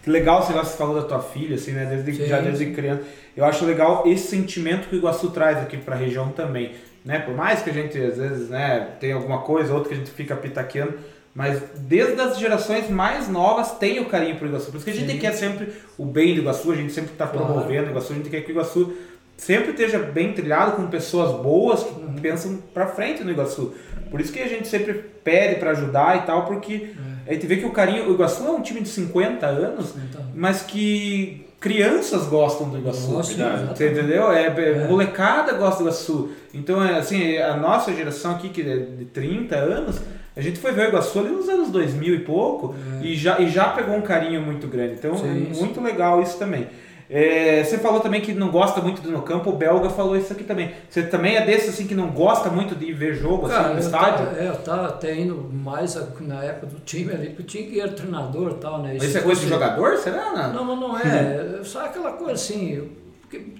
que 0.02 0.10
legal 0.10 0.40
esse 0.40 0.48
negócio 0.48 0.70
que 0.72 0.76
você 0.76 0.78
falou 0.78 0.94
da 1.00 1.06
tua 1.06 1.20
filha, 1.20 1.56
assim, 1.56 1.72
né? 1.72 1.84
Desde, 1.86 2.14
Sim, 2.22 2.26
já 2.28 2.40
desde 2.40 2.66
criança. 2.72 3.02
Eu 3.36 3.44
acho 3.44 3.64
legal 3.64 4.04
esse 4.06 4.28
sentimento 4.28 4.88
que 4.88 4.96
o 4.96 4.98
Iguaçu 4.98 5.30
traz 5.30 5.58
aqui 5.58 5.76
pra 5.76 5.94
região 5.94 6.30
também. 6.30 6.72
Né? 7.04 7.18
Por 7.18 7.34
mais 7.34 7.62
que 7.62 7.70
a 7.70 7.72
gente, 7.72 7.96
às 7.98 8.16
vezes, 8.18 8.48
né, 8.50 8.88
tem 9.00 9.12
alguma 9.12 9.38
coisa, 9.42 9.72
outra 9.72 9.88
que 9.88 9.94
a 9.94 9.98
gente 9.98 10.10
fica 10.10 10.36
pitaqueando, 10.36 10.94
mas 11.34 11.62
desde 11.78 12.20
as 12.20 12.38
gerações 12.38 12.90
mais 12.90 13.26
novas 13.28 13.72
tem 13.78 14.00
o 14.00 14.06
carinho 14.06 14.36
pro 14.36 14.46
Iguaçu. 14.48 14.70
Por 14.70 14.76
isso 14.76 14.84
que 14.84 14.90
a 14.90 14.94
gente 14.94 15.12
Sim. 15.12 15.18
quer 15.18 15.32
sempre 15.32 15.72
o 15.96 16.04
bem 16.04 16.34
do 16.34 16.40
Iguaçu, 16.42 16.72
a 16.72 16.76
gente 16.76 16.92
sempre 16.92 17.12
está 17.12 17.26
Claro. 17.26 17.46
promovendo 17.46 17.86
o 17.86 17.90
Iguaçu, 17.90 18.12
a 18.12 18.16
gente 18.16 18.28
quer 18.28 18.40
que 18.42 18.50
o 18.50 18.52
Iguaçu 18.52 18.92
sempre 19.40 19.70
esteja 19.70 19.98
bem 19.98 20.32
trilhado 20.34 20.72
com 20.72 20.86
pessoas 20.86 21.32
boas 21.42 21.82
que 21.82 21.92
Uhum. 22.00 22.14
pensam 22.20 22.58
pra 22.74 22.86
frente 22.86 23.24
no 23.24 23.30
Iguaçu. 23.30 23.72
Por 24.10 24.20
isso 24.20 24.32
que 24.32 24.40
a 24.40 24.46
gente 24.48 24.68
sempre 24.68 24.92
pede 25.24 25.56
pra 25.58 25.70
ajudar 25.70 26.18
e 26.18 26.22
tal, 26.26 26.44
porque 26.44 26.90
É. 27.26 27.30
a 27.30 27.32
gente 27.34 27.46
vê 27.46 27.56
que 27.56 27.64
o 27.64 27.70
carinho, 27.70 28.08
o 28.10 28.14
Iguaçu 28.14 28.44
é 28.46 28.50
um 28.50 28.60
time 28.60 28.80
de 28.82 28.88
50 28.88 29.46
anos, 29.46 29.94
então, 29.96 30.20
mas 30.34 30.62
que 30.62 31.46
crianças 31.58 32.26
gostam 32.26 32.68
do 32.68 32.78
Iguaçu. 32.78 33.12
Nossa, 33.12 33.34
verdade. 33.34 33.78
Você 33.78 33.90
entendeu? 33.90 34.30
É, 34.32 34.46
é, 34.46 34.70
É. 34.84 34.88
molecada 34.88 35.52
gosta 35.54 35.76
do 35.76 35.82
Iguaçu. 35.88 36.30
Então, 36.52 36.82
é, 36.84 36.98
assim, 36.98 37.36
a 37.38 37.56
nossa 37.56 37.94
geração 37.94 38.32
aqui, 38.32 38.48
que 38.50 38.60
é 38.62 38.76
de 38.78 39.04
30 39.06 39.56
anos, 39.56 40.00
a 40.36 40.40
gente 40.40 40.58
foi 40.58 40.72
ver 40.72 40.86
o 40.86 40.88
Iguaçu 40.88 41.18
ali 41.18 41.28
nos 41.30 41.48
anos 41.48 41.70
2000 41.70 42.14
e 42.14 42.20
pouco 42.20 42.74
e, 43.02 43.14
já, 43.14 43.38
e 43.40 43.48
já 43.48 43.68
pegou 43.68 43.94
um 43.94 44.00
carinho 44.02 44.40
muito 44.42 44.66
grande. 44.66 44.94
Então, 44.94 45.14
É. 45.14 45.18
Sim, 45.18 45.48
é 45.50 45.54
sim. 45.54 45.60
muito 45.60 45.80
legal 45.80 46.20
isso 46.22 46.36
também. 46.38 46.66
É, 47.12 47.64
você 47.64 47.76
falou 47.78 47.98
também 47.98 48.20
que 48.20 48.32
não 48.32 48.50
gosta 48.50 48.80
muito 48.80 49.02
do 49.02 49.10
no 49.10 49.22
campo, 49.22 49.50
o 49.50 49.52
Belga 49.52 49.90
falou 49.90 50.16
isso 50.16 50.32
aqui 50.32 50.44
também. 50.44 50.72
Você 50.88 51.02
também 51.02 51.34
é 51.34 51.44
desse 51.44 51.70
assim 51.70 51.84
que 51.84 51.94
não 51.94 52.08
gosta 52.12 52.48
muito 52.48 52.76
de 52.76 52.86
ir 52.86 52.92
ver 52.92 53.16
jogo 53.16 53.46
assim, 53.46 53.56
Cara, 53.56 53.68
no 53.70 53.74
eu 53.74 53.78
estádio? 53.80 54.26
tava, 54.26 54.38
é, 54.38 54.48
eu 54.48 54.56
tava 54.58 54.86
até 54.86 55.18
indo 55.18 55.50
mais 55.52 55.98
na 56.20 56.44
época 56.44 56.68
do 56.68 56.78
time 56.78 57.12
ali, 57.12 57.30
porque 57.30 57.42
o 57.42 57.46
time 57.46 57.64
que 57.64 57.80
era 57.80 57.90
treinador 57.90 58.52
e 58.52 58.54
tal, 58.60 58.80
né? 58.80 58.92
Mas 58.94 59.02
isso 59.02 59.18
é 59.18 59.22
coisa 59.22 59.40
de 59.40 59.48
jogador, 59.48 59.96
será? 59.96 60.32
Não? 60.32 60.52
Não, 60.52 60.64
não, 60.76 60.88
não 60.88 60.98
é. 60.98 61.58
É 61.60 61.64
Só 61.64 61.84
aquela 61.84 62.12
coisa 62.12 62.34
assim, 62.34 62.88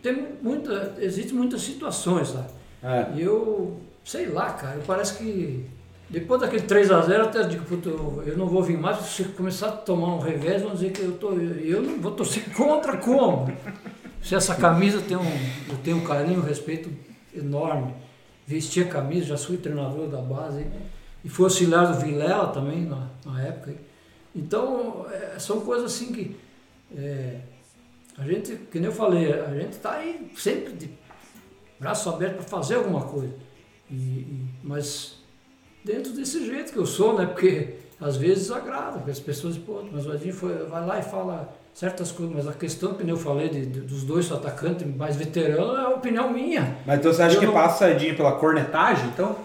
tem 0.01 0.29
muita, 0.41 0.95
existe 1.01 1.35
muitas 1.35 1.61
situações, 1.63 2.29
sabe? 2.29 2.47
É. 2.85 3.07
E 3.17 3.23
eu, 3.23 3.77
sei 4.05 4.27
lá, 4.27 4.51
cara, 4.51 4.79
parece 4.87 5.15
que 5.19 5.67
depois 6.11 6.41
daquele 6.41 6.62
3x0 6.66 7.09
eu 7.11 7.23
até 7.23 7.43
digo, 7.45 7.65
puto, 7.65 7.89
eu- 8.27 8.37
não 8.37 8.47
vou 8.47 8.62
vir 8.62 8.77
mais, 8.77 8.99
se 9.07 9.24
começar 9.24 9.69
a 9.69 9.73
tomar 9.73 10.15
um 10.15 10.19
revés, 10.19 10.61
vão 10.62 10.73
dizer 10.74 10.91
que 10.93 11.01
eu 11.03 11.12
tô. 11.12 11.32
Eu 11.32 11.82
não 11.82 12.01
vou 12.01 12.12
torcer 12.12 12.45
contra 12.55 12.97
como? 12.97 13.51
Se 14.23 14.35
essa 14.35 14.55
camisa 14.55 15.01
tem 15.01 15.16
um. 15.16 15.23
Eu 15.69 15.78
tenho 15.85 15.97
um 15.99 16.05
carinho, 16.05 16.41
um 16.41 16.45
respeito 16.45 16.91
enorme. 17.35 17.95
Vesti 18.47 18.81
a 18.82 18.89
camisa, 18.89 19.27
já 19.27 19.39
fui 19.39 19.57
treinador 19.57 20.09
da 20.09 20.20
base 20.20 20.66
e 21.24 21.28
fui 21.28 21.45
auxiliar 21.45 21.87
do 21.93 22.01
Vilela 22.01 22.49
também 22.49 22.82
na, 22.85 23.07
na 23.24 23.41
época. 23.43 23.73
Então, 24.35 25.07
é, 25.11 25.39
são 25.39 25.61
coisas 25.61 25.93
assim 25.95 26.12
que. 26.12 26.37
é, 26.97 27.41
a 28.19 28.24
gente, 28.27 28.55
que 28.70 28.78
nem 28.81 28.87
eu 28.91 28.93
falei, 28.95 29.32
a 29.32 29.55
gente 29.55 29.73
está 29.74 29.93
aí 29.93 30.31
sempre 30.37 30.73
de 30.74 30.91
braço 31.78 32.09
aberto 32.11 32.35
para 32.35 32.43
fazer 32.45 32.74
alguma 32.74 33.03
coisa. 33.03 33.32
E, 33.91 33.95
e- 33.95 34.47
mas 34.62 35.20
dentro 35.85 36.12
desse 36.12 36.44
jeito 36.47 36.73
que 36.73 36.78
eu 36.78 36.86
sou, 36.86 37.16
né? 37.19 37.27
Porque 37.27 37.74
às 38.01 38.16
vezes 38.16 38.51
agrada, 38.51 38.98
porque 38.98 39.11
as 39.11 39.20
pessoas 39.20 39.55
dizem, 39.55 39.66
pô, 39.66 39.82
mas 39.93 40.07
o 40.07 40.15
Edinho 40.15 40.35
foi, 40.35 40.55
vai 40.66 40.85
lá 40.86 40.98
e 40.98 41.02
fala 41.02 41.52
certas 41.74 42.11
coisas, 42.11 42.35
mas 42.35 42.48
a 42.48 42.52
questão 42.52 42.94
que 42.94 43.09
eu 43.09 43.16
falei 43.16 43.48
de, 43.48 43.65
de- 43.66 43.81
dos 43.81 44.02
dois 44.05 44.31
atacantes 44.32 44.86
mais 44.97 45.16
veteranos 45.16 45.78
é 45.78 45.82
a 45.82 45.89
opinião 45.90 46.32
minha. 46.32 46.77
Mas 46.86 46.98
então 46.98 47.12
você 47.12 47.23
acha 47.23 47.36
Eu 47.36 47.40
que 47.40 47.47
não- 47.47 47.52
passa 47.52 47.90
Edinho 47.90 48.16
pela 48.16 48.32
cornetagem, 48.32 49.07
então? 49.09 49.36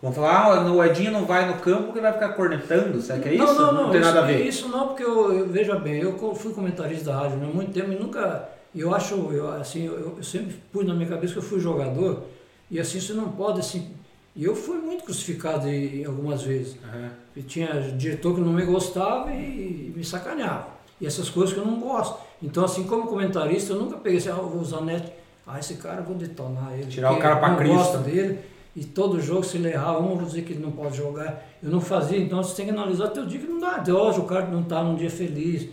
Vão 0.00 0.12
falar, 0.12 0.44
ah, 0.58 0.72
o 0.72 0.84
Edinho 0.84 1.10
não 1.10 1.24
vai 1.26 1.46
no 1.48 1.58
campo 1.60 1.84
porque 1.84 2.00
vai 2.00 2.12
ficar 2.12 2.30
cornetando, 2.30 3.00
será 3.02 3.18
que 3.18 3.28
é 3.30 3.34
isso? 3.34 3.44
Não, 3.44 3.54
não, 3.54 3.72
não, 3.84 3.90
tem 3.90 4.00
isso, 4.00 4.08
nada 4.08 4.20
a 4.22 4.26
ver. 4.26 4.46
Isso 4.46 4.68
não, 4.68 4.86
porque 4.88 5.02
eu, 5.04 5.32
eu- 5.32 5.48
veja 5.48 5.74
bem, 5.76 6.00
eu 6.00 6.34
fui 6.34 6.52
comentarista 6.52 7.06
da 7.06 7.16
rádio 7.18 7.36
né, 7.38 7.48
há 7.50 7.54
muito 7.54 7.72
tempo 7.72 7.92
e 7.92 7.96
nunca. 7.96 8.48
Eu 8.74 8.94
acho, 8.94 9.14
eu, 9.32 9.50
assim, 9.52 9.86
eu, 9.86 10.14
eu 10.18 10.22
sempre 10.22 10.54
pus 10.72 10.86
na 10.86 10.94
minha 10.94 11.08
cabeça 11.08 11.32
que 11.32 11.38
eu 11.38 11.42
fui 11.42 11.58
jogador 11.58 12.22
e 12.70 12.78
assim 12.78 13.00
você 13.00 13.12
não 13.12 13.28
pode 13.30 13.58
assim. 13.60 13.90
E 14.38 14.44
eu 14.44 14.54
fui 14.54 14.78
muito 14.78 15.02
crucificado 15.02 15.68
em, 15.68 16.04
algumas 16.04 16.42
vezes. 16.42 16.76
Aham. 16.84 17.10
E 17.34 17.42
tinha 17.42 17.66
diretor 17.96 18.36
que 18.36 18.40
não 18.40 18.52
me 18.52 18.64
gostava 18.64 19.32
e, 19.34 19.92
me 19.94 20.04
sacaneava. 20.04 20.68
E 21.00 21.06
essas 21.08 21.28
coisas 21.28 21.52
que 21.52 21.58
eu 21.58 21.66
não 21.66 21.80
gosto. 21.80 22.16
Então, 22.40 22.64
assim, 22.64 22.84
como 22.84 23.08
comentarista, 23.08 23.72
eu 23.72 23.80
nunca 23.80 23.96
peguei 23.96 24.18
assim, 24.18 24.28
ah, 24.28 24.34
vou 24.34 24.60
usar 24.60 24.80
net. 24.82 25.12
Ah, 25.44 25.58
esse 25.58 25.74
cara, 25.74 26.02
eu 26.02 26.04
vou 26.04 26.14
detonar 26.14 26.72
ele. 26.72 26.86
Tirar 26.86 27.14
o 27.14 27.18
cara 27.18 27.34
pra 27.36 27.48
não 27.48 27.56
Cristo. 27.56 27.74
gosto 27.74 27.98
dele. 27.98 28.38
E 28.76 28.84
todo 28.84 29.20
jogo, 29.20 29.42
se 29.42 29.56
ele 29.56 29.70
errar 29.70 29.98
um, 29.98 30.16
vou 30.16 30.24
dizer 30.24 30.42
que 30.42 30.52
ele 30.52 30.62
não 30.62 30.70
pode 30.70 30.96
jogar. 30.96 31.44
Eu 31.60 31.70
não 31.70 31.80
fazia, 31.80 32.16
então 32.16 32.40
você 32.40 32.54
tem 32.54 32.66
que 32.66 32.70
analisar 32.70 33.08
teu 33.08 33.26
dia 33.26 33.40
que 33.40 33.46
não 33.46 33.58
dá. 33.58 33.82
Hoje 33.92 34.20
o 34.20 34.24
cara 34.24 34.46
não 34.46 34.60
está 34.60 34.84
num 34.84 34.94
dia 34.94 35.10
feliz. 35.10 35.68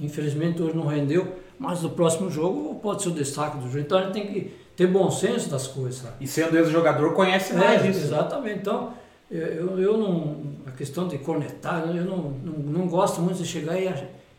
Infelizmente 0.00 0.62
hoje 0.62 0.74
não 0.74 0.86
rendeu. 0.86 1.36
Mas 1.58 1.82
no 1.82 1.90
próximo 1.90 2.30
jogo 2.30 2.76
pode 2.76 3.02
ser 3.02 3.10
o 3.10 3.12
destaque 3.12 3.58
do 3.58 3.66
jogo. 3.66 3.80
Então 3.80 3.98
a 3.98 4.04
gente 4.04 4.12
tem 4.14 4.26
que 4.26 4.65
ter 4.76 4.86
bom 4.86 5.10
senso 5.10 5.48
das 5.48 5.66
coisas, 5.66 6.02
sabe? 6.02 6.16
E 6.20 6.26
sendo 6.26 6.56
ex-jogador, 6.56 7.14
conhece 7.14 7.54
mais 7.54 7.84
É, 7.84 7.88
isso. 7.88 8.00
exatamente. 8.00 8.58
Então, 8.60 8.92
eu, 9.30 9.78
eu, 9.80 9.96
não. 9.96 10.54
A 10.66 10.70
questão 10.72 11.08
de 11.08 11.18
cornetar, 11.18 11.84
eu 11.88 12.04
não, 12.04 12.16
não, 12.44 12.52
não 12.80 12.86
gosto 12.88 13.20
muito 13.20 13.38
de 13.38 13.46
chegar 13.46 13.76
e, 13.80 13.88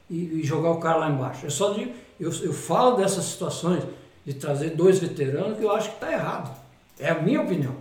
e, 0.09 0.39
e 0.39 0.43
jogar 0.43 0.71
o 0.71 0.79
cara 0.79 0.97
lá 0.97 1.09
embaixo. 1.09 1.45
Eu 1.45 1.51
só 1.51 1.71
digo, 1.73 1.91
eu, 2.19 2.31
eu 2.43 2.53
falo 2.53 2.95
dessas 2.97 3.25
situações 3.25 3.83
de 4.25 4.33
trazer 4.33 4.71
dois 4.71 4.99
veteranos 4.99 5.57
que 5.57 5.63
eu 5.63 5.71
acho 5.71 5.89
que 5.89 5.95
está 5.95 6.11
errado. 6.11 6.55
É 6.99 7.09
a 7.09 7.19
minha 7.21 7.41
opinião. 7.41 7.75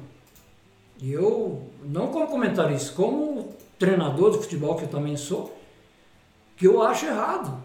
E 1.00 1.12
eu, 1.12 1.62
não 1.84 2.08
como 2.08 2.26
comentarista, 2.26 2.92
como 2.94 3.54
treinador 3.78 4.30
de 4.30 4.38
futebol 4.38 4.74
que 4.76 4.84
eu 4.84 4.88
também 4.88 5.16
sou, 5.16 5.54
que 6.56 6.66
eu 6.66 6.82
acho 6.82 7.04
errado. 7.06 7.62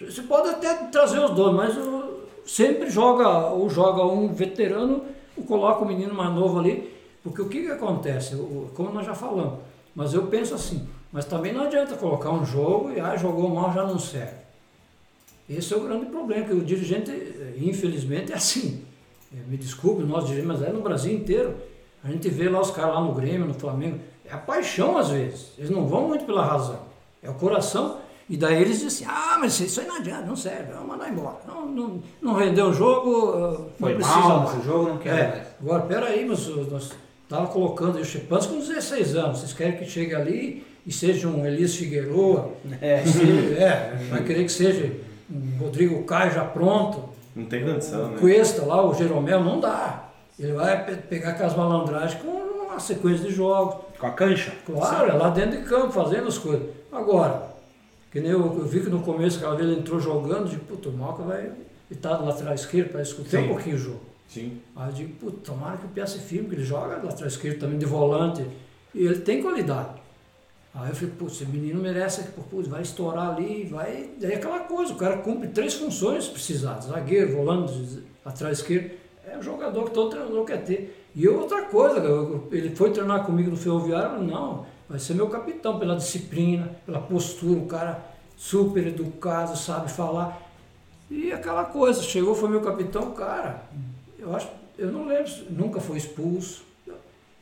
Você 0.00 0.22
pode 0.22 0.48
até 0.50 0.74
trazer 0.86 1.18
os 1.18 1.32
dois, 1.32 1.54
mas 1.56 1.76
eu- 1.76 2.07
sempre 2.48 2.90
joga, 2.90 3.28
ou 3.50 3.68
joga 3.68 4.02
um 4.02 4.32
veterano, 4.32 5.02
ou 5.36 5.44
coloca 5.44 5.84
o 5.84 5.86
menino 5.86 6.14
mais 6.14 6.34
novo 6.34 6.58
ali, 6.58 6.96
porque 7.22 7.42
o 7.42 7.48
que, 7.48 7.62
que 7.66 7.70
acontece? 7.70 8.36
Como 8.74 8.90
nós 8.90 9.04
já 9.04 9.14
falamos, 9.14 9.60
mas 9.94 10.14
eu 10.14 10.26
penso 10.28 10.54
assim, 10.54 10.88
mas 11.12 11.26
também 11.26 11.52
não 11.52 11.64
adianta 11.64 11.94
colocar 11.96 12.30
um 12.30 12.44
jogo 12.44 12.90
e 12.90 12.98
ah, 12.98 13.16
jogou 13.16 13.48
mal 13.50 13.72
já 13.72 13.84
não 13.84 13.98
serve. 13.98 14.48
Esse 15.48 15.74
é 15.74 15.76
o 15.76 15.80
grande 15.80 16.06
problema, 16.06 16.46
que 16.46 16.54
o 16.54 16.64
dirigente, 16.64 17.10
infelizmente, 17.58 18.32
é 18.32 18.36
assim. 18.36 18.82
Eh, 19.32 19.40
Me 19.46 19.56
desculpe, 19.56 20.02
nós 20.02 20.24
dirigentes, 20.24 20.48
mas 20.58 20.62
é 20.62 20.72
no 20.72 20.80
Brasil 20.80 21.12
inteiro. 21.12 21.54
A 22.02 22.10
gente 22.10 22.28
vê 22.28 22.48
lá 22.48 22.60
os 22.60 22.70
caras 22.70 22.94
lá 22.94 23.00
no 23.00 23.12
Grêmio, 23.12 23.46
no 23.46 23.54
Flamengo, 23.54 23.98
é 24.24 24.32
a 24.32 24.38
paixão 24.38 24.96
às 24.96 25.10
vezes. 25.10 25.52
Eles 25.58 25.70
não 25.70 25.86
vão 25.86 26.08
muito 26.08 26.24
pela 26.24 26.44
razão, 26.44 26.80
é 27.22 27.28
o 27.28 27.34
coração. 27.34 27.98
E 28.30 28.36
daí 28.36 28.60
eles 28.60 28.80
dizem 28.80 28.88
assim, 28.88 29.04
ah, 29.08 29.38
mas 29.40 29.58
isso 29.58 29.80
aí 29.80 29.86
não 29.86 29.96
adianta, 29.96 30.26
não 30.26 30.36
serve, 30.36 30.72
vamos 30.72 30.88
mandar 30.88 31.08
embora. 31.10 31.36
Não, 31.46 31.66
não, 31.66 32.02
não 32.20 32.34
rendeu 32.34 32.66
o 32.66 32.72
jogo, 32.74 33.32
ah, 33.34 33.50
não 33.58 33.70
Foi 33.78 33.94
precisa 33.94 34.16
mal 34.18 34.40
mais. 34.44 34.64
jogo, 34.64 34.88
não 34.90 34.98
quero 34.98 35.16
mais. 35.16 35.34
É, 35.34 35.46
agora, 35.62 35.82
peraí, 35.84 36.26
mas 36.26 36.46
uh, 36.48 36.66
nós 36.70 36.90
estava 37.24 37.46
colocando 37.46 37.98
o 37.98 38.04
Chepansky 38.04 38.52
com 38.52 38.58
16 38.60 39.16
anos. 39.16 39.38
Vocês 39.38 39.52
querem 39.54 39.76
que 39.78 39.86
chegue 39.86 40.14
ali 40.14 40.66
e 40.86 40.92
seja 40.92 41.26
um 41.28 41.46
Elias 41.46 41.74
Figueroa? 41.74 42.50
É. 42.82 43.02
Se- 43.04 43.54
é, 43.58 43.96
vai 44.10 44.22
querer 44.22 44.44
que 44.44 44.52
seja 44.52 44.92
um 45.30 45.58
Rodrigo 45.58 46.02
Caio 46.04 46.30
já 46.32 46.44
pronto. 46.44 47.08
Não 47.34 47.46
tem 47.46 47.64
condição, 47.64 48.06
O 48.06 48.08
né? 48.10 48.16
Cuesta 48.20 48.64
lá, 48.66 48.84
o 48.84 48.92
Jeromel, 48.94 49.42
não 49.42 49.58
dá. 49.60 50.04
Ele 50.38 50.52
vai 50.52 50.84
pe- 50.84 50.96
pegar 50.96 51.30
aquelas 51.30 51.56
malandragens 51.56 52.20
com 52.20 52.28
uma 52.28 52.78
sequência 52.78 53.26
de 53.26 53.34
jogos. 53.34 53.76
Com 53.98 54.06
a 54.06 54.10
cancha? 54.10 54.52
Claro, 54.66 55.10
é 55.10 55.14
lá 55.14 55.30
dentro 55.30 55.58
de 55.60 55.64
campo, 55.66 55.92
fazendo 55.92 56.28
as 56.28 56.36
coisas. 56.38 56.68
Agora, 56.92 57.47
que 58.10 58.20
nem 58.20 58.30
eu, 58.30 58.40
eu 58.40 58.64
vi 58.66 58.80
que 58.80 58.88
no 58.88 59.00
começo, 59.00 59.38
aquela 59.38 59.54
vez 59.56 59.68
ele 59.68 59.80
entrou 59.80 60.00
jogando, 60.00 60.48
de 60.48 60.56
puto, 60.56 60.88
o 60.88 60.92
Malca 60.92 61.22
vai 61.22 61.50
estar 61.90 62.14
do 62.16 62.24
lateral 62.26 62.54
esquerdo 62.54 62.90
para 62.90 63.02
escutar 63.02 63.40
um 63.40 63.48
pouquinho 63.48 63.76
o 63.76 63.78
jogo. 63.78 64.00
Sim. 64.28 64.60
Aí 64.76 64.88
eu 64.90 64.92
digo, 64.92 65.12
puto, 65.14 65.36
tomara 65.38 65.76
que 65.78 65.86
o 65.86 65.88
Pia 65.88 66.06
se 66.06 66.18
firme, 66.18 66.48
que 66.50 66.54
ele 66.56 66.64
joga 66.64 66.96
lateral 67.02 67.26
esquerdo 67.28 67.60
também 67.60 67.78
de 67.78 67.86
volante. 67.86 68.44
E 68.94 69.04
ele 69.06 69.18
tem 69.20 69.42
qualidade. 69.42 69.90
Aí 70.74 70.90
eu 70.90 70.94
falei, 70.94 71.14
putz, 71.18 71.32
esse 71.40 71.46
menino 71.46 71.80
merece, 71.80 72.22
putz, 72.50 72.68
vai 72.68 72.82
estourar 72.82 73.34
ali, 73.34 73.64
vai. 73.64 74.10
Daí 74.20 74.32
é 74.32 74.36
aquela 74.36 74.60
coisa, 74.60 74.92
o 74.92 74.96
cara 74.96 75.16
cumpre 75.18 75.48
três 75.48 75.74
funções 75.74 76.24
se 76.24 76.30
precisar, 76.30 76.78
zagueiro, 76.80 77.34
volante, 77.36 78.00
lateral 78.24 78.52
esquerdo. 78.52 78.90
É 79.26 79.36
o 79.36 79.42
jogador 79.42 79.84
que 79.86 79.90
todo 79.92 80.10
treinador 80.10 80.44
quer 80.44 80.62
ter. 80.64 81.06
E 81.14 81.26
outra 81.26 81.62
coisa, 81.62 81.98
eu- 81.98 82.46
ele 82.52 82.74
foi 82.76 82.90
treinar 82.90 83.24
comigo 83.24 83.50
no 83.50 83.56
Ferroviário, 83.56 84.22
não, 84.22 84.66
vai 84.88 84.98
ser 84.98 85.14
meu 85.14 85.28
capitão 85.28 85.78
pela 85.78 85.96
disciplina, 85.96 86.70
pela 86.86 87.00
postura, 87.00 87.58
um 87.58 87.66
cara 87.66 88.00
super 88.36 88.86
educado, 88.86 89.56
sabe 89.56 89.90
falar. 89.90 90.40
E 91.10 91.32
aquela 91.32 91.64
coisa, 91.64 92.02
chegou, 92.02 92.34
foi 92.34 92.48
meu 92.48 92.60
capitão, 92.60 93.10
cara, 93.12 93.62
eu 94.18 94.34
acho, 94.34 94.48
eu 94.78 94.90
não 94.92 95.06
lembro, 95.06 95.30
nunca 95.50 95.80
foi 95.80 95.96
expulso. 95.98 96.62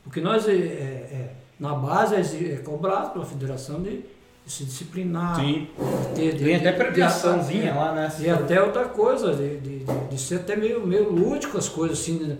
Porque 0.03 0.21
nós, 0.21 0.47
é, 0.47 0.51
é, 0.53 0.55
é, 0.55 1.33
na 1.59 1.73
base, 1.73 2.15
é 2.15 2.53
é 2.53 2.57
cobrado 2.57 3.11
pela 3.11 3.25
federação 3.25 3.81
de, 3.81 3.97
de 4.45 4.51
se 4.51 4.63
disciplinar. 4.63 5.35
Sim. 5.35 5.67
de 6.13 6.15
ter- 6.15 6.31
de- 6.37 6.43
Tem 6.45 6.55
até 6.55 6.71
premiaçãozinha 6.71 7.73
lá, 7.75 7.93
né? 7.93 8.11
E 8.19 8.29
até 8.29 8.61
outra 8.63 8.85
coisa, 8.85 9.33
de, 9.35 9.57
de, 9.57 9.79
de- 9.79 10.07
de 10.09 10.17
ser 10.17 10.35
até 10.35 10.55
meio, 10.55 10.85
meio 10.87 11.09
lúdico 11.11 11.57
as 11.57 11.67
coisas, 11.67 11.99
assim, 11.99 12.19
né? 12.19 12.37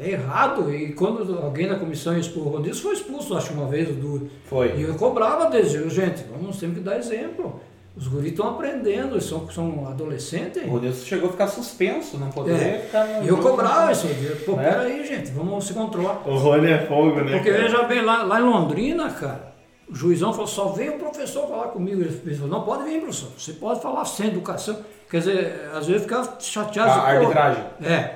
É 0.00 0.10
errado. 0.10 0.72
E 0.72 0.92
quando 0.92 1.38
alguém 1.38 1.68
da 1.68 1.76
comissão 1.76 2.18
expôs 2.18 2.46
o 2.46 2.80
foi 2.80 2.94
expulso, 2.94 3.36
acho, 3.36 3.52
uma 3.52 3.66
vez 3.66 3.88
o 3.88 3.92
Duro. 3.92 4.30
Foi. 4.44 4.74
E 4.76 4.82
eu 4.82 4.94
cobrava 4.94 5.54
eu, 5.56 5.88
gente, 5.90 6.24
vamos 6.30 6.56
sempre 6.56 6.80
dar 6.80 6.98
exemplo. 6.98 7.60
Os 7.96 8.08
guris 8.08 8.32
estão 8.32 8.50
aprendendo, 8.50 9.14
eles 9.14 9.24
são, 9.24 9.50
são 9.50 9.88
adolescentes. 9.88 10.62
O 10.64 10.68
Rodilson 10.68 11.06
chegou 11.06 11.30
a 11.30 11.32
ficar 11.32 11.46
suspenso, 11.46 12.18
não 12.18 12.28
poder 12.30 12.52
É. 12.52 12.78
ficar 12.80 13.06
no 13.06 13.24
E 13.24 13.28
eu 13.28 13.38
cobrava 13.38 13.90
isso 13.90 14.06
aí. 14.06 14.36
Pô, 14.44 14.52
É. 14.60 14.70
peraí, 14.70 15.06
gente, 15.06 15.30
vamos 15.30 15.66
se 15.66 15.72
controlar. 15.72 16.20
O 16.28 16.36
Rony 16.36 16.72
é 16.72 16.86
fogo, 16.86 17.22
né? 17.22 17.32
Porque 17.36 17.50
cara? 17.50 17.62
veja 17.62 17.82
bem, 17.84 18.02
lá, 18.02 18.22
lá 18.22 18.38
em 18.38 18.44
Londrina, 18.44 19.08
cara, 19.10 19.54
o 19.88 19.94
juizão 19.94 20.30
falou, 20.32 20.46
só 20.46 20.66
vem 20.68 20.90
o 20.90 20.98
professor 20.98 21.48
falar 21.48 21.68
comigo. 21.68 22.02
Ele 22.02 22.34
falou, 22.34 22.50
não 22.50 22.64
pode 22.66 22.84
vir, 22.84 23.00
professor, 23.00 23.30
você 23.38 23.54
pode 23.54 23.80
falar 23.80 24.04
sem 24.04 24.26
educação. 24.26 24.76
Quer 25.10 25.18
dizer, 25.20 25.70
às 25.72 25.86
vezes 25.86 26.02
eu 26.02 26.08
ficava 26.08 26.36
chateado. 26.38 26.90
A 26.90 26.94
assim, 26.96 27.16
arbitragem. 27.16 27.64
É, 27.82 28.10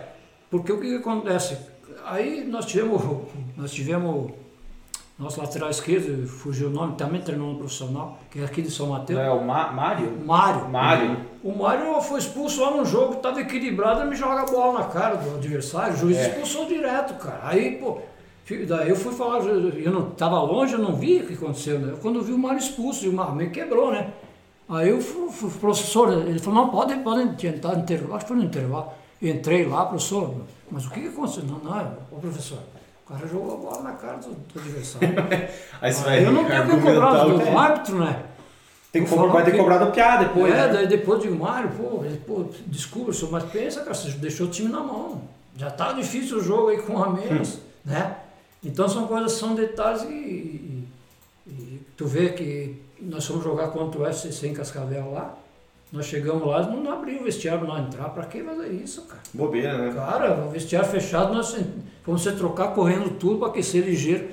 porque 0.51 0.73
o 0.73 0.81
que, 0.81 0.89
que 0.89 0.97
acontece? 0.97 1.57
Aí 2.05 2.45
nós 2.45 2.67
tivemos, 2.67 3.03
nós 3.57 3.71
tivemos 3.73 4.33
nosso 5.19 5.39
lateral 5.41 5.69
esquerdo, 5.69 6.27
fugiu 6.27 6.69
o 6.69 6.71
nome, 6.71 6.95
também 6.97 7.21
treinou 7.21 7.53
no 7.53 7.59
profissional, 7.59 8.19
que 8.31 8.41
é 8.41 8.45
aqui 8.45 8.63
de 8.63 8.71
São 8.71 8.87
Mateus, 8.89 9.21
É 9.21 9.31
o 9.31 9.45
Ma- 9.45 9.71
Mário? 9.71 10.11
Mário. 10.25 10.69
Mário. 10.71 11.17
O 11.45 11.53
Mário 11.57 12.01
foi 12.01 12.19
expulso 12.21 12.63
lá 12.63 12.71
no 12.71 12.85
jogo, 12.87 13.15
estava 13.15 13.41
equilibrado, 13.41 14.01
ele 14.01 14.11
me 14.11 14.17
joga 14.17 14.41
a 14.43 14.47
bola 14.47 14.79
na 14.81 14.85
cara 14.87 15.17
do 15.17 15.37
adversário, 15.37 15.93
o 15.95 15.97
juiz 15.99 16.17
É. 16.17 16.29
expulsou 16.29 16.67
direto, 16.67 17.15
cara. 17.23 17.41
Aí, 17.45 17.77
pô, 17.77 17.99
daí 18.67 18.89
eu 18.89 18.97
fui 18.97 19.13
falar, 19.13 19.41
eu 19.45 19.93
não 19.93 20.09
estava 20.09 20.41
longe, 20.41 20.73
eu 20.73 20.79
não 20.81 20.95
vi 20.97 21.19
o 21.21 21.27
que 21.27 21.35
aconteceu, 21.35 21.79
né? 21.79 21.95
Quando 22.01 22.17
eu 22.17 22.23
vi 22.23 22.33
o 22.33 22.39
Mário 22.39 22.59
expulso, 22.59 23.09
o 23.09 23.13
Mário 23.13 23.35
me 23.35 23.51
quebrou, 23.51 23.93
né? 23.93 24.11
Aí 24.71 24.89
eu 24.89 25.01
fui, 25.03 25.29
fui, 25.31 25.51
professor, 25.51 26.13
ele 26.27 26.39
falou, 26.39 26.65
não, 26.65 26.71
podem, 26.71 27.01
podem 27.03 27.29
tentar 27.35 27.75
intervalo, 27.75 28.15
acho 28.15 28.25
que 28.25 28.29
foi 28.29 28.37
no 28.39 28.45
intervalo. 28.45 28.91
Entrei 29.23 29.67
lá, 29.67 29.85
professor, 29.87 30.35
mas 30.71 30.87
o 30.87 30.91
que, 30.91 31.01
que 31.01 31.09
aconteceu? 31.09 31.45
Não, 31.45 31.59
não, 31.59 31.97
ô 32.11 32.17
professor, 32.17 32.59
o 33.07 33.13
cara 33.13 33.27
jogou 33.27 33.55
a 33.55 33.57
bola 33.57 33.83
na 33.83 33.93
cara 33.93 34.17
do, 34.19 34.31
do 34.31 34.59
adversário. 34.61 35.09
Aí 35.81 35.93
você 35.93 36.03
vai 36.05 36.25
eu 36.25 36.33
não 36.33 36.45
tenho 36.47 36.65
que 36.65 36.81
cobrar 36.81 37.27
o 37.27 37.31
do, 37.31 37.39
do 37.45 37.59
árbitro, 37.59 37.99
né? 37.99 38.23
Tem 38.93 39.05
que 39.05 39.15
vai 39.15 39.45
ter 39.45 39.53
que- 39.53 39.57
cobrado 39.59 39.85
o 39.85 39.93
piá 39.93 40.17
depois. 40.17 40.53
é, 40.53 40.67
né? 40.67 40.73
daí 40.73 40.87
depois 40.89 41.21
digo, 41.23 41.37
Mário, 41.37 41.71
pô, 41.77 42.03
pô, 42.27 42.45
desculpa, 42.67 43.13
senhor, 43.13 43.31
mas 43.31 43.45
pensa, 43.45 43.81
cara, 43.83 43.95
você 43.95 44.11
deixou 44.13 44.47
o 44.47 44.51
time 44.51 44.69
na 44.71 44.81
mão. 44.81 45.23
Já 45.57 45.71
tá 45.71 45.93
difícil 45.93 46.39
o 46.39 46.43
jogo 46.43 46.69
aí 46.71 46.79
com 46.83 47.01
a 47.03 47.11
menos, 47.11 47.59
né? 47.85 48.17
Então 48.65 48.89
são 48.89 49.07
coisas, 49.07 49.33
são 49.33 49.55
detalhes 49.55 50.03
e, 50.03 50.09
e- 50.09 50.89
e 51.47 51.87
tu 51.97 52.07
vê 52.07 52.31
que 52.31 52.83
nós 53.01 53.25
fomos 53.27 53.45
jogar 53.45 53.69
contra 53.69 54.01
o 54.01 54.07
FCC 54.07 54.49
em 54.49 54.55
Cascavel 54.55 55.13
lá, 55.13 55.35
nós 55.93 56.07
chegamos 56.07 56.47
lá, 56.47 56.63
não, 56.63 56.83
não 56.83 56.93
abriu 56.93 57.21
o 57.21 57.25
vestiário 57.25 57.67
nós 57.67 57.81
entrar, 57.87 58.09
pra 58.11 58.25
que 58.25 58.43
fazer 58.43 58.69
isso, 58.69 59.03
cara? 59.03 59.21
Bobeira, 59.35 59.77
né? 59.77 59.93
Cara, 59.95 60.35
o 60.47 60.51
vestiário 60.51 60.89
fechado, 60.89 61.35
nós 61.35 61.57
fomos 62.05 62.23
se 62.23 62.33
trocar 62.33 62.69
correndo 62.69 63.11
tudo 63.19 63.39
para 63.39 63.49
aquecer 63.49 63.85
ligeiro. 63.85 64.29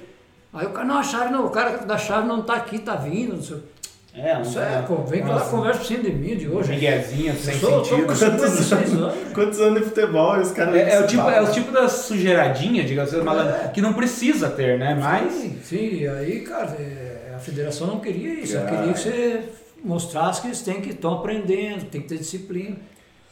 Aí 0.53 0.65
o 0.65 0.69
cara, 0.69 0.85
não, 0.88 0.97
a 0.97 1.03
chave 1.03 1.31
não, 1.31 1.45
o 1.45 1.49
cara 1.49 1.77
da 1.79 1.97
chave 1.97 2.27
não 2.27 2.41
tá 2.43 2.55
aqui, 2.55 2.79
tá 2.79 2.95
vindo, 2.95 3.35
não 3.35 3.43
sei. 3.43 3.57
É, 4.13 4.34
não 4.34 4.41
Isso 4.41 4.57
é, 4.59 4.84
vem 5.07 5.21
aquela 5.21 5.41
conversa 5.41 5.79
por 5.79 5.85
cima 5.85 6.03
de 6.03 6.11
mim 6.11 6.35
de 6.35 6.47
hoje. 6.49 6.71
Miguezinho, 6.71 7.35
sem 7.35 7.59
sou- 7.59 7.85
sentido. 7.85 8.15
56 8.15 8.93
anos. 8.97 9.13
Quantos 9.31 9.59
anos 9.61 9.79
de 9.81 9.85
futebol 9.89 10.38
e 10.38 10.41
os 10.41 10.51
caras. 10.51 10.73
É, 10.75 10.93
é 10.95 10.99
o 11.01 11.05
tipo, 11.05 11.29
é 11.29 11.39
o 11.41 11.51
tipo 11.51 11.71
da 11.71 11.88
sujeiradinha, 11.88 12.84
digamos 12.84 13.13
assim, 13.13 13.23
malandro, 13.23 13.69
que 13.71 13.79
não 13.81 13.93
precisa 13.93 14.49
ter, 14.49 14.79
né? 14.79 14.95
Mas. 14.99 15.31
Sim, 15.34 15.59
sim, 15.63 16.07
aí, 16.07 16.39
cara, 16.39 16.75
é, 16.79 17.34
a 17.35 17.38
federação 17.39 17.85
não 17.85 17.99
queria 17.99 18.39
isso, 18.39 18.55
ela 18.57 18.65
Cara. 18.65 18.77
queria 18.77 18.93
que 18.93 18.99
você 18.99 19.43
mostrasse 19.88 20.41
que 20.41 20.47
eles 20.47 20.61
têm 20.61 20.81
que 20.81 20.89
estão 20.89 21.14
aprendendo, 21.15 21.85
tem 21.85 22.01
que 22.01 22.07
ter 22.07 22.18
disciplina. 22.18 22.76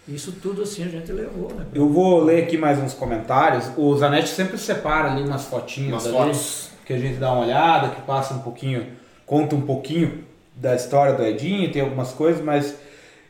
Isso 0.08 0.32
tudo 0.34 0.62
assim 0.62 0.84
a 0.84 0.88
gente 0.88 1.12
levou, 1.12 1.52
né? 1.54 1.66
Eu 1.74 1.90
vou 1.90 2.24
ler 2.24 2.44
aqui 2.44 2.58
mais 2.58 2.78
uns 2.78 2.94
comentários. 2.94 3.72
O 3.76 3.96
Zanetti 3.98 4.30
sempre 4.30 4.58
separa 4.58 5.12
ali 5.12 5.24
umas 5.24 5.46
fotinhas 5.46 5.92
Umas 5.94 6.06
ali, 6.06 6.16
fotos. 6.16 6.70
que 6.86 6.94
a 6.94 7.00
gente 7.00 7.16
dá 7.16 7.32
uma 7.32 7.42
olhada, 7.44 7.90
que 7.90 8.02
passa 8.04 8.36
um 8.36 8.40
pouquinho, 8.40 8.86
conta 9.26 9.56
um 9.56 9.62
pouquinho 9.62 10.24
da 10.56 10.76
história 10.76 11.14
do 11.14 11.24
Edinho, 11.24 11.72
tem 11.72 11.82
algumas 11.82 12.12
coisas, 12.12 12.42
mas 12.44 12.76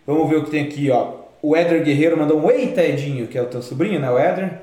vamos 0.06 0.30
ver 0.30 0.36
o 0.36 0.44
que 0.44 0.52
tem 0.52 0.64
aqui, 0.66 0.92
ó. 0.92 1.14
O 1.42 1.56
Éder 1.56 1.82
Guerreiro 1.84 2.18
mandou 2.18 2.40
um 2.40 2.52
Eita 2.52 2.84
Edinho, 2.84 3.28
que 3.28 3.38
é 3.38 3.42
o 3.42 3.46
teu 3.46 3.62
sobrinho, 3.62 4.00
né, 4.00 4.12
o 4.12 4.18
Éder? 4.20 4.60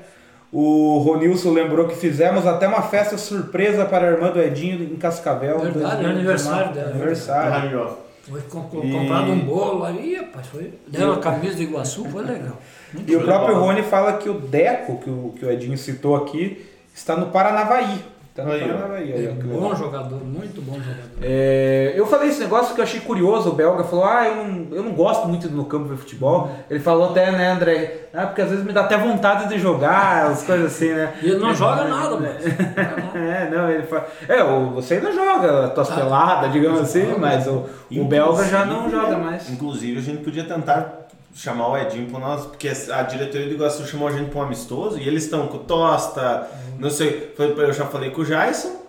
O 0.51 0.99
Ronilson 0.99 1.51
lembrou 1.51 1.87
que 1.87 1.95
fizemos 1.95 2.45
até 2.45 2.67
uma 2.67 2.83
festa 2.83 3.17
surpresa 3.17 3.85
para 3.85 4.07
a 4.07 4.11
irmã 4.11 4.29
do 4.29 4.39
Edinho 4.39 4.83
em 4.83 4.95
Cascavel. 4.97 5.57
Verdade, 5.57 6.03
2019. 6.03 6.05
é 6.05 6.09
aniversário 6.11 6.73
dela. 6.73 6.89
Aniversário. 6.91 7.97
Foi 8.23 8.39
E- 8.39 8.91
comprado 8.91 9.31
um 9.31 9.39
bolo 9.39 9.83
ali, 9.83 10.15
rapaz, 10.15 10.47
foi. 10.47 10.73
Deram 10.87 11.13
a 11.13 11.19
camisa 11.19 11.55
de 11.55 11.63
Iguaçu, 11.63 12.05
foi 12.05 12.23
legal. 12.23 12.57
Muito 12.93 13.11
E 13.11 13.15
o 13.15 13.21
próprio 13.23 13.59
Rony 13.59 13.83
fala 13.83 14.13
que 14.13 14.29
o 14.29 14.39
Deco, 14.39 14.97
que 14.99 15.09
o, 15.09 15.33
que 15.37 15.45
o 15.45 15.51
Edinho 15.51 15.77
citou 15.77 16.15
aqui, 16.15 16.65
está 16.95 17.17
no 17.17 17.27
Paranavaí. 17.31 18.01
No 18.35 18.51
Aí, 18.51 19.11
É 19.11 19.27
bom 19.31 19.53
legal. 19.61 19.75
jogador, 19.75 20.23
muito 20.23 20.59
bom 20.59 20.73
jogador. 20.73 21.19
É, 21.21 21.93
eu 21.95 22.07
falei 22.07 22.29
esse 22.29 22.39
negócio 22.39 22.73
que 22.73 22.81
eu 22.81 22.83
achei 22.83 22.99
curioso, 22.99 23.49
o 23.49 23.53
belga 23.53 23.83
falou, 23.83 24.05
ah, 24.05 24.27
eu 24.27 24.35
não, 24.35 24.67
eu 24.71 24.83
não 24.83 24.91
gosto 24.93 25.27
muito 25.27 25.47
de 25.47 25.53
no 25.53 25.65
campo 25.65 25.85
ver 25.85 25.97
futebol. 25.97 26.49
Ele 26.67 26.79
falou 26.79 27.11
até, 27.11 27.31
né, 27.31 27.51
André, 27.51 28.07
ah, 28.11 28.25
porque 28.25 28.41
às 28.41 28.49
vezes 28.49 28.65
me 28.65 28.73
dá 28.73 28.81
até 28.81 28.97
vontade 28.97 29.47
de 29.49 29.59
jogar, 29.59 30.31
as 30.31 30.41
coisas 30.43 30.73
assim, 30.73 30.93
né? 30.93 31.13
E 31.21 31.27
ele 31.29 31.39
não 31.39 31.53
joga 31.53 31.83
nada, 31.83 32.17
mas. 32.17 32.43
É, 33.15 33.49
não, 33.49 33.69
ele 33.69 33.83
fala. 33.83 34.07
É, 34.27 34.43
você 34.73 34.95
ainda 34.95 35.11
joga 35.11 35.69
tuas 35.69 35.89
peladas, 35.89 36.51
digamos 36.51 36.81
assim, 36.81 37.15
mas 37.19 37.45
o, 37.47 37.65
o 37.91 38.03
belga 38.05 38.43
já 38.45 38.65
não 38.65 38.89
joga 38.89 39.17
mais. 39.17 39.49
Inclusive, 39.49 39.99
a 39.99 40.01
gente 40.01 40.23
podia 40.23 40.43
tentar 40.43 41.02
chamar 41.33 41.69
o 41.69 41.77
Edinho 41.77 42.07
pro 42.09 42.19
nosso, 42.19 42.49
porque 42.49 42.69
a 42.91 43.01
diretoria 43.03 43.47
do 43.47 43.53
Iguaçu 43.55 43.85
chamou 43.87 44.07
a 44.07 44.11
gente 44.11 44.29
para 44.29 44.39
um 44.39 44.43
amistoso 44.43 44.99
e 44.99 45.07
eles 45.07 45.23
estão 45.23 45.47
com 45.47 45.57
o 45.57 45.59
Tosta, 45.61 46.47
não 46.79 46.89
sei, 46.89 47.33
foi- 47.35 47.53
eu 47.57 47.73
já 47.73 47.85
falei 47.85 48.11
com 48.11 48.21
o 48.21 48.25
Jason, 48.25 48.81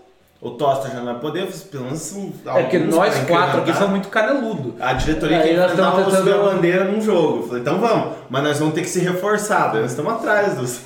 o 0.42 0.50
Tosta 0.50 0.88
já 0.88 0.96
não 0.96 1.06
vai 1.06 1.18
poder, 1.20 1.46
pelo 1.70 1.84
menos 1.84 2.14
É 2.54 2.62
que 2.64 2.78
nós 2.80 3.14
pra 3.14 3.24
quatro 3.26 3.60
aqui 3.62 3.72
somos 3.72 3.90
muito 3.90 4.08
caneludo. 4.08 4.74
A 4.78 4.92
diretoria 4.92 5.38
Aí 5.38 5.48
quer 5.48 5.56
nós 5.56 5.72
enfrentar 5.72 5.94
o 5.94 6.04
subir 6.04 6.16
a 6.16 6.22
tentando- 6.34 6.44
bandeira 6.54 6.84
num 6.84 7.00
jogo. 7.00 7.38
Eu 7.38 7.42
falei, 7.46 7.62
então 7.62 7.78
vamos, 7.80 8.14
mas 8.28 8.42
nós 8.42 8.58
vamos 8.58 8.74
ter 8.74 8.82
que 8.82 8.88
se 8.90 9.00
reforçar, 9.00 9.72
nós 9.74 9.90
estamos 9.90 10.12
atrás 10.12 10.54
dos. 10.54 10.80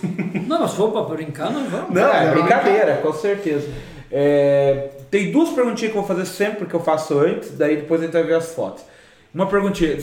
Não, 0.47 0.61
mas 0.61 0.71
se 0.71 0.77
for 0.77 0.93
pra 0.93 1.03
brincar, 1.03 1.51
nós 1.51 1.69
vamos. 1.69 1.91
Não, 1.91 2.09
é, 2.09 2.27
não, 2.27 2.35
brincadeira, 2.35 2.99
com 2.99 3.13
certeza. 3.13 3.69
É, 4.13 4.91
tem 5.11 5.33
duas 5.33 5.51
perguntinhas 5.51 5.93
que 5.93 5.99
eu 5.99 6.03
vou 6.05 6.17
fazer 6.17 6.25
sempre 6.27 6.65
que 6.67 6.75
eu 6.75 6.81
faço 6.81 7.19
antes, 7.19 7.51
daí 7.57 7.77
depois 7.77 8.01
a 8.01 8.05
gente 8.05 8.13
vai 8.13 8.23
ver 8.23 8.35
as 8.35 8.53
fotos. 8.55 8.85
Uma 9.35 9.47
perguntinha, 9.47 9.97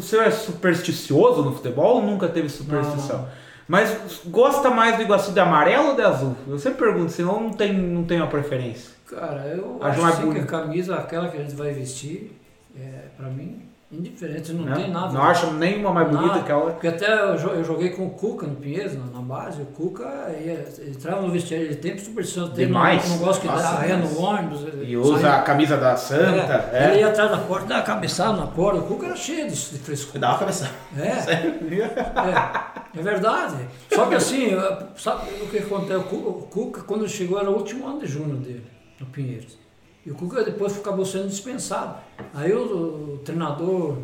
senhor 0.00 0.24
é 0.24 0.30
supersticioso 0.30 1.42
no 1.42 1.54
futebol 1.54 1.96
ou 1.96 2.02
nunca 2.02 2.28
teve 2.28 2.48
superstição? 2.48 3.22
Não, 3.22 3.28
Mas 3.68 4.20
gosta 4.26 4.70
mais 4.70 4.96
do 4.96 5.02
Iguaçu 5.02 5.32
de 5.32 5.40
amarelo 5.40 5.90
ou 5.90 5.94
de 5.94 6.02
azul? 6.02 6.36
Eu 6.48 6.58
sempre 6.58 6.84
pergunto, 6.84 7.12
senão 7.12 7.40
não 7.40 7.50
tem, 7.50 7.72
não 7.72 8.04
tem 8.04 8.18
uma 8.18 8.28
preferência. 8.28 8.90
Cara, 9.06 9.46
eu 9.46 9.76
Acho 9.80 9.86
acho 9.90 10.02
mais 10.02 10.18
assim 10.18 10.32
que 10.32 10.38
a 10.38 10.46
camisa, 10.46 10.96
aquela 10.96 11.28
que 11.28 11.36
a 11.36 11.40
gente 11.40 11.54
vai 11.54 11.72
vestir, 11.72 12.32
é, 12.74 13.08
pra 13.16 13.28
mim, 13.28 13.62
indiferente, 13.92 14.52
não 14.52 14.64
né? 14.64 14.74
tem 14.74 14.90
nada. 14.90 15.12
Não 15.12 15.22
acho 15.22 15.50
nenhuma 15.52 15.92
mais 15.92 16.08
bonita 16.08 16.40
que 16.42 16.50
a 16.50 16.56
outra. 16.56 16.72
Porque 16.72 16.88
até 16.88 17.12
eu, 17.30 17.36
jo- 17.36 17.50
eu 17.50 17.62
joguei 17.64 17.90
com 17.90 18.06
o 18.06 18.10
Cuca 18.10 18.46
no 18.46 18.56
Pinheiros, 18.56 18.94
na, 18.94 19.20
base, 19.20 19.60
o 19.62 19.66
Cuca 19.66 20.04
ele 20.36 20.64
entrava 20.90 21.22
no 21.22 21.30
vestiário, 21.30 21.66
ele 21.66 21.76
tem 21.76 21.96
superstição, 21.98 22.44
ele 22.44 22.52
não, 22.52 22.66
Demais. 22.66 23.08
não 23.10 23.18
gosta 23.18 23.40
que 23.42 23.48
dá 23.48 23.76
ré 23.76 23.94
demais. 23.94 24.12
no 24.12 24.20
ônibus. 24.20 24.60
E 24.82 24.96
usa 24.96 25.34
a 25.36 25.42
camisa 25.42 25.76
da 25.76 25.96
Santa. 25.96 26.70
É, 26.72 26.84
Ele 26.88 26.96
É. 26.96 27.00
ia 27.00 27.08
atrás 27.08 27.30
da 27.30 27.38
porta, 27.38 27.66
dava 27.66 27.82
cabeçada 27.82 28.32
na 28.36 28.46
porta, 28.46 28.80
o 28.80 28.82
Cuca 28.84 29.06
era 29.06 29.16
cheio 29.16 29.46
de, 29.48 29.54
de 29.54 29.78
frescura. 29.78 30.18
Dá 30.20 30.28
uma 30.30 30.38
cabeça. 30.38 30.70
É, 30.98 31.08
é, 32.96 32.98
é 32.98 33.02
verdade. 33.02 33.56
Só 33.92 34.06
que 34.06 34.14
assim, 34.14 34.50
sabe 34.96 35.30
o 35.42 35.46
que 35.48 35.58
acontece? 35.58 35.96
O 35.96 36.02
Cu- 36.04 36.16
o 36.16 36.32
Cuca, 36.50 36.82
quando 36.82 37.02
ele 37.02 37.10
chegou, 37.10 37.38
era 37.38 37.50
o 37.50 37.54
último 37.56 37.86
ano 37.88 38.00
de 38.00 38.06
junho 38.06 38.36
dele, 38.36 38.64
no 39.00 39.06
Pinheiros. 39.06 39.58
E 40.04 40.10
o 40.10 40.14
Cuca 40.14 40.42
depois 40.42 40.76
acabou 40.76 41.04
sendo 41.04 41.28
dispensado. 41.28 41.98
Aí 42.34 42.52
o, 42.52 43.14
o 43.14 43.18
treinador. 43.24 43.98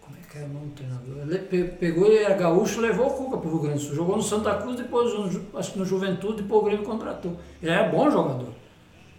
Como 0.00 0.16
é 0.16 0.30
que 0.30 0.38
era 0.38 0.46
o 0.46 0.52
nome 0.52 0.66
do 0.66 0.72
treinador? 0.74 1.16
Ele 1.22 1.38
pe- 1.38 1.64
pegou, 1.64 2.06
ele 2.06 2.18
era 2.22 2.34
gaúcho 2.34 2.80
levou 2.80 3.08
o 3.08 3.10
Cuca 3.14 3.38
para 3.38 3.48
o 3.48 3.50
Rio 3.52 3.62
Grande 3.62 3.78
do 3.78 3.84
Sul. 3.84 3.94
Jogou 3.96 4.16
no 4.16 4.22
Santa 4.22 4.54
Cruz, 4.54 4.76
depois, 4.76 5.12
no 5.12 5.58
acho 5.58 5.72
que 5.72 5.78
no 5.78 5.84
Juventude, 5.84 6.42
depois 6.42 6.62
o 6.62 6.64
Grêmio 6.64 6.84
contratou. 6.86 7.36
Ele 7.60 7.72
era 7.72 7.88
bom 7.88 8.08
jogador. 8.10 8.50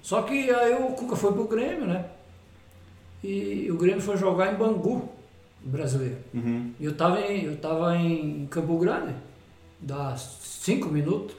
Só 0.01 0.21
que 0.21 0.49
aí 0.49 0.73
o 0.81 0.93
Cuca 0.93 1.15
foi 1.17 1.33
pro 1.33 1.47
Grêmio, 1.47 1.85
né? 1.85 2.05
E 3.21 3.67
o 3.69 3.77
Grêmio 3.77 3.99
foi 4.01 4.15
jogar 4.15 4.53
em 4.53 4.55
Bangu, 4.55 5.09
brasileiro. 5.61 6.19
Uhum. 6.33 6.71
E 6.79 6.85
eu 6.85 6.91
estava 6.91 7.19
em, 7.19 7.43
eu 7.45 7.57
tava 7.57 7.97
em 7.97 8.45
Campo 8.45 8.77
Grande, 8.77 9.13
dá 9.81 10.15
cinco 10.15 10.87
minutos 10.87 11.35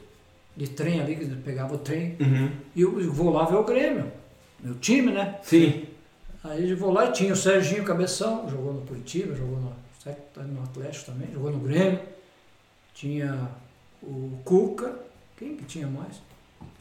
de 0.59 0.69
trem 0.69 1.01
ali, 1.01 1.17
que 1.17 1.25
pegava 1.37 1.75
o 1.75 1.78
trem, 1.78 2.17
Uhum. 2.20 2.51
e 2.77 2.83
eu 2.83 3.12
vou 3.12 3.31
lá 3.33 3.45
ver 3.47 3.57
o 3.57 3.65
Grêmio, 3.65 4.11
meu 4.61 4.75
time, 4.75 5.12
né? 5.12 5.39
Sim. 5.43 5.85
Aí 6.45 6.70
eu 6.70 6.77
vou 6.77 6.93
lá 6.93 7.07
e 7.07 7.12
tinha 7.12 7.33
o 7.33 7.37
Serginho 7.37 7.85
Cabeção, 7.85 8.49
jogou 8.51 8.73
no 8.75 8.81
Curitiba, 8.83 9.35
jogou 9.35 9.59
no? 9.59 9.73
Tá 10.35 10.43
no 10.43 10.62
Atlético 10.62 11.12
também, 11.12 11.28
jogou 11.33 11.51
no 11.51 11.59
Grêmio. 11.59 12.01
Tinha 12.95 13.49
o 14.03 14.39
Cuca, 14.45 14.93
quem 15.37 15.57
que 15.57 15.65
tinha 15.65 15.87
mais? 15.87 16.20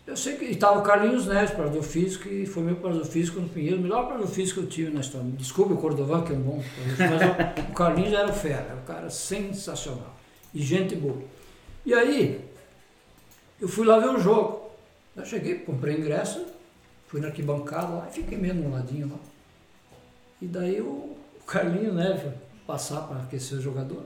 Eu 0.06 0.16
sei 0.16 0.38
que 0.38 0.46
estava 0.46 0.80
o 0.80 0.82
Carlinhos 0.84 1.28
Neves, 1.28 1.52
parador 1.52 1.84
físico, 1.84 2.24
que 2.24 2.46
foi 2.46 2.64
meu 2.64 2.78
parador 2.78 3.06
físico 3.06 3.42
no 3.42 3.50
Pinheiro, 3.50 3.78
o 3.78 3.82
melhor 3.82 4.08
parador 4.08 4.28
físico 4.28 4.62
que 4.62 4.66
eu 4.66 4.70
tive 4.70 4.92
na 4.92 5.02
história. 5.02 5.28
Desculpe 5.32 5.74
o 5.74 5.78
Cordovan, 5.78 6.24
que 6.24 6.32
é 6.32 6.36
um 6.36 6.42
bom 6.42 6.64
mas 6.98 7.22
o, 7.68 7.72
o 7.72 7.74
Carlinhos 7.76 8.14
era 8.14 8.30
o 8.30 8.34
fera, 8.34 8.66
era 8.70 8.76
um 8.76 8.86
cara 8.86 9.10
sensacional. 9.10 10.16
E 10.54 10.62
gente 10.62 10.96
boa. 10.96 11.18
E 11.86 11.94
aí, 11.94 12.40
eu 13.60 13.68
fui 13.68 13.86
lá 13.86 14.00
ver 14.00 14.10
o 14.10 14.19
jogo. 14.19 14.69
Eu 15.16 15.26
cheguei, 15.26 15.60
comprei 15.60 15.98
ingresso, 15.98 16.45
fui 17.08 17.19
na 17.19 17.27
arquibancada 17.27 17.88
lá 17.88 18.08
e 18.10 18.14
fiquei 18.14 18.38
mesmo 18.38 18.69
no 18.69 18.76
ladinho 18.76 19.10
lá. 19.10 19.18
E 20.40 20.45
daí 20.45 20.80
o, 20.80 21.18
o 21.40 21.44
Carlinho, 21.45 21.94
né, 21.94 22.18
foi 22.18 22.32
passar 22.68 23.02
para 23.02 23.24
aquecer 23.24 23.58
o 23.58 23.61
jogador. 23.61 24.03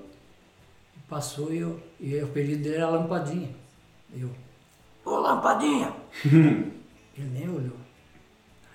Passou 1.09 1.53
e, 1.53 1.57
eu, 1.57 1.81
e 1.99 2.15
o 2.15 2.25
apelido 2.25 2.63
dele 2.63 2.75
era 2.75 2.87
Lampadinha. 2.87 3.49
Eu, 4.15 4.29
ô 5.03 5.17
Lampadinha! 5.17 5.93
Ele 6.23 7.29
nem 7.33 7.49
olhou. 7.49 7.75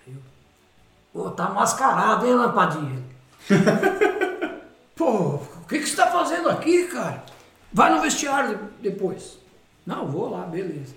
Aí 0.06 0.14
eu, 0.14 1.18
ô, 1.18 1.30
tá 1.30 1.48
mascarado, 1.48 2.26
hein, 2.26 2.34
Lampadinha? 2.34 3.02
Pô, 4.94 5.36
o 5.36 5.66
que, 5.66 5.78
que 5.78 5.86
você 5.88 5.96
tá 5.96 6.10
fazendo 6.10 6.50
aqui, 6.50 6.86
cara? 6.88 7.24
Vai 7.72 7.94
no 7.94 8.02
vestiário 8.02 8.70
depois. 8.82 9.38
Não, 9.86 10.08
vou 10.08 10.28
lá, 10.28 10.44
beleza. 10.44 10.94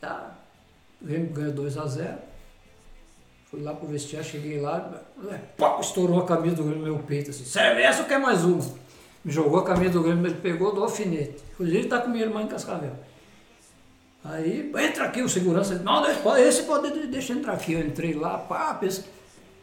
Tá. 0.00 0.36
O 1.00 1.06
Grêmio 1.06 1.30
ganhou 1.30 1.54
2x0. 1.54 2.18
Fui 3.50 3.62
lá 3.62 3.74
pro 3.74 3.88
vestiário, 3.88 4.28
cheguei 4.28 4.60
lá, 4.60 5.02
é, 5.28 5.38
pá, 5.58 5.80
estourou 5.80 6.20
a 6.20 6.26
camisa 6.26 6.56
do 6.56 6.62
Grêmio 6.62 6.86
no 6.86 6.94
meu 6.94 7.02
peito 7.02 7.30
assim. 7.30 7.44
Serve 7.44 7.82
essa 7.82 8.02
ou 8.02 8.08
quer 8.08 8.20
mais 8.20 8.44
uma? 8.44 8.62
Me 9.24 9.32
jogou 9.32 9.58
a 9.58 9.64
camisa 9.64 9.94
do 9.94 10.02
Grêmio, 10.02 10.24
ele 10.24 10.36
pegou 10.36 10.72
do 10.72 10.82
alfinete. 10.84 11.42
Inclusive 11.54 11.88
tá 11.88 12.00
com 12.00 12.10
minha 12.10 12.24
irmã 12.24 12.42
em 12.42 12.46
Cascavel. 12.46 12.92
Aí, 14.22 14.70
entra 14.78 15.06
aqui 15.06 15.22
o 15.22 15.28
segurança. 15.28 15.74
Não, 15.76 16.04
esse 16.38 16.62
pode, 16.62 17.06
deixa 17.08 17.32
entrar 17.32 17.54
aqui. 17.54 17.72
Eu 17.72 17.80
entrei 17.80 18.14
lá, 18.14 18.38
pá, 18.38 18.74
pensa. 18.74 19.04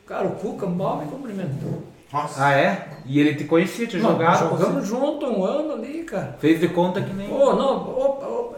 Cara, 0.05 0.27
o 0.27 0.35
Cuca 0.35 0.65
mal 0.65 0.97
me 0.97 1.09
cumprimentou. 1.09 1.83
Nossa. 2.11 2.45
Ah, 2.45 2.53
é? 2.53 2.89
E 3.05 3.19
ele 3.19 3.35
te 3.35 3.43
conhecia, 3.43 3.85
te 3.85 3.99
jogava? 3.99 4.49
Jogamos 4.49 4.87
junto 4.87 5.25
um 5.25 5.43
ano 5.43 5.73
ali, 5.73 6.03
cara. 6.03 6.37
Fez 6.39 6.59
de 6.59 6.69
conta 6.69 7.01
que 7.01 7.13
nem. 7.13 7.29
Ô, 7.31 7.49
oh, 7.49 7.55
não, 7.55 7.89
opa, 7.89 8.25
opa. 8.25 8.57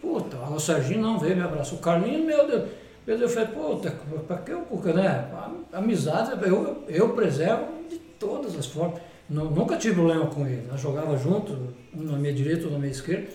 Puta, 0.00 0.36
o 0.36 0.60
Serginho 0.60 1.00
não 1.00 1.18
veio 1.18 1.36
me 1.36 1.42
abraçar. 1.42 1.74
O 1.74 1.78
Carlinho, 1.78 2.24
meu 2.24 2.46
Deus. 2.46 2.68
Meu 3.06 3.18
Deus, 3.18 3.36
eu 3.36 3.46
falei, 3.46 3.48
puta, 3.48 3.94
pra 4.26 4.38
que 4.38 4.52
o 4.52 4.60
Cuca, 4.62 4.92
né? 4.92 5.28
Amizade, 5.72 6.32
eu, 6.46 6.84
eu 6.88 7.08
preservo 7.10 7.66
de 7.90 7.98
todas 8.18 8.56
as 8.56 8.66
formas. 8.66 9.00
Nunca 9.28 9.76
tive 9.76 9.96
problema 9.96 10.26
com 10.26 10.46
ele. 10.46 10.66
Nós 10.70 10.80
jogava 10.80 11.16
junto, 11.18 11.74
um 11.94 12.02
na 12.02 12.16
minha 12.16 12.32
direita, 12.32 12.66
um 12.66 12.70
na 12.70 12.78
minha 12.78 12.90
esquerda. 12.90 13.28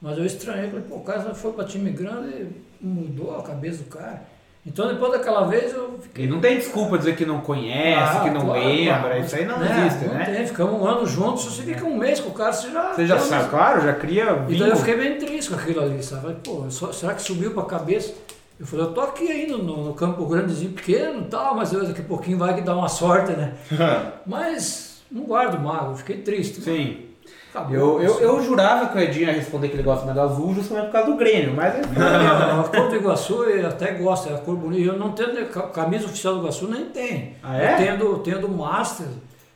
Mas 0.00 0.18
eu 0.18 0.26
estranhei, 0.26 0.68
falei, 0.68 0.84
pô, 0.88 0.96
o 0.96 1.00
cara 1.00 1.34
foi 1.34 1.52
para 1.52 1.64
time 1.64 1.90
grande 1.90 2.48
e 2.80 2.86
mudou 2.86 3.36
a 3.36 3.42
cabeça 3.42 3.82
do 3.82 3.88
cara. 3.88 4.22
Então 4.66 4.88
depois 4.88 5.12
daquela 5.12 5.46
vez 5.46 5.72
eu 5.72 5.96
fiquei. 6.02 6.24
E 6.24 6.28
não 6.28 6.40
tem 6.40 6.56
desculpa 6.56 6.98
dizer 6.98 7.14
que 7.14 7.24
não 7.24 7.40
conhece, 7.40 8.16
ah, 8.16 8.20
que 8.24 8.30
não 8.30 8.40
claro, 8.40 8.64
lembra, 8.64 9.00
claro, 9.00 9.20
isso 9.20 9.36
aí 9.36 9.44
não 9.44 9.62
é, 9.62 9.86
existe, 9.86 10.04
não 10.06 10.14
né? 10.14 10.24
Tem, 10.24 10.46
ficamos 10.46 10.82
um 10.82 10.86
ano 10.86 11.06
juntos, 11.06 11.44
se 11.44 11.50
você 11.50 11.62
fica 11.62 11.84
um 11.84 11.96
mês 11.96 12.18
com 12.18 12.30
o 12.30 12.32
cara, 12.32 12.52
você 12.52 12.70
já. 12.70 12.92
Você 12.92 13.06
já 13.06 13.18
sabe, 13.20 13.48
claro, 13.48 13.80
já 13.80 13.94
cria. 13.94 14.32
Vínculo. 14.32 14.54
Então 14.54 14.66
eu 14.66 14.76
fiquei 14.76 14.96
bem 14.96 15.18
triste 15.18 15.50
com 15.50 15.56
aquilo 15.56 15.82
ali, 15.82 16.02
sabe? 16.02 16.34
Pô, 16.42 16.64
só, 16.68 16.92
será 16.92 17.14
que 17.14 17.22
subiu 17.22 17.52
pra 17.52 17.62
cabeça? 17.62 18.12
Eu 18.58 18.66
falei, 18.66 18.86
eu 18.86 18.92
tô 18.92 19.02
aqui 19.02 19.30
ainda 19.30 19.56
no, 19.56 19.84
no 19.84 19.94
campo 19.94 20.26
grandezinho, 20.26 20.72
pequeno 20.72 21.20
e 21.20 21.24
tal, 21.26 21.54
mas 21.54 21.72
eu, 21.72 21.86
daqui 21.86 22.00
a 22.00 22.04
pouquinho 22.04 22.38
vai 22.38 22.54
que 22.54 22.62
dá 22.62 22.74
uma 22.74 22.88
sorte, 22.88 23.32
né? 23.32 23.52
mas 24.26 25.02
não 25.10 25.22
guardo 25.22 25.60
mago, 25.60 25.94
fiquei 25.94 26.16
triste. 26.18 26.60
Sim. 26.60 27.05
Eu, 27.70 28.02
eu, 28.02 28.20
eu 28.20 28.42
jurava 28.42 28.88
que 28.88 28.98
o 28.98 29.00
Edinho 29.00 29.26
ia 29.26 29.32
responder 29.32 29.68
que 29.68 29.76
ele 29.76 29.82
gosta 29.82 30.04
mais 30.04 30.14
do 30.14 30.22
azul 30.22 30.54
justamente 30.54 30.86
por 30.86 30.92
causa 30.92 31.10
do 31.10 31.16
Grêmio, 31.16 31.54
mas 31.54 31.74
é 31.74 31.80
não, 31.80 32.60
a 32.60 32.64
cor 32.64 32.88
do 32.88 32.96
Iguaçu 32.96 33.44
eu 33.44 33.68
até 33.68 33.92
gosto, 33.92 34.28
é 34.28 34.34
a 34.34 34.38
cor 34.38 34.56
bonita. 34.56 34.92
Eu 34.92 34.98
não 34.98 35.12
tenho 35.12 35.46
camisa 35.48 36.06
oficial 36.06 36.34
do 36.34 36.40
Iguaçu, 36.40 36.68
nem 36.68 36.86
tem. 36.86 37.34
Ah, 37.42 37.58
é? 37.58 37.72
Eu 37.72 37.76
tenho 37.76 37.98
do, 37.98 38.18
tenho 38.18 38.40
do 38.40 38.48
Master, 38.48 39.06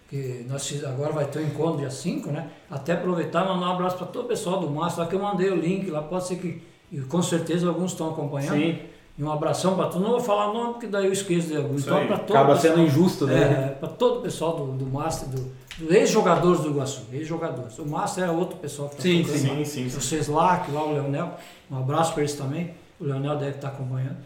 que 0.09 0.45
nós 0.49 0.85
agora 0.85 1.12
vai 1.12 1.25
ter 1.27 1.39
um 1.39 1.43
encontro 1.43 1.79
dia 1.79 1.91
5, 1.91 2.31
né? 2.31 2.49
Até 2.70 2.93
aproveitar 2.93 3.45
e 3.45 3.49
mandar 3.49 3.69
um 3.69 3.73
abraço 3.73 3.97
para 3.97 4.07
todo 4.07 4.25
o 4.25 4.29
pessoal 4.29 4.61
do 4.61 4.70
Master, 4.70 5.05
lá 5.05 5.09
que 5.09 5.15
eu 5.15 5.20
mandei 5.20 5.51
o 5.51 5.57
link, 5.57 5.91
lá 5.91 6.03
pode 6.03 6.27
ser 6.27 6.37
que, 6.37 6.62
com 7.09 7.23
certeza 7.23 7.69
alguns 7.69 7.93
estão 7.93 8.11
acompanhando. 8.11 8.57
Sim. 8.57 8.79
E 9.20 9.23
um 9.23 9.31
abração 9.31 9.76
para 9.76 9.84
todos. 9.84 10.00
Não 10.00 10.12
vou 10.12 10.20
falar 10.20 10.50
nome 10.50 10.73
porque 10.73 10.86
daí 10.86 11.05
eu 11.05 11.12
esqueço 11.12 11.49
de 11.49 11.57
alguns. 11.58 11.82
Então, 11.82 12.07
para 12.07 12.16
todo 12.16 12.36
Acaba 12.39 12.58
sendo 12.58 12.81
injusto, 12.81 13.26
né? 13.26 13.42
É, 13.42 13.68
para 13.68 13.90
todo 13.90 14.20
o 14.20 14.23
pessoal 14.23 14.57
do, 14.57 14.73
do 14.73 14.86
Master, 14.86 15.28
do, 15.28 15.94
ex-jogadores 15.94 16.62
do 16.62 16.70
Iguaçu, 16.70 17.02
ex-jogadores. 17.12 17.78
O 17.78 17.84
Márcio 17.84 18.24
é 18.24 18.31
outro 18.31 18.57
pessoal 18.57 18.89
que 18.89 18.94
está 18.94 19.02
sim, 19.02 19.23
sim, 19.23 19.62
sim, 19.66 19.90
sim. 19.90 19.99
O 19.99 20.00
Ceslac, 20.00 20.73
lá 20.73 20.84
o 20.84 20.94
Leonel. 20.94 21.34
Um 21.70 21.76
abraço 21.76 22.15
para 22.15 22.23
eles 22.23 22.34
também. 22.34 22.70
O 22.99 23.05
Leonel 23.05 23.36
deve 23.36 23.57
estar 23.57 23.68
acompanhando. 23.68 24.16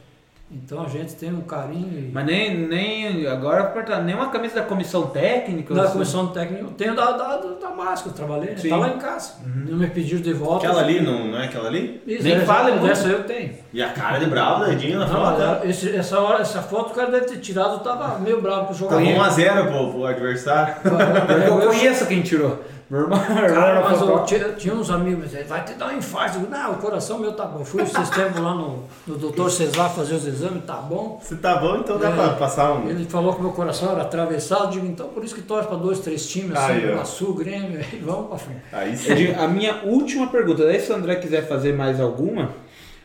Então 0.54 0.84
a 0.84 0.88
gente 0.88 1.14
tem 1.14 1.32
um 1.32 1.40
carinho. 1.40 2.10
Mas 2.12 2.24
nem, 2.24 2.56
nem 2.56 3.26
agora 3.26 3.72
nem 4.02 4.14
uma 4.14 4.28
camisa 4.28 4.56
da 4.56 4.62
comissão 4.62 5.08
técnica? 5.08 5.74
Da 5.74 5.82
assim. 5.82 5.92
comissão 5.92 6.28
técnica, 6.28 6.66
tenho 6.76 6.94
da, 6.94 7.12
da, 7.12 7.36
da 7.36 7.70
máscara, 7.70 8.10
eu 8.10 8.12
trabalhei, 8.12 8.50
né? 8.50 8.68
tá 8.68 8.76
lá 8.76 8.88
em 8.88 8.98
casa. 8.98 9.32
Uhum. 9.44 9.64
Não 9.70 9.78
me 9.78 9.88
pediram 9.88 10.22
de 10.22 10.32
volta. 10.32 10.66
Aquela 10.66 10.82
ali, 10.82 11.00
não, 11.00 11.26
não 11.26 11.38
é 11.38 11.46
aquela 11.46 11.68
ali? 11.68 12.00
Isso, 12.06 12.22
nem 12.22 12.34
essa, 12.34 12.46
fala 12.46 12.70
muito. 12.70 12.90
Essa 12.90 13.08
eu 13.08 13.24
tenho. 13.24 13.52
E 13.72 13.82
a 13.82 13.88
cara 13.88 14.18
de 14.18 14.26
bravo 14.26 14.64
da 14.64 14.72
Edinho 14.72 14.98
na 15.00 15.08
foto? 15.08 15.66
Esse, 15.66 15.94
essa, 15.94 16.20
hora, 16.20 16.42
essa 16.42 16.62
foto 16.62 16.92
o 16.92 16.94
cara 16.94 17.10
deve 17.10 17.26
ter 17.26 17.38
tirado, 17.38 17.74
eu 17.74 17.80
tava 17.80 18.18
meio 18.20 18.40
bravo 18.40 18.66
com 18.66 18.72
o 18.72 18.76
jogador. 18.76 19.04
Tava 19.04 19.30
1x0 19.30 19.66
pro, 19.66 19.92
pro 19.92 20.06
adversário. 20.06 20.74
eu, 20.84 21.60
eu 21.60 21.68
conheço 21.68 22.06
quem 22.06 22.22
tirou. 22.22 22.62
Meu 22.94 23.02
irmão, 23.02 23.18
Cara, 23.18 23.80
mas 23.80 24.00
eu 24.00 24.24
tinha, 24.24 24.52
tinha, 24.52 24.74
uns 24.74 24.88
amigos, 24.88 25.32
vai 25.48 25.64
te 25.64 25.74
dar 25.74 25.88
um 25.88 25.98
infarto. 25.98 26.38
Eu, 26.38 26.48
não, 26.48 26.72
o 26.72 26.76
coração 26.76 27.18
meu 27.18 27.32
tá 27.32 27.44
bom. 27.44 27.58
Eu 27.60 27.64
fui 27.64 27.82
esses 27.82 28.08
tempos 28.10 28.40
lá 28.40 28.54
no, 28.54 28.84
no 29.04 29.16
doutor 29.16 29.50
Cesar 29.50 29.90
fazer 29.90 30.14
os 30.14 30.24
exames, 30.24 30.64
tá 30.64 30.76
bom. 30.76 31.18
Se 31.20 31.34
tá 31.36 31.56
bom, 31.56 31.78
então 31.78 31.98
dá 31.98 32.10
é, 32.10 32.12
pra 32.12 32.28
passar 32.30 32.72
um. 32.72 32.88
Ele 32.88 33.04
falou 33.04 33.34
que 33.34 33.42
meu 33.42 33.50
coração 33.50 33.90
era 33.90 34.02
atravessado, 34.02 34.70
digo, 34.70 34.86
então 34.86 35.08
por 35.08 35.24
isso 35.24 35.34
que 35.34 35.42
torce 35.42 35.66
pra 35.66 35.76
dois, 35.76 35.98
três 35.98 36.24
times, 36.28 36.56
assim, 36.56 36.72
Aí, 36.72 37.06
Sul, 37.06 37.34
Grêmio, 37.34 37.80
e 37.92 37.96
vamos 37.96 38.28
pra 38.28 38.38
frente. 38.38 38.62
Aí 38.72 38.96
sim. 38.96 39.34
A 39.34 39.48
minha 39.48 39.82
última 39.82 40.28
pergunta, 40.28 40.64
daí 40.64 40.80
se 40.80 40.92
o 40.92 40.94
André 40.94 41.16
quiser 41.16 41.48
fazer 41.48 41.72
mais 41.72 42.00
alguma. 42.00 42.50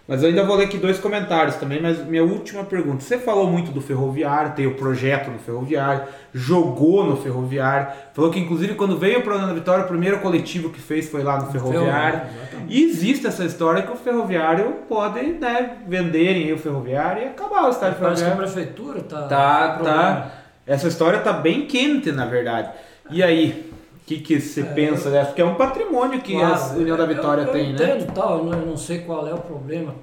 Mas 0.09 0.23
eu 0.23 0.29
ainda 0.29 0.43
vou 0.43 0.55
ler 0.55 0.65
aqui 0.65 0.77
dois 0.77 0.97
comentários 0.97 1.55
também, 1.57 1.79
mas 1.79 2.03
minha 2.03 2.23
última 2.23 2.63
pergunta. 2.63 3.01
Você 3.01 3.19
falou 3.19 3.45
muito 3.45 3.71
do 3.71 3.79
Ferroviário, 3.79 4.53
tem 4.53 4.65
o 4.65 4.73
projeto 4.73 5.29
no 5.29 5.37
Ferroviário, 5.37 6.01
jogou 6.33 7.05
no 7.05 7.15
Ferroviário, 7.15 7.89
falou 8.11 8.31
que 8.31 8.39
inclusive 8.39 8.73
quando 8.73 8.97
veio 8.97 9.21
para 9.21 9.35
a 9.35 9.53
Vitória, 9.53 9.85
o 9.85 9.87
primeiro 9.87 10.19
coletivo 10.19 10.71
que 10.71 10.81
fez 10.81 11.07
foi 11.07 11.21
lá 11.21 11.39
no 11.39 11.51
Ferroviário. 11.51 12.21
e 12.67 12.83
existe 12.83 13.27
essa 13.27 13.45
história 13.45 13.83
que 13.83 13.91
o 13.91 13.95
Ferroviário 13.95 14.77
pode 14.89 15.21
né, 15.33 15.77
venderem 15.87 16.51
o 16.51 16.57
Ferroviário 16.57 17.23
e 17.23 17.27
acabar 17.27 17.67
o 17.67 17.69
estádio 17.69 17.99
Parece 17.99 18.23
Ferroviário. 18.23 18.35
Parece 18.35 18.53
que 18.55 18.59
a 18.59 18.63
prefeitura 18.63 19.01
tá... 19.03 19.27
Tá, 19.27 19.79
tá. 19.83 20.31
Essa 20.65 20.87
história 20.87 21.19
tá 21.19 21.33
bem 21.33 21.67
quente, 21.67 22.11
na 22.11 22.25
verdade. 22.25 22.69
E 23.11 23.23
aí? 23.23 23.68
Que, 24.09 24.19
que 24.21 24.41
você 24.41 24.61
é, 24.61 24.63
pensa 24.63 25.11
dessa? 25.11 25.27
Porque 25.27 25.41
é 25.41 25.45
um 25.45 25.53
patrimônio 25.53 26.19
que 26.19 26.33
claro, 26.33 26.63
a 26.63 26.73
União 26.73 26.97
da 26.97 27.05
Vitória 27.05 27.43
eu, 27.43 27.47
eu 27.47 27.53
tem, 27.53 27.71
entendo, 27.73 28.07
né? 28.07 28.11
Tal, 28.15 28.39
eu 28.39 28.45
não, 28.45 28.59
eu 28.59 28.65
não 28.65 28.77
sei 28.77 28.99
qual 29.01 29.27
é 29.27 29.33
o 29.33 29.37
problema 29.37 29.93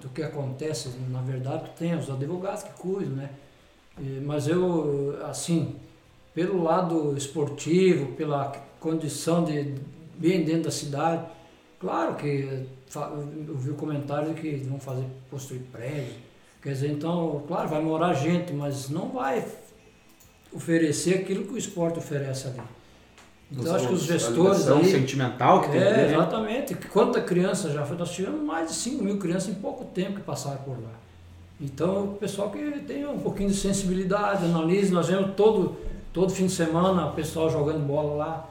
do 0.00 0.08
que 0.08 0.22
acontece. 0.22 0.90
Na 1.10 1.20
verdade, 1.20 1.70
tem 1.78 1.94
os 1.94 2.08
advogados 2.08 2.62
que 2.62 2.72
cuidam, 2.80 3.16
né? 3.16 3.30
Mas 4.24 4.48
eu, 4.48 5.18
assim, 5.28 5.76
pelo 6.34 6.62
lado 6.62 7.14
esportivo, 7.16 8.12
pela 8.12 8.52
condição 8.80 9.44
de 9.44 9.74
bem 10.16 10.42
dentro 10.42 10.64
da 10.64 10.70
cidade, 10.70 11.26
claro 11.78 12.14
que 12.14 12.66
eu 12.94 13.56
vi 13.56 13.70
o 13.70 13.74
comentário 13.74 14.32
de 14.32 14.40
que 14.40 14.56
vão 14.64 14.80
fazer 14.80 15.04
construir 15.30 15.60
prédio. 15.70 16.14
Quer 16.62 16.72
dizer, 16.72 16.90
então, 16.90 17.42
claro, 17.46 17.68
vai 17.68 17.82
morar 17.82 18.14
gente, 18.14 18.52
mas 18.52 18.88
não 18.88 19.10
vai 19.10 19.44
oferecer 20.52 21.18
aquilo 21.18 21.44
que 21.44 21.52
o 21.52 21.58
esporte 21.58 21.98
oferece 21.98 22.48
ali. 22.48 22.60
Então, 23.50 23.74
acho 23.74 23.88
que 23.88 23.94
os 23.94 24.02
gestores. 24.02 24.68
Aí, 24.68 24.90
sentimental 24.90 25.62
que 25.62 25.70
tem. 25.70 25.80
É, 25.80 25.88
ali, 25.88 25.96
né? 25.96 26.14
exatamente. 26.14 26.74
Quanta 26.92 27.20
criança 27.20 27.70
já 27.70 27.84
foi? 27.84 27.96
Nós 27.96 28.10
tivemos 28.10 28.42
mais 28.42 28.68
de 28.68 28.74
5 28.74 29.04
mil 29.04 29.18
crianças 29.18 29.50
em 29.50 29.54
pouco 29.54 29.84
tempo 29.84 30.14
que 30.14 30.22
passaram 30.22 30.58
por 30.58 30.72
lá. 30.72 30.90
Então, 31.60 32.04
o 32.04 32.16
pessoal 32.16 32.50
que 32.50 32.58
tem 32.80 33.06
um 33.06 33.18
pouquinho 33.18 33.48
de 33.48 33.56
sensibilidade, 33.56 34.44
analise. 34.44 34.92
Nós 34.92 35.08
vemos 35.08 35.34
todo, 35.36 35.76
todo 36.12 36.32
fim 36.32 36.46
de 36.46 36.52
semana 36.52 37.06
o 37.06 37.12
pessoal 37.12 37.48
jogando 37.48 37.86
bola 37.86 38.14
lá 38.16 38.48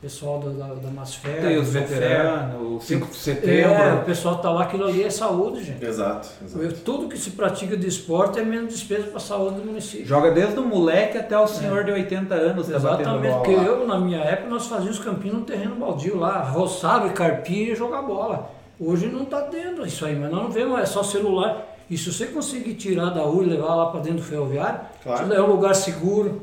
pessoal 0.00 0.38
da, 0.38 0.50
da, 0.50 0.74
da 0.74 0.90
Masfer. 0.90 1.40
Tem 1.40 1.56
os 1.56 1.70
veteranos, 1.70 2.60
o 2.60 2.80
5 2.80 3.06
de 3.08 3.16
setembro. 3.16 3.72
É, 3.72 3.94
o 3.94 4.04
pessoal 4.04 4.38
tá 4.38 4.50
lá, 4.50 4.62
aquilo 4.62 4.84
ali 4.84 5.02
é 5.02 5.10
saúde, 5.10 5.64
gente. 5.64 5.84
Exato, 5.84 6.28
exato. 6.44 6.74
Tudo 6.84 7.08
que 7.08 7.18
se 7.18 7.30
pratica 7.30 7.76
de 7.76 7.86
esporte 7.86 8.38
é 8.38 8.44
menos 8.44 8.72
despesa 8.72 9.04
para 9.04 9.16
a 9.16 9.20
saúde 9.20 9.60
do 9.60 9.66
município. 9.66 10.06
Joga 10.06 10.30
desde 10.30 10.58
o 10.58 10.64
moleque 10.64 11.18
até 11.18 11.38
o 11.38 11.46
senhor 11.46 11.80
é. 11.80 11.84
de 11.84 11.92
80 11.92 12.34
anos. 12.34 12.68
Tá 12.68 12.76
Exatamente, 12.76 13.34
porque 13.34 13.52
eu, 13.52 13.86
na 13.86 13.98
minha 13.98 14.20
época, 14.20 14.48
nós 14.48 14.66
fazíamos 14.66 14.98
campinho 14.98 15.34
no 15.34 15.42
terreno 15.42 15.76
baldio 15.76 16.18
lá, 16.18 16.42
roçava 16.42 17.06
e 17.06 17.10
carpia 17.10 17.72
e 17.72 17.74
jogar 17.74 18.02
bola. 18.02 18.50
Hoje 18.78 19.06
não 19.06 19.22
está 19.22 19.40
tendo 19.42 19.86
isso 19.86 20.04
aí, 20.04 20.14
mas 20.14 20.30
nós 20.30 20.42
não 20.42 20.50
vemos, 20.50 20.78
é 20.78 20.84
só 20.84 21.02
celular. 21.02 21.74
E 21.88 21.96
se 21.96 22.12
você 22.12 22.26
conseguir 22.26 22.74
tirar 22.74 23.10
da 23.10 23.22
rua 23.22 23.44
e 23.44 23.46
levar 23.46 23.74
lá 23.74 23.86
para 23.86 24.00
dentro 24.00 24.18
do 24.18 24.24
ferroviário, 24.24 24.80
claro. 25.02 25.32
é 25.32 25.40
um 25.40 25.46
lugar 25.46 25.74
seguro, 25.74 26.42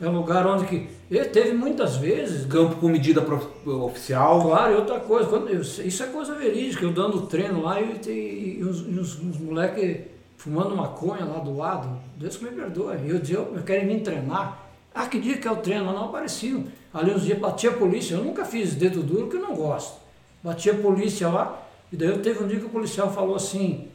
é 0.00 0.08
um 0.08 0.16
lugar 0.16 0.46
onde 0.46 0.64
que 0.64 0.88
ele 1.10 1.26
teve 1.26 1.52
muitas 1.52 1.96
vezes. 1.96 2.46
Campo 2.46 2.76
com 2.76 2.88
medida 2.88 3.22
oficial. 3.66 4.42
Claro, 4.42 4.72
e 4.72 4.76
outra 4.76 4.98
coisa, 5.00 5.28
quando 5.28 5.52
isso 5.52 6.02
é 6.02 6.06
coisa 6.06 6.34
verídica, 6.34 6.84
eu 6.84 6.92
dando 6.92 7.26
treino 7.26 7.62
lá 7.62 7.80
e, 7.80 8.00
e, 8.06 8.58
e 8.60 8.64
uns, 8.64 8.80
uns, 8.80 9.20
uns 9.20 9.38
moleques 9.38 10.06
fumando 10.38 10.74
maconha 10.74 11.26
lá 11.26 11.38
do 11.38 11.54
lado, 11.54 11.98
Deus 12.16 12.36
que 12.36 12.44
me 12.44 12.50
perdoe. 12.50 12.96
E 13.04 13.10
eu 13.10 13.18
dizia, 13.18 13.36
eu 13.36 13.62
quero 13.62 13.86
me 13.86 14.00
treinar. 14.00 14.70
Ah, 14.94 15.06
que 15.06 15.20
dia 15.20 15.36
que 15.36 15.46
é 15.46 15.52
o 15.52 15.56
treino? 15.56 15.84
Não 15.84 16.06
apareciam. 16.06 16.64
Ali 16.94 17.12
uns 17.12 17.22
dias 17.22 17.38
batia 17.38 17.70
a 17.70 17.74
polícia. 17.74 18.14
Eu 18.14 18.24
nunca 18.24 18.44
fiz 18.44 18.74
dedo 18.74 19.02
duro, 19.02 19.28
que 19.28 19.36
eu 19.36 19.42
não 19.42 19.54
gosto. 19.54 20.00
Batia 20.42 20.72
a 20.72 20.76
polícia 20.76 21.28
lá, 21.28 21.62
e 21.92 21.96
daí 21.96 22.08
eu 22.08 22.22
teve 22.22 22.42
um 22.42 22.48
dia 22.48 22.58
que 22.58 22.64
o 22.64 22.70
policial 22.70 23.12
falou 23.12 23.36
assim, 23.36 23.88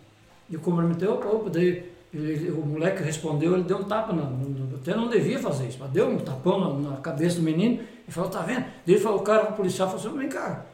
e 0.47 0.55
cumprimentei, 0.55 1.07
opa, 1.07 1.27
opa, 1.27 1.49
daí 1.49 1.94
ele, 2.15 2.51
o 2.51 2.65
moleque 2.65 3.03
respondeu, 3.03 3.53
ele 3.53 3.63
deu 3.63 3.77
um 3.77 3.83
tapa, 3.83 4.13
não, 4.13 4.39
até 4.75 4.95
não 4.95 5.09
devia 5.09 5.37
fazer 5.39 5.67
isso, 5.67 5.77
mas 5.79 5.89
deu 5.91 6.09
um 6.09 6.17
tapão 6.17 6.79
na, 6.79 6.91
na 6.91 6.97
cabeça 6.97 7.37
do 7.37 7.41
menino 7.41 7.83
e 8.07 8.11
falou, 8.11 8.29
tá 8.29 8.41
vendo? 8.41 8.65
Ele 8.87 8.99
falou, 8.99 9.19
o 9.19 9.23
cara, 9.23 9.49
o 9.49 9.53
policial 9.53 9.89
falou 9.89 10.05
assim, 10.05 10.17
vem 10.17 10.29
cá, 10.29 10.65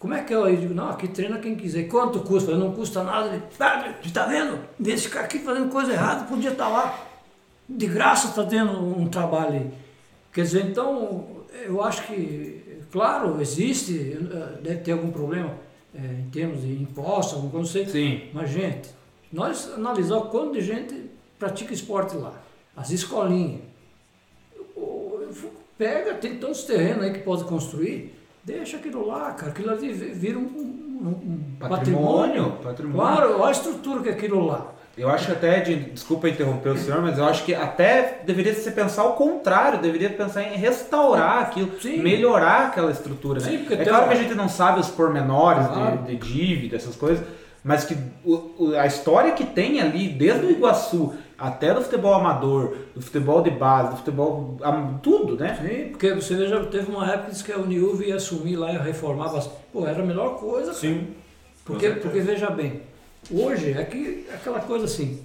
como 0.00 0.14
é 0.14 0.22
que 0.22 0.32
é? 0.32 0.36
Eu 0.36 0.56
digo, 0.56 0.72
não, 0.72 0.88
aqui 0.88 1.08
treina 1.08 1.38
quem 1.38 1.54
quiser. 1.54 1.86
Quanto 1.86 2.20
custa? 2.20 2.56
Não 2.56 2.72
custa 2.72 3.04
nada. 3.04 3.34
Ele, 3.34 3.42
ah, 3.60 3.92
tá 4.14 4.24
vendo? 4.24 4.58
Desse 4.78 5.08
ficar 5.08 5.20
aqui 5.20 5.40
fazendo 5.40 5.70
coisa 5.70 5.92
errada, 5.92 6.24
podia 6.24 6.52
estar 6.52 6.64
tá 6.64 6.70
lá. 6.70 7.06
De 7.68 7.86
graça 7.86 8.28
está 8.28 8.42
tendo 8.44 8.72
um 8.72 9.08
trabalho 9.08 9.52
aí. 9.52 9.70
Quer 10.32 10.42
dizer, 10.42 10.64
então, 10.64 11.26
eu 11.66 11.84
acho 11.84 12.06
que, 12.06 12.80
claro, 12.90 13.42
existe, 13.42 14.16
eh, 14.32 14.58
deve 14.62 14.78
ter 14.78 14.92
algum 14.92 15.10
problema 15.10 15.52
é, 15.94 15.98
em 15.98 16.30
termos 16.30 16.62
de 16.62 16.72
impostos, 16.72 17.34
alguma 17.34 17.52
coisa, 17.52 17.78
não 17.78 17.84
sei. 17.84 17.86
Sim. 17.86 18.30
Mas, 18.32 18.48
gente, 18.48 18.88
nós 19.32 19.72
analisar 19.74 20.16
o 20.16 20.22
quanto 20.26 20.52
de 20.52 20.60
gente 20.60 21.10
pratica 21.38 21.72
esporte 21.72 22.16
lá. 22.16 22.34
As 22.76 22.90
escolinhas. 22.90 23.62
Pega, 25.78 26.14
tem 26.14 26.38
tantos 26.38 26.64
terrenos 26.64 27.04
aí 27.04 27.12
que 27.12 27.20
pode 27.20 27.44
construir 27.44 28.20
Deixa 28.42 28.78
aquilo 28.78 29.06
lá, 29.06 29.32
cara. 29.32 29.52
Aquilo 29.52 29.70
ali 29.70 29.92
vira 29.92 30.38
um, 30.38 30.42
um, 30.42 31.08
um 31.08 31.56
patrimônio. 31.58 32.52
patrimônio. 32.62 33.00
Claro, 33.00 33.34
olha 33.34 33.48
a 33.48 33.50
estrutura 33.50 34.02
que 34.02 34.08
é 34.08 34.12
aquilo 34.12 34.46
lá. 34.46 34.72
Eu 34.96 35.08
acho 35.08 35.30
até, 35.30 35.60
de, 35.60 35.76
desculpa 35.76 36.28
interromper 36.28 36.70
o 36.70 36.76
senhor, 36.76 37.00
mas 37.00 37.16
eu 37.16 37.24
acho 37.24 37.44
que 37.44 37.54
até 37.54 38.20
deveria 38.26 38.52
se 38.54 38.70
pensar 38.72 39.02
ao 39.02 39.14
contrário, 39.14 39.80
deveria 39.80 40.10
pensar 40.10 40.42
em 40.42 40.56
restaurar 40.56 41.42
aquilo, 41.42 41.80
Sim. 41.80 42.02
melhorar 42.02 42.66
aquela 42.66 42.90
estrutura. 42.90 43.40
Né? 43.40 43.46
Sim, 43.46 43.66
é 43.70 43.84
claro 43.84 44.08
que 44.08 44.14
a 44.14 44.16
gente 44.16 44.34
não 44.34 44.48
sabe 44.48 44.80
os 44.80 44.88
pormenores 44.88 45.66
claro. 45.68 45.98
de, 45.98 46.16
de 46.16 46.32
dívida, 46.32 46.76
essas 46.76 46.96
coisas, 46.96 47.24
mas 47.62 47.84
que 47.84 47.96
o, 48.24 48.74
a 48.78 48.86
história 48.86 49.32
que 49.32 49.44
tem 49.44 49.80
ali, 49.80 50.08
desde 50.08 50.46
o 50.46 50.50
Iguaçu 50.50 51.14
até 51.38 51.72
do 51.74 51.82
futebol 51.82 52.14
amador, 52.14 52.76
do 52.94 53.00
futebol 53.00 53.42
de 53.42 53.50
base, 53.50 53.90
do 53.90 53.96
futebol. 53.96 54.58
tudo, 55.02 55.36
né? 55.36 55.58
Sim, 55.60 55.90
porque 55.90 56.14
você 56.14 56.34
veja, 56.34 56.62
teve 56.66 56.90
uma 56.90 57.10
época 57.10 57.34
que, 57.34 57.42
que 57.42 57.52
a 57.52 57.58
Uniuv 57.58 58.02
ia 58.02 58.16
assumir 58.16 58.56
lá 58.56 58.72
e 58.72 58.78
reformar. 58.78 59.30
Pô, 59.72 59.86
era 59.86 60.02
a 60.02 60.06
melhor 60.06 60.38
coisa. 60.38 60.72
Sim. 60.72 61.08
Porque, 61.64 61.90
porque 61.90 62.20
veja 62.20 62.50
bem, 62.50 62.82
hoje 63.30 63.72
é 63.72 63.84
que 63.84 64.26
aquela 64.32 64.60
coisa 64.60 64.86
assim. 64.86 65.22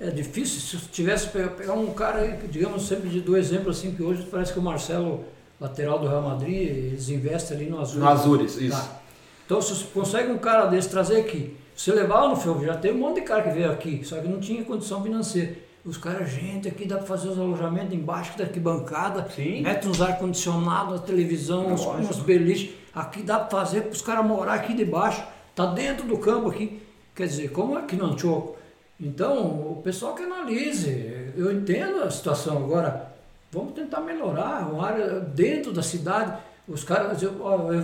É 0.00 0.10
difícil, 0.10 0.60
se 0.60 0.88
tivesse 0.88 1.28
pegar 1.28 1.74
um 1.74 1.92
cara, 1.94 2.26
digamos, 2.50 2.86
sempre 2.86 3.08
de 3.08 3.20
do 3.20 3.36
exemplo 3.36 3.70
assim, 3.70 3.94
que 3.94 4.02
hoje 4.02 4.26
parece 4.28 4.52
que 4.52 4.58
o 4.58 4.62
Marcelo, 4.62 5.24
lateral 5.60 6.00
do 6.00 6.08
Real 6.08 6.20
Madrid, 6.20 6.68
eles 6.68 7.08
investem 7.08 7.56
ali 7.56 7.70
no 7.70 7.80
Azul. 7.80 8.00
No 8.00 8.08
Azures, 8.08 8.56
isso. 8.56 8.76
Tá. 8.76 9.00
Então, 9.46 9.62
se 9.62 9.72
você 9.72 9.84
consegue 9.94 10.32
um 10.32 10.38
cara 10.38 10.66
desse 10.66 10.88
trazer 10.88 11.20
aqui, 11.20 11.56
você 11.76 11.92
levava 11.92 12.28
no 12.28 12.36
filme, 12.36 12.66
já 12.66 12.76
tem 12.76 12.92
um 12.92 12.98
monte 12.98 13.16
de 13.16 13.22
cara 13.22 13.42
que 13.42 13.50
veio 13.50 13.70
aqui, 13.70 14.02
só 14.04 14.20
que 14.20 14.28
não 14.28 14.40
tinha 14.40 14.64
condição 14.64 15.02
financeira. 15.02 15.56
Os 15.84 15.98
caras, 15.98 16.30
gente, 16.30 16.66
aqui 16.66 16.86
dá 16.86 16.96
para 16.96 17.06
fazer 17.06 17.28
os 17.28 17.38
alojamentos 17.38 17.92
embaixo 17.92 18.38
da 18.38 18.44
arquibancada, 18.44 19.28
Sim. 19.30 19.62
mete 19.62 19.86
uns 19.86 20.00
ar-condicionado, 20.00 20.94
a 20.94 20.98
televisão, 20.98 21.66
uns, 21.66 21.84
uns 21.86 22.20
beliches. 22.20 22.74
Aqui 22.94 23.22
dá 23.22 23.38
para 23.38 23.58
fazer 23.58 23.82
para 23.82 23.92
os 23.92 24.00
caras 24.00 24.24
morar 24.24 24.54
aqui 24.54 24.72
debaixo, 24.72 25.22
tá 25.54 25.66
dentro 25.66 26.06
do 26.06 26.16
campo 26.16 26.48
aqui. 26.48 26.80
Quer 27.14 27.26
dizer, 27.26 27.50
como 27.50 27.78
é 27.78 27.82
que 27.82 27.96
não 27.96 28.16
choco? 28.16 28.56
Então, 28.98 29.72
o 29.72 29.80
pessoal 29.82 30.14
que 30.14 30.22
analise. 30.22 31.32
Eu 31.36 31.52
entendo 31.52 32.02
a 32.02 32.10
situação. 32.10 32.56
Agora, 32.58 33.12
vamos 33.52 33.74
tentar 33.74 34.00
melhorar 34.00 34.72
uma 34.72 34.86
área 34.86 35.20
dentro 35.20 35.72
da 35.72 35.82
cidade. 35.82 36.38
Os 36.66 36.82
caras, 36.82 37.22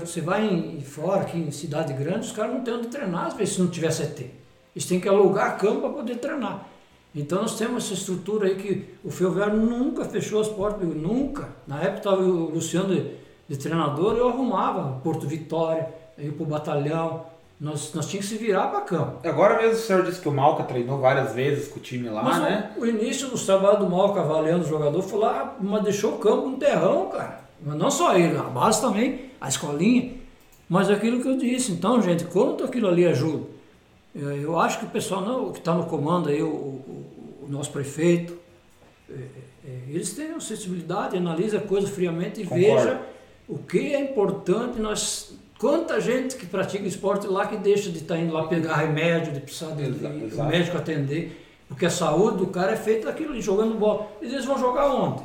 você 0.00 0.23
vai 0.23 0.47
em, 0.47 0.81
fora, 0.81 1.23
aqui 1.23 1.39
em 1.39 1.50
cidade 1.50 1.92
grande, 1.92 2.26
os 2.26 2.33
caras 2.33 2.55
não 2.55 2.62
têm 2.62 2.75
onde 2.75 2.89
treinar, 2.89 3.26
às 3.26 3.34
vezes, 3.34 3.55
se 3.55 3.60
não 3.60 3.68
tiver 3.68 3.91
CT. 3.91 4.31
Eles 4.75 4.89
têm 4.89 4.99
que 4.99 5.09
alugar 5.09 5.59
campo 5.59 5.81
para 5.81 5.91
poder 5.91 6.17
treinar. 6.17 6.67
Então 7.15 7.42
nós 7.42 7.59
temos 7.59 7.84
essa 7.84 7.94
estrutura 7.94 8.47
aí 8.47 8.55
que 8.55 8.94
o 9.05 9.10
Ferroviário 9.10 9.57
nunca 9.57 10.05
fechou 10.05 10.41
as 10.41 10.49
portas, 10.49 10.89
nunca. 10.89 11.49
Na 11.67 11.81
época 11.83 11.99
estava 11.99 12.23
o 12.23 12.50
Luciano 12.50 12.94
de, 12.94 13.10
de, 13.49 13.57
treinador, 13.59 14.17
eu 14.17 14.28
arrumava 14.28 15.00
Porto 15.02 15.26
Vitória, 15.26 15.89
ia 16.17 16.33
para 16.33 16.42
o 16.42 16.47
batalhão, 16.47 17.26
nós, 17.60 17.92
nós 17.94 18.07
tínhamos 18.07 18.31
que 18.31 18.36
se 18.36 18.42
virar 18.42 18.68
para 18.68 18.83
campo. 18.83 19.28
Agora 19.28 19.59
mesmo 19.59 19.75
o 19.75 19.76
senhor 19.76 20.05
disse 20.05 20.20
que 20.20 20.28
o 20.28 20.33
Malca 20.33 20.62
treinou 20.62 20.99
várias 20.99 21.34
vezes 21.34 21.68
com 21.68 21.78
o 21.78 21.83
time 21.83 22.09
lá, 22.09 22.23
mas 22.23 22.39
né? 22.41 22.70
O, 22.76 22.83
o 22.83 22.86
início 22.86 23.28
dos 23.28 23.44
trabalhos 23.44 23.81
do 23.81 23.91
Malca 23.91 24.20
avaliando 24.20 24.65
o 24.65 24.68
jogador 24.68 25.02
foi 25.02 25.18
lá, 25.18 25.57
mas 25.60 25.83
deixou 25.83 26.15
o 26.15 26.18
campo 26.18 26.47
um 26.47 26.59
terrão, 26.59 27.09
cara. 27.09 27.41
Mas 27.64 27.76
não 27.76 27.90
só 27.90 28.16
ele, 28.16 28.36
a 28.36 28.44
base 28.44 28.80
também, 28.80 29.30
a 29.40 29.48
escolinha. 29.48 30.14
Mas 30.68 30.89
aquilo 30.89 31.20
que 31.20 31.28
eu 31.28 31.36
disse, 31.36 31.72
então, 31.72 32.00
gente, 32.00 32.24
quanto 32.24 32.64
aquilo 32.64 32.89
ali 32.89 33.06
ajuda? 33.06 33.44
Eu 34.14 34.58
acho 34.58 34.78
que 34.78 34.86
o 34.86 34.89
pessoal 34.89 35.20
não, 35.20 35.52
que 35.52 35.58
está 35.58 35.74
no 35.74 35.86
comando 35.86 36.28
aí, 36.28 36.42
o, 36.42 36.47
o, 36.47 37.42
o 37.42 37.47
nosso 37.48 37.70
prefeito, 37.70 38.36
é, 39.08 39.14
é, 39.14 39.78
eles 39.89 40.12
têm 40.12 40.39
sensibilidade, 40.40 41.16
analisa 41.16 41.58
a 41.58 41.60
coisa 41.60 41.86
friamente 41.86 42.40
e 42.40 42.44
Concordo. 42.44 42.64
veja 42.64 43.02
o 43.48 43.58
que 43.58 43.94
é 43.94 44.00
importante 44.00 44.80
nós. 44.80 45.32
Quanta 45.58 46.00
gente 46.00 46.36
que 46.36 46.47
pratica 46.47 46.86
esporte 46.86 47.26
lá 47.26 47.47
que 47.47 47.56
deixa 47.56 47.90
de 47.90 47.98
estar 47.98 48.14
tá 48.14 48.20
indo 48.20 48.32
lá 48.32 48.47
pegar 48.47 48.76
remédio, 48.76 49.32
de 49.32 49.40
precisar 49.40 49.72
de, 49.72 49.90
de 49.90 50.34
o 50.34 50.44
médico 50.44 50.76
atender, 50.78 51.47
porque 51.68 51.84
a 51.84 51.90
saúde 51.90 52.39
do 52.39 52.47
cara 52.47 52.72
é 52.72 52.76
feita 52.76 53.06
daquilo, 53.06 53.39
jogando 53.40 53.74
bola. 53.74 54.06
E 54.22 54.26
eles 54.26 54.44
vão 54.44 54.58
jogar 54.58 54.86
onde? 54.86 55.22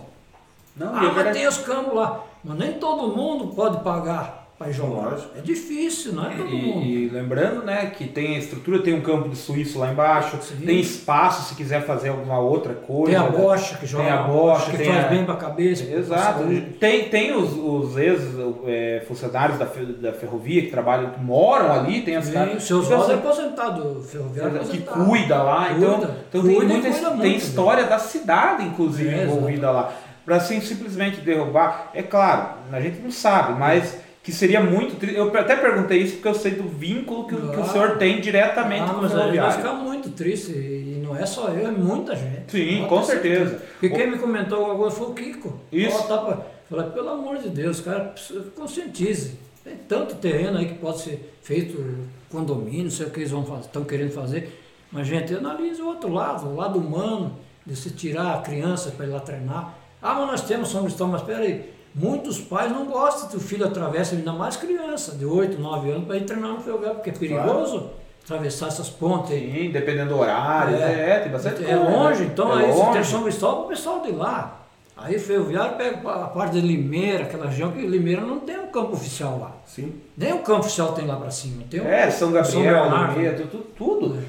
Não, 0.76 0.96
ah, 0.96 1.12
mas 1.16 1.34
tem 1.34 1.48
os 1.48 1.58
campos 1.60 1.94
lá. 1.94 2.24
Mas 2.44 2.58
nem 2.58 2.74
todo 2.74 3.16
mundo 3.16 3.48
pode 3.56 3.84
pagar 3.84 4.46
para 4.58 4.72
jogar. 4.72 5.10
Lógico. 5.10 5.38
É 5.38 5.42
difícil, 5.42 6.14
não 6.14 6.32
é 6.32 6.36
todo 6.36 6.50
e, 6.50 6.62
mundo. 6.62 6.86
E 6.86 7.10
lembrando, 7.10 7.66
né, 7.66 7.88
que 7.88 8.06
tem 8.08 8.36
a 8.36 8.40
estrutura, 8.40 8.80
tem 8.80 8.94
um 8.94 9.02
campo 9.02 9.28
de 9.28 9.36
suíço 9.36 9.78
lá 9.78 9.92
embaixo, 9.92 10.38
Sim. 10.42 10.66
tem 10.66 10.80
espaço 10.80 11.50
se 11.50 11.56
quiser 11.56 11.86
fazer 11.86 12.10
alguma 12.10 12.40
outra 12.40 12.74
coisa. 12.74 13.12
Tem 13.12 13.16
a 13.16 13.30
bocha 13.30 13.78
que 13.78 13.86
joga. 13.86 14.06
Tem 14.06 14.14
a 14.14 14.24
bocha, 14.24 14.72
que 14.72 14.86
faz 14.86 15.06
a... 15.06 15.08
bem 15.10 15.26
para 15.26 15.34
a 15.34 15.38
cabeça. 15.38 15.84
Exato. 15.84 16.44
Tem, 16.80 17.10
tem 17.10 17.36
os, 17.36 17.52
os 17.54 17.98
ex-funcionários 17.98 19.60
é, 19.60 19.66
da, 19.66 20.10
da 20.10 20.14
ferrovia 20.14 20.62
que 20.62 20.72
trabalham, 20.72 21.10
que 21.10 21.20
moram 21.20 21.74
ali, 21.74 22.02
tem 22.02 22.16
as 22.16 22.30
casas. 22.30 22.56
O 22.56 22.62
seu 22.62 22.80
Oswaldo 22.80 23.12
é 23.12 23.16
aposentado, 23.16 24.02
ferroviário 24.08 24.60
Que 24.60 24.78
cuida 24.80 25.44
lá. 25.44 25.66
Cuida, 25.66 25.86
então, 25.86 26.16
então 26.30 26.42
cuida 26.42 26.60
tem, 26.60 26.68
muita, 26.68 26.92
tem 26.92 27.16
muito, 27.16 27.38
história 27.38 27.84
da 27.84 28.00
cidade, 28.00 28.64
inclusive, 28.64 29.10
é, 29.10 29.24
envolvida 29.24 29.70
lá. 29.70 29.94
Para 30.26 30.38
assim, 30.38 30.60
simplesmente 30.60 31.22
derrubar, 31.22 31.92
é 31.94 32.02
claro, 32.02 32.58
a 32.72 32.82
gente 32.82 33.00
não 33.00 33.12
sabe, 33.12 33.60
mas 33.60 33.98
que 34.26 34.32
seria 34.32 34.60
muito 34.60 34.96
triste. 34.96 35.16
Eu 35.16 35.28
até 35.38 35.56
perguntei 35.56 36.00
isso 36.00 36.14
porque 36.14 36.28
eu 36.28 36.34
sei 36.34 36.54
do 36.54 36.68
vínculo 36.68 37.28
que, 37.28 37.36
ah, 37.36 37.52
que 37.54 37.60
o 37.60 37.66
senhor 37.66 37.98
tem 37.98 38.20
diretamente 38.20 38.90
ah, 38.90 38.94
com 38.96 39.06
o 39.06 39.10
ferroviário. 39.10 39.52
Vai 39.52 39.62
ficar 39.62 39.74
muito 39.74 40.10
triste 40.10 40.52
e 40.52 41.00
não 41.06 41.16
é 41.16 41.28
só 41.28 41.50
eu, 41.50 41.68
é 41.68 41.72
muita 41.72 42.16
gente. 42.16 42.52
Sim, 42.52 42.88
com 42.90 43.04
certeza. 43.04 43.62
Porque 43.80 43.96
quem 43.96 44.10
me 44.10 44.18
comentou 44.18 44.72
agora 44.72 44.90
foi 44.90 45.08
o 45.08 45.14
Kiko. 45.14 45.60
Isso. 45.72 46.08
Tava, 46.08 46.48
falei, 46.68 46.90
pelo 46.90 47.10
amor 47.10 47.38
de 47.38 47.50
Deus, 47.50 47.80
cara, 47.82 48.16
conscientize. 48.56 49.38
Tem 49.64 49.78
tanto 49.88 50.16
terreno 50.16 50.58
aí 50.58 50.70
que 50.70 50.76
pode 50.76 51.02
ser 51.02 51.38
feito 51.44 52.08
condomínio, 52.32 52.86
não 52.86 52.92
sei 52.92 53.06
o 53.06 53.12
que 53.12 53.20
eles 53.20 53.32
estão 53.32 53.84
querendo 53.84 54.12
fazer. 54.12 54.60
Mas, 54.92 55.06
gente, 55.06 55.36
analise 55.36 55.80
o 55.82 55.88
outro 55.88 56.12
lado, 56.12 56.48
o 56.48 56.56
lado 56.56 56.80
humano, 56.80 57.38
de 57.64 57.76
se 57.76 57.92
tirar 57.92 58.34
a 58.34 58.42
criança 58.42 58.90
para 58.92 59.06
ir 59.06 59.10
lá 59.10 59.20
treinar. 59.20 59.74
Ah, 60.06 60.14
mas 60.16 60.28
nós 60.28 60.42
temos 60.42 60.70
São 60.70 60.84
Cristão, 60.84 61.08
mas 61.08 61.22
peraí 61.22 61.76
Muitos 61.98 62.42
pais 62.42 62.70
não 62.74 62.86
gostam 62.88 63.30
que 63.30 63.38
o 63.38 63.40
filho 63.40 63.66
atravesse, 63.66 64.16
ainda 64.16 64.34
mais 64.34 64.58
criança, 64.58 65.16
de 65.16 65.26
8, 65.26 65.58
9 65.58 65.92
anos, 65.92 66.06
para 66.06 66.18
ir 66.18 66.26
treinar 66.26 66.52
no 66.52 66.60
Felgado, 66.60 66.96
porque 66.96 67.10
é 67.10 67.14
perigoso 67.14 67.80
claro. 67.80 67.92
atravessar 68.26 68.68
essas 68.68 68.90
pontes. 68.90 69.30
Sim, 69.30 69.72
dependendo 69.72 70.10
do 70.10 70.20
horário, 70.20 70.76
é, 70.76 71.12
é 71.12 71.20
tem 71.22 71.32
bastante 71.32 71.64
É 71.64 71.68
coisa, 71.68 71.90
longe, 71.90 72.24
né? 72.24 72.30
então 72.34 72.52
é 72.52 72.66
aí 72.66 72.72
longe. 72.72 72.82
você 72.82 72.92
tem 72.92 73.04
São 73.06 73.24
Cristóvão 73.24 73.64
o 73.64 73.68
pessoal 73.70 74.02
de 74.02 74.12
lá. 74.12 74.60
Aí 74.98 75.16
o 75.16 75.20
ferroviário 75.22 75.78
pega 75.78 76.10
a 76.10 76.28
parte 76.28 76.60
de 76.60 76.62
Limeira, 76.62 77.24
aquela 77.24 77.46
região 77.46 77.72
que 77.72 77.80
Limeira 77.80 78.22
não 78.22 78.42
tem 78.42 78.60
um 78.60 78.68
campo 78.68 78.92
oficial 78.92 79.40
lá. 79.40 79.54
Sim. 79.66 79.94
Nem 80.18 80.34
o 80.34 80.40
campo 80.40 80.62
oficial 80.62 80.92
tem 80.92 81.06
lá 81.06 81.16
para 81.16 81.32
cima. 81.32 81.64
Tem 81.70 81.80
um, 81.80 81.88
é, 81.88 82.12
São 82.12 82.30
Gabriel, 82.34 82.52
São 82.52 82.62
Bernardo, 82.62 83.14
Limeira, 83.14 83.38
tudo. 83.38 83.66
tudo. 83.78 84.20
É. 84.20 84.24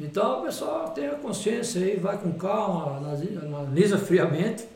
Então 0.00 0.40
o 0.40 0.42
pessoal 0.44 0.88
tem 0.94 1.08
a 1.08 1.14
consciência 1.16 1.82
aí, 1.82 1.96
vai 1.96 2.16
com 2.16 2.32
calma, 2.32 2.96
analisa 2.96 3.98
friamente 3.98 4.71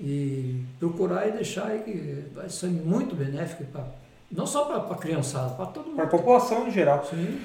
e 0.00 0.62
procurar 0.78 1.28
e 1.28 1.32
deixar 1.32 1.66
aí 1.66 1.80
que 1.80 2.24
vai 2.34 2.48
ser 2.48 2.68
muito 2.68 3.14
benéfico 3.14 3.64
para 3.64 3.84
não 4.30 4.46
só 4.46 4.64
para 4.64 4.76
a 4.76 4.98
criançada, 4.98 5.50
para 5.54 5.66
todo 5.66 5.86
mundo. 5.86 5.96
Para 5.96 6.04
a 6.04 6.08
população 6.08 6.68
em 6.68 6.70
geral. 6.70 7.04
Sim. 7.10 7.38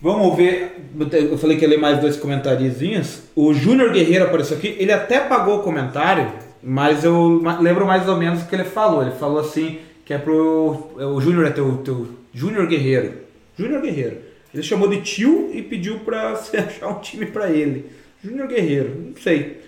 Vamos 0.00 0.36
ver, 0.36 0.90
eu 1.12 1.38
falei 1.38 1.56
que 1.56 1.62
ia 1.62 1.68
ler 1.68 1.78
mais 1.78 2.00
dois 2.00 2.16
comentáriozinhos. 2.16 3.22
O 3.36 3.54
Júnior 3.54 3.92
Guerreiro 3.92 4.24
apareceu 4.24 4.56
aqui, 4.56 4.74
ele 4.78 4.90
até 4.90 5.20
pagou 5.20 5.60
o 5.60 5.62
comentário, 5.62 6.32
mas 6.60 7.04
eu 7.04 7.40
lembro 7.60 7.86
mais 7.86 8.08
ou 8.08 8.16
menos 8.16 8.42
o 8.42 8.48
que 8.48 8.54
ele 8.56 8.64
falou. 8.64 9.02
Ele 9.02 9.12
falou 9.12 9.38
assim, 9.38 9.78
que 10.04 10.12
é 10.12 10.18
pro. 10.18 10.90
É 10.98 11.04
o 11.06 11.20
Júnior 11.20 11.46
é 11.46 11.50
teu, 11.50 11.76
teu 11.78 12.08
Júnior 12.34 12.66
Guerreiro. 12.66 13.14
Júnior 13.56 13.80
Guerreiro. 13.80 14.18
Ele 14.52 14.62
chamou 14.62 14.88
de 14.88 15.00
tio 15.00 15.50
e 15.54 15.62
pediu 15.62 16.00
para 16.00 16.34
você 16.34 16.56
achar 16.56 16.88
um 16.88 17.00
time 17.00 17.26
para 17.26 17.48
ele. 17.50 17.86
Júnior 18.24 18.48
Guerreiro, 18.48 18.96
não 19.08 19.22
sei. 19.22 19.62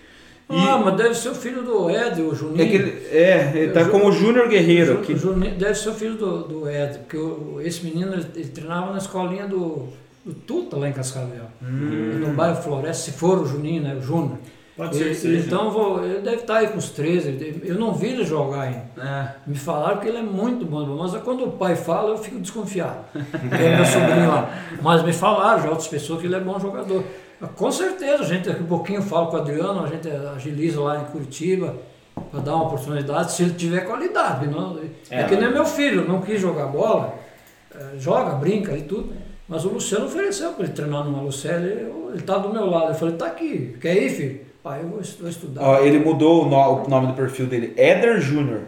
Ah, 0.49 0.79
mas 0.85 0.95
deve 0.97 1.15
ser 1.15 1.31
o 1.31 1.35
filho 1.35 1.63
do 1.63 1.89
Ed, 1.91 2.21
o 2.21 2.35
Juninho. 2.35 2.63
É, 2.63 2.67
que 2.69 2.75
ele, 2.77 3.07
é, 3.11 3.53
ele 3.55 3.73
tá 3.73 3.87
como 3.87 4.13
Júnior 4.13 4.47
Guerreiro 4.49 4.97
O 4.97 4.99
aqui. 5.01 5.15
Ju- 5.17 5.33
Juninho 5.33 5.55
deve 5.57 5.75
ser 5.75 5.89
o 5.89 5.95
filho 5.95 6.15
do, 6.17 6.43
do 6.43 6.69
Ed, 6.71 6.99
porque 6.99 7.17
o- 7.17 7.61
esse 7.63 7.83
menino 7.85 8.13
ele, 8.13 8.27
ele 8.37 8.49
treinava 8.49 8.93
na 8.93 8.99
escolinha 8.99 9.47
do, 9.49 9.89
do 10.25 10.35
Tuta 10.35 10.77
lá 10.77 10.89
em 10.89 10.93
Cascavel. 10.93 11.45
Hum. 11.63 12.19
No 12.21 12.29
bairro 12.35 12.57
Floresta, 12.63 13.05
se 13.11 13.13
for 13.13 13.39
o 13.41 13.47
Juninho, 13.47 13.83
né? 13.83 13.95
O 13.95 14.03
Júnior. 14.03 14.39
Pode 14.77 14.97
ser 14.97 15.29
Ele-. 15.29 15.39
Então 15.39 15.71
vou- 15.71 16.05
ele 16.05 16.19
deve 16.21 16.37
estar 16.39 16.57
aí 16.59 16.67
com 16.69 16.79
os 16.79 16.91
13. 16.91 17.29
ele- 17.29 17.63
Eu 17.65 17.77
não 17.77 17.95
vi 17.95 18.09
ele 18.09 18.25
jogar 18.25 18.63
ainda. 18.63 18.85
É. 18.99 19.29
Me 19.47 19.57
falaram 19.57 19.99
que 19.99 20.09
ele 20.09 20.19
é 20.19 20.23
muito 20.23 20.67
bom, 20.67 20.85
mas 20.97 21.15
quando 21.23 21.45
o 21.47 21.53
pai 21.53 21.75
fala, 21.77 22.11
eu 22.11 22.19
fico 22.19 22.39
desconfiado. 22.39 22.99
Que 23.15 23.63
é 23.63 23.77
meu 23.77 23.85
sobrinho 23.87 24.29
lá. 24.29 24.51
Mas 24.83 25.03
me 25.03 25.13
falaram 25.13 25.63
já 25.63 25.69
outras 25.71 25.89
pessoas 25.89 26.21
que 26.21 26.27
ele 26.27 26.35
é 26.35 26.41
bom 26.41 26.59
jogador. 26.61 27.03
Com 27.49 27.71
certeza, 27.71 28.23
a 28.23 28.27
gente 28.27 28.49
daqui 28.49 28.63
a 28.63 28.67
pouquinho 28.67 29.03
fala 29.03 29.27
com 29.27 29.37
o 29.37 29.41
Adriano, 29.41 29.85
a 29.85 29.89
gente 29.89 30.09
agiliza 30.09 30.81
lá 30.81 31.03
em 31.03 31.05
Curitiba 31.07 31.75
para 32.31 32.41
dar 32.41 32.55
uma 32.57 32.67
oportunidade, 32.67 33.33
se 33.33 33.43
ele 33.43 33.55
tiver 33.55 33.81
qualidade. 33.81 34.47
Não, 34.47 34.79
é, 35.11 35.21
É, 35.21 35.25
que 35.25 35.37
nem 35.37 35.53
meu 35.53 35.65
filho, 35.67 36.07
não 36.07 36.21
quis 36.21 36.41
jogar 36.41 36.67
bola, 36.67 37.15
eh, 37.75 37.85
joga, 37.99 38.33
brinca 38.37 38.77
e 38.77 38.83
tudo. 38.83 39.13
Mas 39.49 39.65
o 39.65 39.69
Luciano 39.69 40.07
ofereceu 40.07 40.53
para 40.53 40.65
ele 40.65 40.73
treinar 40.73 41.05
numa 41.05 41.21
Lucélia, 41.23 41.67
ele 42.09 42.19
está 42.19 42.39
do 42.39 42.51
meu 42.53 42.65
lado. 42.67 42.89
Eu 42.91 42.95
falei, 42.95 43.15
tá 43.17 43.27
aqui, 43.27 43.77
quer 43.81 43.95
ir, 43.95 44.11
filho? 44.11 44.41
Pai, 44.63 44.81
eu 44.83 44.89
vou, 44.89 45.01
estu- 45.01 45.21
vou 45.21 45.29
estudar. 45.31 45.63
Ó, 45.63 45.79
ele 45.81 45.99
mudou 45.99 46.45
o, 46.47 46.49
no- 46.49 46.85
o 46.85 46.89
nome 46.89 47.09
do 47.09 47.13
perfil 47.13 47.47
dele. 47.47 47.75
Éder 47.77 48.21
Júnior. 48.21 48.63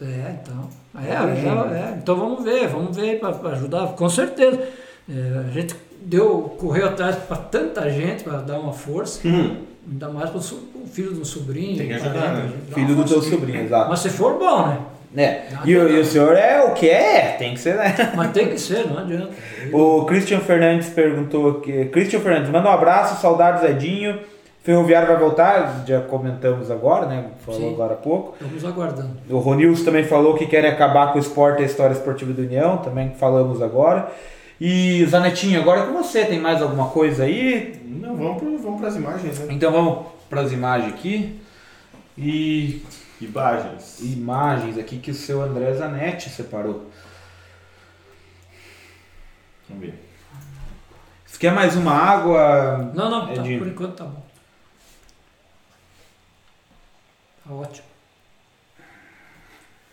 É, 0.00 0.36
então. 0.40 0.68
É, 1.00 1.10
é, 1.10 1.78
é. 1.94 1.98
então 2.00 2.14
vamos 2.16 2.44
ver, 2.44 2.68
vamos 2.68 2.96
ver 2.96 3.18
para 3.18 3.30
ajudar, 3.50 3.88
com 3.94 4.08
certeza. 4.08 4.60
É, 5.08 5.38
a 5.48 5.50
gente 5.50 5.74
deu, 6.04 6.54
correu 6.58 6.86
atrás 6.86 7.16
para 7.16 7.36
tanta 7.36 7.90
gente 7.90 8.24
para 8.24 8.38
dar 8.38 8.58
uma 8.58 8.72
força, 8.72 9.26
Hum, 9.26 9.56
ainda 9.90 10.08
mais 10.08 10.30
para 10.30 10.38
o 10.38 10.86
filho 10.86 11.12
do 11.12 11.24
sobrinho. 11.24 11.76
Tem 11.76 11.88
que 11.88 11.94
parente, 11.98 12.16
ajudar, 12.18 12.32
né? 12.34 12.52
Filho 12.74 12.94
do 12.94 13.04
teu 13.04 13.22
sobrinho, 13.22 13.60
exato. 13.64 13.90
Mas 13.90 14.00
se 14.00 14.08
for 14.10 14.38
bom, 14.38 14.66
né? 14.68 14.78
É. 15.14 15.42
E, 15.66 15.76
o- 15.76 15.88
e 15.90 16.00
o 16.00 16.04
senhor 16.06 16.34
é 16.36 16.62
o 16.64 16.72
que 16.72 16.88
é? 16.88 17.36
Tem 17.38 17.52
que 17.52 17.60
ser, 17.60 17.76
né? 17.76 17.94
Mas 18.16 18.30
tem 18.32 18.48
que 18.48 18.58
ser, 18.58 18.86
não 18.88 18.98
adianta. 18.98 19.28
O 19.72 20.04
Christian 20.06 20.40
Fernandes 20.40 20.88
perguntou 20.88 21.58
aqui. 21.58 21.84
Christian 21.86 22.20
Fernandes, 22.20 22.48
manda 22.50 22.68
um 22.68 22.72
abraço, 22.72 23.20
saudades 23.20 23.62
Edinho. 23.62 24.18
Ferroviário 24.62 25.08
vai 25.08 25.16
voltar, 25.18 25.82
já 25.86 26.00
comentamos 26.02 26.70
agora, 26.70 27.06
né? 27.06 27.24
Falou 27.44 27.60
Sim. 27.60 27.74
agora 27.74 27.94
há 27.94 27.96
pouco. 27.96 28.34
Estamos 28.40 28.64
aguardando. 28.64 29.10
O 29.28 29.38
Ronilson 29.38 29.84
também 29.84 30.04
falou 30.04 30.34
que 30.34 30.46
quer 30.46 30.64
acabar 30.64 31.10
com 31.12 31.18
o 31.18 31.20
esporte 31.20 31.60
e 31.60 31.64
a 31.64 31.66
história 31.66 31.92
esportiva 31.94 32.32
da 32.32 32.42
União, 32.42 32.76
também 32.78 33.10
falamos 33.18 33.60
agora. 33.60 34.06
E 34.64 35.04
Zanetinho, 35.06 35.60
agora 35.60 35.80
é 35.80 35.86
com 35.86 35.92
você, 35.92 36.24
tem 36.24 36.38
mais 36.38 36.62
alguma 36.62 36.88
coisa 36.88 37.24
aí? 37.24 37.82
Não, 37.84 38.16
vamos, 38.16 38.40
pro, 38.40 38.58
vamos 38.58 38.80
pras 38.80 38.94
imagens, 38.94 39.40
né? 39.40 39.52
Então 39.52 39.72
vamos 39.72 40.06
para 40.30 40.42
as 40.42 40.52
imagens 40.52 40.94
aqui. 40.94 41.42
E 42.16 42.80
Imagens. 43.20 43.98
imagens 43.98 44.78
aqui 44.78 45.00
que 45.00 45.10
o 45.10 45.14
seu 45.14 45.42
André 45.42 45.74
Zanetti 45.74 46.30
separou. 46.30 46.88
Vamos 49.68 49.84
ver. 49.84 49.94
Você 51.26 51.38
quer 51.40 51.52
mais 51.52 51.74
uma 51.74 51.94
água? 51.94 52.92
Não, 52.94 53.10
não, 53.10 53.34
tá, 53.34 53.42
por 53.42 53.66
enquanto 53.66 53.96
tá 53.96 54.04
bom. 54.04 54.24
Tá 57.44 57.52
ótimo. 57.52 57.88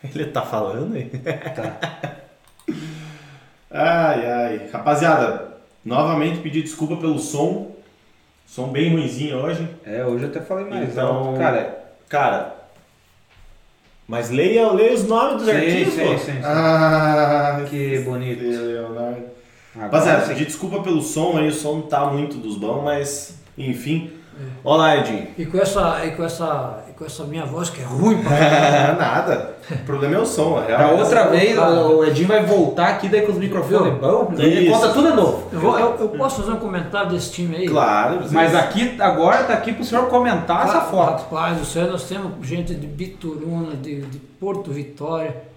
Ele 0.04 0.26
tá 0.26 0.44
falando 0.44 0.94
aí? 0.94 1.10
Tá. 1.10 2.20
Ai, 3.72 4.26
ai. 4.32 4.70
Rapaziada, 4.72 5.54
novamente 5.86 6.40
pedir 6.40 6.64
desculpa 6.64 6.98
pelo 6.98 7.20
som. 7.20 7.72
Som 8.48 8.70
bem 8.70 8.92
ruinzinho 8.92 9.38
hoje. 9.38 9.68
É, 9.86 10.04
hoje 10.04 10.24
eu 10.24 10.30
até 10.30 10.42
falei 10.42 10.66
mais 10.66 10.90
Então- 10.92 11.08
alto. 11.08 11.40
Cara, 11.40 11.78
Cara, 12.10 12.56
mas 14.08 14.32
leia, 14.32 14.72
leia 14.72 14.94
os 14.96 15.04
nomes 15.08 15.44
dos 15.44 15.46
Sim, 15.46 15.52
artigos. 15.58 15.94
sim, 15.94 16.18
sim, 16.18 16.32
sim. 16.32 16.40
Ah, 16.44 17.64
que 17.70 18.00
bonito. 18.00 18.42
Leonardo. 18.42 19.22
Rapaziada, 19.80 20.26
pedir 20.26 20.46
desculpa 20.46 20.82
pelo 20.82 21.00
som 21.04 21.38
aí, 21.38 21.48
o 21.48 21.54
som 21.54 21.74
não 21.76 21.82
tá 21.84 22.08
muito 22.08 22.38
dos 22.38 22.58
bons, 22.58 22.84
mas 22.84 23.36
enfim. 23.56 24.10
Olá, 24.64 24.98
Edinho. 24.98 25.28
E 25.38 25.46
com 25.46 25.60
essa, 25.60 26.04
e 26.04 26.12
com 26.16 26.24
essa, 26.24 26.84
com 27.00 27.06
essa 27.06 27.24
minha 27.24 27.46
voz 27.46 27.70
que 27.70 27.80
é 27.82 27.86
ruim 27.86 28.22
pra 28.22 28.36
Nada. 29.00 29.54
O 29.72 29.78
problema 29.86 30.16
é 30.16 30.20
o 30.20 30.26
som, 30.26 30.62
é 30.62 30.68
Da 30.68 30.78
real. 30.80 30.98
outra 30.98 31.22
Essa- 31.22 31.30
vez, 31.30 31.58
o 31.58 32.04
Edinho 32.04 32.28
vai 32.28 32.44
voltar 32.46 32.90
aqui 32.90 33.08
daí 33.08 33.22
com 33.22 33.32
os 33.32 33.38
microfones 33.38 33.94
bons. 34.00 34.38
Ele 34.38 34.68
Isso. 34.70 34.72
conta 34.74 34.90
tudo 34.94 35.10
de 35.12 35.16
novo. 35.16 35.44
Eu, 35.54 35.60
vou- 35.62 35.80
eu- 35.80 35.96
eu 35.98 36.10
posso 36.10 36.42
fazer 36.42 36.52
um 36.52 36.58
comentário 36.60 37.12
desse 37.12 37.32
time 37.32 37.56
aí? 37.56 37.68
Claro. 37.70 38.20
Mas 38.32 38.54
aqui, 38.54 38.98
agora 39.00 39.44
tá 39.46 39.54
aqui 39.54 39.72
pro 39.72 39.84
senhor 39.86 40.08
comentar 40.08 40.66
essa 40.66 40.80
Ra- 40.80 40.82
foto. 40.82 41.22
Rapaz 41.24 41.58
do 41.58 41.66
céu, 41.66 41.88
nós 41.90 42.04
temos 42.04 42.46
gente 42.46 42.76
de 42.76 42.86
Bituruna, 42.86 43.76
de, 43.76 44.02
de 44.02 44.18
Porto 44.18 44.70
Vitória. 44.72 45.49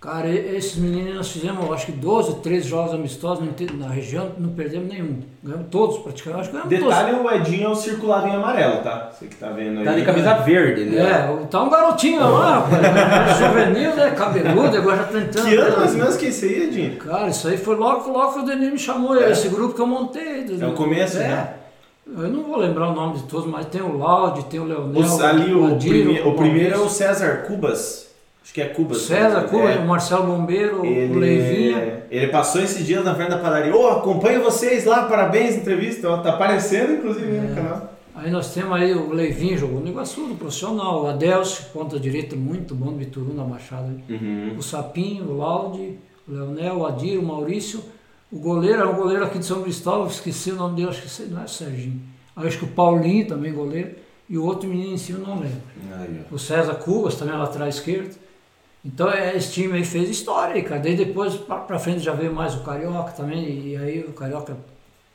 Cara, 0.00 0.28
esses 0.30 0.76
meninos 0.76 1.16
nós 1.16 1.28
fizemos, 1.32 1.72
acho 1.72 1.86
que 1.86 1.90
12, 1.92 2.36
13 2.36 2.68
jogos 2.68 2.94
amistosos 2.94 3.44
na 3.76 3.88
região, 3.88 4.30
não 4.38 4.50
perdemos 4.50 4.88
nenhum. 4.88 5.18
Ganhamos 5.42 5.66
todos 5.72 5.98
praticamente. 5.98 6.40
Acho 6.42 6.50
que 6.50 6.68
ganhamos 6.68 6.94
Detalhe, 6.94 7.16
o 7.20 7.30
Edinho 7.32 7.64
é 7.66 7.68
o 7.68 7.74
circulado 7.74 8.28
em 8.28 8.34
amarelo, 8.36 8.80
tá? 8.80 9.10
Você 9.10 9.26
que 9.26 9.34
tá 9.34 9.48
vendo 9.48 9.80
aí. 9.80 9.84
Tá 9.84 9.92
de 9.96 10.04
camisa 10.04 10.34
verde. 10.34 10.84
todos. 10.84 10.96
Ele 10.98 11.00
É, 11.04 11.46
tá 11.50 11.62
um 11.64 11.68
garotinho 11.68 12.20
lá, 12.20 12.60
rapaz. 12.60 13.38
Juvenil, 13.42 13.96
né? 13.96 14.10
Cabeludo, 14.12 14.76
agora 14.76 14.96
já 14.98 15.04
tá 15.04 15.18
entrando. 15.18 15.48
Que 15.48 15.56
ano 15.56 15.76
mais 15.78 15.90
ou 15.90 15.98
menos 15.98 16.16
que 16.16 16.26
isso 16.26 16.44
aí, 16.44 16.62
Edinho? 16.62 16.96
Cara, 16.98 17.26
isso 17.28 17.48
aí 17.48 17.56
foi 17.56 17.74
logo, 17.74 18.08
logo 18.12 18.34
que 18.34 18.38
o 18.38 18.44
Denis 18.44 18.70
me 18.72 18.78
chamou, 18.78 19.20
É. 19.20 19.32
esse 19.32 19.48
grupo 19.48 19.74
que 19.74 19.80
eu 19.80 19.86
montei. 19.86 20.46
É 20.60 20.64
o 20.66 20.74
começo, 20.74 21.18
É. 21.18 21.26
né? 21.26 21.54
Eu 22.06 22.28
não 22.28 22.44
vou 22.44 22.56
lembrar 22.56 22.88
o 22.90 22.94
nome 22.94 23.16
de 23.16 23.24
todos, 23.24 23.46
mas 23.50 23.66
tem 23.66 23.82
o 23.82 23.98
Laude, 23.98 24.44
tem 24.44 24.60
o 24.60 24.64
Leonel. 24.64 25.02
Os- 25.02 25.20
ali 25.20 25.52
o, 25.52 25.66
Adir, 25.66 25.90
prime- 25.90 26.20
o 26.22 26.34
primeiro 26.36 26.74
é 26.76 26.78
o. 26.78 26.88
César 26.88 27.44
Cubas. 27.48 28.07
Acho 28.48 28.54
que 28.54 28.62
é 28.62 28.66
Cubas. 28.68 29.02
César, 29.02 29.42
Cuba, 29.42 29.70
É. 29.70 29.76
o 29.78 29.86
Marcelo 29.86 30.24
Bombeiro, 30.26 30.80
o 30.80 30.86
Ele, 30.86 31.18
Leivinha. 31.18 32.04
ele 32.10 32.28
passou 32.28 32.62
esses 32.62 32.86
dias 32.86 33.04
na 33.04 33.14
frente 33.14 33.28
da 33.28 33.36
padaria. 33.36 33.76
Ô, 33.76 33.88
acompanho 33.88 34.42
vocês 34.42 34.86
lá, 34.86 35.02
parabéns, 35.04 35.54
entrevista. 35.54 36.08
Ó, 36.08 36.16
Tá 36.22 36.30
aparecendo, 36.30 36.94
inclusive, 36.94 37.36
É. 37.36 37.40
no 37.42 37.54
canal. 37.54 37.92
Aí 38.14 38.30
nós 38.30 38.54
temos 38.54 38.72
aí 38.72 38.94
o 38.94 39.12
Leivinho, 39.12 39.58
jogou 39.58 39.80
no 39.80 39.88
Iguaçu, 39.88 40.24
do 40.28 40.34
profissional. 40.34 41.04
O 41.04 41.08
Adelcio, 41.08 41.66
ponta 41.74 42.00
direita, 42.00 42.34
muito 42.36 42.74
bom, 42.74 42.86
do 42.86 42.92
Bituruna, 42.92 43.44
Machado. 43.44 44.00
Uhum. 44.08 44.54
O 44.56 44.62
Sapinho, 44.62 45.24
o 45.30 45.36
Laude, 45.36 45.98
o 46.26 46.32
Leonel, 46.32 46.78
o 46.78 46.86
Adir, 46.86 47.18
o 47.18 47.22
Maurício. 47.22 47.80
O 48.32 48.38
goleiro, 48.38 48.80
é 48.80 48.86
um 48.86 48.94
goleiro 48.94 49.24
aqui 49.24 49.38
de 49.38 49.44
São 49.44 49.60
Cristóvão, 49.62 50.06
esqueci 50.06 50.52
o 50.52 50.56
nome 50.56 50.76
dele, 50.76 50.88
acho 50.88 51.02
que 51.02 51.10
sei- 51.10 51.26
não 51.26 51.42
é 51.42 51.46
Serginho. 51.46 52.00
Aí 52.34 52.46
acho 52.48 52.56
que 52.58 52.64
o 52.64 52.68
Paulinho 52.68 53.26
também 53.28 53.52
goleiro. 53.52 53.90
E 54.28 54.38
o 54.38 54.44
outro 54.44 54.66
menino 54.70 54.94
em 54.94 54.98
cima, 54.98 55.18
não 55.18 55.34
lembro. 55.38 55.60
Aí. 56.00 56.20
O 56.32 56.38
César 56.38 56.74
Cubas, 56.76 57.14
também 57.14 57.36
lateral 57.36 57.68
esquerdo. 57.68 58.16
Então 58.84 59.10
é, 59.10 59.36
esse 59.36 59.52
time 59.52 59.74
aí 59.74 59.84
fez 59.84 60.08
história, 60.08 60.54
aí, 60.54 60.62
cara. 60.62 60.80
Daí 60.80 60.96
depois 60.96 61.34
pra, 61.34 61.56
pra 61.56 61.78
frente 61.78 62.00
já 62.00 62.12
veio 62.12 62.32
mais 62.32 62.54
o 62.54 62.62
Carioca 62.62 63.12
também. 63.12 63.44
E 63.44 63.76
aí 63.76 64.00
o 64.00 64.12
Carioca 64.12 64.56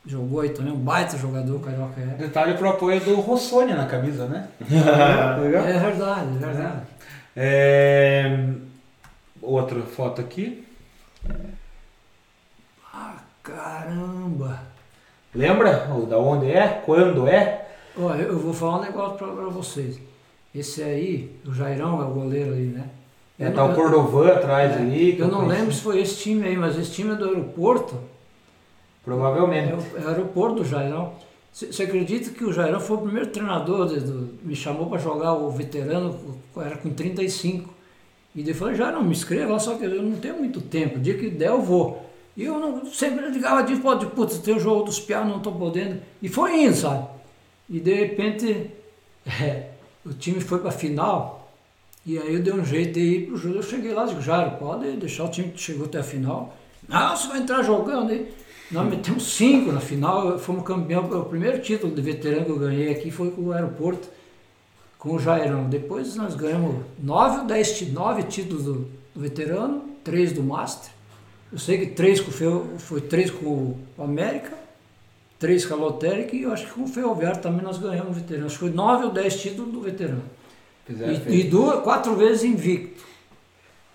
jogou 0.05 0.41
aí 0.41 0.49
também, 0.49 0.73
um 0.73 0.77
baita 0.77 1.17
jogador 1.17 1.55
o 1.55 1.59
Carioca 1.59 1.99
é. 1.99 2.05
Detalhe 2.15 2.57
pro 2.57 2.69
apoio 2.69 2.99
do 2.99 3.15
Rossônia 3.15 3.75
na 3.75 3.85
camisa, 3.85 4.27
né? 4.27 4.47
Legal. 5.41 5.65
É 5.65 5.79
verdade, 5.79 6.35
é 6.35 6.45
verdade. 6.45 6.81
É... 7.35 8.49
Outra 9.41 9.81
foto 9.81 10.21
aqui. 10.21 10.65
Ah, 12.93 13.15
caramba! 13.41 14.61
Lembra 15.33 15.87
da 16.07 16.17
onde 16.19 16.51
é? 16.51 16.81
Quando 16.85 17.27
é? 17.27 17.67
Ó, 17.97 18.13
eu, 18.13 18.29
eu 18.29 18.39
vou 18.39 18.53
falar 18.53 18.77
um 18.79 18.81
negócio 18.83 19.17
pra, 19.17 19.27
pra 19.27 19.45
vocês. 19.45 19.99
Esse 20.53 20.83
aí, 20.83 21.35
o 21.45 21.53
Jairão 21.53 22.01
é 22.01 22.05
o 22.05 22.13
goleiro 22.13 22.53
aí, 22.53 22.67
né? 22.67 22.87
É, 23.39 23.49
tá 23.49 23.65
o 23.65 23.73
Cordovan 23.73 24.29
atrás 24.29 24.71
é, 24.73 24.75
ali. 24.75 25.17
Eu 25.19 25.27
não 25.27 25.41
conheci. 25.41 25.57
lembro 25.59 25.73
se 25.73 25.81
foi 25.81 25.99
esse 26.01 26.17
time 26.17 26.47
aí, 26.47 26.55
mas 26.55 26.77
esse 26.77 26.91
time 26.91 27.11
é 27.11 27.15
do 27.15 27.25
aeroporto. 27.25 27.95
Provavelmente. 29.03 29.71
É 29.71 29.75
o, 29.75 30.01
é 30.01 30.05
o 30.05 30.07
aeroporto 30.09 30.55
do 30.57 30.65
Jairão. 30.65 31.13
Você 31.51 31.83
acredita 31.83 32.31
que 32.31 32.43
o 32.43 32.51
Jairão 32.51 32.79
foi 32.79 32.97
o 32.97 33.01
primeiro 33.01 33.29
treinador, 33.29 33.85
do- 33.87 34.29
me 34.43 34.55
chamou 34.55 34.87
para 34.87 34.97
jogar 34.97 35.33
o 35.33 35.51
veterano, 35.51 36.17
era 36.57 36.77
com 36.77 36.89
35. 36.89 37.71
E 38.35 38.41
daí 38.41 38.53
falou, 38.53 38.73
Jairão, 38.73 39.03
me 39.03 39.11
inscreva, 39.11 39.59
só 39.59 39.75
que 39.75 39.83
eu 39.85 40.01
não 40.01 40.17
tenho 40.17 40.37
muito 40.37 40.59
tempo, 40.61 40.97
o 40.97 40.99
dia 41.01 41.15
que 41.15 41.29
der 41.29 41.49
eu 41.49 41.61
vou. 41.61 42.03
E 42.35 42.43
eu 42.45 42.57
não, 42.59 42.83
sempre 42.87 43.29
ligava 43.29 43.61
de 43.61 43.75
pode, 43.75 44.07
putz, 44.07 44.39
tem 44.39 44.55
o 44.55 44.59
jogo 44.59 44.85
dos 44.85 44.99
pianos, 44.99 45.29
não 45.29 45.37
estou 45.37 45.53
podendo. 45.53 46.01
E 46.19 46.27
foi 46.27 46.63
indo, 46.63 46.75
sabe? 46.75 47.05
E 47.69 47.79
de 47.79 47.93
repente 47.93 48.71
é, 49.39 49.67
o 50.03 50.13
time 50.13 50.41
foi 50.41 50.57
para 50.57 50.69
a 50.69 50.71
final, 50.71 51.42
e 52.05 52.17
aí 52.17 52.33
eu 52.33 52.41
dei 52.41 52.53
um 52.53 52.65
jeito 52.65 52.93
de 52.93 52.99
ir 52.99 53.27
pro 53.27 53.37
jogo. 53.37 53.55
Eu 53.55 53.63
cheguei 53.63 53.93
lá 53.93 54.05
e 54.05 54.09
digo, 54.09 54.21
Jairo, 54.21 54.57
pode 54.57 54.91
deixar 54.97 55.23
o 55.23 55.29
time 55.29 55.49
que 55.49 55.61
chegou 55.61 55.85
até 55.85 55.99
a 55.99 56.03
final. 56.03 56.55
Não, 56.87 57.15
você 57.15 57.27
vai 57.27 57.39
entrar 57.39 57.63
jogando 57.63 58.11
aí. 58.11 58.33
Nós 58.69 58.89
metemos 58.89 59.23
cinco 59.35 59.71
na 59.71 59.79
final, 59.79 60.37
fomos 60.37 60.63
campeão. 60.63 61.05
O 61.05 61.25
primeiro 61.25 61.59
título 61.61 61.93
de 61.93 62.01
veterano 62.01 62.45
que 62.45 62.51
eu 62.51 62.59
ganhei 62.59 62.91
aqui 62.91 63.09
foi 63.09 63.31
com 63.31 63.43
o 63.43 63.51
aeroporto, 63.53 64.09
com 64.97 65.15
o 65.15 65.19
Jairão. 65.19 65.69
Depois 65.69 66.15
nós 66.15 66.35
ganhamos 66.35 66.83
nove 67.01 67.39
ou 67.39 67.45
dez 67.45 67.81
nove 67.91 68.23
títulos 68.23 68.63
do, 68.65 68.73
do 69.13 69.21
veterano, 69.21 69.83
três 70.03 70.33
do 70.33 70.43
Master. 70.43 70.91
Eu 71.51 71.59
sei 71.59 71.77
que 71.77 71.87
três 71.87 72.19
com, 72.19 72.31
foi, 72.31 72.63
foi 72.79 73.01
três 73.01 73.29
com 73.29 73.45
o 73.45 74.03
América, 74.03 74.57
três 75.39 75.65
com 75.65 75.75
a 75.75 75.77
lotérica 75.77 76.35
e 76.35 76.41
eu 76.41 76.51
acho 76.51 76.65
que 76.65 76.73
com 76.73 76.83
o 76.83 76.87
Ferroviário 76.87 77.41
também 77.41 77.61
nós 77.61 77.77
ganhamos 77.77 78.09
o 78.09 78.19
veterano. 78.19 78.47
Acho 78.47 78.55
que 78.55 78.59
foi 78.61 78.71
nove 78.71 79.05
ou 79.05 79.11
dez 79.11 79.39
títulos 79.39 79.71
do 79.71 79.79
veterano. 79.79 80.23
Fizeram, 80.85 81.13
E, 81.27 81.39
e 81.39 81.43
duas, 81.43 81.81
quatro 81.81 82.15
vezes 82.15 82.43
invicto. 82.43 83.03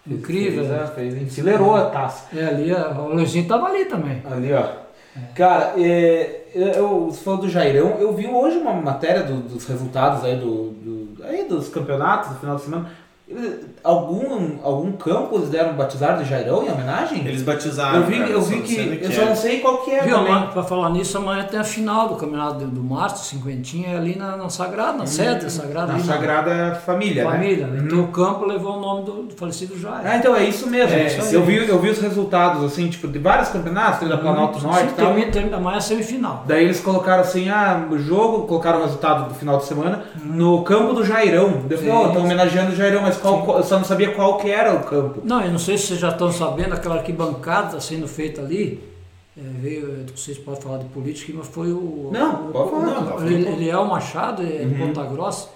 Incrível, 0.07 0.65
Fez, 0.65 0.69
né? 0.69 0.85
é, 0.85 0.87
fez, 0.95 1.23
enfileirou 1.23 1.75
a 1.77 1.87
taça. 1.91 2.35
É, 2.37 2.47
ali, 2.47 2.73
o 2.73 3.09
Luizinho 3.15 3.47
tava 3.47 3.67
ali 3.67 3.85
também. 3.85 4.23
Ali, 4.25 4.53
ó. 4.55 4.67
Cara, 5.35 5.75
é, 5.77 6.45
eu, 6.55 7.07
você 7.11 7.23
falou 7.23 7.41
do 7.41 7.49
Jairão, 7.51 7.97
eu 7.99 8.13
vi 8.15 8.27
hoje 8.27 8.57
uma 8.59 8.73
matéria 8.73 9.23
do- 9.23 9.41
dos 9.41 9.67
resultados 9.67 10.25
aí, 10.25 10.37
do, 10.37 10.71
do- 10.71 11.25
aí 11.25 11.45
dos 11.47 11.69
campeonatos 11.69 12.31
do 12.31 12.37
final 12.41 12.57
de 12.57 12.63
semana. 12.63 12.91
Algum, 13.85 14.57
algum 14.63 14.93
campo 14.93 15.37
eles 15.37 15.51
deram 15.51 15.75
batizar 15.75 16.17
de 16.17 16.25
Jairão 16.25 16.65
em 16.65 16.73
homenagem? 16.73 17.27
Eles 17.27 17.43
batizaram. 17.43 18.01
eu 18.01 18.07
vi, 18.07 18.19
cara, 18.19 18.31
eu 18.31 18.41
vi 18.41 18.61
que. 18.63 18.75
do 18.75 18.95
Eu 19.05 19.11
é. 19.11 19.13
só 19.13 19.25
não 19.27 19.37
sei 19.37 19.61
qual 19.61 19.79
que 19.83 19.91
é 19.91 20.03
Viu, 20.03 20.17
amanhã, 20.17 20.47
pra 20.47 20.63
falar 20.63 20.89
nisso, 20.91 21.19
amanhã 21.19 21.45
tem 21.45 21.61
a 21.61 21.65
final 21.65 22.09
do 22.09 22.15
campeonato 22.15 22.65
do, 22.65 22.83
Março, 22.83 23.27
cinquentinha, 23.27 23.91
é 23.91 23.97
ali 23.99 24.17
na, 24.17 24.35
na 24.35 24.49
Sagrada, 24.49 24.97
na 24.97 25.07
sede 25.07 25.45
da 25.45 25.51
Sagrada. 25.51 25.89
Na 25.89 25.95
ali 25.95 26.03
Sagrada 26.05 26.75
Família, 26.87 27.25
né? 27.25 27.31
Família. 27.31 27.71
Então 27.85 28.01
o 28.01 28.09
campo 28.09 28.47
levou 28.47 28.79
o 28.79 28.81
nome 28.81 29.05
do, 29.05 29.13
do 29.25 29.35
falecido 29.35 29.79
Jair. 29.79 30.07
Ah, 30.07 30.17
então 30.17 30.35
é 30.35 30.45
isso 30.45 30.67
mesmo. 30.67 30.97
É, 30.97 31.07
isso 31.07 31.35
eu, 31.35 31.45
vi, 31.45 31.69
eu 31.69 31.79
vi 31.79 31.91
os 31.91 32.01
resultados, 32.01 32.65
assim, 32.65 32.89
tipo, 32.89 33.07
de 33.07 33.19
vários 33.19 33.51
campeonatos, 33.51 34.01
tem 34.01 34.09
da 34.09 34.17
Planalto 34.17 34.59
Norte 34.61 34.87
e 34.87 34.89
Sim, 34.89 34.95
tal. 34.97 35.07
termina, 35.07 35.31
termina, 35.31 35.57
amanhã 35.59 35.77
é 35.77 35.81
semifinal. 35.81 36.45
Daí 36.47 36.65
eles 36.65 36.81
colocaram 36.81 37.21
assim, 37.21 37.51
ah, 37.51 37.87
o 37.91 37.99
jogo, 37.99 38.47
colocaram 38.47 38.81
o 38.81 38.83
resultado 38.85 39.29
do 39.29 39.35
final 39.35 39.59
de 39.59 39.67
semana 39.67 40.05
no 40.25 40.63
campo 40.63 40.95
do 40.95 41.05
Jairão. 41.05 41.63
Ó, 41.93 42.07
estão 42.07 42.25
homenageando 42.25 42.73
o 42.73 42.75
Jairão, 42.75 43.03
mas 43.03 43.18
qual, 43.21 43.45
qual- 43.45 43.59
eu 43.59 43.65
só 43.65 43.77
não 43.77 43.85
sabia 43.85 44.15
qual 44.15 44.39
que 44.39 44.51
era 44.51 44.75
o 44.75 44.85
campo. 44.85 45.21
Não, 45.25 45.43
eu 45.43 45.51
não 45.51 45.59
sei 45.59 45.77
se 45.79 45.87
vocês 45.89 46.01
já 46.01 46.09
estão 46.11 46.31
sabendo, 46.33 46.75
aquela 46.75 46.97
arquibancada 46.97 47.69
está 47.69 47.81
sendo 47.81 48.07
feita 48.09 48.41
ali, 48.41 48.83
é, 49.37 49.41
veio, 49.61 50.07
vocês 50.15 50.37
podem 50.39 50.61
falar 50.61 50.79
de 50.79 50.87
política, 50.87 51.33
mas 51.37 51.47
foi 51.49 51.71
o... 51.73 52.11
Não, 52.13 52.49
o, 52.49 52.53
pode 52.53 52.71
falar. 52.71 52.83
o- 52.83 52.87
Não, 53.05 53.07
pode 53.13 53.33
ele, 53.35 53.49
ele 53.49 53.69
é 53.71 53.77
o 53.77 53.87
Machado, 53.87 54.43
é 54.43 54.65
de 54.65 54.75
Ponta 54.75 55.03
Grossa, 55.05 55.49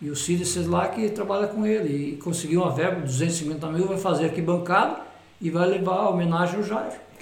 e 0.00 0.10
o 0.10 0.16
Cid 0.16 0.44
lá 0.68 0.86
que 0.88 1.08
trabalha 1.10 1.46
com 1.46 1.66
ele, 1.66 2.12
e 2.12 2.16
conseguiu 2.16 2.60
uma 2.62 2.70
verba 2.70 2.96
de 3.00 3.06
250 3.06 3.66
mil, 3.68 3.86
vai 3.86 3.96
fazer 3.98 4.26
arquibancada 4.26 4.96
e 5.40 5.50
vai 5.50 5.66
levar 5.68 5.94
a 5.96 6.08
homenagem 6.10 6.56
ao 6.56 6.62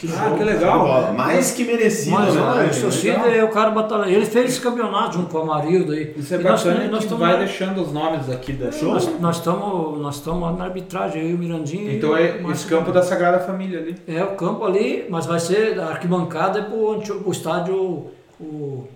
Jair. 0.02 0.32
ah, 0.32 0.36
que 0.36 0.42
legal. 0.44 1.12
Mais 1.14 1.50
que 1.52 1.64
merecido, 1.64 2.16
Mas 2.16 2.34
né? 2.34 2.40
olha, 2.40 2.70
legal. 3.02 3.26
é 3.30 3.44
o 3.44 3.48
cara 3.48 3.70
batalha. 3.70 4.10
Ele 4.10 4.26
fez 4.26 4.50
esse 4.50 4.60
campeonato 4.60 5.16
junto 5.18 5.28
com 5.30 5.38
o 5.38 5.42
Amarildo 5.42 5.92
aí. 5.92 6.12
Isso 6.16 6.34
é 6.34 6.38
E 6.40 6.42
nós- 6.42 6.62
bacana 6.64 6.84
nós 6.88 6.98
que 6.98 7.04
estamos 7.04 7.26
vai 7.28 7.38
deixando 7.38 7.82
os 7.82 7.92
nomes 7.92 8.28
aqui 8.30 8.52
da 8.52 8.72
show. 8.72 8.92
Nós 9.20 9.36
estamos 9.36 10.00
nós 10.00 10.16
estamos 10.16 10.58
na 10.58 10.64
arbitragem, 10.64 11.22
eu 11.22 11.30
e 11.30 11.34
o 11.34 11.38
Mirandinho. 11.38 11.92
Então 11.92 12.16
é 12.16 12.40
o 12.42 12.50
esse 12.50 12.66
campo 12.66 12.90
da 12.90 13.02
Sagrada 13.02 13.38
Família 13.40 13.78
ali. 13.78 13.96
É 14.08 14.22
o 14.24 14.34
campo 14.34 14.64
ali, 14.64 15.06
mas 15.08 15.26
vai 15.26 15.38
ser 15.38 15.78
a 15.78 15.86
arquibancada 15.90 16.58
é 16.58 16.62
pro, 16.62 17.00
estádio 17.30 17.74
o, 17.76 18.10
o 18.40 18.88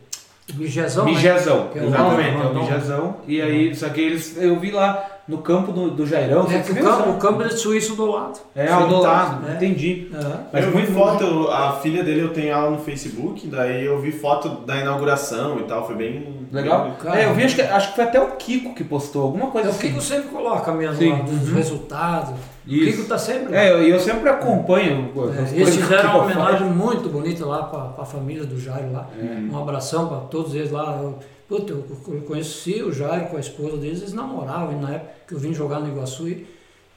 Migezão. 0.54 1.04
né? 1.04 1.10
Mijezão, 1.12 1.68
Que 1.72 1.78
é 1.78 1.82
o 1.82 1.86
exatamente, 1.86 2.36
é 2.40 2.46
o. 2.46 2.54
Mijezão. 2.54 3.16
E 3.26 3.42
aí, 3.42 3.74
só 3.74 3.88
que 3.88 4.00
eles, 4.00 4.36
eu 4.40 4.58
vi 4.58 4.70
lá 4.70 5.04
no 5.28 5.38
campo 5.38 5.72
do, 5.72 5.90
do 5.90 6.06
Jairão. 6.06 6.46
É 6.50 6.60
que 6.60 6.70
o 6.70 6.74
viu, 6.74 6.84
campo, 6.84 7.08
né? 7.08 7.14
o 7.14 7.18
campo 7.18 7.42
é 7.42 7.48
de 7.48 7.58
suíço 7.58 7.96
do 7.96 8.06
lado. 8.06 8.38
É, 8.54 8.68
ao 8.68 8.86
do 8.86 9.00
lado, 9.00 9.44
né? 9.44 9.54
entendi. 9.56 10.08
É. 10.14 10.36
Mas 10.52 10.64
eu 10.64 10.70
muito 10.70 10.86
vi 10.86 10.94
foto, 10.94 11.48
a 11.50 11.72
filha 11.72 12.04
dele 12.04 12.20
eu 12.20 12.32
tenho 12.32 12.48
ela 12.48 12.70
no 12.70 12.78
Facebook, 12.78 13.46
daí 13.48 13.84
eu 13.84 14.00
vi 14.00 14.12
foto 14.12 14.48
da 14.64 14.76
inauguração 14.76 15.58
e 15.58 15.64
tal, 15.64 15.86
foi 15.86 15.96
bem 15.96 16.46
Legal? 16.52 16.96
Cara, 17.02 17.20
é, 17.20 17.26
eu 17.26 17.34
vi, 17.34 17.42
acho 17.44 17.56
que, 17.56 17.62
acho 17.62 17.88
que 17.88 17.94
foi 17.96 18.04
até 18.04 18.20
o 18.20 18.28
Kiko 18.36 18.74
que 18.74 18.84
postou, 18.84 19.22
alguma 19.22 19.48
coisa 19.48 19.68
É 19.68 19.70
o 19.70 19.74
assim. 19.74 19.88
Kiko 19.88 20.00
sempre 20.00 20.28
coloca 20.28 20.72
mesmo 20.72 20.96
Sim. 20.96 21.10
lá, 21.12 21.18
dos 21.18 21.48
Uhum. 21.48 21.54
resultados. 21.56 22.30
O 22.30 22.72
Isso. 22.72 22.96
Kiko 22.98 23.08
tá 23.08 23.18
sempre 23.18 23.52
lá. 23.52 23.60
É, 23.60 23.72
eu, 23.72 23.82
eu 23.82 24.00
sempre 24.00 24.28
acompanho. 24.28 25.12
É, 25.36 25.54
eles 25.56 25.76
o 25.76 25.80
fizeram 25.80 26.10
uma 26.10 26.24
homenagem 26.24 26.68
muito 26.68 27.08
bonita 27.08 27.44
lá 27.44 27.64
para 27.64 28.02
a 28.02 28.06
família 28.06 28.44
do 28.44 28.58
Jairo 28.60 28.92
lá. 28.92 29.08
É. 29.20 29.52
Um 29.52 29.60
abração 29.60 30.08
para 30.08 30.18
todos 30.18 30.54
eles 30.54 30.70
lá. 30.70 30.98
Eu, 31.00 31.18
puta, 31.48 31.72
eu, 31.72 31.86
eu 32.08 32.22
conheci 32.22 32.82
o 32.82 32.92
Jairo 32.92 33.26
com 33.26 33.36
a 33.36 33.40
esposa 33.40 33.76
deles, 33.76 34.00
eles 34.00 34.12
namoravam 34.12 34.72
e 34.72 34.76
na 34.76 34.90
época 34.92 35.12
que 35.26 35.34
eu 35.34 35.38
vim 35.38 35.54
jogar 35.54 35.80
no 35.80 35.88
Iguaçu. 35.88 36.28
E, 36.28 36.46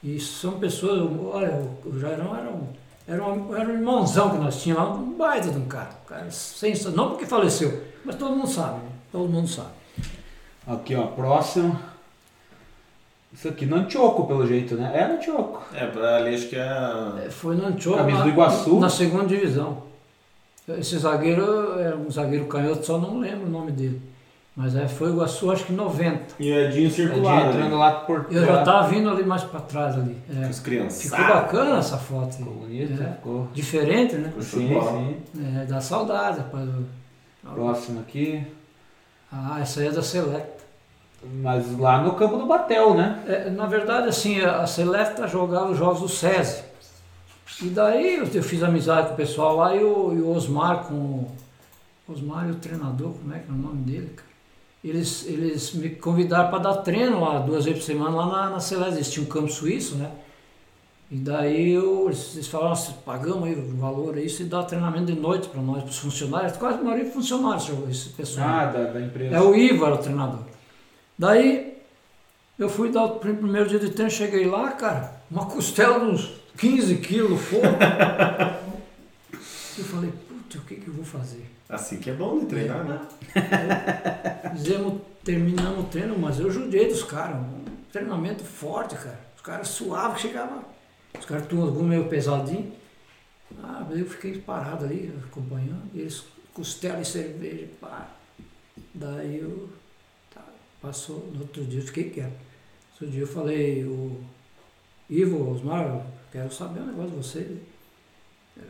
e 0.02 0.18
são 0.18 0.58
pessoas, 0.58 1.10
olha, 1.32 1.68
o, 1.84 1.98
Jairão 1.98 2.36
era 2.36 2.50
um, 2.50 2.66
era, 3.06 3.24
um, 3.24 3.56
era 3.56 3.68
um 3.68 3.72
irmãozão 3.74 4.30
que 4.30 4.38
nós 4.38 4.62
tínhamos 4.62 4.84
lá, 4.84 4.94
um 4.94 5.12
baita 5.14 5.50
de 5.50 5.58
um 5.58 5.66
cara. 5.66 5.90
Um 6.04 6.08
cara 6.08 6.30
sem, 6.30 6.74
não 6.94 7.10
porque 7.10 7.26
faleceu, 7.26 7.82
mas 8.04 8.16
todo 8.16 8.34
mundo 8.34 8.48
sabe, 8.48 8.80
né? 8.80 8.90
Todo 9.12 9.28
mundo 9.28 9.48
sabe. 9.48 9.70
Aqui, 10.66 10.94
ó, 10.94 11.06
próximo. 11.08 11.78
Isso 13.32 13.48
aqui, 13.48 13.64
Nantioco, 13.64 14.26
pelo 14.26 14.46
jeito, 14.46 14.74
né? 14.74 14.90
É 14.94 15.06
Nantioco. 15.06 15.62
É, 15.72 15.86
pra 15.86 16.16
ali 16.16 16.34
acho 16.34 16.48
que 16.48 16.56
é. 16.56 17.26
É, 17.26 17.30
Foi 17.30 17.54
no 17.54 17.66
Antioco, 17.66 17.98
Camisa 17.98 18.18
na, 18.18 18.24
do 18.24 18.30
Iguaçu. 18.30 18.80
na 18.80 18.88
segunda 18.88 19.24
divisão. 19.24 19.82
Esse 20.68 20.98
zagueiro 20.98 21.78
era 21.78 21.96
um 21.96 22.10
zagueiro 22.10 22.46
canhoto, 22.46 22.84
só 22.84 22.98
não 22.98 23.18
lembro 23.18 23.46
o 23.46 23.50
nome 23.50 23.72
dele. 23.72 24.00
Mas 24.60 24.76
é, 24.76 24.86
foi 24.86 25.08
o 25.08 25.14
Iguaçu, 25.14 25.50
acho 25.50 25.64
que 25.64 25.72
90. 25.72 26.34
E 26.38 26.52
o 26.52 26.54
Edinho 26.54 26.88
É 26.88 26.90
circular. 26.90 27.44
de 27.44 27.48
entrando 27.48 27.70
né? 27.70 27.76
lá 27.76 27.92
por 27.92 28.26
Eu 28.30 28.44
já 28.44 28.58
estava 28.58 28.88
vindo 28.88 29.08
ali 29.08 29.24
mais 29.24 29.42
para 29.42 29.60
trás 29.60 29.94
ali. 29.94 30.14
É. 30.28 30.48
Os 30.50 30.60
crianças. 30.60 31.00
Ficou 31.00 31.18
bacana 31.18 31.78
essa 31.78 31.96
foto 31.96 32.26
aí. 32.26 32.36
Ficou 32.36 32.52
bonito, 32.52 33.02
É. 33.02 33.06
ficou. 33.12 33.48
Diferente, 33.54 34.16
né? 34.16 34.30
Sim, 34.38 34.68
sim. 34.68 35.16
É, 35.56 35.64
dá 35.64 35.80
saudade, 35.80 36.40
rapaz. 36.40 36.68
Próximo 37.54 38.00
aqui. 38.00 38.46
Ah, 39.32 39.60
essa 39.62 39.80
aí 39.80 39.86
é 39.86 39.92
da 39.92 40.02
Selecta. 40.02 40.62
Mas 41.42 41.78
lá 41.78 42.02
no 42.02 42.12
campo 42.12 42.36
do 42.36 42.44
Batel, 42.44 42.92
né? 42.92 43.24
É, 43.26 43.48
na 43.48 43.64
verdade, 43.64 44.08
assim, 44.10 44.42
a 44.42 44.66
Selecta 44.66 45.26
jogava 45.26 45.70
os 45.70 45.78
jogos 45.78 46.00
do 46.02 46.08
SESI. 46.08 46.64
E 47.62 47.68
daí 47.70 48.16
eu, 48.18 48.26
eu 48.26 48.42
fiz 48.42 48.62
amizade 48.62 49.06
com 49.08 49.14
o 49.14 49.16
pessoal 49.16 49.56
lá 49.56 49.74
e 49.74 49.82
o, 49.82 50.12
e 50.14 50.20
o 50.20 50.30
Osmar 50.36 50.80
com 50.84 50.94
o 50.94 51.26
Osmar 52.06 52.46
e 52.46 52.50
o 52.50 52.56
treinador, 52.56 53.12
como 53.14 53.32
é 53.34 53.38
que 53.38 53.50
é 53.50 53.54
o 53.54 53.56
nome 53.56 53.84
dele, 53.84 54.12
cara? 54.14 54.29
Eles, 54.82 55.26
eles 55.26 55.72
me 55.74 55.90
convidaram 55.90 56.48
para 56.50 56.58
dar 56.58 56.76
treino 56.78 57.20
lá 57.20 57.38
duas 57.38 57.66
vezes 57.66 57.80
por 57.80 57.86
semana 57.86 58.16
lá 58.16 58.26
na, 58.26 58.50
na 58.50 58.60
Celeste. 58.60 58.94
Eles 58.94 59.10
tinham 59.10 59.26
um 59.26 59.28
campo 59.28 59.48
suíço, 59.50 59.96
né? 59.96 60.10
E 61.10 61.16
daí 61.16 61.72
eu, 61.72 62.06
eles, 62.06 62.46
falaram 62.46 62.72
assim, 62.72 62.94
pagamos 63.04 63.44
aí 63.48 63.54
o 63.54 63.76
valor 63.76 64.16
aí, 64.16 64.28
se 64.28 64.44
dá 64.44 64.62
treinamento 64.62 65.12
de 65.12 65.20
noite 65.20 65.48
para 65.48 65.60
nós, 65.60 65.82
para 65.82 65.90
os 65.90 65.98
funcionários, 65.98 66.56
quase 66.56 66.78
a 66.78 66.82
maioria 66.82 67.10
funcionários, 67.10 67.68
esse 67.90 68.10
pessoal. 68.10 68.46
Ah, 68.48 68.66
da, 68.66 68.84
da 68.84 69.00
empresa. 69.00 69.34
É 69.34 69.40
o 69.40 69.54
Ivo 69.54 69.84
era 69.84 69.96
o 69.96 69.98
treinador. 69.98 70.44
Daí 71.18 71.76
eu 72.56 72.68
fui 72.68 72.92
dar 72.92 73.04
o 73.04 73.10
prim- 73.18 73.34
primeiro 73.34 73.68
dia 73.68 73.80
de 73.80 73.90
treino, 73.90 74.10
cheguei 74.10 74.46
lá, 74.46 74.70
cara, 74.70 75.20
uma 75.28 75.46
costela 75.46 75.98
de 75.98 76.06
uns 76.06 76.30
15 76.56 76.96
quilos 76.98 77.40
fogo. 77.40 77.62
eu 79.78 79.84
falei, 79.84 80.12
putz, 80.28 80.54
o 80.54 80.64
que, 80.64 80.76
que 80.76 80.88
eu 80.88 80.94
vou 80.94 81.04
fazer? 81.04 81.49
Assim 81.70 81.98
que 81.98 82.10
é 82.10 82.12
bom 82.12 82.40
de 82.40 82.46
treinar, 82.46 82.84
né? 82.84 83.00
Fizemos, 84.56 85.00
terminamos 85.22 85.84
o 85.84 85.88
treino, 85.88 86.18
mas 86.18 86.40
eu 86.40 86.50
judiei 86.50 86.88
dos 86.88 87.04
caras. 87.04 87.36
Um 87.36 87.64
treinamento 87.92 88.42
forte, 88.42 88.96
cara. 88.96 89.20
Os 89.36 89.42
caras 89.42 89.78
que 90.14 90.20
chegavam. 90.20 90.64
Os 91.16 91.24
caras 91.24 91.46
tinham 91.46 91.62
algum 91.62 91.84
meio 91.84 92.08
pesadinho. 92.08 92.72
Ah, 93.62 93.86
eu 93.90 94.04
fiquei 94.04 94.38
parado 94.40 94.84
ali, 94.84 95.12
acompanhando. 95.24 95.82
Eles, 95.94 96.24
costela 96.52 97.00
e 97.00 97.04
cerveja, 97.04 97.68
pá. 97.80 98.08
Daí 98.92 99.38
eu. 99.38 99.68
Tá, 100.34 100.42
passou, 100.82 101.30
no 101.32 101.42
outro 101.42 101.64
dia 101.64 101.80
eu 101.80 101.86
fiquei 101.86 102.10
quieto. 102.10 102.30
No 102.32 103.06
outro 103.06 103.10
dia 103.10 103.22
eu 103.22 103.26
falei, 103.28 103.84
o 103.84 104.20
Ivo, 105.08 105.52
Osmar, 105.52 105.84
eu 105.84 106.04
quero 106.32 106.52
saber 106.52 106.80
um 106.80 106.86
negócio 106.86 107.10
de 107.10 107.16
vocês. 107.16 107.58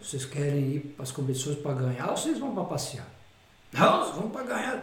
Vocês 0.02 0.24
querem 0.24 0.60
ir 0.60 0.80
para 0.96 1.02
as 1.04 1.12
competições 1.12 1.56
para 1.56 1.74
ganhar 1.74 2.10
ou 2.10 2.16
vocês 2.16 2.38
vão 2.38 2.52
para 2.54 2.64
passear? 2.64 3.06
Não, 3.72 3.98
nós 3.98 4.14
vamos 4.14 4.32
para 4.32 4.42
ganhar. 4.42 4.74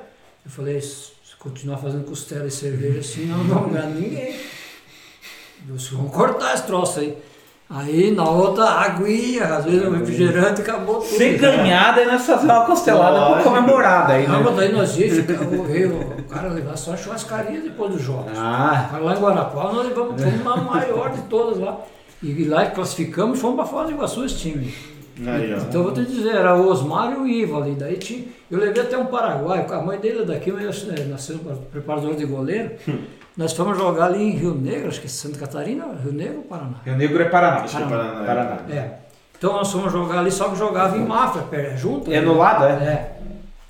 Eu 0.46 0.52
falei, 0.52 0.80
se 0.80 1.12
continuar 1.40 1.78
fazendo 1.78 2.06
costela 2.06 2.48
e 2.48 2.52
cerveja 2.52 3.00
assim, 3.00 3.26
não 3.26 3.44
vamos 3.44 3.72
ganhar 3.74 3.88
ninguém. 3.88 4.40
Vocês 5.68 5.92
vão 5.92 6.08
cortar 6.08 6.54
esse 6.54 6.64
troço 6.64 7.00
aí. 7.00 7.18
Aí 7.70 8.12
na 8.12 8.24
outra, 8.24 8.64
aguinha, 8.64 9.44
às 9.44 9.66
vezes 9.66 9.86
um 9.86 9.92
refrigerante, 9.92 10.62
acabou 10.62 11.02
tudo. 11.02 11.18
Se 11.18 11.34
ganhar, 11.34 11.94
daí 11.94 12.06
nós 12.06 12.26
fazer 12.26 12.46
uma 12.46 12.66
costelada 12.66 13.20
Lógico. 13.20 13.50
comemorar 13.50 14.08
daí, 14.08 14.26
Não, 14.26 14.38
né? 14.38 14.44
mas 14.46 14.56
daí 14.56 14.72
nós 14.72 14.98
íamos 14.98 15.16
ficar, 15.18 15.42
o, 15.44 16.24
cara 16.30 16.48
levar 16.48 16.78
só 16.78 16.94
a 16.94 16.98
churrascaria 16.98 17.60
depois 17.60 17.92
dos 17.92 18.02
jogos. 18.02 18.32
Ah, 18.38 18.90
Aí 18.94 19.04
lá 19.04 19.14
em 19.14 19.20
Guarapau 19.20 19.74
nós 19.74 19.86
levamos, 19.86 20.22
fomos 20.22 20.44
na 20.46 20.56
maior 20.56 21.12
de 21.12 21.22
todas 21.24 21.60
lá. 21.60 21.82
E 22.24 22.46
lá 22.46 22.68
classificamos 22.68 23.38
e 23.38 23.42
fomos 23.42 23.58
para 23.58 23.66
fora 23.66 23.88
de 23.88 23.94
Iguaçu 23.94 24.24
esse 24.24 24.38
time. 24.38 24.74
Aí. 25.26 25.54
Então 25.54 25.82
eu 25.82 25.84
vou 25.84 25.94
te 25.94 26.06
dizer, 26.06 26.36
era 26.36 26.56
o 26.56 26.68
Osmar 26.70 27.14
e 27.14 27.16
o 27.16 27.28
Ivo 27.28 27.62
ali. 27.62 27.76
Daí 27.76 27.98
tinha, 27.98 28.26
eu 28.52 28.60
levei 28.60 28.84
até 28.84 28.98
um 28.98 29.08
paraguaio, 29.08 29.72
a 29.72 29.82
mãe 29.82 30.00
dele 30.00 30.22
é 30.22 30.26
daqui, 30.26 30.52
mas 30.52 30.88
é, 30.90 31.06
nasceu 31.06 31.40
preparador 31.72 32.16
de 32.16 32.26
goleiro. 32.26 32.72
Nós 33.38 33.54
fomos 33.54 33.78
jogar 33.78 34.06
ali 34.06 34.24
em 34.24 34.32
Rio 34.32 34.56
Negro, 34.56 34.88
acho 34.88 35.00
que 35.00 35.06
é 35.06 35.10
Santa 35.10 35.38
Catarina, 35.38 35.86
Rio 36.04 36.12
Negro 36.12 36.38
ou 36.38 36.44
Paraná? 36.44 36.78
Rio 36.84 36.98
Negro 36.98 37.22
é 37.22 37.30
Paraná. 37.30 37.58
Acho 37.58 37.78
que 37.78 37.84
é 37.84 37.86
Paraná. 37.86 38.26
Paraná. 38.26 38.58
É. 38.68 38.92
Então 39.38 39.54
nós 39.54 39.72
fomos 39.72 39.92
jogar 39.92 40.20
ali, 40.20 40.32
só 40.32 40.50
que 40.50 40.56
jogava 40.56 40.98
em 40.98 41.06
Mafra, 41.06 41.46
junto. 41.78 42.12
É 42.12 42.20
né? 42.20 42.22
no 42.22 42.36
lado, 42.36 42.66
é? 42.66 42.70
É. 42.70 43.18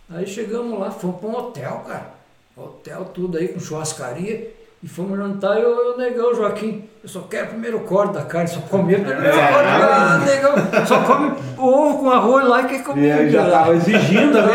Aí 0.10 0.26
chegamos 0.26 0.80
lá, 0.80 0.90
fomos 0.90 1.20
para 1.20 1.30
um 1.30 1.36
hotel, 1.36 1.84
cara. 1.86 2.14
Hotel, 2.56 3.06
tudo 3.14 3.38
aí, 3.38 3.50
com 3.50 3.60
churrascaria. 3.60 4.57
E 4.84 4.88
fomos 4.88 5.18
jantar 5.18 5.60
e 5.60 5.66
o, 5.66 5.96
o 5.96 5.98
negão, 5.98 6.36
Joaquim, 6.36 6.84
eu 7.04 7.10
só 7.10 7.22
quero 7.22 7.48
o 7.48 7.50
primeiro 7.50 7.80
corte 7.80 8.14
da 8.14 8.22
carne, 8.22 8.48
só 8.48 8.60
comia 8.62 9.00
o 9.00 9.02
primeiro 9.04 9.28
É. 9.36 9.52
corte. 9.52 9.70
Ah, 9.70 10.18
negão, 10.24 10.86
só 10.86 11.00
come 11.02 11.32
ovo 11.58 11.98
com 11.98 12.10
arroz 12.12 12.48
lá 12.48 12.62
e 12.62 12.66
quer 12.68 12.80
E 12.80 12.84
comer. 12.84 13.12
aí 13.12 13.30
já 13.32 13.44
né? 13.44 13.50
tava 13.50 13.76
exigindo, 13.76 14.34
né? 14.40 14.54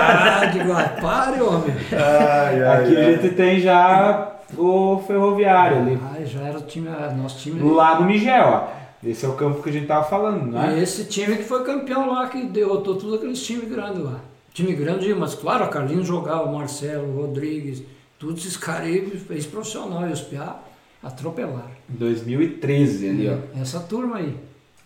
Ah, 0.00 0.44
digo, 0.46 0.72
ah, 0.72 0.88
pare, 1.00 1.40
homem. 1.42 1.74
Ai, 1.92 2.62
ai, 2.62 2.82
Aqui 2.84 2.96
a 2.96 3.00
ai. 3.00 3.04
gente 3.16 3.34
tem 3.34 3.58
já 3.60 4.32
o 4.56 5.02
ferroviário 5.06 5.78
ali. 5.78 5.98
Ai, 6.14 6.24
já 6.24 6.40
era 6.42 6.58
o 6.58 6.62
time, 6.62 6.88
ah, 6.88 7.12
nosso 7.12 7.38
time. 7.40 7.58
Do 7.58 7.74
lado 7.74 7.98
do 7.98 8.04
Miguel, 8.04 8.44
ó. 8.46 8.84
Esse 9.04 9.26
é 9.26 9.28
o 9.28 9.32
campo 9.34 9.60
que 9.62 9.68
a 9.68 9.72
gente 9.72 9.86
tava 9.86 10.04
falando, 10.04 10.46
não 10.52 10.62
é? 10.64 10.78
Esse 10.80 11.04
time 11.06 11.36
que 11.36 11.42
foi 11.42 11.62
campeão 11.64 12.10
lá, 12.12 12.26
que 12.28 12.42
derrotou 12.46 12.94
todos 12.94 13.14
aqueles 13.14 13.42
times 13.42 13.68
grandes 13.68 14.02
lá. 14.04 14.20
Time 14.54 14.72
grande, 14.72 15.12
mas 15.14 15.34
claro, 15.34 15.64
a 15.64 15.68
Carlinhos 15.68 16.06
jogava, 16.06 16.44
o 16.44 16.56
Marcelo, 16.56 17.08
o 17.08 17.22
Rodrigues, 17.22 17.82
todos 18.18 18.40
esses 18.40 18.56
caras 18.56 18.86
aí, 18.86 19.10
fez 19.18 19.46
profissional, 19.46 20.08
e 20.08 20.12
os 20.12 20.20
Piá 20.20 20.56
atropelaram. 21.02 21.70
2013 21.88 23.08
ali, 23.10 23.28
ó. 23.28 23.60
Essa 23.60 23.80
turma 23.80 24.16
aí. 24.16 24.36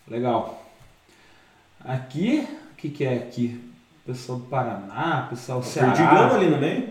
Legal. 0.09 0.65
Aqui, 1.85 2.47
o 2.73 2.77
que 2.77 2.89
que 2.91 3.05
é 3.05 3.15
aqui? 3.15 3.61
Pessoal 4.05 4.39
do 4.39 4.45
Paraná, 4.47 5.27
pessoal 5.31 5.61
do 5.61 5.67
Perdigão 5.67 5.95
Ceará. 5.95 6.35
ali 6.35 6.49
no 6.51 6.59
meio? 6.59 6.89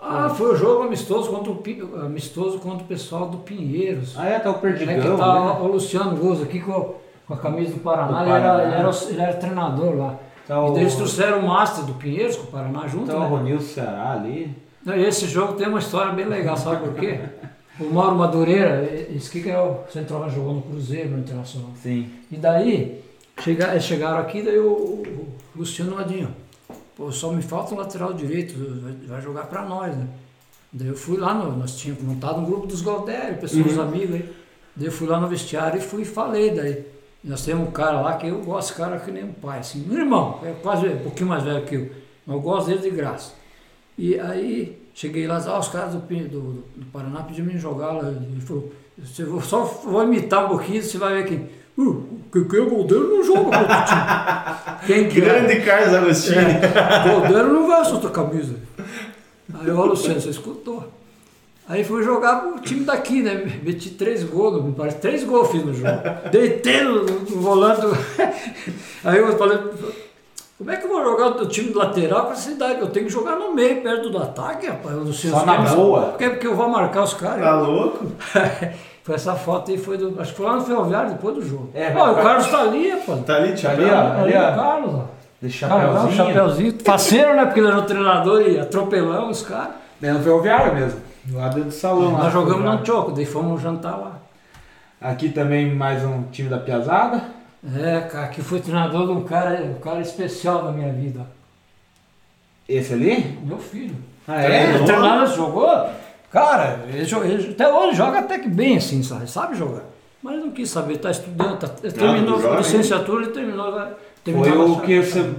Ah, 0.00 0.28
foi 0.28 0.52
o 0.52 0.56
jogo 0.56 0.84
amistoso 0.84 1.30
contra 1.30 1.50
o, 1.50 2.00
amistoso 2.06 2.58
contra 2.60 2.84
o 2.84 2.86
pessoal 2.86 3.28
do 3.28 3.38
Pinheiros. 3.38 4.16
Ah, 4.16 4.26
é, 4.28 4.38
tá 4.38 4.50
o 4.50 4.54
É 4.56 4.58
Perdigão. 4.58 4.94
que 5.16 5.22
tá 5.22 5.34
né? 5.34 5.50
o 5.60 5.66
Luciano 5.66 6.16
Gozo 6.16 6.44
aqui 6.44 6.60
com, 6.60 6.72
a- 6.72 6.84
com 7.26 7.34
a 7.34 7.36
camisa 7.38 7.72
do 7.72 7.80
Paraná, 7.80 8.18
Do 8.22 8.24
ele, 8.24 8.30
era, 8.30 8.40
Paraná. 8.48 8.62
ele, 8.64 8.74
era, 8.74 8.88
o- 8.90 9.08
ele 9.10 9.20
era 9.20 9.32
treinador 9.36 9.96
lá. 9.96 10.16
Tá 10.46 10.54
E 10.54 10.58
o, 10.58 10.70
daí 10.72 10.82
eles 10.82 10.94
trouxeram 10.94 11.40
o 11.40 11.46
Master 11.48 11.84
do 11.84 11.94
Pinheiros 11.94 12.36
com 12.36 12.44
o 12.44 12.46
Paraná 12.46 12.86
junto, 12.86 13.06
tá 13.10 13.16
o 13.16 13.20
né? 13.20 13.26
Ronil 13.26 13.60
Ceará 13.60 14.12
ali. 14.12 14.54
Esse 14.96 15.26
jogo 15.26 15.54
tem 15.54 15.66
uma 15.68 15.78
história 15.78 16.12
bem 16.12 16.26
legal, 16.26 16.56
sabe 16.56 16.84
por 16.88 16.94
quê? 16.94 17.20
O 17.80 17.84
Mauro 17.92 18.16
Madureira, 18.16 18.84
esse 19.14 19.30
que 19.30 19.48
é 19.48 19.60
o 19.60 19.80
centroavante 19.92 20.34
jogou 20.34 20.54
no 20.54 20.62
Cruzeiro, 20.62 21.10
no 21.10 21.18
Internacional. 21.18 21.70
Sim. 21.80 22.10
E 22.30 22.36
daí, 22.36 23.00
chega, 23.40 23.78
chegaram 23.78 24.18
aqui, 24.18 24.42
daí 24.42 24.58
o, 24.58 24.68
o 24.72 25.26
Luciano 25.54 25.94
Ladinho, 25.94 26.34
pô, 26.96 27.12
só 27.12 27.30
me 27.32 27.40
falta 27.42 27.74
um 27.74 27.78
lateral 27.78 28.12
direito, 28.12 28.54
vai, 29.06 29.20
jogar 29.22 29.44
pra 29.46 29.62
nós, 29.62 29.96
né? 29.96 30.06
Daí 30.72 30.88
eu 30.88 30.96
fui 30.96 31.16
lá, 31.16 31.32
no, 31.32 31.56
nós 31.56 31.76
tínhamos 31.76 32.02
montado 32.02 32.40
um 32.40 32.44
grupo 32.44 32.66
dos 32.66 32.82
Galdério, 32.82 33.38
pessoas, 33.38 33.66
Uhum. 33.66 33.72
os 33.72 33.78
amigos 33.78 34.14
aí. 34.16 34.32
Daí 34.74 34.86
eu 34.86 34.92
fui 34.92 35.06
lá 35.06 35.20
no 35.20 35.28
vestiário 35.28 35.78
e 35.78 35.80
fui 35.80 36.02
e 36.02 36.04
falei 36.04 36.50
daí. 36.50 36.84
Nós 37.22 37.44
temos 37.44 37.68
um 37.68 37.70
cara 37.70 38.00
lá 38.00 38.16
que 38.16 38.26
eu 38.28 38.40
gosto, 38.42 38.74
cara 38.74 38.98
que 38.98 39.10
nem 39.10 39.24
um 39.24 39.32
pai, 39.32 39.60
assim, 39.60 39.84
meu 39.86 39.98
irmão, 40.00 40.40
é 40.44 40.52
quase 40.62 40.86
um 40.88 40.98
pouquinho 40.98 41.28
mais 41.28 41.42
velho 41.42 41.64
que 41.64 41.74
eu, 41.74 41.90
mas 42.26 42.36
eu 42.36 42.42
gosto 42.42 42.66
dele 42.68 42.80
de 42.80 42.90
graça. 42.90 43.32
E 43.98 44.18
aí 44.18 44.78
cheguei 44.94 45.26
lá, 45.26 45.42
ah, 45.44 45.58
os 45.58 45.68
caras 45.68 45.94
do, 45.94 46.00
do, 46.00 46.64
do 46.76 46.86
Paraná 46.92 47.22
pediram 47.22 47.46
pra 47.46 47.54
mim 47.54 47.60
jogar 47.60 47.92
lá. 47.92 48.08
Ele 48.08 48.40
falou, 48.40 48.72
você 48.96 49.24
vou, 49.24 49.42
só 49.42 49.64
vou 49.64 50.04
imitar 50.04 50.44
um 50.44 50.48
pouquinho, 50.48 50.82
você 50.82 50.96
vai 50.96 51.14
ver 51.14 51.28
quem. 51.28 51.50
Uh, 51.76 52.18
quem 52.32 52.44
quem 52.48 52.60
é 52.60 52.64
Goldeiro 52.64 53.08
não 53.08 53.24
joga 53.24 53.44
contra 53.44 53.60
o 53.60 53.84
time. 53.84 54.78
Quem 54.86 55.08
que 55.08 55.20
é? 55.20 55.24
Grande 55.24 55.60
Carlos 55.60 55.94
Agostinho. 55.94 56.40
Goldeiro 57.04 57.52
não 57.52 57.68
veste 57.68 57.94
outra 57.94 58.10
camisa. 58.10 58.54
Aí, 59.54 59.70
ó, 59.70 59.84
Luciano, 59.84 60.20
você 60.20 60.30
escutou. 60.30 60.92
Aí 61.68 61.84
fui 61.84 62.02
jogar 62.02 62.40
pro 62.40 62.60
time 62.60 62.84
daqui, 62.84 63.22
né? 63.22 63.60
Meti 63.62 63.90
três 63.90 64.24
gols, 64.24 64.64
me 64.64 64.72
parece, 64.72 64.98
três 64.98 65.22
gols 65.22 65.50
fiz 65.50 65.64
no 65.64 65.74
jogo. 65.74 65.90
Deitei 66.32 66.82
no, 66.82 67.04
no 67.04 67.40
volante. 67.40 67.82
Aí 69.04 69.18
eu 69.18 69.38
falei, 69.38 69.58
como 70.58 70.70
é 70.72 70.76
que 70.76 70.84
eu 70.84 70.88
vou 70.90 71.02
jogar 71.04 71.28
o 71.40 71.46
time 71.46 71.72
lateral 71.72 72.26
com 72.26 72.32
essa 72.32 72.50
idade? 72.50 72.80
Eu 72.80 72.88
tenho 72.90 73.06
que 73.06 73.12
jogar 73.12 73.36
no 73.36 73.54
meio, 73.54 73.80
perto 73.80 74.10
do 74.10 74.18
ataque, 74.18 74.66
rapaz. 74.66 74.96
O 74.96 75.00
Luciano, 75.00 75.38
Só 75.38 75.46
na 75.46 75.54
Porque- 75.62 75.74
boa. 75.76 76.00
Porque, 76.06 76.30
porque 76.30 76.46
eu 76.48 76.56
vou 76.56 76.68
marcar 76.68 77.02
os 77.04 77.14
caras. 77.14 77.40
Tá 77.44 77.54
louco? 77.60 78.06
foi 79.04 79.14
essa 79.14 79.34
foto 79.34 79.70
aí, 79.70 79.78
foi 79.78 79.96
do. 79.96 80.20
Acho 80.20 80.32
que 80.32 80.36
foi 80.36 80.46
lá 80.46 80.56
no 80.56 80.60
Ferroviário 80.62 81.10
depois 81.12 81.34
do 81.36 81.42
jogo. 81.46 81.70
É, 81.72 81.90
vai- 81.90 82.12
o 82.12 82.16
Carlos 82.16 82.46
tá 82.48 82.60
ali, 82.62 82.90
rapaz. 82.90 83.24
Tá 83.24 83.36
ali, 83.36 83.48
Tá 83.50 83.56
Thiago? 83.56 83.82
ali, 83.82 83.90
ó. 83.90 84.22
Ali, 84.22 84.34
ó. 84.36 84.52
o 84.52 84.54
Carlos, 84.56 84.94
ó. 84.94 85.04
De 85.40 85.50
chapéuzinho. 85.50 86.12
chapeuzinho. 86.12 86.74
Faceiro, 86.84 87.36
né? 87.36 87.44
Porque 87.44 87.60
ele 87.60 87.68
era 87.68 87.78
o 87.78 87.82
treinador 87.82 88.42
e 88.42 88.58
atropelamos 88.58 89.40
os 89.42 89.46
caras. 89.46 89.74
É 90.02 90.10
no 90.12 90.20
ferroviário 90.20 90.74
mesmo. 90.74 91.00
Do 91.24 91.36
lado 91.38 91.62
do 91.62 91.70
salão. 91.70 92.12
Nós 92.12 92.32
jogamos 92.32 92.64
no 92.80 92.84
Choco, 92.84 93.12
daí 93.12 93.24
fomos 93.24 93.60
jantar 93.62 93.96
lá. 93.96 94.12
Aqui 95.00 95.28
também 95.28 95.72
mais 95.72 96.02
um 96.04 96.22
time 96.32 96.48
da 96.48 96.58
Piazada. 96.58 97.22
É, 97.76 98.00
cara, 98.02 98.28
que 98.28 98.40
foi 98.42 98.60
treinador 98.60 99.06
de 99.06 99.12
um 99.12 99.24
cara, 99.24 99.60
um 99.64 99.80
cara 99.80 100.00
especial 100.00 100.62
da 100.64 100.70
minha 100.72 100.92
vida. 100.92 101.26
Esse 102.68 102.92
ali? 102.94 103.38
Meu 103.42 103.58
filho. 103.58 103.96
Ah, 104.26 104.44
Ele 104.44 104.54
é? 104.54 104.84
treinador 104.84 105.26
jogou. 105.34 105.86
Cara, 106.30 106.80
ele, 106.88 106.98
ele- 107.00 107.50
até 107.52 107.72
hoje 107.72 107.96
joga 107.96 108.18
até 108.20 108.38
que 108.38 108.48
bem 108.48 108.76
assim, 108.76 109.02
sabe? 109.02 109.28
Sabe 109.30 109.56
jogar. 109.56 109.82
Mas 110.22 110.34
ele 110.34 110.44
não 110.44 110.50
quis 110.52 110.68
saber, 110.70 110.98
tá 110.98 111.10
estudando, 111.10 111.58
tá, 111.58 111.70
ele 111.82 111.92
terminou 111.92 112.36
tu 112.36 112.42
joga 112.42 112.54
a 112.54 112.58
licenciatura, 112.58 113.22
ele 113.24 113.32
terminou. 113.32 113.72
terminou 114.22 114.52
Foi 114.52 114.76
a- 114.76 114.78
o 114.78 114.80
que 114.82 115.02
você. 115.02 115.34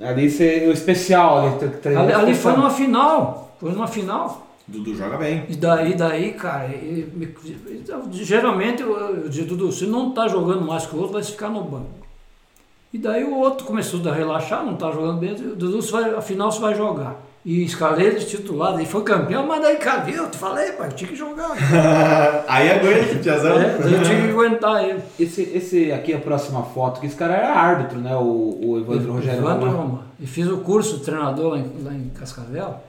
Ali 0.00 0.30
você, 0.30 0.66
o 0.68 0.72
especial 0.72 1.38
ali. 1.38 1.96
Ali, 1.96 2.12
ali 2.12 2.34
foi 2.34 2.52
numa 2.52 2.70
final. 2.70 3.56
Foi 3.58 3.72
numa 3.72 3.88
final. 3.88 4.46
Dudu 4.68 4.94
joga 4.94 5.16
bem. 5.16 5.44
E 5.48 5.56
daí, 5.56 5.94
daí, 5.94 6.32
cara, 6.32 6.66
ele 6.66 7.10
me- 7.14 7.34
geralmente 8.12 8.82
eu, 8.82 9.28
digo, 9.28 9.48
Dudu, 9.48 9.72
se 9.72 9.86
não 9.86 10.10
tá 10.12 10.28
jogando 10.28 10.60
mais 10.62 10.84
que 10.86 10.94
o 10.94 10.98
outro, 10.98 11.14
vai 11.14 11.22
ficar 11.22 11.48
no 11.48 11.62
banco. 11.64 12.06
E 12.92 12.98
daí 12.98 13.24
o 13.24 13.36
outro 13.36 13.66
começou 13.66 14.00
a 14.08 14.14
relaxar, 14.14 14.64
não 14.64 14.74
tá 14.76 14.90
jogando 14.90 15.18
bem, 15.18 15.34
Dudu, 15.34 15.80
você 15.82 15.90
vai, 15.92 16.14
afinal 16.14 16.50
você 16.52 16.60
vai 16.60 16.74
jogar. 16.74 17.16
E 17.44 17.64
escalei 17.64 18.08
ele 18.08 18.20
titular, 18.20 18.74
daí 18.74 18.84
foi 18.84 19.02
campeão, 19.04 19.46
mas 19.46 19.62
daí, 19.62 19.76
cara, 19.76 20.02
viu? 20.02 20.24
Eu 20.24 20.30
te 20.30 20.36
falei, 20.36 20.72
pai, 20.72 20.88
eu 20.88 20.92
tinha 20.92 21.08
que 21.08 21.16
jogar. 21.16 21.50
Aí 22.46 22.68
aguenta, 22.70 23.14
Piazão. 23.22 23.58
É, 23.58 23.76
eu 23.76 24.02
tinha 24.02 24.22
que 24.22 24.30
aguentar 24.30 24.84
ele. 24.84 25.00
Esse, 25.18 25.42
esse 25.54 25.90
aqui 25.92 26.12
é 26.12 26.16
a 26.16 26.20
próxima 26.20 26.62
foto, 26.62 27.00
que 27.00 27.06
esse 27.06 27.14
cara 27.16 27.34
era 27.34 27.54
árbitro, 27.54 27.98
né? 28.00 28.14
O, 28.16 28.58
o 28.62 28.78
Evandro 28.78 29.12
Rogério 29.14 29.38
Evandro. 29.40 29.70
Roma. 29.70 30.02
E 30.20 30.26
fiz 30.26 30.46
o 30.48 30.58
curso 30.58 30.98
de 30.98 31.04
treinador 31.04 31.52
lá 31.52 31.58
em, 31.58 31.72
lá 31.82 31.94
em 31.94 32.10
Cascavel, 32.10 32.80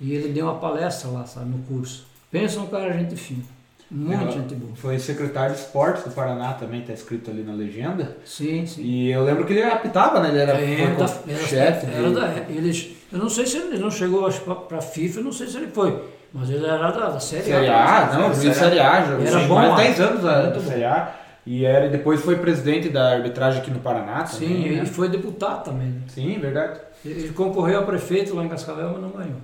e 0.00 0.12
ele 0.14 0.28
deu 0.32 0.46
uma 0.46 0.56
palestra 0.56 1.08
lá, 1.10 1.24
sabe, 1.26 1.50
no 1.50 1.58
curso. 1.64 2.06
Pensa 2.30 2.60
um 2.60 2.66
cara 2.66 2.92
gente 2.92 3.16
fina. 3.16 3.42
Muito 3.90 4.32
gente 4.32 4.54
boa. 4.56 4.72
Foi 4.74 4.98
secretário 4.98 5.54
de 5.54 5.60
esportes 5.60 6.02
do 6.04 6.10
Paraná 6.10 6.54
também, 6.54 6.80
tá 6.82 6.92
escrito 6.92 7.30
ali 7.30 7.42
na 7.44 7.52
legenda. 7.52 8.16
Sim, 8.24 8.66
sim. 8.66 8.82
E 8.82 9.10
eu 9.12 9.22
lembro 9.22 9.44
que 9.44 9.52
ele 9.52 9.62
apitava, 9.62 10.20
né? 10.20 10.30
Ele 10.30 10.38
era, 10.40 10.54
foi 10.58 10.96
da- 10.96 11.32
era, 11.32 11.46
chefe. 11.46 11.86
era 11.86 12.10
da, 12.10 12.28
ele, 12.50 12.96
eu 13.12 13.18
não 13.18 13.28
sei 13.28 13.46
se 13.46 13.58
ele 13.58 13.78
não 13.78 13.90
chegou 13.90 14.28
pra, 14.30 14.54
pra 14.56 14.80
FIFA, 14.80 15.20
eu 15.20 15.24
não 15.24 15.32
sei 15.32 15.46
se 15.46 15.58
ele 15.58 15.68
foi, 15.68 16.02
mas 16.32 16.50
ele 16.50 16.66
era 16.66 16.90
da, 16.90 17.10
da 17.10 17.20
Série 17.20 17.44
Série 17.44 17.68
A. 17.68 17.98
A, 18.10 18.18
não, 18.18 18.34
juiz 18.34 18.56
Série 18.56 18.80
A, 18.80 19.04
jogou 19.04 19.26
Era 19.26 19.38
bom 19.46 19.54
mais 19.54 19.70
lá. 19.70 19.76
de 19.76 19.82
10 19.82 20.00
anos 20.00 20.22
da, 20.24 20.42
Muito 20.42 20.54
da. 20.54 20.60
Série 20.66 20.84
A. 20.84 21.14
E 21.46 21.64
era, 21.64 21.88
depois 21.90 22.20
foi 22.22 22.36
presidente 22.38 22.88
da 22.88 23.12
arbitragem 23.12 23.60
aqui 23.60 23.70
no 23.70 23.78
Paraná 23.78 24.22
também. 24.24 24.48
Sim, 24.48 24.62
né? 24.62 24.68
ele 24.78 24.86
foi 24.86 25.08
deputado 25.10 25.62
também. 25.62 25.88
né? 25.88 26.00
Sim, 26.08 26.38
verdade. 26.40 26.80
Ele 27.04 27.28
concorreu 27.28 27.80
a 27.80 27.82
prefeito 27.82 28.34
lá 28.34 28.42
em 28.44 28.48
Cascavel, 28.48 28.90
mas 28.94 29.02
não 29.02 29.10
ganhou. 29.10 29.36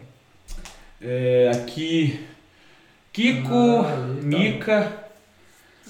É, 1.01 1.51
aqui, 1.55 2.21
Kiko, 3.13 3.81
Ah, 3.81 3.85
tá. 3.85 4.27
Mica, 4.27 4.93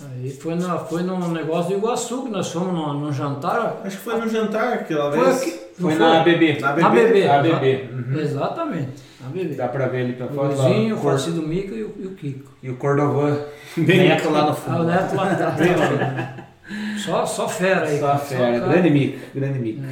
Aí 0.02 0.30
foi, 0.30 0.54
na, 0.54 0.78
foi 0.78 1.02
num 1.02 1.28
negócio 1.30 1.68
de 1.68 1.74
Iguaçu, 1.74 2.22
que 2.22 2.30
nós 2.30 2.50
fomos 2.50 2.72
num, 2.72 2.94
num 3.00 3.12
jantar. 3.12 3.82
Acho 3.84 3.98
que 3.98 4.02
foi 4.02 4.18
no 4.18 4.26
jantar 4.30 4.72
aquela 4.72 5.12
Foi 5.12 5.24
vez. 5.24 5.42
aqui. 5.42 5.60
foi 5.78 5.94
não 5.94 5.98
na 6.08 6.20
ABB. 6.22 6.58
Na 6.58 6.74
Na 6.76 6.88
BB. 6.88 7.28
A 7.28 7.42
BB. 7.42 7.88
Uhum. 7.92 8.18
Exatamente, 8.20 9.02
na 9.20 9.28
BB. 9.28 9.54
Dá 9.56 9.68
pra 9.68 9.88
ver 9.88 10.04
ali 10.04 10.12
pra 10.14 10.24
O 10.26 10.30
fora. 10.30 10.54
O 10.54 10.56
lá, 10.88 10.94
o 10.94 10.98
Farcido 11.02 11.42
Mica 11.42 11.74
e 11.74 11.82
o, 11.82 11.94
e 11.98 12.06
o 12.06 12.10
Kiko. 12.14 12.50
E 12.62 12.70
o 12.70 12.76
Cordovan. 12.76 13.40
Neto 13.76 14.30
lá 14.30 14.42
no 14.44 14.48
Ah, 14.48 14.52
o 14.52 14.54
fundo. 14.56 14.84
Neto 14.84 15.14
lá 15.16 15.32
atrás. 15.32 17.04
só, 17.04 17.26
só 17.26 17.46
fera 17.46 17.86
aí. 17.86 17.98
Só 17.98 18.16
fera. 18.16 18.58
cara. 18.58 18.72
Grande 18.72 18.90
Mica. 18.90 19.18
Grande 19.34 19.58
Mica. 19.58 19.82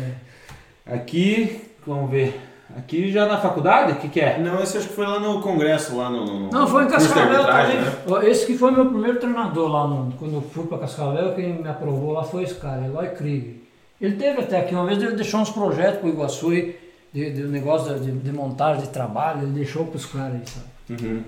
É. 0.87 0.95
Aqui, 0.95 1.61
vamos 1.87 2.11
ver. 2.11 2.41
Aqui 2.77 3.11
já 3.11 3.27
na 3.27 3.39
faculdade, 3.39 3.93
o 3.93 3.97
que 3.97 4.09
que 4.09 4.21
é? 4.21 4.39
Não, 4.39 4.63
esse 4.63 4.77
acho 4.77 4.89
que 4.89 4.95
foi 4.95 5.07
lá 5.07 5.19
no 5.19 5.41
congresso, 5.41 5.97
lá 5.97 6.11
no. 6.11 6.25
no- 6.27 6.51
Não, 6.51 6.67
foi 6.67 6.85
em 6.85 6.89
Cascavel 6.89 7.45
também. 7.47 7.77
né? 7.81 8.29
Esse 8.31 8.47
que 8.47 8.59
foi 8.59 8.71
meu 8.71 8.87
primeiro 8.87 9.19
treinador 9.19 9.69
lá, 9.71 9.87
no, 9.87 10.13
quando 10.13 10.35
eu 10.35 10.43
fui 10.43 10.67
para 10.67 10.79
Cascavel, 10.79 11.35
quem 11.35 11.55
me 11.63 11.69
aprovou 11.69 12.13
lá 12.13 12.23
foi 12.23 12.43
esse 12.43 12.55
cara, 12.55 12.85
Eloy 12.85 13.09
Krieger. 13.11 13.55
Ele 14.01 14.17
teve 14.17 14.43
até 14.43 14.61
aqui, 14.61 14.75
uma 14.75 14.85
vez 14.87 15.03
ele 15.03 15.17
deixou 15.17 15.41
uns 15.41 15.51
projetos 15.51 16.01
para 16.01 16.07
o 16.09 16.13
Iguaçu 16.13 16.51
aí, 16.51 16.79
de, 17.13 17.31
de 17.33 17.43
negócio 17.45 17.99
de, 17.99 18.13
de 18.13 18.33
montagem 18.33 18.83
de 18.83 18.89
trabalho, 18.91 19.43
ele 19.43 19.53
deixou 19.53 19.87
para 19.87 19.97
os 19.97 20.05
caras 20.07 20.35
aí, 20.35 20.43
sabe? 20.45 21.03
Uhum. 21.07 21.23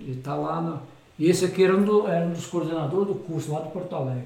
Ele 0.00 0.16
tá 0.22 0.34
lá 0.36 0.60
na... 0.60 0.76
E 1.18 1.28
esse 1.28 1.44
aqui 1.44 1.64
era 1.64 1.76
um, 1.76 1.82
do- 1.82 2.06
era 2.08 2.24
um 2.24 2.30
dos 2.30 2.46
coordenadores 2.46 3.08
do 3.08 3.14
curso 3.16 3.52
lá 3.52 3.60
de 3.60 3.68
Porto 3.70 3.94
Alegre. 3.96 4.24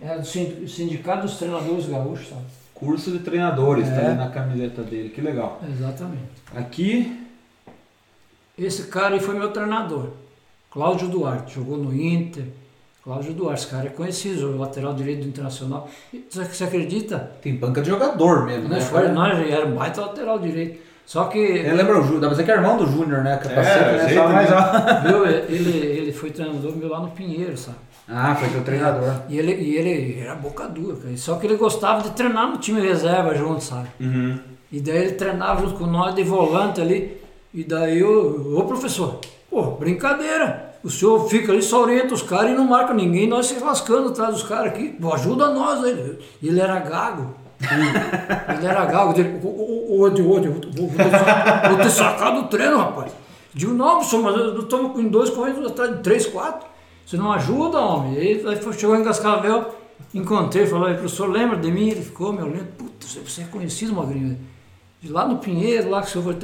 Era 0.00 0.18
do 0.18 0.26
sin- 0.26 0.66
Sindicato 0.66 1.22
dos 1.22 1.36
Treinadores 1.38 1.86
Gaúchos, 1.86 2.28
sabe? 2.28 2.42
Curso 2.80 3.10
de 3.12 3.18
treinadores, 3.20 3.86
tá 3.88 3.94
É. 3.94 4.06
ali 4.08 4.16
na 4.16 4.28
camiseta 4.30 4.82
dele. 4.82 5.10
Que 5.10 5.20
legal. 5.20 5.60
Exatamente. 5.68 6.24
Aqui, 6.56 7.16
Esse 8.58 8.84
cara 8.88 9.14
aí 9.14 9.20
foi 9.20 9.38
meu 9.38 9.50
treinador. 9.52 10.08
Cláudio 10.70 11.08
Duarte, 11.08 11.54
jogou 11.54 11.76
no 11.78 11.94
Inter. 11.94 12.44
Cláudio 13.02 13.32
Duarte, 13.32 13.62
esse 13.62 13.70
cara 13.70 13.86
é 13.86 13.90
conhecido, 13.90 14.58
lateral 14.58 14.92
direito 14.94 15.22
do 15.22 15.28
Internacional. 15.28 15.88
Você, 16.30 16.64
acredita? 16.64 17.30
tem 17.40 17.54
banca 17.56 17.80
de 17.80 17.88
jogador 17.88 18.44
mesmo, 18.44 18.68
né? 18.68 18.80
Foi, 18.80 19.08
nós 19.08 19.38
era 19.50 19.64
um 19.66 19.74
baita 19.74 20.02
lateral 20.02 20.38
direito. 20.38 20.78
Só 21.06 21.24
que 21.24 21.38
Ele 21.38 21.72
lembra 21.72 21.98
o 21.98 22.02
Júnior, 22.02 22.20
dá 22.20 22.26
pra 22.28 22.30
dizer 22.36 22.44
que 22.44 22.50
é 22.52 22.54
irmão 22.54 22.76
do 22.76 22.86
Júnior, 22.86 23.22
né? 23.24 23.36
Capacete, 23.38 23.84
É, 23.84 23.96
né? 23.96 24.08
jeito, 24.08 24.22
ó. 24.54 25.08
Viu? 25.08 25.26
Ele, 25.26 25.76
ele 25.78 26.12
foi 26.12 26.30
treinador 26.30 26.76
meu 26.76 26.88
lá 26.88 27.00
no 27.00 27.10
Pinheiro, 27.10 27.56
sabe? 27.56 27.78
Ah, 28.12 28.34
foi 28.34 28.48
teu 28.48 28.62
treinador. 28.64 29.14
E 29.28 29.38
ele, 29.38 29.52
e 29.54 29.76
ele 29.76 30.20
era 30.20 30.34
boca 30.34 30.66
dura, 30.66 30.96
cara. 30.96 31.16
Só 31.16 31.36
que 31.36 31.46
ele 31.46 31.56
gostava 31.56 32.02
de 32.02 32.10
treinar 32.10 32.48
no 32.48 32.58
time 32.58 32.80
reserva 32.80 33.34
junto, 33.34 33.62
sabe? 33.62 33.88
Uhum. 34.00 34.38
E 34.72 34.80
daí 34.80 34.96
ele 34.98 35.12
treinava 35.12 35.60
junto 35.60 35.74
com 35.74 35.86
nós 35.86 36.14
de 36.14 36.22
volante 36.24 36.80
ali. 36.80 37.20
E 37.54 37.62
daí 37.64 37.98
eu, 38.00 38.54
ô 38.56 38.64
professor, 38.64 39.18
pô, 39.48 39.62
brincadeira. 39.72 40.70
O 40.82 40.88
senhor 40.90 41.28
fica 41.28 41.52
ali, 41.52 41.60
só 41.62 41.82
orienta 41.82 42.14
os 42.14 42.22
caras 42.22 42.52
e 42.52 42.54
não 42.54 42.64
marca 42.64 42.94
ninguém, 42.94 43.28
nós 43.28 43.46
se 43.46 43.58
lascando 43.62 44.08
atrás 44.08 44.32
dos 44.34 44.42
caras 44.42 44.68
aqui. 44.72 44.88
Pô, 45.00 45.12
ajuda 45.12 45.50
nós 45.52 45.84
aí. 45.84 46.18
E 46.40 46.48
ele 46.48 46.60
era 46.60 46.78
gago. 46.80 47.34
ele 48.56 48.66
era 48.66 48.84
gago. 48.86 49.12
Ele, 49.18 49.38
ô, 49.42 49.48
ô, 49.48 50.06
ô, 50.06 50.10
vou, 50.10 50.10
vou, 50.10 50.40
vou, 50.40 50.40
te 50.40 51.10
sa- 51.10 51.68
vou 51.68 51.78
te 51.80 51.90
sacar 51.90 52.34
do 52.34 52.44
treino, 52.48 52.78
rapaz. 52.78 53.12
Digo, 53.52 53.74
não, 53.74 53.96
professor, 53.98 54.22
mas 54.22 54.36
eu 54.36 54.60
estamos 54.60 54.92
com 54.92 55.02
dois 55.08 55.28
correndo 55.30 55.66
atrás 55.66 55.96
de 55.96 56.02
três, 56.02 56.26
quatro. 56.26 56.69
Você 57.10 57.16
não 57.16 57.32
ajuda, 57.32 57.80
homem. 57.80 58.16
Aí, 58.16 58.44
aí 58.46 58.72
chegou 58.78 58.94
em 58.94 59.02
Cascavel, 59.02 59.74
encontrei, 60.14 60.64
falou, 60.64 60.86
professor, 60.94 61.28
lembra 61.28 61.56
de 61.56 61.68
mim? 61.68 61.88
Ele 61.90 62.02
ficou, 62.02 62.32
meu 62.32 62.46
lembro, 62.46 62.66
puta, 62.78 63.04
você- 63.04 63.42
é 63.42 63.44
conhecido, 63.46 63.92
Magrinho. 63.92 64.38
De 65.02 65.10
lá 65.10 65.26
no 65.26 65.38
Pinheiro, 65.38 65.90
lá 65.90 66.02
que 66.02 66.06
o 66.06 66.10
senhor 66.10 66.22
foi. 66.22 66.34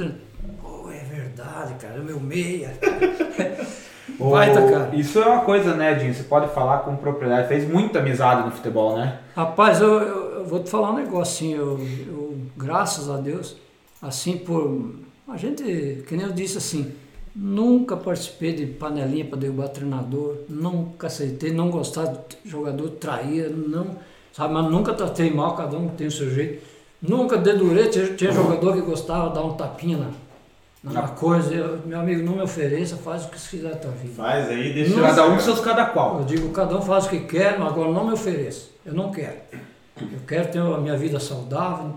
Pô, 0.61 0.91
é 0.91 1.05
verdade, 1.05 1.75
cara, 1.75 1.95
é 1.95 1.99
meu 1.99 2.19
meia. 2.19 2.77
Ô, 4.19 4.31
Baita, 4.31 4.61
cara. 4.69 4.93
Isso 4.93 5.19
é 5.19 5.25
uma 5.25 5.45
coisa, 5.45 5.73
né, 5.73 5.93
Dinho? 5.93 6.13
Você 6.13 6.23
pode 6.23 6.53
falar 6.53 6.79
com 6.79 6.97
propriedade. 6.97 7.47
Fez 7.47 7.65
muita 7.65 7.99
amizade 7.99 8.43
no 8.43 8.51
futebol, 8.51 8.97
né? 8.97 9.19
Rapaz, 9.37 9.79
eu, 9.79 10.01
eu- 10.01 10.31
eu 10.39 10.45
vou 10.45 10.61
te 10.61 10.69
falar 10.69 10.91
um 10.91 10.95
negócio 10.97 11.21
assim, 11.47 11.53
eu, 11.53 11.79
eu, 12.07 12.37
graças 12.57 13.09
a 13.09 13.15
Deus, 13.15 13.55
assim 14.01 14.37
por. 14.37 14.95
A 15.29 15.37
gente, 15.37 16.03
que 16.05 16.17
nem 16.17 16.25
eu 16.25 16.33
disse 16.33 16.57
assim, 16.57 16.91
nunca 17.37 17.95
participei 17.95 18.53
de 18.53 18.65
panelinha 18.65 19.23
para 19.23 19.37
derrubar 19.37 19.67
treinador, 19.67 20.37
nunca 20.49 21.05
aceitei, 21.05 21.51
não 21.51 21.69
gostar 21.69 22.05
de 22.05 22.49
jogador 22.49 22.89
traía, 22.91 23.47
não, 23.47 23.95
sabe, 24.33 24.55
mas 24.55 24.71
nunca 24.71 24.91
tratei 24.93 25.31
mal, 25.31 25.55
cada 25.55 25.77
um 25.77 25.89
tem 25.89 26.07
o 26.07 26.11
seu 26.11 26.31
jeito. 26.31 26.65
Nunca 26.99 27.37
dedurei, 27.37 27.89
tinha, 27.89 28.07
tinha 28.15 28.31
jogador 28.31 28.73
que 28.73 28.81
gostava 28.81 29.29
de 29.29 29.35
dar 29.35 29.43
um 29.43 29.53
tapinha 29.53 30.09
na, 30.83 30.91
na 30.91 31.07
coisa, 31.09 31.53
eu, 31.53 31.79
meu 31.85 31.99
amigo, 31.99 32.23
não 32.23 32.37
me 32.37 32.41
ofereça, 32.41 32.97
faz 32.97 33.25
o 33.25 33.29
que 33.29 33.39
você 33.39 33.57
quiser 33.57 33.69
da 33.69 33.75
tua 33.75 33.91
vida. 33.91 34.15
Faz 34.15 34.49
aí, 34.49 34.73
deixa 34.73 34.95
Não, 34.95 35.03
Cada 35.03 35.27
um 35.27 35.39
seus 35.39 35.59
cada 35.59 35.85
qual. 35.85 36.19
Eu 36.19 36.25
digo, 36.25 36.49
cada 36.49 36.75
um 36.75 36.81
faz 36.81 37.05
o 37.05 37.09
que 37.09 37.19
quer, 37.19 37.59
mas 37.59 37.67
agora 37.71 37.91
não 37.91 38.05
me 38.05 38.13
ofereça. 38.13 38.69
Eu 38.83 38.93
não 38.93 39.11
quero. 39.11 39.37
Eu 40.01 40.19
quero 40.27 40.51
ter 40.51 40.59
a 40.59 40.77
minha 40.79 40.97
vida 40.97 41.19
saudável. 41.19 41.95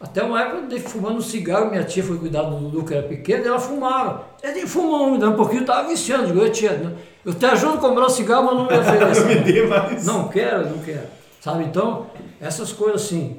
Até 0.00 0.22
uma 0.22 0.40
época 0.40 0.56
eu 0.58 0.66
dei 0.68 0.78
fumando 0.78 1.20
cigarro, 1.20 1.70
minha 1.70 1.82
tia 1.82 2.04
foi 2.04 2.16
cuidar 2.18 2.42
do 2.42 2.56
Dudu, 2.56 2.84
que 2.84 2.94
era 2.94 3.02
pequeno, 3.06 3.44
e 3.44 3.48
ela 3.48 3.58
fumava. 3.58 4.26
Ele 4.42 4.64
fumou 4.66 5.08
um, 5.08 5.14
um 5.14 5.32
pouquinho, 5.34 5.58
eu 5.58 5.62
estava 5.62 5.88
viciando. 5.88 6.24
Eu 6.24 6.26
digo, 6.28 6.44
"Ô, 6.44 6.48
tia, 6.50 6.72
não- 6.76 6.94
eu 7.24 7.34
te 7.34 7.44
ajudo 7.44 7.74
a 7.74 7.78
comprar 7.78 8.06
um 8.06 8.08
cigarro, 8.08 8.44
mas 8.46 8.54
não 8.54 8.66
me 8.68 8.78
ofereça. 8.78 9.24
me 9.26 9.34
dê 9.40 9.66
mais. 9.66 10.06
Não 10.06 10.28
quero, 10.28 10.70
não 10.70 10.78
quero. 10.78 11.06
Sabe, 11.40 11.64
então, 11.64 12.06
essas 12.40 12.72
coisas 12.72 13.02
assim, 13.02 13.38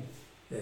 é, 0.52 0.58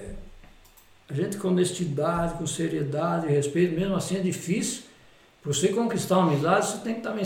a 1.09 1.13
gente 1.15 1.37
com 1.37 1.47
honestidade, 1.47 2.35
com 2.35 2.45
seriedade, 2.45 3.27
respeito, 3.27 3.79
mesmo 3.79 3.95
assim 3.95 4.17
é 4.17 4.19
difícil. 4.19 4.83
Para 5.41 5.51
você 5.53 5.69
conquistar 5.69 6.19
uma 6.19 6.31
amizade, 6.31 6.67
você 6.67 6.77
tem 6.79 6.95
que 6.95 7.01
também 7.01 7.23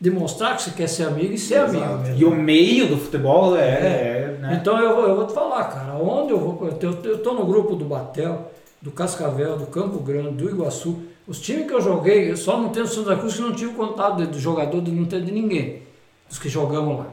demonstrar 0.00 0.56
que 0.56 0.62
você 0.62 0.70
quer 0.72 0.88
ser 0.88 1.04
amigo 1.04 1.32
e 1.32 1.38
ser 1.38 1.54
Exato. 1.62 1.76
amigo. 1.76 1.98
mesmo. 2.02 2.16
E 2.20 2.24
o 2.24 2.34
meio 2.34 2.88
do 2.88 2.96
futebol 2.98 3.56
é. 3.56 3.60
é, 3.68 4.13
né? 4.44 4.58
Então 4.60 4.78
eu 4.78 4.94
vou, 4.94 5.06
eu 5.08 5.16
vou 5.16 5.26
te 5.26 5.32
falar, 5.32 5.64
cara, 5.64 5.94
onde 5.94 6.32
eu 6.32 6.38
vou, 6.38 6.68
eu 6.80 7.18
tô- 7.22 7.34
no 7.34 7.46
grupo 7.46 7.74
do 7.74 7.84
Batel, 7.84 8.50
do 8.82 8.90
Cascavel, 8.90 9.56
do 9.56 9.66
Campo 9.66 9.98
Grande, 10.00 10.36
do 10.36 10.50
Iguaçu. 10.50 10.98
Os 11.26 11.40
times 11.40 11.66
que 11.66 11.72
eu 11.72 11.80
joguei, 11.80 12.30
eu 12.30 12.36
só 12.36 12.60
não 12.60 12.68
tenho 12.68 12.86
Santa 12.86 13.16
Cruz 13.16 13.34
que 13.34 13.40
não 13.40 13.54
tive 13.54 13.72
contato 13.72 14.18
de, 14.18 14.26
de 14.26 14.38
jogador, 14.38 14.82
de 14.82 14.90
não 14.92 15.06
ter 15.06 15.22
de 15.22 15.32
ninguém, 15.32 15.82
dos 16.28 16.38
que 16.38 16.50
jogamos 16.50 16.98
lá. 16.98 17.06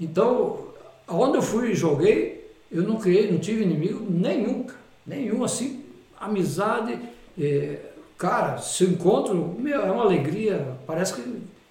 Então, 0.00 0.58
aonde 1.06 1.36
eu 1.36 1.42
fui 1.42 1.70
e 1.70 1.74
joguei, 1.74 2.50
eu 2.70 2.82
não 2.82 2.96
criei, 2.96 3.30
não 3.30 3.38
tive 3.38 3.62
inimigo 3.62 4.04
nenhum, 4.10 4.64
cara, 4.64 4.80
nenhum, 5.06 5.44
assim, 5.44 5.84
amizade, 6.18 6.98
eh, 7.40 7.78
cara, 8.18 8.58
se 8.58 8.82
eu 8.84 8.90
encontro, 8.90 9.54
meu, 9.58 9.80
é 9.82 9.90
uma 9.90 10.02
alegria, 10.02 10.76
parece 10.86 11.14
que 11.14 11.22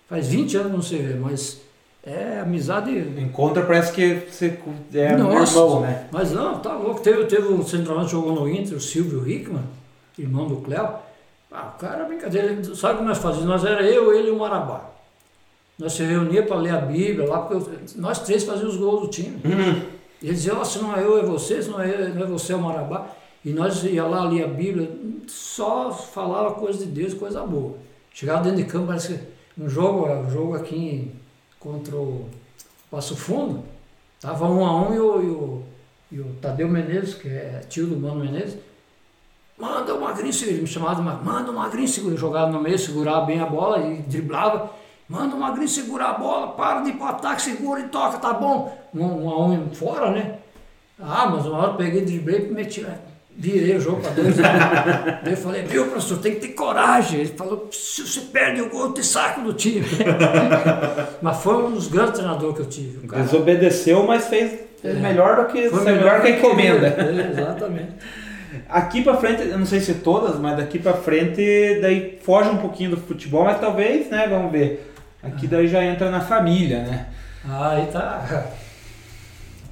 faz 0.07 0.27
20 0.27 0.55
anos 0.55 0.71
não 0.71 0.81
se 0.81 0.95
vê, 0.95 1.15
mas 1.15 1.59
é 2.03 2.39
amizade 2.39 2.91
Encontra 3.19 3.63
parece 3.65 3.91
que 3.93 4.25
você 4.29 4.57
é 4.93 5.15
Nossa. 5.15 5.57
irmão, 5.59 5.81
né? 5.81 6.07
mas 6.11 6.31
não, 6.31 6.59
tá 6.59 6.73
louco. 6.75 7.01
Teve, 7.01 7.25
teve 7.25 7.47
um 7.47 7.63
centroavante 7.65 8.07
que 8.07 8.11
jogou 8.13 8.33
no 8.33 8.49
Inter, 8.49 8.75
o 8.77 8.81
Silvio 8.81 9.27
Hickman, 9.29 9.63
irmão 10.17 10.47
do 10.47 10.57
Cléo. 10.57 10.89
Ah, 11.51 11.73
o 11.75 11.79
cara, 11.79 12.05
brincadeira. 12.05 12.63
Sabe 12.75 12.95
o 12.95 12.97
que 12.99 13.03
nós 13.03 13.17
fazíamos? 13.17 13.47
Nós 13.49 13.65
era 13.65 13.83
eu, 13.83 14.13
ele 14.15 14.29
e 14.29 14.31
o 14.31 14.39
Marabá. 14.39 14.89
Nós 15.77 15.93
se 15.93 16.03
reunia 16.03 16.43
para 16.43 16.55
ler 16.57 16.71
a 16.73 16.77
Bíblia 16.81 17.27
lá, 17.27 17.39
porque 17.39 17.55
eu- 17.55 17.69
nós 17.97 18.19
três 18.19 18.43
fazíamos 18.43 18.75
os 18.75 18.79
gols 18.79 19.01
do 19.01 19.07
time. 19.09 19.37
E 20.21 20.27
ele 20.27 20.33
dizia, 20.35 20.55
ó, 20.55 20.63
se 20.63 20.79
não 20.79 20.95
é 20.95 21.03
eu, 21.03 21.19
é 21.19 21.23
você, 21.23 21.61
se 21.61 21.69
não 21.69 21.81
é 21.81 21.89
eu, 21.89 22.15
não 22.15 22.23
é 22.23 22.25
você, 22.27 22.53
é 22.53 22.55
o 22.55 22.61
Marabá. 22.61 23.07
E 23.43 23.51
nós 23.51 23.83
ia 23.83 24.03
lá, 24.05 24.23
lia 24.25 24.45
a 24.45 24.47
Bíblia, 24.47 24.89
só 25.27 25.91
falava 25.91 26.51
coisa 26.55 26.79
de 26.79 26.91
Deus, 26.91 27.13
coisa 27.15 27.41
boa. 27.41 27.75
Chegava 28.13 28.43
dentro 28.43 28.57
de 28.57 28.65
campo, 28.65 28.87
parece 28.87 29.13
que 29.15 29.19
um 29.61 29.67
jogo, 29.67 30.07
um 30.07 30.29
jogo 30.29 30.55
aqui 30.55 30.75
em- 30.75 31.11
contra 31.61 31.95
o 31.95 32.27
Passo 32.89 33.15
Fundo, 33.15 33.63
tava 34.19 34.45
um 34.49 34.65
a 34.65 34.81
um 34.81 34.93
e 34.93 34.99
o, 34.99 35.21
e 35.21 35.29
o, 35.29 35.63
e 36.11 36.19
o 36.19 36.35
Tadeu 36.41 36.67
Menezes, 36.67 37.13
que 37.13 37.29
é 37.29 37.61
tio 37.69 37.87
do 37.87 37.95
Mano 37.95 38.19
Menezes, 38.19 38.57
manda 39.57 39.95
o 39.95 40.01
Magrinho, 40.01 40.33
segurar", 40.33 40.53
ele 40.53 40.61
me 40.63 40.67
chamava 40.67 40.95
de 40.95 41.01
manda 41.23 41.51
o 41.51 41.55
Magrinho, 41.55 41.87
segurar", 41.87 42.17
jogava 42.17 42.51
no 42.51 42.59
meio, 42.59 42.77
segurava 42.77 43.25
bem 43.25 43.39
a 43.39 43.45
bola 43.45 43.79
e 43.79 44.01
driblava, 44.01 44.71
manda 45.07 45.35
o 45.35 45.39
Magrinho 45.39 45.69
segurar 45.69 46.09
a 46.09 46.13
bola, 46.17 46.53
para 46.53 46.81
de 46.81 46.89
ir 46.89 46.97
pro 46.97 47.05
ataque, 47.05 47.41
segura 47.41 47.79
e 47.79 47.89
toca, 47.89 48.17
tá 48.17 48.33
bom? 48.33 48.75
Um, 48.93 49.05
um 49.05 49.29
a 49.29 49.45
um 49.45 49.73
fora, 49.73 50.11
né? 50.11 50.39
Ah, 50.99 51.27
mas 51.27 51.45
uma 51.45 51.57
hora 51.59 51.71
eu 51.71 51.77
peguei, 51.77 52.03
driblei 52.03 52.47
e 52.47 52.51
meti? 52.51 52.85
Virei 53.37 53.77
o 53.77 53.81
jogo 53.81 54.01
para 54.01 54.11
dois. 54.11 54.35
Daí 55.23 55.33
eu 55.33 55.37
falei, 55.37 55.63
viu, 55.63 55.87
professor, 55.87 56.17
tem 56.19 56.35
que 56.35 56.41
ter 56.41 56.49
coragem. 56.49 57.21
Ele 57.21 57.29
falou, 57.29 57.69
se 57.71 58.01
você 58.05 58.21
perde 58.21 58.61
o 58.61 58.69
gol, 58.69 58.87
eu 58.87 58.93
te 58.93 59.03
saco 59.03 59.41
do 59.41 59.53
time. 59.53 59.85
mas 61.21 61.37
foi 61.37 61.55
um 61.63 61.71
dos 61.71 61.87
grandes 61.87 62.13
treinadores 62.13 62.55
que 62.55 62.61
eu 62.61 62.65
tive. 62.65 63.07
cara. 63.07 63.23
Desobedeceu, 63.23 64.05
mas 64.05 64.27
fez 64.27 64.71
fez 64.81 64.97
melhor 64.97 65.35
do 65.35 65.51
que 65.51 65.69
Foi 65.69 65.83
melhor 65.83 66.21
que 66.21 66.27
a 66.27 66.31
encomenda. 66.31 66.87
É, 66.87 67.31
exatamente. 67.31 67.91
Aqui 68.67 69.01
pra 69.01 69.15
frente, 69.15 69.47
eu 69.47 69.57
não 69.57 69.65
sei 69.65 69.79
se 69.79 69.95
todas, 69.95 70.39
mas 70.39 70.57
daqui 70.57 70.79
pra 70.79 70.93
frente 70.93 71.79
daí 71.81 72.19
foge 72.23 72.49
um 72.49 72.57
pouquinho 72.57 72.91
do 72.91 72.97
futebol, 72.97 73.45
mas 73.45 73.59
talvez, 73.59 74.09
né, 74.09 74.27
vamos 74.27 74.51
ver. 74.51 74.91
Aqui 75.21 75.45
daí 75.45 75.67
já 75.67 75.83
entra 75.83 76.09
na 76.09 76.19
família, 76.19 76.81
né? 76.83 77.05
Ah, 77.47 77.71
aí 77.71 77.85
tá. 77.87 78.45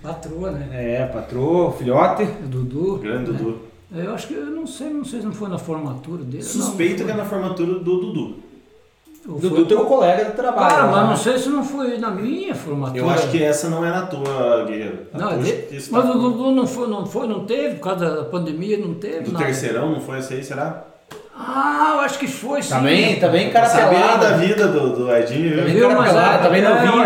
Patroa, 0.01 0.51
né? 0.51 0.67
É, 0.71 1.05
patroa, 1.05 1.71
filhote. 1.73 2.23
O 2.23 2.47
Dudu. 2.47 2.97
Grande 2.99 3.31
né? 3.31 3.37
Dudu. 3.37 3.59
Eu 3.93 4.13
acho 4.13 4.27
que 4.27 4.33
eu 4.35 4.45
não 4.45 4.67
sei, 4.67 4.89
não 4.91 5.03
sei 5.03 5.19
se 5.19 5.25
não 5.25 5.33
foi 5.33 5.49
na 5.49 5.57
formatura 5.57 6.23
dele. 6.23 6.43
Suspeito 6.43 7.03
que 7.03 7.11
é 7.11 7.13
não, 7.13 7.23
na 7.23 7.29
formatura 7.29 7.73
do 7.73 7.79
Dudu. 7.79 8.35
Ou 9.27 9.37
Dudu, 9.37 9.55
foi- 9.57 9.65
teu 9.65 9.85
colega 9.85 10.25
de 10.25 10.31
trabalho. 10.31 10.69
Cara, 10.75 10.87
mas 10.91 11.01
né? 11.03 11.09
não 11.09 11.17
sei 11.17 11.37
se 11.37 11.49
não 11.49 11.63
foi 11.63 11.97
na 11.97 12.09
minha 12.11 12.55
formatura. 12.55 12.99
Eu 12.99 13.09
acho 13.09 13.29
que 13.29 13.43
essa 13.43 13.69
não 13.69 13.83
é 13.85 13.89
na 13.89 14.05
tua, 14.05 14.63
Guerreiro. 14.65 14.99
A 15.13 15.17
Não, 15.17 15.27
tua 15.29 15.37
ele- 15.39 15.75
está- 15.75 15.97
mas 15.97 16.09
o 16.09 16.19
Dudu 16.19 16.51
não 16.51 16.65
foi, 16.67 16.87
não 16.87 17.05
foi, 17.05 17.27
não 17.27 17.45
teve, 17.45 17.75
por 17.75 17.83
causa 17.83 18.09
da 18.15 18.23
pandemia, 18.25 18.77
não 18.77 18.93
teve. 18.93 19.21
Do 19.25 19.33
nada. 19.33 19.45
terceirão, 19.45 19.91
não 19.91 19.99
foi 19.99 20.19
essa 20.19 20.33
aí, 20.33 20.43
será? 20.43 20.85
Ah, 21.41 21.91
eu 21.93 21.99
acho 22.01 22.19
que 22.19 22.27
foi 22.27 22.61
sim. 22.61 22.69
Tá 22.69 22.75
tá 23.21 23.27
bem 23.29 23.49
Pra 23.49 23.65
saber 23.65 23.95
carapelado. 23.95 24.19
da 24.19 24.31
vida 24.37 24.67
do, 24.67 24.89
do 24.93 25.15
Edinho, 25.15 25.49
viu? 25.51 25.57
Também 25.59 25.73
Viu, 25.73 25.87
cara 25.87 25.99
mas 26.01 26.09
pelado, 26.09 26.33
é, 26.35 26.37
tá 26.39 26.49
bem 26.49 26.61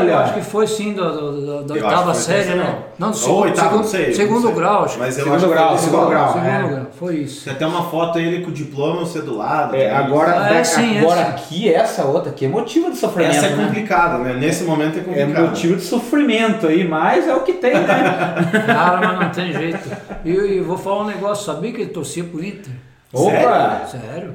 é, 0.10 0.14
ó. 0.16 0.20
acho 0.20 0.34
que 0.34 0.42
foi 0.42 0.66
sim 0.66 0.94
da, 0.95 1.03
da, 1.03 1.62
da- 1.62 1.74
oitava 1.76 2.14
série, 2.16 2.56
né? 2.56 2.78
Não, 2.98 3.12
do 3.12 3.14
Ou 3.14 3.20
segundo, 3.22 3.42
oitavo, 3.44 3.62
segundo, 3.68 3.82
não 3.84 3.88
sei, 3.90 4.08
não 4.08 4.14
segundo 4.16 4.42
sei. 4.48 4.52
grau, 4.56 4.86
acho. 4.86 4.98
Mas 5.00 5.18
eu 5.20 5.24
Segundo 5.26 5.38
acho 5.38 5.50
grau, 5.50 5.70
foi 5.70 5.78
segundo 5.78 6.10
grau. 6.10 6.34
segundo 6.34 6.48
é. 6.50 6.68
grau, 6.68 6.86
foi 6.98 7.16
isso. 7.18 7.44
Tem 7.45 7.53
até 7.53 7.68
uma 7.68 7.84
foto 7.84 8.18
ele 8.18 8.44
com 8.44 8.50
o 8.50 8.53
diploma 8.53 9.02
você 9.02 9.22
do 9.22 9.38
lado. 9.38 9.76
É, 9.76 9.88
né? 9.88 9.95
agora, 9.95 10.32
é, 10.52 10.64
sim, 10.64 10.98
agora 10.98 11.20
essa. 11.22 11.30
aqui, 11.30 11.72
essa 11.72 12.06
outra 12.06 12.32
aqui 12.32 12.45
é 12.45 12.50
motivo 12.50 12.90
de 12.90 12.98
sofrimento. 12.98 13.36
Essa 13.36 13.45
é 13.45 13.56
né? 13.56 13.66
complicada, 13.68 14.18
né? 14.18 14.34
Nesse 14.34 14.64
momento 14.64 14.98
é 14.98 15.02
É 15.02 15.03
complicado. 15.03 15.45
motivo 15.50 15.76
de 15.76 15.84
sofrimento 15.84 16.66
aí, 16.68 16.88
mas 16.88 17.28
é 17.28 17.36
o 17.36 17.42
que 17.42 17.53
tem, 17.53 17.76
né? 17.76 18.34
Cara, 18.66 18.98
mas 19.00 19.20
não 19.20 19.30
tem 19.30 19.53
jeito. 19.53 19.90
E 20.26 20.60
vou 20.62 20.78
falar 20.78 21.03
um 21.03 21.08
negócio, 21.08 21.45
sabia 21.45 21.72
que 21.72 21.82
ele 21.82 21.92
torcia 21.92 22.24
pro 22.24 22.44
Inter? 22.44 22.74
Opa! 23.14 23.85
Sério? 23.88 24.33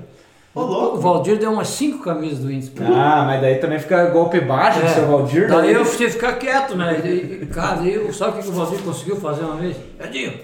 Ô, 0.55 0.63
louco. 0.63 0.97
O 0.97 1.01
Valdir 1.01 1.39
deu 1.39 1.53
umas 1.53 1.69
cinco 1.69 2.03
camisas 2.03 2.39
do 2.41 2.51
Inter. 2.53 2.87
Ah, 2.91 3.25
mas 3.27 3.41
daí 3.41 3.57
também 3.57 3.79
fica 3.79 4.07
golpe 4.07 4.41
baixo 4.41 4.81
do 4.81 4.87
É. 4.87 4.89
seu 4.89 5.07
Valdir. 5.07 5.49
Daí 5.49 5.61
daí- 5.63 5.73
eu 5.75 5.85
tive 5.85 5.97
que 6.07 6.11
ficar 6.11 6.33
quieto, 6.35 6.77
né? 6.77 6.99
E, 7.05 7.47
cara, 7.47 7.83
eu, 7.85 8.13
sabe 8.13 8.39
o 8.39 8.43
que 8.43 8.49
o 8.49 8.53
Valdir 8.53 8.81
conseguiu 8.83 9.17
fazer 9.17 9.43
uma 9.45 9.57
vez? 9.57 9.77
Edinho, 10.03 10.41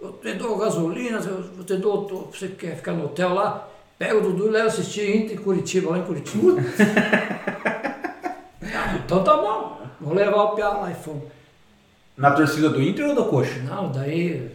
eu 0.00 0.12
te 0.12 0.34
dou 0.34 0.56
gasolina, 0.56 1.18
eu 1.58 1.64
te 1.64 1.76
dou, 1.76 2.30
você 2.32 2.48
quer 2.48 2.76
ficar 2.76 2.92
no 2.92 3.06
hotel 3.06 3.34
lá, 3.34 3.68
pega 3.98 4.16
o 4.16 4.20
Dudu 4.22 4.46
e 4.48 4.50
leva 4.50 4.68
assistir 4.68 5.14
Inter 5.16 5.36
em 5.36 5.42
Curitiba, 5.42 5.90
lá 5.90 5.98
em 5.98 6.02
Curitiba. 6.04 6.52
Ah, 8.72 8.94
então 9.04 9.24
tá 9.24 9.36
bom, 9.36 9.80
vou 10.00 10.14
levar 10.14 10.42
o 10.44 10.54
Piá 10.54 10.68
lá 10.68 10.90
e 10.90 10.94
fomos. 10.94 11.24
Na 12.16 12.30
torcida 12.32 12.68
do 12.68 12.80
Inter 12.80 13.08
ou 13.08 13.14
do 13.14 13.24
Coxa? 13.24 13.58
Não, 13.60 13.90
daí. 13.90 14.50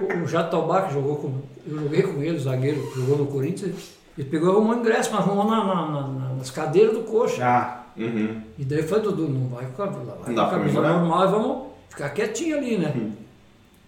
o, 0.00 0.22
o 0.24 0.26
Jatobá, 0.28 0.82
que 0.82 0.94
jogou 0.94 1.16
com. 1.16 1.42
Eu 1.66 1.78
joguei 1.82 2.02
com 2.02 2.22
ele, 2.22 2.36
o 2.36 2.40
zagueiro, 2.40 2.92
jogou 2.94 3.18
no 3.18 3.26
Corinthians, 3.26 3.74
ele 4.16 4.28
pegou 4.28 4.50
arrumou 4.52 4.74
um 4.74 4.80
ingresso, 4.80 5.10
mas 5.12 5.20
arrumou 5.20 5.44
na, 5.50 5.64
na- 5.64 5.74
na- 5.90 6.08
na- 6.08 6.34
nas 6.34 6.50
cadeiras 6.50 6.94
do 6.94 7.00
coxa. 7.02 7.44
Ah, 7.44 7.82
Uhum. 7.98 8.42
E 8.58 8.64
daí 8.64 8.82
foi, 8.82 9.00
Dudu, 9.00 9.26
não 9.26 9.48
vai 9.48 9.64
com 9.74 9.82
a, 9.82 9.86
vai 9.86 10.04
Não 10.34 10.34
com 10.34 10.40
a 10.40 10.50
camisa 10.58 10.82
normal 10.82 11.26
e 11.26 11.30
vamos 11.30 11.62
ficar 11.88 12.10
quietinho 12.10 12.58
ali, 12.58 12.76
né? 12.76 12.94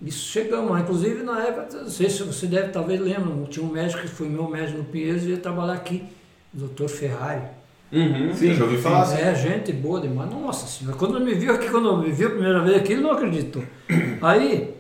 Isso 0.01 0.31
chegamos 0.31 0.71
lá. 0.71 0.81
Inclusive, 0.81 1.23
na 1.23 1.45
época, 1.45 1.83
não 1.83 1.91
sei 1.91 2.09
se 2.09 2.23
você 2.23 2.47
deve, 2.47 2.69
talvez 2.69 2.99
lembra, 3.01 3.45
tinha 3.51 3.63
um 3.67 3.69
médico 3.71 4.01
que 4.01 4.09
foi 4.09 4.27
meu 4.31 4.49
médico 4.49 4.79
no 4.79 4.85
Pinheiros 4.85 5.25
e 5.25 5.31
ia 5.33 5.37
trabalhar 5.37 5.75
aqui, 5.75 6.05
o 6.55 6.59
doutor 6.59 6.89
Ferrari. 6.89 7.43
Uhum. 7.93 8.33
Sim, 8.33 8.55
já 8.55 8.65
ouvi 8.65 8.79
falar 8.79 9.03
assim. 9.03 9.19
É, 9.21 9.35
gente 9.35 9.73
boa 9.75 10.01
demais. 10.01 10.31
Nossa 10.31 10.67
senhora, 10.67 10.97
quando 10.97 11.21
me 11.21 11.35
viu 11.35 11.53
aqui, 11.53 11.69
quando 11.69 11.99
me 11.99 12.11
viu 12.11 12.29
a 12.29 12.31
primeira 12.31 12.63
vez 12.63 12.77
aqui, 12.79 12.93
ele 12.95 13.03
não 13.03 13.11
acreditou. 13.13 13.63
Aí, 14.23 14.75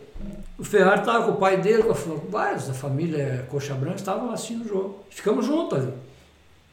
o 0.59 0.65
Ferrari 0.65 1.01
estava 1.01 1.25
com 1.25 1.33
o 1.33 1.37
pai 1.37 1.59
dele, 1.59 1.83
com 1.85 1.93
a- 1.93 2.20
vários 2.28 2.67
da 2.67 2.75
família 2.75 3.47
Coxa 3.51 3.75
Branca, 3.75 3.97
estavam 3.97 4.31
assistindo 4.33 4.65
o 4.65 4.69
jogo. 4.69 4.99
Ficamos 5.11 5.47
juntos 5.47 5.78
ali. 5.78 5.93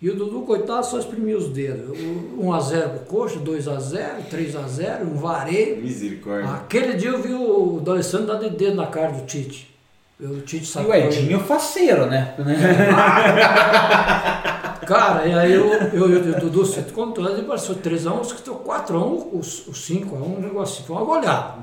E 0.02 0.10
o 0.10 0.16
Dudu, 0.16 0.42
coitado, 0.42 0.86
só 0.86 1.00
exprimia 1.00 1.38
os 1.38 1.48
dedos. 1.50 1.98
O 1.98 2.44
1x0 2.44 2.90
pro 2.90 3.00
Coxa, 3.06 3.40
2x0, 3.40 4.24
3x0, 4.30 5.04
um 5.04 5.16
vareio. 5.16 5.78
Misericórdia. 5.82 6.50
Aquele 6.52 6.94
dia 6.94 7.10
eu 7.10 7.22
vi 7.22 7.34
o 7.34 7.80
D'Alessandro 7.84 8.28
dar 8.28 8.36
de 8.40 8.50
dedo 8.50 8.76
na 8.76 8.88
cara 8.88 9.12
do 9.14 9.26
Tite. 9.26 9.74
O 10.20 10.42
Tite 10.42 10.64
e 10.64 10.68
sacou 10.68 10.92
o 10.92 10.96
ele. 10.96 11.08
Edinho 11.08 11.40
faceiro, 11.40 12.06
né? 12.08 12.36
Cara, 14.86 15.26
e 15.26 15.34
aí 15.34 15.54
eu, 15.54 15.66
eu, 15.74 16.10
eu, 16.12 16.26
eu 16.34 16.40
Dudu, 16.40 16.64
você 16.66 16.82
contou, 16.84 17.28
ele 17.28 17.44
passou 17.44 17.76
3x1, 17.76 18.36
que 18.36 18.44
deu 18.44 18.56
4x1, 18.56 19.28
os, 19.34 19.68
os 19.68 19.90
5x1, 19.90 20.14
um 20.22 20.40
negócio 20.40 20.76
assim, 20.76 20.84
foi 20.86 20.96
uma 20.96 21.06
goleada. 21.06 21.56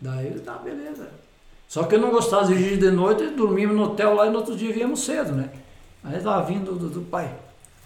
Daí 0.00 0.26
ele, 0.26 0.40
tá, 0.40 0.54
beleza. 0.54 1.08
Só 1.68 1.84
que 1.84 1.94
eu 1.94 2.00
não 2.00 2.10
gostava 2.10 2.46
de 2.46 2.54
dirigir 2.54 2.78
de 2.78 2.90
noite, 2.90 3.26
dormíamos 3.28 3.76
no 3.76 3.84
hotel 3.84 4.14
lá 4.14 4.26
e 4.26 4.30
no 4.30 4.38
outro 4.38 4.56
dia 4.56 4.72
viemos 4.72 5.04
cedo, 5.04 5.32
né? 5.32 5.48
Aí 6.04 6.20
tava 6.20 6.44
vindo 6.44 6.72
do, 6.74 6.88
do 6.88 7.00
pai. 7.02 7.30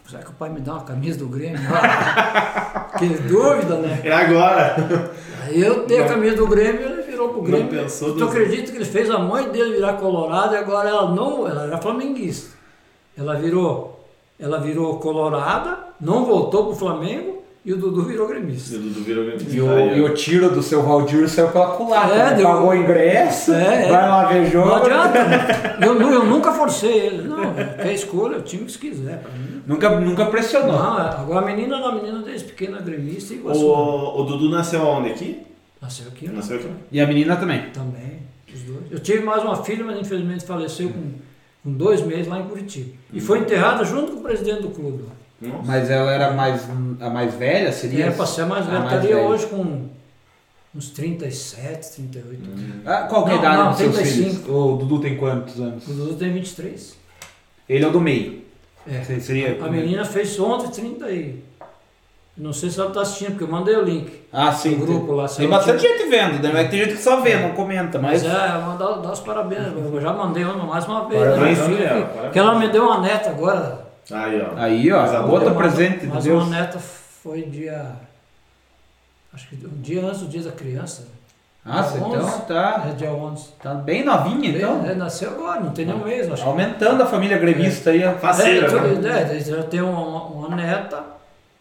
Será 0.08 0.22
que 0.22 0.30
o 0.30 0.34
pai 0.34 0.48
me 0.48 0.60
dá 0.60 0.72
uma 0.72 0.84
camisa 0.84 1.18
do 1.18 1.28
Grêmio? 1.28 1.60
que 2.98 3.08
dúvida, 3.28 3.76
né? 3.76 4.00
É 4.02 4.12
agora. 4.12 5.12
Aí 5.42 5.60
eu 5.60 5.86
dei 5.86 6.02
a 6.02 6.08
camisa 6.08 6.36
do 6.36 6.46
Grêmio 6.46 6.80
e 6.80 6.84
ele 6.84 7.02
virou 7.02 7.28
pro 7.28 7.42
Não 7.42 7.44
Grêmio. 7.44 7.68
pensou 7.68 8.16
tu 8.16 8.24
acredita 8.24 8.72
que 8.72 8.78
ele 8.78 8.84
fez 8.86 9.10
a 9.10 9.18
mãe 9.18 9.50
dele 9.50 9.74
virar 9.74 9.94
colorado 9.94 10.54
e 10.54 10.56
agora 10.56 10.88
ela 10.88 11.10
não, 11.14 11.46
ela 11.46 11.64
era 11.64 11.78
flamenguista. 11.78 12.56
Ela 13.16 13.34
virou, 13.34 14.06
ela 14.40 14.58
virou 14.58 14.98
colorada, 14.98 15.78
não 16.00 16.24
voltou 16.24 16.66
pro 16.66 16.76
Flamengo 16.76 17.37
e 17.64 17.72
o 17.72 17.76
Dudu 17.76 18.02
virou 18.04 18.26
gremista. 18.28 18.76
O 18.76 18.78
Dudu 18.80 19.00
virou 19.02 19.24
grande. 19.26 19.44
E 19.54 19.60
o, 19.60 19.96
e 19.96 20.00
o 20.00 20.14
tiro 20.14 20.50
do 20.50 20.62
seu 20.62 20.82
Valdir 20.82 21.28
saiu 21.28 21.48
pela 21.48 21.68
culatra. 21.76 22.14
É, 22.14 22.30
né? 22.30 22.34
deu- 22.36 22.46
Pagou 22.46 22.70
o 22.70 22.74
ingresso, 22.74 23.52
É, 23.52 23.84
é. 23.86 23.90
vai 23.90 24.08
lá 24.08 24.24
ver 24.26 24.50
jogo. 24.50 24.68
Não 24.68 24.76
adianta. 24.76 25.24
né? 25.24 25.78
Eu, 25.82 26.00
eu 26.00 26.24
nunca 26.24 26.52
forcei 26.52 26.92
ele. 27.06 27.28
Não, 27.28 27.52
quer 27.54 27.92
escolha, 27.92 28.38
o 28.38 28.42
time 28.42 28.64
que 28.64 28.72
se 28.72 28.78
quiser. 28.78 29.22
Nunca, 29.66 30.00
nunca 30.00 30.26
pressionou. 30.26 30.72
Não, 30.72 30.96
agora 30.98 31.40
a 31.40 31.44
menina 31.46 31.78
não, 31.78 31.88
a 31.88 31.94
menina 31.94 32.20
desde 32.22 32.46
pequena 32.46 32.80
gremista 32.80 33.34
e 33.34 33.38
gostou. 33.38 33.76
O, 33.76 34.20
o 34.20 34.24
Dudu 34.24 34.48
nasceu 34.48 34.80
onde 34.82 35.10
aqui? 35.10 35.42
Nasceu 35.82 36.08
aqui, 36.08 36.26
né? 36.26 36.32
Nasceu 36.36 36.56
aqui. 36.56 36.68
E 36.90 37.00
a 37.00 37.06
menina 37.06 37.36
também. 37.36 37.66
Também, 37.70 38.20
os 38.52 38.62
dois. 38.62 38.80
Eu 38.90 38.98
tive 38.98 39.22
mais 39.22 39.42
uma 39.42 39.56
filha, 39.62 39.84
mas 39.84 39.98
infelizmente 40.00 40.44
faleceu 40.46 40.88
com, 40.88 41.02
com 41.62 41.72
dois 41.76 42.00
meses 42.00 42.26
lá 42.28 42.38
em 42.40 42.44
Curitiba. 42.44 42.90
E 43.12 43.20
foi 43.20 43.40
enterrada 43.40 43.84
junto 43.84 44.12
com 44.12 44.18
o 44.20 44.22
presidente 44.22 44.62
do 44.62 44.70
clube. 44.70 45.02
lá. 45.02 45.12
Nossa. 45.40 45.62
Mas 45.64 45.90
ela 45.90 46.10
era 46.12 46.32
mais, 46.32 46.62
a 47.00 47.10
mais 47.10 47.34
velha, 47.34 47.70
seria? 47.72 48.06
Era 48.06 48.12
para 48.14 48.26
ser 48.26 48.44
mais 48.44 48.66
a 48.66 48.70
velha. 48.70 48.80
mais 48.80 48.92
Estaria 48.94 49.16
velha. 49.16 49.28
hoje 49.28 49.46
com 49.46 49.88
uns 50.74 50.90
37, 50.90 51.92
38. 51.92 52.42
Ah, 52.84 53.06
qual 53.08 53.24
que 53.24 53.30
é 53.30 53.34
a 53.34 53.36
idade 53.38 53.56
não, 53.56 53.68
dos 53.70 53.78
seus 53.78 53.94
35. 53.96 54.30
filhos? 54.30 54.48
O 54.48 54.76
Dudu 54.76 55.00
tem 55.00 55.16
quantos 55.16 55.60
anos? 55.60 55.86
O 55.86 55.92
Dudu 55.92 56.14
tem 56.16 56.32
23. 56.32 56.96
Ele 57.68 57.84
é 57.84 57.88
o 57.88 57.90
do 57.92 58.00
meio. 58.00 58.42
É. 58.90 59.02
Se- 59.04 59.20
Seria... 59.20 59.58
A 59.64 59.68
menina 59.68 60.04
fez 60.04 60.38
ontem 60.40 60.68
30 60.70 61.10
e... 61.10 61.44
Não 62.36 62.52
sei 62.52 62.70
se 62.70 62.78
ela 62.78 62.88
está 62.90 63.00
assistindo, 63.02 63.30
porque 63.30 63.44
eu 63.44 63.48
mandei 63.48 63.74
o 63.76 63.82
link. 63.82 64.12
Ah, 64.32 64.52
sim. 64.52 64.74
O 64.74 64.78
grupo 64.86 65.12
lá, 65.12 65.26
Tem 65.28 65.46
ela 65.46 65.56
bastante 65.56 65.80
tinha- 65.80 65.98
gente 65.98 66.08
vendo, 66.08 66.40
né? 66.42 66.50
Mas 66.52 66.70
tem 66.70 66.78
gente 66.84 66.94
que 66.96 67.02
só 67.02 67.20
vê, 67.20 67.36
não 67.36 67.50
comenta, 67.50 67.98
mas... 67.98 68.22
Mas 68.22 68.32
é, 68.32 68.58
mandar 68.58 68.92
dar 68.98 69.12
os 69.12 69.18
parabéns. 69.20 69.62
Eu 69.76 70.00
já 70.00 70.12
mandei 70.12 70.44
uma, 70.44 70.64
mais 70.64 70.84
uma 70.86 71.08
vez. 71.08 71.20
Parabéns, 71.20 71.58
né, 71.58 71.76
que- 71.76 71.84
parabéns. 72.14 72.32
que 72.32 72.38
ela 72.38 72.54
me 72.58 72.68
deu 72.68 72.84
uma 72.84 73.00
neta 73.00 73.30
agora. 73.30 73.87
Aí, 74.10 74.40
ó. 74.40 74.56
Aí, 74.56 74.92
ó, 74.92 75.26
outro 75.26 75.54
Mas- 75.54 75.58
presente 75.74 76.00
de 76.00 76.06
Mas 76.06 76.24
Deus. 76.24 76.44
uma 76.44 76.56
neta 76.58 76.78
foi 76.78 77.42
dia. 77.42 77.92
Acho 79.32 79.48
que 79.48 79.56
um 79.66 79.80
dia 79.82 80.02
antes 80.04 80.20
do 80.20 80.28
dia 80.28 80.42
da 80.42 80.52
criança. 80.52 81.06
Dia 81.64 81.80
então 81.96 82.12
11. 82.14 82.42
tá, 82.46 82.86
É 82.88 82.94
dia 82.94 83.10
11. 83.12 83.48
tá 83.62 83.74
bem 83.74 84.02
novinha, 84.02 84.48
então. 84.50 84.86
É, 84.86 84.94
nasceu 84.94 85.30
agora, 85.32 85.60
não 85.60 85.70
tem 85.72 85.84
nem 85.84 85.94
um 85.94 86.02
mês, 86.04 86.30
acho 86.32 86.42
que. 86.42 86.48
Aumentando 86.48 87.02
a 87.02 87.06
família 87.06 87.36
gremista 87.36 87.90
aí, 87.90 88.02
ó. 88.06 88.14
Faceira, 88.14 88.66
é, 88.68 88.94
né? 88.94 89.20
é, 89.20 89.24
daí 89.26 89.40
já 89.40 89.62
tem 89.64 89.82
uma- 89.82 90.24
uma 90.24 90.56
neta 90.56 91.04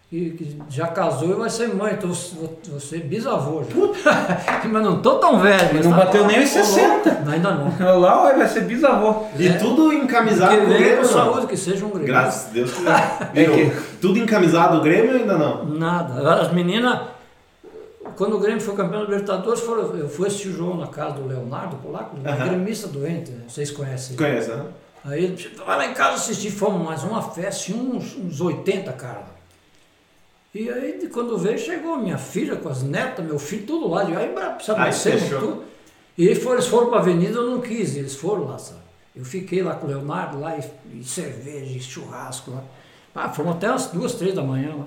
que, 0.09 0.29
que 0.31 0.57
já 0.69 0.87
casou 0.87 1.31
e 1.31 1.33
vai 1.33 1.49
ser 1.49 1.67
mãe, 1.75 1.93
então 1.93 2.09
vou, 2.11 2.59
vou 2.69 2.79
ser 2.79 2.99
bisavô 3.01 3.61
já. 3.63 4.63
mas 4.71 4.83
não 4.83 5.01
tô 5.01 5.15
tão 5.15 5.37
velho. 5.39 5.69
mas 5.73 5.85
não 5.85 5.91
tá- 5.91 6.05
bateu 6.05 6.25
nem 6.25 6.43
os 6.43 6.51
Ô, 6.55 6.59
louco. 6.59 6.73
60. 6.73 7.29
Ainda 7.29 7.51
não. 7.51 7.73
Lá, 7.99 8.31
vai 8.33 8.47
ser 8.47 8.61
bisavô. 8.61 9.25
E 9.37 9.49
tudo 9.59 9.91
encamisado 9.91 10.51
Que 10.51 10.57
com 10.59 10.63
o 10.63 10.67
venha 10.67 10.79
Grêmio, 10.79 10.97
com 10.97 11.03
não? 11.07 11.13
saúde, 11.13 11.47
que 11.47 11.57
seja 11.57 11.85
um 11.85 11.89
grego. 11.89 12.05
Graças 12.05 12.49
a 12.49 12.53
Deus 12.53 12.71
quiser. 12.73 13.31
É 13.35 13.43
Viu? 13.43 13.73
Tudo 13.99 14.17
encamisado 14.19 14.77
o 14.77 14.81
Grêmio 14.81 15.11
ou 15.11 15.17
ainda 15.17 15.37
não? 15.37 15.65
Nada. 15.65 16.35
As 16.41 16.53
meninas, 16.53 17.01
quando 18.15 18.37
o 18.37 18.39
Grêmio 18.39 18.61
foi 18.61 18.75
campeão 18.75 19.01
da 19.01 19.05
Libertadores, 19.09 19.59
foram, 19.59 19.93
eu 19.97 20.07
fui 20.07 20.27
assistir 20.27 20.47
o 20.47 20.53
jogo 20.53 20.77
na 20.79 20.87
casa 20.87 21.15
do 21.15 21.27
Leonardo 21.27 21.75
Polaco, 21.77 22.15
um 22.15 22.21
gremista 22.21 22.87
doente, 22.87 23.31
né? 23.31 23.41
vocês 23.47 23.71
conhecem. 23.71 24.15
Conhece, 24.15 24.51
né? 24.51 24.63
Aí 25.03 25.23
ele 25.25 25.35
disse, 25.35 25.49
vai 25.65 25.77
lá 25.77 25.85
em 25.85 25.93
casa 25.93 26.15
assistir, 26.15 26.49
fomos 26.49 26.81
mais 26.85 27.03
uma 27.03 27.21
festa, 27.21 27.63
tinha 27.65 27.77
uns, 27.77 28.15
uns 28.17 28.39
80 28.41 28.91
caras. 28.93 29.36
E 30.59 30.69
aí, 30.69 31.09
quando 31.13 31.37
veio, 31.37 31.59
chegou 31.59 31.97
minha 31.97 32.17
filha 32.17 32.55
com 32.55 32.69
as 32.69 32.81
netas, 32.81 33.23
meu 33.25 33.37
filho, 33.37 33.65
tudo 33.67 33.89
lá. 33.89 34.01
Aí, 34.01 34.27
precisa 34.55 34.77
Aí 34.77 34.85
descer, 34.89 35.19
fechou. 35.19 35.39
tudo. 35.39 35.63
E 36.17 36.25
eles 36.25 36.39
foram, 36.41 36.55
eles 36.55 36.67
foram 36.67 36.87
para 36.87 36.97
a 36.97 37.01
avenida, 37.01 37.37
eu 37.37 37.47
não 37.51 37.61
quis, 37.61 37.95
eles 37.95 38.15
foram 38.15 38.45
lá, 38.45 38.57
sabe? 38.57 38.79
Eu 39.15 39.23
fiquei 39.23 39.61
lá 39.61 39.75
com 39.75 39.85
o 39.85 39.89
Leonardo, 39.89 40.39
lá, 40.39 40.57
e, 40.57 40.99
e 40.99 41.03
cerveja, 41.03 41.77
e 41.77 41.79
churrasco 41.79 42.51
lá. 42.51 42.63
Ah, 43.13 43.29
fomos 43.29 43.55
até 43.55 43.67
as 43.67 43.87
duas, 43.87 44.13
três 44.13 44.33
da 44.33 44.41
manhã 44.41 44.73
lá. 44.77 44.85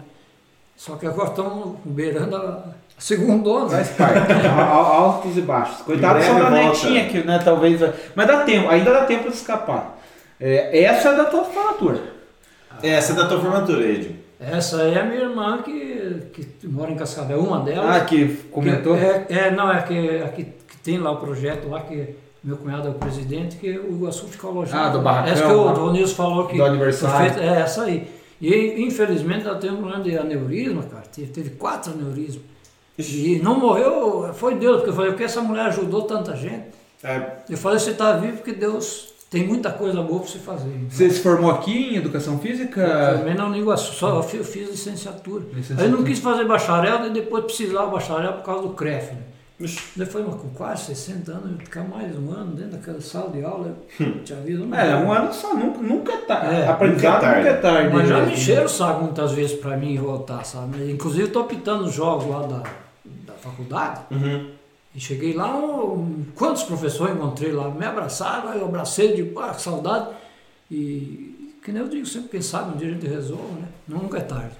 Só 0.77 0.97
que 0.97 1.07
agora 1.07 1.31
estamos 1.31 1.77
beirando 1.85 2.35
a 2.37 2.65
segunda 2.99 3.69
Faz 3.69 3.91
onda. 3.91 3.97
parte. 3.97 4.33
Al- 4.49 4.59
al- 4.73 4.93
Altos 5.05 5.37
e 5.37 5.41
baixos. 5.43 5.83
Coitado 5.83 6.23
só 6.23 6.35
da 6.35 6.41
volta. 6.51 6.51
netinha 6.57 7.03
aqui, 7.05 7.23
né? 7.25 7.39
Talvez. 7.45 7.81
Mas 8.15 8.27
dá 8.27 8.45
tempo, 8.45 8.69
ainda 8.69 8.93
dá 8.93 9.05
tempo 9.05 9.29
de 9.29 9.37
escapar. 9.37 9.99
É, 10.41 10.83
essa 10.85 11.11
é 11.11 11.17
da 11.17 11.25
tua 11.27 11.45
formatura. 11.45 12.01
Essa 12.83 13.13
é 13.13 13.15
da 13.17 13.27
tua 13.29 13.41
formatura, 13.41 13.85
Ed. 13.87 14.20
Essa 14.41 14.83
é 14.85 14.99
a 15.01 15.05
minha 15.05 15.21
irmã 15.21 15.61
que, 15.63 16.23
que 16.33 16.67
mora 16.67 16.91
em 16.91 16.97
Cascavel, 16.97 17.41
uma 17.41 17.61
delas. 17.61 17.97
Ah, 17.97 18.05
que 18.05 18.27
comentou. 18.51 18.97
É, 18.97 19.27
é, 19.29 19.51
não, 19.51 19.71
é 19.71 19.83
que, 19.83 19.93
é 20.09 20.29
que, 20.29 20.45
que 20.45 20.77
tem 20.83 20.99
lá 20.99 21.11
o 21.11 21.19
projeto 21.19 21.69
lá 21.69 21.83
que 21.83 22.17
meu 22.43 22.57
cunhado 22.57 22.89
é 22.89 22.91
o 22.91 22.95
presidente, 22.95 23.57
que 23.57 23.71
o 23.79 23.93
Iguaçu 23.93 24.27
fica 24.29 24.47
alojado. 24.47 24.83
Ah, 24.83 24.89
do 24.89 25.01
barracão 25.03 25.33
Essa 25.33 25.45
que 25.45 25.53
o 25.53 25.65
lá. 25.65 25.73
Donilson 25.73 26.15
falou 26.15 26.47
que. 26.47 26.57
Do 26.57 26.65
aniversário. 26.65 27.31
feito- 27.35 27.45
é, 27.47 27.61
essa 27.61 27.83
aí. 27.85 28.09
E 28.41 28.83
infelizmente 28.83 29.47
ela 29.47 29.59
tem 29.59 29.71
um 29.71 30.01
de 30.01 30.17
aneurisma, 30.17 30.83
cara. 30.85 31.05
Teve, 31.15 31.31
teve 31.31 31.51
quatro 31.51 31.93
aneurismas. 31.93 32.43
E 32.99 33.39
não 33.43 33.59
morreu, 33.59 34.33
foi 34.35 34.55
Deus, 34.55 34.77
porque 34.77 34.91
eu 34.91 34.95
falei, 34.95 35.11
porque 35.11 35.25
essa 35.25 35.43
mulher 35.43 35.67
ajudou 35.67 36.03
tanta 36.03 36.35
gente. 36.35 36.65
É, 37.03 37.37
Eu 37.49 37.57
falei, 37.57 37.79
você 37.79 37.91
está 37.91 38.13
vivo 38.17 38.39
porque 38.39 38.53
Deus 38.53 39.13
tem 39.31 39.47
muita 39.47 39.71
coisa 39.71 40.03
boa 40.03 40.21
para 40.21 40.29
você 40.29 40.39
fazer. 40.41 40.87
Você 40.89 41.09
se 41.09 41.21
formou 41.21 41.53
aqui 41.53 41.95
em 41.95 41.97
educação 41.97 42.41
física? 42.41 43.17
Também 43.17 43.37
não 43.37 43.55
Iguaçu, 43.55 43.93
só 43.93 44.17
eu 44.17 44.23
fiz, 44.25 44.41
eu 44.41 44.45
fiz 44.45 44.71
licenciatura. 44.71 45.45
Licenciatura. 45.53 45.87
Aí 45.87 45.91
eu 45.93 45.97
não 45.97 46.05
quis 46.05 46.19
fazer 46.19 46.45
bacharel, 46.47 47.07
e 47.07 47.11
depois 47.11 47.45
precisava 47.45 47.89
bacharel 47.93 48.33
por 48.35 48.43
causa 48.43 48.63
do 48.67 48.75
CREF. 48.75 49.13
Né? 49.13 49.23
Mas 49.61 49.79
com 50.09 50.49
quase 50.55 50.87
60 50.87 51.31
anos, 51.31 51.53
eu 51.53 51.59
ficar 51.59 51.85
mais 51.85 52.17
um 52.17 52.33
ano 52.33 52.57
dentro 52.57 52.73
daquela 52.73 53.01
sala 53.01 53.31
de 53.31 53.45
aula, 53.45 53.77
eu 54.01 54.25
tinha 54.25 54.41
vida. 54.41 54.65
não 54.65 54.77
É, 54.77 54.97
um 54.97 55.13
ano 55.13 55.33
só, 55.33 55.55
nunca, 55.55 55.79
nunca 55.81 56.13
é 56.13 56.17
tarde. 56.17 56.55
É, 56.57 56.67
Aprendizado 56.67 57.15
nunca 57.15 57.27
é 57.27 57.37
nunca 57.37 57.49
é 57.51 57.57
tarde. 57.57 57.95
Mas 57.95 58.09
já 58.09 58.19
né? 58.21 58.27
me 58.27 58.33
encheram 58.33 58.65
o 58.65 58.69
saco 58.69 59.05
muitas 59.05 59.33
vezes 59.33 59.53
para 59.53 59.77
mim 59.77 59.97
voltar, 59.97 60.45
sabe? 60.45 60.91
Inclusive 60.91 61.25
eu 61.25 61.33
tô 61.33 61.45
pitando 61.45 61.85
os 61.85 61.95
jogos 61.95 62.27
lá 62.27 62.41
da, 62.47 62.63
da 63.05 63.35
faculdade. 63.35 64.01
uhum. 64.11 64.60
E 64.95 65.01
cheguei 65.01 65.33
lá, 65.35 65.55
um- 65.57 66.25
quantos 66.35 66.65
professores 66.65 67.15
encontrei 67.15 67.53
lá? 67.53 67.71
Me 67.71 67.85
abraçaram, 67.87 68.53
eu 68.55 68.65
abracei, 68.65 69.15
de 69.15 69.33
ah, 69.39 69.55
que 69.55 69.63
saudade. 69.63 70.09
E 70.71 71.57
que 71.65 71.71
nem 71.71 71.83
eu 71.83 71.89
digo 71.89 72.07
sempre, 72.07 72.29
quem 72.31 72.43
sabe 72.43 72.75
um 72.75 72.77
dia 72.77 72.89
a 72.89 72.93
gente 72.93 73.07
resolve, 73.07 73.53
né? 73.61 73.69
Nunca 73.87 74.19
é 74.19 74.23
tarde. 74.23 74.55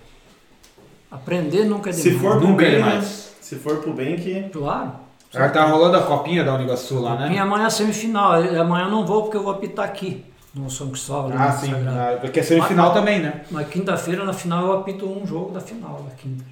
Aprender 1.11 1.65
nunca 1.65 1.91
é 1.91 1.93
Se 1.93 2.11
demais. 2.11 2.23
for 2.23 2.39
pro 2.39 2.49
Nunca 2.49 2.65
é 2.65 2.71
bem, 2.71 2.77
demais. 2.79 3.35
Se 3.41 3.57
for 3.57 3.77
pro 3.79 3.93
bem 3.93 4.17
que. 4.17 4.43
Claro. 4.51 4.93
Já 5.33 5.49
tá 5.49 5.65
rolando 5.65 5.97
a 5.97 6.03
copinha 6.03 6.45
da 6.45 6.55
Unigaçu 6.55 7.01
lá, 7.01 7.17
né? 7.17 7.29
Minha 7.29 7.43
amanhã 7.43 7.67
é 7.67 7.71
semifinal. 7.71 8.45
E 8.45 8.57
Amanhã 8.57 8.85
eu 8.87 8.91
não 8.91 9.05
vou 9.07 9.23
porque 9.23 9.37
eu 9.37 9.43
vou 9.43 9.53
apitar 9.53 9.85
aqui, 9.85 10.25
no 10.55 10.71
São 10.71 10.89
Cristóvão. 10.91 11.31
ali 11.33 11.37
Ah, 11.41 11.53
no 11.53 11.59
sim. 11.61 11.71
Sagrado. 11.73 11.99
Ah, 11.99 12.19
Porque 12.21 12.41
é 12.41 12.43
semifinal 12.43 12.93
também, 12.93 13.21
né? 13.21 13.45
Mas 13.51 13.69
quinta-feira, 13.69 14.25
na 14.25 14.33
final, 14.33 14.67
eu 14.67 14.73
apito 14.75 15.07
um 15.07 15.27
jogo 15.27 15.51
da 15.53 15.61
final 15.61 16.05
da 16.09 16.15
quinta. 16.15 16.45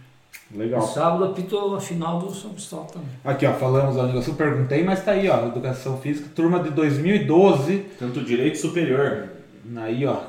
Legal. 0.55 0.81
Sábado 0.81 1.25
apito 1.25 1.75
a 1.75 1.81
final 1.81 2.19
do 2.19 2.35
São 2.35 2.53
Cristóvão 2.53 2.87
também. 2.87 3.09
Aqui, 3.25 3.45
ó, 3.45 3.53
falamos 3.53 3.97
ó, 3.97 4.07
negócio, 4.07 4.31
eu 4.31 4.35
perguntei, 4.37 4.83
mas 4.83 5.05
tá 5.05 5.13
aí, 5.13 5.29
ó, 5.29 5.47
Educação 5.47 5.99
Física, 5.99 6.31
turma 6.35 6.61
de 6.61 6.71
2012. 6.71 7.85
Tanto 7.99 8.25
direito 8.25 8.57
superior. 8.57 9.29
Aí, 9.77 10.07
ó. 10.07 10.21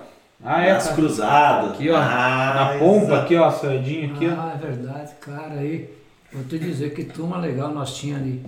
Ah, 0.44 0.62
é, 0.62 0.72
Braço 0.72 0.90
tá. 0.90 0.96
cruzado. 0.96 1.68
Aqui, 1.70 1.90
ó. 1.90 1.98
Ah, 1.98 2.54
na 2.54 2.80
pompa, 2.80 3.06
exato. 3.06 3.22
aqui, 3.22 3.36
ó, 3.36 3.52
Suedinho 3.52 4.14
aqui, 4.14 4.28
ó. 4.28 4.32
Ah, 4.32 4.54
é 4.56 4.68
verdade, 4.68 5.12
cara, 5.22 5.54
aí 5.54 5.90
vou 6.34 6.44
te 6.44 6.60
dizer 6.60 6.94
que 6.94 7.06
turma 7.06 7.38
legal 7.38 7.74
nós 7.74 7.96
tínhamos 7.96 8.24
ali. 8.24 8.46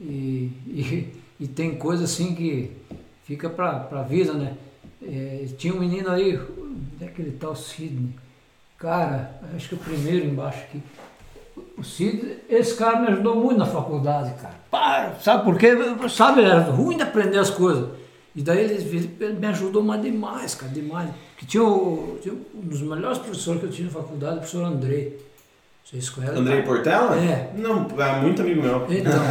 E, 0.00 0.50
e, 0.66 1.14
e 1.40 1.48
tem 1.48 1.74
coisa 1.74 2.04
assim 2.04 2.34
que 2.34 2.72
fica 3.24 3.50
pra, 3.50 3.80
pra 3.80 4.02
vida, 4.02 4.32
né? 4.32 4.54
É, 5.02 5.46
tinha 5.56 5.74
um 5.74 5.80
menino 5.80 6.10
aí, 6.10 6.38
onde 6.38 7.04
é 7.04 7.08
que 7.08 7.20
ele 7.20 7.32
tá, 7.32 7.50
o 7.50 7.56
Sidney? 7.56 8.14
Cara, 8.78 9.38
acho 9.54 9.68
que 9.68 9.74
o 9.74 9.78
primeiro 9.78 10.26
embaixo 10.26 10.60
aqui. 10.60 10.82
O 11.80 11.84
Sidney, 11.84 12.36
esse 12.48 12.74
cara 12.74 13.00
me 13.00 13.08
ajudou 13.08 13.36
muito 13.36 13.58
na 13.58 13.64
faculdade, 13.66 14.34
cara. 14.40 14.54
Pá, 14.70 15.12
sabe 15.20 15.44
por 15.44 15.56
quê? 15.58 15.70
Sabe, 16.10 16.42
era 16.44 16.60
ruim 16.60 16.96
de 16.98 17.02
aprender 17.02 17.38
as 17.38 17.48
coisas. 17.50 17.88
E 18.36 18.42
daí 18.42 18.58
ele, 18.60 19.16
ele 19.18 19.32
me 19.40 19.46
ajudou 19.46 19.82
mais 19.82 20.02
demais, 20.02 20.54
cara, 20.54 20.70
demais. 20.72 21.08
Que 21.38 21.46
tinha, 21.46 21.64
o- 21.64 22.18
tinha 22.22 22.34
um 22.34 22.60
dos 22.68 22.82
melhores 22.82 23.18
professores 23.18 23.60
que 23.60 23.66
eu 23.66 23.70
tinha 23.70 23.88
na 23.88 23.94
faculdade, 23.94 24.34
o 24.34 24.38
professor 24.40 24.64
Andrei. 24.64 25.18
Vocês 25.84 26.08
conhecem? 26.10 26.38
Andrei 26.38 26.62
Portela? 26.62 27.16
É. 27.16 27.50
Não, 27.56 27.86
é 27.98 28.20
muito 28.20 28.42
amigo 28.42 28.62
meu. 28.62 28.86
Então, 28.88 29.12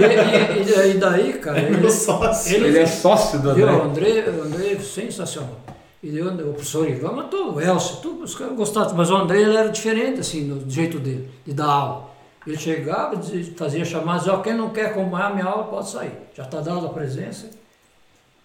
e, 0.00 0.88
e- 0.88 0.90
e 0.90 0.94
daí, 0.98 1.32
cara, 1.34 1.58
É 1.60 1.62
ele, 1.66 1.76
meu 1.76 1.90
sócio. 1.90 2.54
Ele 2.56 2.78
é 2.78 2.86
sócio 2.86 3.38
do 3.40 3.54
viu, 3.54 3.66
o 3.66 3.82
André. 3.82 4.20
André, 4.20 4.30
o 4.30 4.42
André 4.42 4.72
é 4.72 4.78
sensacional. 4.80 5.60
E 6.08 6.20
o 6.22 6.36
professor 6.52 6.88
Ivan, 6.88 7.12
mas 7.12 7.28
todo, 7.30 7.56
o 7.56 7.60
Elcio, 7.60 7.96
tudo, 7.96 8.22
os 8.22 8.34
caras 8.34 8.54
gostavam, 8.56 8.94
mas 8.94 9.10
o 9.10 9.16
André 9.16 9.40
ele 9.42 9.56
era 9.56 9.68
diferente, 9.68 10.20
assim, 10.20 10.42
no 10.44 10.70
jeito 10.70 11.00
dele, 11.00 11.28
de 11.44 11.52
dar 11.52 11.66
aula. 11.66 12.10
Ele 12.46 12.56
chegava, 12.56 13.16
dizia- 13.16 13.52
fazia 13.56 13.84
chamada, 13.84 14.18
dizia, 14.18 14.34
ó, 14.34 14.36
quem 14.40 14.54
não 14.54 14.70
quer 14.70 14.86
acompanhar 14.86 15.32
a 15.32 15.34
minha 15.34 15.46
aula 15.46 15.64
pode 15.64 15.88
sair. 15.90 16.12
Já 16.32 16.44
está 16.44 16.60
dada 16.60 16.86
a 16.86 16.90
presença. 16.90 17.50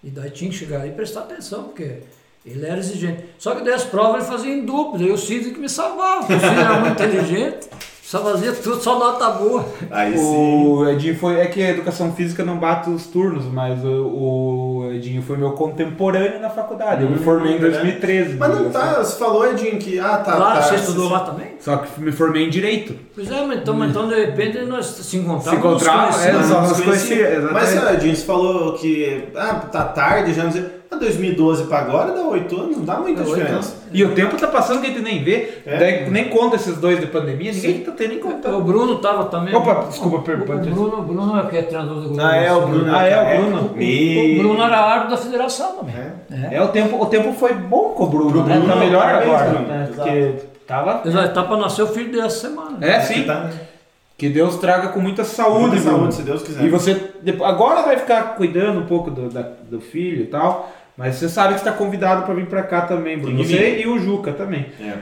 E 0.04 0.10
daí 0.10 0.32
tinha 0.32 0.50
que 0.50 0.58
chegar 0.58 0.82
aí 0.82 0.90
e 0.90 0.94
prestar 0.94 1.20
atenção, 1.22 1.66
porque 1.66 2.00
ele 2.44 2.66
era 2.66 2.80
exigente. 2.80 3.26
Só 3.38 3.54
que 3.54 3.64
daí 3.64 3.76
as 3.76 3.84
provas 3.84 4.24
ele 4.24 4.32
fazia 4.32 4.52
em 4.56 4.66
duplo, 4.66 4.98
daí 4.98 5.12
o 5.12 5.18
Cid 5.18 5.52
que 5.52 5.60
me 5.60 5.70
salvava. 5.70 6.22
porque 6.26 6.34
O 6.34 6.40
Cid 6.40 6.60
era 6.60 6.80
muito 6.80 6.92
inteligente, 7.04 7.68
só 8.12 8.22
fazia 8.22 8.52
tudo, 8.52 8.84
só 8.84 9.00
nota 9.00 9.30
boa. 9.30 9.66
Aí 9.90 10.18
sim. 10.18 10.66
O 10.66 10.86
Edinho 10.90 11.18
foi. 11.18 11.40
É 11.40 11.46
que 11.46 11.64
a 11.64 11.70
educação 11.70 12.12
física 12.12 12.44
não 12.44 12.58
bate 12.58 12.90
os 12.90 13.08
turnos, 13.08 13.46
mas 13.46 13.82
o, 13.86 14.84
o 14.84 14.92
Edinho 14.92 15.22
foi 15.22 15.38
meu 15.38 15.52
contemporâneo 15.52 16.42
na 16.42 16.50
faculdade. 16.50 17.04
Eu 17.04 17.10
me 17.10 17.20
formei 17.20 17.56
em 17.56 17.60
2013. 17.60 18.36
Mas 18.36 18.54
não 18.54 18.70
tá, 18.70 18.96
você 18.96 19.18
falou, 19.18 19.50
Edinho, 19.50 19.78
que. 19.80 19.98
Ah, 19.98 20.18
tá. 20.18 20.36
Claro, 20.36 20.60
tá, 20.60 20.62
você 20.62 20.76
estudou 20.76 21.10
lá 21.10 21.22
também? 21.22 21.54
Só 21.58 21.78
que 21.78 22.02
me 22.02 22.12
formei 22.12 22.48
em 22.48 22.50
direito. 22.50 22.98
Pois 23.16 23.32
é, 23.32 23.46
mas 23.46 23.62
então, 23.62 23.76
mas 23.76 23.92
então 23.92 24.10
de 24.10 24.16
repente 24.16 24.60
nós 24.64 24.88
se 24.88 25.16
encontramos. 25.16 25.46
Se 25.46 25.56
encontrava, 25.56 26.08
nos 26.08 26.26
é, 26.26 26.32
Não, 26.34 26.68
nos 26.68 26.82
conhecia, 26.82 27.50
Mas, 27.54 27.94
Edinho, 27.94 28.14
você 28.14 28.26
falou 28.26 28.74
que. 28.74 29.30
Ah, 29.38 29.54
tá 29.72 29.86
tarde, 29.86 30.34
já 30.34 30.44
não 30.44 30.52
sei. 30.52 30.81
Ah, 30.94 30.98
2012 30.98 31.64
pra 31.68 31.80
agora 31.80 32.12
dá 32.12 32.22
8 32.22 32.60
anos, 32.60 32.78
não 32.78 32.84
dá 32.84 33.00
muita 33.00 33.24
Dá 33.24 33.30
diferença. 33.30 33.76
E 33.94 34.04
o 34.04 34.14
tempo 34.14 34.36
tá 34.36 34.48
passando 34.48 34.82
que 34.82 34.88
a 34.88 34.90
gente 34.90 35.02
nem 35.02 35.24
vê, 35.24 35.62
É. 35.66 35.78
daí 35.78 36.10
nem 36.10 36.28
conta 36.28 36.58
esses 36.58 36.76
dois 36.78 37.00
de 37.00 37.08
pandemia, 37.08 37.54
ninguém 37.54 37.76
Sim. 37.78 37.84
tá 37.84 37.92
tendo 37.94 38.10
nem 38.10 38.20
conta. 38.20 38.50
O 38.54 38.62
Bruno 38.62 38.96
estava 38.96 39.24
também. 39.26 39.56
Opa, 39.56 39.86
desculpa, 39.90 40.18
o, 40.18 40.22
per- 40.22 40.42
o, 40.42 40.46
Bruno, 40.46 41.00
o 41.00 41.02
Bruno 41.02 41.38
é 41.38 41.44
o 41.44 41.48
que 41.48 41.58
é 41.58 41.62
treinador 41.62 41.96
do 41.96 42.10
grupo. 42.10 42.22
Ah, 42.22 42.36
é 42.36 42.52
o 42.52 42.68
Bruno. 42.68 42.94
Ah, 42.94 43.06
é 43.08 43.16
o 43.16 43.24
careca. 43.24 43.42
Bruno. 43.42 43.58
O, 43.62 43.66
o 44.36 44.38
Bruno 44.40 44.64
era 44.64 44.78
árbitro 44.80 45.12
da 45.12 45.18
federação 45.18 45.76
também. 45.78 45.96
É. 45.96 46.12
É. 46.52 46.56
É, 46.58 46.62
o 46.62 46.68
tempo, 46.68 47.02
o 47.02 47.06
tempo 47.06 47.32
foi 47.34 47.54
bom 47.54 47.94
com 47.96 48.04
o 48.04 48.08
Bruno, 48.08 48.44
né? 48.44 48.56
Bruno, 48.58 48.68
Tá 48.74 48.76
melhor 48.76 49.06
agora, 49.06 49.50
né? 49.60 49.90
Porque 49.96 50.34
tava... 50.68 51.02
Está 51.06 51.44
para 51.44 51.58
nascer 51.58 51.84
o 51.84 51.88
filho 51.88 52.12
dessa 52.12 52.48
semana. 52.50 52.78
É, 52.82 52.98
Aqui 52.98 53.14
sim. 53.14 53.24
tá? 53.24 53.50
Que 54.18 54.30
Deus 54.30 54.58
traga 54.58 54.90
com 54.90 55.00
muita 55.00 55.24
saúde, 55.24 55.78
Muita 55.78 55.82
saúde, 55.82 56.14
se 56.14 56.22
Deus 56.22 56.44
quiser. 56.44 56.64
E 56.64 56.70
você 56.70 56.96
agora 57.44 57.82
vai 57.82 57.98
ficar 57.98 58.36
cuidando 58.36 58.80
um 58.80 58.86
pouco 58.86 59.10
do, 59.10 59.30
da- 59.30 59.50
do 59.68 59.82
filho 59.82 60.22
e 60.22 60.28
tal, 60.28 60.72
mas 61.02 61.16
você 61.16 61.28
sabe 61.28 61.54
que 61.56 61.60
está 61.60 61.72
convidado 61.72 62.24
para 62.26 62.34
vir 62.36 62.46
para 62.46 62.62
cá 62.64 62.82
também, 62.84 63.18
Bruno. 63.18 63.44
Você 63.44 63.58
vir. 63.76 63.82
e 63.82 63.88
o 63.88 63.98
Juca 64.00 64.32
também. 64.34 64.68
É. 64.80 65.00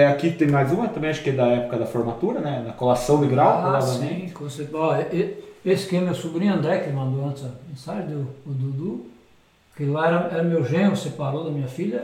É, 0.00 0.06
aqui 0.08 0.30
tem 0.30 0.48
mais 0.48 0.72
uma, 0.72 0.88
também 0.88 1.10
acho 1.10 1.22
que 1.22 1.30
é 1.30 1.32
da 1.34 1.46
época 1.46 1.76
da 1.78 1.84
formatura, 1.86 2.40
né? 2.40 2.62
Da 2.66 2.72
colação 2.72 3.20
de 3.20 3.28
grau, 3.28 3.58
Ah, 3.58 3.62
provavelmente. 3.78 4.28
sim. 4.28 4.32
com 4.34 4.48
certeza. 4.48 4.78
Ó, 4.78 4.96
Esse 5.64 5.86
que 5.88 5.96
é 5.96 6.00
meu 6.00 6.14
sobrinho 6.14 6.54
André, 6.54 6.78
que 6.78 6.90
mandou 6.90 7.28
antes 7.28 7.44
a 7.44 7.50
mensagem, 7.68 8.06
do, 8.06 8.20
o 8.46 8.52
Dudu, 8.52 9.06
que 9.76 9.84
lá 9.84 10.06
era, 10.06 10.16
era 10.32 10.42
meu 10.42 10.64
genro, 10.64 10.96
separou 10.96 11.44
da 11.44 11.50
minha 11.50 11.68
filha, 11.68 12.02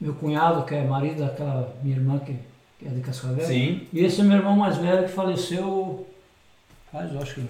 meu 0.00 0.12
cunhado, 0.14 0.64
que 0.64 0.74
é 0.74 0.82
marido 0.84 1.20
daquela 1.24 1.74
minha 1.82 1.96
irmã 1.96 2.18
que, 2.18 2.34
que 2.78 2.86
é 2.86 2.90
de 2.90 3.00
Cascavel. 3.00 3.46
Sim. 3.46 3.86
E 3.92 4.04
esse 4.04 4.20
é 4.20 4.24
meu 4.24 4.36
irmão 4.36 4.56
mais 4.56 4.76
velho 4.76 5.04
que 5.04 5.12
faleceu 5.12 6.06
faz, 6.92 7.12
eu 7.14 7.20
acho 7.22 7.36
que. 7.36 7.42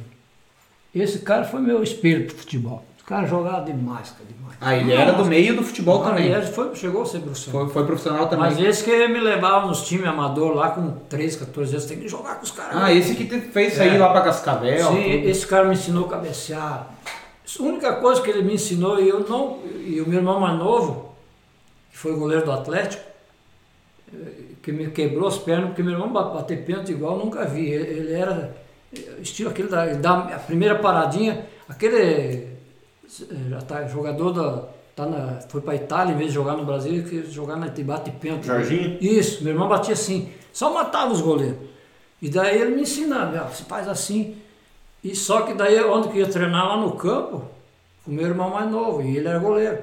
Esse 0.94 1.18
cara 1.18 1.44
foi 1.44 1.60
meu 1.60 1.82
espelho 1.82 2.26
pro 2.26 2.36
futebol. 2.36 2.84
O 3.06 3.08
cara 3.08 3.24
jogava 3.24 3.64
demais, 3.64 4.10
cara, 4.10 4.24
demais. 4.28 4.56
Ah, 4.60 4.74
ele 4.76 4.92
era 4.92 5.12
do 5.12 5.24
meio 5.24 5.54
do 5.54 5.62
futebol 5.62 6.02
Ah, 6.02 6.08
também. 6.08 6.26
ele 6.32 6.44
foi, 6.46 6.74
chegou 6.74 7.02
a 7.02 7.06
ser 7.06 7.20
profissional. 7.20 7.64
Foi, 7.66 7.72
foi 7.72 7.86
profissional 7.86 8.28
também. 8.28 8.46
Mas 8.50 8.58
esse 8.58 8.82
que 8.82 9.06
me 9.06 9.20
levava 9.20 9.66
nos 9.68 9.86
times 9.86 10.06
amador 10.08 10.54
lá 10.56 10.70
com 10.70 10.90
13, 11.08 11.38
14 11.38 11.72
anos, 11.76 11.86
tem 11.86 12.00
que 12.00 12.08
jogar 12.08 12.34
com 12.34 12.42
os 12.42 12.50
caras. 12.50 12.72
Ah, 12.76 12.92
esse 12.92 13.14
que 13.14 13.24
te 13.26 13.40
fez 13.42 13.74
sair 13.74 13.94
É. 13.94 13.98
lá 13.98 14.10
pra 14.10 14.22
Cascavel. 14.22 14.78
Sim, 14.88 15.02
tudo. 15.18 15.28
esse 15.28 15.46
cara 15.46 15.66
me 15.68 15.74
ensinou 15.74 16.06
a 16.06 16.08
cabecear. 16.08 16.90
A 17.58 17.62
única 17.62 17.92
coisa 17.94 18.20
que 18.20 18.28
ele 18.28 18.42
me 18.42 18.54
ensinou, 18.54 19.00
e 19.00 19.08
eu 19.08 19.20
não. 19.20 19.58
E 19.86 20.00
o 20.00 20.08
meu 20.08 20.18
irmão 20.18 20.40
mais 20.40 20.58
novo, 20.58 21.14
que 21.92 21.96
foi 21.98 22.12
goleiro 22.16 22.44
do 22.44 22.50
Atlético, 22.50 23.04
eh, 24.12 24.16
que 24.60 24.72
me 24.72 24.88
quebrou 24.90 25.28
as 25.28 25.38
pernas, 25.38 25.66
porque 25.68 25.82
meu 25.82 25.92
irmão 25.92 26.12
ba- 26.12 26.24
bater 26.24 26.64
pênalti 26.64 26.90
igual 26.90 27.16
eu 27.18 27.24
nunca 27.24 27.44
vi. 27.44 27.70
Ele, 27.70 28.00
ele 28.00 28.12
era 28.14 28.56
eh, 28.92 28.98
estilo 29.22 29.50
aquele 29.50 29.68
da, 29.68 29.86
da 29.94 30.18
a 30.34 30.38
primeira 30.40 30.74
paradinha, 30.76 31.46
aquele 31.68 32.55
já 33.50 33.60
tá, 33.62 33.86
jogador 33.86 34.32
da. 34.32 34.62
Tá 34.94 35.04
na, 35.04 35.40
foi 35.48 35.60
para 35.60 35.74
Itália 35.74 36.14
em 36.14 36.16
vez 36.16 36.28
de 36.30 36.34
jogar 36.34 36.56
no 36.56 36.64
Brasil, 36.64 37.04
que 37.04 37.30
jogar 37.30 37.56
na 37.56 37.66
bate 37.66 38.10
pênalti. 38.12 38.46
Jorginho? 38.46 38.96
Isso, 38.98 39.44
meu 39.44 39.52
irmão 39.52 39.68
batia 39.68 39.92
assim, 39.92 40.30
só 40.54 40.72
matava 40.72 41.12
os 41.12 41.20
goleiros. 41.20 41.58
E 42.22 42.30
daí 42.30 42.58
ele 42.62 42.74
me 42.76 42.80
ensinava, 42.82 43.44
ó, 43.44 43.54
você 43.54 43.62
faz 43.64 43.86
assim. 43.88 44.36
E 45.04 45.14
só 45.14 45.42
que 45.42 45.52
daí 45.52 45.78
onde 45.84 46.08
que 46.08 46.18
eu 46.18 46.22
ia 46.24 46.28
treinar 46.30 46.66
lá 46.66 46.76
no 46.78 46.92
campo, 46.92 47.42
o 48.06 48.10
meu 48.10 48.26
irmão 48.26 48.48
mais 48.48 48.70
novo, 48.70 49.02
e 49.02 49.18
ele 49.18 49.28
era 49.28 49.38
goleiro. 49.38 49.76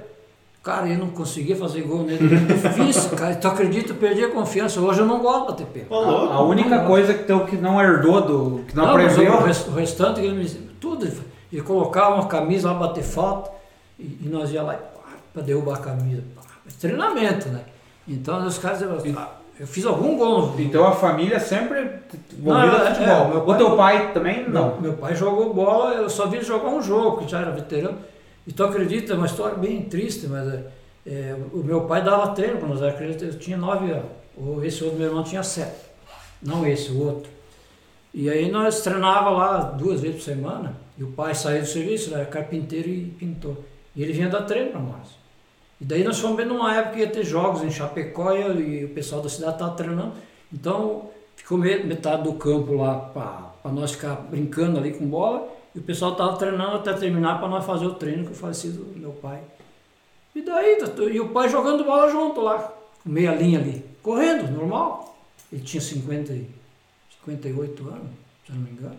Cara, 0.63 0.87
eu 0.87 0.97
não 0.97 1.09
conseguia 1.09 1.55
fazer 1.55 1.81
gol 1.81 2.03
nele, 2.03 2.35
era 2.35 2.53
difícil, 2.69 3.11
cara. 3.15 3.35
Tu 3.35 3.47
acredita, 3.47 3.91
eu 3.91 3.97
perdi 3.97 4.23
a 4.23 4.31
confiança. 4.31 4.79
Hoje 4.81 5.01
eu 5.01 5.05
não 5.05 5.19
gosto 5.21 5.41
de 5.41 5.63
bater 5.63 5.67
pênalti. 5.67 5.93
A 6.31 6.41
única 6.41 6.85
coisa 6.85 7.13
que, 7.13 7.25
teu, 7.25 7.45
que 7.45 7.55
não 7.57 7.79
herdou, 7.79 8.21
do, 8.21 8.63
que 8.67 8.75
não, 8.75 8.85
Não, 8.85 8.91
aprendeu. 8.93 9.31
o, 9.33 9.43
rest- 9.43 9.67
o 9.67 9.71
restante, 9.73 10.21
ele 10.21 10.33
me 10.33 10.43
ensinou 10.45 10.69
tudo. 10.81 11.32
Ele 11.53 11.61
colocava 11.61 12.15
uma 12.15 12.25
camisa 12.27 12.71
lá, 12.71 12.79
bater 12.79 13.03
falta, 13.03 13.51
e, 13.99 14.03
e 14.23 14.27
nós 14.29 14.51
ia 14.51 14.63
lá 14.63 14.77
para 15.31 15.43
derrubar 15.43 15.75
a 15.75 15.81
camisa. 15.81 16.23
Pá, 16.35 16.41
treinamento, 16.79 17.47
né? 17.49 17.61
Então 18.07 18.45
os 18.45 18.57
caras 18.57 18.79
diziam, 18.79 19.17
ah, 19.19 19.29
eu 19.59 19.67
fiz 19.67 19.85
algum 19.85 20.17
gol. 20.17 20.55
Então 20.57 20.85
a 20.85 20.91
família 20.93 21.39
sempre 21.39 21.99
envolvida 22.37 22.77
no 22.79 22.83
é, 22.85 22.93
futebol. 22.93 23.15
é, 23.15 23.21
o 23.21 23.29
meu 23.29 23.37
o 23.39 23.45
pai- 23.45 23.57
teu 23.57 23.77
pai 23.77 24.13
também? 24.13 24.49
Não, 24.49 24.71
Não. 24.71 24.81
meu 24.81 24.93
pai 24.93 25.15
jogou 25.15 25.53
bola, 25.53 25.93
eu 25.93 26.09
só 26.09 26.25
vi 26.27 26.37
ele 26.37 26.45
jogar 26.45 26.69
um 26.69 26.81
jogo, 26.81 27.17
que 27.23 27.31
já 27.31 27.39
era 27.41 27.51
veterano. 27.51 27.99
E 28.47 28.51
tu 28.51 28.63
acredita, 28.63 29.13
é 29.13 29.15
uma 29.15 29.27
história 29.27 29.55
bem 29.55 29.83
triste, 29.83 30.27
mas 30.27 30.47
é, 30.51 30.65
é, 31.05 31.35
o 31.53 31.57
meu 31.59 31.81
pai 31.81 32.03
dava 32.03 32.29
treino 32.33 32.57
quando 32.57 32.71
nós 32.71 32.81
éramos 32.81 32.97
crianças, 32.97 33.21
eu 33.21 33.39
tinha 33.39 33.55
nove 33.57 33.91
anos. 33.91 34.09
Esse 34.63 34.83
outro 34.83 34.97
meu 34.97 35.07
irmão 35.07 35.23
tinha 35.23 35.43
sete. 35.43 35.77
Não 36.41 36.65
esse, 36.67 36.91
o 36.91 37.05
outro. 37.05 37.31
E 38.13 38.29
aí 38.29 38.51
nós 38.51 38.81
treinava 38.81 39.29
lá 39.29 39.57
duas 39.61 40.01
vezes 40.01 40.17
por 40.17 40.23
semana. 40.23 40.75
E 40.97 41.03
o 41.03 41.07
pai 41.11 41.33
saía 41.33 41.61
do 41.61 41.65
serviço, 41.67 42.13
era 42.13 42.25
carpinteiro 42.25 42.87
e 42.89 43.05
pintor. 43.05 43.57
E 43.95 44.03
ele 44.03 44.13
vinha 44.13 44.29
dar 44.29 44.43
treino 44.43 44.71
para 44.71 44.79
nós. 44.81 45.07
E 45.81 45.85
daí 45.85 46.03
nós 46.03 46.19
fomos 46.19 46.37
bem 46.37 46.45
numa 46.45 46.73
época 46.75 46.95
que 46.95 46.99
ia 47.01 47.07
ter 47.09 47.23
jogos 47.25 47.63
em 47.63 47.71
Chapecó 47.71 48.33
e, 48.35 48.85
o 48.85 48.89
pessoal 48.89 49.21
da 49.21 49.29
cidade 49.29 49.53
estava 49.53 49.75
treinando. 49.75 50.13
Então 50.51 51.09
ficou 51.35 51.57
me- 51.57 51.83
metade 51.83 52.23
do 52.23 52.33
campo 52.33 52.73
lá 52.75 52.99
para 53.63 53.71
nós 53.71 53.91
ficar 53.91 54.15
brincando 54.15 54.77
ali 54.77 54.93
com 54.93 55.05
bola. 55.07 55.47
E 55.75 55.79
o 55.79 55.81
pessoal 55.81 56.11
estava 56.11 56.37
treinando 56.37 56.75
até 56.75 56.93
terminar 56.93 57.39
para 57.39 57.47
nós 57.47 57.65
fazer 57.65 57.85
o 57.87 57.95
treino 57.95 58.25
com 58.25 58.31
o 58.31 58.35
falecido 58.35 58.85
meu 58.95 59.11
pai. 59.11 59.41
E 60.35 60.41
daí, 60.43 60.77
e 61.11 61.19
o 61.19 61.29
pai 61.29 61.49
jogando 61.49 61.83
bola 61.83 62.09
junto 62.11 62.41
lá, 62.41 62.71
com 63.03 63.09
meia 63.09 63.33
linha 63.35 63.59
ali, 63.59 63.83
correndo, 64.01 64.51
normal. 64.51 65.15
Ele 65.51 65.61
tinha 65.63 65.81
50, 65.81 66.33
e- 66.33 66.47
58 67.25 67.87
anos, 67.87 68.09
se 68.45 68.51
eu 68.51 68.55
não 68.55 68.61
me 68.63 68.71
engano. 68.71 68.97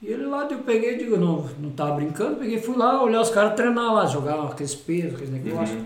E 0.00 0.06
ele 0.06 0.26
lá, 0.26 0.46
eu 0.48 0.58
peguei, 0.60 0.96
digo, 0.96 1.16
não, 1.16 1.48
não 1.58 1.70
tava 1.70 1.96
brincando, 1.96 2.36
peguei, 2.36 2.60
fui 2.60 2.76
lá 2.76 3.02
olhar 3.02 3.20
os 3.20 3.30
caras 3.30 3.54
treinar 3.54 3.92
lá, 3.92 4.06
jogar 4.06 4.40
aqueles 4.44 4.74
pesos, 4.74 5.14
aqueles 5.14 5.32
negócios. 5.32 5.82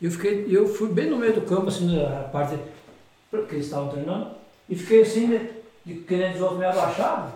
E 0.00 0.04
eu 0.04 0.10
fiquei, 0.10 0.46
eu 0.48 0.68
fui 0.68 0.88
bem 0.88 1.10
no 1.10 1.16
meio 1.16 1.34
do 1.34 1.40
campo, 1.40 1.68
assim, 1.68 2.00
na 2.00 2.24
parte 2.24 2.56
que 3.30 3.54
eles 3.54 3.66
estavam 3.66 3.88
treinando, 3.88 4.28
e 4.68 4.76
fiquei 4.76 5.02
assim, 5.02 5.26
né, 5.26 5.50
de, 5.84 5.94
querendo 5.94 6.36
os 6.36 6.40
outros 6.40 6.60
me 6.60 6.64
abaixavam, 6.64 7.32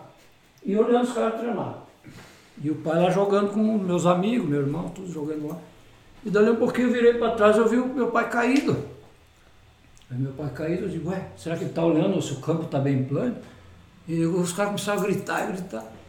e 0.65 0.76
olhando 0.76 1.05
os 1.05 1.12
caras 1.12 1.41
treinar. 1.41 1.78
E 2.62 2.70
o 2.70 2.76
pai 2.76 3.02
lá 3.02 3.10
jogando 3.10 3.52
com 3.52 3.78
meus 3.78 4.07
amigos, 4.07 4.49
meu 4.49 4.60
irmão, 4.60 4.89
tudo 4.91 5.10
jogando 5.10 5.49
lá. 5.49 5.59
E 6.25 6.31
dali 6.31 6.50
um 6.50 6.57
pouquinho 6.57 6.89
eu 6.89 6.92
virei 6.92 7.15
para 7.15 7.33
trás, 7.33 7.57
eu 7.57 7.67
vi 7.67 7.76
o 7.76 7.86
meu 7.86 8.09
pai 8.09 8.28
caído. 8.31 8.76
Aí 10.10 10.18
meu 10.18 10.33
pai 10.33 10.50
caído, 10.50 10.84
eu 10.84 10.89
digo, 10.89 11.10
ué, 11.10 11.28
será 11.36 11.57
que 11.57 11.62
ele 11.62 11.70
está 11.70 11.84
olhando 11.84 12.20
se 12.20 12.34
o 12.34 12.41
campo 12.41 12.65
está 12.65 12.78
bem 12.78 13.05
plano? 13.05 13.36
E 14.07 14.25
os 14.25 14.52
caras 14.52 14.73
começaram 14.73 15.00
a 15.00 15.02
gritar 15.05 15.49
e 15.49 15.52
gritar. 15.52 15.99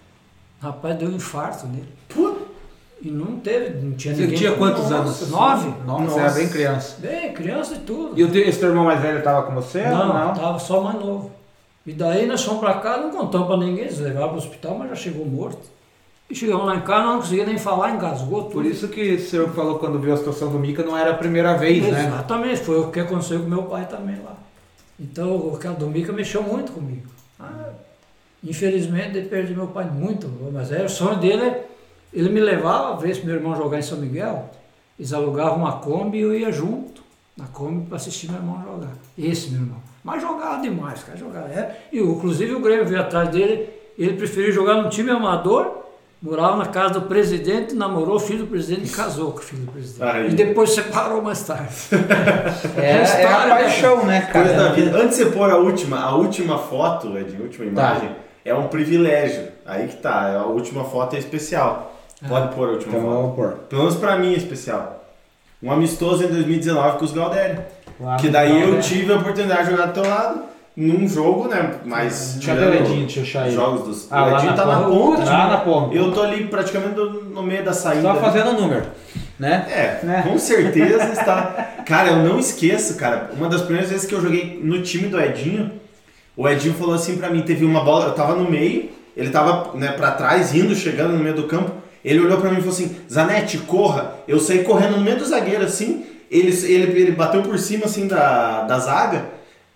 Rapaz, 0.61 0.95
deu 0.97 1.09
um 1.09 1.13
infarto 1.15 1.65
nele. 1.67 1.89
E 3.03 3.09
não 3.09 3.37
teve, 3.37 3.83
não 3.83 3.93
tinha 3.93 4.13
Você 4.13 4.21
ninguém. 4.21 4.37
tinha 4.37 4.51
quantos 4.55 4.83
Nossa, 4.83 4.95
anos? 4.95 5.29
Nove. 5.31 5.73
Nossa, 5.87 6.03
Nossa. 6.03 6.19
era 6.19 6.31
bem 6.33 6.49
criança. 6.49 6.95
Bem, 6.99 7.33
criança 7.33 7.73
e 7.73 7.79
tudo. 7.79 8.19
E 8.19 8.23
o 8.23 8.31
teu- 8.31 8.43
esse 8.47 8.59
teu 8.59 8.69
irmão 8.69 8.85
mais 8.85 9.01
velho 9.01 9.17
estava 9.17 9.41
com 9.43 9.55
você? 9.55 9.81
Não, 9.87 10.13
não? 10.13 10.33
tava 10.35 10.59
só 10.59 10.81
mais 10.81 10.99
novo. 10.99 11.31
E 11.83 11.93
daí 11.93 12.27
nós 12.27 12.43
fomos 12.43 12.59
pra 12.59 12.75
casa, 12.75 13.01
não 13.01 13.09
contamos 13.09 13.47
pra 13.47 13.57
ninguém, 13.57 13.85
eles 13.85 13.97
levaram 13.97 14.29
pro 14.29 14.37
hospital, 14.37 14.75
mas 14.77 14.89
já 14.89 14.95
chegou 14.95 15.25
morto. 15.25 15.67
E 16.29 16.35
chegamos 16.35 16.63
lá 16.67 16.75
em 16.75 16.81
casa, 16.81 17.05
não 17.07 17.17
conseguia 17.21 17.45
nem 17.45 17.57
falar, 17.57 17.89
engasgou 17.95 18.43
tudo. 18.43 18.53
Por 18.53 18.65
isso 18.65 18.87
que 18.87 19.15
o 19.15 19.19
senhor 19.19 19.49
falou 19.49 19.79
quando 19.79 19.97
viu 19.97 20.13
a 20.13 20.17
situação 20.17 20.51
do 20.51 20.59
Mica, 20.59 20.83
não 20.83 20.95
era 20.95 21.09
a 21.09 21.15
primeira 21.15 21.57
vez, 21.57 21.81
né? 21.83 22.05
Exatamente, 22.07 22.61
foi 22.61 22.79
o 22.81 22.91
que 22.91 22.99
aconteceu 22.99 23.39
com 23.39 23.47
meu 23.49 23.63
pai 23.63 23.87
também 23.87 24.17
lá. 24.23 24.35
Então 24.99 25.35
o 25.35 25.57
cara 25.57 25.73
do 25.73 25.87
Mica 25.87 26.13
mexeu 26.13 26.43
muito 26.43 26.71
comigo. 26.71 27.07
Ah, 27.39 27.69
infelizmente 28.43 29.17
eu 29.17 29.25
perdi 29.25 29.53
meu 29.53 29.67
pai 29.67 29.85
muito, 29.85 30.29
mas 30.51 30.71
era 30.71 30.85
o 30.85 30.89
sonho 30.89 31.17
dele, 31.17 31.55
ele 32.13 32.29
me 32.29 32.39
levava, 32.39 32.95
às 32.95 33.01
vezes 33.01 33.23
meu 33.23 33.35
irmão 33.35 33.55
jogar 33.55 33.79
em 33.79 33.83
São 33.83 33.97
Miguel, 33.97 34.49
eles 34.97 35.13
alugavam 35.13 35.57
uma 35.57 35.73
Kombi 35.73 36.19
e 36.19 36.21
eu 36.21 36.35
ia 36.35 36.51
junto 36.51 37.01
na 37.37 37.45
Kombi 37.47 37.85
para 37.87 37.95
assistir 37.95 38.29
meu 38.29 38.39
irmão 38.39 38.61
jogar. 38.63 38.93
Esse 39.17 39.49
meu 39.49 39.61
irmão. 39.61 39.79
Mas 40.03 40.21
jogava 40.21 40.61
demais, 40.61 41.03
cara, 41.03 41.17
jogava. 41.17 41.47
É. 41.47 41.79
E 41.91 41.99
inclusive 41.99 42.53
o 42.53 42.59
Grêmio 42.59 42.85
veio 42.85 43.01
atrás 43.01 43.29
dele, 43.29 43.69
ele 43.97 44.13
preferiu 44.13 44.51
jogar 44.51 44.81
no 44.81 44.89
time 44.89 45.11
amador, 45.11 45.81
morava 46.21 46.57
na 46.57 46.65
casa 46.65 46.95
do 46.95 47.03
presidente, 47.03 47.73
namorou 47.73 48.15
o 48.15 48.19
filho 48.19 48.39
do 48.39 48.47
presidente 48.47 48.87
e 48.87 48.95
casou 48.95 49.31
com 49.31 49.39
o 49.39 49.41
filho 49.41 49.63
do 49.63 49.71
presidente. 49.71 50.03
Aí. 50.03 50.29
E 50.29 50.33
depois 50.33 50.71
separou 50.71 51.21
mais 51.21 51.43
tarde. 51.43 51.75
É, 52.77 52.91
é 52.91 52.99
a 52.99 53.03
história, 53.03 53.55
paixão, 53.55 54.05
né, 54.05 54.21
cara? 54.21 54.45
Coisa 54.45 54.63
da 54.63 54.71
vida. 54.71 54.97
Antes 54.97 55.17
de 55.17 55.23
você 55.23 55.31
pôr 55.31 55.49
a 55.49 55.57
última, 55.57 55.99
a 55.99 56.15
última 56.15 56.57
foto, 56.57 57.17
Ed, 57.17 57.35
a 57.37 57.41
última 57.41 57.65
imagem, 57.65 58.15
é 58.45 58.53
um 58.53 58.67
privilégio. 58.67 59.47
Aí 59.65 59.87
que 59.87 59.95
tá, 59.97 60.37
a 60.39 60.45
última 60.45 60.83
foto 60.83 61.15
é 61.15 61.19
especial. 61.19 61.95
Pode 62.27 62.53
pôr 62.55 62.69
a 62.69 62.71
última 62.73 62.91
Então 62.97 63.01
foto. 63.09 63.15
vamos 63.21 63.35
pôr. 63.35 63.49
Pelo 63.69 63.81
menos 63.83 63.95
pra 63.97 64.15
mim 64.17 64.33
é 64.33 64.37
especial. 64.37 65.03
Um 65.61 65.71
amistoso 65.71 66.23
em 66.23 66.27
2019 66.27 66.97
com 66.99 67.05
os 67.05 67.11
Galdério. 67.13 67.59
Lá 67.99 68.15
Que 68.17 68.29
daí 68.29 68.61
eu 68.61 68.79
tive 68.79 69.11
a 69.13 69.17
oportunidade 69.17 69.65
de 69.65 69.71
jogar 69.71 69.87
do 69.87 69.93
teu 70.01 70.09
lado, 70.09 70.41
num 70.75 71.07
jogo, 71.07 71.47
né? 71.47 71.75
Mas 71.85 72.39
Cadê 72.43 72.65
o 72.65 72.73
Edinho? 72.73 73.01
Deixa 73.05 73.19
eu 73.19 73.23
achar 73.23 73.45
ele. 73.47 73.55
jogos 73.55 73.87
dos. 73.87 74.07
Ah, 74.11 74.23
o 74.25 74.29
lá 74.31 74.37
Edinho 74.37 74.51
na 74.51 74.57
tá 74.57 74.65
na 74.65 74.81
ponta. 74.83 75.23
Lá 75.23 75.47
na 75.49 75.57
ponta. 75.57 75.95
Eu 75.95 76.11
tô 76.11 76.21
ali 76.23 76.45
praticamente 76.47 76.95
no, 76.95 77.23
no 77.25 77.43
meio 77.43 77.63
da 77.63 77.73
saída. 77.73 78.01
Só 78.01 78.15
fazendo 78.15 78.51
o 78.51 78.53
número, 78.61 78.85
né? 79.39 79.67
É, 79.69 80.05
Né? 80.05 80.23
com 80.27 80.37
certeza 80.39 81.11
está. 81.11 81.73
Cara, 81.85 82.09
eu 82.09 82.15
não 82.17 82.39
esqueço, 82.39 82.95
cara. 82.95 83.29
Uma 83.37 83.47
das 83.49 83.61
primeiras 83.61 83.89
vezes 83.91 84.07
que 84.07 84.15
eu 84.15 84.21
joguei 84.21 84.59
no 84.63 84.81
time 84.81 85.07
do 85.09 85.19
Edinho, 85.19 85.71
o 86.35 86.47
Edinho 86.47 86.73
falou 86.73 86.95
assim 86.95 87.17
pra 87.17 87.29
mim: 87.29 87.41
teve 87.41 87.65
uma 87.65 87.83
bola, 87.83 88.05
eu 88.05 88.13
tava 88.13 88.35
no 88.35 88.49
meio, 88.49 88.89
ele 89.15 89.29
tava 89.29 89.77
né, 89.77 89.91
pra 89.91 90.11
trás, 90.11 90.53
indo, 90.55 90.73
chegando 90.75 91.13
no 91.13 91.19
meio 91.23 91.35
do 91.35 91.43
campo. 91.43 91.71
Ele 92.03 92.19
olhou 92.19 92.39
pra 92.39 92.49
mim 92.49 92.57
e 92.57 92.61
falou 92.61 92.73
assim: 92.73 92.95
Zanetti, 93.11 93.57
corra. 93.59 94.15
Eu 94.27 94.39
saí 94.39 94.63
correndo 94.63 94.97
no 94.97 95.01
meio 95.03 95.17
do 95.17 95.25
zagueiro 95.25 95.63
assim. 95.63 96.05
Ele, 96.31 96.49
ele, 96.65 97.01
ele 97.01 97.11
bateu 97.11 97.41
por 97.41 97.59
cima 97.59 97.85
assim 97.85 98.07
da, 98.07 98.63
da 98.63 98.79
zaga. 98.79 99.25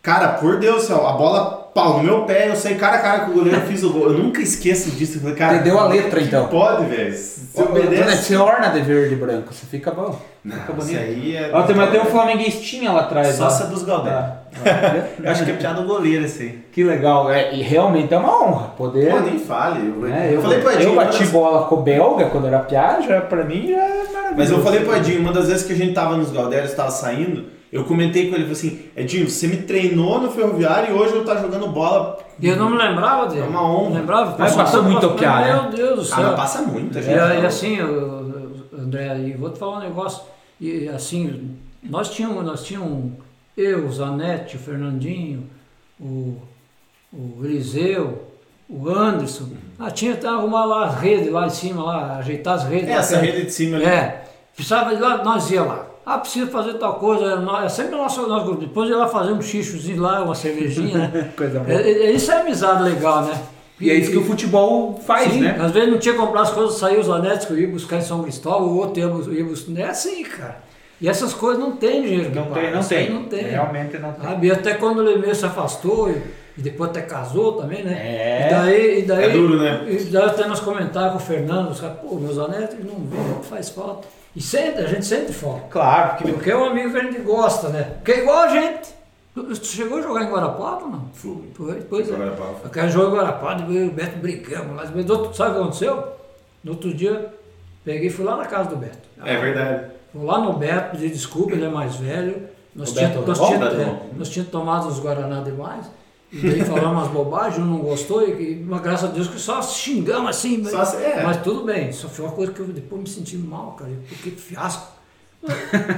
Cara, 0.02 0.30
por 0.30 0.58
Deus 0.58 0.90
a 0.90 0.96
bola 1.14 1.66
pau 1.76 1.98
no 1.98 2.04
meu 2.04 2.22
pé, 2.22 2.48
eu 2.48 2.56
saí 2.56 2.76
cara 2.76 2.96
a 2.96 3.02
cara 3.02 3.20
com 3.26 3.32
o 3.32 3.34
goleiro, 3.34 3.60
fiz 3.68 3.84
o 3.84 3.92
gol. 3.92 4.04
Eu 4.04 4.14
nunca 4.18 4.42
esqueço 4.42 4.92
disso. 4.92 5.18
Eu 5.18 5.22
falei, 5.22 5.36
cara, 5.36 5.56
Entendeu 5.56 5.78
a 5.78 5.88
letra, 5.88 6.22
então? 6.22 6.48
Pode, 6.48 6.86
velho. 6.86 7.12
Zanetti, 7.12 7.62
obedece. 7.62 8.24
Você 8.24 8.36
orna 8.38 8.70
de 8.70 8.80
verde 8.82 9.14
e 9.14 9.18
branco, 9.18 9.54
você 9.54 9.66
fica 9.66 9.92
bom. 9.92 10.18
Não, 10.44 10.56
Fica 10.56 10.72
isso 10.72 10.82
bonito. 10.82 11.00
aí 11.00 11.36
é. 11.36 11.50
Ó, 11.52 11.64
tem, 11.64 11.76
tem 11.76 12.02
um 12.02 12.06
flamenguistinha 12.06 12.92
lá 12.92 13.02
atrás. 13.02 13.42
ó. 13.42 13.50
Sócia 13.50 13.66
dos 13.66 13.84
Galdério. 13.84 14.32
Eu 15.24 15.32
acho 15.32 15.44
que 15.46 15.52
é 15.52 15.54
piada 15.56 15.82
do 15.82 15.88
goleiro 15.88 16.26
aí. 16.26 16.60
Que 16.72 16.84
legal. 16.84 17.30
É, 17.32 17.54
e 17.54 17.62
realmente 17.62 18.14
é 18.14 18.18
uma 18.18 18.44
honra 18.44 18.68
poder. 18.78 19.12
Pô, 19.12 19.20
nem 19.20 19.38
fale. 19.40 19.80
Eu, 19.88 19.96
né, 20.08 20.32
eu, 20.34 20.42
falei 20.42 20.60
pro 20.60 20.72
Edinho. 20.72 20.90
eu 20.90 20.96
bati 20.96 21.20
das- 21.20 21.30
bola 21.32 21.68
com 21.68 21.76
o 21.76 21.82
belga 21.82 22.26
quando 22.28 22.48
era 22.48 22.60
piá, 22.60 23.00
já, 23.02 23.22
pra 23.22 23.44
mim 23.44 23.68
já 23.68 23.78
é 23.78 23.90
maravilhoso. 24.12 24.34
Mas 24.38 24.52
eu 24.52 24.60
falei 24.62 24.82
pro 24.82 24.96
Edinho, 24.96 25.22
uma 25.22 25.32
das 25.34 25.48
vezes 25.48 25.64
que 25.66 25.74
a 25.74 25.76
gente 25.76 25.94
tava 25.94 26.16
nos 26.18 26.32
Galdérios, 26.32 26.74
tava 26.74 26.90
saindo, 26.92 27.46
eu 27.72 27.84
comentei 27.84 28.30
com 28.30 28.36
ele, 28.36 28.44
falei 28.44 28.52
assim, 28.54 28.80
Edinho, 28.96 29.30
você 29.30 29.48
me 29.48 29.58
treinou 29.58 30.20
no 30.22 30.32
Ferroviário 30.32 30.96
e 30.96 30.98
hoje 31.00 31.14
eu 31.16 31.26
tá 31.26 31.36
jogando 31.36 31.68
bola. 31.68 32.18
E 32.40 32.48
eu 32.48 32.56
não 32.56 32.70
me 32.70 32.78
lembrava 32.78 33.28
dele. 33.28 33.42
É 33.42 33.46
uma 33.46 33.64
honra. 33.70 34.00
Lembrava? 34.00 34.36
Mas 34.40 34.56
passou 34.56 34.84
muito 34.84 35.06
ao 35.06 35.14
piá, 35.14 35.42
né? 35.42 35.54
Meu 35.54 35.72
Deus 35.72 36.08
do 36.10 36.14
Ah, 36.14 36.18
céu. 36.18 36.34
passa 36.36 36.62
muita 36.62 37.00
E, 37.00 37.04
gente. 37.04 37.18
e 37.18 37.46
assim, 37.46 37.78
eu- 37.78 37.88
eu- 37.88 38.36
André, 38.80 39.18
e 39.20 39.34
vou 39.34 39.50
te 39.50 39.60
falar 39.60 39.78
um 39.78 39.82
negócio. 39.82 40.22
E 40.62 40.88
assim, 40.90 41.56
nós 41.84 42.10
tínhamos, 42.10 42.44
nós 42.46 42.64
tínhamos 42.64 43.12
eu, 43.58 43.86
o 43.88 43.92
Zanetti, 43.92 44.56
o 44.56 44.60
Fernandinho, 44.60 45.50
o, 46.00 46.36
o 47.14 47.42
Eliseu, 47.44 48.24
o 48.70 48.90
Anderson. 48.90 49.50
Ah, 49.80 49.92
tinha 49.92 50.14
até 50.14 50.28
arrumar 50.28 50.66
lá 50.66 50.86
as 50.88 50.96
redes 51.00 51.32
lá 51.32 51.46
em 51.48 51.50
cima, 51.50 51.84
lá, 51.84 52.18
ajeitar 52.18 52.56
as 52.56 52.64
redes. 52.66 52.90
É, 52.90 52.94
essa 52.94 53.20
que- 53.20 53.26
rede 53.26 53.46
de 53.46 53.52
cima 53.52 53.78
ali. 53.78 53.86
É. 53.86 54.24
Precisava 54.56 54.94
ir 54.94 55.00
lá, 55.00 55.24
nós 55.24 55.50
ia 55.52 55.64
lá. 55.64 55.86
Ah, 56.06 56.18
precisa 56.20 56.48
fazer 56.48 56.76
tal 56.76 56.96
coisa. 56.96 57.38
nós- 57.38 57.66
É 57.66 57.70
sempre 57.70 57.96
o 57.96 57.98
nosso, 57.98 58.28
nosso 58.28 58.46
grupo. 58.46 58.62
Depois 58.62 58.90
ia 58.90 58.96
lá 58.98 59.08
fazer 59.08 59.32
um 59.32 59.42
xixozinho 59.42 60.02
lá, 60.02 60.22
uma 60.24 60.36
cervejinha, 60.36 61.08
né? 61.10 61.32
Coisa 61.36 61.60
boa. 61.60 61.72
É, 61.82 61.90
é, 61.92 62.12
isso 62.12 62.32
é 62.32 62.42
amizade 62.42 62.84
legal, 62.84 63.24
né? 63.26 63.42
E 63.82 63.90
é 63.90 63.96
isso 63.96 64.12
que 64.12 64.18
o 64.18 64.24
futebol 64.24 64.98
faz, 65.06 65.34
Sim, 65.34 65.42
né? 65.42 65.58
Às 65.60 65.72
vezes 65.72 65.90
não 65.92 65.98
tinha 66.00 66.14
que 66.14 66.20
comprar 66.22 66.42
as 66.44 66.52
coisas, 66.52 66.76
saiu 66.78 67.02
os 67.02 67.10
que 67.46 67.52
eu 67.54 67.60
ia 67.60 67.68
buscar 67.68 67.98
em 67.98 68.02
São 68.02 68.24
Cristóvão, 68.24 68.70
o 68.70 68.78
outro 68.78 69.00
ia, 69.02 69.08
bus- 69.10 69.28
ia 69.28 69.44
buscar. 69.44 69.78
É 69.80 69.84
assim, 69.90 70.24
cara. 70.24 70.64
E 71.02 71.10
essas 71.10 71.34
coisas 71.34 71.60
não 71.62 71.74
tem 71.76 72.02
dinheiro 72.04 72.30
que 72.32 72.36
Não 72.38 72.46
paga, 72.48 72.62
tem, 72.62 72.72
não 72.74 72.84
tem. 72.84 73.10
Não 73.10 73.24
tem. 73.26 73.44
Realmente 73.44 73.98
não 73.98 74.14
tem. 74.14 74.24
Sabe? 74.24 74.52
Até 74.52 74.74
quando 74.76 75.00
o 75.00 75.02
Lemeu 75.04 75.36
se 75.36 75.46
afastou 75.46 76.10
e, 76.10 76.22
e 76.58 76.62
depois 76.62 76.90
até 76.90 77.02
casou 77.02 77.54
também, 77.54 77.84
né? 77.84 77.94
É. 77.94 78.48
E 78.48 78.50
daí, 78.54 79.00
e 79.00 79.02
daí, 79.04 79.24
É 79.26 79.30
duro, 79.30 79.58
né? 79.62 79.86
E 79.90 79.96
daí 80.06 80.24
até 80.24 80.48
nós 80.48 80.62
comentávamos 80.62 81.24
com 81.24 81.34
o 81.34 81.36
Fernando, 81.36 81.70
os 81.72 81.82
caras, 81.82 81.98
pô, 82.00 82.16
meus 82.16 82.38
anetos 82.38 82.78
não 82.80 82.96
vêm, 83.06 83.44
faz 83.44 83.70
falta. 83.70 84.08
E 84.36 84.42
sente, 84.42 84.80
a 84.80 84.88
gente 84.88 85.06
sente 85.06 85.34
falta. 85.34 85.68
Claro, 85.70 86.16
porque 86.18 86.32
Porque 86.32 86.52
é 86.52 86.58
um 86.58 86.66
amigo 86.66 86.92
que 86.92 86.98
a 86.98 87.04
gente 87.04 87.20
gosta, 87.20 87.70
né? 87.70 87.84
Porque 87.96 88.12
é 88.12 88.20
igual 88.22 88.38
a 88.40 88.48
gente. 88.50 88.96
Tu 89.34 89.66
chegou 89.66 89.98
a 89.98 90.02
jogar 90.02 90.24
em 90.24 90.30
Guarapava, 90.32 90.88
não? 90.88 91.10
Fui. 91.14 91.50
Pois, 91.58 91.84
pois 91.90 92.10
é. 92.10 92.14
Guarapava. 92.16 92.56
Aquele 92.66 92.88
jogo 92.90 93.14
em 93.16 93.20
Guarapava, 93.20 93.64
eu 93.74 93.86
e 93.86 93.88
o 93.90 93.92
Beto 93.92 94.18
brigamos. 94.20 94.74
Mas, 94.76 94.90
mas 94.96 95.10
outro- 95.10 95.34
sabe 95.34 95.52
o 95.52 95.54
que 95.56 95.60
aconteceu? 95.62 96.04
No 96.64 96.72
outro 96.72 96.94
dia, 96.94 97.34
peguei 97.84 98.08
e 98.08 98.10
fui 98.10 98.24
lá 98.24 98.38
na 98.38 98.46
casa 98.46 98.70
do 98.70 98.78
Beto. 98.78 98.98
É 99.26 99.36
verdade. 99.38 99.95
Fui 100.16 100.24
lá 100.24 100.40
no 100.40 100.54
Beto, 100.54 100.92
pedi 100.92 101.10
desculpa, 101.10 101.52
ele 101.52 101.66
é 101.66 101.70
mais 101.70 101.98
velho. 101.98 102.48
Nós 102.74 102.94
tínhamos 102.94 103.18
Beto 103.18 103.60
Beto 103.60 103.76
é, 103.76 104.00
nós 104.18 104.30
tínhamos 104.30 104.50
tomado 104.50 104.88
uns 104.88 104.98
Guaraná 104.98 105.42
demais. 105.42 105.88
E 106.32 106.40
daí 106.40 106.64
falamos 106.64 107.04
umas 107.04 107.08
bobagens, 107.10 107.60
um 107.60 107.66
não 107.66 107.80
gostou, 107.80 108.26
e, 108.26 108.64
mas 108.66 108.82
graças 108.82 109.10
a 109.10 109.12
Deus 109.12 109.28
que 109.28 109.38
só 109.38 109.62
xingamos 109.62 110.30
assim. 110.30 110.64
Só 110.64 110.78
mas, 110.78 110.94
é. 110.96 111.22
mas 111.22 111.42
tudo 111.42 111.66
bem, 111.66 111.92
só 111.92 112.08
foi 112.08 112.26
uma 112.26 112.34
coisa 112.34 112.54
que 112.54 112.62
eu 112.62 112.68
depois 112.68 113.02
me 113.02 113.10
senti 113.10 113.36
mal, 113.38 113.74
cara. 113.74 113.92
Porque 114.08 114.32
fiasco. 114.32 114.88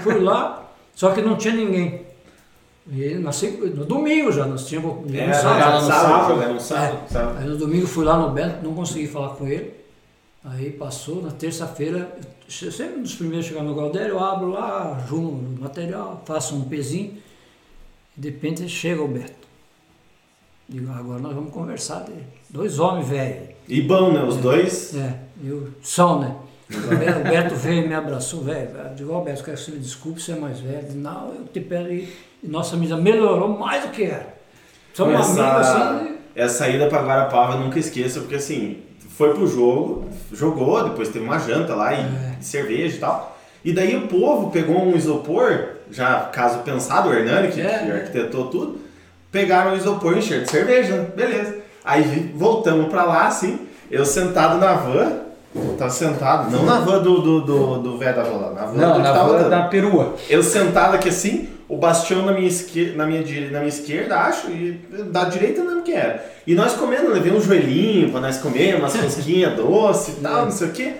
Fui 0.01 0.19
lá, 0.19 0.67
só 0.95 1.11
que 1.11 1.21
não 1.21 1.35
tinha 1.35 1.53
ninguém. 1.53 2.07
E 2.91 3.13
nós 3.15 3.39
no 3.75 3.85
domingo 3.85 4.31
já, 4.31 4.47
nós 4.47 4.65
tínhamos. 4.65 5.13
É, 5.13 5.27
no 5.27 5.33
sábado. 5.79 6.41
É. 6.41 6.59
sábado. 7.09 7.37
Aí 7.37 7.47
no 7.47 7.57
domingo 7.57 7.85
fui 7.85 8.03
lá 8.03 8.17
no 8.17 8.31
Bento, 8.31 8.63
não 8.63 8.73
consegui 8.73 9.07
falar 9.07 9.35
com 9.35 9.47
ele. 9.47 9.73
Aí 10.43 10.71
passou, 10.71 11.21
na 11.21 11.31
terça-feira, 11.31 12.15
sempre 12.47 13.01
dos 13.01 13.15
primeiros 13.15 13.45
a 13.45 13.49
chegar 13.49 13.63
no 13.63 13.75
Galdério, 13.75 14.11
eu 14.13 14.19
abro 14.23 14.51
lá, 14.51 15.03
junto 15.07 15.27
o 15.27 15.57
material, 15.61 16.21
faço 16.25 16.55
um 16.55 16.61
pezinho, 16.61 17.17
e 18.17 18.21
de 18.21 18.29
repente 18.29 18.67
chega 18.69 19.01
o 19.01 19.07
Beto. 19.07 19.47
Digo, 20.69 20.89
"Ah, 20.91 20.97
agora 20.99 21.19
nós 21.19 21.33
vamos 21.33 21.51
conversar 21.51 21.99
dele. 22.01 22.25
Dois 22.49 22.79
homens 22.79 23.07
velhos. 23.07 23.49
E 23.67 23.81
bom, 23.81 24.11
né? 24.11 24.23
Os 24.23 24.37
dois. 24.37 24.95
É, 24.95 25.19
eu, 25.43 25.69
são, 25.81 26.19
né? 26.19 26.35
O 26.69 26.97
Beto, 26.97 27.53
o 27.53 27.57
veio 27.57 27.83
e 27.85 27.87
me 27.87 27.93
abraçou, 27.93 28.43
velho. 28.43 28.69
Digo, 28.95 29.13
ó, 29.13 29.21
Beto, 29.21 29.43
quero 29.43 29.57
que 29.57 29.63
você 29.63 29.71
me 29.71 29.79
desculpe, 29.79 30.21
você 30.21 30.33
é 30.33 30.35
mais 30.35 30.59
velho. 30.59 30.87
Digo, 30.87 30.99
Não, 30.99 31.33
eu 31.33 31.45
te 31.45 31.59
peço. 31.61 31.89
E 31.89 32.09
e 32.43 32.47
nossa 32.47 32.75
amizade 32.75 33.01
melhorou 33.01 33.49
mais 33.57 33.83
do 33.83 33.91
que 33.91 34.03
era. 34.03 34.37
Somos 34.93 35.15
amigos 35.15 35.37
Essa, 35.39 35.91
assim. 35.91 36.17
essa 36.35 36.69
ida 36.69 36.87
pra 36.87 37.01
Guarapava 37.03 37.53
eu 37.53 37.59
nunca 37.61 37.79
esqueço, 37.79 38.21
porque 38.21 38.35
assim, 38.35 38.83
foi 39.17 39.33
pro 39.33 39.47
jogo, 39.47 40.05
jogou, 40.31 40.83
depois 40.83 41.09
teve 41.09 41.25
uma 41.25 41.39
janta 41.39 41.73
lá 41.73 41.93
e 41.93 42.01
É. 42.01 42.35
cerveja 42.41 42.95
e 42.95 42.99
tal. 42.99 43.37
E 43.65 43.73
daí 43.73 43.95
o 43.95 44.07
povo 44.07 44.51
pegou 44.51 44.77
um 44.85 44.95
isopor, 44.95 45.69
já 45.91 46.21
caso 46.31 46.59
pensado, 46.59 47.09
o 47.09 47.13
Hernani, 47.13 47.47
que, 47.49 47.59
É, 47.59 47.79
que 47.79 47.85
né? 47.85 47.95
arquitetou 47.95 48.45
tudo, 48.47 48.79
pegaram 49.31 49.73
o 49.73 49.75
isopor 49.75 50.13
e 50.15 50.19
encheram 50.19 50.43
de 50.43 50.51
cerveja, 50.51 51.11
beleza. 51.15 51.55
Aí 51.83 52.31
voltamos 52.35 52.87
pra 52.89 53.03
lá, 53.03 53.27
assim, 53.27 53.59
eu 53.89 54.05
sentado 54.05 54.57
na 54.59 54.73
van, 54.73 55.13
tava 55.77 55.89
sentado, 55.89 56.51
não 56.51 56.63
na 56.63 56.79
van 56.81 57.01
do 57.01 57.19
do 57.21 57.41
do, 57.41 57.77
do 57.79 57.97
velho 57.97 58.15
da 58.15 58.23
van 58.23 58.51
na 58.53 58.65
van 58.65 58.73
Não, 58.73 58.93
do 58.93 58.99
na 58.99 59.11
van 59.13 59.49
da 59.49 59.61
perua. 59.63 60.13
Eu 60.29 60.43
sentado 60.43 60.93
aqui 60.95 61.09
assim, 61.09 61.49
o 61.69 61.77
Bastião 61.77 62.25
na 62.25 62.31
minha, 62.31 62.47
esquerda, 62.47 62.95
na 62.95 63.05
minha, 63.05 63.21
na 63.51 63.59
minha 63.59 63.67
esquerda, 63.67 64.17
acho, 64.19 64.49
e 64.49 64.73
da 65.11 65.25
direita 65.25 65.61
não 65.61 65.69
lembro 65.69 65.83
que 65.83 65.93
era. 65.93 66.25
E 66.45 66.55
nós 66.55 66.73
comendo, 66.73 67.09
levei 67.09 67.31
um 67.31 67.41
joelhinho 67.41 68.09
pra 68.09 68.21
nós 68.21 68.37
comer, 68.37 68.75
umas 68.75 68.95
rosquinhas 68.99 69.53
doce 69.55 70.11
e 70.11 70.15
tal, 70.15 70.45
não 70.45 70.51
sei 70.51 70.67
o 70.67 70.71
quê. 70.71 70.93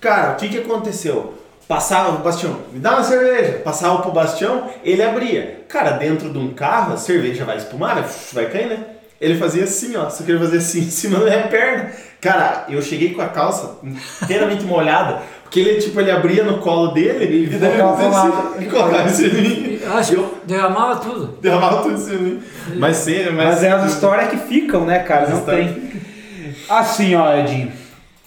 Cara, 0.00 0.32
o 0.32 0.36
que 0.36 0.48
que 0.48 0.58
aconteceu? 0.58 1.34
Passava 1.66 2.12
pro 2.12 2.24
Bastião, 2.24 2.60
me 2.72 2.78
dá 2.78 2.92
uma 2.92 3.02
cerveja. 3.02 3.60
Passava 3.64 4.02
pro 4.02 4.12
Bastião, 4.12 4.70
ele 4.84 5.02
abria. 5.02 5.64
Cara, 5.66 5.92
dentro 5.92 6.30
de 6.30 6.38
um 6.38 6.52
carro, 6.52 6.92
a 6.92 6.96
cerveja 6.96 7.44
vai 7.44 7.56
espumar, 7.56 7.94
vai, 7.94 8.04
vai 8.32 8.50
cair, 8.50 8.66
né? 8.66 8.84
Ele 9.20 9.38
fazia 9.38 9.64
assim, 9.64 9.96
ó, 9.96 10.10
só 10.10 10.22
que 10.22 10.30
ele 10.30 10.38
fazia 10.38 10.58
assim 10.58 10.80
em 10.84 10.90
cima 10.90 11.18
da 11.18 11.24
minha 11.24 11.48
perna. 11.48 11.90
Cara, 12.20 12.66
eu 12.68 12.80
cheguei 12.82 13.14
com 13.14 13.22
a 13.22 13.28
calça 13.28 13.78
inteiramente 14.22 14.64
molhada, 14.64 15.22
porque 15.54 15.60
ele, 15.60 15.80
tipo, 15.80 16.00
ele 16.00 16.10
abria 16.10 16.42
no 16.42 16.58
colo 16.58 16.88
dele 16.88 17.44
e, 17.44 17.46
daí 17.46 17.70
ele 17.74 17.80
colocava 17.80 18.10
fazia 18.10 18.28
lá. 18.34 18.50
assim, 18.50 18.58
e 18.64 18.66
colocava 18.68 19.08
isso 19.08 19.24
em 19.24 19.32
mim. 19.34 19.80
Acho 19.94 20.16
que 20.16 20.26
derramava 20.46 20.96
tudo. 20.96 21.26
Derramava 21.40 21.82
tudo 21.82 21.94
isso 21.94 22.12
em 22.12 22.18
mim. 22.18 22.42
Mas 22.76 22.96
sério, 22.96 23.32
mas... 23.32 23.46
Mas 23.46 23.62
é 23.62 23.70
as 23.70 23.92
histórias 23.92 24.30
que 24.30 24.36
ficam, 24.36 24.84
né, 24.84 24.98
cara? 24.98 25.22
As 25.22 25.30
Não 25.30 25.38
histórias 25.38 25.70
tem. 25.70 25.92
Assim, 26.68 27.14
ó, 27.14 27.36
Edinho. 27.36 27.70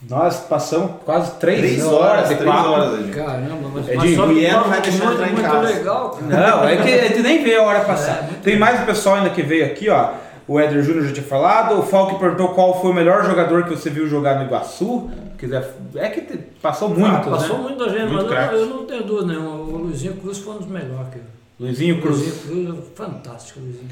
Nós 0.09 0.37
passamos 0.39 0.91
quase 1.03 1.31
três, 1.37 1.59
Três 1.59 1.83
horas 1.85 2.27
três 2.27 2.41
papo. 2.43 2.69
horas, 2.69 2.97
gente. 2.97 3.11
Caramba, 3.17 3.69
mas, 3.73 3.89
É 3.89 3.95
mas 3.95 4.15
só 4.15 4.25
mulher, 4.25 4.47
que 4.47 4.55
não 4.55 4.63
vai 4.63 4.81
deixar 4.81 5.05
muito, 5.05 5.13
entrar 5.15 5.27
em 5.27 5.33
muito 5.33 5.51
casa. 5.51 5.67
legal. 5.67 6.09
cara. 6.29 6.47
Não, 6.47 6.69
é 6.69 6.77
que 6.77 6.93
a 6.93 7.07
gente 7.09 7.19
nem 7.19 7.43
vê 7.43 7.55
a 7.57 7.63
hora 7.63 7.79
passar. 7.81 8.11
É, 8.31 8.41
Tem 8.41 8.57
mais 8.57 8.79
um 8.79 8.85
pessoal 8.85 9.15
ainda 9.17 9.31
que 9.31 9.41
veio 9.41 9.65
aqui, 9.65 9.89
ó. 9.89 10.11
O 10.47 10.57
Éder 10.57 10.81
Júnior 10.81 11.03
já 11.07 11.13
tinha 11.13 11.25
falado. 11.25 11.77
O 11.77 11.81
Falk 11.81 12.17
perguntou 12.19 12.47
qual 12.49 12.79
foi 12.79 12.91
o 12.91 12.93
melhor 12.93 13.25
jogador 13.25 13.65
que 13.65 13.71
você 13.71 13.89
viu 13.89 14.07
jogar 14.07 14.35
no 14.35 14.45
Iguaçu. 14.45 15.09
Quiser, 15.37 15.75
é 15.95 16.09
que 16.09 16.21
te- 16.21 16.37
passou 16.61 16.89
muito, 16.89 17.05
Ah, 17.15 17.19
passou 17.19 17.57
né? 17.59 17.63
muita 17.69 17.89
gente, 17.89 18.11
Muito 18.11 18.13
mas 18.13 18.23
eu, 18.23 18.29
craque. 18.29 18.55
eu 18.55 18.65
não 18.65 18.85
tenho 18.85 19.03
dúvida 19.03 19.27
nenhuma. 19.27 19.51
O 19.55 19.77
Luizinho 19.77 20.15
Cruz 20.15 20.37
foi 20.39 20.55
um 20.55 20.57
dos 20.57 20.67
melhores. 20.67 21.09
Cara. 21.09 21.25
Luizinho 21.59 22.01
Cruz. 22.01 22.17
Luizinho 22.47 22.73
Cruz, 22.73 22.87
fantástico, 22.95 23.59
Luizinho. 23.59 23.89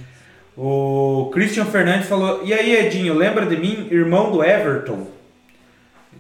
O 0.58 1.30
Christian 1.34 1.66
Fernandes 1.66 2.08
falou: 2.08 2.42
E 2.44 2.54
aí, 2.54 2.76
Edinho, 2.86 3.14
lembra 3.14 3.46
de 3.46 3.58
mim, 3.58 3.88
irmão 3.92 4.32
do 4.32 4.44
Everton? 4.44 5.08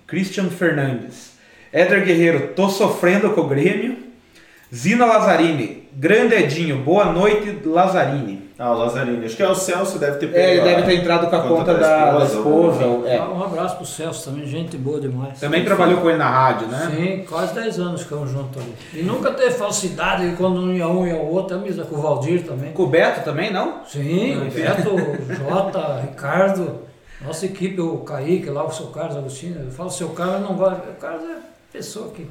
Christian 0.08 0.50
Fernandes. 0.50 1.34
Éder 1.74 2.06
Guerreiro, 2.06 2.50
tô 2.56 2.70
sofrendo 2.70 3.32
com 3.32 3.42
o 3.42 3.48
Grêmio. 3.48 3.98
Zina 4.74 5.06
Lazzarini, 5.06 5.85
grande 5.96 6.36
Edinho, 6.36 6.80
boa 6.84 7.06
noite, 7.06 7.60
Lazzarini. 7.66 8.46
Ah, 8.58 8.72
o 8.72 8.78
Lazzarini. 8.78 9.26
Acho 9.26 9.36
que 9.36 9.44
é 9.44 9.48
o 9.50 9.56
Celso, 9.56 10.00
deve 10.00 10.18
ter 10.18 10.34
É, 10.34 10.54
ele 10.54 10.62
pego 10.62 10.66
deve 10.66 10.82
a 10.82 10.86
ter 10.86 10.96
entrado 11.02 11.30
com 11.30 11.36
a 11.36 11.42
conta 11.42 11.56
conta 11.56 11.74
da, 11.76 12.18
da 12.20 12.26
esposa. 12.26 12.86
ou- 12.86 13.06
é. 13.08 13.22
Um 13.22 13.44
abraço 13.44 13.76
pro 13.76 13.86
Celso 13.86 14.30
também, 14.30 14.46
gente 14.48 14.78
boa 14.78 15.00
demais. 15.00 15.40
Também 15.40 15.66
trabalhou 15.66 16.00
com 16.00 16.10
ele 16.10 16.18
na 16.18 16.30
rádio, 16.30 16.68
né? 16.68 16.92
Sim, 16.96 17.26
quase 17.28 17.54
10 17.54 17.80
anos 17.80 18.02
ficamos 18.04 18.32
juntos 18.32 18.62
ali. 18.62 18.74
E 18.94 19.04
nunca 19.04 19.32
teve 19.32 19.52
falsidade 19.52 20.36
quando 20.38 20.62
não 20.62 20.74
ia 20.74 20.88
um 20.88 21.06
ia 21.06 21.16
o 21.16 21.34
outro, 21.34 21.58
a 21.58 21.60
mesma 21.60 21.84
com 21.84 21.96
o 21.96 22.02
Valdir 22.02 22.44
também. 22.44 22.72
Com 22.72 22.84
o 22.84 22.88
Beto 22.88 23.24
também, 23.26 23.52
não? 23.52 23.82
Sim, 23.86 24.38
o 24.38 24.52
Beto, 24.52 24.90
o 24.96 25.34
Jota, 25.36 26.00
Ricardo, 26.02 26.80
nossa 27.26 27.46
equipe, 27.46 27.82
o 27.82 27.98
Kaique, 28.00 28.50
lá 28.50 28.64
o 28.66 28.72
seu 28.72 28.88
Carlos 28.88 29.18
Agostinho. 29.18 29.60
Eu 29.66 29.72
falo 29.72 29.90
seu 29.90 30.10
Carlos, 30.10 30.42
não 30.50 30.56
gosto. 30.56 30.80
O 30.90 30.94
Carlos 30.96 31.24
é 31.30 31.36
pessoa 31.74 32.10
que 32.12 32.26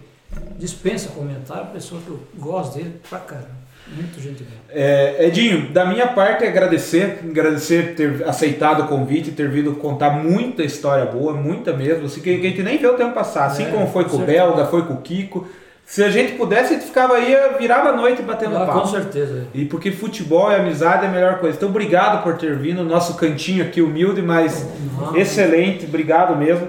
dispensa 0.58 1.10
comentário, 1.10 1.66
pessoa 1.72 2.00
que 2.04 2.08
eu 2.10 2.20
gosto 2.38 2.76
dele 2.76 3.00
pra 3.08 3.18
caramba. 3.18 3.64
Muito 3.86 4.18
gente 4.18 4.42
boa. 4.42 4.56
É, 4.70 5.26
Edinho, 5.26 5.68
da 5.70 5.84
minha 5.84 6.06
parte, 6.08 6.42
agradecer, 6.44 7.18
agradecer 7.22 7.94
ter 7.94 8.26
aceitado 8.26 8.84
o 8.84 8.88
convite, 8.88 9.30
ter 9.32 9.48
vindo 9.50 9.74
contar 9.74 10.10
muita 10.10 10.62
história 10.62 11.04
boa, 11.04 11.34
muita 11.34 11.74
mesmo, 11.74 12.06
assim, 12.06 12.22
que, 12.22 12.38
que 12.38 12.46
a 12.46 12.50
gente 12.50 12.62
nem 12.62 12.78
vê 12.78 12.86
o 12.86 12.94
tempo 12.94 13.12
passar, 13.12 13.44
assim 13.44 13.64
É, 13.64 13.70
como 13.70 13.86
foi 13.86 14.04
com 14.04 14.10
com 14.10 14.16
o. 14.22 14.26
Belga, 14.26 14.64
foi 14.66 14.82
com 14.86 14.94
o 14.94 15.02
Kiko. 15.02 15.46
Se 15.84 16.02
a 16.02 16.08
gente 16.08 16.32
pudesse, 16.32 16.72
a 16.72 16.76
gente 16.78 16.86
ficava 16.86 17.12
aí, 17.14 17.36
virava 17.58 17.90
a 17.90 17.92
noite 17.96 18.22
batendo 18.22 18.56
Ah, 18.56 18.60
com 18.60 18.72
papo. 18.72 18.88
certeza. 18.88 19.46
E 19.52 19.66
porque 19.66 19.92
futebol 19.92 20.50
e 20.50 20.54
amizade 20.54 21.04
é 21.04 21.08
a 21.08 21.12
melhor 21.12 21.38
coisa. 21.40 21.54
Então, 21.58 21.68
obrigado 21.68 22.22
por 22.22 22.38
ter 22.38 22.56
vindo. 22.56 22.82
Nosso 22.82 23.18
cantinho 23.18 23.62
aqui, 23.62 23.82
humilde, 23.82 24.22
mas 24.22 24.66
Não. 24.98 25.14
excelente. 25.14 25.84
Obrigado 25.84 26.34
mesmo. 26.36 26.68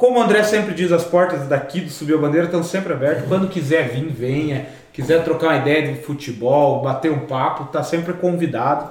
Como 0.00 0.18
o 0.18 0.22
André 0.22 0.42
sempre 0.44 0.72
diz, 0.72 0.90
as 0.92 1.04
portas 1.04 1.46
daqui 1.46 1.78
do 1.78 1.90
Subiu 1.90 2.16
a 2.16 2.22
Bandeira 2.22 2.46
estão 2.46 2.62
sempre 2.62 2.94
abertas. 2.94 3.24
Quando 3.28 3.48
quiser 3.48 3.90
vir, 3.90 4.06
venha. 4.08 4.64
Quiser 4.94 5.22
trocar 5.22 5.48
uma 5.48 5.56
ideia 5.58 5.92
de 5.92 6.00
futebol, 6.00 6.80
bater 6.80 7.12
um 7.12 7.26
papo, 7.26 7.64
tá 7.64 7.82
sempre 7.82 8.14
convidado. 8.14 8.88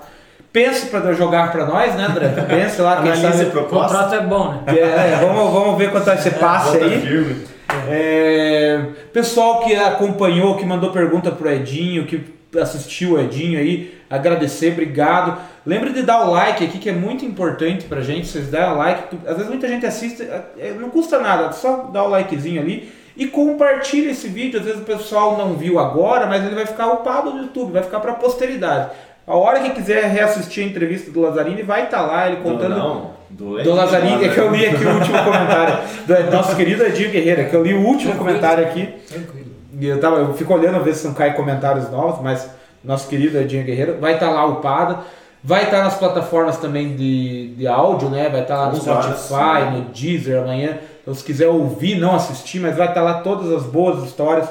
Pense 0.54 0.86
para 0.86 1.12
jogar 1.14 1.52
para 1.52 1.66
nós, 1.66 1.96
né, 1.96 2.06
André? 2.06 2.28
Pense 2.48 2.80
lá, 2.80 3.02
quem 3.02 3.16
sabe. 3.16 3.58
O 3.58 3.64
contrato 3.64 4.14
é 4.14 4.22
bom, 4.22 4.52
né? 4.52 4.62
É, 4.68 5.16
vamos, 5.20 5.52
vamos 5.52 5.80
ver 5.80 5.90
quanto 5.90 6.12
é 6.12 6.14
esse 6.14 6.30
passe 6.30 6.78
aí. 6.78 7.02
firme. 7.02 7.44
É, 7.90 8.80
pessoal 9.12 9.62
que 9.62 9.76
acompanhou, 9.76 10.58
que 10.58 10.66
mandou 10.66 10.92
pergunta 10.92 11.32
pro 11.32 11.50
Edinho, 11.52 12.06
que 12.06 12.24
assistiu 12.62 13.14
o 13.14 13.20
Edinho 13.20 13.60
aí, 13.60 14.00
agradecer, 14.08 14.74
obrigado. 14.74 15.40
Lembre 15.70 15.94
de 15.94 16.02
dar 16.02 16.28
o 16.28 16.32
like 16.32 16.66
aqui, 16.66 16.80
que 16.80 16.90
é 16.90 16.94
muito 16.94 17.24
importante 17.24 17.86
pra 17.86 18.02
gente, 18.02 18.26
vocês 18.26 18.50
darem 18.50 18.74
o 18.74 18.78
like. 18.78 19.16
Às 19.24 19.36
vezes 19.36 19.50
muita 19.50 19.68
gente 19.68 19.86
assiste, 19.86 20.24
é, 20.58 20.74
não 20.74 20.90
custa 20.90 21.20
nada, 21.20 21.52
só 21.52 21.92
dar 21.94 22.06
o 22.06 22.10
likezinho 22.10 22.60
ali. 22.60 22.92
E 23.16 23.28
compartilha 23.28 24.10
esse 24.10 24.28
vídeo, 24.28 24.60
às 24.60 24.66
vezes 24.66 24.82
o 24.82 24.84
pessoal 24.84 25.38
não 25.38 25.54
viu 25.54 25.78
agora, 25.78 26.26
mas 26.26 26.44
ele 26.44 26.56
vai 26.56 26.66
ficar 26.66 26.88
upado 26.88 27.30
no 27.30 27.44
YouTube, 27.44 27.72
vai 27.72 27.84
ficar 27.84 28.00
pra 28.00 28.14
posteridade. 28.14 28.90
A 29.28 29.36
hora 29.36 29.60
que 29.60 29.70
quiser 29.70 30.06
reassistir 30.06 30.64
a 30.64 30.68
entrevista 30.68 31.12
do 31.12 31.22
Lazzarini, 31.22 31.62
vai 31.62 31.84
estar 31.84 32.02
lá, 32.02 32.28
ele 32.28 32.38
contando... 32.38 32.76
Não, 32.76 33.12
do, 33.30 33.62
Do 33.62 33.74
Lazzarini, 33.76 34.26
é 34.26 34.30
que 34.30 34.40
eu 34.40 34.50
li 34.50 34.66
aqui 34.66 34.84
o 34.84 34.96
último 34.96 35.24
comentário. 35.24 35.78
Do 36.08 36.32
nosso 36.32 36.56
querido 36.56 36.84
Edinho 36.84 37.12
Guerreiro, 37.12 37.42
é 37.42 37.44
que 37.44 37.56
eu 37.56 37.62
li 37.62 37.76
o 37.76 37.82
último 37.82 38.16
comentário 38.16 38.66
aqui. 38.66 38.88
Tranquilo. 39.08 39.52
E 39.80 39.86
eu, 39.86 40.00
tava, 40.00 40.18
eu 40.18 40.34
fico 40.34 40.52
olhando 40.52 40.84
ver 40.84 40.96
se 40.96 41.06
não 41.06 41.14
cai 41.14 41.36
comentários 41.36 41.92
novos, 41.92 42.24
mas 42.24 42.50
nosso 42.84 43.08
querido 43.08 43.38
Edinho 43.38 43.64
Guerreiro 43.64 44.00
vai 44.00 44.16
estar 44.16 44.32
lá 44.32 44.48
upado. 44.48 45.04
Vai 45.44 45.66
estar 45.66 45.84
nas 45.84 45.96
plataformas 45.98 46.58
também 46.58 46.96
de, 46.96 47.56
de 47.56 47.68
áudio, 47.68 48.10
né? 48.10 48.30
Vai 48.30 48.42
estar 48.42 48.58
lá 48.58 48.72
no 48.72 48.90
horas, 48.90 49.20
Spotify, 49.22 49.72
no 49.72 49.82
Deezer 49.86 50.42
amanhã. 50.42 50.78
Então, 51.02 51.14
se 51.14 51.24
quiser 51.24 51.48
ouvir, 51.48 51.96
não 51.96 52.16
assistir, 52.16 52.60
mas 52.60 52.76
vai 52.76 52.90
estar 52.90 53.02
lá 53.02 53.22
todas 53.22 53.52
as 53.52 53.64
boas 53.64 54.04
histórias. 54.04 54.50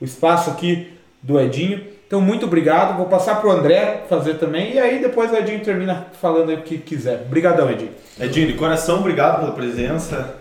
O 0.00 0.04
espaço 0.04 0.50
aqui 0.50 0.98
do 1.22 1.38
Edinho. 1.38 1.82
Então, 2.06 2.20
muito 2.20 2.46
obrigado. 2.46 2.96
Vou 2.96 3.06
passar 3.06 3.40
pro 3.40 3.50
André 3.50 4.04
fazer 4.08 4.34
também. 4.34 4.72
E 4.74 4.78
aí, 4.78 5.00
depois 5.00 5.30
o 5.30 5.36
Edinho 5.36 5.60
termina 5.60 6.06
falando 6.20 6.52
o 6.52 6.62
que 6.62 6.78
quiser. 6.78 7.22
Obrigadão, 7.26 7.70
Edinho. 7.70 7.92
Edinho, 8.18 8.46
de 8.46 8.54
coração, 8.54 9.00
obrigado 9.00 9.40
pela 9.40 9.52
presença. 9.52 10.34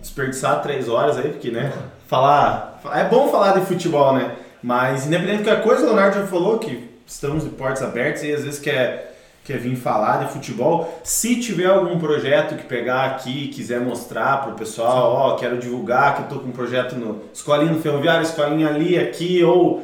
Desperdiçar 0.00 0.60
três 0.62 0.88
horas 0.88 1.16
aí, 1.16 1.30
porque, 1.30 1.50
né? 1.50 1.72
Falar. 2.06 2.80
É 2.92 3.04
bom 3.04 3.28
falar 3.28 3.52
de 3.58 3.64
futebol, 3.66 4.14
né? 4.14 4.32
Mas, 4.62 5.06
independente 5.06 5.38
de 5.38 5.44
qualquer 5.44 5.62
coisa, 5.62 5.82
o 5.82 5.86
Leonardo 5.86 6.16
já 6.16 6.26
falou 6.26 6.58
que 6.58 6.88
estamos 7.06 7.44
de 7.44 7.50
portas 7.50 7.82
abertas 7.82 8.22
e 8.22 8.32
às 8.32 8.44
vezes 8.44 8.60
quer, 8.60 9.17
quer 9.48 9.58
vir 9.58 9.76
falar 9.76 10.24
de 10.24 10.32
futebol. 10.32 11.00
Se 11.02 11.36
tiver 11.36 11.64
algum 11.64 11.98
projeto 11.98 12.54
que 12.54 12.64
pegar 12.64 13.06
aqui 13.06 13.44
e 13.44 13.48
quiser 13.48 13.80
mostrar 13.80 14.42
pro 14.44 14.52
pessoal, 14.52 15.10
ó, 15.10 15.36
quero 15.36 15.56
divulgar 15.56 16.16
que 16.16 16.22
eu 16.22 16.26
tô 16.26 16.44
com 16.44 16.50
um 16.50 16.52
projeto 16.52 16.94
no 16.94 17.22
Escolinha 17.32 17.72
no 17.72 17.80
Ferroviário, 17.80 18.22
Escolinha 18.22 18.68
ali, 18.68 18.98
aqui, 18.98 19.42
ou. 19.42 19.82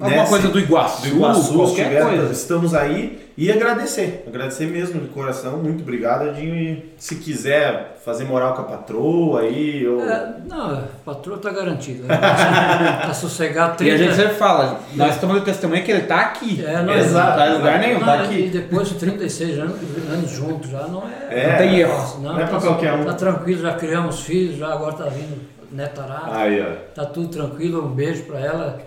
Alguma 0.00 0.22
né, 0.22 0.28
coisa 0.28 0.48
do 0.48 0.58
Iguaçu, 0.58 1.02
do 1.02 1.08
Iguaçu, 1.08 1.54
qualquer 1.54 1.88
tiver, 1.88 2.02
coisa. 2.02 2.32
estamos 2.32 2.74
aí 2.74 3.27
e 3.40 3.52
agradecer, 3.52 4.24
agradecer 4.26 4.66
mesmo 4.66 5.00
de 5.00 5.06
coração, 5.10 5.58
muito 5.58 5.82
obrigado, 5.82 6.36
e 6.40 6.92
se 6.96 7.14
quiser 7.14 7.96
fazer 8.04 8.24
moral 8.24 8.52
com 8.54 8.62
a 8.62 8.64
patroa 8.64 9.42
aí, 9.42 9.86
ou... 9.86 10.02
É, 10.02 10.38
não, 10.44 10.72
a 10.72 10.82
patroa 11.04 11.38
tá 11.38 11.50
garantida. 11.50 12.02
Tá 12.18 13.14
sossegado. 13.14 13.84
E 13.84 13.90
a 13.92 13.94
30 13.94 13.98
gente 13.98 14.16
sempre 14.16 14.34
fala, 14.34 14.80
nós 14.96 15.14
estamos 15.14 15.38
de 15.38 15.44
testemunha 15.44 15.82
que 15.82 15.92
ele 15.92 16.02
tá 16.02 16.20
aqui. 16.20 16.64
É, 16.66 16.82
não 16.82 16.92
Exato, 16.92 17.30
Não 17.30 17.36
tá 17.36 17.48
em 17.48 17.52
lugar 17.54 17.78
nenhum, 17.78 18.00
Não, 18.00 18.06
tá 18.06 18.16
E 18.16 18.24
aqui. 18.24 18.48
depois 18.50 18.88
de 18.88 18.94
36 18.96 19.58
anos, 19.60 19.76
anos 20.12 20.30
juntos 20.32 20.70
já 20.70 20.88
não 20.88 21.04
é. 21.08 21.28
É, 21.30 21.50
Não 21.52 21.58
tem 21.58 21.78
erro. 21.78 21.92
fácil, 21.96 22.20
não 22.20 22.40
é 22.40 22.44
pra 22.44 22.58
tá, 22.58 22.66
qualquer 22.66 22.92
um. 22.94 23.04
Tá 23.04 23.14
tranquilo, 23.14 23.62
já 23.62 23.74
criamos 23.74 24.20
filhos, 24.20 24.56
já 24.58 24.72
agora 24.72 24.94
tá 24.94 25.04
vindo 25.04 25.40
netarada. 25.70 26.36
Aí, 26.36 26.60
ó. 26.60 26.92
Tá 26.92 27.04
tudo 27.06 27.28
tranquilo, 27.28 27.86
um 27.86 27.94
beijo 27.94 28.24
pra 28.24 28.40
ela. 28.40 28.80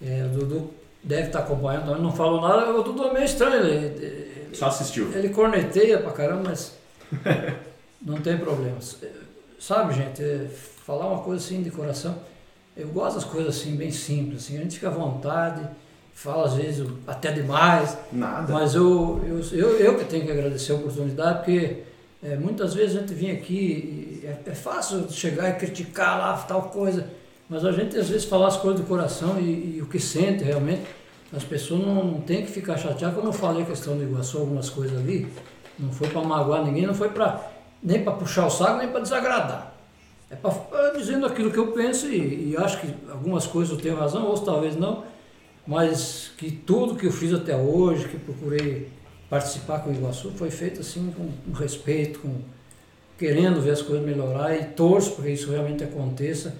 É, 0.00 0.22
Dudu 0.32 0.70
deve 1.06 1.28
estar 1.28 1.38
acompanhando, 1.38 1.86
também 1.86 2.02
não 2.02 2.12
falou 2.12 2.40
nada. 2.40 2.68
O 2.70 2.82
Dudu 2.82 3.04
é 3.04 3.12
meio 3.12 3.24
estranho, 3.24 3.64
ele, 3.64 3.86
ele, 4.04 4.48
Só 4.52 4.66
assistiu. 4.66 5.10
ele 5.14 5.28
corneteia 5.28 5.98
pra 5.98 6.10
caramba, 6.10 6.50
mas 6.50 6.74
não 8.02 8.20
tem 8.20 8.36
problema. 8.36 8.76
Sabe, 9.58 9.94
gente, 9.94 10.22
é, 10.22 10.48
falar 10.84 11.06
uma 11.06 11.22
coisa 11.22 11.42
assim 11.42 11.62
de 11.62 11.70
coração, 11.70 12.16
eu 12.76 12.88
gosto 12.88 13.14
das 13.14 13.24
coisas 13.24 13.56
assim, 13.56 13.76
bem 13.76 13.90
simples, 13.90 14.44
assim, 14.44 14.58
a 14.58 14.62
gente 14.62 14.74
fica 14.74 14.88
à 14.88 14.90
vontade, 14.90 15.66
fala 16.12 16.44
às 16.44 16.54
vezes 16.54 16.86
até 17.06 17.30
demais, 17.30 17.96
Nada. 18.12 18.52
mas 18.52 18.74
eu, 18.74 19.22
eu, 19.24 19.40
eu, 19.52 19.78
eu 19.78 19.98
que 19.98 20.04
tenho 20.04 20.26
que 20.26 20.32
agradecer 20.32 20.72
a 20.72 20.74
oportunidade, 20.74 21.38
porque 21.38 21.84
é, 22.22 22.36
muitas 22.36 22.74
vezes 22.74 22.96
a 22.96 23.00
gente 23.00 23.14
vem 23.14 23.30
aqui, 23.30 24.20
e 24.22 24.26
é, 24.26 24.50
é 24.50 24.54
fácil 24.54 25.08
chegar 25.10 25.50
e 25.50 25.54
criticar 25.54 26.18
lá 26.18 26.36
tal 26.38 26.62
coisa, 26.64 27.08
mas 27.48 27.64
a 27.64 27.72
gente 27.72 27.96
às 27.96 28.08
vezes 28.08 28.24
falar 28.24 28.48
as 28.48 28.56
coisas 28.56 28.80
do 28.80 28.86
coração 28.86 29.38
e, 29.38 29.76
e 29.76 29.82
o 29.82 29.86
que 29.86 29.98
sente 29.98 30.42
realmente, 30.42 30.82
as 31.32 31.44
pessoas 31.44 31.80
não, 31.80 32.04
não 32.04 32.20
tem 32.20 32.44
que 32.44 32.50
ficar 32.50 32.76
chateadas. 32.76 33.14
Quando 33.14 33.26
eu 33.26 33.32
falei 33.32 33.62
a 33.62 33.66
questão 33.66 33.96
do 33.96 34.02
Iguaçu, 34.02 34.38
algumas 34.38 34.70
coisas 34.70 34.98
ali, 34.98 35.26
não 35.78 35.92
foi 35.92 36.08
para 36.08 36.22
magoar 36.22 36.64
ninguém, 36.64 36.86
não 36.86 36.94
foi 36.94 37.10
para 37.10 37.52
nem 37.82 38.02
para 38.02 38.14
puxar 38.14 38.46
o 38.46 38.50
saco, 38.50 38.78
nem 38.78 38.88
para 38.88 39.00
desagradar. 39.00 39.74
É 40.30 40.34
para 40.34 40.90
dizendo 40.96 41.26
aquilo 41.26 41.52
que 41.52 41.58
eu 41.58 41.68
penso 41.68 42.06
e, 42.06 42.50
e 42.50 42.56
acho 42.56 42.80
que 42.80 42.92
algumas 43.10 43.46
coisas 43.46 43.76
eu 43.76 43.80
tenho 43.80 43.96
razão, 43.96 44.24
outras 44.24 44.44
talvez 44.44 44.76
não, 44.76 45.04
mas 45.66 46.32
que 46.36 46.50
tudo 46.50 46.96
que 46.96 47.06
eu 47.06 47.12
fiz 47.12 47.32
até 47.32 47.56
hoje, 47.56 48.08
que 48.08 48.16
procurei 48.16 48.88
participar 49.30 49.80
com 49.80 49.90
o 49.90 49.92
Iguaçu, 49.92 50.32
foi 50.32 50.50
feito 50.50 50.80
assim 50.80 51.12
com, 51.16 51.30
com 51.30 51.56
respeito, 51.56 52.18
com 52.20 52.40
querendo 53.18 53.60
ver 53.60 53.70
as 53.70 53.82
coisas 53.82 54.04
melhorar 54.04 54.54
e 54.56 54.64
torço 54.64 55.12
para 55.12 55.24
que 55.24 55.30
isso 55.30 55.50
realmente 55.50 55.84
aconteça 55.84 56.54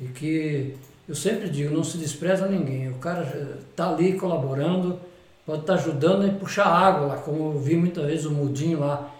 e 0.00 0.04
que 0.06 0.74
eu 1.08 1.14
sempre 1.14 1.48
digo, 1.48 1.74
não 1.74 1.84
se 1.84 1.98
despreza 1.98 2.46
ninguém. 2.46 2.90
O 2.90 2.94
cara 2.94 3.58
está 3.70 3.88
ali 3.90 4.14
colaborando, 4.14 4.98
pode 5.44 5.60
estar 5.60 5.74
tá 5.74 5.80
ajudando 5.80 6.26
a 6.26 6.32
puxar 6.32 6.66
água 6.66 7.06
lá, 7.06 7.16
como 7.16 7.54
eu 7.54 7.60
vi 7.60 7.76
muitas 7.76 8.04
vezes 8.04 8.26
o 8.26 8.32
mudinho 8.32 8.80
lá, 8.80 9.10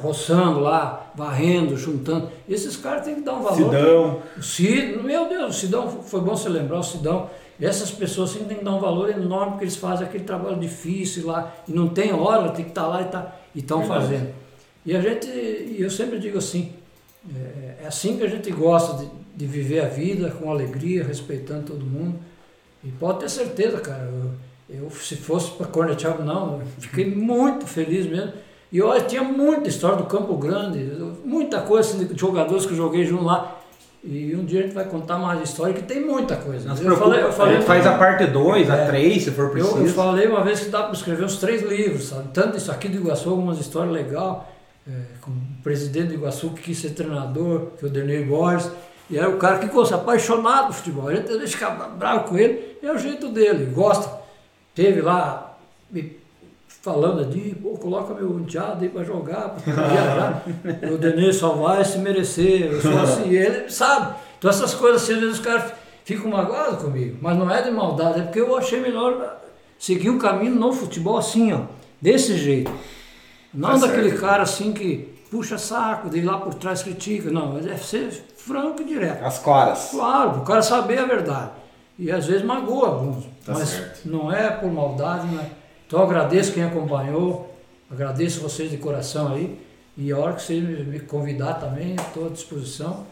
roçando 0.00 0.60
lá, 0.60 1.10
varrendo, 1.14 1.76
juntando. 1.76 2.28
Esses 2.48 2.76
caras 2.76 3.04
têm 3.04 3.16
que 3.16 3.20
dar 3.22 3.34
um 3.34 3.42
valor. 3.42 3.56
Sidão. 3.56 4.22
O 4.36 4.42
Cid, 4.42 5.02
meu 5.02 5.28
Deus, 5.28 5.56
o 5.56 5.58
Sidão, 5.58 5.88
foi 5.88 6.20
bom 6.20 6.36
você 6.36 6.48
lembrar, 6.48 6.78
o 6.78 6.82
Sidão. 6.82 7.28
Essas 7.60 7.90
pessoas 7.90 8.30
sim 8.30 8.44
têm 8.44 8.58
que 8.58 8.64
dar 8.64 8.74
um 8.74 8.80
valor 8.80 9.10
enorme, 9.10 9.52
porque 9.52 9.64
eles 9.64 9.76
fazem 9.76 10.06
aquele 10.06 10.24
trabalho 10.24 10.58
difícil 10.58 11.26
lá, 11.26 11.52
e 11.68 11.72
não 11.72 11.88
tem 11.88 12.12
hora, 12.12 12.50
tem 12.50 12.64
que 12.64 12.70
estar 12.70 12.82
tá 12.82 12.88
lá 12.88 13.02
e 13.02 13.04
tá, 13.06 13.36
estão 13.54 13.84
fazendo. 13.84 14.32
E 14.84 14.94
a 14.94 15.00
gente, 15.00 15.26
eu 15.78 15.88
sempre 15.90 16.18
digo 16.18 16.38
assim, 16.38 16.72
é, 17.34 17.84
é 17.84 17.86
assim 17.86 18.16
que 18.18 18.24
a 18.24 18.28
gente 18.28 18.50
gosta 18.50 18.98
de, 18.98 19.08
de 19.34 19.46
viver 19.46 19.80
a 19.80 19.88
vida, 19.88 20.30
com 20.30 20.50
alegria, 20.50 21.04
respeitando 21.04 21.72
todo 21.72 21.84
mundo. 21.84 22.18
E 22.82 22.88
pode 22.88 23.20
ter 23.20 23.30
certeza, 23.30 23.80
cara, 23.80 24.10
eu, 24.68 24.82
eu 24.82 24.90
se 24.90 25.16
fosse 25.16 25.50
para 25.52 25.66
cornetear, 25.66 26.22
não, 26.22 26.62
fiquei 26.78 27.06
muito 27.06 27.66
feliz 27.66 28.06
mesmo 28.06 28.32
e 28.74 28.82
olha, 28.82 29.02
tinha 29.02 29.22
muita 29.22 29.68
história 29.68 29.96
do 29.96 30.04
Campo 30.06 30.36
Grande, 30.36 30.80
muita 31.24 31.60
coisa 31.60 32.04
de 32.04 32.20
jogadores 32.20 32.66
que 32.66 32.72
eu 32.72 32.76
joguei 32.76 33.04
junto 33.04 33.22
lá. 33.22 33.60
E 34.02 34.34
um 34.34 34.44
dia 34.44 34.58
a 34.58 34.62
gente 34.64 34.74
vai 34.74 34.84
contar 34.84 35.16
mais 35.16 35.40
história, 35.48 35.72
que 35.72 35.82
tem 35.82 36.04
muita 36.04 36.34
coisa. 36.34 36.74
Não 36.74 36.90
eu 36.90 36.96
falei, 36.96 37.22
eu 37.22 37.32
falei, 37.32 37.54
a 37.54 37.58
gente 37.58 37.66
faz 37.68 37.86
a 37.86 37.96
parte 37.96 38.26
2, 38.26 38.68
é, 38.68 38.72
a 38.72 38.86
3, 38.86 39.22
se 39.22 39.30
for 39.30 39.50
preciso. 39.50 39.76
Eu, 39.76 39.86
eu, 39.86 39.92
falei 39.92 40.26
uma 40.26 40.42
vez 40.42 40.58
que 40.58 40.70
dá 40.70 40.82
para 40.82 40.92
escrever 40.92 41.24
uns 41.24 41.36
três 41.36 41.62
livros, 41.62 42.08
sabe? 42.08 42.30
Tanto 42.34 42.56
isso 42.58 42.72
aqui 42.72 42.88
do 42.88 42.96
Iguaçu, 42.96 43.30
algumas 43.30 43.60
histórias 43.60 43.92
legais, 43.92 44.38
é, 44.88 44.90
com 45.20 45.30
o 45.30 45.62
presidente 45.62 46.08
do 46.08 46.14
Iguaçu 46.14 46.50
que 46.50 46.62
quis 46.62 46.78
ser 46.78 46.90
treinador, 46.90 47.68
que 47.78 47.84
é 47.84 47.88
o 47.88 47.90
Denei 47.92 48.24
Borges. 48.24 48.68
E 49.10 49.18
aí 49.18 49.26
o 49.26 49.36
cara 49.36 49.58
que 49.58 49.66
ficou 49.66 49.82
apaixonado 49.82 50.68
por 50.68 50.74
futebol. 50.74 51.08
A 51.08 51.14
gente 51.14 51.48
ficar 51.48 51.70
bravo 51.70 52.28
com 52.28 52.38
ele, 52.38 52.78
é 52.82 52.90
o 52.90 52.98
jeito 52.98 53.28
dele, 53.28 53.66
gosta. 53.66 54.22
Teve 54.74 55.00
lá, 55.02 55.56
falando 56.84 57.24
de, 57.24 57.54
pô, 57.54 57.70
coloca 57.70 58.12
meu 58.12 58.38
enteado 58.38 58.82
aí 58.82 58.90
para 58.90 59.04
jogar, 59.04 59.50
para 59.50 59.72
viajar. 59.72 60.44
o 60.92 60.98
Denise 60.98 61.38
só 61.38 61.54
vai 61.54 61.82
se 61.82 61.98
merecer, 61.98 62.72
eu 62.72 62.80
sou 62.80 62.98
assim, 62.98 63.30
ele 63.32 63.70
sabe. 63.70 64.16
Então 64.38 64.50
essas 64.50 64.74
coisas 64.74 65.02
assim, 65.02 65.14
às 65.14 65.20
vezes 65.20 65.38
os 65.38 65.44
caras 65.44 65.72
ficam 66.04 66.30
magoados 66.30 66.82
comigo, 66.82 67.16
mas 67.22 67.38
não 67.38 67.50
é 67.50 67.62
de 67.62 67.70
maldade, 67.70 68.20
é 68.20 68.22
porque 68.24 68.40
eu 68.40 68.54
achei 68.54 68.80
melhor 68.80 69.40
seguir 69.78 70.10
o 70.10 70.18
caminho 70.18 70.54
no 70.54 70.72
futebol 70.74 71.16
assim, 71.16 71.54
ó, 71.54 71.62
desse 72.00 72.36
jeito. 72.36 72.70
Não 73.52 73.78
tá 73.80 73.86
daquele 73.86 74.10
certo. 74.10 74.20
cara 74.20 74.42
assim 74.42 74.72
que 74.72 75.13
puxa 75.34 75.58
saco, 75.58 76.08
de 76.08 76.20
lá 76.20 76.38
por 76.38 76.54
trás 76.54 76.84
critica, 76.84 77.28
não, 77.28 77.58
deve 77.58 77.84
ser 77.84 78.12
franco 78.36 78.82
e 78.82 78.84
direto. 78.84 79.24
As 79.24 79.40
claras. 79.40 79.88
Claro, 79.90 80.38
o 80.38 80.44
cara 80.44 80.62
saber 80.62 80.98
a 80.98 81.06
verdade. 81.06 81.50
E 81.98 82.10
às 82.12 82.26
vezes 82.26 82.44
magoa 82.44 82.88
alguns, 82.88 83.24
tá 83.44 83.52
mas 83.54 83.68
certo. 83.68 84.08
não 84.08 84.30
é 84.30 84.50
por 84.50 84.70
maldade, 84.70 85.26
não 85.26 85.40
é 85.40 85.50
então 85.86 86.02
agradeço 86.02 86.52
quem 86.52 86.64
acompanhou, 86.64 87.54
agradeço 87.90 88.40
vocês 88.40 88.70
de 88.70 88.78
coração 88.78 89.32
aí. 89.32 89.60
E 89.96 90.10
a 90.10 90.18
hora 90.18 90.32
que 90.32 90.42
vocês 90.42 90.86
me 90.86 90.98
convidar 91.00 91.54
também, 91.54 91.94
estou 91.94 92.26
à 92.26 92.30
disposição. 92.30 93.06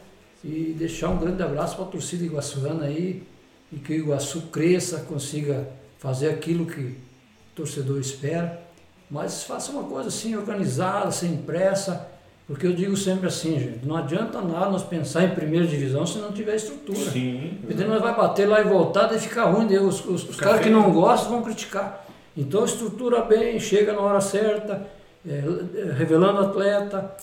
E 0.44 0.74
deixar 0.76 1.10
um 1.10 1.18
grande 1.18 1.42
abraço 1.42 1.76
para 1.76 1.84
a 1.84 1.88
torcida 1.88 2.24
iguaçuana 2.24 2.86
aí. 2.86 3.22
E 3.70 3.76
que 3.76 3.92
o 3.92 3.96
Iguaçu 3.96 4.42
cresça, 4.50 5.00
consiga 5.08 5.68
fazer 5.98 6.30
aquilo 6.30 6.66
que 6.66 6.80
o 6.80 6.96
torcedor 7.54 8.00
espera. 8.00 8.60
Mas 9.08 9.44
faça 9.44 9.70
uma 9.70 9.84
coisa 9.84 10.08
assim, 10.08 10.34
organizada, 10.34 11.12
sem 11.12 11.36
pressa. 11.36 12.10
Porque 12.46 12.66
eu 12.66 12.72
digo 12.72 12.96
sempre 12.96 13.28
assim, 13.28 13.58
gente, 13.58 13.86
não 13.86 13.96
adianta 13.96 14.40
nada 14.40 14.70
nós 14.70 14.82
pensar 14.82 15.24
em 15.24 15.30
primeira 15.30 15.66
divisão 15.66 16.04
se 16.06 16.18
não 16.18 16.32
tiver 16.32 16.56
estrutura. 16.56 16.98
Sim. 16.98 17.58
Porque 17.66 17.84
nós 17.84 18.02
vai 18.02 18.14
bater 18.14 18.46
lá 18.46 18.60
e 18.60 18.64
voltar, 18.64 19.06
daí 19.06 19.18
fica 19.18 19.44
ruim, 19.44 19.72
os, 19.76 20.04
os, 20.04 20.28
os 20.28 20.36
caras 20.36 20.60
que 20.60 20.68
não 20.68 20.90
gostam 20.92 21.30
vão 21.30 21.42
criticar. 21.42 22.04
Então 22.36 22.64
estrutura 22.64 23.22
bem, 23.22 23.60
chega 23.60 23.92
na 23.92 24.00
hora 24.00 24.20
certa, 24.20 24.86
é, 25.26 25.42
revelando 25.96 26.40
o 26.40 26.46
atleta, 26.46 27.14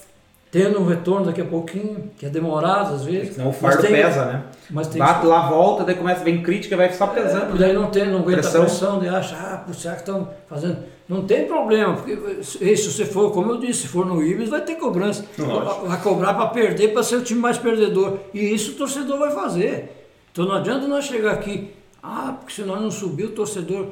tendo 0.51 0.79
um 0.79 0.85
retorno 0.85 1.25
daqui 1.25 1.41
a 1.41 1.45
pouquinho, 1.45 2.11
que 2.17 2.25
é 2.25 2.29
demorado 2.29 2.95
às 2.95 3.03
vezes. 3.03 3.35
Senão 3.35 3.49
o 3.49 3.53
fardo 3.53 3.81
tem, 3.81 3.91
pesa, 3.91 4.25
né? 4.25 4.43
Mas 4.69 4.87
tem 4.87 4.99
Bate 4.99 5.25
lá, 5.25 5.49
volta, 5.49 5.83
daí 5.83 5.95
começa, 5.95 6.23
vem 6.23 6.41
crítica, 6.41 6.75
vai 6.75 6.91
só 6.91 7.05
é, 7.05 7.21
pesando. 7.21 7.55
É, 7.55 7.59
daí 7.59 7.73
não, 7.73 7.87
tem, 7.91 8.07
não 8.07 8.19
aguenta 8.19 8.41
pressão. 8.41 8.61
a 8.61 8.65
pressão, 8.65 8.99
daí 8.99 9.09
acha, 9.09 9.35
ah, 9.35 9.57
por 9.57 9.75
será 9.75 9.95
que 9.95 10.01
estão 10.01 10.29
fazendo. 10.47 10.77
Não 11.09 11.23
tem 11.23 11.47
problema, 11.47 11.95
porque 11.95 12.43
se 12.43 12.91
você 12.91 13.03
for, 13.03 13.31
como 13.31 13.53
eu 13.53 13.57
disse, 13.57 13.81
se 13.81 13.87
for 13.87 14.05
no 14.05 14.23
Ibis, 14.23 14.47
vai 14.47 14.61
ter 14.61 14.75
cobrança. 14.75 15.25
Lógico. 15.39 15.87
Vai 15.87 16.01
cobrar 16.03 16.35
para 16.35 16.45
perder, 16.47 16.93
para 16.93 17.01
ser 17.01 17.15
o 17.15 17.23
time 17.23 17.39
mais 17.39 17.57
perdedor. 17.57 18.19
E 18.31 18.53
isso 18.53 18.73
o 18.73 18.75
torcedor 18.75 19.17
vai 19.17 19.31
fazer. 19.31 20.07
Então 20.31 20.45
não 20.45 20.53
adianta 20.53 20.87
nós 20.87 21.05
chegar 21.05 21.31
aqui, 21.31 21.71
ah, 22.03 22.35
porque 22.39 22.53
se 22.53 22.61
nós 22.61 22.79
não 22.79 22.91
subir, 22.91 23.25
o 23.25 23.31
torcedor 23.31 23.87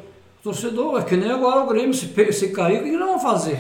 torcedor, 0.48 1.00
é 1.00 1.04
que 1.04 1.16
nem 1.16 1.30
agora 1.30 1.64
o 1.64 1.68
Grêmio, 1.68 1.94
se, 1.94 2.08
se 2.32 2.50
cair, 2.50 2.82
o 2.82 2.84
que 2.84 2.92
não 2.92 3.08
vão 3.08 3.20
fazer? 3.20 3.58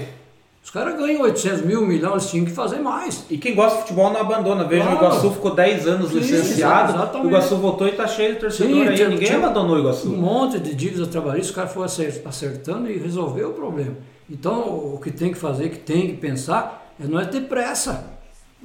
Os 0.67 0.71
caras 0.71 0.97
ganham 0.97 1.21
800 1.21 1.61
mil, 1.61 1.87
milhões, 1.87 2.11
eles 2.11 2.29
tinham 2.29 2.45
que 2.45 2.51
fazer 2.51 2.79
mais. 2.79 3.23
E 3.29 3.37
quem 3.37 3.55
gosta 3.55 3.77
de 3.77 3.81
futebol 3.83 4.11
não 4.11 4.19
abandona. 4.19 4.65
Veja, 4.65 4.83
claro. 4.83 4.97
o 4.97 4.99
Iguaçu 4.99 5.31
ficou 5.31 5.55
10 5.55 5.87
anos 5.87 6.09
Sim, 6.09 6.17
licenciado, 6.17 6.91
exatamente. 6.91 7.25
o 7.25 7.29
Iguaçu 7.29 7.55
voltou 7.55 7.87
e 7.87 7.91
está 7.91 8.05
cheio 8.05 8.33
de 8.33 8.41
torcedor 8.41 8.73
Sim, 8.73 8.85
aí. 8.85 8.95
Tinha, 8.97 9.07
Ninguém 9.07 9.27
tinha 9.27 9.39
abandonou 9.39 9.77
o 9.77 9.79
Iguaçu. 9.79 10.09
Um 10.09 10.17
monte 10.17 10.59
de 10.59 10.75
dívidas 10.75 11.07
trabalhistas, 11.07 11.51
o 11.51 11.53
cara 11.53 11.67
foi 11.69 11.85
acertando 11.85 12.91
e 12.91 12.97
resolveu 12.97 13.51
o 13.51 13.53
problema. 13.53 13.95
Então, 14.29 14.59
o 14.93 14.99
que 15.01 15.09
tem 15.09 15.31
que 15.31 15.37
fazer, 15.37 15.69
que 15.69 15.79
tem 15.79 16.07
que 16.07 16.17
pensar, 16.17 16.93
é 17.01 17.07
não 17.07 17.17
é 17.17 17.23
ter 17.23 17.43
pressa. 17.43 18.03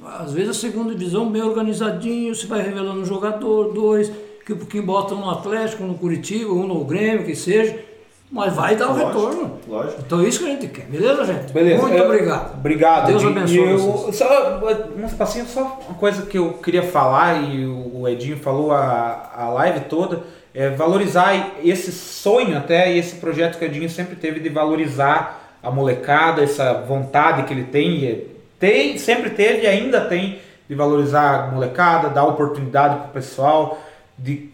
Às 0.03 0.33
vezes 0.33 0.49
a 0.49 0.53
segunda 0.53 0.93
divisão 0.93 1.31
bem 1.31 1.41
organizadinho, 1.41 2.35
você 2.35 2.45
vai 2.45 2.61
revelando 2.61 2.99
um 2.99 3.05
jogador, 3.05 3.71
dois, 3.71 4.11
que 4.45 4.51
um 4.51 4.57
pouquinho 4.57 4.83
bota 4.83 5.15
um 5.15 5.21
no 5.21 5.29
Atlético, 5.29 5.85
um 5.85 5.87
no 5.87 5.93
Curitiba, 5.93 6.51
um 6.51 6.67
no 6.67 6.83
Grêmio, 6.83 7.25
que 7.25 7.33
seja 7.33 7.92
mas 8.33 8.51
vai 8.55 8.75
dar 8.75 8.87
o 8.87 8.93
lógico, 8.93 9.07
retorno. 9.07 9.59
Lógico. 9.67 10.01
Então 10.03 10.19
é 10.19 10.27
isso 10.27 10.39
que 10.39 10.45
a 10.45 10.49
gente 10.49 10.67
quer. 10.69 10.85
Beleza, 10.87 11.23
gente? 11.23 11.53
Beleza. 11.53 11.81
Muito 11.83 11.95
é, 11.95 12.01
obrigado. 12.03 12.53
Obrigado. 12.55 13.05
Deus 13.05 13.23
abençoe 13.23 13.57
eu, 13.57 13.77
vocês. 13.77 14.15
Só, 14.15 14.59
um 14.97 15.05
espacinho, 15.05 15.45
só 15.45 15.79
uma 15.87 15.99
coisa 15.99 16.23
que 16.25 16.39
eu 16.39 16.53
queria 16.53 16.81
falar, 16.81 17.43
e 17.43 17.63
o 17.67 18.07
Edinho 18.07 18.37
falou 18.37 18.71
a, 18.71 19.29
a 19.37 19.49
live 19.49 19.81
toda, 19.81 20.23
é 20.51 20.67
valorizar 20.71 21.51
esse 21.63 21.91
sonho 21.91 22.57
até, 22.57 22.91
e 22.91 22.97
esse 22.97 23.17
projeto 23.17 23.59
que 23.59 23.65
o 23.65 23.67
Edinho 23.67 23.87
sempre 23.87 24.15
teve 24.15 24.39
de 24.39 24.49
valorizar 24.49 25.59
a 25.61 25.69
molecada, 25.69 26.43
essa 26.43 26.73
vontade 26.73 27.43
que 27.43 27.53
ele 27.53 27.65
tem, 27.65 28.25
tem 28.59 28.97
sempre 28.97 29.29
teve 29.29 29.61
e 29.61 29.67
ainda 29.67 30.01
tem 30.01 30.39
de 30.67 30.73
valorizar 30.73 31.49
a 31.49 31.51
molecada, 31.51 32.09
dar 32.09 32.25
oportunidade 32.25 32.95
para 32.95 33.05
o 33.05 33.09
pessoal, 33.09 33.79
de 34.17 34.49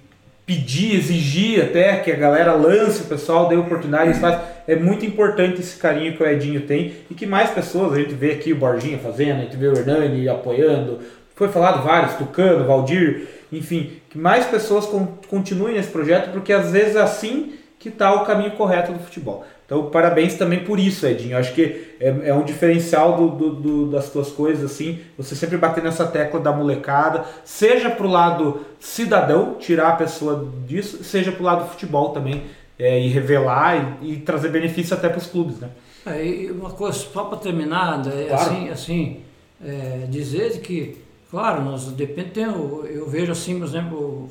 pedir, 0.50 0.96
exigir 0.96 1.64
até 1.64 1.98
que 1.98 2.12
a 2.12 2.16
galera 2.16 2.54
lance, 2.54 3.04
o 3.04 3.06
pessoal 3.06 3.48
dê 3.48 3.56
oportunidade, 3.56 4.20
faz. 4.20 4.40
É 4.68 4.76
muito 4.76 5.06
importante 5.06 5.60
esse 5.60 5.78
carinho 5.78 6.18
que 6.18 6.24
o 6.24 6.26
Edinho 6.26 6.62
tem 6.62 6.96
e 7.08 7.14
que 7.14 7.28
mais 7.28 7.52
pessoas, 7.52 7.94
a 7.94 7.98
gente 7.98 8.16
vê 8.16 8.32
aqui 8.32 8.52
o 8.52 8.56
Borginha 8.56 8.98
fazendo, 8.98 9.42
a 9.42 9.44
gente 9.44 9.56
vê 9.56 9.68
o 9.68 9.78
Hernani 9.78 10.28
apoiando, 10.28 11.02
foi 11.36 11.50
falado 11.50 11.84
vários, 11.84 12.16
Tucano, 12.16 12.66
Valdir, 12.66 13.28
enfim, 13.54 13.92
que 14.10 14.18
mais 14.18 14.48
pessoas 14.48 14.90
continuem 15.28 15.76
nesse 15.76 15.92
projeto, 15.92 16.32
porque 16.32 16.52
às 16.52 16.72
vezes 16.72 16.96
é 16.96 17.02
assim 17.02 17.54
que 17.78 17.90
está 17.90 18.12
o 18.12 18.26
caminho 18.26 18.52
correto 18.52 18.92
do 18.92 18.98
futebol. 18.98 19.46
Então, 19.70 19.88
parabéns 19.92 20.34
também 20.34 20.64
por 20.64 20.80
isso, 20.80 21.06
Edinho. 21.06 21.38
Acho 21.38 21.54
que 21.54 21.94
é, 22.00 22.30
é 22.30 22.34
um 22.34 22.44
diferencial 22.44 23.16
do, 23.16 23.30
do, 23.30 23.56
do, 23.56 23.92
das 23.92 24.10
tuas 24.10 24.32
coisas, 24.32 24.66
assim. 24.66 24.98
Você 25.16 25.36
sempre 25.36 25.60
bater 25.60 25.84
nessa 25.84 26.08
tecla 26.08 26.40
da 26.40 26.52
molecada, 26.52 27.24
seja 27.46 27.88
pro 27.92 28.08
lado 28.08 28.66
cidadão, 28.80 29.58
tirar 29.60 29.90
a 29.90 29.96
pessoa 29.96 30.52
disso, 30.66 31.04
seja 31.04 31.32
pro 31.32 31.44
lado 31.44 31.66
do 31.66 31.70
futebol 31.70 32.10
também, 32.10 32.46
é, 32.80 33.00
e 33.00 33.10
revelar 33.10 34.00
e, 34.02 34.14
e, 34.14 34.18
trazer 34.18 34.50
benefício 34.50 34.96
até 34.96 35.08
para 35.08 35.20
os 35.20 35.28
clubes, 35.28 35.60
né? 35.60 35.70
É, 36.04 36.52
uma 36.52 36.72
coisa, 36.72 36.98
só 36.98 37.26
para 37.26 37.38
terminar, 37.38 38.02
é, 38.08 38.26
claro. 38.26 38.42
assim, 38.42 38.70
assim 38.70 39.18
é, 39.64 40.08
dizer 40.10 40.62
que, 40.62 40.98
claro, 41.30 41.62
nós 41.64 41.86
depende, 41.92 42.32
tem, 42.32 42.46
eu, 42.46 42.88
eu 42.88 43.08
vejo 43.08 43.32
assim, 43.32 43.60
por 43.60 43.68
exemplo, 43.68 44.30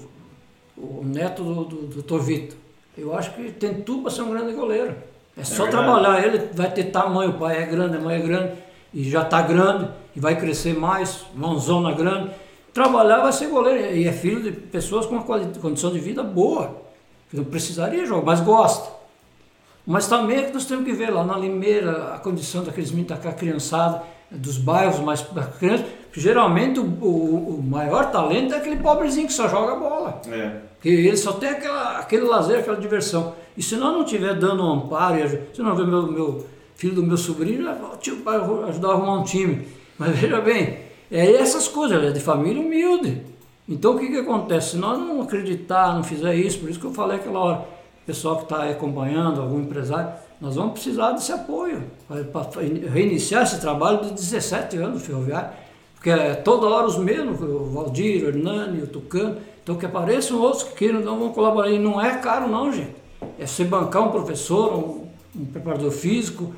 o, 0.77 1.01
o 1.01 1.05
neto 1.05 1.45
do, 1.45 1.65
do, 1.65 1.77
do 1.87 2.03
Tovito. 2.03 2.57
Eu 2.97 3.15
acho 3.17 3.33
que 3.35 3.53
tem 3.53 3.75
tudo 3.75 4.03
para 4.03 4.11
ser 4.11 4.23
um 4.23 4.31
grande 4.31 4.53
goleiro. 4.53 4.97
É 5.39 5.45
só 5.45 5.67
é 5.67 5.71
trabalhar, 5.71 6.25
ele 6.25 6.51
vai 6.53 6.71
ter 6.71 6.85
tamanho, 6.85 7.31
o 7.31 7.35
pai 7.35 7.63
é 7.63 7.67
grande, 7.67 7.97
a 7.97 8.01
mãe 8.01 8.17
é 8.17 8.21
grande, 8.21 8.53
e 8.93 9.09
já 9.09 9.23
está 9.23 9.41
grande, 9.41 9.89
e 10.17 10.21
vai 10.21 10.37
crescer 10.37 10.75
mais, 10.75 11.25
mãozona 11.35 11.93
grande. 11.93 12.31
Trabalhar 12.75 13.21
vai 13.21 13.33
ser 13.33 13.47
goleiro, 13.47 13.95
e 13.95 14.07
é 14.07 14.13
filho 14.13 14.43
de 14.43 14.53
pessoas 14.53 15.07
com 15.07 15.15
uma 15.15 15.25
condição 15.25 15.93
de 15.93 16.01
vida 16.01 16.23
boa, 16.23 16.77
que 17.31 17.37
não 17.37 17.45
precisaria 17.45 18.05
jogar, 18.05 18.25
mas 18.25 18.41
gosta. 18.41 18.99
Mas 19.87 20.07
também 20.07 20.39
é 20.39 20.43
que 20.43 20.53
nós 20.53 20.67
temos 20.67 20.85
que 20.85 20.93
ver 20.93 21.11
lá 21.11 21.25
na 21.25 21.39
Limeira 21.39 22.15
a 22.15 22.19
condição 22.19 22.63
daqueles 22.63 22.91
meninos, 22.91 23.11
daquela 23.11 23.33
criançada, 23.33 24.03
dos 24.31 24.59
bairros 24.59 25.01
mais 25.01 25.25
crianças, 25.59 25.87
geralmente 26.13 26.79
o, 26.79 26.85
o, 26.85 27.59
o, 27.59 27.63
maior 27.63 28.11
talento 28.11 28.53
é 28.53 28.59
aquele 28.59 28.77
pobrezinho 28.77 29.27
que 29.27 29.33
só 29.33 29.49
joga 29.49 29.77
bola. 29.77 30.21
É. 30.31 30.57
Que 30.83 30.89
ele 30.89 31.17
só 31.17 31.33
tem 31.33 31.49
aquela, 31.49 31.99
aquele 31.99 32.25
lazer, 32.25 32.59
aquela 32.59 32.77
diversão. 32.77 33.35
E 33.59 33.63
se 33.63 33.75
nós 33.75 33.93
não 33.93 34.05
estiver 34.05 34.35
dando 34.35 34.63
um 34.63 34.75
amparo, 34.75 35.19
se 35.53 35.61
não 35.61 35.75
ver 35.75 35.85
meu, 35.85 36.07
meu 36.07 36.47
filho 36.77 36.95
do 36.95 37.03
meu 37.03 37.17
sobrinho, 37.17 37.69
tio, 38.01 38.19
pai, 38.19 38.37
ajudar 38.69 38.91
a 38.91 38.93
arrumar 38.93 39.15
um 39.15 39.25
time. 39.25 39.67
Mas 39.99 40.15
veja 40.17 40.41
bem, 40.41 40.79
é 41.11 41.33
essas 41.33 41.67
coisas, 41.67 42.01
é 42.05 42.13
de 42.13 42.21
família 42.21 42.63
humilde. 42.63 43.21
Então 43.69 43.97
o 43.97 43.99
que, 43.99 44.07
que 44.07 44.19
acontece? 44.19 44.71
Se 44.71 44.77
nós 44.77 44.97
não 44.97 45.21
acreditar, 45.23 45.93
não 45.93 46.05
fizer 46.05 46.37
isso, 46.37 46.61
por 46.61 46.71
isso 46.71 46.79
que 46.79 46.87
eu 46.87 46.95
falei 46.95 47.17
aquela 47.17 47.41
hora, 47.41 47.59
o 48.03 48.07
pessoal 48.07 48.37
que 48.37 48.45
está 48.45 48.63
acompanhando, 48.71 49.41
algum 49.41 49.61
empresário, 49.61 50.13
nós 50.41 50.55
vamos 50.55 50.75
precisar 50.75 51.11
desse 51.11 51.33
apoio 51.33 51.83
para 52.33 52.61
reiniciar 52.93 53.43
esse 53.43 53.61
trabalho 53.61 54.05
de 54.05 54.13
17 54.13 54.77
anos 54.77 55.05
ferroviário, 55.05 55.51
porque 55.97 56.11
é 56.11 56.35
toda 56.37 56.69
hora 56.69 56.87
os 56.87 56.97
mesmos, 56.97 57.41
o 57.43 57.65
Valdir, 57.65 58.23
o 58.23 58.29
Hernani, 58.29 58.83
o 58.83 58.87
Tucano, 58.87 59.37
então 59.65 59.75
que 59.75 59.85
apareçam 59.85 60.41
outros 60.41 60.63
que 60.63 60.77
queiram, 60.77 61.01
não 61.01 61.19
vão 61.19 61.33
colaborar. 61.33 61.69
E 61.71 61.79
não 61.79 62.01
é 62.01 62.19
caro 62.19 62.47
não, 62.47 62.73
gente. 62.73 62.98
É 63.39 63.47
você 63.47 63.65
bancar 63.65 64.07
um 64.07 64.11
professor, 64.11 64.75
um, 64.75 65.07
um 65.41 65.45
preparador 65.45 65.91
físico, 65.91 66.53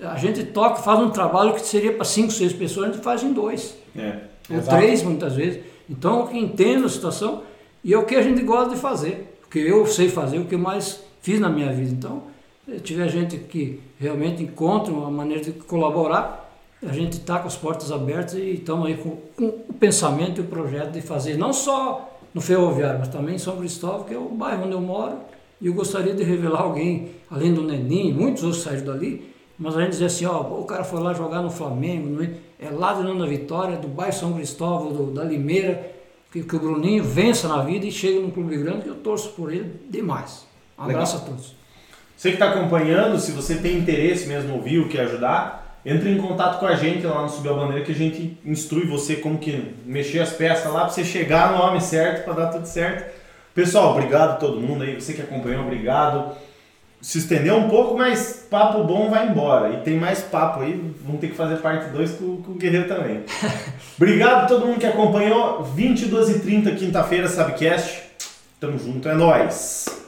a 0.00 0.16
gente 0.16 0.44
toca, 0.44 0.76
faz 0.76 1.00
um 1.00 1.10
trabalho 1.10 1.54
que 1.54 1.60
seria 1.60 1.92
para 1.92 2.04
cinco, 2.04 2.30
seis 2.30 2.52
pessoas, 2.52 2.90
a 2.90 2.92
gente 2.92 3.02
faz 3.02 3.22
em 3.22 3.32
dois. 3.32 3.76
É. 3.96 4.18
Ou 4.50 4.56
Exato. 4.58 4.76
três, 4.76 5.02
muitas 5.02 5.34
vezes. 5.34 5.60
Então, 5.90 6.28
eu 6.30 6.36
entendo 6.36 6.86
a 6.86 6.88
situação 6.88 7.42
e 7.82 7.92
é 7.92 7.98
o 7.98 8.04
que 8.04 8.14
a 8.14 8.22
gente 8.22 8.42
gosta 8.42 8.74
de 8.74 8.80
fazer. 8.80 9.38
Porque 9.40 9.58
eu 9.58 9.86
sei 9.86 10.08
fazer 10.08 10.38
o 10.38 10.44
que 10.44 10.56
mais 10.56 11.02
fiz 11.20 11.40
na 11.40 11.48
minha 11.48 11.72
vida. 11.72 11.90
Então, 11.90 12.22
se 12.66 12.80
tiver 12.80 13.08
gente 13.08 13.38
que 13.38 13.80
realmente 13.98 14.42
encontra 14.42 14.92
uma 14.92 15.10
maneira 15.10 15.42
de 15.42 15.52
colaborar, 15.52 16.48
a 16.86 16.92
gente 16.92 17.14
está 17.14 17.38
com 17.38 17.48
as 17.48 17.56
portas 17.56 17.90
abertas 17.90 18.34
e 18.34 18.50
estamos 18.50 18.86
aí 18.86 18.96
com, 18.96 19.16
com 19.36 19.46
o 19.46 19.74
pensamento 19.74 20.40
e 20.40 20.44
o 20.44 20.46
projeto 20.46 20.92
de 20.92 21.00
fazer, 21.00 21.36
não 21.36 21.52
só 21.52 22.18
no 22.32 22.40
Ferroviário, 22.40 23.00
mas 23.00 23.08
também 23.08 23.34
em 23.34 23.38
São 23.38 23.56
Cristóvão, 23.56 24.04
que 24.04 24.14
é 24.14 24.18
o 24.18 24.28
bairro 24.28 24.64
onde 24.64 24.72
eu 24.72 24.80
moro. 24.80 25.16
E 25.60 25.66
eu 25.66 25.74
gostaria 25.74 26.14
de 26.14 26.22
revelar 26.22 26.60
alguém, 26.60 27.10
além 27.30 27.52
do 27.52 27.62
Neninho, 27.62 28.14
muitos 28.14 28.42
outros 28.44 28.62
saíram 28.62 28.86
dali, 28.86 29.34
mas 29.58 29.76
a 29.76 29.80
gente 29.80 29.90
dizer 29.90 30.04
assim, 30.04 30.24
ó, 30.24 30.40
o 30.40 30.64
cara 30.64 30.84
foi 30.84 31.00
lá 31.00 31.12
jogar 31.12 31.42
no 31.42 31.50
Flamengo, 31.50 32.22
é? 32.22 32.30
é 32.66 32.70
lá 32.70 32.94
de 32.94 33.02
Nona 33.02 33.26
Vitória, 33.26 33.76
do 33.76 33.88
bairro 33.88 34.12
São 34.12 34.32
Cristóvão, 34.34 34.92
do, 34.92 35.10
da 35.10 35.24
Limeira, 35.24 35.92
que, 36.30 36.42
que 36.42 36.56
o 36.56 36.58
Bruninho 36.60 37.02
vença 37.02 37.48
na 37.48 37.62
vida 37.62 37.86
e 37.86 37.90
chega 37.90 38.20
num 38.20 38.30
clube 38.30 38.56
grande, 38.56 38.82
que 38.82 38.88
eu 38.88 38.96
torço 38.96 39.30
por 39.30 39.52
ele 39.52 39.80
demais. 39.90 40.46
Um 40.78 40.84
abraço 40.84 41.16
a 41.16 41.20
todos. 41.20 41.56
Você 42.16 42.30
que 42.30 42.34
está 42.34 42.50
acompanhando, 42.50 43.18
se 43.18 43.32
você 43.32 43.56
tem 43.56 43.78
interesse 43.78 44.26
mesmo 44.26 44.54
ouvir 44.54 44.78
o 44.78 44.88
que 44.88 44.98
ajudar, 44.98 45.80
entre 45.84 46.10
em 46.10 46.18
contato 46.18 46.58
com 46.58 46.66
a 46.66 46.74
gente 46.74 47.06
lá 47.06 47.22
no 47.22 47.28
Subir 47.28 47.50
a 47.50 47.54
Bandeira 47.54 47.84
que 47.84 47.92
a 47.92 47.94
gente 47.94 48.36
instrui 48.44 48.86
você 48.86 49.16
como 49.16 49.38
que 49.38 49.74
mexer 49.86 50.20
as 50.20 50.32
peças 50.32 50.70
lá 50.72 50.80
para 50.80 50.90
você 50.90 51.04
chegar 51.04 51.52
no 51.52 51.62
homem 51.62 51.80
certo, 51.80 52.24
para 52.24 52.34
dar 52.34 52.46
tudo 52.48 52.66
certo. 52.66 53.17
Pessoal, 53.58 53.90
obrigado 53.90 54.30
a 54.30 54.34
todo 54.36 54.60
mundo 54.60 54.84
aí, 54.84 54.94
você 54.94 55.12
que 55.14 55.20
acompanhou, 55.20 55.64
obrigado. 55.64 56.30
Se 57.00 57.18
estendeu 57.18 57.56
um 57.56 57.68
pouco, 57.68 57.98
mas 57.98 58.46
papo 58.48 58.84
bom 58.84 59.10
vai 59.10 59.26
embora. 59.26 59.70
E 59.70 59.76
tem 59.78 59.96
mais 59.96 60.20
papo 60.20 60.60
aí, 60.60 60.94
vamos 61.04 61.20
ter 61.20 61.26
que 61.26 61.34
fazer 61.34 61.56
parte 61.56 61.90
2 61.90 62.10
com, 62.12 62.36
com 62.40 62.52
o 62.52 62.54
Guerreiro 62.54 62.86
também. 62.86 63.24
obrigado 63.98 64.44
a 64.44 64.46
todo 64.46 64.64
mundo 64.64 64.78
que 64.78 64.86
acompanhou. 64.86 65.64
22h30, 65.76 66.78
quinta-feira, 66.78 67.26
Sabcast. 67.26 68.00
Tamo 68.60 68.78
junto, 68.78 69.08
é 69.08 69.14
nóis! 69.14 70.07